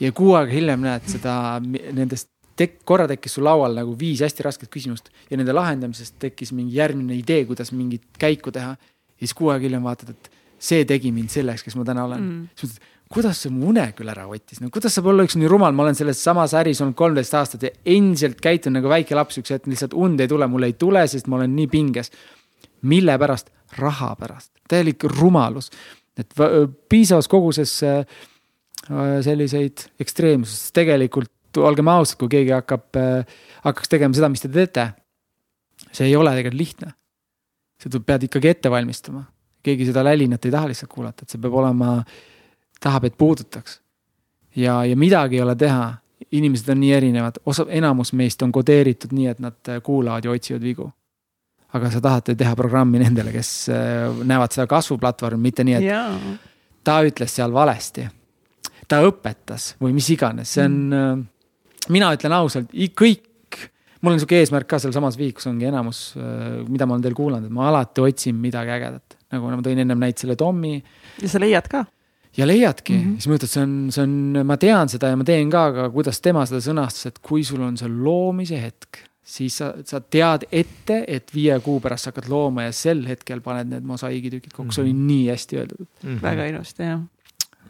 ja 0.00 0.12
kuu 0.12 0.34
aega 0.36 0.52
hiljem 0.52 0.82
näed 0.84 1.06
seda, 1.08 1.34
nendest 1.64 2.28
tek-, 2.56 2.82
korra 2.84 3.06
tekkis 3.08 3.38
sul 3.38 3.46
laual 3.48 3.76
nagu 3.76 3.94
viis 3.98 4.20
hästi 4.24 4.44
rasket 4.44 4.72
küsimust 4.72 5.08
ja 5.30 5.38
nende 5.40 5.54
lahendamisest 5.56 6.18
tekkis 6.20 6.52
mingi 6.52 6.76
järgmine 6.76 7.16
idee, 7.16 7.44
kuidas 7.48 7.72
mingit 7.72 8.04
käiku 8.20 8.52
teha. 8.52 8.76
ja 8.76 9.22
siis 9.24 9.34
kuu 9.36 9.48
aega 9.52 9.64
hiljem 9.64 9.88
vaatad, 9.88 10.12
et 10.12 10.30
see 10.58 10.84
tegi 10.88 11.12
mind 11.12 11.32
selleks, 11.32 11.64
kes 11.64 11.76
ma 11.76 11.84
täna 11.84 12.04
olen 12.04 12.22
mm.. 12.22 12.44
siis 12.56 12.76
mõtled, 12.76 12.92
kuidas 13.12 13.40
see 13.42 13.52
mu 13.54 13.70
une 13.70 13.84
küll 13.96 14.10
ära 14.10 14.26
võttis, 14.28 14.60
no 14.62 14.70
kuidas 14.74 14.96
saab 14.96 15.10
olla 15.12 15.26
üks 15.26 15.36
nii 15.38 15.50
rumal, 15.50 15.74
ma 15.76 15.84
olen 15.84 15.98
selles 15.98 16.22
samas 16.22 16.54
äris 16.58 16.80
olnud 16.82 16.96
kolmteist 16.98 17.36
aastat 17.38 17.66
ja 17.68 17.70
endiselt 17.94 18.40
käitun 18.42 18.74
nagu 18.76 18.90
väike 18.90 19.14
laps, 19.18 19.38
üks 19.40 19.54
hetk 19.54 19.68
lihtsalt 19.70 19.94
und 19.94 20.22
ei 20.22 20.30
tule, 20.30 20.48
mul 20.50 20.66
ei 20.66 20.74
tule, 20.78 21.04
sest 21.10 21.30
ma 21.30 21.38
olen 21.40 21.54
nii 21.56 21.70
pinges. 21.70 22.10
mille 22.82 23.18
pärast? 23.18 23.52
raha 23.78 24.14
pärast, 24.16 24.52
täielik 24.68 25.04
rumalus. 25.18 25.70
et 26.18 26.34
piisavas 26.88 27.28
koguses 27.28 27.78
äh, 27.82 28.04
selliseid 29.22 29.88
ekstreemsusi, 30.00 30.72
tegelikult 30.72 31.30
olgem 31.56 31.88
ausad, 31.88 32.18
kui 32.18 32.28
keegi 32.28 32.54
hakkab, 32.54 32.86
äh, 32.96 33.42
hakkaks 33.64 33.88
tegema 33.88 34.14
seda, 34.14 34.28
mis 34.28 34.42
te 34.42 34.48
teete. 34.48 34.90
see 35.92 36.06
ei 36.06 36.16
ole 36.16 36.30
tegelikult 36.34 36.58
lihtne. 36.58 36.94
sa 37.82 38.00
pead 38.00 38.22
ikkagi 38.26 38.48
ette 38.48 38.70
valmistama, 38.70 39.26
keegi 39.62 39.86
seda 39.86 40.02
lälinat 40.02 40.44
ei 40.44 40.50
taha 40.50 40.72
lihtsalt 40.72 40.90
kuulata, 40.90 41.22
et 41.22 41.30
see 41.30 41.38
peab 41.42 41.54
olema 41.54 41.98
äh, 42.00 42.24
tahab, 42.86 43.08
et 43.08 43.18
puudutaks. 43.18 43.80
ja, 44.56 44.84
ja 44.84 44.96
midagi 44.96 45.40
ei 45.40 45.42
ole 45.44 45.56
teha, 45.58 45.94
inimesed 46.32 46.68
on 46.72 46.80
nii 46.80 46.92
erinevad, 46.96 47.40
osa, 47.46 47.66
enamus 47.68 48.12
meist 48.16 48.42
on 48.42 48.52
kodeeritud 48.52 49.12
nii, 49.16 49.28
et 49.32 49.42
nad 49.42 49.72
äh, 49.72 49.82
kuulavad 49.84 50.24
ja 50.24 50.32
otsivad 50.34 50.64
vigu. 50.64 50.90
aga 51.76 51.90
sa 51.92 52.00
tahad 52.00 52.30
teha 52.38 52.56
programmi 52.56 53.02
nendele, 53.02 53.34
kes 53.34 53.50
äh, 53.74 54.20
näevad 54.24 54.54
seda 54.54 54.66
kasvuplatvormi, 54.70 55.42
mitte 55.48 55.64
nii, 55.66 55.78
et 55.80 55.88
ja. 55.90 56.02
ta 56.84 57.00
ütles 57.04 57.34
seal 57.36 57.52
valesti. 57.52 58.06
ta 58.88 59.02
õpetas 59.04 59.74
või 59.82 59.96
mis 59.96 60.10
iganes, 60.14 60.52
see 60.56 60.66
on 60.66 60.76
mm., 60.86 61.24
mina 61.92 62.10
ütlen 62.14 62.34
ausalt, 62.34 62.72
kõik 62.98 63.24
mul 64.00 64.14
on 64.14 64.22
sihuke 64.22 64.38
eesmärk 64.40 64.68
ka 64.70 64.78
sealsamas 64.82 65.18
vihikus 65.18 65.46
ongi 65.50 65.66
enamus, 65.68 66.00
mida 66.68 66.86
ma 66.86 66.94
olen 66.94 67.04
teil 67.04 67.14
kuulanud, 67.18 67.48
et 67.48 67.54
ma 67.54 67.68
alati 67.70 68.02
otsin 68.04 68.38
midagi 68.38 68.72
ägedat. 68.74 69.18
nagu 69.34 69.50
ma 69.50 69.62
tõin 69.62 69.82
ennem 69.82 69.98
näite 69.98 70.22
selle 70.22 70.36
Tommi. 70.38 70.78
ja 71.22 71.28
sa 71.28 71.42
leiad 71.42 71.68
ka 71.70 71.84
ja 72.36 72.46
leiadki 72.46 72.92
mm, 72.92 73.02
-hmm. 73.02 73.18
siis 73.20 73.28
mõtled, 73.32 73.50
see 73.50 73.64
on, 73.64 73.74
see 73.94 74.04
on, 74.04 74.46
ma 74.46 74.56
tean 74.60 74.90
seda 74.92 75.10
ja 75.12 75.18
ma 75.18 75.26
teen 75.26 75.50
ka, 75.52 75.66
aga 75.72 75.88
kuidas 75.94 76.20
tema 76.24 76.44
seda 76.48 76.60
sõnastas, 76.64 77.10
et 77.10 77.20
kui 77.24 77.44
sul 77.44 77.62
on 77.64 77.76
see 77.80 77.90
loomise 77.90 78.60
hetk, 78.60 79.00
siis 79.26 79.56
sa, 79.62 79.72
sa 79.88 80.00
tead 80.00 80.46
ette, 80.52 81.02
et 81.08 81.32
viie 81.34 81.56
kuu 81.64 81.80
pärast 81.82 82.06
sa 82.06 82.12
hakkad 82.12 82.28
looma 82.30 82.68
ja 82.68 82.74
sel 82.76 83.04
hetkel 83.08 83.42
paned 83.44 83.72
need 83.72 83.86
mosaiigitükid 83.88 84.52
kokku 84.52 84.64
mm, 84.64 84.68
-hmm. 84.68 84.74
see 84.74 84.82
oli 84.84 84.92
mhm. 84.92 85.06
nii 85.06 85.28
hästi 85.28 85.60
öeldud 85.62 85.86
mm. 85.86 86.08
-hmm. 86.08 86.22
väga 86.22 86.46
ilusti, 86.52 86.82
jah. 86.82 87.00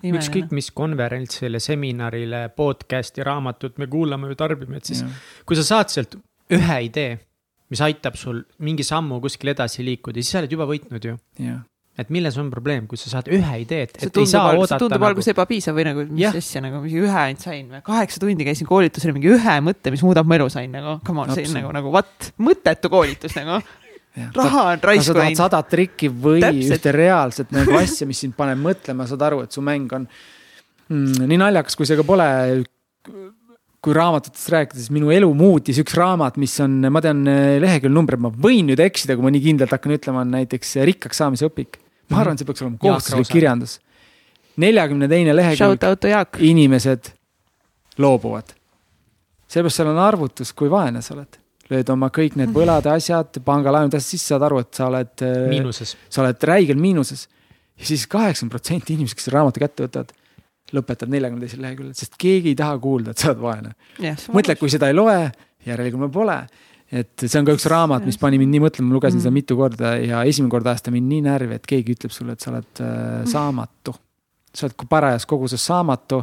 ükskõik 0.07 0.51
mis 0.51 0.71
konverentsile, 0.71 1.61
seminarile, 1.61 2.49
podcast'i, 2.57 3.25
raamatut 3.25 3.79
me 3.79 3.87
kuulame 3.87 4.29
või 4.29 4.37
tarbime, 4.37 4.77
et 4.77 4.85
siis 4.85 5.01
ja. 5.01 5.09
kui 5.47 5.57
sa 5.57 5.65
saad 5.65 5.89
sealt 5.89 6.19
ühe 6.51 6.81
idee, 6.91 7.19
mis 7.71 7.81
aitab 7.81 8.15
sul 8.15 8.43
mingi 8.59 8.85
sammu 8.85 9.21
kuskil 9.21 9.51
edasi 9.51 9.85
liikuda, 9.85 10.21
siis 10.23 10.31
sa 10.31 10.39
oled 10.39 10.53
juba 10.53 10.67
võitnud 10.67 11.05
ju. 11.05 11.17
jah 11.39 11.65
et 11.97 12.11
milles 12.13 12.37
on 12.37 12.51
probleem, 12.53 12.85
kui 12.89 12.99
sa 13.01 13.09
saad 13.15 13.31
ühe 13.33 13.61
idee, 13.63 13.87
et, 13.87 13.95
et 14.05 14.19
ei 14.21 14.29
saa 14.29 14.51
algus, 14.51 14.67
oodata. 14.67 14.81
tundub 14.83 15.01
nagu... 15.01 15.09
alguses 15.09 15.33
ebapiisav 15.33 15.79
või 15.79 15.87
nagu, 15.89 16.05
mis 16.11 16.39
asja 16.43 16.61
nagu, 16.65 16.83
mingi 16.85 17.01
ühe 17.01 17.17
ainult 17.23 17.47
sain 17.47 17.65
või, 17.71 17.81
kaheksa 17.87 18.21
tundi 18.23 18.47
käisin 18.47 18.69
koolitusel, 18.69 19.15
mingi 19.17 19.33
ühe 19.33 19.57
mõtte, 19.65 19.93
mis 19.95 20.05
muudab 20.05 20.29
mu 20.29 20.37
elu 20.37 20.49
sain 20.53 20.69
nagu, 20.77 20.99
come 21.07 21.25
on, 21.25 21.33
see 21.33 21.49
on 21.49 21.57
nagu, 21.57 21.73
nagu 21.79 21.93
what, 21.95 22.31
mõttetu 22.37 22.93
koolitus 22.93 23.37
nagu. 23.39 23.63
raha 24.37 24.67
on 24.75 24.85
raisku 24.91 25.17
läinud. 25.17 25.37
sa 25.37 25.47
tahad 25.47 25.63
sadat 25.63 25.73
trikki 25.73 26.11
või 26.13 26.43
Täpselt. 26.45 26.77
ühte 26.77 26.93
reaalset 26.97 27.57
nagu 27.57 27.79
asja, 27.81 28.09
mis 28.09 28.21
sind 28.25 28.37
paneb 28.37 28.61
mõtlema, 28.61 29.09
saad 29.09 29.25
aru, 29.31 29.43
et 29.49 29.57
su 29.57 29.65
mäng 29.65 29.97
on 29.97 30.05
mm, 30.05 31.25
nii 31.33 31.41
naljakas, 31.41 31.79
kui 31.81 31.89
see 31.89 31.97
ka 31.97 32.05
pole 32.05 32.29
kui 33.87 33.95
raamatutest 33.95 34.51
rääkides, 34.51 34.91
minu 34.93 35.13
elu 35.15 35.29
muutis 35.39 35.79
üks 35.79 35.95
raamat, 35.97 36.37
mis 36.43 36.53
on, 36.61 36.77
ma 36.91 37.01
tean 37.05 37.23
leheküljenumbreid, 37.63 38.21
ma 38.25 38.33
võin 38.35 38.67
nüüd 38.73 38.83
eksida, 38.83 39.15
kui 39.15 39.25
ma 39.25 39.31
nii 39.33 39.45
kindlalt 39.45 39.77
hakkan 39.77 39.95
ütlema, 39.95 40.25
on 40.27 40.33
näiteks 40.35 40.75
Rikkaks 40.91 41.23
saamise 41.23 41.47
õpik 41.47 41.79
ma 42.13 42.23
arvan, 42.23 42.39
see 42.39 42.49
peaks 42.49 42.65
olema 42.65 42.81
kohustuslik 42.83 43.33
kirjandus. 43.33 43.79
neljakümne 44.63 45.09
teine 45.09 45.35
lehekülg, 45.37 46.39
inimesed 46.51 47.11
loobuvad. 48.03 48.55
seepärast 49.49 49.81
seal 49.81 49.91
on 49.93 50.01
arvutus, 50.03 50.53
kui 50.57 50.71
vaene 50.73 51.03
sa 51.03 51.15
oled. 51.17 51.41
lööd 51.71 51.89
oma 51.91 52.11
kõik 52.15 52.37
need 52.39 52.53
võlad, 52.55 52.87
asjad, 52.93 53.41
pangalaenud, 53.45 53.97
sisse, 53.99 54.29
saad 54.31 54.45
aru, 54.47 54.61
et 54.63 54.77
sa 54.77 54.87
oled. 54.87 55.25
Äh, 55.27 55.49
sa 56.09 56.23
oled 56.23 56.47
räigel 56.53 56.79
miinuses. 56.79 57.27
ja 57.77 57.89
siis 57.91 58.07
kaheksakümmend 58.07 58.55
protsenti 58.55 58.95
inimesed, 58.95 59.19
kes 59.19 59.33
raamatu 59.35 59.61
kätte 59.61 59.85
võtavad, 59.85 60.15
lõpetavad 60.73 61.13
neljakümne 61.13 61.45
teisel 61.45 61.61
leheküljel, 61.63 61.97
sest 61.99 62.15
keegi 62.19 62.55
ei 62.55 62.59
taha 62.59 62.79
kuulda, 62.83 63.13
et 63.13 63.19
sa 63.19 63.33
oled 63.33 63.43
vaene. 63.43 63.75
mõtle, 64.33 64.57
kui 64.57 64.71
seda 64.73 64.89
ei 64.89 64.97
loe, 64.97 65.19
järelikult 65.67 66.07
ma 66.07 66.09
pole 66.13 66.39
et 66.93 67.25
see 67.25 67.41
on 67.41 67.47
ka 67.47 67.55
üks 67.57 67.67
raamat, 67.71 68.05
mis 68.07 68.19
pani 68.21 68.39
mind 68.39 68.55
nii 68.55 68.63
mõtlema, 68.63 68.89
ma 68.91 68.97
lugesin 68.97 69.19
mm. 69.19 69.25
seda 69.25 69.35
mitu 69.35 69.59
korda 69.59 69.97
ja 69.99 70.23
esimene 70.29 70.53
kord 70.53 70.69
ajas 70.71 70.87
ta 70.87 70.95
mind 70.95 71.11
nii 71.11 71.23
närvi, 71.27 71.59
et 71.59 71.67
keegi 71.67 71.97
ütleb 71.97 72.15
sulle, 72.15 72.37
et 72.37 72.43
sa 72.43 72.53
oled 72.53 72.83
äh, 72.83 72.89
mm. 72.89 73.31
saamatu. 73.33 73.95
sa 74.57 74.69
oled 74.69 74.89
parajas 74.89 75.27
koguses 75.29 75.65
saamatu 75.67 76.23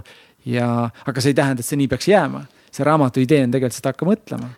ja, 0.49 0.90
aga 1.06 1.23
see 1.23 1.34
ei 1.34 1.40
tähenda, 1.40 1.64
et 1.64 1.68
see 1.68 1.80
nii 1.80 1.90
peaks 1.91 2.07
jääma. 2.07 2.45
see 2.73 2.85
raamatu 2.88 3.22
idee 3.22 3.44
on 3.45 3.52
tegelikult 3.53 3.77
seda, 3.77 3.91
hakka 3.91 4.07
mõtlema. 4.07 4.49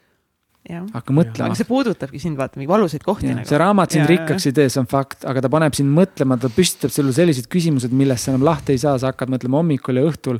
hakka 0.94 1.15
mõtlema. 1.18 1.48
aga 1.49 1.57
see 1.57 1.69
puudutabki 1.69 2.22
sind, 2.22 2.38
vaata, 2.38 2.61
mingi 2.61 2.69
valusaid 2.69 3.06
kohti. 3.06 3.32
Nagu. 3.32 3.49
see 3.49 3.61
raamat 3.61 3.98
sind 3.98 4.06
ja, 4.06 4.11
rikkaks 4.14 4.45
ei 4.52 4.57
tee, 4.60 4.68
see 4.69 4.84
on 4.84 4.90
fakt, 4.91 5.26
aga 5.26 5.41
ta 5.41 5.52
paneb 5.57 5.77
sind 5.77 5.90
mõtlema, 5.94 6.38
ta 6.38 6.52
püstitab 6.53 6.94
sulle 6.94 7.15
sellised 7.18 7.49
küsimused, 7.49 7.94
millest 7.98 8.27
sa 8.30 8.36
enam 8.36 8.45
lahti 8.45 8.77
ei 8.77 8.84
saa, 8.84 8.99
sa 9.02 9.10
hakkad 9.10 9.34
mõtlema 9.34 9.57
hommikul 9.64 9.98
ja 9.98 10.06
õhtul 10.06 10.38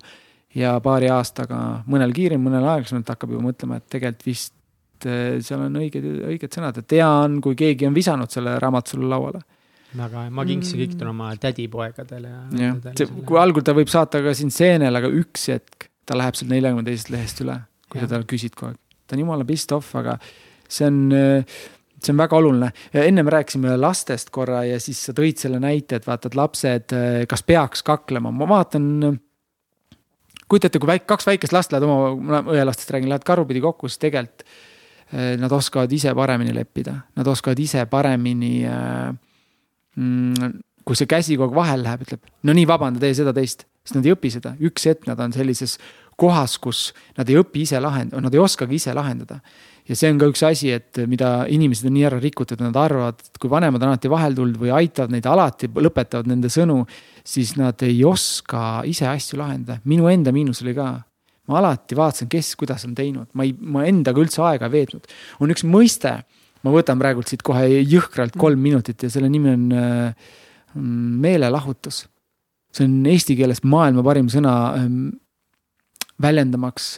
ja 0.56 0.78
paari 0.84 1.10
aastaga, 1.12 1.82
mõnel 1.90 2.14
kiirem, 2.16 2.46
mõnel 2.46 2.70
aeglasemalt 2.70 3.10
hakkab 3.12 3.34
juba 3.34 3.50
mõtlema, 3.50 3.82
et 3.82 3.90
tegelikult 3.92 4.30
vist 4.30 4.54
et 4.96 5.10
eh, 5.10 5.42
seal 5.44 5.66
on 5.68 5.76
õiged, 5.82 6.08
õiged 6.32 6.56
sõnad, 6.56 6.80
et 6.82 6.96
hea 6.98 7.10
on, 7.26 7.40
kui 7.44 7.58
keegi 7.60 7.88
on 7.90 7.96
visanud 7.96 8.32
selle 8.32 8.58
raamatu 8.62 8.96
sulle 8.96 9.12
lauale. 9.12 9.44
väga 9.96 10.26
ma 10.36 10.44
kingsin 10.48 10.80
kõik 10.82 10.96
mm. 10.98 11.12
oma 11.12 11.30
tädipoegadele 11.40 12.32
ja. 12.32 12.42
jah, 12.64 12.80
see, 12.98 13.08
kui 13.28 13.40
algul 13.40 13.64
ta 13.64 13.76
võib 13.78 13.92
saata 13.92 14.20
ka 14.24 14.34
sind 14.36 14.52
seenele, 14.56 15.00
aga 15.00 15.12
üks 15.22 15.48
hetk 15.54 15.90
ta 16.06 16.18
läheb 16.18 16.36
sealt 16.38 16.52
neljakümne 16.52 16.86
teisest 16.88 17.14
lehest 17.14 17.42
üle. 17.46 17.62
kui 17.90 18.02
sa 18.02 18.10
talle 18.12 18.28
küsid 18.30 18.56
kogu 18.58 18.74
aeg. 18.74 18.82
ta 19.06 19.16
on 19.16 19.24
jumala 19.24 19.48
pissed 19.48 19.72
off, 19.76 19.94
aga 19.96 20.18
see 20.68 20.88
on, 20.90 21.00
see 22.02 22.14
on 22.14 22.20
väga 22.20 22.40
oluline. 22.40 22.72
ennem 23.06 23.32
rääkisime 23.32 23.78
lastest 23.80 24.32
korra 24.36 24.64
ja 24.68 24.80
siis 24.84 25.02
sa 25.08 25.16
tõid 25.18 25.42
selle 25.42 25.62
näite, 25.64 26.00
et 26.00 26.08
vaata, 26.08 26.32
et 26.32 26.40
lapsed, 26.40 26.98
kas 27.30 27.46
peaks 27.46 27.86
kaklema, 27.86 28.32
ma 28.32 28.50
vaatan. 28.50 29.20
kujuta 30.50 30.70
ette, 30.70 30.80
kui 30.82 30.92
väike, 30.92 31.08
kaks 31.10 31.28
väikest 31.30 31.56
last 31.56 31.74
lähevad 31.74 31.90
oma, 31.90 32.46
õelastest 32.54 32.94
räägin, 32.94 33.10
lähevad 33.14 33.28
karupidi 33.28 33.64
kokku, 33.64 33.90
siis 33.90 34.02
tegelikult 34.02 34.46
nad 35.40 35.52
oskavad 35.56 35.92
ise 35.96 36.14
paremini 36.18 36.54
leppida, 36.56 36.96
nad 37.16 37.28
oskavad 37.28 37.60
ise 37.62 37.86
paremini 37.92 38.54
äh, 38.68 39.12
mm, 39.96 40.56
kui 40.86 40.98
see 40.98 41.10
käsi 41.10 41.38
kogu 41.38 41.50
aeg 41.50 41.60
vahele 41.60 41.88
läheb, 41.88 42.04
ütleb 42.06 42.26
no 42.46 42.56
nii, 42.56 42.66
vabanda, 42.70 43.02
tee 43.02 43.14
seda, 43.18 43.34
teist, 43.36 43.66
siis 43.86 43.98
nad 43.98 44.06
ei 44.06 44.16
õpi 44.16 44.32
seda, 44.34 44.56
üks 44.70 44.86
hetk 44.90 45.08
nad 45.10 45.22
on 45.24 45.34
sellises 45.34 45.78
kohas, 46.20 46.58
kus 46.62 46.90
nad 47.18 47.30
ei 47.30 47.40
õpi 47.40 47.66
ise 47.66 47.80
lahendada, 47.82 48.22
nad 48.24 48.36
ei 48.36 48.42
oskagi 48.44 48.78
ise 48.78 48.94
lahendada. 48.96 49.40
ja 49.86 49.96
see 49.98 50.10
on 50.10 50.20
ka 50.22 50.30
üks 50.32 50.42
asi, 50.48 50.72
et 50.74 50.98
mida 51.10 51.46
inimesed 51.52 51.90
on 51.90 51.94
nii 51.94 52.06
ära 52.08 52.20
rikutud, 52.22 52.62
nad 52.64 52.78
arvavad, 52.80 53.20
et 53.22 53.42
kui 53.42 53.52
vanemad 53.52 53.84
on 53.84 53.92
alati 53.92 54.10
vahel 54.10 54.38
tulnud 54.38 54.58
või 54.62 54.72
aitavad 54.74 55.14
neid 55.14 55.28
alati, 55.30 55.70
lõpetavad 55.70 56.30
nende 56.32 56.50
sõnu, 56.50 56.80
siis 57.26 57.54
nad 57.60 57.82
ei 57.86 58.00
oska 58.06 58.82
ise 58.90 59.06
asju 59.12 59.42
lahendada. 59.42 59.82
minu 59.86 60.10
enda 60.10 60.34
miinus 60.34 60.64
oli 60.66 60.74
ka. 60.78 61.04
Ma 61.50 61.60
alati 61.62 61.98
vaatasin, 61.98 62.30
kes, 62.32 62.54
kuidas 62.60 62.86
on 62.88 62.96
teinud, 62.98 63.30
ma 63.38 63.46
ei, 63.46 63.54
ma 63.60 63.86
endaga 63.90 64.22
üldse 64.24 64.42
aega 64.46 64.70
ei 64.70 64.80
veetnud. 64.80 65.08
on 65.40 65.54
üks 65.54 65.66
mõiste, 65.68 66.16
ma 66.66 66.74
võtan 66.74 67.02
praegult 67.02 67.30
siit 67.30 67.46
kohe 67.46 67.68
jõhkralt 67.84 68.38
kolm 68.40 68.62
minutit 68.62 69.06
ja 69.06 69.12
selle 69.14 69.30
nimi 69.30 69.54
on 69.54 69.66
äh, 69.78 70.34
meelelahutus. 71.26 72.06
see 72.76 72.88
on 72.88 73.06
eesti 73.08 73.38
keeles 73.40 73.64
maailma 73.64 74.04
parim 74.04 74.28
sõna 74.32 74.56
ähm, 74.80 75.04
väljendamaks, 76.22 76.98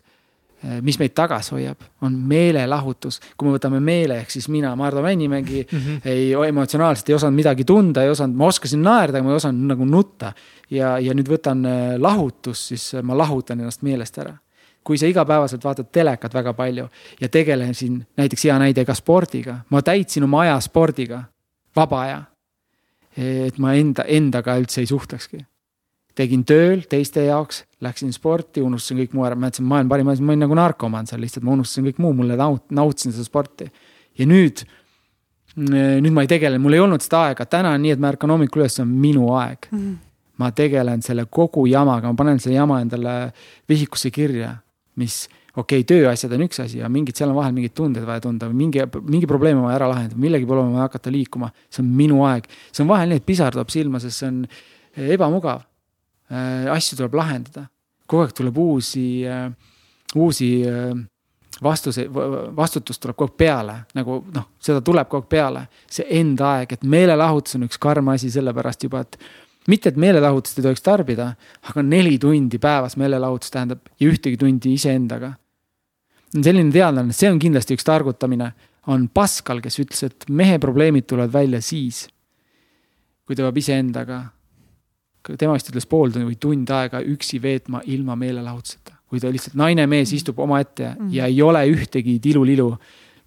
mis 0.81 0.97
meid 0.97 1.13
tagasi 1.13 1.53
hoiab, 1.53 1.83
on 2.01 2.15
meelelahutus. 2.29 3.19
kui 3.37 3.47
me 3.47 3.57
võtame 3.57 3.79
meele 3.83 4.19
ehk 4.23 4.31
siis 4.33 4.47
mina, 4.49 4.75
Maardo 4.75 5.01
Männimägi 5.01 5.67
mm, 5.71 5.79
-hmm. 5.79 6.01
ei 6.05 6.33
emotsionaalselt 6.47 7.09
ei 7.09 7.15
osanud 7.15 7.35
midagi 7.35 7.63
tunda, 7.63 8.03
ei 8.03 8.09
osanud, 8.09 8.35
ma 8.35 8.45
oskasin 8.45 8.81
naerda, 8.81 9.17
aga 9.17 9.27
ma 9.27 9.31
ei 9.31 9.35
osanud 9.35 9.67
nagu 9.67 9.85
nutta. 9.85 10.33
ja, 10.69 10.99
ja 10.99 11.13
nüüd 11.13 11.29
võtan 11.29 11.65
äh, 11.65 11.99
lahutus, 11.99 12.67
siis 12.67 12.95
ma 13.03 13.17
lahutan 13.17 13.59
ennast 13.59 13.81
meelest 13.81 14.17
ära 14.17 14.37
kui 14.83 14.97
sa 14.97 15.05
igapäevaselt 15.05 15.63
vaatad 15.63 15.91
telekat 15.91 16.33
väga 16.33 16.53
palju 16.53 16.87
ja 17.21 17.29
tegelesin 17.29 18.05
näiteks 18.17 18.43
hea 18.43 18.59
näide 18.59 18.85
ka 18.85 18.93
spordiga, 18.93 19.59
ma 19.69 19.81
täitsin 19.81 20.23
oma 20.23 20.41
aja 20.41 20.59
spordiga, 20.59 21.23
vaba 21.75 22.01
aja 22.01 22.23
et 23.17 23.57
ma 23.61 23.73
enda, 23.77 24.05
endaga 24.07 24.57
üldse 24.61 24.83
ei 24.83 24.89
suhtlekski. 24.89 25.41
Tegin 26.17 26.43
tööl 26.47 26.81
teiste 26.89 27.27
jaoks, 27.27 27.61
läksin 27.85 28.13
sporti, 28.15 28.63
unustasin 28.65 29.03
kõik 29.03 29.13
muu 29.13 29.27
ära, 29.27 29.37
mõtlesin, 29.37 29.67
maailma 29.69 29.93
parim 29.93 30.09
asi, 30.11 30.25
ma 30.25 30.33
olin 30.33 30.43
nagu 30.47 30.57
narkomaan 30.57 31.09
seal 31.09 31.21
lihtsalt, 31.21 31.45
ma 31.45 31.53
unustasin 31.53 31.85
kõik 31.89 32.01
muu, 32.01 32.15
mulle 32.17 32.37
naut-, 32.39 32.65
nautisin 32.73 33.13
seda 33.13 33.27
sporti. 33.27 33.69
ja 34.17 34.25
nüüd, 34.25 34.63
nüüd 35.57 36.13
ma 36.13 36.25
ei 36.25 36.31
tegele, 36.31 36.57
mul 36.61 36.77
ei 36.77 36.81
olnud 36.81 37.05
seda 37.05 37.27
aega, 37.29 37.45
täna 37.49 37.75
on 37.77 37.83
nii, 37.85 37.95
et 37.95 38.01
ma 38.01 38.11
ärkan 38.13 38.33
hommikul 38.33 38.63
üles, 38.63 38.77
see 38.77 38.85
on 38.85 38.93
minu 39.05 39.31
aeg 39.37 39.69
mm. 39.69 39.79
-hmm. 39.79 39.97
ma 40.41 40.51
tegelen 40.51 41.01
selle 41.05 41.25
kogu 41.29 41.67
jamaga, 41.69 42.09
ma 42.09 42.17
panen 42.17 42.39
selle 42.39 42.57
jama 42.57 42.81
endale 42.81 43.31
vihikusse 43.69 44.11
kirja, 44.11 44.55
mis 44.95 45.27
okei 45.57 45.81
okay,, 45.81 45.85
tööasjad 45.89 46.33
on 46.33 46.45
üks 46.45 46.61
asi 46.61 46.81
ja 46.81 46.89
mingid, 46.89 47.17
seal 47.17 47.31
on 47.31 47.37
vahel 47.37 47.53
mingeid 47.55 47.73
tundeid 47.77 48.05
vaja 48.05 48.21
tunda 48.25 48.49
või 48.49 48.59
mingi, 48.65 48.83
mingi 49.05 49.29
probleem 49.29 49.57
on 49.57 49.65
vaja 49.65 49.79
ära 49.79 49.89
lahendada, 49.89 50.19
millegi 50.21 50.45
poole 50.49 50.65
on 50.65 50.75
vaja 50.75 50.89
hakata 50.89 51.13
liikuma. 51.13 51.49
see 51.69 51.81
on 51.83 51.89
minu 51.97 52.21
aeg, 52.25 52.45
see 52.71 52.83
on 52.85 52.89
vahel 52.91 53.09
nii, 53.09 53.21
et 53.21 53.25
pisar 53.25 53.53
tuleb 53.53 53.73
silma, 53.73 54.01
sest 54.01 54.21
see 54.21 54.29
on 54.29 54.43
ebamugav. 55.17 55.65
Eh, 56.27 56.67
asju 56.73 56.97
tuleb 56.99 57.13
lahendada, 57.15 57.67
kogu 58.05 58.25
aeg 58.25 58.33
tuleb 58.35 58.57
uusi, 58.59 59.23
eh, 59.23 59.47
uusi 60.15 60.49
vastuseid, 61.63 62.11
vastutust 62.55 63.01
tuleb 63.01 63.15
kogu 63.17 63.31
aeg 63.31 63.37
peale, 63.39 63.75
nagu 63.97 64.19
noh, 64.35 64.47
seda 64.59 64.81
tuleb 64.85 65.07
kogu 65.07 65.23
aeg 65.23 65.29
peale. 65.29 65.67
see 65.89 66.05
enda 66.19 66.53
aeg, 66.57 66.73
et 66.73 66.83
meelelahutus 66.83 67.55
on 67.55 67.63
üks 67.67 67.79
karm 67.79 68.09
asi 68.13 68.29
sellepärast 68.31 68.83
juba, 68.83 69.01
et 69.01 69.17
mitte, 69.67 69.89
et 69.89 69.99
meelelahutust 69.99 70.59
ei 70.59 70.67
tohiks 70.67 70.83
tarbida, 70.83 71.31
aga 71.69 71.83
neli 71.83 72.17
tundi 72.21 72.59
päevas 72.61 72.97
meelelahutust 72.99 73.53
tähendab 73.53 73.91
ja 73.99 74.09
ühtegi 74.11 74.39
tundi 74.39 74.73
iseendaga. 74.77 75.33
Selline 76.33 76.71
teadlane, 76.71 77.15
see 77.15 77.29
on 77.31 77.39
kindlasti 77.39 77.77
üks 77.77 77.87
targutamine, 77.87 78.51
on 78.91 79.07
Pascal, 79.11 79.61
kes 79.63 79.79
ütles, 79.83 80.03
et 80.07 80.27
mehe 80.29 80.59
probleemid 80.63 81.07
tulevad 81.07 81.33
välja 81.33 81.61
siis, 81.63 82.05
kui 83.27 83.35
ta 83.35 83.47
peab 83.47 83.59
iseendaga, 83.59 84.21
tema 85.39 85.57
vist 85.57 85.71
ütles 85.71 85.87
pool 85.89 86.13
tundi 86.13 86.27
või 86.29 86.37
tund 86.39 86.69
aega 86.71 87.01
üksi 87.03 87.41
veetma 87.43 87.81
ilma 87.85 88.15
meelelahutuseta. 88.15 88.95
kui 89.07 89.21
ta 89.23 89.31
lihtsalt 89.31 89.55
naine, 89.55 89.85
mees 89.87 90.11
istub 90.13 90.39
omaette 90.39 90.89
mm 90.89 90.95
-hmm. 90.95 91.13
ja 91.15 91.25
ei 91.25 91.41
ole 91.41 91.65
ühtegi 91.71 92.19
tilulilu. 92.19 92.77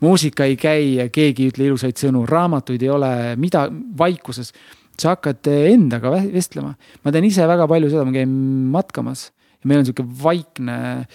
muusika 0.00 0.44
ei 0.44 0.56
käi, 0.56 1.08
keegi 1.12 1.42
ei 1.42 1.48
ütle 1.48 1.64
ilusaid 1.64 1.96
sõnu, 1.96 2.26
raamatuid 2.26 2.82
ei 2.82 2.90
ole, 2.90 3.36
mida, 3.36 3.68
vaikuses. 3.98 4.52
sa 4.98 5.08
hakkad 5.08 5.46
endaga 5.46 6.10
vestlema. 6.10 6.74
ma 7.04 7.12
teen 7.12 7.24
ise 7.24 7.46
väga 7.46 7.68
palju 7.68 7.90
seda, 7.90 8.04
ma 8.04 8.12
käin 8.12 8.28
matkamas 8.70 9.32
ja 9.62 9.68
meil 9.68 9.78
on 9.78 9.84
sihuke 9.84 10.04
vaikne 10.22 11.06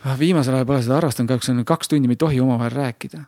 Ah, 0.00 0.16
viimasel 0.16 0.56
ajal 0.56 0.68
pole 0.68 0.80
seda 0.80 0.96
harrastanud, 0.96 1.28
kahjuks 1.28 1.50
on 1.52 1.64
kaks 1.68 1.90
tundi, 1.92 2.08
me 2.08 2.16
ei 2.16 2.20
tohi 2.20 2.40
omavahel 2.40 2.72
rääkida. 2.72 3.26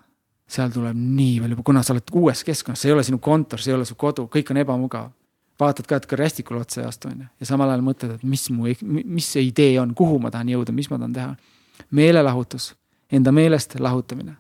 seal 0.53 0.69
tuleb 0.69 0.97
nii 0.97 1.39
palju, 1.41 1.63
kuna 1.65 1.81
sa 1.81 1.95
oled 1.95 2.11
uues 2.13 2.43
keskkonnas, 2.45 2.81
see 2.83 2.91
ei 2.91 2.93
ole 2.93 3.05
sinu 3.07 3.17
kontor, 3.25 3.61
see 3.61 3.71
ei 3.73 3.77
ole 3.79 3.87
su 3.89 3.95
kodu, 3.97 4.27
kõik 4.29 4.51
on 4.53 4.59
ebamugav. 4.61 5.07
Vaatad 5.63 5.89
ka, 5.89 6.01
et 6.01 6.09
ka 6.11 6.19
rästikule 6.19 6.63
otsa 6.63 6.83
ei 6.83 6.89
astu, 6.91 7.11
on 7.13 7.25
ju, 7.25 7.29
ja 7.41 7.49
samal 7.49 7.73
ajal 7.73 7.85
mõtled, 7.87 8.17
et 8.19 8.25
mis 8.27 8.49
mu, 8.55 8.73
mis 8.89 9.31
see 9.35 9.47
idee 9.49 9.77
on, 9.83 9.95
kuhu 9.99 10.19
ma 10.23 10.33
tahan 10.35 10.51
jõuda, 10.53 10.75
mis 10.77 10.91
ma 10.93 10.99
tahan 11.01 11.17
teha. 11.19 11.35
meelelahutus, 11.91 12.73
enda 13.13 13.33
meelest 13.33 13.79
lahutamine. 13.81 14.37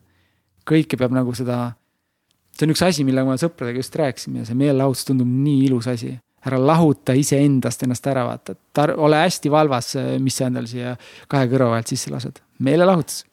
kõike 0.68 0.98
peab 0.98 1.14
nagu 1.14 1.34
seda, 1.34 1.72
see 2.54 2.66
on 2.66 2.74
üks 2.74 2.84
asi, 2.86 3.04
millega 3.04 3.26
ma 3.26 3.38
sõpradega 3.40 3.82
just 3.82 3.96
rääkisime 3.96 4.42
ja 4.42 4.50
see 4.50 4.58
meelelahutus 4.58 5.08
tundub 5.08 5.26
nii 5.26 5.64
ilus 5.66 5.88
asi 5.90 6.18
ära 6.46 6.58
lahuta 6.58 7.14
iseendast 7.14 7.84
ennast 7.86 8.06
ära, 8.10 8.24
vaata, 8.26 8.54
et 8.56 8.80
ole 8.96 9.20
hästi 9.22 9.50
valvas, 9.52 9.92
mis 10.22 10.38
sa 10.38 10.48
endale 10.50 10.70
siia 10.70 10.96
kahe 11.30 11.50
kõrva 11.50 11.76
vahelt 11.76 11.92
sisse 11.92 12.10
lased, 12.12 12.40
meelelahutus. 12.62 13.24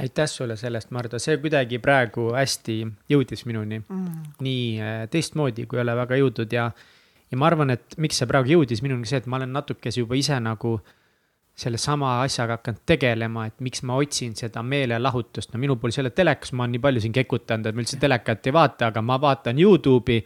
aitäh 0.00 0.28
sulle 0.28 0.56
sellest, 0.56 0.90
Mardu, 0.90 1.18
see 1.20 1.36
kuidagi 1.40 1.78
praegu 1.78 2.30
hästi 2.32 2.78
jõudis 3.12 3.44
minuni 3.48 3.78
mm. 3.80 4.22
nii 4.44 4.64
äh, 4.80 5.02
teistmoodi, 5.12 5.66
kui 5.68 5.80
ei 5.80 5.84
ole 5.84 5.96
väga 5.96 6.16
jõudnud 6.20 6.52
ja, 6.52 6.70
ja 7.32 7.38
ma 7.40 7.48
arvan, 7.48 7.72
et 7.74 7.96
miks 8.02 8.20
see 8.20 8.28
praegu 8.28 8.52
jõudis 8.56 8.82
minuni, 8.84 9.08
see, 9.08 9.22
et 9.22 9.28
ma 9.30 9.40
olen 9.40 9.54
natukese 9.56 10.02
juba 10.02 10.18
ise 10.18 10.36
nagu 10.42 10.76
sellesama 11.62 12.14
asjaga 12.22 12.58
hakanud 12.58 12.84
tegelema, 12.88 13.46
et 13.48 13.64
miks 13.64 13.82
ma 13.88 13.96
otsin 14.00 14.36
seda 14.36 14.62
meelelahutust, 14.64 15.52
no 15.52 15.60
minul 15.60 15.78
pole 15.80 15.94
selle 15.94 16.12
telekas, 16.16 16.54
ma 16.56 16.64
olen 16.64 16.76
nii 16.76 16.84
palju 16.86 17.04
siin 17.04 17.16
kekutanud, 17.16 17.68
et 17.68 17.76
ma 17.76 17.84
üldse 17.84 18.00
telekat 18.00 18.48
ei 18.48 18.56
vaata, 18.56 18.92
aga 18.92 19.04
ma 19.04 19.18
vaatan 19.20 19.60
Youtube'i 19.60 20.22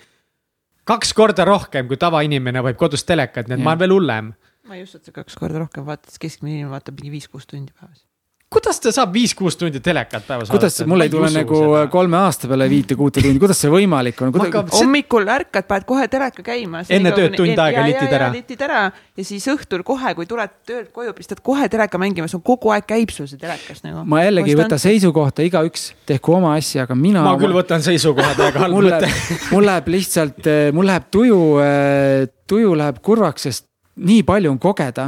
kaks 0.86 1.14
korda 1.18 1.46
rohkem, 1.48 1.88
kui 1.90 1.98
tavainimene 1.98 2.62
võib 2.68 2.78
kodus 2.78 3.06
telekat, 3.06 3.50
nii 3.50 3.58
et 3.58 3.64
ma 3.64 3.74
olen 3.74 3.84
veel 3.84 3.96
hullem. 3.96 4.34
ma 4.66 4.78
ei 4.78 4.86
usu, 4.86 5.00
et 5.00 5.10
sa 5.10 5.14
kaks 5.14 5.38
korda 5.38 5.62
rohkem 5.62 5.86
vaatad, 5.86 6.14
keskmine 6.22 6.60
inimene 6.60 6.74
vaatab 6.74 7.00
mingi 7.00 7.18
viis-kuus 7.18 7.50
tundi 7.50 7.74
päevas 7.74 8.06
kuidas 8.46 8.78
ta 8.78 8.92
saab 8.94 9.10
viis-kuus 9.14 9.56
tundi 9.58 9.80
telekat 9.82 10.22
päevas 10.26 10.50
kuidas, 10.52 10.78
mul 10.86 11.02
ei 11.02 11.10
tule 11.10 11.30
nagu 11.34 11.58
seda. 11.58 11.80
kolme 11.90 12.18
aasta 12.20 12.46
peale 12.46 12.68
viite-kuute 12.70 13.24
tundi, 13.24 13.40
kuidas 13.42 13.58
see 13.58 13.72
võimalik 13.72 14.22
on 14.22 14.30
Kuda...? 14.36 14.62
hommikul 14.70 15.26
ärkad, 15.34 15.66
paned 15.66 15.86
kohe 15.88 16.06
teleka 16.12 16.44
käima. 16.46 16.84
enne 16.86 17.10
tööd 17.16 17.34
tund 17.34 17.58
aega 17.64 17.82
litid 17.88 18.14
ära. 18.20 18.30
litid 18.34 18.62
ära 18.68 18.84
ja 18.86 19.26
siis 19.26 19.48
õhtul 19.50 19.82
kohe, 19.86 20.14
kui 20.14 20.30
tuled 20.30 20.54
töölt 20.68 20.92
koju, 20.94 21.16
pistad 21.18 21.42
kohe 21.42 21.66
teleka 21.72 21.98
mängima, 21.98 22.30
see 22.30 22.38
on 22.38 22.46
kogu 22.46 22.70
aeg 22.76 22.86
käib 22.86 23.10
sul 23.14 23.26
see 23.26 23.42
telekas 23.42 23.82
nagu. 23.82 24.06
ma 24.06 24.22
jällegi 24.22 24.54
ei 24.54 24.60
võta 24.62 24.78
seisukohta, 24.78 25.42
igaüks 25.46 25.90
tehku 26.06 26.38
oma 26.38 26.54
asja, 26.54 26.86
aga 26.86 26.94
mina. 26.98 27.26
ma 27.26 27.34
küll 27.42 27.56
võtan 27.56 27.82
seisukoha, 27.82 28.36
täiega 28.38 28.62
halb 28.62 28.78
mõte. 28.78 29.10
mul 29.56 29.66
läheb 29.66 29.90
lihtsalt, 29.96 30.42
eh, 30.46 30.68
mul 30.76 30.86
läheb 30.86 31.10
tuju, 31.10 31.40
eh, 31.66 32.28
tuju 32.46 32.78
läheb 32.78 33.02
kurvaks, 33.02 33.50
sest 33.50 33.66
nii 33.96 34.22
palju 34.28 34.50
on 34.50 34.58
kogeda. 34.60 35.06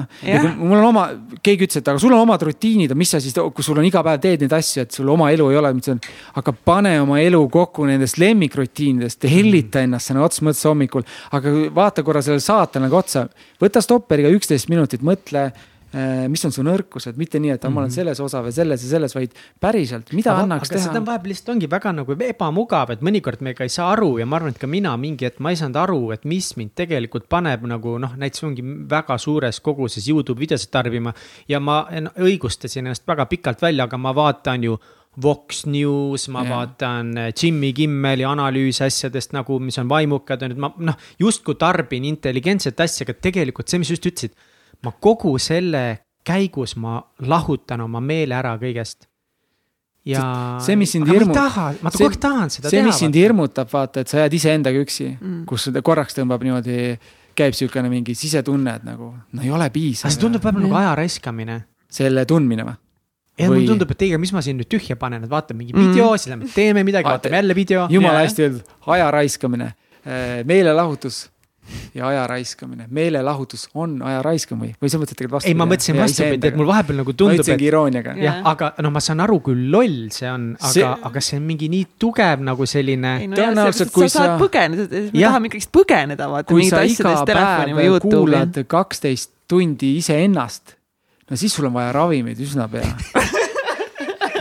mul 0.56 0.78
on 0.78 0.86
oma, 0.89 1.05
keegi 1.44 1.66
ütles, 1.66 1.81
et 1.82 1.89
aga 1.93 2.01
sul 2.01 2.15
on 2.16 2.24
omad 2.24 2.43
rutiinid, 2.48 2.94
mis 2.97 3.10
sa 3.12 3.20
siis, 3.20 3.36
kui 3.36 3.65
sul 3.65 3.78
on 3.81 3.85
iga 3.85 4.02
päev 4.05 4.20
teed 4.23 4.44
neid 4.44 4.55
asju, 4.56 4.85
et 4.86 4.97
sul 4.97 5.09
oma 5.12 5.28
elu 5.35 5.51
ei 5.52 5.60
ole, 5.60 5.73
ma 5.73 5.82
ütlesin. 5.82 6.01
aga 6.40 6.55
pane 6.70 6.94
oma 7.02 7.20
elu 7.20 7.43
kokku 7.52 7.85
nendest 7.89 8.20
lemmikrutiinidest, 8.23 9.28
hellita 9.28 9.85
ennast 9.85 10.12
sõna 10.12 10.24
otseses 10.24 10.47
mõttes 10.48 10.65
hommikul. 10.69 11.05
aga 11.36 11.55
vaata 11.74 12.05
korra 12.06 12.24
sellele 12.24 12.44
saatanale 12.44 12.97
otsa, 12.97 13.27
võta 13.60 13.85
stopperiga 13.85 14.32
üksteist 14.32 14.73
minutit, 14.73 15.05
mõtle 15.05 15.51
mis 16.28 16.44
on 16.44 16.52
su 16.52 16.62
nõrkused, 16.66 17.16
mitte 17.16 17.40
nii, 17.40 17.55
et 17.55 17.62
ma 17.69 17.81
olen 17.81 17.89
mhm. 17.89 17.94
selles 17.94 18.20
osav 18.20 18.48
ja 18.51 18.52
selles 18.59 18.82
ja 18.85 18.90
selles, 18.90 19.15
vaid 19.16 19.32
päriselt, 19.60 20.12
mida 20.16 20.35
aga, 20.35 20.44
annaks 20.44 20.69
aga 20.69 20.77
teha. 20.77 20.89
seda 20.89 21.01
on 21.01 21.06
vahepeal 21.06 21.32
lihtsalt 21.32 21.55
ongi 21.55 21.70
väga 21.73 21.94
nagu 21.97 22.16
ebamugav, 22.28 22.93
et 22.93 23.05
mõnikord 23.05 23.44
me 23.44 23.55
ka 23.56 23.65
ei 23.65 23.73
saa 23.73 23.89
aru 23.94 24.10
ja 24.20 24.27
ma 24.28 24.36
arvan, 24.36 24.52
et 24.52 24.60
ka 24.60 24.69
mina 24.69 24.93
mingi 25.01 25.28
hetk 25.28 25.40
ma 25.44 25.55
ei 25.55 25.60
saanud 25.60 25.81
aru, 25.81 26.02
et 26.16 26.28
mis 26.28 26.51
mind 26.60 26.74
tegelikult 26.77 27.28
paneb 27.32 27.65
nagu 27.70 27.97
noh, 28.02 28.12
näiteks 28.20 28.44
ongi 28.51 28.66
väga 28.90 29.16
suures 29.23 29.62
koguses 29.65 30.10
Youtube 30.10 30.40
videosid 30.44 30.73
tarbima. 30.74 31.15
ja 31.48 31.60
ma 31.60 31.81
õigustasin 31.89 32.85
ennast 32.85 33.09
väga 33.09 33.27
pikalt 33.31 33.62
välja, 33.62 33.89
aga 33.89 33.97
ma 33.97 34.12
vaatan 34.16 34.69
ju 34.69 34.78
Vox 35.23 35.65
News, 35.66 36.28
ma 36.28 36.44
yeah. 36.44 36.52
vaatan 36.52 37.16
äh, 37.19 37.32
Jimmy 37.35 37.73
Kimmeli 37.73 38.27
analüüse 38.28 38.86
asjadest 38.86 39.32
nagu, 39.35 39.59
mis 39.59 39.78
on 39.81 39.89
vaimukad, 39.90 40.44
on, 40.47 40.55
et 40.55 40.60
ma 40.62 40.70
noh, 40.78 40.98
justkui 41.19 41.59
tarbin 41.59 42.06
intelligentset 42.06 42.78
asja, 42.85 43.06
aga 43.09 43.16
tegelikult 43.19 43.70
see, 43.70 43.81
mis 43.82 43.90
just 43.97 44.06
ütlesid 44.06 44.36
ma 44.85 44.93
kogu 45.01 45.39
selle 45.39 45.99
käigus 46.25 46.77
ma 46.77 47.01
lahutan 47.21 47.81
oma 47.81 48.01
meele 48.01 48.35
ära 48.35 48.57
kõigest. 48.61 49.07
ja. 50.09 50.59
see, 50.65 50.77
mis 50.77 50.93
sind 50.95 51.09
aga 51.09 51.25
ma 51.27 51.33
ei 51.33 51.35
taha, 51.37 51.67
ma 51.83 51.91
see- 51.91 51.99
kogu 51.99 52.11
aeg 52.11 52.21
tahan 52.21 52.51
seda 52.51 52.69
see, 52.71 52.79
teha. 52.79 52.87
mis 52.87 52.99
sind 53.03 53.15
hirmutab, 53.19 53.69
vaata, 53.73 54.01
et 54.01 54.09
sa 54.09 54.19
jääd 54.25 54.35
iseendaga 54.39 54.79
üksi 54.85 55.09
Mm. 55.21 55.45
kus 55.47 55.65
seda 55.69 55.83
korraks 55.83 56.15
tõmbab 56.17 56.43
niimoodi, 56.47 56.99
käib 57.39 57.55
siukene 57.55 57.89
mingi 57.93 58.15
sisetunne, 58.15 58.75
et 58.77 58.85
nagu 58.85 59.13
no 59.33 59.43
ei 59.43 59.51
ole 59.51 59.69
piisav 59.71 60.07
aga 60.09 60.15
see. 60.15 60.21
tundub 60.21 60.43
võib-olla 60.43 60.65
nagu 60.69 60.75
aja 60.83 60.95
raiskamine. 60.97 61.65
selle 61.91 62.25
tundmine 62.29 62.65
või? 62.65 62.77
ja 63.39 63.47
Või- 63.49 63.55
mulle 63.55 63.67
tundub, 63.73 63.91
et 63.91 64.03
ei, 64.03 64.09
aga 64.13 64.19
mis 64.19 64.33
ma 64.33 64.41
siin 64.43 64.57
nüüd 64.59 64.69
tühja 64.69 64.97
panen, 64.97 65.25
et 65.25 65.31
vaatame 65.31 65.59
mingi 65.59 65.73
Mm. 65.73 65.89
video, 65.93 66.13
siis 66.17 66.29
lähme 66.35 66.49
teeme 66.55 66.85
midagi, 66.85 67.05
vaatame 67.09 67.37
jälle 67.37 67.55
video. 67.55 67.87
jumala 67.91 68.19
hästi 68.25 68.43
öeldud, 68.43 68.65
aja 68.87 69.11
raiskamine, 69.11 69.75
meelelahutus 70.45 71.29
ja 71.95 72.07
aja 72.09 72.27
raiskamine. 72.31 72.86
meelelahutus 72.90 73.69
on 73.74 73.99
aja 74.03 74.23
raiskamine 74.23 74.74
või, 74.82 74.90
sa 74.93 74.99
mõtled 75.01 75.16
tegelikult 75.19 75.39
vastu? 75.39 75.49
ei, 75.51 75.55
ma 75.59 75.66
mõtlesin 75.69 75.99
vastupidi, 75.99 76.51
et 76.51 76.57
mul 76.57 76.69
vahepeal 76.70 77.01
nagu 77.03 77.12
ma 77.12 77.19
tundub, 77.23 77.40
ütlesingi 77.43 77.66
et 77.66 77.73
irooniaga. 77.73 78.15
Jah. 78.23 78.40
aga 78.53 78.73
no 78.85 78.90
ma 78.95 79.01
saan 79.05 79.20
aru, 79.24 79.40
kui 79.45 79.57
loll 79.73 80.09
see 80.15 80.31
on, 80.31 80.51
aga 80.61 80.73
See- 80.73 80.86
aga 81.11 81.20
see 81.24 81.36
on 81.40 81.47
mingi 81.49 81.69
nii 81.73 81.86
tugev 81.99 82.40
nagu 82.45 82.66
selline 82.66 83.12
no 83.28 83.36
Tõenäoliselt, 83.36 83.93
kui 83.93 84.09
sa 84.09 84.19
saad 84.19 84.35
sa- 84.35 84.39
põgeneda, 84.43 84.89
me 85.12 85.23
tahame 85.23 85.51
ikkagist 85.53 85.73
põgeneda, 85.74 86.31
vaata 86.32 86.55
kui 86.55 86.69
sa 86.69 86.82
iga 86.82 87.15
päev 87.28 88.01
kuulad 88.09 88.62
kaksteist 88.66 89.31
tundi 89.49 89.97
iseennast, 90.03 90.74
no 91.31 91.36
siis 91.36 91.55
sul 91.55 91.66
on 91.70 91.73
vaja 91.77 91.93
ravimeid 91.97 92.40
üsna 92.45 92.69
pea. 92.69 92.89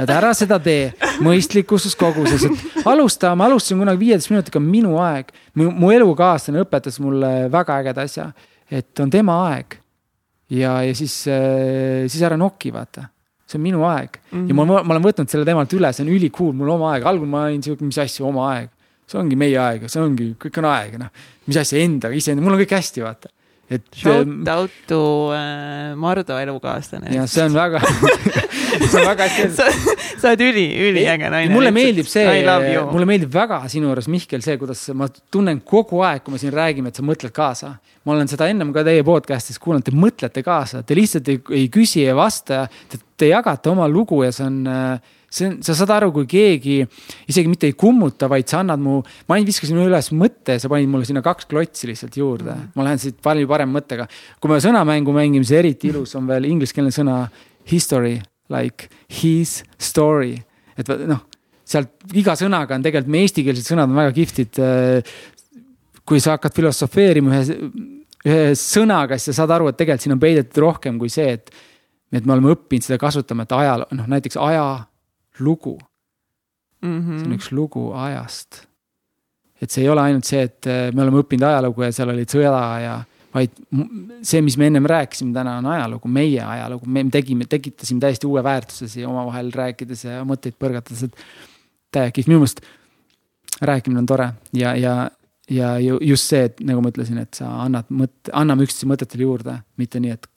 et 0.01 0.11
ära 0.13 0.31
seda 0.37 0.59
tee 0.63 0.91
mõistlikuses 1.25 1.95
koguses, 1.99 2.45
et 2.47 2.87
alusta, 2.87 3.33
ma 3.37 3.47
alustasin 3.49 3.81
kunagi 3.81 4.01
viieteist 4.05 4.31
minutiga, 4.31 4.61
minu 4.63 4.97
aeg. 5.01 5.31
mu, 5.57 5.69
mu 5.71 5.91
elukaaslane 5.93 6.63
õpetas 6.65 6.99
mulle 7.03 7.49
väga 7.53 7.81
ägeda 7.81 8.07
asja, 8.07 8.29
et 8.69 8.99
on 9.03 9.11
tema 9.13 9.37
aeg. 9.49 9.77
ja, 10.53 10.79
ja 10.85 10.95
siis, 10.95 11.19
siis 11.25 12.23
ära 12.23 12.37
noki, 12.39 12.71
vaata, 12.73 13.07
see 13.47 13.59
on 13.59 13.63
minu 13.63 13.85
aeg 13.87 14.19
ja 14.31 14.55
ma, 14.55 14.65
ma 14.67 14.81
olen 14.83 15.05
võtnud 15.05 15.31
selle 15.31 15.47
temalt 15.47 15.73
üle, 15.75 15.91
see 15.95 16.05
on 16.05 16.13
ülikool, 16.13 16.53
mul 16.55 16.75
oma 16.75 16.93
aeg, 16.95 17.07
algul 17.07 17.29
ma 17.29 17.47
olin 17.47 17.63
siuke, 17.63 17.85
mis 17.87 17.99
asja, 18.03 18.25
oma 18.27 18.51
aeg. 18.53 18.69
see 19.07 19.19
ongi 19.19 19.39
meie 19.39 19.57
aeg, 19.61 19.87
see 19.91 20.03
ongi, 20.03 20.33
kõik 20.39 20.61
on 20.61 20.69
aeg, 20.69 20.99
noh, 21.01 21.25
mis 21.47 21.59
asja 21.59 21.79
endaga, 21.79 22.15
iseenda, 22.15 22.43
mul 22.43 22.57
on 22.57 22.63
kõik 22.63 22.75
hästi, 22.75 23.03
vaata. 23.05 23.31
Et 23.69 23.83
Shout 23.91 24.47
out 24.47 24.71
to 24.87 24.99
äh, 25.35 25.95
Mardu 25.99 26.37
elukaaslane. 26.39 27.11
ja 27.15 27.25
see 27.27 27.43
on 27.43 27.55
väga, 27.55 27.81
see 28.91 29.01
on 29.01 29.07
väga 29.09 29.27
hästi 29.27 29.47
sa, 29.57 29.67
sa 30.21 30.31
oled 30.31 30.43
üli, 30.45 30.63
üliäge 30.87 31.31
naine. 31.33 31.51
mulle 31.51 31.73
meeldib 31.75 32.07
see 32.07 32.23
mulle 32.91 33.09
meeldib 33.09 33.33
väga 33.33 33.59
sinu 33.71 33.91
juures, 33.91 34.07
Mihkel, 34.11 34.43
see, 34.45 34.55
kuidas 34.61 34.85
ma 34.95 35.09
tunnen 35.33 35.59
kogu 35.67 35.99
aeg, 36.07 36.23
kui 36.23 36.35
me 36.35 36.41
siin 36.41 36.55
räägime, 36.55 36.93
et 36.93 36.99
sa 36.99 37.05
mõtled 37.05 37.35
kaasa. 37.35 37.73
ma 38.07 38.15
olen 38.15 38.31
seda 38.31 38.47
ennem 38.47 38.71
ka 38.75 38.85
teie 38.87 39.03
podcast'is 39.07 39.59
kuulanud, 39.59 39.83
te 39.83 39.91
mõtlete 39.95 40.45
kaasa, 40.47 40.85
te 40.87 40.95
lihtsalt 40.95 41.27
ei, 41.33 41.43
ei 41.59 41.67
küsi 41.73 42.05
ja 42.05 42.15
vasta. 42.15 42.63
Te, 42.87 43.01
te 43.19 43.33
jagate 43.33 43.71
oma 43.73 43.87
lugu 43.91 44.21
ja 44.23 44.31
see 44.31 44.47
on, 44.47 44.61
see 45.29 45.49
on, 45.49 45.57
sa 45.65 45.75
saad 45.75 45.91
aru, 45.97 46.11
kui 46.15 46.27
keegi 46.29 46.79
isegi 47.27 47.51
mitte 47.51 47.67
ei 47.67 47.75
kummuta, 47.77 48.29
vaid 48.31 48.47
sa 48.47 48.61
annad 48.63 48.81
mu, 48.81 49.01
ma 49.27 49.37
ainult 49.37 49.51
viskasin 49.51 49.79
üles 49.83 50.11
mõtte, 50.15 50.55
sa 50.61 50.71
panid 50.71 50.89
mulle 50.91 51.07
sinna 51.09 51.23
kaks 51.25 51.49
klotsi 51.51 51.89
lihtsalt 51.91 52.17
juurde 52.17 52.51
mm. 52.51 52.57
-hmm. 52.57 52.75
ma 52.75 52.87
lähen 52.87 52.99
siit 53.03 53.21
palju 53.23 53.47
parema 53.47 53.79
mõttega. 53.79 54.07
kui 54.39 54.51
me 54.51 54.59
sõnamängu 54.63 55.13
mängime, 55.13 55.43
siis 55.43 55.59
eriti 55.59 55.91
ilus 55.91 56.15
on 56.15 56.27
veel 56.27 56.45
ingliskeelne 56.45 56.91
sõna 56.91 57.27
history 57.71 58.21
like 58.49 58.87
his 59.09 59.63
story, 59.79 60.37
et 60.77 60.87
noh 61.07 61.25
sealt 61.67 62.15
iga 62.15 62.35
sõnaga 62.39 62.77
on 62.77 62.85
tegelikult, 62.85 63.11
meie 63.11 63.27
eestikeelsed 63.27 63.67
sõnad 63.67 63.91
on 63.91 63.99
väga 63.99 64.15
kihvtid. 64.15 64.61
kui 66.07 66.21
sa 66.23 66.37
hakkad 66.37 66.53
filosofeerima 66.55 67.33
ühe, 67.35 67.55
ühe 68.23 68.51
sõnaga, 68.55 69.17
siis 69.17 69.33
sa 69.33 69.41
saad 69.41 69.51
aru, 69.57 69.67
et 69.67 69.75
tegelikult 69.75 70.05
siin 70.05 70.15
on 70.15 70.21
peidetud 70.21 70.61
rohkem 70.63 70.99
kui 71.01 71.11
see, 71.11 71.33
et, 71.35 71.51
et 72.15 72.23
me 72.23 72.37
oleme 72.37 72.53
õppinud 72.55 72.85
seda 72.85 72.99
kasutama, 73.01 73.43
et 73.43 73.55
ajal, 73.57 73.83
noh 73.91 74.07
näiteks 74.13 74.39
ajalugu, 75.39 75.77
see 76.81 76.87
Mhm. 76.89 77.23
on 77.25 77.33
üks 77.37 77.51
lugu 77.51 77.91
ajast. 77.93 78.63
et 79.61 79.71
see 79.73 79.81
ei 79.83 79.89
ole 79.89 80.01
ainult 80.01 80.25
see, 80.25 80.43
et 80.45 80.67
eh, 80.69 80.91
me 80.93 81.01
oleme 81.01 81.17
õppinud 81.23 81.41
ajalugu 81.47 81.81
ja 81.81 81.91
seal 81.91 82.09
olid 82.13 82.29
sõda 82.29 82.59
ja, 82.83 82.91
vaid 83.33 83.49
see, 84.21 84.41
mis 84.45 84.55
me 84.57 84.67
ennem 84.69 84.85
rääkisime 84.85 85.33
täna 85.33 85.55
on 85.57 85.65
ajalugu, 85.65 86.07
meie 86.07 86.41
ajalugu, 86.45 86.85
me 86.85 87.03
tegime, 87.09 87.45
tekitasime 87.49 87.99
täiesti 87.99 88.27
uue 88.29 88.43
väärtuse 88.45 88.87
siia 88.87 89.09
omavahel 89.09 89.49
rääkides 89.51 90.03
ja 90.05 90.21
mõtteid 90.29 90.53
põrgatades, 90.61 91.01
et 91.09 91.17
täiega 91.91 92.11
kihvt, 92.13 92.27
minu 92.29 92.43
meelest 92.43 92.61
rääkimine 93.61 93.99
on 94.03 94.05
tore 94.05 94.29
ja, 94.53 94.75
ja, 94.77 95.09
ja 95.49 95.73
ju- 95.81 95.99
just 96.05 96.29
see, 96.29 96.43
et 96.51 96.59
nagu 96.61 96.81
ma 96.85 96.89
ütlesin, 96.93 97.17
et 97.25 97.33
sa 97.33 97.49
annad 97.65 97.89
mõtte, 97.89 98.29
anname 98.37 98.63
üksteise 98.67 98.85
mõtetele 98.93 99.25
juurde, 99.25 99.57
mitte 99.81 99.99
nii, 99.99 100.11
et 100.13 100.27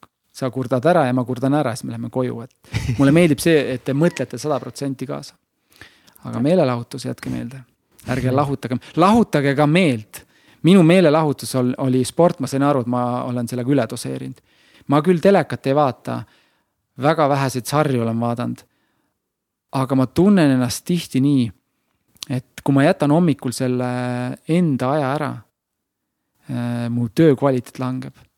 sa 0.41 0.51
kurdad 0.51 0.87
ära 0.89 1.05
ja 1.07 1.15
ma 1.17 1.25
kurdan 1.29 1.55
ära, 1.59 1.75
siis 1.77 1.87
me 1.87 1.95
läheme 1.95 2.11
koju, 2.13 2.41
et 2.45 2.97
mulle 2.99 3.13
meeldib 3.15 3.43
see, 3.43 3.59
et 3.75 3.85
te 3.85 3.95
mõtlete 3.97 4.39
sada 4.41 4.61
protsenti 4.63 5.09
kaasa. 5.09 5.37
aga 6.29 6.41
meelelahutus, 6.45 7.07
jätke 7.09 7.31
meelde, 7.33 7.63
ärge 8.13 8.33
lahutage, 8.33 8.81
lahutage 8.97 9.55
ka 9.57 9.67
meelt. 9.67 10.25
minu 10.63 10.83
meelelahutus 10.85 11.55
ol, 11.57 11.73
oli 11.79 12.05
sport, 12.05 12.41
ma 12.41 12.47
sain 12.47 12.63
aru, 12.63 12.81
et 12.81 12.87
ma 12.87 13.25
olen 13.25 13.49
sellega 13.49 13.71
üle 13.71 13.87
doseerinud. 13.89 14.41
ma 14.89 15.03
küll 15.03 15.21
telekat 15.21 15.67
ei 15.67 15.75
vaata, 15.75 16.23
väga 17.01 17.29
väheseid 17.29 17.67
sarju 17.67 18.03
olen 18.03 18.21
vaadanud. 18.21 18.65
aga 19.73 19.95
ma 19.95 20.07
tunnen 20.07 20.57
ennast 20.57 20.85
tihti 20.85 21.21
nii, 21.21 21.51
et 22.31 22.65
kui 22.65 22.75
ma 22.75 22.85
jätan 22.85 23.11
hommikul 23.11 23.53
selle 23.53 23.93
enda 24.49 24.91
aja 24.97 25.15
ära, 25.15 25.33
mu 26.91 27.09
töö 27.15 27.37
kvaliteet 27.37 27.79
langeb 27.79 28.30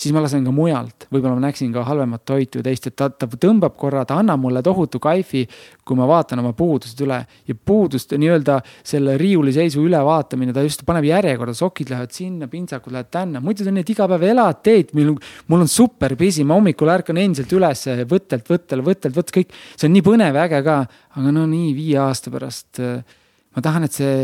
siis 0.00 0.14
ma 0.16 0.22
lasen 0.24 0.44
ka 0.46 0.52
mujalt, 0.54 1.06
võib-olla 1.12 1.36
ma 1.36 1.44
näeksin 1.44 1.72
ka 1.74 1.84
halvemat 1.84 2.24
toitu 2.28 2.60
ja 2.60 2.66
teist, 2.66 2.88
et 2.88 2.96
ta, 2.96 3.10
ta 3.12 3.28
tõmbab 3.28 3.76
korra, 3.80 4.06
ta 4.08 4.16
annab 4.20 4.40
mulle 4.40 4.62
tohutu 4.64 5.00
kaifi, 5.02 5.44
kui 5.84 5.98
ma 5.98 6.06
vaatan 6.08 6.40
oma 6.40 6.54
puudused 6.56 7.02
üle. 7.04 7.18
Ja 7.48 7.54
puuduste 7.54 8.18
nii-öelda 8.20 8.60
selle 8.86 9.18
riiuliseisu 9.20 9.84
ülevaatamine, 9.84 10.54
ta 10.56 10.64
just 10.64 10.86
paneb 10.88 11.08
järjekorda, 11.10 11.54
sokid 11.56 11.92
lähevad 11.92 12.16
sinna, 12.16 12.48
pintsakud 12.50 12.96
lähevad 12.96 13.12
tänna, 13.12 13.44
muidu 13.44 13.66
on 13.68 13.76
nii, 13.76 13.84
et 13.84 13.94
iga 13.94 14.08
päev 14.10 14.26
elad, 14.30 14.62
teed, 14.64 14.94
mul, 14.96 15.14
mul 15.52 15.66
on 15.66 15.70
super 15.70 16.16
busy, 16.18 16.46
ma 16.48 16.56
hommikul 16.56 16.92
ärkan 16.92 17.20
endiselt 17.20 17.52
üles 17.56 17.86
võttelt 18.10 18.48
võttele, 18.48 18.86
võttelt 18.86 19.16
võttelt 19.16 19.36
kõik, 19.36 19.56
see 19.76 19.90
on 19.90 19.98
nii 19.98 20.06
põnev 20.06 20.38
ja 20.38 20.48
äge 20.48 20.62
ka, 20.64 20.82
aga 21.20 21.34
no 21.34 21.44
nii 21.50 21.74
viie 21.76 22.00
aasta 22.00 22.32
pärast 22.32 22.80
äh, 22.80 23.18
ma 23.56 23.64
tahan, 23.64 23.86
et 23.86 23.96
see 23.96 24.14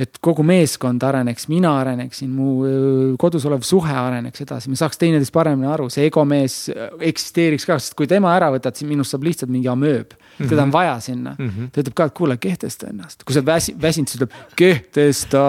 et 0.00 0.16
kogu 0.24 0.44
meeskond 0.46 1.02
areneks, 1.04 1.44
mina 1.52 1.74
areneksin, 1.82 2.30
mu 2.32 3.16
kodus 3.20 3.44
olev 3.48 3.64
suhe 3.66 3.92
areneks 3.92 4.40
edasi, 4.44 4.70
me 4.72 4.78
saaks 4.80 4.96
teineteist 5.00 5.34
paremini 5.34 5.68
aru, 5.68 5.90
see 5.92 6.06
egomees 6.08 6.56
öö, 6.72 6.86
eksisteeriks 7.10 7.68
ka, 7.68 7.76
sest 7.82 7.96
kui 7.98 8.08
tema 8.08 8.32
ära 8.32 8.48
võtad, 8.54 8.78
siis 8.78 8.88
minust 8.88 9.12
saab 9.12 9.26
lihtsalt 9.28 9.52
mingi 9.52 9.68
amööb. 9.68 10.16
teda 10.40 10.64
on 10.64 10.72
vaja 10.72 10.96
sinna. 11.04 11.34
Mhm. 11.38 11.68
ta 11.74 11.84
ütleb 11.84 11.98
ka, 11.98 12.08
et 12.08 12.16
kuule, 12.16 12.38
kehtesta 12.40 12.88
ennast, 12.88 13.26
kui 13.26 13.36
sa 13.36 13.42
oled 13.42 13.50
väsi-, 13.52 13.76
väsinud, 13.82 14.08
siis 14.08 14.22
ütleb 14.22 14.40
kehtesta. 14.56 15.44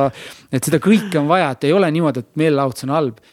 et 0.52 0.64
seda 0.64 0.84
kõike 0.84 1.24
on 1.24 1.32
vaja, 1.32 1.52
et 1.56 1.64
ei 1.64 1.74
ole 1.74 1.92
niimoodi, 1.96 2.20
et 2.20 2.36
meelelahutus 2.36 2.90
on 2.90 2.96
halb. 2.98 3.24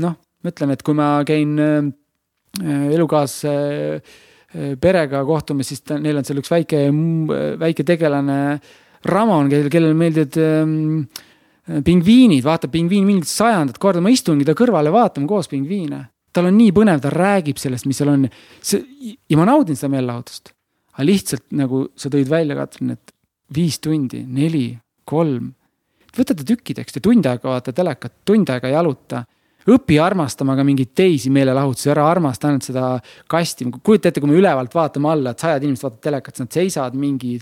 noh, 0.00 0.16
ma 0.16 0.54
ütlen, 0.54 0.72
et 0.72 0.82
kui 0.82 0.96
ma 0.96 1.12
käin 1.28 1.56
äh, 1.60 2.92
elukaaslase 2.96 3.56
äh, 4.00 4.76
perega 4.80 5.26
kohtumas, 5.28 5.68
siis 5.68 5.84
ta, 5.84 6.00
neil 6.00 6.16
on 6.16 6.24
seal 6.24 6.40
üks 6.40 6.50
väike, 6.50 6.86
väike 7.60 7.84
tegelane 7.84 8.38
Ramon, 9.04 9.48
kellel, 9.48 9.70
kellele 9.72 9.96
meeldivad 9.96 10.36
ähm, 10.42 11.04
pingviinid, 11.86 12.44
vaatab 12.44 12.72
pingviin 12.74 13.06
mingit 13.06 13.30
sajandat 13.30 13.78
korda, 13.80 14.02
ma 14.04 14.12
istungi 14.12 14.44
ta 14.44 14.56
kõrvale, 14.58 14.92
vaatame 14.92 15.28
koos 15.30 15.48
pingviine. 15.50 16.08
tal 16.32 16.46
on 16.46 16.54
nii 16.54 16.70
põnev, 16.74 17.00
ta 17.02 17.10
räägib 17.10 17.58
sellest, 17.58 17.88
mis 17.90 17.98
seal 17.98 18.12
on. 18.12 18.28
ja 18.28 19.38
ma 19.38 19.46
naudin 19.48 19.78
seda 19.78 19.92
meelelahutust. 19.96 20.52
aga 20.94 21.06
lihtsalt 21.06 21.46
nagu 21.56 21.88
sa 21.96 22.10
tõid 22.12 22.28
välja, 22.28 22.56
Katrin, 22.58 22.90
et 22.98 23.14
viis 23.54 23.78
tundi, 23.80 24.24
neli, 24.26 24.78
kolm. 25.04 25.52
võtate 26.16 26.44
tükkideks, 26.44 26.92
te 26.92 27.00
tund 27.00 27.26
aega 27.26 27.48
vaata 27.48 27.72
telekat, 27.72 28.20
tund 28.24 28.50
aega 28.50 28.68
jaluta 28.68 29.24
õpi 29.70 29.98
armastama 30.02 30.56
ka 30.56 30.64
mingeid 30.64 30.92
teisi 30.96 31.30
meelelahutusi, 31.30 31.90
ära 31.92 32.06
armasta 32.08 32.48
ainult 32.48 32.66
seda 32.66 32.86
kasti, 33.30 33.68
kujuta 33.84 34.08
ette, 34.08 34.20
kui 34.22 34.30
me 34.30 34.38
ülevalt 34.38 34.74
vaatame 34.74 35.10
alla, 35.12 35.32
et 35.32 35.44
sajad 35.44 35.66
inimesed 35.66 35.86
vaatavad 35.86 36.04
telekat, 36.06 36.36
siis 36.36 36.46
nad 36.46 36.56
seisavad 36.56 36.96
mingi 36.98 37.36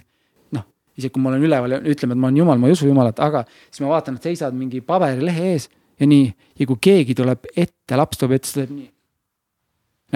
isegi 0.98 1.14
kui 1.14 1.22
ma 1.22 1.32
olen 1.32 1.46
üleval 1.46 1.76
ja 1.76 1.80
ütleme, 1.80 2.16
et 2.16 2.20
ma 2.20 2.28
olen 2.28 2.40
jumal, 2.42 2.60
ma 2.60 2.68
ei 2.68 2.74
usu 2.74 2.88
jumalat, 2.88 3.20
aga 3.22 3.44
siis 3.68 3.82
ma 3.84 3.92
vaatan, 3.92 4.18
et 4.18 4.28
seisavad 4.28 4.56
mingi 4.58 4.82
paberilehe 4.84 5.52
ees 5.54 5.68
ja 5.98 6.08
nii. 6.08 6.28
ja 6.58 6.66
kui 6.66 6.80
keegi 6.88 7.16
tuleb 7.18 7.50
ette, 7.54 7.98
laps 7.98 8.20
tuleb 8.20 8.38
ette, 8.38 8.50
siis 8.50 8.56
ta 8.56 8.64
teeb 8.64 8.74
nii. 8.76 8.88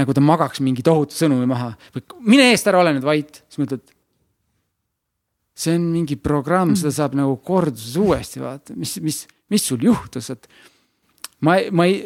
nagu 0.00 0.16
ta 0.16 0.24
magaks 0.24 0.62
mingi 0.64 0.84
tohutu 0.86 1.16
sõnumi 1.16 1.46
maha 1.50 1.72
või 1.94 2.06
mine 2.34 2.50
eest 2.52 2.70
ära, 2.70 2.82
ole 2.82 2.96
nüüd 2.96 3.06
vait, 3.06 3.42
siis 3.46 3.62
mõtled. 3.62 3.84
see 5.62 5.76
on 5.78 5.86
mingi 5.92 6.16
programm, 6.18 6.74
seda 6.78 6.94
saab 6.96 7.16
nagu 7.18 7.36
korduses 7.44 7.96
uuesti 8.00 8.42
vaata, 8.42 8.76
mis, 8.78 8.96
mis, 9.04 9.22
mis 9.52 9.66
sul 9.68 9.84
juhtus, 9.84 10.32
et 10.34 10.48
ma, 11.44 11.58
ma 11.70 11.86
ei, 11.90 12.02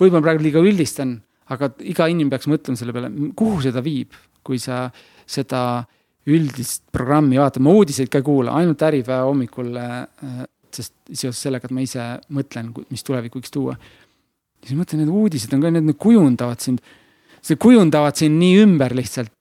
võib-olla 0.00 0.24
praegu 0.24 0.44
liiga 0.44 0.62
üldistan, 0.64 1.18
aga 1.50 1.70
iga 1.86 2.08
inimene 2.10 2.34
peaks 2.34 2.50
mõtlema 2.50 2.78
selle 2.78 2.94
peale, 2.96 3.12
kuhu 3.38 3.62
seda 3.64 3.82
viib, 3.84 4.12
kui 4.46 4.60
sa 4.60 4.88
seda 5.30 5.84
üldist 6.28 6.84
programmi 6.92 7.40
vaatad, 7.40 7.62
ma 7.64 7.72
uudiseid 7.72 8.10
ka 8.12 8.20
ei 8.20 8.26
kuula, 8.26 8.54
ainult 8.60 8.82
Äripäeva 8.84 9.24
hommikul, 9.28 9.72
sest 10.74 10.92
seoses 11.08 11.40
sellega, 11.46 11.68
et 11.68 11.74
ma 11.74 11.84
ise 11.84 12.06
mõtlen, 12.36 12.70
mis 12.92 13.04
tulevik 13.06 13.38
võiks 13.38 13.52
tuua. 13.54 13.76
siis 14.64 14.76
mõtlen, 14.76 15.00
need 15.00 15.08
uudised 15.08 15.52
on 15.56 15.62
ka, 15.64 15.70
need, 15.72 15.96
kujundavad 15.96 16.60
sind, 16.60 16.82
see 17.40 17.56
kujundavad 17.56 18.16
sind 18.20 18.36
nii 18.38 18.60
ümber 18.66 18.94
lihtsalt. 18.94 19.32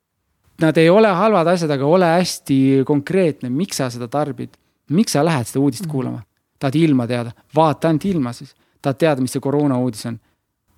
Nad 0.60 0.78
ei 0.78 0.90
ole 0.92 1.08
halvad 1.08 1.48
asjad, 1.48 1.72
aga 1.72 1.88
ole 1.88 2.08
hästi 2.18 2.56
konkreetne, 2.88 3.52
miks 3.52 3.80
sa 3.80 3.90
seda 3.92 4.08
tarbid. 4.08 4.56
miks 4.90 5.12
sa 5.14 5.22
lähed 5.24 5.46
seda 5.48 5.60
uudist 5.60 5.86
-hmm. 5.86 5.92
kuulama? 5.92 6.24
tahad 6.60 6.76
ilma 6.76 7.08
teada, 7.08 7.32
vaata 7.56 7.88
ainult 7.88 8.06
ilma 8.06 8.34
siis. 8.34 8.56
tahad 8.82 8.98
teada, 8.98 9.22
mis 9.22 9.32
see 9.32 9.44
koroona 9.44 9.78
uudis 9.80 10.06
on. 10.06 10.20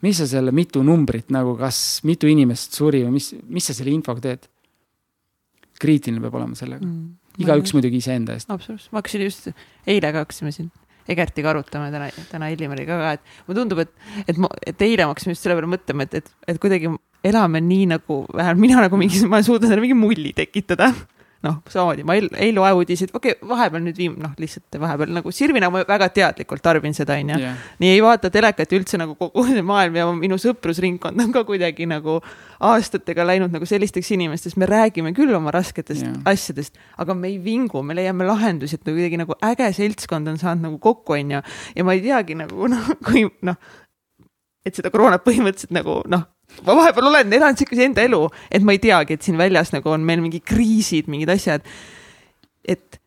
mis 0.01 0.17
sa 0.17 0.27
selle 0.27 0.51
mitu 0.51 0.83
numbrit 0.83 1.29
nagu, 1.29 1.55
kas 1.57 2.01
mitu 2.03 2.27
inimest 2.27 2.73
suri 2.73 3.03
või 3.05 3.17
mis, 3.17 3.35
mis 3.47 3.67
sa 3.69 3.73
selle 3.73 3.93
infoga 3.93 4.21
teed? 4.21 4.47
Kriitiline 5.81 6.23
peab 6.23 6.37
olema 6.39 6.57
sellega 6.57 6.85
mm,. 6.85 7.41
igaüks 7.43 7.75
muidugi 7.77 8.01
iseenda 8.03 8.37
eest. 8.37 8.49
absoluutselt, 8.53 8.93
ma 8.93 9.01
hakkasin 9.01 9.25
just, 9.27 9.51
eile 9.89 10.13
ka 10.13 10.25
hakkasime 10.25 10.53
siin 10.55 10.71
Egertiga 11.09 11.49
arutame 11.49 11.87
täna, 11.91 12.07
täna 12.29 12.47
Illimariga 12.53 12.95
ka, 12.99 13.13
et 13.17 13.47
mulle 13.47 13.57
tundub, 13.57 13.79
et, 13.81 13.89
et 14.29 14.37
ma, 14.39 14.47
et 14.69 14.83
eile 14.85 15.07
ma 15.07 15.15
hakkasin 15.15 15.33
just 15.33 15.43
selle 15.43 15.57
peale 15.57 15.71
mõtlema, 15.71 16.05
et, 16.05 16.21
et, 16.21 16.29
et 16.53 16.59
kuidagi 16.61 16.91
elame 17.25 17.61
nii 17.65 17.87
nagu, 17.95 18.19
vähemalt 18.29 18.61
mina 18.61 18.83
nagu 18.85 18.99
mingi, 19.01 19.23
ma 19.29 19.41
suudan 19.45 19.67
endale 19.67 19.81
mingi 19.83 19.97
mulli 19.97 20.31
tekitada 20.37 20.91
noh, 21.45 21.57
samamoodi 21.69 22.05
ma 22.05 22.15
ei, 22.17 22.27
ei 22.47 22.51
loe 22.53 22.69
uudiseid, 22.77 23.11
okei 23.17 23.33
okay,, 23.33 23.49
vahepeal 23.49 23.83
nüüd 23.85 23.97
viim-, 23.97 24.17
noh, 24.21 24.33
lihtsalt 24.41 24.77
vahepeal 24.81 25.13
nagu 25.15 25.33
Sirvina 25.33 25.71
ma 25.73 25.81
väga 25.87 26.09
teadlikult 26.13 26.63
tarbin 26.65 26.93
seda, 26.97 27.17
onju 27.21 27.39
nii 27.81 27.91
ei 27.95 28.01
vaata 28.03 28.29
telekat 28.33 28.75
üldse 28.77 28.99
nagu 29.01 29.15
kogu 29.19 29.45
see 29.49 29.63
maailm 29.65 29.97
ja 29.97 30.07
minu 30.17 30.37
sõprusringkond 30.41 31.25
on 31.25 31.33
ka 31.33 31.43
kuidagi 31.47 31.87
nagu 31.89 32.19
aastatega 32.71 33.25
läinud 33.25 33.53
nagu 33.53 33.65
sellisteks 33.65 34.13
inimestest, 34.15 34.59
me 34.61 34.69
räägime 34.69 35.15
küll 35.17 35.33
oma 35.35 35.53
rasketest 35.55 36.05
yeah. 36.05 36.19
asjadest, 36.29 36.77
aga 37.01 37.15
me 37.17 37.31
ei 37.31 37.39
vingu, 37.41 37.81
me 37.85 37.97
leiame 37.97 38.27
lahendusi, 38.27 38.77
et 38.77 38.85
kuidagi 38.85 39.19
nagu 39.21 39.37
äge 39.51 39.71
seltskond 39.77 40.29
on 40.29 40.37
saanud 40.41 40.69
nagu 40.69 40.81
kokku, 40.81 41.17
onju. 41.17 41.41
ja 41.75 41.87
ma 41.87 41.97
ei 41.97 42.05
teagi 42.05 42.37
nagu 42.37 42.69
noh, 42.69 42.93
kui 43.07 43.25
noh, 43.47 43.57
et 44.65 44.77
seda 44.77 44.93
koroonat 44.93 45.25
põhimõtteliselt 45.25 45.73
nagu 45.73 46.03
noh 46.11 46.29
ma 46.65 46.75
vahepeal 46.77 47.09
olen 47.11 47.33
elanud 47.33 47.59
siukese 47.59 47.85
enda 47.87 48.05
elu, 48.05 48.23
et 48.51 48.63
ma 48.65 48.75
ei 48.75 48.81
teagi, 48.83 49.17
et 49.17 49.25
siin 49.25 49.39
väljas 49.39 49.73
nagu 49.75 49.89
on 49.89 50.03
meil 50.05 50.21
mingi 50.23 50.41
kriisid, 50.43 51.09
mingid 51.11 51.31
asjad. 51.33 51.65
et 52.67 52.99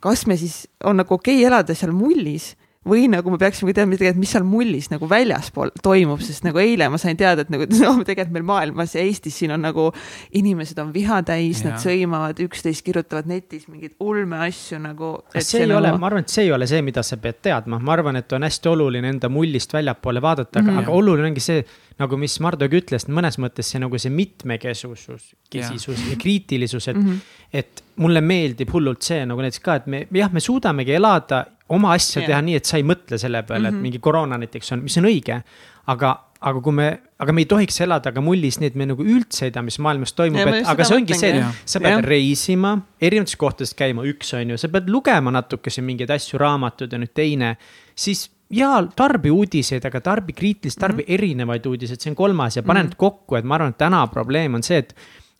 kas 0.00 0.26
me 0.26 0.36
siis, 0.36 0.66
on 0.84 0.96
nagu 1.00 1.14
okei 1.14 1.38
okay 1.40 1.48
elada 1.48 1.76
seal 1.76 1.92
mullis 1.96 2.54
või 2.88 3.06
nagu 3.08 3.32
me 3.32 3.38
peaksime 3.40 3.72
teadma 3.72 3.96
tegelikult, 3.96 4.20
mis 4.20 4.32
seal 4.34 4.44
mullis 4.46 4.90
nagu 4.92 5.08
väljaspool 5.08 5.72
toimub, 5.84 6.20
sest 6.24 6.44
nagu 6.44 6.60
eile 6.60 6.90
ma 6.92 6.98
sain 7.00 7.16
teada, 7.16 7.44
et 7.44 7.52
nagu 7.52 7.66
no 7.80 7.94
tegelikult 8.04 8.34
meil 8.36 8.46
maailmas 8.48 8.94
ja 8.96 9.04
Eestis 9.04 9.38
siin 9.40 9.54
on 9.56 9.64
nagu 9.64 9.88
inimesed 10.36 10.78
on 10.82 10.92
viha 10.94 11.22
täis, 11.26 11.62
nad 11.64 11.80
sõimavad, 11.82 12.40
üksteist 12.44 12.84
kirjutavad 12.84 13.28
netis 13.30 13.66
mingeid 13.70 13.96
ulmeasju 14.04 14.80
nagu. 14.84 15.14
see, 15.32 15.46
see 15.48 15.62
ei 15.64 15.70
nagu... 15.70 15.80
ole, 15.80 15.94
ma 16.00 16.10
arvan, 16.10 16.26
et 16.26 16.34
see 16.34 16.46
ei 16.48 16.52
ole 16.54 16.68
see, 16.70 16.82
mida 16.84 17.04
sa 17.06 17.18
pead 17.20 17.40
teadma, 17.48 17.80
ma 17.80 17.96
arvan, 17.96 18.20
et 18.20 18.36
on 18.36 18.44
hästi 18.44 18.72
oluline 18.74 19.14
enda 19.14 19.32
mullist 19.32 19.72
väljapoole 19.74 20.22
vaadata, 20.24 20.60
aga 20.60 20.66
mm, 20.68 20.76
-hmm. 20.76 20.84
aga 20.84 20.98
oluline 21.00 21.32
ongi 21.32 21.44
see, 21.44 21.64
nagu 22.00 22.18
mis 22.20 22.36
Mardogi 22.44 22.82
ütles, 22.82 23.08
mõnes 23.08 23.40
mõttes 23.40 23.72
see 23.72 23.80
nagu 23.80 23.98
see 23.98 24.12
mitmekesisus, 24.12 25.32
kesisus 25.50 25.98
ja, 26.04 26.12
ja 26.12 26.20
kriitilisus, 26.20 26.88
et 26.88 27.00
mm, 27.00 27.08
-hmm. 27.08 27.42
et 27.52 27.84
mulle 27.96 28.20
meeldib 28.20 28.72
hullult 28.74 29.02
see 29.06 29.24
nagu 29.26 29.40
näiteks 29.40 29.62
ka, 29.64 29.80
et 29.80 29.86
me 29.86 30.06
jah, 30.12 30.32
me 30.32 30.42
suudamegi 30.42 30.92
elada 30.92 31.44
oma 31.68 31.94
asja 31.96 32.20
yeah. 32.20 32.28
teha 32.30 32.42
nii, 32.44 32.60
et 32.60 32.68
sa 32.68 32.78
ei 32.80 32.84
mõtle 32.86 33.18
selle 33.20 33.42
peale 33.42 33.60
mm, 33.60 33.64
-hmm. 33.64 33.68
et 33.68 33.74
mhm. 33.74 33.82
mingi 33.88 34.00
koroona 34.04 34.38
näiteks 34.40 34.72
on, 34.76 34.84
mis 34.84 34.96
on 35.00 35.08
õige. 35.08 35.40
aga, 35.86 36.10
aga 36.40 36.60
kui 36.64 36.72
me, 36.72 36.86
aga 37.20 37.32
me 37.32 37.42
ei 37.44 37.48
tohiks 37.48 37.80
elada 37.84 38.12
ka 38.12 38.20
mullis 38.24 38.58
nii, 38.60 38.70
et 38.72 38.76
me 38.80 38.86
nagu 38.88 39.04
üldse 39.04 39.48
ei 39.48 39.52
tea, 39.52 39.62
mis 39.62 39.78
maailmas 39.78 40.12
toimub, 40.16 40.40
et 40.48 40.68
aga 40.68 40.84
see 40.84 40.96
ongi 40.96 41.16
see, 41.18 41.32
et 41.40 41.64
sa 41.68 41.80
pead 41.80 41.98
ja. 41.98 42.04
reisima, 42.04 42.76
erinevates 43.00 43.36
kohtades 43.40 43.74
käima, 43.76 44.04
üks 44.08 44.32
on 44.36 44.54
ju, 44.54 44.60
sa 44.60 44.68
pead 44.72 44.88
lugema 44.92 45.32
natukese 45.34 45.84
mingeid 45.84 46.12
asju, 46.14 46.40
raamatud 46.40 46.92
ja 46.92 47.00
nüüd 47.00 47.12
teine. 47.16 47.56
siis 47.94 48.30
ja 48.50 48.86
tarbi 48.96 49.30
uudiseid, 49.32 49.84
aga 49.84 50.00
tarbi 50.00 50.32
kriitilist, 50.32 50.78
tarbi 50.78 51.02
mm 51.02 51.06
-hmm. 51.06 51.14
erinevaid 51.14 51.66
uudiseid, 51.66 52.00
see 52.00 52.10
on 52.10 52.16
kolmas 52.16 52.56
ja 52.56 52.62
pane 52.62 52.80
need 52.80 52.86
mm 52.86 52.92
-hmm. 52.92 52.96
kokku, 52.96 53.36
et 53.36 53.44
ma 53.44 53.54
arvan, 53.54 53.70
et 53.70 53.78
täna 53.78 54.06
probleem 54.06 54.54
on 54.54 54.62
see, 54.62 54.78
et 54.78 54.94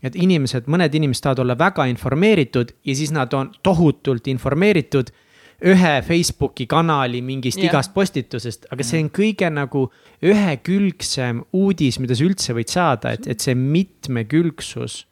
et 0.04 0.16
inimesed, 0.16 0.66
mõned 0.68 0.94
inimesed 0.94 1.22
tahavad 1.24 1.38
olla 1.38 1.54
väga 1.58 1.86
informeeritud 1.88 2.74
ja 2.84 2.94
siis 2.94 3.12
nad 3.12 3.32
on 3.32 3.50
tohutult 3.62 4.26
informeeritud 4.28 5.10
ühe 5.64 5.94
Facebooki 6.04 6.66
kanali 6.70 7.22
mingist 7.24 7.58
yeah. 7.58 7.70
igast 7.70 7.94
postitusest, 7.94 8.68
aga 8.74 8.84
see 8.84 9.00
on 9.04 9.10
kõige 9.14 9.48
nagu 9.52 9.86
ühekülgsem 10.24 11.42
uudis, 11.56 11.98
mida 12.02 12.16
sa 12.16 12.26
üldse 12.26 12.56
võid 12.56 12.72
saada, 12.72 13.14
et, 13.16 13.28
et 13.30 13.40
see 13.40 13.56
mitmekülgsus 13.58 15.04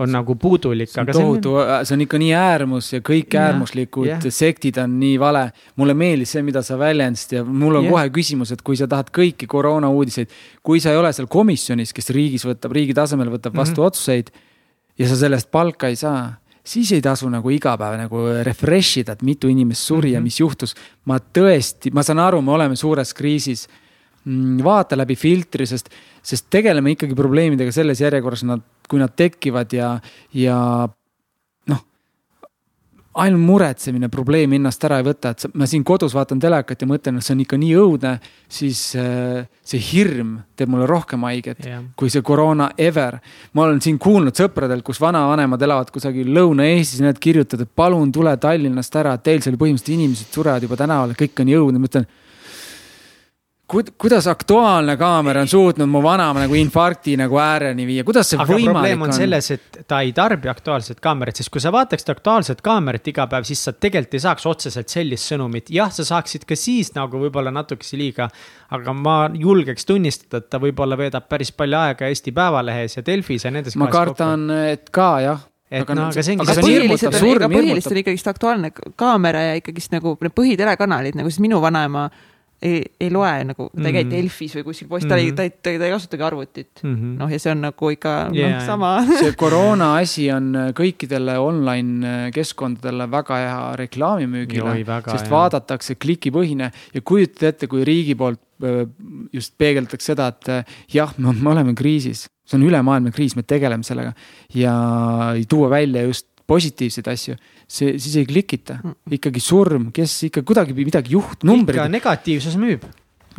on 0.00 0.12
nagu 0.14 0.34
puudulik. 0.40 0.88
see 0.88 1.02
on 1.02 1.08
tohutu, 1.12 1.54
on... 1.60 1.84
see 1.84 1.96
on 1.98 2.04
ikka 2.06 2.20
nii 2.22 2.30
äärmus 2.32 2.92
ja 2.94 3.02
kõik 3.04 3.36
äärmuslikud 3.36 4.08
yeah. 4.08 4.28
sektid 4.32 4.80
on 4.80 4.96
nii 5.00 5.18
vale. 5.20 5.50
mulle 5.76 5.94
meeldis 5.94 6.32
see, 6.36 6.44
mida 6.46 6.62
sa 6.64 6.78
väljendasid 6.80 7.36
ja 7.36 7.44
mul 7.44 7.82
on 7.82 7.84
yeah. 7.84 7.92
kohe 7.92 8.12
küsimus, 8.16 8.54
et 8.54 8.64
kui 8.64 8.78
sa 8.80 8.88
tahad 8.90 9.12
kõiki 9.16 9.48
koroona 9.50 9.90
uudiseid, 9.92 10.32
kui 10.64 10.80
sa 10.80 10.94
ei 10.94 11.00
ole 11.00 11.12
seal 11.16 11.28
komisjonis, 11.30 11.92
kes 11.96 12.12
riigis 12.16 12.46
võtab, 12.48 12.72
riigi 12.76 12.96
tasemel 12.96 13.32
võtab 13.34 13.56
vastu 13.56 13.76
mm 13.76 13.84
-hmm. 13.84 13.92
otsuseid 13.92 14.32
ja 14.98 15.08
sa 15.08 15.20
sellest 15.20 15.50
palka 15.52 15.92
ei 15.92 16.00
saa 16.00 16.39
siis 16.64 16.92
ei 16.92 17.02
tasu 17.02 17.28
nagu 17.32 17.50
iga 17.50 17.76
päev 17.80 17.96
nagu 17.98 18.24
refresh 18.46 19.00
ida, 19.02 19.16
et 19.16 19.22
mitu 19.22 19.48
inimest 19.48 19.82
suri 19.82 20.08
mm 20.08 20.10
-hmm. 20.10 20.14
ja 20.14 20.20
mhm. 20.20 20.24
mis 20.24 20.40
juhtus. 20.40 20.74
ma 21.04 21.18
tõesti, 21.18 21.92
ma 21.92 22.02
saan 22.02 22.18
aru, 22.18 22.42
me 22.42 22.52
oleme 22.52 22.76
suures 22.76 23.14
kriisis. 23.14 23.68
Mm, 24.24 24.58
vaata 24.64 24.96
läbi 24.96 25.16
filtri, 25.16 25.66
sest, 25.66 25.88
sest 26.22 26.46
tegeleme 26.50 26.90
ikkagi 26.90 27.14
probleemidega 27.14 27.72
selles 27.72 28.00
järjekorras, 28.00 28.42
nad, 28.44 28.60
kui 28.88 28.98
nad 28.98 29.10
tekivad 29.16 29.72
ja, 29.72 30.00
ja 30.34 30.88
ainult 33.20 33.44
muretsemine 33.44 34.08
probleemi 34.12 34.58
ennast 34.58 34.84
ära 34.88 35.00
ei 35.00 35.06
võta, 35.06 35.32
et 35.34 35.44
ma 35.58 35.66
siin 35.68 35.84
kodus 35.86 36.14
vaatan 36.16 36.40
telekat 36.42 36.82
ja 36.82 36.88
mõtlen, 36.88 37.18
et 37.18 37.26
see 37.26 37.34
on 37.36 37.42
ikka 37.44 37.58
nii 37.60 37.74
õudne, 37.80 38.14
siis 38.50 38.80
äh, 38.98 39.42
see 39.66 39.82
hirm 39.90 40.38
teeb 40.58 40.72
mulle 40.72 40.88
rohkem 40.88 41.26
haiget 41.28 41.60
yeah. 41.66 41.82
kui 41.98 42.12
see 42.12 42.24
koroona 42.26 42.70
ever. 42.80 43.18
ma 43.52 43.66
olen 43.66 43.82
siin 43.84 43.98
kuulnud 44.00 44.36
sõpradelt, 44.36 44.84
kus 44.86 45.00
vanavanemad 45.02 45.62
elavad 45.62 45.92
kusagil 45.92 46.32
Lõuna-Eestis, 46.36 47.04
need 47.04 47.20
kirjutavad, 47.22 47.66
et 47.66 47.76
palun 47.76 48.12
tule 48.14 48.36
Tallinnast 48.40 48.96
ära, 48.96 49.16
teil 49.18 49.44
seal 49.44 49.60
põhimõtteliselt 49.60 49.96
inimesed 49.98 50.34
surevad 50.34 50.66
juba 50.66 50.80
tänaval, 50.80 51.14
kõik 51.18 51.42
on 51.42 51.50
nii 51.50 51.60
õudne, 51.60 51.82
ma 51.82 51.90
ütlen 51.90 52.08
kuidas 53.70 54.26
Aktuaalne 54.26 54.96
kaamera 54.96 55.40
on 55.44 55.48
suutnud 55.48 55.88
mu 55.88 56.02
vanaema 56.02 56.42
nagu 56.44 56.54
infarkti 56.58 57.16
nagu 57.20 57.38
ääreni 57.38 57.86
viia, 57.86 58.04
kuidas 58.06 58.32
see 58.32 58.38
aga 58.40 58.48
võimalik 58.50 58.70
on? 58.70 58.74
probleem 58.74 59.04
on 59.06 59.12
selles, 59.14 59.50
et 59.54 59.80
ta 59.90 60.00
ei 60.04 60.12
tarbi 60.16 60.50
Aktuaalset 60.50 61.00
kaamerat, 61.02 61.38
sest 61.38 61.52
kui 61.54 61.62
sa 61.62 61.72
vaataksid 61.74 62.10
Aktuaalset 62.14 62.62
kaamerat 62.66 63.10
iga 63.12 63.26
päev, 63.30 63.46
siis 63.48 63.62
sa 63.66 63.72
tegelikult 63.72 64.16
ei 64.18 64.24
saaks 64.24 64.46
otseselt 64.50 64.90
sellist 64.92 65.30
sõnumit. 65.30 65.70
jah, 65.74 65.92
sa 65.94 66.06
saaksid 66.08 66.46
ka 66.48 66.58
siis 66.58 66.92
nagu 66.96 67.20
võib-olla 67.22 67.52
natukese 67.54 67.98
liiga, 68.00 68.30
aga 68.74 68.96
ma 68.96 69.18
julgeks 69.34 69.86
tunnistada, 69.86 70.42
et 70.42 70.50
ta 70.50 70.62
võib-olla 70.62 70.98
veedab 70.98 71.28
päris 71.30 71.52
palju 71.52 71.78
aega 71.78 72.10
Eesti 72.10 72.34
Päevalehes 72.34 72.98
ja 72.98 73.06
Delfis 73.06 73.46
ja 73.46 73.54
nendes. 73.54 73.78
ma 73.78 73.90
kardan, 73.92 74.50
et 74.72 74.90
ka 74.90 75.12
jah 75.24 75.46
et 75.70 75.84
aga 75.84 75.94
no 75.94 76.08
aga 76.08 76.22
see 76.26 76.34
ongi. 76.34 76.48
aga 76.50 76.62
põhiliselt 76.64 77.16
on, 77.20 77.28
aga 77.36 77.48
põhiliselt 77.52 77.94
on 77.94 78.00
ikkagist 78.02 78.30
Aktuaalne 78.32 78.72
kaamera 78.98 79.44
ja 79.44 79.54
ikkagist 79.60 79.94
nagu 79.94 80.16
need 80.18 80.34
põhitelekanalid 80.34 81.18
nagu 81.18 81.30
siis 81.30 81.42
minu 81.44 81.60
vanaema 81.62 82.08
ei, 82.62 82.80
ei 83.00 83.08
loe 83.12 83.44
nagu, 83.48 83.68
ta 83.72 83.86
ei 83.88 83.94
käi 83.94 84.04
mm 84.04 84.10
-hmm. 84.10 84.16
Delfis 84.16 84.54
või 84.58 84.64
kuskil 84.66 84.88
poes, 84.88 85.06
ta 85.08 85.16
ei, 85.16 85.32
ta 85.32 85.46
ei, 85.46 85.52
ta 85.64 85.70
ei 85.72 85.92
kasutagi 85.94 86.22
arvutit 86.22 86.82
mm 86.82 86.94
-hmm.. 86.94 87.14
noh, 87.22 87.32
ja 87.32 87.38
see 87.38 87.52
on 87.52 87.62
nagu 87.64 87.90
ikka 87.90 88.12
yeah. 88.36 88.58
noh, 88.58 88.66
sama 88.66 88.90
see 89.22 89.32
koroona 89.44 89.94
asi 89.96 90.30
on 90.32 90.52
kõikidele 90.76 91.38
online 91.40 92.30
keskkondadele 92.36 93.08
väga 93.10 93.40
hea 93.44 93.76
reklaamimüügile, 93.80 94.76
sest 94.84 95.26
jah. 95.26 95.30
vaadatakse 95.30 95.94
klikipõhine 95.94 96.70
ja 96.94 97.00
kujutate 97.00 97.48
ette, 97.48 97.66
kui 97.66 97.84
riigi 97.84 98.14
poolt 98.14 98.40
just 99.32 99.54
peegeldatakse 99.56 100.12
seda, 100.12 100.26
et 100.28 100.66
jah, 100.92 101.14
me 101.16 101.50
oleme 101.50 101.72
kriisis, 101.74 102.26
see 102.44 102.58
on 102.58 102.66
ülemaailmne 102.68 103.10
kriis, 103.10 103.32
me 103.36 103.42
tegeleme 103.42 103.82
sellega 103.82 104.12
ja 104.54 104.74
ei 105.32 105.46
tuua 105.48 105.70
välja 105.70 106.02
just 106.02 106.26
positiivseid 106.50 107.08
asju, 107.08 107.36
see, 107.70 107.94
siis 108.02 108.18
ei 108.20 108.26
klikita. 108.28 108.80
ikkagi 109.18 109.42
surm, 109.42 109.90
kes 109.94 110.16
ikka 110.30 110.42
kuidagi 110.46 110.76
midagi 110.76 111.16
juhtub, 111.16 111.46
numbrid. 111.48 111.78
ikka 111.78 111.88
negatiivsus 111.92 112.58
müüb, 112.60 112.84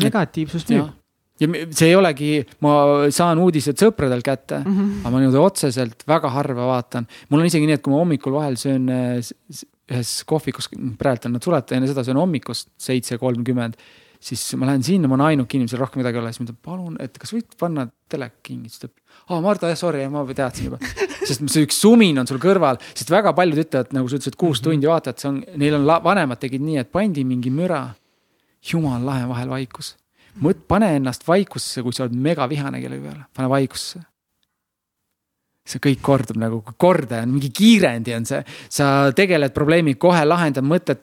negatiivsus 0.01 0.67
müüb 0.71 0.97
ja 1.41 1.49
see 1.73 1.89
ei 1.89 1.97
olegi, 1.97 2.31
ma 2.61 2.73
saan 3.13 3.41
uudised 3.41 3.79
sõpradelt 3.81 4.25
kätte 4.25 4.59
mm, 4.61 4.75
-hmm. 4.77 5.01
aga 5.01 5.13
ma 5.13 5.21
niimoodi 5.23 5.41
otseselt 5.41 6.05
väga 6.07 6.29
harva 6.29 6.67
vaatan. 6.69 7.07
mul 7.29 7.41
on 7.41 7.49
isegi 7.49 7.65
nii, 7.65 7.79
et 7.79 7.83
kui 7.85 7.93
ma 7.93 8.03
hommikul 8.03 8.35
vahel 8.35 8.59
söön 8.61 8.87
eh, 8.89 9.31
ühes 9.91 10.11
kohvikus, 10.27 10.69
praegu 10.99 11.27
on 11.27 11.35
nad 11.35 11.43
suletud, 11.43 11.75
enne 11.75 11.89
seda 11.89 12.05
söön 12.05 12.21
hommikust 12.21 12.69
seitse 12.79 13.17
kolmkümmend 13.17 13.79
siis 14.21 14.43
ma 14.59 14.69
lähen 14.69 14.83
sinna, 14.85 15.09
ma 15.09 15.17
olen 15.17 15.33
ainuke 15.33 15.57
inimene, 15.57 15.71
seal 15.71 15.81
rohkem 15.81 16.03
midagi 16.03 16.19
ei 16.19 16.23
ole, 16.23 16.31
siis 16.33 16.43
ma 16.43 16.47
ütlen, 16.47 16.59
palun, 16.67 16.97
et 17.01 17.17
kas 17.21 17.33
võid 17.33 17.55
panna 17.59 17.87
telek 18.11 18.37
kinni, 18.45 18.69
siis 18.69 18.83
ta 18.83 18.89
ütleb. 18.89 19.00
Aa, 19.29 19.39
Mardu, 19.41 19.69
jah, 19.71 19.79
sorry, 19.79 20.03
ma 20.11 20.25
teadsin 20.25 20.69
juba. 20.69 20.79
sest 21.21 21.45
see 21.53 21.65
üks 21.67 21.79
sumin 21.83 22.19
on 22.21 22.29
sul 22.29 22.41
kõrval, 22.41 22.81
sest 22.93 23.11
väga 23.13 23.33
paljud 23.37 23.63
ütlevad, 23.63 23.95
nagu 23.95 24.09
sa 24.09 24.19
ütlesid, 24.19 24.37
kuus 24.37 24.59
-hmm. 24.59 24.69
tundi 24.69 24.89
vaatad, 24.89 25.19
see 25.21 25.29
on, 25.29 25.41
neil 25.61 25.79
on, 25.79 25.87
vanemad 26.03 26.41
tegid 26.41 26.63
nii, 26.65 26.77
et 26.81 26.91
pandi 26.91 27.25
mingi 27.25 27.53
müra. 27.53 27.89
jumal 28.61 29.01
lahe, 29.05 29.25
vahel 29.27 29.49
vaikus. 29.49 29.95
mõt-, 30.41 30.67
pane 30.67 30.95
ennast 30.95 31.27
vaikusse, 31.27 31.81
kui 31.81 31.93
sa 31.93 32.03
oled 32.03 32.15
megavihane 32.15 32.81
kellegi 32.81 33.03
peale, 33.03 33.25
pane 33.33 33.49
vaikusse 33.49 34.05
see 35.71 35.81
kõik 35.81 36.01
kordub 36.01 36.39
nagu 36.41 36.61
kordaja 36.81 37.25
on, 37.25 37.35
mingi 37.35 37.51
kiirendi 37.53 38.15
on 38.17 38.25
see. 38.25 38.41
sa 38.69 39.11
tegeled 39.15 39.53
probleemiga, 39.53 39.99
kohe 40.01 40.23
lahendad 40.25 40.65
mõtted, 40.65 41.01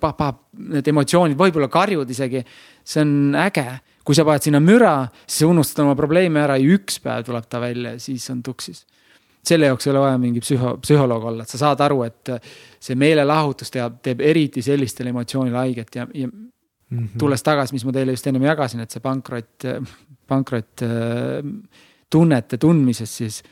need 0.74 0.90
emotsioonid, 0.92 1.38
võib-olla 1.38 1.70
karjud 1.72 2.10
isegi 2.10 2.42
see 2.84 3.04
on 3.04 3.36
äge, 3.38 3.66
kui 4.08 4.16
sa 4.16 4.24
paned 4.24 4.46
sinna 4.46 4.60
müra, 4.64 5.02
siis 5.26 5.42
sa 5.42 5.50
unustad 5.50 5.84
oma 5.84 5.96
probleeme 5.98 6.40
ära 6.40 6.56
ja 6.56 6.76
üks 6.78 6.96
päev 7.04 7.26
tuleb 7.26 7.44
ta 7.50 7.60
välja 7.60 7.92
ja 7.96 8.00
siis 8.00 8.24
on 8.32 8.40
tuksis. 8.42 8.86
selle 9.48 9.68
jaoks 9.68 9.86
ei 9.86 9.90
ole 9.92 10.00
vaja 10.02 10.16
mingi 10.20 10.40
psühho, 10.44 10.74
psühholoog 10.82 11.24
olla, 11.30 11.44
et 11.44 11.52
sa 11.52 11.60
saad 11.60 11.80
aru, 11.80 12.02
et 12.04 12.32
see 12.84 12.96
meelelahutus 12.98 13.70
teab, 13.72 14.00
teeb 14.04 14.20
eriti 14.20 14.62
sellistele 14.64 15.12
emotsioonile 15.14 15.56
haiget 15.56 15.94
ja, 15.94 16.06
ja 16.14 16.26
mm 16.26 16.38
-hmm. 16.90 17.18
tulles 17.18 17.42
tagasi, 17.42 17.72
mis 17.72 17.84
ma 17.84 17.92
teile 17.92 18.12
just 18.16 18.26
ennem 18.26 18.48
jagasin, 18.48 18.80
et 18.80 18.90
see 18.90 19.00
pankrot, 19.00 19.68
pankrot 20.26 20.84
tunnete 22.10 22.58
tundmisest, 22.58 23.14
siis 23.14 23.42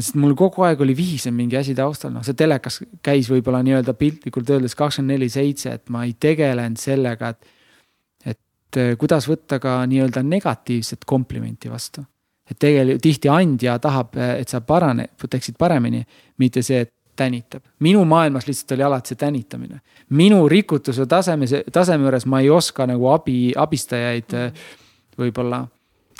sest 0.00 0.16
mul 0.20 0.34
kogu 0.38 0.64
aeg 0.66 0.80
oli 0.80 0.94
vihisev 0.96 1.34
mingi 1.34 1.56
asi 1.56 1.74
taustal, 1.74 2.12
noh, 2.14 2.24
see 2.26 2.36
telekas 2.38 2.80
käis 3.02 3.30
võib-olla 3.30 3.62
nii-öelda 3.66 3.94
piltlikult 3.98 4.50
öeldes 4.50 4.76
kakskümmend 4.78 5.16
neli 5.16 5.28
seitse, 5.28 5.74
et 5.78 5.88
ma 5.90 6.04
ei 6.04 6.14
tegelenud 6.18 6.80
sellega, 6.80 7.34
et. 7.34 7.56
Eh, 8.76 8.94
kuidas 8.98 9.28
võtta 9.28 9.58
ka 9.62 9.80
nii-öelda 9.86 10.22
negatiivset 10.22 11.04
komplimenti 11.06 11.70
vastu. 11.70 12.04
et 12.50 12.58
tegelikult 12.58 13.02
tihti 13.02 13.28
andja 13.30 13.78
tahab, 13.78 14.16
et 14.16 14.48
sa 14.48 14.60
parane, 14.60 15.04
teeksid 15.30 15.54
paremini, 15.58 16.02
mitte 16.38 16.62
see, 16.62 16.80
et 16.80 16.92
tänitab. 17.16 17.62
minu 17.78 18.04
maailmas 18.04 18.46
lihtsalt 18.46 18.72
oli 18.72 18.82
alati 18.82 19.08
see 19.08 19.16
tänitamine. 19.16 19.80
minu 20.10 20.48
rikutuse 20.48 21.06
taseme, 21.06 21.46
taseme 21.72 22.04
juures 22.04 22.26
ma 22.26 22.40
ei 22.40 22.50
oska 22.50 22.86
nagu 22.86 23.08
abi, 23.12 23.52
abistajaid 23.56 24.34
eh, 24.34 24.52
võib-olla 25.18 25.66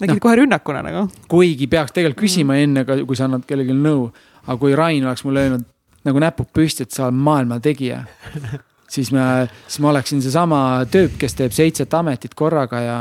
nägid 0.00 0.16
no, 0.16 0.22
kohe 0.22 0.40
rünnakuna 0.42 0.82
nagu. 0.86 1.04
kuigi 1.28 1.66
peaks 1.66 1.92
tegelikult 1.96 2.24
küsima 2.24 2.56
mm. 2.56 2.64
enne, 2.64 3.04
kui 3.06 3.16
sa 3.18 3.28
annad 3.28 3.46
kellelegi 3.48 3.76
nõu. 3.76 4.10
aga 4.46 4.56
kui 4.60 4.74
Rain 4.76 5.06
oleks 5.06 5.24
mulle 5.24 5.46
öelnud 5.46 5.68
nagu 6.04 6.22
näpud 6.22 6.48
püsti, 6.56 6.86
et 6.86 6.96
sa 6.96 7.06
oled 7.08 7.20
maailma 7.20 7.60
tegija 7.60 8.04
siis 8.90 9.12
me, 9.14 9.24
siis 9.66 9.80
ma 9.82 9.92
oleksin 9.92 10.22
seesama 10.24 10.60
tüüp, 10.90 11.16
kes 11.20 11.36
teeb 11.38 11.54
seitset 11.54 11.94
ametit 11.94 12.34
korraga 12.38 12.80
ja 12.84 12.96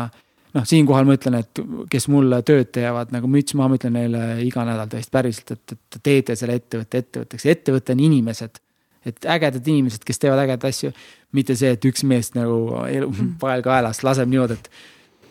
noh, 0.56 0.66
siinkohal 0.66 1.08
ma 1.08 1.18
ütlen, 1.18 1.40
et 1.42 1.61
kes 1.92 2.08
mulle 2.11 2.42
tööd 2.48 2.72
teevad 2.76 3.14
nagu 3.16 3.30
müts 3.32 3.56
maha, 3.58 3.72
ma 3.72 3.80
ütlen 3.80 3.95
neile 3.98 4.24
iga 4.45 4.66
nädal 4.68 4.90
täiesti 4.92 5.14
päriselt, 5.14 5.56
et, 5.56 5.76
et 5.76 6.01
teete 6.06 6.38
selle 6.40 6.58
ettevõtte 6.59 7.03
ettevõtteks, 7.03 7.48
ettevõte 7.53 7.95
on 7.98 8.06
inimesed. 8.09 8.61
et 9.08 9.26
ägedad 9.32 9.68
inimesed, 9.68 10.03
kes 10.06 10.19
teevad 10.19 10.42
ägedaid 10.43 10.69
asju, 10.69 10.92
mitte 11.34 11.56
see, 11.56 11.72
et 11.74 11.85
üks 11.88 12.03
mees 12.03 12.34
nagu 12.35 12.82
elu 12.84 13.11
vahel 13.42 13.61
kaelast 13.66 14.03
laseb 14.03 14.30
niimoodi, 14.30 14.58
et 14.59 14.69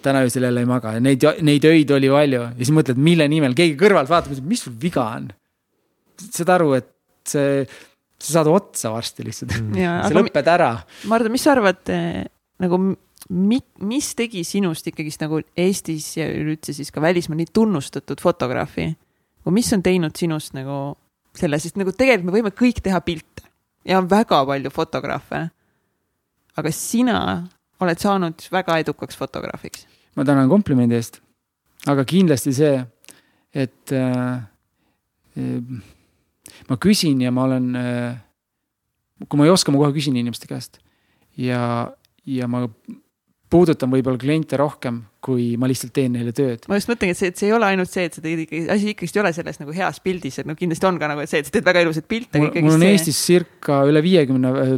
täna 0.03 0.23
öösel 0.25 0.47
jälle 0.47 0.63
ei 0.63 0.69
maga. 0.69 0.95
Ja 0.97 1.03
neid, 1.03 1.25
neid 1.43 1.65
öid 1.69 1.91
oli 1.91 2.09
palju. 2.13 2.41
Ja 2.41 2.53
siis 2.57 2.71
mõtled, 2.75 3.01
mille 3.03 3.27
nimel, 3.29 3.55
keegi 3.59 3.77
kõrvalt 3.81 4.11
vaatab, 4.11 4.39
mis 4.47 4.63
sul 4.65 4.77
viga 4.81 5.05
on. 5.19 5.29
saad 6.31 6.55
aru, 6.55 6.73
et 6.79 6.89
see, 7.29 7.67
sa 8.19 8.39
saad 8.39 8.51
otsa 8.51 8.93
varsti 8.93 9.27
lihtsalt 9.27 9.55
mm., 9.61 9.77
sa 9.79 10.15
lõped 10.15 10.51
ära. 10.51 10.73
Mardu, 11.11 11.31
mis 11.33 11.45
sa 11.47 11.55
arvad 11.55 11.93
eh, 11.95 12.25
nagu 12.63 12.81
mi, 13.31 13.59
mis 13.87 14.13
tegi 14.19 14.45
sinust 14.47 14.89
ikkagist 14.91 15.23
nagu 15.23 15.41
Eestis 15.59 16.11
ja 16.17 16.29
üleüldse 16.31 16.75
siis 16.77 16.91
ka 16.95 17.03
välismaal 17.05 17.41
nii 17.43 17.53
tunnustatud 17.55 18.23
fotograafi? 18.23 18.89
või 19.47 19.61
mis 19.61 19.71
on 19.73 19.83
teinud 19.85 20.17
sinust 20.19 20.53
nagu 20.57 20.97
selle, 21.39 21.61
sest 21.63 21.79
nagu 21.81 21.95
tegelikult 21.95 22.29
me 22.29 22.35
võime 22.35 22.53
kõik 22.53 22.83
teha 22.85 22.99
pilte 23.05 23.47
ja 23.89 24.01
on 24.01 24.09
väga 24.11 24.43
palju 24.47 24.73
fotograafe. 24.75 25.49
aga 26.59 26.73
sina 26.75 27.19
oled 27.81 28.03
saanud 28.03 28.49
väga 28.53 28.79
edukaks 28.83 29.17
fotograafiks? 29.17 29.87
ma 30.17 30.25
tänan 30.25 30.51
komplimendi 30.51 30.99
eest, 30.99 31.21
aga 31.87 32.05
kindlasti 32.05 32.53
see, 32.53 32.83
et 33.55 33.93
äh, 33.95 34.43
äh, 35.39 35.79
ma 36.69 36.79
küsin 36.81 37.23
ja 37.23 37.33
ma 37.35 37.47
olen 37.49 37.71
äh,, 37.79 38.19
kui 39.29 39.41
ma 39.41 39.49
ei 39.49 39.55
oska, 39.55 39.75
ma 39.75 39.83
kohe 39.83 39.95
küsin 39.97 40.19
inimeste 40.19 40.51
käest 40.51 40.81
ja, 41.39 41.63
ja 42.27 42.49
ma 42.51 42.67
puudutan 43.49 43.91
võib-olla 43.93 44.21
kliente 44.21 44.59
rohkem, 44.61 45.01
kui 45.25 45.55
ma 45.61 45.69
lihtsalt 45.71 45.95
teen 45.97 46.13
neile 46.19 46.35
tööd. 46.37 46.67
ma 46.69 46.77
just 46.79 46.91
mõtlengi, 46.91 47.15
et 47.15 47.21
see, 47.21 47.33
et 47.33 47.41
see 47.41 47.49
ei 47.49 47.55
ole 47.57 47.69
ainult 47.71 47.91
see, 47.91 48.05
et 48.09 48.19
sa 48.19 48.25
teed 48.25 48.45
ikkagi, 48.45 48.67
asi 48.75 48.93
ikkagist 48.93 49.17
ei 49.17 49.23
ole 49.23 49.33
selles 49.37 49.61
nagu 49.63 49.75
heas 49.77 50.01
pildis, 50.05 50.41
et 50.43 50.49
no 50.49 50.57
kindlasti 50.59 50.89
on 50.89 51.01
ka 51.01 51.11
nagu 51.11 51.25
see, 51.25 51.43
et 51.43 51.49
sa 51.49 51.55
teed 51.55 51.69
väga 51.69 51.85
ilusaid 51.87 52.09
pilte. 52.11 52.43
mul 52.43 52.75
on 52.75 52.85
see... 52.85 52.93
Eestis 52.93 53.21
circa 53.31 53.81
üle 53.89 54.03
viiekümne 54.05 54.53
äh, 54.65 54.75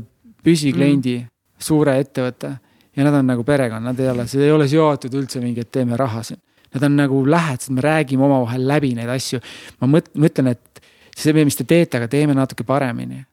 püsikliendi 0.46 1.16
mm., 1.24 1.30
suure 1.60 1.96
ettevõtte 2.00 2.54
ja 2.96 3.06
nad 3.06 3.18
on 3.18 3.26
nagu 3.32 3.44
perekond, 3.46 3.84
nad 3.84 3.98
ei 4.00 4.12
ole, 4.12 4.28
see 4.30 4.46
ei 4.46 4.54
ole 4.54 4.68
seotud 4.70 5.18
üldse 5.18 5.42
mingi, 5.42 5.66
et 5.66 5.72
teeme 5.74 5.98
raha 5.98 6.22
siin. 6.26 6.40
Nad 6.70 6.84
on 6.86 6.94
nagu 6.94 7.24
lähedased, 7.26 7.72
me 7.74 7.82
räägime 7.82 8.22
omavahel 8.28 8.62
läbi 8.68 8.92
neid 8.94 9.10
asju. 9.10 9.40
ma 9.82 9.88
mõt-, 9.90 10.12
mõtlen, 10.14 10.52
et 10.54 10.82
see, 11.22 11.44
mis 11.44 11.58
te 11.58 11.66
teete, 11.68 12.00
aga 12.00 12.08
teeme 12.10 12.36
natuke 12.36 12.66
paremini 12.66 13.24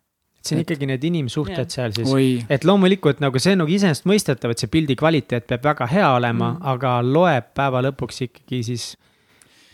see 0.47 0.55
on 0.55 0.63
ikkagi 0.63 0.87
need 0.89 1.03
inimsuhted 1.09 1.73
seal 1.73 1.95
siis, 1.95 2.45
et 2.49 2.65
loomulikult 2.67 3.21
nagu 3.23 3.39
see 3.41 3.55
on 3.55 3.63
nagu 3.63 3.73
iseenesestmõistetav, 3.73 4.53
et 4.53 4.63
see 4.63 4.71
pildi 4.71 4.95
kvaliteet 4.99 5.47
peab 5.49 5.65
väga 5.71 5.89
hea 5.91 6.07
olema 6.15 6.53
mm., 6.53 6.63
aga 6.73 6.93
loeb 7.05 7.51
päeva 7.57 7.83
lõpuks 7.89 8.23
ikkagi 8.27 8.61
siis 8.69 8.87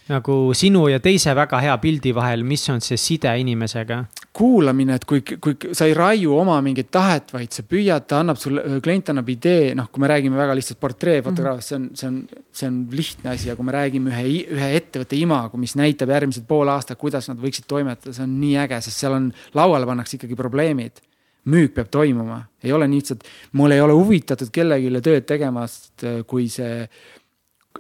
nagu 0.10 0.38
sinu 0.58 0.88
ja 0.92 1.00
teise 1.04 1.36
väga 1.38 1.62
hea 1.64 1.76
pildi 1.84 2.14
vahel, 2.16 2.44
mis 2.48 2.66
on 2.74 2.82
see 2.84 3.00
side 3.00 3.36
inimesega? 3.44 4.04
Kuulamine, 4.34 4.96
et 4.98 5.06
kui, 5.06 5.22
kui 5.22 5.74
sa 5.78 5.86
ei 5.86 5.94
raiu 5.94 6.34
oma 6.40 6.56
mingit 6.66 6.90
tahet, 6.94 7.30
vaid 7.36 7.54
sa 7.54 7.64
püüad, 7.70 8.08
ta 8.10 8.24
annab 8.24 8.40
sulle, 8.42 8.80
klient 8.84 9.12
annab 9.14 9.30
idee, 9.30 9.76
noh, 9.78 9.92
kui 9.94 10.02
me 10.02 10.10
räägime 10.10 10.40
väga 10.40 10.56
lihtsalt 10.58 10.80
portreefotograafiast 10.82 11.78
mm, 11.78 11.86
-hmm. 11.86 12.00
see 12.00 12.08
on, 12.08 12.18
see 12.26 12.40
on, 12.40 12.50
see 12.52 12.68
on 12.68 12.80
lihtne 12.92 13.30
asi, 13.36 13.52
aga 13.52 13.60
kui 13.60 13.70
me 13.70 13.78
räägime 13.78 14.10
ühe, 14.10 14.26
ühe 14.58 14.72
ettevõtte 14.80 15.20
imago, 15.20 15.62
mis 15.62 15.78
näitab 15.78 16.10
järgmised 16.10 16.48
pool 16.50 16.74
aastat, 16.74 16.98
kuidas 16.98 17.30
nad 17.30 17.38
võiksid 17.38 17.70
toimetada, 17.70 18.14
see 18.14 18.26
on 18.26 18.36
nii 18.42 18.58
äge, 18.66 18.82
sest 18.82 19.06
seal 19.06 19.18
on, 19.20 19.32
lauale 19.54 19.86
pannakse 19.86 20.18
ikkagi 20.18 20.40
probleemid. 20.40 21.04
Müük 21.46 21.74
peab 21.76 21.90
toimuma, 21.92 22.46
ei 22.64 22.72
ole 22.72 22.88
lihtsalt, 22.88 23.26
mul 23.52 23.72
ei 23.76 23.82
ole 23.84 23.94
huvitatud 23.94 24.50
kellelegi 24.50 25.02
tööd 25.04 25.26
tegemast, 25.28 26.06
kui 26.26 26.48
see, 26.50 26.88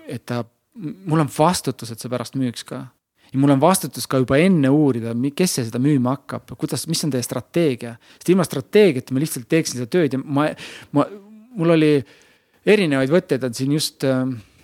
et 0.05 0.25
ta, 0.25 0.43
mul 0.75 1.23
on 1.23 1.31
vastutus, 1.31 1.91
et 1.91 1.99
see 1.99 2.11
pärast 2.11 2.35
müüks 2.35 2.67
ka 2.67 2.85
ja 3.33 3.41
mul 3.41 3.55
on 3.55 3.61
vastutus 3.61 4.05
ka 4.09 4.21
juba 4.21 4.37
enne 4.41 4.69
uurida, 4.69 5.13
kes 5.35 5.57
see 5.57 5.67
seda 5.67 5.81
müüma 5.81 6.15
hakkab, 6.17 6.53
kuidas, 6.59 6.85
mis 6.91 7.01
on 7.05 7.13
teie 7.13 7.25
strateegia. 7.25 7.95
sest 8.17 8.29
ilma 8.29 8.45
strateegiata 8.47 9.15
ma 9.15 9.23
lihtsalt 9.23 9.49
teeksin 9.49 9.81
seda 9.81 9.89
tööd 9.97 10.13
ja 10.17 10.21
ma, 10.23 10.47
ma, 10.93 11.07
mul 11.57 11.75
oli 11.75 11.93
erinevaid 12.65 13.11
võtteid 13.11 13.47
on 13.47 13.57
siin 13.57 13.73
just 13.75 14.05
äh, 14.07 14.23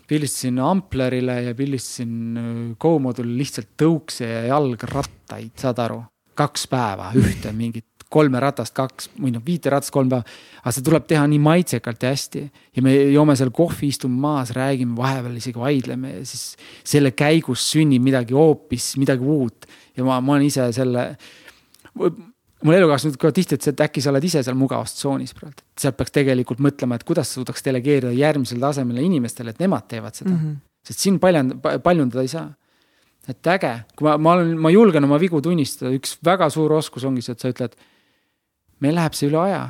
pildistasin 0.09 0.61
Amplerile 0.64 1.41
ja 1.49 1.56
pildistasin 1.57 2.15
äh, 2.38 2.53
Go-moodulile 2.80 3.41
lihtsalt 3.41 3.73
tõukse 3.80 4.30
ja 4.30 4.45
jalgrattaid, 4.53 5.53
saad 5.59 5.85
aru? 5.88 6.03
kaks 6.39 6.69
päeva 6.72 7.09
ühte 7.19 7.51
mingit 7.51 7.98
kolme 8.09 8.41
ratast 8.41 8.73
kaks 8.77 9.11
või 9.19 9.33
noh, 9.35 9.43
viite 9.45 9.71
ratast 9.71 9.93
kolm 9.93 10.09
päeva. 10.11 10.25
aga 10.63 10.73
seda 10.73 10.89
tuleb 10.89 11.05
teha 11.09 11.25
nii 11.29 11.41
maitsekalt 11.45 12.03
ja 12.03 12.13
hästi 12.13 12.41
ja 12.75 12.83
me 12.85 12.95
joome 13.13 13.35
seal 13.38 13.51
kohvi, 13.55 13.91
istume 13.93 14.17
maas, 14.21 14.53
räägime, 14.55 14.95
vahepeal 14.97 15.38
isegi 15.38 15.61
vaidleme 15.61 16.15
ja 16.17 16.23
siis 16.25 16.55
selle 16.83 17.11
käigus 17.11 17.67
sünnib 17.73 18.03
midagi 18.05 18.33
hoopis, 18.38 18.95
midagi 19.01 19.25
uut. 19.25 19.69
ja 19.97 20.07
ma, 20.07 20.19
ma 20.21 20.35
olen 20.38 20.47
ise 20.47 20.69
selle, 20.75 21.05
mul 21.95 22.77
elukaaslane 22.79 23.13
ütleb 23.13 23.27
ka 23.27 23.35
tihti, 23.35 23.59
et 23.71 23.85
äkki 23.85 24.03
sa 24.03 24.13
oled 24.13 24.25
ise 24.25 24.41
seal 24.45 24.57
mugavustsoonis 24.57 25.35
praegu. 25.38 25.65
sealt 25.79 25.99
peaks 25.99 26.15
tegelikult 26.15 26.63
mõtlema, 26.65 26.97
et 26.97 27.05
kuidas 27.07 27.29
sa 27.29 27.39
suudaks 27.39 27.65
delegeerida 27.65 28.15
järgmisele 28.17 28.63
tasemele 28.65 29.05
inimestele, 29.05 29.53
et 29.53 29.61
nemad 29.61 29.85
teevad 29.91 30.17
seda 30.17 30.33
mm. 30.33 30.41
-hmm. 30.41 30.57
sest 30.89 31.05
siin 31.05 31.21
paljand-, 31.21 31.59
paljundada 31.85 32.25
ei 32.25 32.33
saa 32.33 32.49
et 33.29 33.47
äge, 33.53 33.73
kui 33.97 34.07
ma, 34.07 34.17
ma 34.17 34.33
olen, 34.38 34.55
ma 34.57 34.71
julgen 34.73 35.05
oma 35.05 35.19
vigu 35.21 35.41
tunnistada, 35.43 35.91
üks 35.93 36.17
väga 36.25 36.49
suur 36.49 36.73
oskus 36.79 37.05
ongi 37.05 37.21
see, 37.21 37.35
et 37.38 37.43
sa 37.43 37.51
ütled 37.51 37.75
meil 38.83 38.98
läheb 38.99 39.17
see 39.17 39.30
üle 39.30 39.41
aja. 39.41 39.67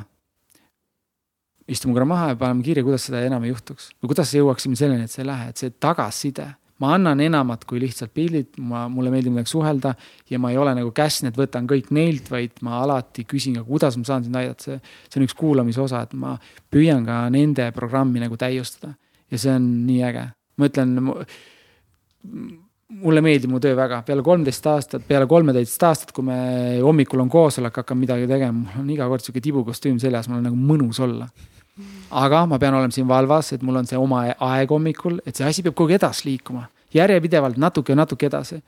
istume 1.70 1.94
korra 1.94 2.06
maha 2.08 2.32
ja 2.32 2.36
paneme 2.38 2.64
kirja, 2.66 2.82
kuidas 2.82 3.04
seda 3.06 3.20
enam 3.22 3.44
ei 3.46 3.52
juhtuks 3.52 3.92
või 4.00 4.10
kuidas 4.10 4.32
jõuaksime 4.34 4.78
selleni, 4.78 5.06
et 5.06 5.12
see 5.12 5.22
ei 5.22 5.28
lähe, 5.28 5.52
et 5.52 5.60
see 5.60 5.70
tagasiside. 5.70 6.48
ma 6.80 6.94
annan 6.96 7.20
enamat 7.20 7.66
kui 7.68 7.80
lihtsalt 7.82 8.14
pildid, 8.16 8.56
ma, 8.56 8.86
mulle 8.88 9.10
meeldib 9.12 9.34
nendega 9.34 9.50
suhelda 9.50 9.92
ja 10.30 10.38
ma 10.40 10.50
ei 10.50 10.56
ole 10.56 10.72
nagu 10.78 10.90
käsn, 10.96 11.28
et 11.28 11.36
võtan 11.36 11.68
kõik 11.68 11.90
neilt, 11.92 12.30
vaid 12.32 12.56
ma 12.64 12.80
alati 12.80 13.26
küsin 13.28 13.58
ka, 13.58 13.66
kuidas 13.68 13.98
ma 14.00 14.08
saan 14.08 14.24
sind 14.24 14.38
aidata, 14.40 14.64
see, 14.64 14.80
see 15.10 15.20
on 15.20 15.26
üks 15.26 15.36
kuulamise 15.36 15.82
osa, 15.84 16.00
et 16.08 16.16
ma 16.16 16.38
püüan 16.72 17.04
ka 17.04 17.26
nende 17.30 17.68
programmi 17.76 18.22
nagu 18.24 18.40
täiustada 18.40 18.94
ja 19.30 19.38
see 19.38 19.52
on 19.54 19.68
nii 19.86 20.02
äge. 20.08 20.26
ma 20.56 20.68
ütlen 20.72 20.96
mulle 22.90 23.22
meeldib 23.22 23.52
mu 23.52 23.60
töö 23.62 23.76
väga, 23.78 24.00
peale 24.06 24.22
kolmteist 24.26 24.66
aastat, 24.66 25.04
peale 25.06 25.28
kolmeteist 25.30 25.84
aastat, 25.86 26.10
kui 26.16 26.26
me 26.26 26.40
hommikul 26.82 27.22
on 27.22 27.30
koosolek, 27.30 27.80
hakkame 27.82 28.04
midagi 28.04 28.26
tegema, 28.30 28.64
mul 28.64 28.82
on 28.82 28.90
iga 28.96 29.06
kord 29.10 29.24
sihuke 29.24 29.42
tibukostüüm 29.44 30.00
seljas, 30.02 30.28
mul 30.30 30.40
on 30.40 30.48
nagu 30.50 30.58
mõnus 30.58 31.00
olla. 31.04 31.28
aga 32.10 32.42
ma 32.50 32.58
pean 32.58 32.74
olema 32.74 32.92
siin 32.92 33.08
valvas, 33.08 33.52
et 33.54 33.62
mul 33.62 33.78
on 33.80 33.86
see 33.88 33.96
oma 33.96 34.24
aeg 34.34 34.72
hommikul, 34.74 35.20
et 35.24 35.36
see 35.36 35.46
asi 35.46 35.62
peab 35.62 35.76
kogu 35.78 35.94
aeg 35.94 36.00
edasi 36.00 36.26
liikuma, 36.28 36.66
järjepidevalt 36.94 37.60
natuke, 37.62 37.94
natuke 37.94 38.26
edasi. 38.26 38.60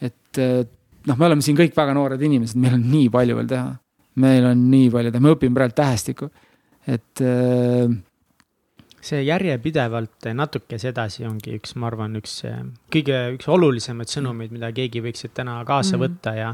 et 0.00 0.42
noh, 1.06 1.16
me 1.18 1.26
oleme 1.26 1.42
siin 1.42 1.58
kõik 1.58 1.74
väga 1.76 1.94
noored 1.96 2.22
inimesed, 2.22 2.58
meil 2.60 2.78
on 2.78 2.84
nii 2.86 3.08
palju 3.10 3.38
veel 3.40 3.50
teha. 3.50 3.72
meil 4.18 4.46
on 4.46 4.62
nii 4.70 4.90
palju 4.94 5.10
teha, 5.10 5.22
me 5.22 5.34
õpime 5.34 5.58
praegu 5.58 5.74
tähestikku, 5.78 6.30
et 6.86 7.22
äh, 7.22 7.90
see 9.00 9.22
järjepidevalt 9.22 10.28
natukese 10.34 10.90
edasi 10.92 11.26
ongi 11.28 11.54
üks, 11.58 11.76
ma 11.78 11.86
arvan, 11.90 12.16
üks 12.18 12.40
kõige, 12.92 13.20
üks 13.36 13.48
olulisemaid 13.48 14.10
sõnumeid, 14.10 14.52
mida 14.54 14.72
keegi 14.74 15.02
võiks 15.04 15.26
täna 15.34 15.60
kaasa 15.68 15.96
mm. 15.96 16.02
võtta 16.04 16.34
ja, 16.36 16.52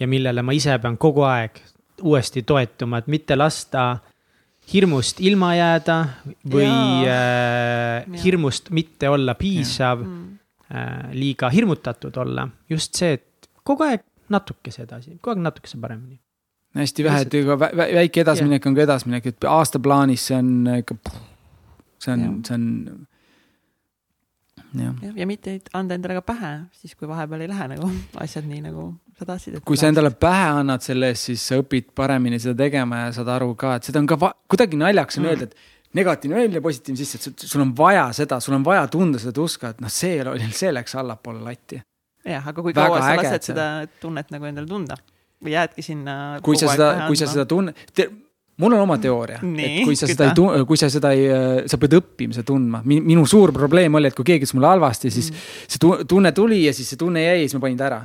ja 0.00 0.10
millele 0.10 0.42
ma 0.42 0.56
ise 0.56 0.76
pean 0.82 0.98
kogu 1.00 1.26
aeg 1.28 1.62
uuesti 2.02 2.42
toetuma, 2.42 3.00
et 3.00 3.08
mitte 3.12 3.36
lasta 3.36 3.86
hirmust 4.72 5.20
ilma 5.24 5.52
jääda 5.56 5.96
või 6.50 6.66
Jaa. 6.66 8.02
äh, 8.02 8.22
hirmust 8.24 8.70
mitte 8.74 9.08
olla 9.08 9.36
piisav, 9.38 10.02
äh, 10.02 10.92
liiga 11.14 11.50
hirmutatud 11.50 12.16
olla. 12.16 12.48
just 12.70 12.94
see, 12.94 13.12
et 13.12 13.48
kogu 13.62 13.86
aeg 13.86 14.04
natukese 14.28 14.82
edasi, 14.82 15.18
kogu 15.20 15.36
aeg 15.36 15.44
natukese 15.44 15.78
paremini. 15.80 16.18
hästi 16.76 17.04
vähe, 17.04 17.22
et 17.22 17.34
ega 17.34 17.54
vä- 17.56 17.72
vä- 17.72 17.92
väike 17.94 18.20
edasiminek 18.20 18.66
on 18.66 18.74
ka 18.74 18.82
edasiminek, 18.82 19.26
et 19.26 19.44
aasta 19.48 19.78
plaanis 19.78 20.26
see 20.26 20.36
on 20.36 20.50
ikka, 20.78 20.96
see 21.98 22.12
on 22.12 22.42
see 22.44 22.54
on. 22.54 23.06
jah, 24.76 24.94
ja, 25.02 25.12
ja 25.22 25.26
mitte 25.28 25.56
anda 25.76 25.96
endale 25.96 26.18
ka 26.20 26.24
pähe, 26.32 26.52
siis 26.76 26.94
kui 26.98 27.08
vahepeal 27.08 27.44
ei 27.46 27.50
lähe 27.52 27.68
nagu 27.74 27.90
asjad 28.22 28.44
nii, 28.48 28.60
nagu 28.66 28.88
sa 29.18 29.28
tahtsid. 29.28 29.60
kui 29.64 29.78
sa 29.80 29.88
endale 29.92 30.10
pähe 30.10 30.48
annad 30.60 30.84
selle 30.84 31.12
eest, 31.12 31.30
siis 31.30 31.44
sa 31.48 31.58
õpid 31.62 31.92
paremini 31.96 32.40
seda 32.42 32.56
tegema 32.64 33.06
ja 33.06 33.14
saad 33.16 33.30
aru 33.36 33.54
ka, 33.58 33.76
et 33.78 33.88
seda 33.88 34.02
on 34.02 34.06
ka 34.10 34.18
kuidagi 34.48 34.76
naljakas 34.80 35.18
on 35.20 35.24
Mm. 35.26 35.30
öelda, 35.32 35.42
et 35.50 35.56
negatiivne 35.96 36.36
välja, 36.42 36.60
positiivne 36.60 36.98
sisse, 37.04 37.30
et 37.30 37.38
sul- 37.48 37.62
on 37.62 37.72
vaja 37.76 38.06
seda, 38.12 38.40
sul 38.40 38.54
on 38.54 38.64
vaja 38.64 38.86
tunda 38.92 39.18
seda 39.18 39.32
tuska, 39.32 39.70
et 39.72 39.80
noh, 39.80 39.88
see 39.88 40.20
oli, 40.20 40.50
see 40.52 40.72
läks 40.72 40.94
allapoole 40.94 41.40
latti. 41.44 41.80
jah, 42.26 42.46
aga 42.48 42.62
kui 42.62 42.72
kaua 42.74 43.00
sa 43.00 43.14
lased 43.16 43.42
seda 43.52 43.86
tunnet 44.00 44.30
nagu 44.34 44.44
endale 44.44 44.66
tunda 44.66 44.96
või 45.44 45.52
jäädki 45.54 45.82
sinna. 45.82 46.40
kui 46.42 46.56
sa 46.58 46.68
seda, 46.68 47.06
kui 47.06 47.16
sa 47.16 47.26
seda 47.30 47.46
tunned, 47.46 47.74
mul 48.58 48.72
on 48.72 48.80
oma 48.86 48.96
teooria, 48.98 49.38
Nii, 49.42 49.64
et 49.80 49.84
kui 49.84 49.96
sa 49.96 50.06
küta. 50.06 50.14
seda 50.14 50.28
ei 50.30 50.34
tunne, 50.34 50.64
kui 50.64 50.76
sa 50.80 50.88
seda 50.92 51.10
ei, 51.12 51.26
sa 51.68 51.76
pead 51.78 51.92
õppima 52.00 52.32
seda 52.36 52.46
tundma. 52.48 52.82
minu 52.84 53.26
suur 53.28 53.52
probleem 53.52 53.94
oli, 53.94 54.08
et 54.08 54.14
kui 54.16 54.24
keegi 54.24 54.44
ütles 54.46 54.54
mulle 54.56 54.66
halvasti, 54.74 55.10
siis 55.10 55.30
Mm. 55.30 55.36
see 55.68 55.78
tu- 55.78 56.04
tunne 56.04 56.32
tuli 56.32 56.64
ja 56.64 56.72
siis 56.72 56.88
see 56.88 56.96
tunne 56.96 57.20
jäi 57.20 57.42
ja 57.42 57.48
siis 57.48 57.54
ma 57.54 57.60
panin 57.60 57.76
ta 57.78 57.86
ära. 57.90 58.02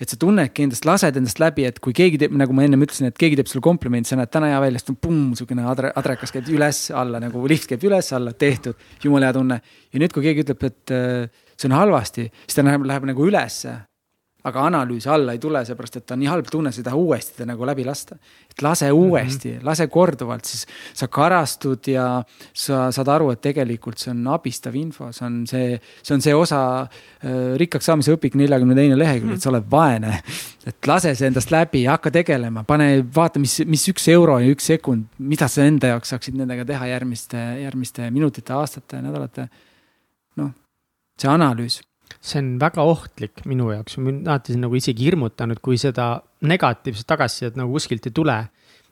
et 0.00 0.08
sa 0.10 0.16
tunnedki 0.16 0.64
endast, 0.64 0.84
lased 0.84 1.16
endast 1.16 1.38
läbi, 1.38 1.64
et 1.64 1.78
kui 1.80 1.92
keegi 1.92 2.18
teeb, 2.18 2.32
nagu 2.34 2.52
ma 2.52 2.64
ennem 2.64 2.80
ütlesin, 2.82 3.06
et 3.06 3.16
keegi 3.16 3.36
teeb 3.36 3.46
sulle 3.46 3.62
komplimendi, 3.62 4.08
sa 4.08 4.16
näed 4.16 4.28
täna 4.28 4.46
hea 4.50 4.58
välja, 4.60 4.80
siis 4.82 4.96
pumm, 5.00 5.30
niisugune 5.30 5.62
adre-, 5.62 5.92
adrekas 5.94 6.32
käib 6.34 6.48
üles-alla 6.50 7.20
nagu 7.20 7.46
lift 7.46 7.68
käib 7.70 7.80
üles-alla, 7.86 8.32
tehtud, 8.36 8.74
jumala 9.04 9.26
hea 9.26 9.32
tunne. 9.32 9.60
ja 9.92 10.00
nüüd, 10.00 10.12
kui 10.12 10.22
keegi 10.24 10.42
ütleb, 10.42 10.64
et 10.66 10.90
äh, 10.90 11.28
see 11.56 11.68
on 11.70 11.76
halvasti, 11.78 12.26
siis 12.44 12.54
ta 12.56 12.62
läheb, 12.66 12.82
läheb 12.84 13.04
nagu 13.06 13.22
ülesse. 13.24 13.76
Aga 14.44 14.64
analüüsi 14.68 15.08
alla 15.08 15.32
ei 15.32 15.40
tule, 15.40 15.62
seepärast 15.64 15.96
et 15.98 16.04
ta 16.04 16.16
on 16.16 16.20
nii 16.20 16.28
halb 16.28 16.48
tunne, 16.52 16.72
sa 16.72 16.82
ei 16.82 16.84
taha 16.84 16.98
uuesti 17.00 17.38
ta 17.38 17.46
nagu 17.48 17.64
läbi 17.64 17.84
lasta. 17.86 18.16
et 18.50 18.62
lase 18.62 18.90
uuesti 18.92 19.52
mm, 19.52 19.58
-hmm. 19.58 19.64
lase 19.64 19.86
korduvalt, 19.86 20.44
siis 20.44 20.66
sa 20.92 21.08
karastud 21.08 21.88
ja 21.88 22.22
sa 22.52 22.90
saad 22.92 23.08
aru, 23.08 23.30
et 23.30 23.40
tegelikult 23.40 23.98
see 23.98 24.10
on 24.10 24.26
abistav 24.28 24.74
info, 24.74 25.12
see 25.12 25.26
on 25.26 25.46
see, 25.46 25.80
see 26.02 26.14
on 26.14 26.22
see 26.22 26.34
osa 26.34 26.82
äh, 26.82 27.56
rikkaks 27.56 27.86
saamise 27.86 28.12
õpik 28.12 28.36
neljakümne 28.36 28.74
teine 28.74 28.98
lehekülg, 28.98 29.34
et 29.34 29.42
sa 29.42 29.50
oled 29.50 29.70
vaene. 29.70 30.20
et 30.66 30.86
lase 30.86 31.14
see 31.14 31.26
endast 31.26 31.50
läbi, 31.50 31.84
hakka 31.86 32.10
tegelema, 32.10 32.64
pane, 32.64 33.04
vaata, 33.14 33.40
mis, 33.40 33.60
mis 33.66 33.88
üks 33.88 34.08
euro 34.12 34.38
ja 34.38 34.52
üks 34.52 34.66
sekund, 34.66 35.08
mida 35.18 35.48
sa 35.48 35.64
enda 35.64 35.94
jaoks 35.94 36.08
saaksid 36.08 36.36
nendega 36.36 36.64
teha 36.64 36.86
järgmiste, 36.86 37.40
järgmiste 37.62 38.10
minutite, 38.10 38.52
aastate, 38.52 39.00
nädalate. 39.00 39.48
noh, 40.36 40.52
see 41.16 41.30
analüüs 41.30 41.80
see 42.24 42.40
on 42.40 42.50
väga 42.60 42.84
ohtlik 42.88 43.44
minu 43.48 43.70
jaoks, 43.74 43.98
mind 44.00 44.28
alati 44.28 44.52
see 44.52 44.58
on 44.58 44.66
nagu 44.68 44.78
isegi 44.78 45.08
hirmutanud, 45.10 45.60
kui 45.64 45.78
seda 45.80 46.16
negatiivset 46.44 47.08
tagasisidet 47.08 47.58
nagu 47.60 47.74
kuskilt 47.76 48.08
ei 48.08 48.14
tule. 48.16 48.38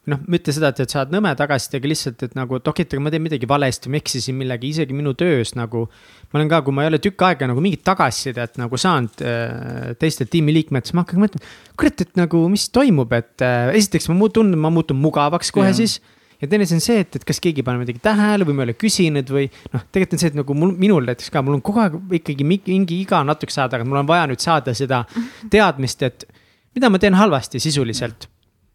noh, 0.03 0.19
mitte 0.27 0.51
seda, 0.51 0.73
et, 0.73 0.81
et 0.83 0.91
saad 0.91 1.13
nõme 1.15 1.31
tagasisidet, 1.39 1.77
aga 1.79 1.89
lihtsalt, 1.93 2.23
et 2.27 2.33
nagu, 2.35 2.57
et 2.59 2.69
okei, 2.69 2.83
et 2.83 2.95
aga 2.97 3.03
ma 3.05 3.11
teen 3.15 3.23
midagi 3.23 3.47
valesti, 3.47 3.91
ma 3.93 4.01
eksisin 4.01 4.35
millegi, 4.35 4.73
isegi 4.75 4.97
minu 4.99 5.13
töös 5.15 5.55
nagu. 5.55 5.85
ma 6.33 6.41
olen 6.41 6.51
ka, 6.51 6.59
kui 6.67 6.75
ma 6.75 6.85
ei 6.85 6.91
ole 6.91 6.99
tükk 7.05 7.23
aega 7.29 7.47
nagu 7.49 7.63
mingit 7.63 7.85
tagasisidet 7.87 8.59
nagu 8.59 8.81
saanud 8.81 9.23
äh, 9.23 9.93
teistelt 10.01 10.33
tiimiliikmetelt, 10.35 10.91
siis 10.91 10.99
ma 10.99 11.07
hakkan 11.07 11.23
mõtlema, 11.23 11.53
kurat, 11.79 12.03
et 12.05 12.19
nagu, 12.19 12.43
mis 12.53 12.67
toimub, 12.75 13.15
et 13.17 13.47
äh, 13.47 13.71
esiteks 13.79 14.11
ma 14.11 14.19
muutun, 14.25 14.53
ma 14.59 14.75
muutun 14.75 14.99
mugavaks 15.01 15.55
kohe 15.55 15.71
Jaa. 15.71 15.79
siis 15.85 16.01
ja 16.43 16.49
teine 16.51 16.67
asi 16.67 16.77
on 16.77 16.83
see, 16.83 16.99
et, 17.05 17.17
et 17.19 17.25
kas 17.27 17.39
keegi 17.43 17.65
paneb 17.67 17.85
midagi 17.85 18.03
tähele 18.03 18.47
või 18.49 18.57
ma 18.59 18.65
ei 18.65 18.71
ole 18.71 18.77
küsinud 18.79 19.31
või 19.33 19.47
noh, 19.73 19.87
tegelikult 19.95 20.19
on 20.19 20.23
see, 20.25 20.33
et 20.33 20.39
nagu 20.41 20.57
mul, 20.59 20.75
minul 20.85 21.07
näiteks 21.07 21.31
ka, 21.33 21.45
mul 21.47 21.61
on 21.61 21.65
kogu 21.65 21.83
aeg 21.85 22.19
ikkagi 22.19 22.47
mingi, 22.47 22.99
iga 22.99 23.23
natukese 23.27 23.63
aja 23.63 23.71
tagant, 23.77 23.91
mul 23.91 24.03
on 24.03 24.11
vaja 24.11 24.27
nüüd 24.31 24.43
saada 24.43 24.75
seda 24.77 25.05
teadmist, 25.53 26.03
et 26.09 26.27
mida 26.75 26.91
ma 26.91 27.01
teen 27.03 27.17
halvasti 27.19 27.63
sisuliselt. 27.63 28.27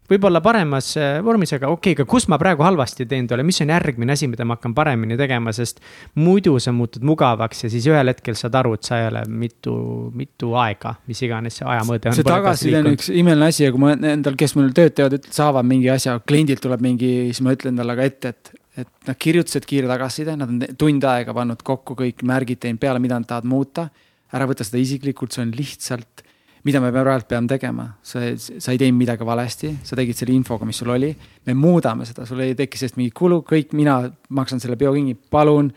Võib-olla 0.08 0.40
paremas 0.44 0.90
äh, 0.98 1.18
vormis, 1.24 1.52
aga 1.56 1.68
okei 1.72 1.92
okay,, 1.92 2.02
aga 2.02 2.08
kus 2.08 2.28
ma 2.32 2.38
praegu 2.40 2.64
halvasti 2.64 3.06
teen 3.08 3.28
talle, 3.28 3.44
mis 3.46 3.60
on 3.64 3.72
järgmine 3.72 4.14
asi, 4.14 4.28
mida 4.30 4.46
ma 4.48 4.56
hakkan 4.56 4.74
paremini 4.76 5.18
tegema, 5.20 5.52
sest 5.56 5.82
muidu 6.18 6.56
sa 6.62 6.72
muutud 6.76 7.04
mugavaks 7.06 7.64
ja 7.66 7.72
siis 7.72 7.88
ühel 7.90 8.12
hetkel 8.12 8.38
saad 8.38 8.56
aru, 8.58 8.74
et 8.78 8.88
sa 8.88 9.00
ei 9.02 9.08
ole 9.10 9.24
mitu, 9.28 9.74
mitu 10.16 10.54
aega, 10.60 10.94
mis 11.10 11.20
iganes 11.26 11.60
see 11.60 11.68
ajamõõde 11.68 12.12
on. 12.12 12.18
see 12.18 12.28
tagasiside 12.28 12.82
on 12.82 12.92
üks 12.94 13.10
imeline 13.12 13.50
asi 13.52 13.66
ja 13.66 13.74
kui 13.74 13.84
ma 13.84 13.94
endal, 13.96 14.38
kes 14.38 14.56
mul 14.58 14.72
tööd 14.76 14.96
teevad, 14.98 15.28
saavad 15.34 15.68
mingi 15.68 15.90
asja, 15.92 16.18
kliendilt 16.28 16.64
tuleb 16.64 16.84
mingi, 16.84 17.12
siis 17.32 17.42
ma 17.44 17.56
ütlen 17.56 17.78
talle 17.78 17.98
ka 17.98 18.08
ette, 18.08 18.32
et, 18.34 18.52
et 18.84 19.10
nad 19.10 19.20
kirjutasid 19.26 19.68
kiire 19.68 19.90
tagasiside, 19.90 20.38
nad 20.40 20.54
on 20.54 20.78
tund 20.80 21.08
aega 21.08 21.36
pannud 21.36 21.64
kokku 21.66 21.98
kõik 21.98 22.24
märgid 22.28 22.64
teinud 22.64 22.80
peale, 22.82 23.02
mida 23.02 23.18
nad 23.18 23.28
tahavad 23.28 23.50
muuta. 23.50 23.88
ära 24.32 24.44
võta 24.44 24.64
seda 24.64 24.76
isiklikult, 24.80 25.32
see 25.32 25.40
on 25.46 25.52
lihtsalt, 25.56 26.24
mida 26.64 26.80
me 26.82 26.90
praegu 26.94 27.28
peame 27.28 27.50
tegema, 27.50 27.86
sa, 28.02 28.24
sa 28.38 28.72
ei 28.72 28.80
teinud 28.80 28.98
midagi 28.98 29.26
valesti, 29.26 29.74
sa 29.84 29.98
tegid 29.98 30.18
selle 30.18 30.34
infoga, 30.34 30.66
mis 30.66 30.80
sul 30.80 30.90
oli. 30.94 31.12
me 31.46 31.54
muudame 31.54 32.06
seda, 32.08 32.26
sul 32.26 32.40
ei 32.44 32.56
teki 32.58 32.80
sellest 32.80 32.98
mingit 32.98 33.14
kulu, 33.14 33.42
kõik, 33.46 33.72
mina 33.78 34.00
maksan 34.34 34.60
selle 34.60 34.76
peo 34.76 34.92
kinni, 34.96 35.14
palun 35.14 35.70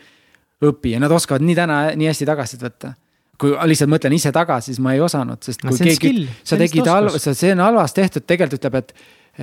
õpi 0.61 0.95
ja 0.95 0.99
nad 1.01 1.11
oskavad 1.11 1.41
nii 1.45 1.55
täna 1.57 1.79
nii 1.97 2.09
hästi 2.11 2.27
tagasisidet 2.29 2.69
võtta 2.71 2.93
kui 3.41 3.55
lihtsalt 3.71 3.89
mõtlen 3.91 4.15
ise 4.15 4.31
tagasi, 4.35 4.71
siis 4.71 4.79
ma 4.83 4.93
ei 4.95 5.01
osanud, 5.01 5.41
sest 5.45 5.65
No 5.65 5.73
kui 5.73 5.89
keegi 5.89 6.27
sa 6.45 6.59
tegid 6.59 6.87
halva, 6.89 7.17
see 7.17 7.51
on 7.55 7.63
halvasti 7.65 8.03
tehtud, 8.03 8.25
tegelikult 8.29 8.59
ütleb, 8.59 8.79
et, 8.81 8.91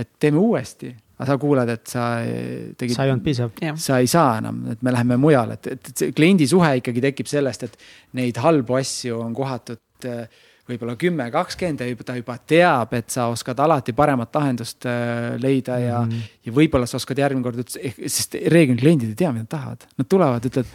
et 0.05 0.11
teeme 0.23 0.39
uuesti. 0.39 0.93
aga 1.19 1.27
sa 1.33 1.35
kuuled, 1.43 1.71
et 1.75 1.91
sa 1.91 2.03
eh, 2.23 2.69
tegid 2.79 2.95
sa 2.95 3.07
ei 3.07 3.11
olnud 3.11 3.25
piisav. 3.25 3.51
sa 3.83 3.99
ei 3.99 4.07
saa 4.07 4.37
enam, 4.39 4.61
et 4.71 4.85
me 4.87 4.95
läheme 4.95 5.17
mujale, 5.19 5.59
et, 5.59 5.67
et 5.75 5.91
see 5.91 6.13
kliendi 6.15 6.47
suhe 6.47 6.77
ikkagi 6.79 7.03
tekib 7.09 7.31
sellest, 7.31 7.67
et 7.67 7.75
neid 8.21 8.39
halbu 8.39 8.79
asju 8.79 9.19
on 9.25 9.35
kohatud 9.35 10.07
äh, 10.07 10.47
võib-olla 10.69 10.97
kümme, 11.01 11.31
kakskümmend 11.33 11.81
ja 11.81 11.97
ta 12.05 12.17
juba 12.19 12.37
teab, 12.47 12.93
et 12.99 13.11
sa 13.11 13.29
oskad 13.33 13.59
alati 13.65 13.93
paremat 13.97 14.35
lahendust 14.37 14.85
äh, 14.87 15.37
leida 15.41 15.79
ja 15.79 16.01
mm, 16.03 16.09
Mhm. 16.09 16.19
-hmm. 16.19 16.37
ja 16.47 16.53
võib-olla 16.53 16.87
sa 16.87 16.97
oskad 16.97 17.19
järgmine 17.19 17.43
kord 17.43 17.59
üldse, 17.65 17.81
sest 18.07 18.35
reeglina 18.47 18.81
kliendid 18.81 19.09
ei 19.09 19.15
tea, 19.15 19.33
mida 19.33 19.43
nad 19.47 19.49
tahavad, 19.49 19.87
nad 19.99 20.07
tulevad, 20.09 20.45
ütlevad. 20.45 20.67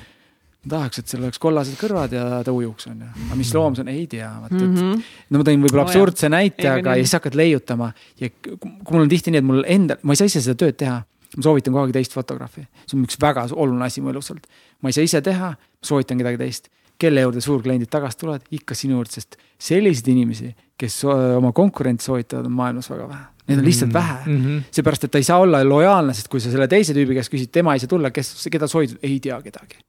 tahaks, 0.70 1.00
et 1.00 1.08
sul 1.12 1.20
oleks 1.24 1.40
kollased 1.44 1.76
kõrvad 1.76 2.12
ja 2.16 2.44
ta 2.44 2.52
ujuks, 2.56 2.86
onju, 2.88 3.04
aga 3.26 3.36
mis 3.36 3.50
loom 3.54 3.76
see 3.76 3.82
on, 3.84 3.88
ei 3.92 4.08
tea, 4.08 4.30
vaata, 4.42 4.56
et 4.56 4.62
Mhm. 4.62 5.02
no 5.30 5.38
ma 5.38 5.44
tõin 5.44 5.60
võib-olla 5.66 5.82
absurdse 5.84 6.30
näite, 6.30 6.64
Ei, 6.64 6.80
aga 6.80 6.96
ja 6.96 7.04
siis 7.04 7.12
hakkad 7.14 7.36
leiutama 7.36 7.94
ja 8.20 8.30
kui 8.40 8.72
mul 8.92 9.02
on 9.02 9.10
tihti 9.10 9.32
nii, 9.32 9.38
et 9.38 9.44
mul 9.44 9.64
endal, 9.68 9.98
ma 10.04 10.14
ei 10.14 10.16
saa 10.16 10.26
ise 10.26 10.42
seda 10.42 10.56
tööd 10.56 10.78
teha. 10.78 11.04
ma 11.36 11.42
soovitan 11.44 11.74
kogu 11.74 11.84
aeg 11.86 11.94
teist 11.94 12.14
fotograafi, 12.14 12.62
see 12.86 12.98
on 12.98 13.04
üks 13.06 13.18
väga 13.20 13.48
oluline 13.52 13.86
asi 13.86 14.02
mu 14.02 14.10
elus 14.10 14.30
olnud. 14.32 14.46
ma 14.82 14.90
ei 14.90 14.94
saa 14.94 15.04
ise 15.04 15.22
teha, 15.22 15.56
soovitan 15.84 16.18
kedagi 16.18 16.38
teist, 16.38 16.70
kelle 17.00 17.26
juurde 17.26 17.42
suurkliendid 17.44 17.92
tagasi 17.92 18.20
tulevad, 18.22 18.46
ikka 18.52 18.76
sinu 18.78 18.98
juurde, 19.00 19.12
sest 19.12 19.38
selliseid 19.60 20.08
inimesi, 20.14 20.54
kes 20.80 21.02
öö, 21.08 21.38
oma 21.38 21.52
konkurente 21.56 22.06
soovitavad, 22.06 22.48
on 22.48 22.58
maailmas 22.58 22.90
väga 22.92 23.08
vähe. 23.10 23.26
Neid 23.48 23.60
on 23.60 23.66
lihtsalt 23.66 23.94
vähe. 23.94 24.20
-hmm. 24.26 24.62
seepärast, 24.72 25.04
et 25.04 25.12
ta 25.12 25.20
ei 25.20 25.28
saa 25.28 25.40
olla 25.44 25.64
lojaalne, 25.68 26.14
sest 26.14 26.30
kui 26.32 26.40
sa 26.40 26.52
selle 26.52 26.68
teise 26.68 26.94
tüübi 26.96 27.18
käest 27.18 27.34
küsid, 27.34 27.52
tema 27.52 27.74
ei 27.74 27.84
saa 27.84 27.92
tulla, 27.92 28.12
kes, 28.12 28.48
keda 28.52 28.68
soovitad, 28.68 29.04
ei 29.04 29.20
tea 29.20 29.42
kedagi 29.42 29.82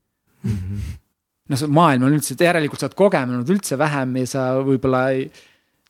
no 1.50 1.58
see 1.60 1.72
maailm 1.72 2.06
on 2.08 2.14
üldse, 2.16 2.36
järelikult 2.40 2.80
sa 2.80 2.88
oled 2.88 2.96
kogenud 2.98 3.50
üldse 3.52 3.78
vähem 3.80 4.16
ja 4.22 4.30
sa 4.30 4.44
võib-olla 4.64 5.02
ei, 5.14 5.26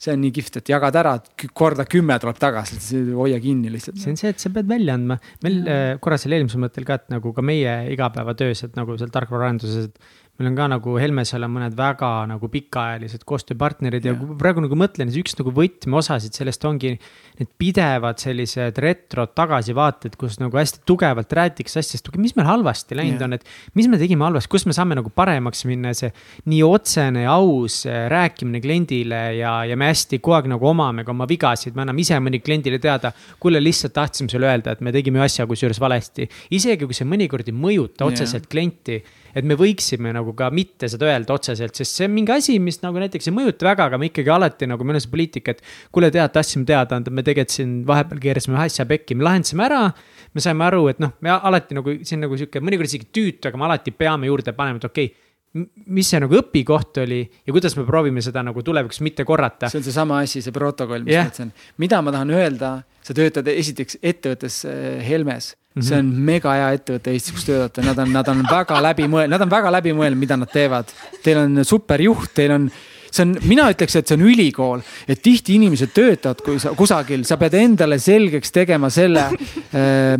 see 0.04 0.12
on 0.16 0.20
nii 0.24 0.32
kihvt, 0.34 0.58
et 0.60 0.72
jagad 0.72 0.96
ära, 0.98 1.14
korda 1.56 1.86
kümme 1.88 2.16
tuleb 2.20 2.40
tagasi, 2.42 2.80
hoia 3.14 3.38
kinni 3.42 3.70
lihtsalt. 3.72 4.00
see 4.02 4.12
on 4.12 4.18
see, 4.20 4.32
et 4.34 4.42
sa 4.42 4.50
pead 4.54 4.68
välja 4.70 4.96
andma. 4.98 5.18
meil 5.46 5.60
äh, 5.62 5.84
korra 6.02 6.18
selle 6.20 6.40
eelmisel 6.40 6.62
mõttel 6.64 6.86
ka, 6.88 6.98
et 7.00 7.14
nagu 7.14 7.32
ka 7.36 7.44
meie 7.46 7.76
igapäevatöös, 7.94 8.64
et 8.66 8.78
nagu 8.78 8.98
seal 9.00 9.14
tarkvaraarenduses, 9.14 9.88
et 9.88 10.23
meil 10.34 10.50
on 10.50 10.56
ka 10.58 10.66
nagu 10.72 10.96
Helmesel 10.98 11.46
on 11.46 11.52
mõned 11.54 11.76
väga 11.78 12.08
nagu 12.26 12.48
pikaajalised 12.50 13.22
koostööpartnerid 13.28 14.02
ja, 14.02 14.14
ja 14.14 14.18
kui 14.18 14.34
praegu 14.38 14.64
nagu 14.64 14.74
mõtlen, 14.78 15.12
siis 15.12 15.22
üks 15.22 15.36
nagu 15.38 15.52
võtmeosasid 15.54 16.34
sellest 16.34 16.66
ongi 16.66 16.96
need 17.38 17.50
pidevad 17.58 18.18
sellised 18.22 18.80
retrod 18.82 19.30
tagasivaated, 19.38 20.16
kus 20.18 20.40
nagu 20.42 20.58
hästi 20.58 20.82
tugevalt 20.90 21.30
räägitakse 21.38 21.78
asjast, 21.82 22.10
mis 22.18 22.34
meil 22.34 22.48
halvasti 22.50 22.98
läinud 22.98 23.22
Jah. 23.22 23.28
on, 23.28 23.38
et 23.38 23.78
mis 23.78 23.88
me 23.90 24.00
tegime 24.00 24.26
halvasti, 24.26 24.50
kus 24.50 24.66
me 24.66 24.74
saame 24.74 24.98
nagu 24.98 25.12
paremaks 25.14 25.64
minna, 25.70 25.94
see 25.94 26.10
nii 26.50 26.62
otsene 26.66 27.26
ja 27.28 27.38
aus 27.38 27.84
äh, 27.86 28.04
rääkimine 28.10 28.62
kliendile 28.64 29.22
ja, 29.38 29.56
ja 29.70 29.78
me 29.78 29.92
hästi 29.92 30.18
kogu 30.18 30.40
aeg 30.40 30.50
nagu 30.50 30.70
omame 30.70 31.06
ka 31.06 31.14
oma 31.14 31.30
vigasid, 31.30 31.78
me 31.78 31.86
anname 31.86 32.02
ise 32.02 32.18
mõni 32.18 32.42
kliendile 32.42 32.82
teada. 32.82 33.14
kuule, 33.38 33.62
lihtsalt 33.62 33.94
tahtsime 33.94 34.32
sulle 34.32 34.50
öelda, 34.50 34.74
et 34.74 34.82
me 34.82 34.90
tegime 34.94 35.22
asja 35.22 35.46
kusjuures 35.46 35.78
valesti. 35.82 36.26
isegi 36.50 36.86
kui 36.86 36.96
see 36.96 37.06
mõnikord 37.06 37.46
ei 37.46 37.54
mõjuta 37.54 38.06
otseselt 38.10 38.50
klienti, 38.50 38.98
et 39.34 39.46
me 39.46 39.56
võiksime 39.58 40.12
nagu 40.14 40.34
ka 40.38 40.50
mitte 40.54 40.88
seda 40.90 41.08
öelda 41.10 41.34
otseselt, 41.36 41.74
sest 41.76 41.98
see 41.98 42.08
on 42.08 42.14
mingi 42.14 42.34
asi, 42.34 42.58
mis 42.62 42.80
nagu 42.84 43.00
näiteks 43.02 43.30
ei 43.30 43.36
mõjuta 43.36 43.68
väga, 43.68 43.88
aga 43.90 44.00
me 44.00 44.10
ikkagi 44.10 44.32
alati 44.34 44.68
nagu 44.70 44.86
meil 44.86 45.00
on 45.00 45.04
see 45.04 45.12
poliitika, 45.12 45.56
et 45.56 45.64
kuule, 45.94 46.10
tead, 46.14 46.32
tahtsime 46.34 46.66
teada 46.68 47.00
anda, 47.00 47.12
me 47.14 47.26
tegelikult 47.26 47.56
siin 47.56 47.74
vahepeal 47.88 48.22
keerasime 48.22 48.58
ühe 48.58 48.68
asja 48.68 48.86
pekki, 48.88 49.18
me 49.18 49.28
lahendasime 49.28 49.66
ära. 49.66 49.82
me 50.34 50.42
saime 50.42 50.64
aru, 50.66 50.88
et 50.90 50.98
noh, 50.98 51.12
me 51.22 51.30
alati 51.30 51.76
nagu 51.76 51.92
see 52.00 52.16
on 52.16 52.24
nagu 52.26 52.38
sihuke 52.38 52.58
mõnikord 52.58 52.88
isegi 52.90 53.06
tüütu, 53.14 53.50
aga 53.50 53.58
me 53.60 53.68
alati 53.68 53.92
peame 53.94 54.26
juurde 54.26 54.54
panema, 54.56 54.80
et 54.82 54.86
okei 54.88 55.06
okay, 55.06 55.24
mis 55.94 56.08
see 56.10 56.18
nagu 56.22 56.34
õpikoht 56.40 56.98
oli 57.04 57.20
ja 57.22 57.54
kuidas 57.54 57.76
me 57.78 57.84
proovime 57.86 58.22
seda 58.24 58.42
nagu 58.42 58.62
tulevikus 58.66 58.98
mitte 59.06 59.26
korrata. 59.26 59.70
see 59.70 59.78
on 59.78 59.86
seesama 59.86 60.18
asi, 60.24 60.42
see 60.42 60.54
protokoll, 60.54 61.06
mis 61.06 61.14
Jah. 61.14 61.28
ma 61.28 61.30
ütlesin, 61.30 61.52
mida 61.78 62.00
ma 62.02 62.14
tahan 62.14 62.34
öelda, 62.34 62.70
sa 63.06 63.14
töötad 63.14 63.50
esiteks 63.52 64.00
ettevõttes 64.02 64.64
äh, 65.74 65.82
Helmes, 65.82 65.88
see 65.88 65.98
on 65.98 66.10
mega 66.24 66.54
hea 66.54 66.72
ettevõte 66.78 67.14
Eestis, 67.14 67.34
kus 67.34 67.46
töötada, 67.48 67.86
nad 67.86 67.98
on, 67.98 68.12
nad 68.14 68.28
on 68.28 68.42
väga 68.48 68.80
läbimõelnud, 68.88 69.34
nad 69.34 69.42
on 69.46 69.50
väga 69.50 69.72
läbimõelnud, 69.78 70.18
mida 70.20 70.36
nad 70.38 70.50
teevad. 70.52 70.92
Teil 71.22 71.40
on 71.44 71.64
super 71.66 72.00
juht, 72.00 72.30
teil 72.34 72.54
on, 72.54 72.68
see 73.10 73.24
on, 73.26 73.36
mina 73.44 73.68
ütleks, 73.74 73.96
et 73.98 74.06
see 74.06 74.18
on 74.18 74.26
ülikool, 74.28 74.84
et 75.08 75.22
tihti 75.22 75.58
inimesed 75.58 75.94
töötavad 75.94 76.44
kui 76.46 76.62
sa 76.62 76.74
kusagil, 76.78 77.24
sa 77.26 77.38
pead 77.40 77.58
endale 77.58 77.98
selgeks 78.02 78.54
tegema 78.54 78.90
selle 78.94 79.28
äh, 79.74 80.14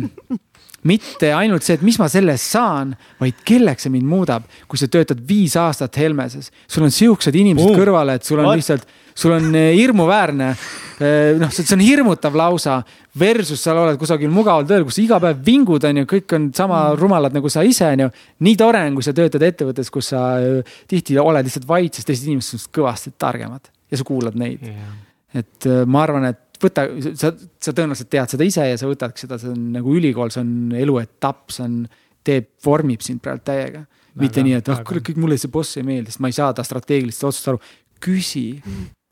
mitte 0.85 1.31
ainult 1.33 1.65
see, 1.65 1.79
et 1.79 1.85
mis 1.85 1.97
ma 2.01 2.07
selle 2.11 2.35
eest 2.35 2.51
saan, 2.53 2.93
vaid 3.21 3.41
kelleks 3.47 3.87
see 3.87 3.93
mind 3.93 4.07
muudab. 4.09 4.45
kui 4.69 4.77
sa 4.79 4.87
töötad 4.91 5.21
viis 5.27 5.55
aastat 5.57 5.97
Helmeses, 5.97 6.51
sul 6.67 6.85
on 6.85 6.93
siuksed 6.93 7.35
inimesed 7.35 7.71
uh, 7.71 7.79
kõrvale, 7.79 8.19
et 8.19 8.27
sul 8.27 8.41
on 8.41 8.51
What? 8.51 8.61
lihtsalt, 8.61 8.85
sul 9.15 9.35
on 9.35 9.47
eh, 9.55 9.71
hirmuväärne. 9.77 10.49
Eh, 10.95 11.33
noh, 11.39 11.51
see 11.51 11.75
on 11.75 11.83
hirmutav 11.83 12.35
lausa 12.39 12.77
versus 13.19 13.63
sa 13.63 13.73
oled 13.75 13.99
kusagil 13.99 14.31
mugaval 14.31 14.67
tööl, 14.67 14.85
kus 14.87 14.99
iga 15.03 15.19
päev 15.23 15.41
vingud 15.43 15.83
on 15.87 16.01
ju, 16.01 16.07
kõik 16.13 16.37
on 16.37 16.49
sama 16.55 16.81
mm. 16.89 16.99
rumalad 17.01 17.35
nagu 17.35 17.51
sa 17.51 17.65
ise 17.67 17.89
on 17.95 18.05
ju. 18.05 18.09
nii 18.47 18.59
tore 18.59 18.83
on, 18.87 18.95
kui 18.95 19.07
sa 19.07 19.15
töötad 19.15 19.43
ettevõttes, 19.43 19.91
kus 19.91 20.13
sa 20.13 20.23
eh, 20.39 20.77
tihti 20.91 21.19
oled 21.19 21.47
lihtsalt 21.47 21.67
vait, 21.67 21.91
sest 21.91 22.07
teised 22.07 22.29
inimesed 22.29 22.55
on 22.55 22.63
sinust 22.63 22.71
kõvasti 22.75 23.15
targemad 23.19 23.71
ja 23.91 23.99
sa 23.99 24.07
kuulad 24.07 24.39
neid 24.39 24.63
yeah.. 24.65 24.95
et 25.41 25.67
ma 25.85 26.05
arvan, 26.07 26.29
et 26.31 26.41
võta, 26.61 26.85
sa, 27.19 27.31
sa 27.35 27.73
tõenäoliselt 27.75 28.09
tead 28.11 28.31
seda 28.31 28.47
ise 28.47 28.65
ja 28.69 28.79
sa 28.79 28.89
võtadki 28.89 29.25
seda, 29.25 29.39
see 29.41 29.51
on 29.51 29.69
nagu 29.75 29.95
ülikool, 29.95 30.31
see 30.33 30.43
on 30.43 30.75
eluetapp, 30.79 31.49
see 31.53 31.65
on, 31.65 31.79
teeb, 32.25 32.49
vormib 32.65 33.03
sind 33.05 33.21
praegu 33.23 33.43
täiega. 33.45 33.85
mitte 34.17 34.43
nii, 34.45 34.55
et 34.57 34.69
ah 34.71 34.79
kuule, 34.87 35.03
kõik 35.05 35.19
mulle 35.21 35.37
see 35.37 35.51
boss 35.51 35.77
ei 35.77 35.85
meeldi, 35.85 36.13
sest 36.13 36.23
ma 36.23 36.31
ei 36.31 36.37
saa 36.37 36.53
ta 36.55 36.63
strateegilist 36.65 37.25
otsust 37.27 37.51
aru. 37.51 37.59
küsi, 38.05 38.61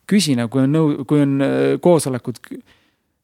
küsi 0.09 0.37
nagu, 0.37 0.51
kui 0.53 0.65
on 0.65 0.73
nõu-, 0.73 1.03
kui 1.09 1.23
on 1.23 1.35
äh, 1.43 1.59
koosolekud. 1.83 2.41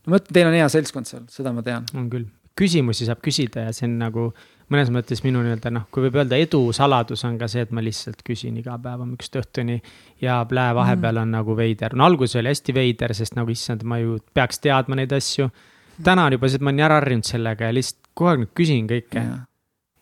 ma 0.10 0.20
ütlen, 0.20 0.34
teil 0.34 0.50
on 0.50 0.60
hea 0.60 0.70
seltskond 0.72 1.10
seal, 1.10 1.26
seda 1.32 1.54
ma 1.56 1.66
tean. 1.66 1.88
on 1.98 2.08
küll, 2.12 2.28
küsimusi 2.60 3.08
saab 3.08 3.22
küsida 3.24 3.68
ja 3.68 3.76
see 3.76 3.88
on 3.88 3.98
nagu 4.02 4.30
mõnes 4.70 4.92
mõttes 4.94 5.24
minu 5.26 5.42
nii-öelda 5.44 5.72
noh, 5.74 5.88
kui 5.94 6.06
võib 6.06 6.20
öelda 6.20 6.38
edu 6.40 6.62
saladus 6.76 7.24
on 7.28 7.40
ka 7.42 7.50
see, 7.52 7.64
et 7.66 7.74
ma 7.76 7.84
lihtsalt 7.84 8.22
küsin 8.26 8.58
iga 8.62 8.78
päev 8.82 9.04
hommikust 9.04 9.40
õhtuni. 9.42 9.80
ja 10.22 10.40
plää 10.50 10.76
vahepeal 10.76 11.16
mm. 11.16 11.22
on 11.26 11.36
nagu 11.40 11.58
veider, 11.58 11.96
no 11.96 12.06
alguses 12.06 12.40
oli 12.42 12.54
hästi 12.54 12.76
veider, 12.76 13.16
sest 13.18 13.38
nagu 13.40 13.52
issand, 13.52 13.84
ma 13.84 14.00
ju 14.02 14.20
peaks 14.34 14.62
teadma 14.64 15.00
neid 15.00 15.14
asju. 15.16 15.50
täna 16.04 16.28
on 16.28 16.38
juba 16.38 16.50
see, 16.50 16.62
et 16.62 16.66
ma 16.66 16.74
olen 16.74 16.86
ära 16.86 17.02
harjunud 17.02 17.30
sellega 17.30 17.70
ja 17.70 17.78
lihtsalt 17.80 18.14
kogu 18.14 18.34
aeg 18.34 18.44
nüüd 18.44 18.56
küsin 18.62 18.90
kõike. 18.90 19.26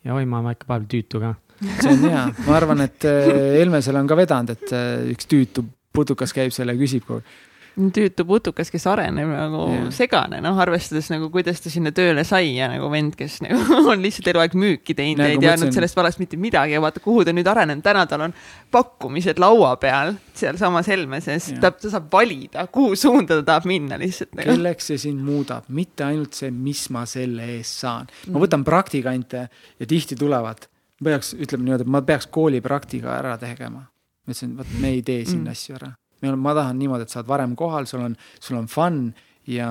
ja 0.03 0.15
oi, 0.15 0.25
ma 0.25 0.41
olen 0.41 0.57
ikka 0.57 0.71
vahepeal 0.73 0.91
tüütu 0.95 1.23
ka. 1.23 1.33
see 1.79 1.93
on 1.93 2.05
hea, 2.09 2.27
ma 2.45 2.59
arvan, 2.59 2.83
et 2.85 3.07
äh, 3.07 3.33
Helmesel 3.61 3.97
on 3.97 4.09
ka 4.09 4.19
vedanud, 4.19 4.57
et 4.57 4.75
äh, 4.75 5.07
üks 5.13 5.29
tüütu 5.29 5.63
putukas 5.97 6.35
käib 6.37 6.55
selle 6.55 6.77
ja 6.77 6.81
küsib 6.85 7.07
kogu 7.07 7.21
aeg 7.23 7.45
tüütu 7.77 8.25
putukas, 8.25 8.71
kes 8.73 8.85
areneb 8.89 9.29
nagu 9.29 9.61
yeah. 9.69 9.89
segane, 9.93 10.39
noh, 10.41 10.57
arvestades 10.61 11.11
nagu, 11.13 11.29
kuidas 11.33 11.61
ta 11.61 11.69
sinna 11.71 11.91
tööle 11.95 12.23
sai 12.27 12.55
ja 12.55 12.69
nagu 12.71 12.89
vend, 12.91 13.13
kes 13.17 13.37
nagu 13.45 13.59
on 13.91 14.01
lihtsalt 14.01 14.31
eluaeg 14.31 14.55
müüki 14.57 14.95
teinud 14.97 15.21
ja 15.21 15.35
ei 15.35 15.41
teadnud 15.41 15.75
sellest 15.75 15.97
valest 15.97 16.21
mitte 16.21 16.39
midagi 16.41 16.73
ja 16.73 16.81
vaata, 16.83 17.01
kuhu 17.03 17.25
ta 17.27 17.35
nüüd 17.35 17.47
arenenud, 17.49 17.85
täna 17.85 18.05
tal 18.09 18.25
on 18.27 18.33
pakkumised 18.73 19.41
laua 19.41 19.75
peal 19.81 20.15
sealsamas 20.37 20.89
Helmeses 20.89 21.51
yeah., 21.51 21.61
ta, 21.61 21.71
ta 21.77 21.91
saab 21.93 22.09
valida, 22.13 22.65
kuhu 22.73 22.97
suunda 22.97 23.39
ta 23.41 23.45
tahab 23.51 23.69
minna 23.69 23.99
lihtsalt 24.01 24.33
nagu.. 24.33 24.49
kelleks 24.49 24.89
see 24.91 25.03
sind 25.07 25.21
muudab, 25.25 25.69
mitte 25.69 26.07
ainult 26.07 26.37
see, 26.37 26.49
mis 26.53 26.87
ma 26.93 27.05
selle 27.09 27.45
eest 27.59 27.83
saan. 27.83 28.09
ma 28.33 28.41
võtan 28.41 28.65
praktikante 28.65 29.45
ja 29.77 29.89
tihti 29.89 30.17
tulevad, 30.17 30.65
peaks, 31.03 31.35
ütleme 31.37 31.67
niimoodi, 31.67 31.85
ma 31.93 32.01
peaks 32.07 32.29
koolipraktika 32.33 33.13
ära 33.19 33.37
tegema. 33.41 33.85
Ma 34.27 34.35
ütlesin, 34.35 34.57
vot 34.59 34.75
me 34.81 34.91
ei 34.95 35.01
tee 35.07 35.23
siin 35.25 35.45
mm. 35.45 35.55
asju 35.55 35.79
ära 35.79 35.93
me 36.21 36.29
oleme, 36.29 36.41
ma 36.41 36.53
tahan 36.57 36.79
niimoodi, 36.79 37.05
et 37.05 37.13
sa 37.13 37.21
oled 37.21 37.29
varem 37.29 37.55
kohal, 37.57 37.87
sul 37.89 38.03
on, 38.07 38.15
sul 38.41 38.57
on 38.59 38.67
fun 38.71 39.01
ja 39.51 39.69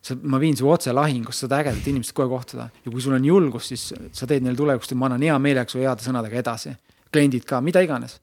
sa, 0.00 0.16
ma 0.22 0.40
viin 0.42 0.56
su 0.56 0.68
otse 0.70 0.94
lahingusse, 0.94 1.44
saad 1.44 1.56
ägedat 1.60 1.88
inimest 1.90 2.14
kohe 2.16 2.28
kohtada 2.30 2.68
ja 2.84 2.92
kui 2.92 3.02
sul 3.04 3.16
on 3.16 3.26
julgust, 3.26 3.72
siis 3.74 3.90
sa 4.16 4.28
teed 4.28 4.44
neile 4.46 4.58
tulevikust 4.58 4.94
ja 4.94 5.00
ma 5.00 5.10
annan 5.10 5.26
hea 5.26 5.36
meelega 5.42 5.72
su 5.72 5.82
heade 5.82 6.04
sõnadega 6.04 6.40
edasi. 6.42 6.76
kliendid 7.12 7.44
ka, 7.48 7.60
mida 7.64 7.80
iganes. 7.84 8.20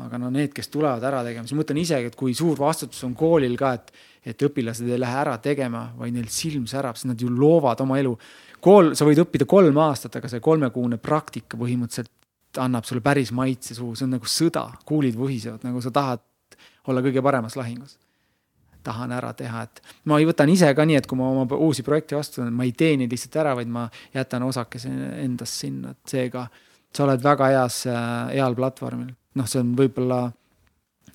aga 0.00 0.16
no 0.16 0.30
need, 0.32 0.54
kes 0.56 0.70
tulevad 0.72 1.02
ära 1.04 1.20
tegema, 1.24 1.44
siis 1.44 1.56
ma 1.56 1.60
mõtlen 1.60 1.82
isegi, 1.82 2.08
et 2.08 2.14
kui 2.16 2.32
suur 2.34 2.56
vastutus 2.56 3.02
on 3.04 3.12
koolil 3.14 3.58
ka, 3.60 3.74
et, 3.76 3.90
et 4.24 4.44
õpilased 4.48 4.88
ei 4.88 4.96
lähe 4.96 5.18
ära 5.20 5.34
tegema, 5.36 5.90
vaid 5.98 6.14
neil 6.16 6.30
silm 6.32 6.64
särab, 6.70 6.96
sest 6.96 7.10
nad 7.10 7.20
ju 7.20 7.28
loovad 7.28 7.80
oma 7.84 7.98
elu. 8.00 8.14
kool, 8.64 8.94
sa 8.96 9.04
võid 9.04 9.20
õppida 9.20 9.44
kolm 9.44 9.76
aastat, 9.84 10.16
aga 10.16 10.30
see 10.32 10.40
kolmekuune 10.40 10.96
praktika 10.96 11.60
põhimõtteliselt 11.60 12.08
annab 12.60 12.84
sulle 12.84 13.00
päris 13.04 13.32
maitse 13.32 13.74
suhu, 13.74 13.94
see 13.96 14.06
on 14.06 14.16
nagu 14.16 14.28
sõda, 14.28 14.66
kuulid 14.88 15.16
vuhisevad, 15.16 15.64
nagu 15.66 15.80
sa 15.84 15.92
tahad 15.94 16.22
olla 16.90 17.02
kõige 17.04 17.22
paremas 17.24 17.56
lahingus. 17.56 17.98
tahan 18.82 19.12
ära 19.14 19.28
teha, 19.38 19.60
et 19.62 19.78
ma 20.10 20.16
võtan 20.18 20.50
ise 20.50 20.66
ka 20.74 20.82
nii, 20.82 20.96
et 20.98 21.06
kui 21.06 21.14
ma 21.14 21.28
oma 21.30 21.46
uusi 21.54 21.84
projekte 21.86 22.16
vastu 22.18 22.40
võtan, 22.40 22.56
ma 22.58 22.64
ei 22.66 22.72
tee 22.74 22.96
neid 22.98 23.12
lihtsalt 23.14 23.36
ära, 23.38 23.52
vaid 23.54 23.68
ma 23.70 23.84
jätan 24.10 24.42
osakese 24.42 24.90
endast 25.22 25.60
sinna, 25.62 25.92
et 25.94 26.10
seega 26.10 26.48
sa 26.90 27.04
oled 27.04 27.22
väga 27.22 27.52
heas, 27.52 27.76
äh, 27.86 28.32
heal 28.34 28.56
platvormil. 28.58 29.14
noh, 29.38 29.46
see 29.46 29.62
on 29.62 29.70
võib-olla 29.78 30.32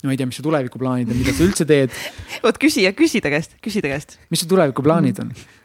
ma 0.04 0.14
ei 0.14 0.18
tea, 0.18 0.30
mis 0.30 0.40
su 0.40 0.46
tulevikuplaanid 0.46 1.12
on, 1.12 1.20
mida 1.20 1.34
sa 1.36 1.44
üldse 1.44 1.68
teed. 1.68 1.92
vot 2.46 2.58
küsija, 2.62 2.94
küsi 2.96 3.20
ta 3.22 3.34
käest, 3.34 3.58
küsi 3.64 3.84
ta 3.84 3.92
käest. 3.92 4.16
mis 4.32 4.46
su 4.46 4.48
tulevikuplaanid 4.48 5.20
on? 5.26 5.36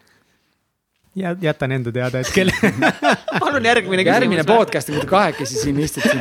ja 1.16 1.34
jätan 1.40 1.72
enda 1.72 1.92
teada 1.92 2.22
hetkel 2.22 2.50
palun 3.42 3.64
järgmine 3.64 4.02
küsimus. 4.02 4.14
järgmine 4.14 4.44
podcast, 4.48 4.92
kui 4.92 5.00
te 5.00 5.10
kahekesi 5.10 5.60
siin 5.60 5.80
istute 5.84 6.16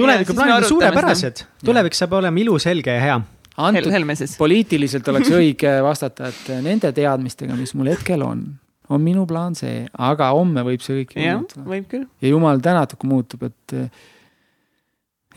tulevikuplaanid 0.00 0.56
on 0.56 0.68
suurepärased, 0.68 1.44
tulevik 1.64 1.96
saab 1.98 2.16
olema 2.20 2.42
ilus, 2.42 2.66
helge 2.70 2.94
ja 2.94 3.04
hea. 3.04 3.20
antud 3.60 3.92
Hel 3.92 4.08
poliitiliselt 4.38 5.08
oleks 5.12 5.32
õige 5.36 5.76
vastata, 5.84 6.30
et 6.32 6.50
nende 6.64 6.92
teadmistega, 6.96 7.56
mis 7.58 7.74
mul 7.76 7.92
hetkel 7.92 8.24
on, 8.24 8.44
on 8.88 9.02
minu 9.04 9.26
plaan 9.28 9.56
see, 9.58 9.84
aga 10.10 10.30
homme 10.36 10.64
võib 10.66 10.84
see 10.84 11.02
kõik 11.02 11.16
muutuda. 11.20 11.66
võib 11.74 11.88
küll. 11.90 12.06
ja 12.22 12.32
jumal 12.32 12.62
tänatud, 12.64 13.00
kui 13.00 13.12
muutub, 13.12 13.44
et 13.50 13.76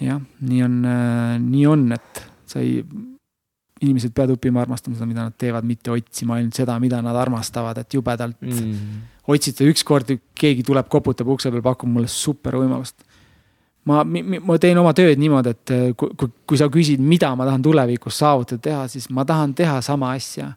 jah, 0.03 0.21
nii 0.47 0.63
on, 0.69 0.79
nii 1.49 1.67
on, 1.73 1.89
et 1.97 2.23
sa 2.49 2.63
ei, 2.63 2.83
inimesed 3.83 4.13
peavad 4.15 4.37
õppima 4.37 4.63
armastama 4.63 4.97
seda, 4.97 5.07
mida 5.09 5.27
nad 5.27 5.35
teevad, 5.39 5.67
mitte 5.67 5.91
otsima 5.93 6.37
ainult 6.39 6.57
seda, 6.57 6.77
mida 6.81 7.01
nad 7.03 7.17
armastavad, 7.19 7.81
et 7.83 7.93
jubedalt 7.93 8.39
mm. 8.41 9.01
otsida 9.33 9.67
ükskord, 9.69 10.13
keegi 10.39 10.65
tuleb, 10.67 10.87
koputab 10.91 11.29
ukse 11.35 11.51
peal, 11.51 11.65
pakub 11.65 11.91
mulle 11.91 12.11
super 12.11 12.57
võimalust 12.61 13.03
ma, 13.89 14.03
ma 14.03 14.57
teen 14.61 14.79
oma 14.79 14.93
tööd 14.97 15.19
niimoodi, 15.21 15.53
et 15.53 15.73
kui, 15.99 16.13
kui, 16.19 16.31
kui 16.49 16.59
sa 16.59 16.69
küsid, 16.71 17.01
mida 17.03 17.33
ma 17.39 17.47
tahan 17.47 17.63
tulevikus 17.65 18.19
saavutada, 18.21 18.61
teha, 18.63 18.85
siis 18.91 19.09
ma 19.13 19.25
tahan 19.27 19.55
teha 19.57 19.79
sama 19.85 20.13
asja. 20.17 20.53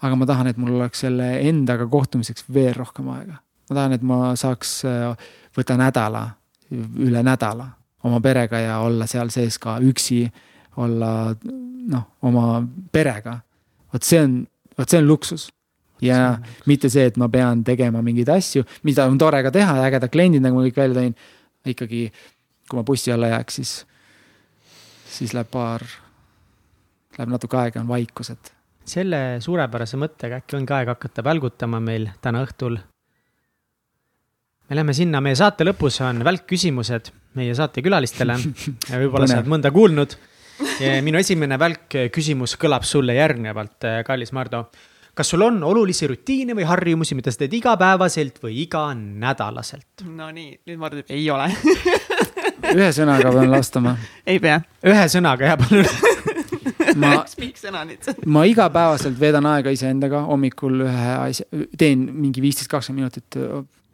aga 0.00 0.16
ma 0.16 0.26
tahan, 0.26 0.48
et 0.48 0.56
mul 0.56 0.78
oleks 0.78 1.02
selle 1.04 1.26
endaga 1.44 1.84
kohtumiseks 1.86 2.46
veel 2.54 2.74
rohkem 2.74 3.08
aega. 3.12 3.40
ma 3.70 3.76
tahan, 3.76 3.96
et 3.98 4.02
ma 4.02 4.20
saaks 4.36 4.84
äh, 4.88 5.32
võtta 5.56 5.76
nädala, 5.76 6.28
üle 6.70 7.22
nädala 7.26 7.66
oma 8.06 8.20
perega 8.20 8.58
ja 8.58 8.78
olla 8.80 9.06
seal 9.10 9.28
sees 9.30 9.58
ka 9.58 9.78
üksi, 9.84 10.24
olla 10.76 11.34
noh, 11.90 12.04
oma 12.22 12.60
perega. 12.92 13.40
vot 13.92 14.06
see 14.06 14.20
on, 14.22 14.36
vot 14.78 14.88
see 14.88 15.00
on 15.00 15.08
luksus 15.08 15.48
ja 16.02 16.38
mitte 16.66 16.88
see, 16.92 17.08
et 17.10 17.16
ma 17.20 17.28
pean 17.28 17.64
tegema 17.64 18.02
mingeid 18.04 18.30
asju, 18.32 18.64
mida 18.88 19.06
on 19.10 19.18
tore 19.18 19.42
ka 19.44 19.52
teha, 19.54 19.76
ägedad 19.86 20.12
kliendid, 20.12 20.44
nagu 20.44 20.58
ma 20.58 20.66
kõik 20.68 20.78
välja 20.80 21.00
tõin. 21.00 21.16
ikkagi 21.66 22.06
kui 22.70 22.78
ma 22.78 22.84
bussi 22.86 23.12
alla 23.12 23.32
jääks, 23.34 23.58
siis, 23.58 23.72
siis 25.10 25.34
läheb 25.36 25.50
paar, 25.52 25.84
läheb 27.18 27.32
natuke 27.34 27.58
aega, 27.60 27.82
on 27.82 27.90
vaikus, 27.90 28.32
et. 28.32 28.52
selle 28.90 29.40
suurepärase 29.44 29.98
mõttega 30.00 30.40
äkki 30.40 30.56
ongi 30.58 30.74
aeg 30.74 30.94
hakata 30.94 31.24
välgutama 31.26 31.82
meil 31.84 32.08
täna 32.22 32.44
õhtul. 32.46 32.78
me 34.68 34.78
läheme 34.78 34.94
sinna, 34.94 35.20
meie 35.20 35.36
saate 35.36 35.66
lõpus 35.66 36.00
on 36.06 36.24
välkküsimused 36.24 37.10
meie 37.38 37.54
saatekülalistele 37.54 38.36
ja 38.90 39.00
võib-olla 39.02 39.28
sa 39.28 39.40
oled 39.40 39.50
mõnda 39.50 39.70
kuulnud. 39.74 40.16
minu 41.06 41.20
esimene 41.20 41.58
välkküsimus 41.60 42.56
kõlab 42.60 42.86
sulle 42.88 43.16
järgnevalt, 43.18 43.90
kallis 44.06 44.34
Mardu 44.36 44.64
kas 45.20 45.28
sul 45.34 45.42
on 45.44 45.58
olulisi 45.66 46.06
rutiine 46.08 46.54
või 46.56 46.64
harjumusi, 46.64 47.16
mida 47.18 47.32
sa 47.32 47.42
teed 47.42 47.56
igapäevaselt 47.58 48.38
või 48.40 48.62
iganädalaselt? 48.62 50.04
Nonii, 50.06 50.54
nüüd 50.70 50.80
Mart 50.80 50.96
ütleb 50.96 51.12
ei 51.12 51.26
ole 51.34 51.50
ühe 52.78 52.90
sõnaga 52.94 53.32
pean 53.34 53.52
vastama. 53.52 53.96
ei 54.30 54.40
pea. 54.42 54.60
ühe 54.86 55.08
sõnaga, 55.12 55.50
jah, 55.50 55.58
palun 55.60 56.20
ma, 57.00 57.12
ma 58.26 58.46
igapäevaselt 58.48 59.18
veedan 59.20 59.48
aega 59.50 59.72
iseendaga, 59.74 60.24
hommikul 60.28 60.86
ühe 60.86 61.12
asja, 61.18 61.46
teen 61.78 62.06
mingi 62.16 62.42
viisteist, 62.44 62.70
kakskümmend 62.72 63.04
minutit. 63.04 63.40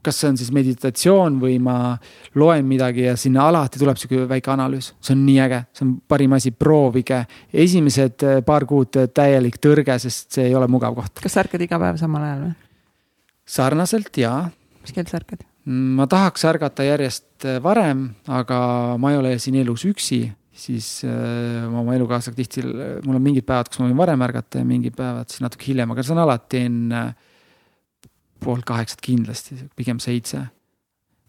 Kas 0.07 0.21
see 0.23 0.31
on 0.31 0.39
siis 0.41 0.53
meditatsioon 0.55 1.41
või 1.43 1.57
ma 1.63 1.77
loen 2.39 2.67
midagi 2.69 3.07
ja 3.09 3.17
sinna 3.21 3.49
alati 3.51 3.81
tuleb 3.83 3.99
sihuke 4.01 4.29
väike 4.31 4.53
analüüs, 4.55 4.93
see 5.03 5.17
on 5.17 5.25
nii 5.27 5.41
äge, 5.47 5.63
see 5.77 5.87
on 5.87 5.97
parim 6.09 6.37
asi, 6.39 6.53
proovige. 6.55 7.25
esimesed 7.67 8.27
eh, 8.27 8.39
paar 8.47 8.67
kuud 8.69 9.01
täielik 9.15 9.59
tõrge, 9.63 9.99
sest 10.03 10.39
see 10.39 10.49
ei 10.51 10.57
ole 10.59 10.71
mugav 10.71 10.97
koht. 10.99 11.21
kas 11.25 11.37
sa 11.37 11.45
ärkad 11.45 11.67
iga 11.67 11.81
päev 11.83 12.01
samal 12.01 12.25
ajal 12.29 12.47
või? 12.47 12.57
sarnaselt 13.57 14.23
jaa. 14.23 14.41
mis 14.83 14.97
kell 14.97 15.11
sa 15.11 15.21
ärkad? 15.21 15.47
ma 15.67 16.07
tahaks 16.11 16.47
ärgata 16.47 16.87
järjest 16.87 17.47
äh, 17.47 17.61
varem, 17.63 18.09
aga 18.31 18.59
ma 19.03 19.13
ei 19.13 19.21
ole 19.21 19.37
siin 19.43 19.59
elus 19.63 19.87
üksi, 19.89 20.23
siis 20.57 20.91
äh, 21.07 21.65
oma 21.67 21.97
elukaaslasega 21.99 22.39
tihti, 22.39 22.67
mul 23.05 23.19
on 23.19 23.25
mingid 23.25 23.47
päevad, 23.49 23.71
kus 23.71 23.83
ma 23.83 23.91
võin 23.91 23.99
varem 23.99 24.27
ärgata 24.29 24.63
ja 24.63 24.69
mingid 24.69 24.95
päevad 24.99 25.33
siis 25.33 25.43
natuke 25.45 25.73
hiljem, 25.73 25.93
aga 25.93 26.07
see 26.07 26.15
on 26.15 26.23
alati 26.23 26.63
enne 26.69 27.07
pool 28.43 28.63
kaheksat 28.67 29.03
kindlasti, 29.05 29.59
pigem 29.77 30.01
seitse. 30.03 30.47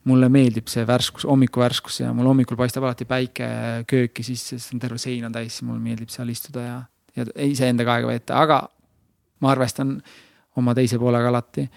mulle 0.08 0.30
meeldib 0.32 0.70
see 0.72 0.86
värskus, 0.88 1.26
hommikuvärskus 1.28 1.98
ja 2.00 2.14
mul 2.16 2.30
hommikul 2.30 2.56
paistab 2.56 2.86
alati 2.88 3.04
päike 3.06 3.48
kööki 3.92 4.24
sisse, 4.24 4.56
sest 4.56 4.72
on 4.72 4.80
terve 4.80 4.98
sein 5.04 5.26
on 5.28 5.34
täis, 5.36 5.58
mulle 5.68 5.82
meeldib 5.84 6.08
seal 6.14 6.30
istuda 6.32 6.64
ja, 6.64 6.78
ja 7.18 7.26
iseendaga 7.44 7.98
aega 7.98 8.08
veeta, 8.14 8.38
aga 8.40 8.62
ma 9.44 9.52
arvestan 9.52 9.98
oma 10.56 10.76
teise 10.78 11.00
poolega 11.02 11.28
alati. 11.28 11.68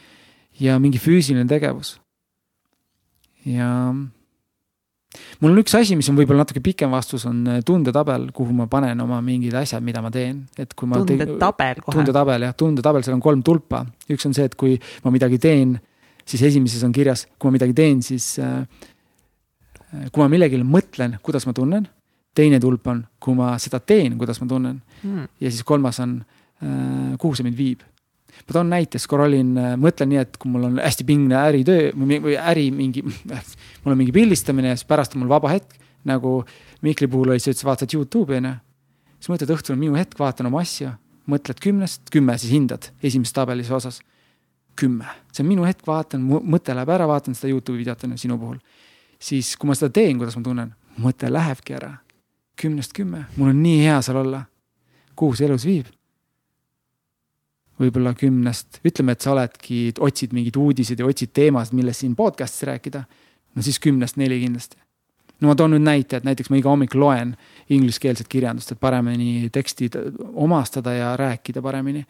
ja 0.60 0.78
mingi 0.78 0.98
füüsiline 1.02 1.48
tegevus. 1.48 1.98
ja 3.44 3.94
mul 5.40 5.52
on 5.52 5.60
üks 5.62 5.74
asi, 5.78 5.96
mis 5.98 6.08
on 6.10 6.18
võib-olla 6.18 6.44
natuke 6.44 6.62
pikem 6.64 6.92
vastus, 6.94 7.24
on 7.28 7.42
äh, 7.50 7.60
tundetabel, 7.66 8.28
kuhu 8.36 8.54
ma 8.56 8.68
panen 8.70 9.00
oma 9.02 9.20
mingid 9.24 9.54
asjad, 9.58 9.82
mida 9.86 10.02
ma 10.04 10.12
teen, 10.14 10.44
et 10.60 10.74
kui 10.78 10.90
ma. 10.90 11.00
tundetabel 11.02 11.82
kohe. 11.82 11.96
tundetabel 11.98 12.46
jah, 12.46 12.56
tundetabel, 12.62 13.06
seal 13.06 13.16
on 13.18 13.24
kolm 13.24 13.44
tulpa, 13.46 13.82
üks 14.12 14.28
on 14.28 14.36
see, 14.36 14.46
et 14.50 14.56
kui 14.60 14.78
ma 15.04 15.14
midagi 15.14 15.40
teen, 15.42 15.76
siis 16.24 16.44
esimeses 16.50 16.84
on 16.86 16.94
kirjas, 16.94 17.26
kui 17.38 17.50
ma 17.50 17.58
midagi 17.58 17.76
teen, 17.76 18.04
siis 18.06 18.32
äh, 18.42 18.62
kui 20.12 20.22
ma 20.22 20.30
millegile 20.30 20.66
mõtlen, 20.66 21.18
kuidas 21.24 21.48
ma 21.48 21.56
tunnen. 21.56 21.88
teine 22.34 22.60
tulp 22.62 22.86
on, 22.86 23.02
kui 23.18 23.34
ma 23.34 23.56
seda 23.58 23.80
teen, 23.82 24.14
kuidas 24.18 24.38
ma 24.40 24.46
tunnen 24.46 24.76
hmm.. 25.02 25.24
ja 25.42 25.50
siis 25.50 25.66
kolmas 25.66 25.98
on, 26.00 26.20
äh, 26.62 27.16
kuhu 27.18 27.34
see 27.34 27.48
mind 27.48 27.58
viib 27.58 27.82
ma 28.46 28.56
toon 28.56 28.70
näite, 28.72 28.98
siis 28.98 29.10
korra 29.10 29.26
olin, 29.28 29.52
mõtlen 29.80 30.10
nii, 30.12 30.22
et 30.22 30.38
kui 30.40 30.50
mul 30.52 30.68
on 30.70 30.80
hästi 30.80 31.06
pingne 31.08 31.36
äritöö 31.38 31.90
või 31.96 32.36
äri 32.38 32.70
mingi, 32.74 33.04
mul 33.82 33.94
on 33.94 34.00
mingi 34.00 34.14
pildistamine 34.14 34.72
ja 34.72 34.78
siis 34.78 34.88
pärast 34.88 35.16
on 35.16 35.24
mul 35.24 35.32
vaba 35.32 35.52
hetk. 35.52 35.78
nagu 36.04 36.44
Mihkli 36.80 37.06
puhul 37.12 37.34
oli 37.34 37.40
see, 37.42 37.52
et 37.52 37.60
sa 37.60 37.66
vaatad 37.68 37.92
Youtube'i 37.92 38.38
on 38.40 38.46
ju. 38.48 38.52
siis 39.18 39.28
mõtled, 39.28 39.50
õhtul 39.52 39.74
on 39.74 39.80
minu 39.82 39.96
hetk, 39.98 40.16
vaatan 40.18 40.48
oma 40.48 40.62
asju, 40.64 40.94
mõtled 41.28 41.60
kümnest, 41.60 42.08
kümme 42.12 42.38
siis 42.40 42.54
hindad 42.54 42.88
esimeses 43.02 43.36
tabelis 43.36 43.70
osas. 43.70 44.00
kümme, 44.80 45.04
see 45.32 45.44
on 45.44 45.48
minu 45.50 45.66
hetk, 45.68 45.84
vaatan, 45.86 46.22
mõte 46.24 46.72
läheb 46.72 46.88
ära, 46.88 47.06
vaatan 47.08 47.34
seda 47.36 47.50
Youtube'i 47.52 47.82
videot 47.82 48.04
on 48.04 48.16
ju 48.16 48.22
sinu 48.24 48.38
puhul. 48.38 48.58
siis, 49.18 49.56
kui 49.56 49.68
ma 49.68 49.74
seda 49.76 49.92
teen, 49.92 50.18
kuidas 50.18 50.36
ma 50.36 50.42
tunnen, 50.42 50.74
mõte 50.96 51.32
lähebki 51.32 51.76
ära. 51.76 51.98
kümnest 52.56 52.92
kümme, 52.96 53.26
mul 53.36 53.52
on 53.52 53.62
nii 53.62 53.84
hea 53.84 54.00
seal 54.02 54.16
olla. 54.24 54.44
kuhu 55.14 55.36
see 55.36 55.46
elus 55.46 55.66
viib? 55.68 55.86
Võib-olla 57.80 58.12
kümnest, 58.18 58.80
ütleme, 58.86 59.14
et 59.16 59.24
sa 59.24 59.32
oledki, 59.34 59.80
otsid 60.04 60.34
mingeid 60.36 60.58
uudiseid 60.60 61.00
ja 61.00 61.08
otsid 61.08 61.32
teemasid, 61.36 61.76
millest 61.78 62.04
siin 62.04 62.14
podcast'is 62.18 62.66
rääkida. 62.68 63.04
no 63.54 63.62
siis 63.62 63.80
kümnest 63.80 64.16
neli 64.20 64.40
kindlasti. 64.42 64.76
no 65.40 65.48
ma 65.48 65.56
toon 65.56 65.72
nüüd 65.74 65.84
näite, 65.84 66.20
et 66.20 66.24
näiteks 66.28 66.50
ma 66.50 66.60
iga 66.60 66.70
hommik 66.70 66.94
loen 66.94 67.36
ingliskeelset 67.70 68.28
kirjandust, 68.28 68.72
et 68.72 68.80
paremini 68.80 69.50
teksti 69.50 69.90
omastada 70.34 70.92
ja 70.92 71.16
rääkida 71.16 71.62
paremini. 71.62 72.04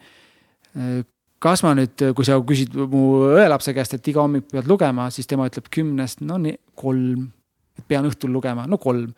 kas 1.39 1.63
ma 1.63 1.73
nüüd, 1.75 2.13
kui 2.15 2.25
sa 2.25 2.39
küsid 2.39 2.75
mu 2.75 3.05
õelapse 3.31 3.73
käest, 3.73 3.93
et 3.93 4.07
iga 4.07 4.21
hommik 4.21 4.51
pead 4.51 4.67
lugema, 4.67 5.09
siis 5.09 5.27
tema 5.27 5.47
ütleb 5.47 5.71
kümnest, 5.71 6.21
no 6.21 6.37
nii, 6.37 6.57
kolm. 6.75 7.29
et 7.77 7.87
pean 7.87 8.05
õhtul 8.05 8.31
lugema, 8.31 8.67
no 8.67 8.77
kolm. 8.77 9.13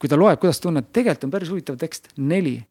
kui 0.00 0.08
ta 0.08 0.16
loeb, 0.16 0.40
kuidas 0.40 0.60
tunned, 0.60 0.88
tegelikult 0.92 1.24
on 1.24 1.30
päris 1.30 1.50
huvitav 1.52 1.76
tekst, 1.76 2.14
neli. 2.16 2.62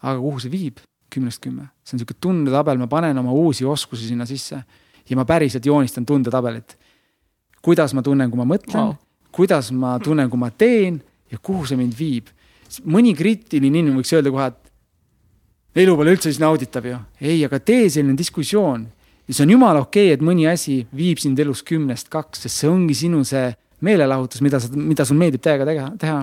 aga 0.00 0.16
kuhu 0.20 0.40
see 0.40 0.50
viib? 0.50 0.78
Kümnest 1.10 1.40
kümme, 1.42 1.70
see 1.84 1.96
on 1.96 2.02
sihuke 2.02 2.16
tundetabel, 2.20 2.78
ma 2.80 2.86
panen 2.90 3.18
oma 3.18 3.32
uusi 3.32 3.64
oskusi 3.64 4.10
sinna 4.10 4.26
sisse 4.28 4.60
ja 5.08 5.16
ma 5.16 5.24
päriselt 5.24 5.66
joonistan 5.66 6.06
tundetabelit. 6.06 6.76
kuidas 7.62 7.94
ma 7.94 8.02
tunnen, 8.02 8.30
kui 8.30 8.38
ma 8.38 8.46
mõtlen 8.48 8.80
wow., 8.80 8.96
kuidas 9.32 9.70
ma 9.72 9.98
tunnen, 9.98 10.30
kui 10.30 10.40
ma 10.40 10.50
teen 10.50 11.00
ja 11.30 11.38
kuhu 11.38 11.66
see 11.66 11.76
mind 11.76 11.96
viib. 11.98 12.28
mõni 12.84 13.14
kriitiline 13.16 13.78
inimene 13.78 14.02
võiks 14.02 14.12
öelda 14.12 14.30
kohe, 14.30 14.46
et 14.46 15.82
elu 15.82 15.96
pole 15.96 16.12
üldse 16.12 16.28
siis 16.28 16.40
nauditav 16.40 16.84
ju. 16.86 16.98
ei, 17.20 17.44
aga 17.44 17.60
tee 17.60 17.88
selline 17.90 18.16
diskussioon 18.16 18.86
ja 19.28 19.34
see 19.34 19.44
on 19.44 19.54
jumala 19.56 19.80
okei 19.84 20.08
okay,, 20.08 20.16
et 20.16 20.24
mõni 20.24 20.48
asi 20.50 20.82
viib 20.96 21.20
sind 21.22 21.38
elus 21.38 21.62
kümnest 21.62 22.08
kaks, 22.12 22.44
sest 22.44 22.64
see 22.64 22.68
ongi 22.70 22.94
sinu 22.94 23.24
see 23.24 23.52
meelelahutus, 23.80 24.42
mida 24.42 24.60
sa, 24.60 24.68
mida 24.74 25.04
sul 25.06 25.18
meeldib 25.20 25.42
täiega 25.44 25.66
teha, 25.68 25.88
teha 26.00 26.20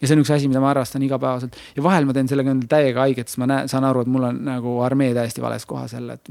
ja 0.00 0.08
see 0.08 0.16
on 0.16 0.22
üks 0.22 0.32
asi, 0.34 0.48
mida 0.50 0.60
ma 0.62 0.70
harrastan 0.72 1.04
igapäevaselt 1.06 1.56
ja 1.76 1.84
vahel 1.84 2.08
ma 2.08 2.14
teen 2.16 2.28
sellega 2.30 2.52
endale 2.52 2.70
täiega 2.70 3.04
haiget, 3.06 3.30
sest 3.30 3.40
ma 3.42 3.48
näen, 3.50 3.70
saan 3.72 3.86
aru, 3.88 4.04
et 4.04 4.10
mul 4.12 4.28
on 4.28 4.42
nagu 4.48 4.74
armee 4.84 5.14
täiesti 5.16 5.44
vales 5.44 5.64
kohas 5.68 5.96
jälle, 5.96 6.18
et 6.18 6.30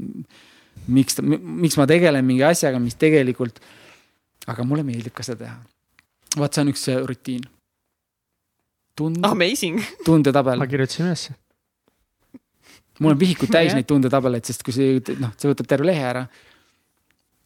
miks, 0.98 1.18
miks 1.22 1.78
ma 1.80 1.88
tegelen 1.90 2.26
mingi 2.26 2.44
asjaga, 2.46 2.80
mis 2.82 2.98
tegelikult, 3.00 3.58
aga 4.46 4.66
mulle 4.66 4.86
meeldib 4.86 5.14
ka 5.16 5.26
seda 5.26 5.44
teha. 5.44 5.56
vaat 6.36 6.54
see 6.54 6.66
on 6.66 6.72
üks 6.74 6.86
rutiin. 7.10 7.48
tund-. 9.00 9.26
Amazing. 9.26 9.82
tundetabel. 10.06 10.62
ma 10.62 10.70
kirjutasin 10.70 11.08
ülesse. 11.08 11.34
mul 13.00 13.16
on 13.16 13.20
vihikud 13.20 13.50
täis 13.50 13.74
neid 13.76 13.88
tundetabeleid, 13.90 14.46
sest 14.46 14.62
kui 14.62 14.76
see, 14.76 15.00
noh, 15.18 15.34
see 15.36 15.50
võtab 15.50 15.74
terve 15.74 15.90
lehe 15.90 16.06
ära 16.14 16.26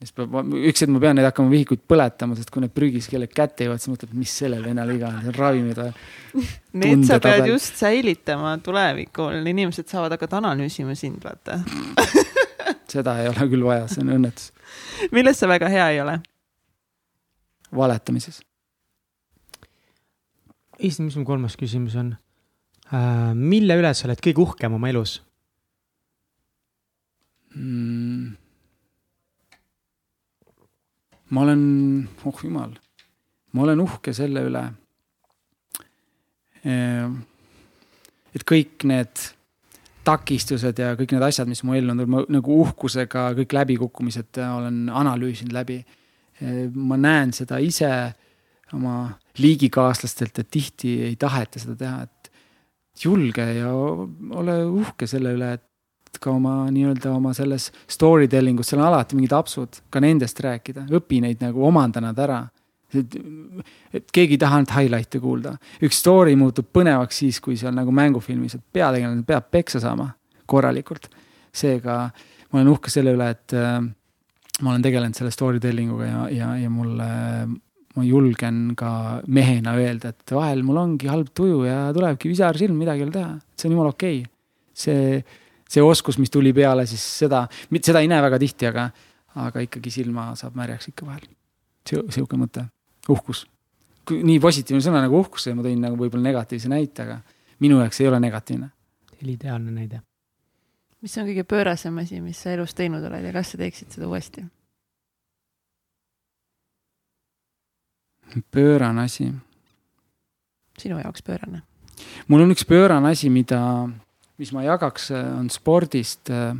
siis 0.00 0.14
peab, 0.16 0.36
üks 0.56 0.80
hetk 0.80 0.92
ma 0.94 1.00
pean 1.02 1.18
neid 1.18 1.26
hakkama 1.28 1.52
vihikuid 1.52 1.82
põletama, 1.90 2.36
sest 2.38 2.50
kui 2.52 2.62
need 2.64 2.72
prügis 2.72 3.08
kellelegi 3.10 3.36
kätte 3.36 3.66
jõuavad, 3.66 3.82
siis 3.82 3.92
mõtled, 3.92 4.14
mis 4.16 4.32
sellel 4.42 4.64
venel 4.64 4.92
viga 4.94 5.10
on, 5.10 5.18
see 5.20 5.32
on 5.32 5.36
ravimid 5.36 5.80
või? 5.80 5.92
Need 6.80 7.04
sa 7.08 7.18
pead 7.22 7.48
just 7.50 7.76
säilitama 7.80 8.54
tulevikul, 8.64 9.40
inimesed 9.50 9.90
saavad 9.90 10.14
hakata 10.16 10.38
analüüsima 10.40 10.94
sind, 10.96 11.20
vaata 11.26 11.58
seda 12.94 13.18
ei 13.20 13.28
ole 13.28 13.48
küll 13.52 13.66
vaja, 13.66 13.86
see 13.90 14.04
on 14.04 14.14
õnnetus. 14.16 14.50
milles 15.16 15.40
sa 15.42 15.50
väga 15.50 15.70
hea 15.72 15.88
ei 15.96 16.02
ole? 16.04 16.16
valetamises. 17.76 18.40
issand, 20.80 21.10
mis 21.10 21.18
mu 21.20 21.28
kolmas 21.28 21.60
küsimus 21.60 21.98
on 22.00 22.14
äh,? 22.88 23.34
mille 23.36 23.76
üle 23.78 23.92
sa 23.94 24.08
oled 24.08 24.22
kõige 24.24 24.48
uhkem 24.48 24.80
oma 24.80 24.88
elus 24.88 25.20
mm.? 27.52 28.39
Ma 31.30 31.44
olen, 31.44 31.64
oh 32.26 32.44
jumal, 32.44 32.72
ma 33.52 33.66
olen 33.66 33.82
uhke 33.82 34.14
selle 34.16 34.42
üle. 34.48 34.62
Ehm, 36.66 37.20
et 38.34 38.44
kõik 38.46 38.86
need 38.88 39.26
takistused 40.06 40.80
ja 40.80 40.94
kõik 40.98 41.14
need 41.14 41.24
asjad, 41.24 41.48
mis 41.50 41.62
mu 41.66 41.76
ellu 41.76 41.92
on 41.92 42.02
tulnud, 42.02 42.12
ma 42.12 42.24
nagu 42.38 42.60
uhkusega 42.64 43.30
kõik 43.38 43.54
läbikukkumised 43.56 44.40
olen 44.42 44.88
analüüsinud 45.02 45.54
läbi. 45.54 45.80
Ehm, 46.40 46.74
ma 46.74 46.98
näen 47.00 47.34
seda 47.36 47.60
ise 47.62 47.90
oma 48.76 49.10
liigikaaslastelt, 49.40 50.42
et 50.42 50.50
tihti 50.50 51.00
ei 51.08 51.16
taheta 51.18 51.62
seda 51.62 51.76
teha, 51.78 52.02
et 52.06 53.04
julge 53.04 53.44
ja 53.56 53.70
ole 53.72 54.56
uhke 54.66 55.06
selle 55.10 55.32
üle, 55.36 55.54
et 55.56 55.69
ka 56.18 56.32
oma 56.32 56.64
nii-öelda 56.72 57.12
oma 57.14 57.34
selles 57.36 57.70
story 57.90 58.28
telling 58.28 58.58
us, 58.60 58.70
seal 58.72 58.80
on 58.82 58.88
alati 58.88 59.18
mingid 59.18 59.34
apsud, 59.36 59.82
ka 59.90 60.02
nendest 60.02 60.40
rääkida, 60.42 60.86
õpi 60.98 61.20
neid 61.24 61.44
nagu, 61.44 61.62
omanda 61.66 62.02
nad 62.02 62.18
ära. 62.18 62.40
et, 62.90 63.14
et 63.94 64.10
keegi 64.10 64.34
ei 64.34 64.42
taha 64.42 64.58
ainult 64.58 64.74
highlight'e 64.74 65.20
kuulda, 65.22 65.54
üks 65.86 66.00
story 66.02 66.34
muutub 66.36 66.66
põnevaks 66.74 67.22
siis, 67.22 67.38
kui 67.40 67.56
seal 67.56 67.76
nagu 67.76 67.94
mängufilmis, 67.94 68.56
et 68.58 68.64
peategelane 68.72 69.22
peab 69.26 69.46
peksa 69.50 69.78
saama 69.80 70.10
korralikult. 70.50 71.06
seega 71.52 72.02
ma 72.50 72.58
olen 72.58 72.72
uhke 72.72 72.90
selle 72.90 73.14
üle, 73.14 73.30
et 73.30 73.54
äh, 73.54 73.78
ma 74.60 74.72
olen 74.72 74.82
tegelenud 74.82 75.14
selle 75.14 75.30
story 75.30 75.60
telling 75.62 75.92
uga 75.94 76.06
ja, 76.06 76.22
ja, 76.34 76.54
ja 76.64 76.70
mulle 76.70 77.06
äh, 77.06 77.58
ma 77.96 78.06
julgen 78.06 78.74
ka 78.78 78.92
mehena 79.26 79.74
öelda, 79.78 80.12
et 80.14 80.34
vahel 80.34 80.62
mul 80.66 80.78
ongi 80.80 81.10
halb 81.10 81.32
tuju 81.34 81.64
ja 81.66 81.90
tulebki 81.94 82.30
pisarsilm, 82.30 82.78
midagi 82.78 83.02
ei 83.02 83.08
ole 83.08 83.16
teha, 83.16 83.30
see 83.58 83.68
on 83.68 83.74
jumala 83.74 83.94
okei 83.94 84.20
okay.. 84.22 84.32
see 84.80 85.22
see 85.70 85.82
oskus, 85.84 86.18
mis 86.18 86.32
tuli 86.32 86.52
peale, 86.56 86.86
siis 86.90 87.02
seda, 87.22 87.44
seda 87.78 88.02
ei 88.02 88.10
näe 88.10 88.22
väga 88.24 88.38
tihti, 88.42 88.68
aga, 88.70 88.88
aga 89.46 89.64
ikkagi 89.66 89.92
silma 89.94 90.30
saab 90.38 90.58
märjaks 90.58 90.90
ikka 90.90 91.06
vahel. 91.06 91.28
sihuke 91.86 92.38
mõte, 92.38 92.66
uhkus. 93.08 93.46
nii 94.10 94.40
positiivne 94.42 94.82
sõna 94.82 95.04
nagu 95.04 95.20
uhkus, 95.20 95.46
ma 95.54 95.62
tõin 95.62 95.80
nagu 95.82 95.98
võib-olla 95.98 96.26
negatiivse 96.26 96.70
näite, 96.70 97.06
aga 97.06 97.20
minu 97.62 97.78
jaoks 97.80 98.00
ei 98.00 98.08
ole 98.08 98.20
negatiivne. 98.20 98.70
see 99.10 99.26
oli 99.26 99.36
ideaalne 99.38 99.70
näide. 99.70 100.02
mis 101.02 101.18
on 101.18 101.28
kõige 101.28 101.44
pöörasem 101.44 101.98
asi, 101.98 102.20
mis 102.20 102.42
sa 102.42 102.50
elus 102.50 102.74
teinud 102.74 103.04
oled 103.04 103.24
ja 103.24 103.32
kas 103.32 103.52
sa 103.54 103.58
teeksid 103.58 103.94
seda 103.94 104.08
uuesti? 104.08 104.44
pöörane 108.50 109.02
asi. 109.02 109.32
sinu 110.78 110.98
jaoks 110.98 111.22
pöörane? 111.22 111.62
mul 112.28 112.42
on 112.42 112.50
üks 112.50 112.66
pöörane 112.66 113.14
asi, 113.14 113.30
mida 113.30 113.88
mis 114.40 114.52
ma 114.56 114.64
jagaks, 114.64 115.10
äh, 115.14 115.30
on 115.38 115.48
spordist. 115.52 116.30
Äh, 116.32 116.52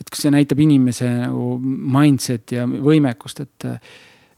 et 0.00 0.10
kas 0.10 0.24
see 0.24 0.32
näitab 0.34 0.58
inimese 0.62 1.06
nagu 1.06 1.54
mindset 1.62 2.56
ja 2.56 2.64
võimekust, 2.66 3.44
et 3.44 3.66
äh, 3.68 3.94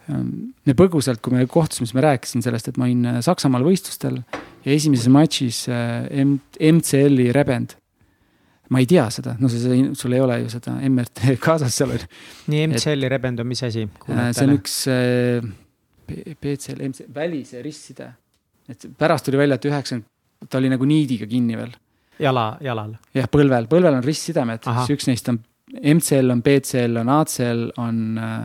me 0.07 0.75
põgusalt, 0.79 1.23
kui 1.25 1.35
me 1.35 1.47
kohtusime, 1.51 1.89
siis 1.89 1.97
ma 1.97 2.05
rääkisin 2.05 2.45
sellest, 2.45 2.69
et 2.71 2.77
ma 2.79 2.87
olin 2.87 3.23
Saksamaal 3.25 3.65
võistlustel 3.67 4.21
ja 4.21 4.75
esimeses 4.75 5.09
matšis 5.11 5.65
M-, 5.67 6.39
MCL-i 6.61 7.33
rebend 7.35 7.75
ma 8.71 8.83
ei 8.83 8.87
tea 8.91 9.09
seda, 9.15 9.35
no 9.43 9.51
see, 9.51 9.81
sul 9.99 10.15
ei 10.15 10.23
ole 10.23 10.37
ju 10.45 10.53
seda 10.53 10.77
MRT 10.87 11.35
kaasas 11.43 11.75
seal 11.75 11.97
on. 11.97 12.05
nii, 12.53 12.69
MCL-i 12.71 13.11
rebend 13.11 13.43
on 13.43 13.51
mis 13.51 13.65
asi? 13.67 13.87
see 14.07 14.47
on 14.47 14.55
üks 14.55 14.77
BCL, 16.07 16.85
MC, 16.87 17.09
välise 17.17 17.65
ristside. 17.67 18.13
et 18.71 18.87
pärast 18.99 19.27
tuli 19.27 19.43
välja, 19.43 19.59
et 19.59 19.67
üheksakümmend, 19.73 20.07
ta 20.47 20.61
oli 20.61 20.71
nagu 20.71 20.87
niidiga 20.87 21.27
kinni 21.31 21.59
veel 21.59 21.75
jala, 22.23 22.47
jalal? 22.65 22.97
jah, 23.17 23.29
põlvel, 23.33 23.69
põlvel 23.71 23.99
on 23.99 24.05
ristsidemed, 24.07 24.65
siis 24.65 24.97
üks 24.97 25.11
neist 25.11 25.29
on 25.33 25.43
MCL 25.67 26.31
on, 26.31 26.43
BCL 26.47 27.01
on, 27.03 27.09
ACL 27.11 27.63
on 27.83 28.03
äh, 28.23 28.45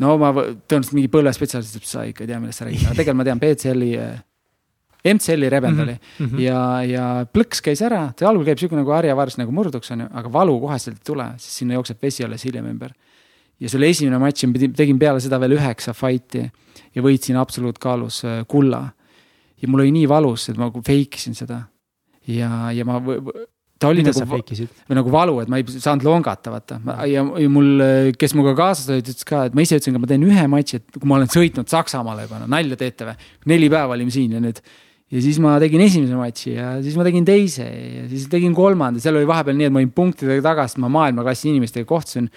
no 0.00 0.16
ma 0.20 0.32
tõenäoliselt 0.32 0.96
mingi 0.96 1.10
põlvespetsialist 1.12 1.78
ütleb, 1.78 1.88
sa 1.88 2.04
ikka 2.08 2.24
ei 2.24 2.30
tea, 2.30 2.40
millest 2.42 2.62
sa 2.62 2.68
räägid, 2.68 2.86
aga 2.86 2.96
tegelikult 2.98 3.20
ma 3.20 3.26
tean 3.28 3.42
BCL-i, 3.42 3.90
MCL-i 5.12 5.50
rebend 5.50 5.82
oli 5.82 5.94
mm. 5.96 6.26
-hmm. 6.26 6.40
ja, 6.42 6.60
ja 6.86 7.06
plõks 7.26 7.62
käis 7.64 7.82
ära, 7.84 8.04
ta 8.16 8.28
algul 8.30 8.46
käib 8.46 8.60
sihuke 8.60 8.78
nagu 8.78 8.94
harjavars 8.94 9.38
nagu 9.40 9.52
murduks 9.54 9.92
onju, 9.94 10.08
aga 10.12 10.32
valu 10.32 10.58
koheselt 10.62 11.00
ei 11.00 11.06
tule, 11.12 11.28
sest 11.38 11.62
sinna 11.62 11.78
jookseb 11.78 12.02
vesi 12.02 12.24
alles 12.24 12.44
hiljem 12.46 12.70
ümber. 12.70 12.92
ja 13.60 13.68
see 13.68 13.78
oli 13.78 13.90
esimene 13.90 14.18
matš, 14.18 14.46
tegin 14.76 14.98
peale 14.98 15.20
seda 15.20 15.40
veel 15.40 15.58
üheksa 15.58 15.92
fight'i 15.94 16.48
ja 16.94 17.02
võitsin 17.02 17.36
absoluutkaalus 17.36 18.24
äh, 18.24 18.44
kulla. 18.48 18.92
ja 19.62 19.68
mul 19.68 19.80
oli 19.80 19.92
nii 19.92 20.08
valus, 20.08 20.48
et 20.48 20.56
ma 20.56 20.70
fake 20.70 21.20
isin 21.20 21.34
seda 21.34 21.66
ja, 22.28 22.70
ja 22.74 22.86
ma, 22.86 23.00
ta 23.82 23.90
oli 23.90 24.04
mida 24.04 24.14
nagu, 24.22 24.38
või 24.88 24.98
nagu 24.98 25.12
valu, 25.12 25.34
et 25.42 25.50
ma 25.50 25.58
ei 25.58 25.66
saanud 25.72 26.06
longata, 26.06 26.52
vaata. 26.54 26.78
ja, 27.10 27.24
ja 27.24 27.50
mul, 27.50 27.82
kes 28.18 28.36
minuga 28.36 28.54
kaasas 28.58 28.90
olid, 28.94 29.10
ütles 29.10 29.26
ka, 29.28 29.46
et 29.48 29.58
ma 29.58 29.64
ise 29.64 29.78
ütlesin, 29.78 29.98
et 29.98 30.04
ma 30.04 30.10
teen 30.10 30.24
ühe 30.28 30.46
matši, 30.52 30.80
et 30.80 31.00
kui 31.00 31.10
ma 31.10 31.18
olen 31.18 31.30
sõitnud 31.32 31.70
Saksamaale 31.72 32.28
juba, 32.28 32.40
no 32.42 32.48
nalja 32.52 32.78
teete 32.78 33.10
või. 33.10 33.28
neli 33.52 33.70
päeva 33.72 33.96
olime 33.96 34.14
siin 34.14 34.36
ja 34.36 34.42
nüüd. 34.42 34.62
ja 35.12 35.24
siis 35.24 35.42
ma 35.42 35.58
tegin 35.62 35.84
esimese 35.84 36.16
matši 36.18 36.54
ja 36.54 36.72
siis 36.84 36.96
ma 36.98 37.06
tegin 37.08 37.26
teise 37.28 37.66
ja 37.66 38.06
siis 38.10 38.28
tegin 38.32 38.54
kolmanda, 38.56 39.02
seal 39.02 39.18
oli 39.18 39.28
vahepeal 39.28 39.58
nii, 39.58 39.70
et 39.70 39.74
ma 39.74 39.82
olin 39.82 39.94
punktidega 39.94 40.46
taga, 40.46 40.68
sest 40.68 40.80
ma 40.82 40.92
maailmaklassi 40.92 41.50
inimestega 41.50 41.88
kohtusin. 41.88 42.30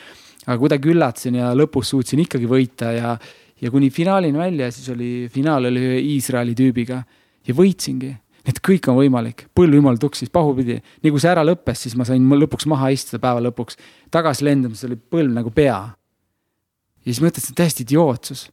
aga 0.45 0.59
kuidagi 0.61 0.91
üllatasin 0.93 1.41
ja 1.41 1.53
lõpus 1.57 1.93
suutsin 1.93 2.21
ikkagi 2.25 2.49
võita 2.49 2.91
ja, 2.93 3.15
ja 3.61 3.71
kuni 3.73 3.89
finaalini 3.93 4.37
välja, 4.37 4.71
siis 4.73 4.89
oli, 4.93 5.29
finaal 5.33 5.69
oli 5.71 5.87
Iisraeli 6.15 6.57
tüübiga 6.57 7.03
ja 7.45 7.53
võitsingi 7.53 8.13
et 8.45 8.61
kõik 8.63 8.89
on 8.91 8.99
võimalik, 8.99 9.47
põlv 9.57 9.79
jumal 9.79 9.99
tuksis 10.01 10.31
pahupidi, 10.33 10.79
nii 11.03 11.13
kui 11.13 11.21
see 11.21 11.31
ära 11.31 11.43
lõppes, 11.45 11.85
siis 11.85 11.95
ma 11.97 12.07
sain 12.07 12.23
lõpuks 12.25 12.67
maha 12.69 12.91
istuda 12.93 13.21
päeva 13.23 13.43
lõpuks, 13.47 13.79
tagasi 14.13 14.45
lendamas 14.47 14.83
oli 14.87 14.97
põlv 14.97 15.33
nagu 15.33 15.51
pea. 15.53 15.79
ja 17.05 17.09
siis 17.11 17.21
mõtlesin, 17.23 17.57
täiesti 17.57 17.83
idiootsus. 17.83 18.49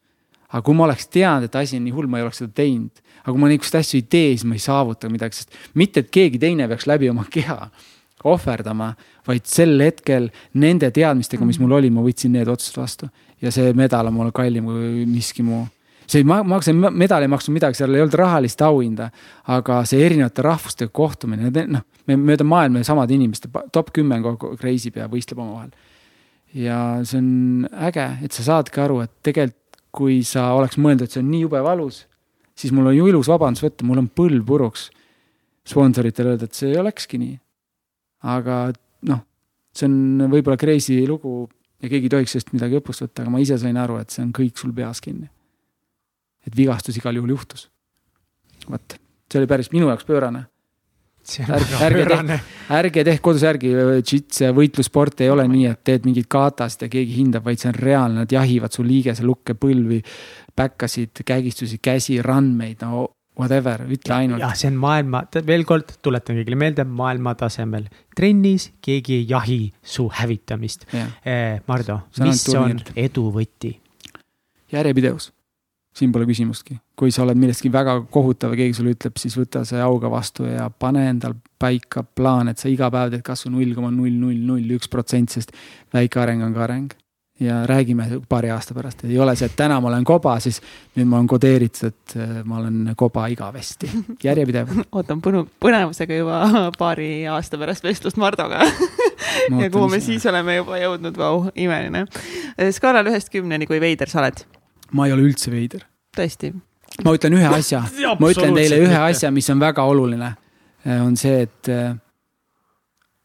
aga 0.48 0.62
kui 0.62 0.74
ma 0.76 0.84
oleks 0.84 1.06
teadnud, 1.08 1.48
et 1.48 1.56
asi 1.56 1.76
on 1.76 1.84
nii 1.84 1.92
hull, 1.92 2.06
ma 2.06 2.18
ei 2.18 2.26
oleks 2.26 2.42
seda 2.42 2.52
teinud. 2.52 3.02
aga 3.22 3.32
kui 3.32 3.40
ma 3.40 3.48
niisuguseid 3.48 3.80
asju 3.80 3.98
ei 3.98 4.06
tee, 4.08 4.28
siis 4.36 4.44
ma 4.44 4.54
ei 4.54 4.64
saavuta 4.64 5.08
midagi, 5.08 5.36
sest 5.36 5.58
mitte, 5.74 6.00
et 6.00 6.10
keegi 6.10 6.38
teine 6.38 6.68
peaks 6.68 6.86
läbi 6.86 7.10
oma 7.10 7.24
keha 7.30 7.70
ohverdama, 8.24 8.94
vaid 9.26 9.46
sel 9.50 9.80
hetkel 9.82 10.28
nende 10.54 10.90
teadmistega, 10.94 11.44
mis 11.44 11.58
mul 11.58 11.72
oli, 11.80 11.90
ma 11.90 12.04
võtsin 12.04 12.30
need 12.36 12.48
otsused 12.48 12.78
vastu 12.78 13.08
ja 13.42 13.50
see 13.50 13.72
medal 13.74 14.06
on 14.06 14.14
mulle 14.14 14.32
kallim 14.34 14.68
kui 14.70 15.06
miski 15.10 15.42
muu 15.42 15.66
see 16.06 16.22
ei 16.22 16.26
ma- 16.28 16.42
maksa, 16.46 16.74
medal 16.74 17.24
ei 17.24 17.30
maksnud 17.30 17.56
midagi, 17.56 17.78
seal 17.78 17.94
ei 17.94 18.02
olnud 18.04 18.18
rahalist 18.18 18.62
auhinda, 18.66 19.08
aga 19.54 19.82
see 19.88 20.02
erinevate 20.04 20.44
rahvustega 20.44 20.92
kohtumine, 20.94 21.50
noh, 21.72 21.86
me 22.10 22.18
mööda 22.18 22.46
maailma 22.46 22.82
samade 22.86 23.14
inimeste, 23.16 23.50
top 23.72 23.92
kümme 23.94 24.18
kogu 24.24 24.52
aeg 24.52 24.64
reisib 24.66 24.98
ja 25.00 25.08
võistleb 25.10 25.42
omavahel. 25.42 25.72
ja 26.54 26.78
see 27.08 27.18
on 27.20 27.68
äge, 27.88 28.06
et 28.26 28.32
sa 28.36 28.44
saadki 28.50 28.82
aru, 28.82 29.00
et 29.06 29.12
tegelikult 29.24 29.58
kui 29.92 30.22
sa 30.24 30.50
oleks 30.56 30.78
mõelnud, 30.80 31.04
et 31.04 31.12
see 31.12 31.20
on 31.20 31.28
nii 31.28 31.42
jube 31.44 31.60
valus, 31.64 32.06
siis 32.56 32.72
mul 32.72 32.88
on 32.88 32.96
ju 32.96 33.08
ilus 33.10 33.28
vabandus 33.28 33.64
võtta, 33.64 33.84
mul 33.84 34.00
on 34.00 34.08
põlv 34.08 34.44
puruks 34.48 34.86
sponsoritele 35.68 36.32
öelda, 36.32 36.48
et 36.48 36.56
see 36.56 36.72
olekski 36.80 37.20
nii. 37.20 37.36
aga 38.32 38.56
noh, 39.10 39.20
see 39.74 39.88
on 39.88 40.30
võib-olla 40.32 40.56
crazy 40.60 41.02
lugu 41.06 41.44
ja 41.82 41.90
keegi 41.90 42.08
ei 42.08 42.14
tohiks 42.16 42.34
sellest 42.34 42.52
midagi 42.54 42.78
õppust 42.78 43.04
võtta, 43.04 43.24
aga 43.24 43.34
ma 43.34 43.42
ise 43.42 43.58
sain 43.60 43.76
aru, 43.76 43.98
et 44.00 44.14
see 44.14 44.24
on 44.24 44.32
kõik 44.34 44.56
sul 44.58 44.72
peas 44.74 45.02
kinni 45.04 45.28
et 46.46 46.56
vigastus 46.56 46.96
igal 46.98 47.16
juhul 47.16 47.30
juhtus. 47.36 47.68
vot, 48.70 48.96
see 49.30 49.40
oli 49.40 49.46
päris 49.50 49.70
minu 49.72 49.88
jaoks 49.90 50.04
pöörane. 50.08 50.44
on 51.38 51.54
Ärge- 51.54 51.80
ärge 51.86 52.04
pöörane. 52.06 52.40
ärge 52.70 53.04
tehke 53.04 53.22
kodus 53.22 53.42
järgi, 53.42 53.70
ja 53.70 54.52
võitlussport 54.52 55.20
ei 55.22 55.30
ole 55.30 55.46
nii, 55.48 55.66
et 55.70 55.84
teed 55.84 56.04
mingit 56.04 56.26
katasid 56.28 56.82
ja 56.82 56.88
keegi 56.88 57.14
hindab, 57.20 57.44
vaid 57.44 57.58
see 57.62 57.68
on 57.70 57.74
reaalne, 57.78 58.18
nad 58.24 58.32
jahivad 58.32 58.72
su 58.74 58.82
liigese 58.82 59.22
lukke, 59.22 59.54
põlvi, 59.54 60.02
päkkasid, 60.56 61.22
kägistusi, 61.24 61.78
käsi, 61.78 62.18
randmeid, 62.22 62.82
no 62.82 63.08
whatever, 63.38 63.86
ütle 63.88 64.14
ainult. 64.14 64.40
jah, 64.42 64.54
see 64.58 64.68
on 64.68 64.76
maailma, 64.82 65.22
veel 65.46 65.62
kord 65.64 65.94
tuletan 66.02 66.36
kõigile 66.36 66.58
meelde, 66.58 66.84
maailma 66.84 67.34
tasemel. 67.38 67.86
trennis 68.16 68.72
keegi 68.82 69.14
ei 69.20 69.28
jahi 69.30 69.60
su 69.82 70.08
hävitamist. 70.12 70.84
Mardu, 71.66 72.00
See 72.10 72.22
on 72.22 72.28
mis 72.28 72.42
on 72.48 72.54
turniir. 72.54 72.92
edu 72.96 73.30
võti? 73.32 73.76
järjepidevus, 74.72 75.30
siin 75.96 76.12
pole 76.12 76.26
küsimustki, 76.28 76.78
kui 76.96 77.12
sa 77.12 77.26
oled 77.26 77.38
millestki 77.38 77.70
väga 77.72 77.98
kohutav 78.12 78.54
ja 78.54 78.62
keegi 78.62 78.78
sulle 78.78 78.94
ütleb, 78.96 79.18
siis 79.20 79.36
võta 79.36 79.64
see 79.68 79.80
auga 79.82 80.10
vastu 80.12 80.46
ja 80.48 80.70
pane 80.70 81.04
endal 81.10 81.36
paika 81.60 82.02
plaan, 82.02 82.48
et 82.52 82.60
sa 82.60 82.70
iga 82.72 82.88
päev 82.92 83.12
teed 83.12 83.24
kasvõi 83.26 83.52
null 83.58 83.76
koma 83.76 83.92
null 83.92 84.16
null 84.16 84.40
null 84.48 84.76
üks 84.78 84.88
protsent, 84.92 85.34
sest 85.36 85.52
väike 85.92 86.22
areng 86.22 86.44
on 86.46 86.56
ka 86.56 86.68
areng. 86.68 86.98
ja 87.42 87.64
räägime 87.66 88.04
paari 88.28 88.50
aasta 88.54 88.74
pärast, 88.74 89.00
ei 89.04 89.16
ole 89.18 89.32
see, 89.34 89.48
et 89.48 89.56
täna 89.58 89.80
ma 89.82 89.88
olen 89.88 90.04
koba, 90.06 90.36
siis 90.40 90.60
nüüd 90.94 91.08
ma 91.10 91.16
olen 91.16 91.26
kodeeritud, 91.26 91.88
et 91.88 92.14
äh, 92.14 92.34
ma 92.46 92.60
olen 92.60 92.92
koba 92.96 93.26
igavesti, 93.32 93.90
järjepidev. 94.28 94.70
ootan 94.92 95.20
põnu-, 95.24 95.48
põnevusega 95.60 96.20
juba 96.20 96.40
paari 96.80 97.26
aasta 97.26 97.58
pärast 97.58 97.84
vestlust 97.84 98.20
Mardoga 98.20 98.62
ja 99.60 99.70
kuhu 99.72 99.90
me 99.90 100.00
siis 100.00 100.24
oleme 100.30 100.60
juba 100.60 100.78
jõudnud, 100.84 101.18
vau, 101.18 101.46
imeline. 101.54 102.06
skaalal 102.70 103.10
ühest 103.10 103.32
kümneni, 103.32 103.66
kui 103.66 103.82
veider 103.82 104.12
sa 104.12 104.22
oled? 104.22 104.46
Ma 104.92 105.06
ei 105.08 105.12
ole 105.14 105.26
üldse 105.30 105.50
veider, 105.52 105.84
tõesti, 106.16 106.52
ma 107.04 107.14
ütlen 107.16 107.36
ühe 107.38 107.48
asja, 107.48 107.82
ma 108.20 108.30
ütlen 108.32 108.56
teile 108.56 108.80
ühe 108.84 109.02
asja, 109.08 109.30
mis 109.34 109.48
on 109.52 109.60
väga 109.62 109.84
oluline. 109.88 110.34
on 110.84 111.14
see, 111.16 111.44
et 111.46 111.68
äh, 111.70 111.92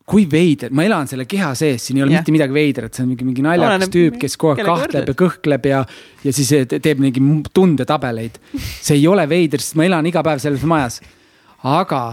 kui 0.08 0.24
veider, 0.32 0.72
ma 0.72 0.86
elan 0.88 1.10
selle 1.10 1.26
keha 1.28 1.50
sees, 1.58 1.84
siin 1.90 1.98
ei 2.00 2.06
ole 2.06 2.14
Jah. 2.16 2.22
mitte 2.22 2.32
midagi 2.32 2.56
veidrat, 2.56 2.94
see 2.96 3.04
on 3.04 3.10
mingi, 3.12 3.26
mingi 3.28 3.44
naljakas 3.44 3.90
tüüp, 3.92 4.20
kes 4.22 4.38
kogu 4.40 4.54
aeg 4.56 4.70
kahtleb 4.70 5.10
ja 5.12 5.16
kõhkleb 5.20 5.68
ja, 5.68 5.82
ja 6.24 6.34
siis 6.36 6.54
te- 6.72 6.80
teeb 6.84 7.02
mingi 7.04 7.24
tundetabeleid. 7.54 8.38
see 8.56 8.96
ei 8.96 9.08
ole 9.12 9.26
veider, 9.28 9.60
sest 9.64 9.76
ma 9.76 9.88
elan 9.90 10.08
iga 10.08 10.24
päev 10.24 10.40
selles 10.40 10.64
majas. 10.64 11.02
aga 11.68 12.04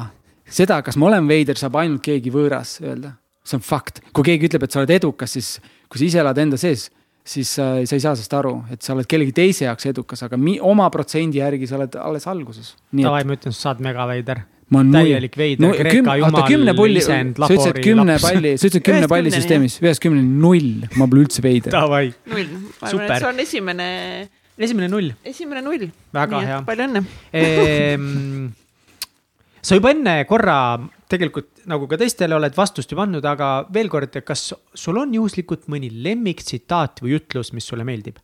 seda, 0.50 0.80
kas 0.82 0.98
ma 0.98 1.06
olen 1.12 1.28
veider, 1.30 1.60
saab 1.60 1.78
ainult 1.84 2.02
keegi 2.02 2.32
võõras 2.34 2.80
öelda. 2.82 3.14
see 3.44 3.60
on 3.60 3.62
fakt, 3.62 4.02
kui 4.12 4.26
keegi 4.26 4.48
ütleb, 4.50 4.66
et 4.66 4.74
sa 4.74 4.80
oled 4.82 4.90
edukas, 4.90 5.36
siis 5.38 5.60
kui 5.86 6.00
sa 6.00 6.04
ise 6.08 6.22
elad 6.24 6.38
enda 6.42 6.58
sees, 6.58 6.88
siis 7.24 7.50
sa, 7.56 7.66
sa 7.88 7.96
ei 7.96 8.02
saa 8.02 8.14
sellest 8.14 8.34
aru, 8.36 8.54
et 8.72 8.84
sa 8.84 8.92
oled 8.94 9.08
kellegi 9.08 9.32
teise 9.36 9.64
jaoks 9.66 9.88
edukas, 9.88 10.22
aga 10.26 10.38
mi, 10.40 10.58
oma 10.60 10.90
protsendi 10.92 11.40
järgi 11.40 11.68
sa 11.70 11.78
oled 11.78 11.96
alles 12.00 12.26
alguses. 12.30 12.74
nii 12.92 13.06
davai, 13.06 13.22
et 13.24 13.30
ma 13.30 13.38
ütlen, 13.38 13.56
sa 13.56 13.70
saad 13.70 13.80
megaveider. 13.84 14.44
täielik 14.74 15.36
veider, 15.38 15.76
Kreeka 15.78 16.16
oota, 16.18 16.44
kümne 16.48 16.74
jumal, 16.74 16.96
isend, 17.00 17.38
sa 17.38 17.48
ütlesid 17.48 17.70
labori 17.70 17.84
kümne 17.84 18.16
laps. 18.16 18.26
palli, 18.28 18.54
sa 18.58 18.68
ütlesid 18.68 18.86
kümne 18.90 19.10
palli 19.12 19.32
süsteemis, 19.34 19.78
ühest 19.84 20.04
kümneni 20.04 20.40
null, 20.44 20.88
ma 21.00 21.08
pole 21.08 21.24
üldse 21.24 21.44
veider. 21.44 21.72
davai, 21.72 22.10
null. 22.32 22.50
ma 22.50 22.90
arvan, 22.90 22.92
Super. 22.96 23.14
et 23.14 23.22
see 23.22 23.30
on 23.30 23.46
esimene, 23.46 23.88
esimene 24.68 24.90
null. 24.92 25.14
esimene 25.24 25.64
null. 25.64 25.88
Väga 26.20 26.44
hea. 26.50 26.60
palju 26.68 26.90
õnne. 26.90 28.54
Sa 29.64 29.78
juba 29.78 29.94
enne 29.94 30.18
korra 30.28 30.76
tegelikult 31.08 31.64
nagu 31.70 31.86
ka 31.88 31.96
teistele 32.00 32.36
oled 32.36 32.56
vastust 32.56 32.90
juba 32.92 33.06
andnud, 33.06 33.24
aga 33.24 33.64
veel 33.72 33.88
kord, 33.92 34.18
kas 34.26 34.50
sul 34.76 35.00
on 35.00 35.14
juhuslikult 35.16 35.70
mõni 35.72 35.88
lemmiktsitaat 36.04 37.00
või 37.04 37.16
ütlus, 37.20 37.54
mis 37.56 37.66
sulle 37.70 37.86
meeldib? 37.86 38.20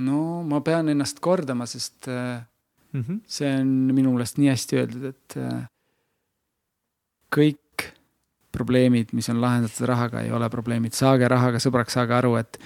no 0.00 0.18
ma 0.48 0.62
pean 0.64 0.88
ennast 0.88 1.18
kordama, 1.20 1.66
sest 1.68 2.08
Mm 2.96 3.04
-hmm. 3.08 3.20
see 3.26 3.60
on 3.60 3.66
minu 3.92 4.12
meelest 4.12 4.38
nii 4.38 4.48
hästi 4.48 4.76
öeldud, 4.80 5.04
et 5.04 5.36
äh, 5.36 5.64
kõik 7.36 7.90
probleemid, 8.52 9.12
mis 9.12 9.28
on 9.28 9.40
lahendatud 9.40 9.86
rahaga, 9.86 10.22
ei 10.24 10.32
ole 10.32 10.48
probleemid, 10.48 10.94
saage 10.96 11.28
rahaga 11.28 11.60
sõbraks, 11.60 11.92
saage 11.98 12.14
aru, 12.16 12.36
et 12.40 12.56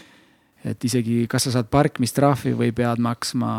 et 0.64 0.84
isegi, 0.84 1.24
kas 1.30 1.47
sa 1.47 1.55
saad 1.56 1.70
parkimistrahvi 1.72 2.52
või 2.58 2.72
pead 2.76 3.00
maksma 3.02 3.52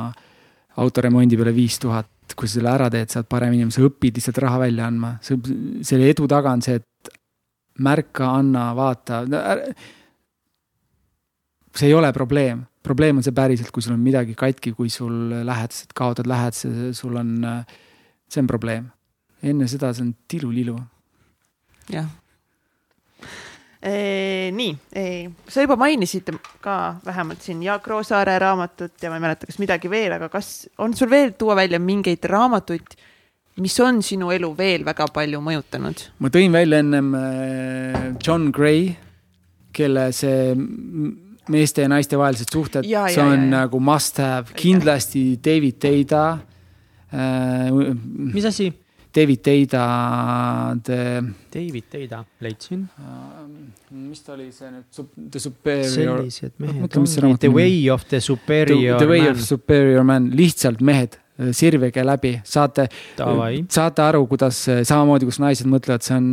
autoremondi 0.82 1.38
peale 1.40 1.54
viis 1.56 1.80
tuhat, 1.82 2.10
kui 2.38 2.48
sa 2.48 2.60
selle 2.60 2.72
ära 2.72 2.90
teed, 2.94 3.12
saad 3.12 3.28
parem 3.30 3.56
inimene, 3.56 3.74
sa 3.74 3.84
õpid 3.84 4.20
lihtsalt 4.20 4.40
raha 4.44 4.62
välja 4.62 4.88
andma, 4.88 5.16
selle 5.26 6.10
edu 6.10 6.28
taga 6.32 6.54
on 6.56 6.64
see, 6.64 6.80
et 6.80 7.12
märka, 7.82 8.30
anna, 8.38 8.70
vaata. 8.78 9.24
see 11.76 11.88
ei 11.88 11.96
ole 11.96 12.12
probleem, 12.14 12.66
probleem 12.84 13.20
on 13.20 13.26
see 13.26 13.36
päriselt, 13.36 13.72
kui 13.72 13.84
sul 13.84 13.96
on 13.96 14.04
midagi 14.04 14.36
katki, 14.38 14.74
kui 14.78 14.90
sul 14.90 15.34
lähedased 15.48 15.96
kaotad 15.96 16.28
lähedase, 16.28 16.94
sul 16.94 17.16
on, 17.20 17.36
see 18.30 18.42
on 18.44 18.48
probleem. 18.48 18.90
enne 19.42 19.68
seda 19.68 19.94
see 19.94 20.06
on 20.06 20.16
tilulilu. 20.28 20.78
jah. 21.90 22.21
nii, 23.82 24.74
sa 25.50 25.64
juba 25.64 25.76
mainisid 25.80 26.28
ka 26.62 26.76
vähemalt 27.06 27.42
siin 27.42 27.64
Jaak 27.66 27.88
Roosaare 27.90 28.36
raamatut 28.40 28.94
ja 29.02 29.10
ma 29.10 29.18
ei 29.18 29.24
mäleta, 29.24 29.48
kas 29.50 29.58
midagi 29.58 29.90
veel, 29.90 30.14
aga 30.20 30.30
kas 30.30 30.68
on 30.78 30.94
sul 30.98 31.10
veel 31.10 31.34
tuua 31.38 31.56
välja 31.58 31.80
mingeid 31.82 32.28
raamatuid, 32.30 32.94
mis 33.62 33.80
on 33.82 34.04
sinu 34.06 34.30
elu 34.36 34.52
veel 34.58 34.86
väga 34.86 35.08
palju 35.14 35.42
mõjutanud? 35.42 36.06
ma 36.22 36.30
tõin 36.30 36.54
välja 36.54 36.84
ennem 36.86 37.10
äh, 37.18 37.98
John 38.22 38.52
Gray, 38.54 38.92
kelle 39.74 40.12
see 40.14 40.54
meeste 41.52 41.82
ja 41.82 41.90
naiste 41.90 42.20
vahelised 42.22 42.54
suhted, 42.54 42.86
see 42.86 43.24
on 43.24 43.34
ja, 43.34 43.42
ja. 43.42 43.50
nagu 43.56 43.82
must 43.82 44.22
have, 44.22 44.54
kindlasti 44.54 45.40
David 45.42 45.82
Teida 45.82 46.26
äh,. 47.10 47.74
mis 48.38 48.46
asi? 48.46 48.70
David 49.16 49.42
Teida 49.44 49.86
The 50.84 51.00
David 51.54 51.84
Teida, 51.92 52.22
leidsin. 52.40 52.86
mis 53.92 54.22
ta 54.24 54.34
oli 54.34 54.52
see 54.56 54.70
nüüd, 54.72 54.86
The 55.32 55.40
Superior. 55.44 55.90
sellised 55.92 56.54
mehed 56.62 56.96
ongi, 57.02 57.38
The 57.44 57.52
Way 57.52 57.90
of 57.92 58.06
the 58.10 58.22
Superior 58.24 58.98
The, 58.98 59.06
the 59.06 59.10
Way 59.12 59.26
Man. 59.26 59.32
of 59.36 59.42
Superior 59.44 60.04
Man, 60.08 60.30
lihtsalt 60.38 60.80
mehed, 60.82 61.18
sirvige 61.58 62.04
läbi, 62.06 62.38
saate, 62.48 62.88
saate 63.70 64.02
aru, 64.06 64.24
kuidas 64.32 64.64
samamoodi, 64.88 65.28
kus 65.28 65.42
naised 65.44 65.68
mõtlevad, 65.68 66.06
see 66.08 66.16
on 66.16 66.32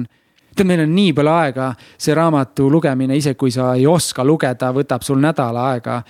tead, 0.58 0.68
meil 0.68 0.82
on 0.84 0.92
nii 0.94 1.12
palju 1.16 1.32
aega, 1.32 1.68
see 2.00 2.14
raamatu 2.16 2.68
lugemine, 2.72 3.16
isegi 3.18 3.38
kui 3.38 3.52
sa 3.54 3.70
ei 3.78 3.86
oska 3.88 4.24
lugeda, 4.26 4.70
võtab 4.74 5.04
sul 5.06 5.20
nädal 5.22 5.56
aega. 5.62 6.02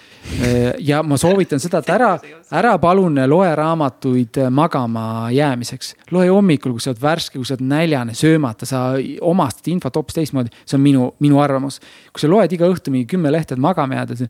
ja 0.84 1.02
ma 1.02 1.16
soovitan 1.20 1.60
seda, 1.60 1.82
et 1.82 1.92
ära, 1.94 2.10
ära 2.58 2.74
palun 2.78 3.20
loe 3.28 3.50
raamatuid 3.54 4.40
magama 4.50 5.28
jäämiseks. 5.34 5.94
loe 6.10 6.28
hommikul, 6.28 6.76
kui 6.76 6.84
sa 6.84 6.92
oled 6.92 7.02
värske, 7.02 7.38
kui 7.38 7.46
sa 7.46 7.56
oled 7.56 7.66
näljane, 7.68 8.14
söömata, 8.14 8.66
sa 8.66 8.84
omastad 9.20 9.72
infot 9.72 9.96
hoopis 9.96 10.20
teistmoodi. 10.20 10.54
see 10.64 10.76
on 10.76 10.84
minu, 10.84 11.14
minu 11.20 11.40
arvamus. 11.40 11.80
kui 12.12 12.20
sa 12.20 12.30
loed 12.30 12.52
iga 12.52 12.68
õhtu 12.68 12.94
mingi 12.94 13.06
kümme 13.06 13.32
lehte, 13.32 13.54
et 13.54 13.60
magama 13.60 14.00
jääda, 14.00 14.28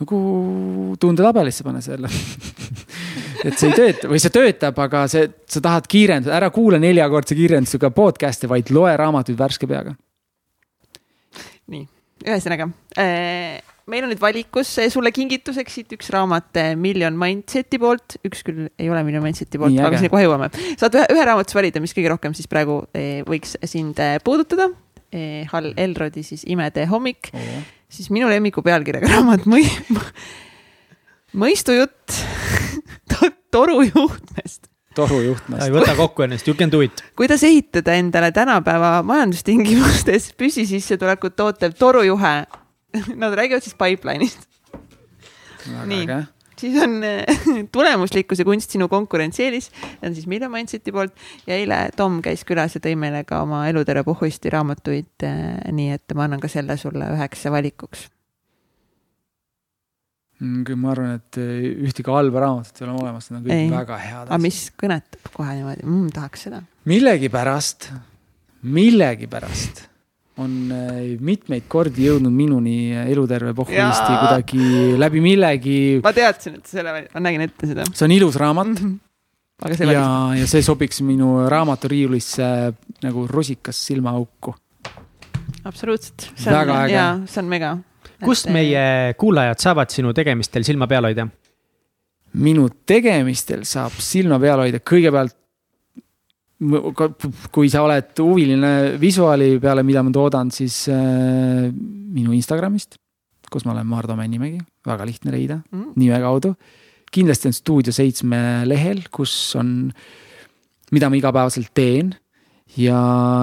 nagu 0.00 0.18
tundetabelisse 1.00 1.64
pane 1.66 1.82
selle 1.84 2.08
et 3.46 3.56
see 3.56 3.70
ei 3.70 3.76
tööta 3.76 4.10
või 4.10 4.20
see 4.22 4.32
töötab, 4.34 4.78
aga 4.84 5.06
see, 5.10 5.30
sa 5.50 5.62
tahad 5.64 5.88
kiirendada, 5.90 6.36
ära 6.36 6.50
kuula 6.54 6.80
neljakordse 6.82 7.36
kiirendusega 7.38 7.92
podcast'e, 7.94 8.48
vaid 8.50 8.72
loe 8.74 8.92
raamatuid 9.00 9.38
värske 9.38 9.68
peaga. 9.70 9.96
nii, 11.70 11.84
ühesõnaga 12.26 12.70
äh, 13.00 13.60
meil 13.90 14.06
on 14.06 14.12
nüüd 14.12 14.22
valikus 14.22 14.72
äh, 14.80 14.90
sulle 14.92 15.12
kingituseks 15.14 15.80
siit 15.80 15.96
üks 15.96 16.12
raamat 16.14 16.60
äh, 16.60 16.72
Million 16.80 17.16
Mindseti 17.20 17.80
poolt, 17.82 18.20
üks 18.26 18.44
küll 18.46 18.68
ei 18.80 18.92
ole 18.92 19.02
Million 19.06 19.24
Mindseti 19.24 19.60
poolt, 19.60 19.76
aga 19.78 20.00
sinna 20.00 20.12
kohe 20.12 20.24
jõuame. 20.26 20.52
saad 20.80 20.96
ühe, 20.96 21.08
ühe 21.16 21.26
raamatu 21.28 21.58
valida, 21.58 21.82
mis 21.84 21.96
kõige 21.96 22.12
rohkem 22.14 22.36
siis 22.36 22.48
praegu 22.50 22.82
võiks 23.28 23.58
sind 23.68 24.00
puudutada. 24.24 24.70
Hall 25.50 25.72
Elrodi 25.74 26.22
siis 26.22 26.44
Imetee 26.46 26.84
hommik 26.86 27.32
oh., 27.34 27.46
siis 27.90 28.10
minu 28.14 28.30
lemmiku 28.30 28.64
pealkirjaga 28.66 29.10
raamat 29.14 29.46
Mõi-, 29.50 29.68
mõistujutt 31.36 32.18
torujuhtmest 33.54 34.70
torujuhtmest. 34.94 35.64
ei 35.64 35.72
võta 35.74 35.94
kokku 35.98 36.24
ennast, 36.26 36.48
you 36.48 36.56
can 36.58 36.72
do 36.72 36.82
it. 36.84 37.02
kuidas 37.18 37.44
ehitada 37.46 37.94
endale 38.00 38.32
tänapäeva 38.34 39.00
majandustingimustes 39.06 40.32
püsisissetulekut 40.40 41.36
tootev 41.38 41.76
torujuhe? 41.78 42.34
Nad 43.14 43.34
räägivad 43.38 43.62
siis 43.62 43.76
pipeline'ist. 43.78 44.46
nii, 45.86 46.06
siis 46.60 46.76
on 46.82 47.00
tulemuslikkuse 47.74 48.46
kunst 48.48 48.76
sinu 48.76 48.88
konkurentsieelis, 48.92 49.70
on 50.04 50.14
siis 50.14 50.28
Million 50.30 50.52
Mindseti 50.52 50.92
poolt 50.94 51.16
ja 51.46 51.56
eile 51.58 51.82
Tom 51.96 52.20
käis 52.24 52.44
külas 52.48 52.76
ja 52.76 52.84
tõi 52.84 52.96
meile 53.00 53.24
ka 53.28 53.42
oma 53.46 53.66
Elutere 53.70 54.04
Puhhuisti 54.06 54.52
raamatuid. 54.52 55.28
nii 55.72 55.90
et 55.96 56.16
ma 56.16 56.28
annan 56.28 56.40
ka 56.40 56.48
selle 56.52 56.76
sulle 56.80 57.12
üheks 57.16 57.46
valikuks 57.50 58.08
küll 60.40 60.78
ma 60.80 60.94
arvan, 60.94 61.18
et 61.18 61.36
ühtegi 61.36 62.08
halba 62.08 62.40
raamatut 62.46 62.80
ei 62.80 62.86
ole 62.86 62.94
olemas, 63.02 63.28
need 63.28 63.42
on 63.42 63.44
kõik 63.44 63.56
ei. 63.58 63.68
väga 63.74 63.98
head. 64.00 64.22
aga 64.30 64.38
mis 64.40 64.60
kõnetab 64.80 65.28
kohe 65.34 65.56
niimoodi 65.58 65.84
mm,, 65.84 66.08
tahaks 66.16 66.46
seda. 66.48 66.62
millegipärast, 66.88 67.90
millegipärast 68.64 69.89
on 70.40 70.54
mitmeid 71.20 71.66
kordi 71.70 72.06
jõudnud 72.08 72.34
minuni 72.34 72.94
eluterve 73.02 73.52
pohhuisti 73.56 74.16
kuidagi 74.22 74.96
läbi 75.00 75.22
millegi. 75.24 75.76
ma 76.04 76.14
teadsin, 76.16 76.58
et 76.60 76.72
selle, 76.72 76.96
ma 77.14 77.22
nägin 77.26 77.46
ette 77.46 77.70
seda. 77.70 77.86
see 77.92 78.08
on 78.08 78.16
ilus 78.16 78.38
raamat 78.40 78.72
mm. 78.72 78.80
-hmm. 78.80 78.96
aga 79.66 79.78
see 79.78 79.92
ja, 79.92 80.06
ja 80.40 80.48
see 80.50 80.64
sobiks 80.66 81.02
minu 81.06 81.48
raamaturiiulisse 81.50 82.48
nagu 83.04 83.26
rusikas 83.28 83.84
silmaauku. 83.86 84.54
absoluutselt. 85.64 86.30
väga 86.46 86.82
äge. 86.84 86.98
jaa, 86.98 87.14
see 87.26 87.44
on 87.44 87.54
mega 87.54 87.76
kust 88.24 88.48
et... 88.48 88.54
meie 88.54 89.14
kuulajad 89.20 89.60
saavad 89.62 89.92
sinu 89.92 90.12
tegemistel 90.16 90.64
silma 90.66 90.88
peal 90.90 91.08
hoida? 91.08 91.26
minu 92.40 92.68
tegemistel 92.86 93.64
saab 93.66 93.96
silma 93.98 94.38
peal 94.42 94.62
hoida 94.64 94.78
kõigepealt. 94.78 95.36
Kui 96.60 97.70
sa 97.72 97.84
oled 97.86 98.20
huviline 98.20 98.72
visuaali 99.00 99.54
peale, 99.62 99.84
mida 99.86 100.02
ma 100.04 100.12
toodan, 100.12 100.50
siis 100.52 100.82
äh, 100.92 101.70
minu 101.72 102.34
Instagramist, 102.36 102.98
kus 103.50 103.64
ma 103.64 103.72
olen 103.72 103.88
Maardo 103.88 104.16
Männimägi, 104.18 104.60
väga 104.86 105.06
lihtne 105.08 105.32
leida 105.32 105.60
mm., 105.72 105.94
nime 106.00 106.20
kaudu. 106.20 106.54
kindlasti 107.10 107.48
on 107.48 107.56
Stuudio 107.56 107.92
seitsme 107.92 108.66
lehel, 108.68 109.06
kus 109.10 109.32
on, 109.58 109.90
mida 110.92 111.08
ma 111.10 111.16
igapäevaselt 111.16 111.72
teen 111.74 112.12
ja, 112.76 113.00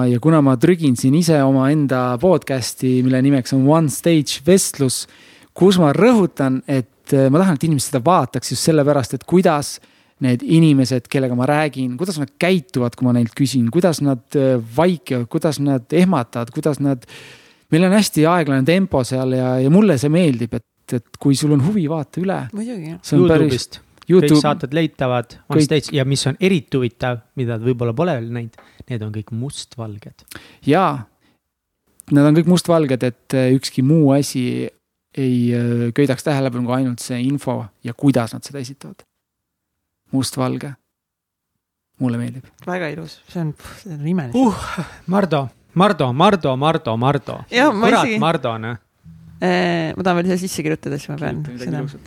ja 0.08 0.20
kuna 0.22 0.40
ma 0.40 0.54
trügin 0.56 0.96
siin 0.96 1.18
ise 1.18 1.42
omaenda 1.42 2.16
podcast'i, 2.22 3.02
mille 3.02 3.20
nimeks 3.26 3.52
on 3.58 3.66
One 3.68 3.90
Stage 3.92 4.44
vestlus, 4.46 5.06
kus 5.52 5.80
ma 5.82 5.90
rõhutan, 5.92 6.62
et 6.70 7.12
äh, 7.18 7.26
ma 7.32 7.42
tahan, 7.42 7.58
et 7.58 7.66
inimesed 7.66 7.90
seda 7.90 8.04
vaataks 8.06 8.54
just 8.54 8.70
sellepärast, 8.70 9.18
et 9.18 9.26
kuidas 9.26 9.80
need 10.24 10.42
inimesed, 10.42 11.08
kellega 11.10 11.36
ma 11.38 11.46
räägin, 11.48 11.96
kuidas 12.00 12.18
nad 12.20 12.30
käituvad, 12.40 12.96
kui 12.98 13.06
ma 13.06 13.14
neilt 13.16 13.34
küsin, 13.38 13.68
kuidas 13.74 14.02
nad 14.04 14.24
äh, 14.38 14.56
vaikivad, 14.76 15.28
kuidas 15.32 15.60
nad 15.62 15.86
ehmatavad, 15.94 16.52
kuidas 16.54 16.80
nad. 16.82 17.04
meil 17.70 17.84
on 17.84 17.92
hästi 17.92 18.24
aeglane 18.26 18.64
tempo 18.64 19.04
seal 19.04 19.36
ja, 19.36 19.58
ja 19.60 19.70
mulle 19.70 19.98
see 20.00 20.12
meeldib, 20.12 20.54
et, 20.56 20.96
et 20.96 21.20
kui 21.20 21.36
sul 21.36 21.52
on 21.56 21.66
huvi, 21.66 21.84
vaata 21.90 22.22
üle. 22.22 22.40
muidugi. 22.56 22.96
Youtube'ist 23.12 23.82
YouTube... 24.08 24.32
kõik 24.32 24.42
saated 24.42 24.74
leitavad 24.76 25.36
on 25.46 25.58
kõik... 25.58 25.66
stage 25.66 25.96
ja 25.96 26.06
mis 26.08 26.24
on 26.30 26.38
eriti 26.40 26.78
huvitav, 26.78 27.22
mida 27.38 27.58
võib-olla 27.60 27.94
pole 27.96 28.16
veel 28.18 28.32
näinud, 28.34 28.56
need 28.88 29.04
on 29.04 29.12
kõik 29.14 29.32
mustvalged. 29.36 30.24
jaa, 30.66 31.04
nad 32.16 32.30
on 32.30 32.38
kõik 32.38 32.50
mustvalged, 32.50 33.04
et 33.04 33.36
äh, 33.36 33.50
ükski 33.56 33.84
muu 33.86 34.14
asi 34.16 34.44
ei 35.18 35.36
äh, 35.56 35.84
köidaks 35.96 36.26
tähelepanu 36.26 36.68
kui 36.68 36.78
ainult 36.80 37.04
see 37.04 37.20
info 37.26 37.60
ja 37.84 37.94
kuidas 37.96 38.34
nad 38.36 38.46
seda 38.46 38.62
esitavad. 38.62 39.04
Mustvalge. 40.14 40.74
mulle 41.98 42.18
meeldib. 42.18 42.44
väga 42.66 42.92
ilus, 42.94 43.20
see 43.28 43.40
on, 43.42 43.54
see 43.82 43.94
on 43.94 44.06
imeline 44.06 44.32
uh,. 44.34 44.68
Mardo, 45.06 45.48
Mardo, 45.74 46.12
Mardo, 46.12 46.56
Mardo, 46.56 46.96
Mardo. 46.96 47.40
kurat 47.48 48.04
isegi..., 48.04 48.20
Mardo, 48.22 48.58
noh 48.58 48.76
Äh, 49.38 49.94
ma 49.94 50.02
tahan 50.02 50.18
veel 50.18 50.32
siia 50.32 50.40
sisse 50.40 50.62
kirjutada, 50.66 50.96
siis 50.98 51.12
ma 51.12 51.16
pean. 51.20 51.44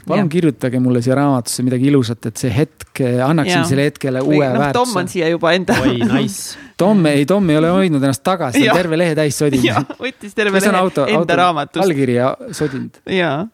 palun 0.03 0.27
kirjutage 0.31 0.81
mulle 0.83 0.99
siia 0.99 1.15
raamatusse 1.15 1.63
midagi 1.63 1.87
ilusat, 1.87 2.27
et 2.27 2.41
see 2.41 2.51
hetk, 2.51 2.99
annaksin 3.23 3.63
selle 3.69 3.85
hetkele 3.87 4.19
uue 4.25 4.41
no, 4.41 4.57
väärtuse. 4.59 4.75
Tom 4.75 4.99
on 4.99 5.11
siia 5.13 5.29
juba 5.31 5.53
enda. 5.55 5.77
oi, 5.79 5.93
nice. 6.09 6.59
Tom 6.81 7.05
ei, 7.07 7.23
Tom 7.29 7.47
ei 7.53 7.61
ole 7.61 7.69
hoidnud 7.71 8.03
ennast 8.03 8.23
tagasi, 8.27 8.65
ta 8.65 8.73
on 8.73 8.81
terve 8.81 8.99
lehe 8.99 9.15
täis 9.15 9.39
sodinud. 9.39 9.95
võttis 10.01 10.35
terve 10.35 10.59
lehe 10.59 10.75
auto, 10.75 11.05
enda 11.07 11.21
auto, 11.21 11.39
raamatust. 11.39 11.83
allkiri 11.85 12.17
ja 12.17 12.33
sodinud. 12.51 12.99
jaa, 13.15 13.45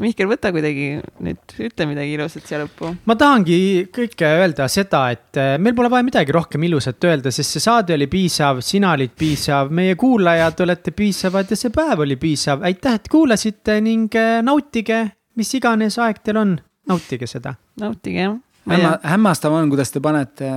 Mihkel, 0.00 0.28
võta 0.30 0.50
kuidagi 0.54 0.86
nüüd, 1.24 1.54
ütle 1.66 1.86
midagi 1.90 2.14
ilusat 2.16 2.46
siia 2.48 2.62
lõppu. 2.62 2.92
ma 3.08 3.16
tahangi 3.18 3.58
kõike 3.92 4.28
öelda 4.40 4.68
seda, 4.72 5.02
et 5.12 5.40
eh, 5.40 5.56
meil 5.62 5.76
pole 5.76 5.90
vaja 5.92 6.06
midagi 6.06 6.32
rohkem 6.34 6.64
ilusat 6.68 7.04
öelda, 7.08 7.32
sest 7.34 7.58
see 7.58 7.64
saade 7.64 7.96
oli 7.96 8.08
piisav, 8.12 8.62
sina 8.64 8.94
olid 8.96 9.12
piisav, 9.18 9.72
meie 9.74 9.96
kuulajad 10.00 10.64
olete 10.64 10.94
piisavad 10.96 11.52
ja 11.52 11.58
see 11.58 11.74
päev 11.74 12.06
oli 12.06 12.16
piisav. 12.20 12.64
aitäh, 12.68 12.96
et 13.00 13.12
kuulasite 13.12 13.78
ning 13.84 14.16
eh, 14.16 14.40
nautige, 14.44 15.04
mis 15.36 15.52
iganes 15.60 16.00
aeg 16.00 16.24
teil 16.24 16.40
on, 16.40 16.56
nautige 16.88 17.28
seda. 17.30 17.54
nautige 17.80 18.26
jah. 18.26 18.40
Hämma, 18.62 18.96
hämmastav 19.02 19.54
on, 19.58 19.70
kuidas 19.72 19.90
te 19.90 20.00
panete 20.00 20.48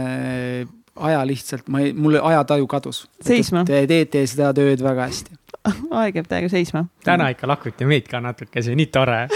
aja 0.96 1.24
lihtsalt, 1.28 1.68
ma 1.74 1.82
ei, 1.82 1.92
mul 1.98 2.20
ajataju 2.22 2.68
kadus. 2.70 3.06
seisma. 3.26 3.66
Te 3.68 3.84
teete 3.90 4.22
seda 4.30 4.54
tööd 4.56 4.84
väga 4.86 5.10
hästi 5.10 5.45
aeg 6.02 6.20
jääb 6.20 6.30
täiega 6.30 6.52
seisma. 6.52 6.86
täna 7.04 7.30
ikka 7.34 7.48
lakuti 7.50 7.88
meid 7.90 8.10
ka 8.12 8.22
natukese, 8.24 8.76
nii 8.76 8.90
tore 8.94 9.26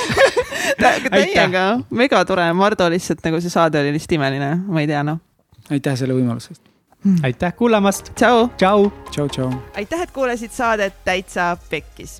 Teiega 0.80 1.66
megatore, 1.90 2.45
Mardo 2.53 2.88
lihtsalt 2.91 3.24
nagu 3.25 3.41
see 3.41 3.51
saade 3.51 3.82
oli 3.82 3.93
lihtsalt 3.95 4.16
imeline, 4.19 4.53
ma 4.67 4.83
ei 4.83 4.88
tea 4.90 5.03
noh. 5.03 5.19
aitäh 5.72 5.98
selle 5.99 6.16
võimaluse 6.17 6.53
eest. 6.53 6.64
aitäh 7.24 7.53
kuulamast. 7.56 8.14
tšau. 8.16 8.49
tšau. 8.58 8.90
tšau, 9.11 9.27
tšau. 9.35 9.51
aitäh, 9.75 10.08
et 10.08 10.16
kuulasid 10.16 10.56
saadet 10.56 11.03
Täitsa 11.06 11.56
Pekkis 11.69 12.19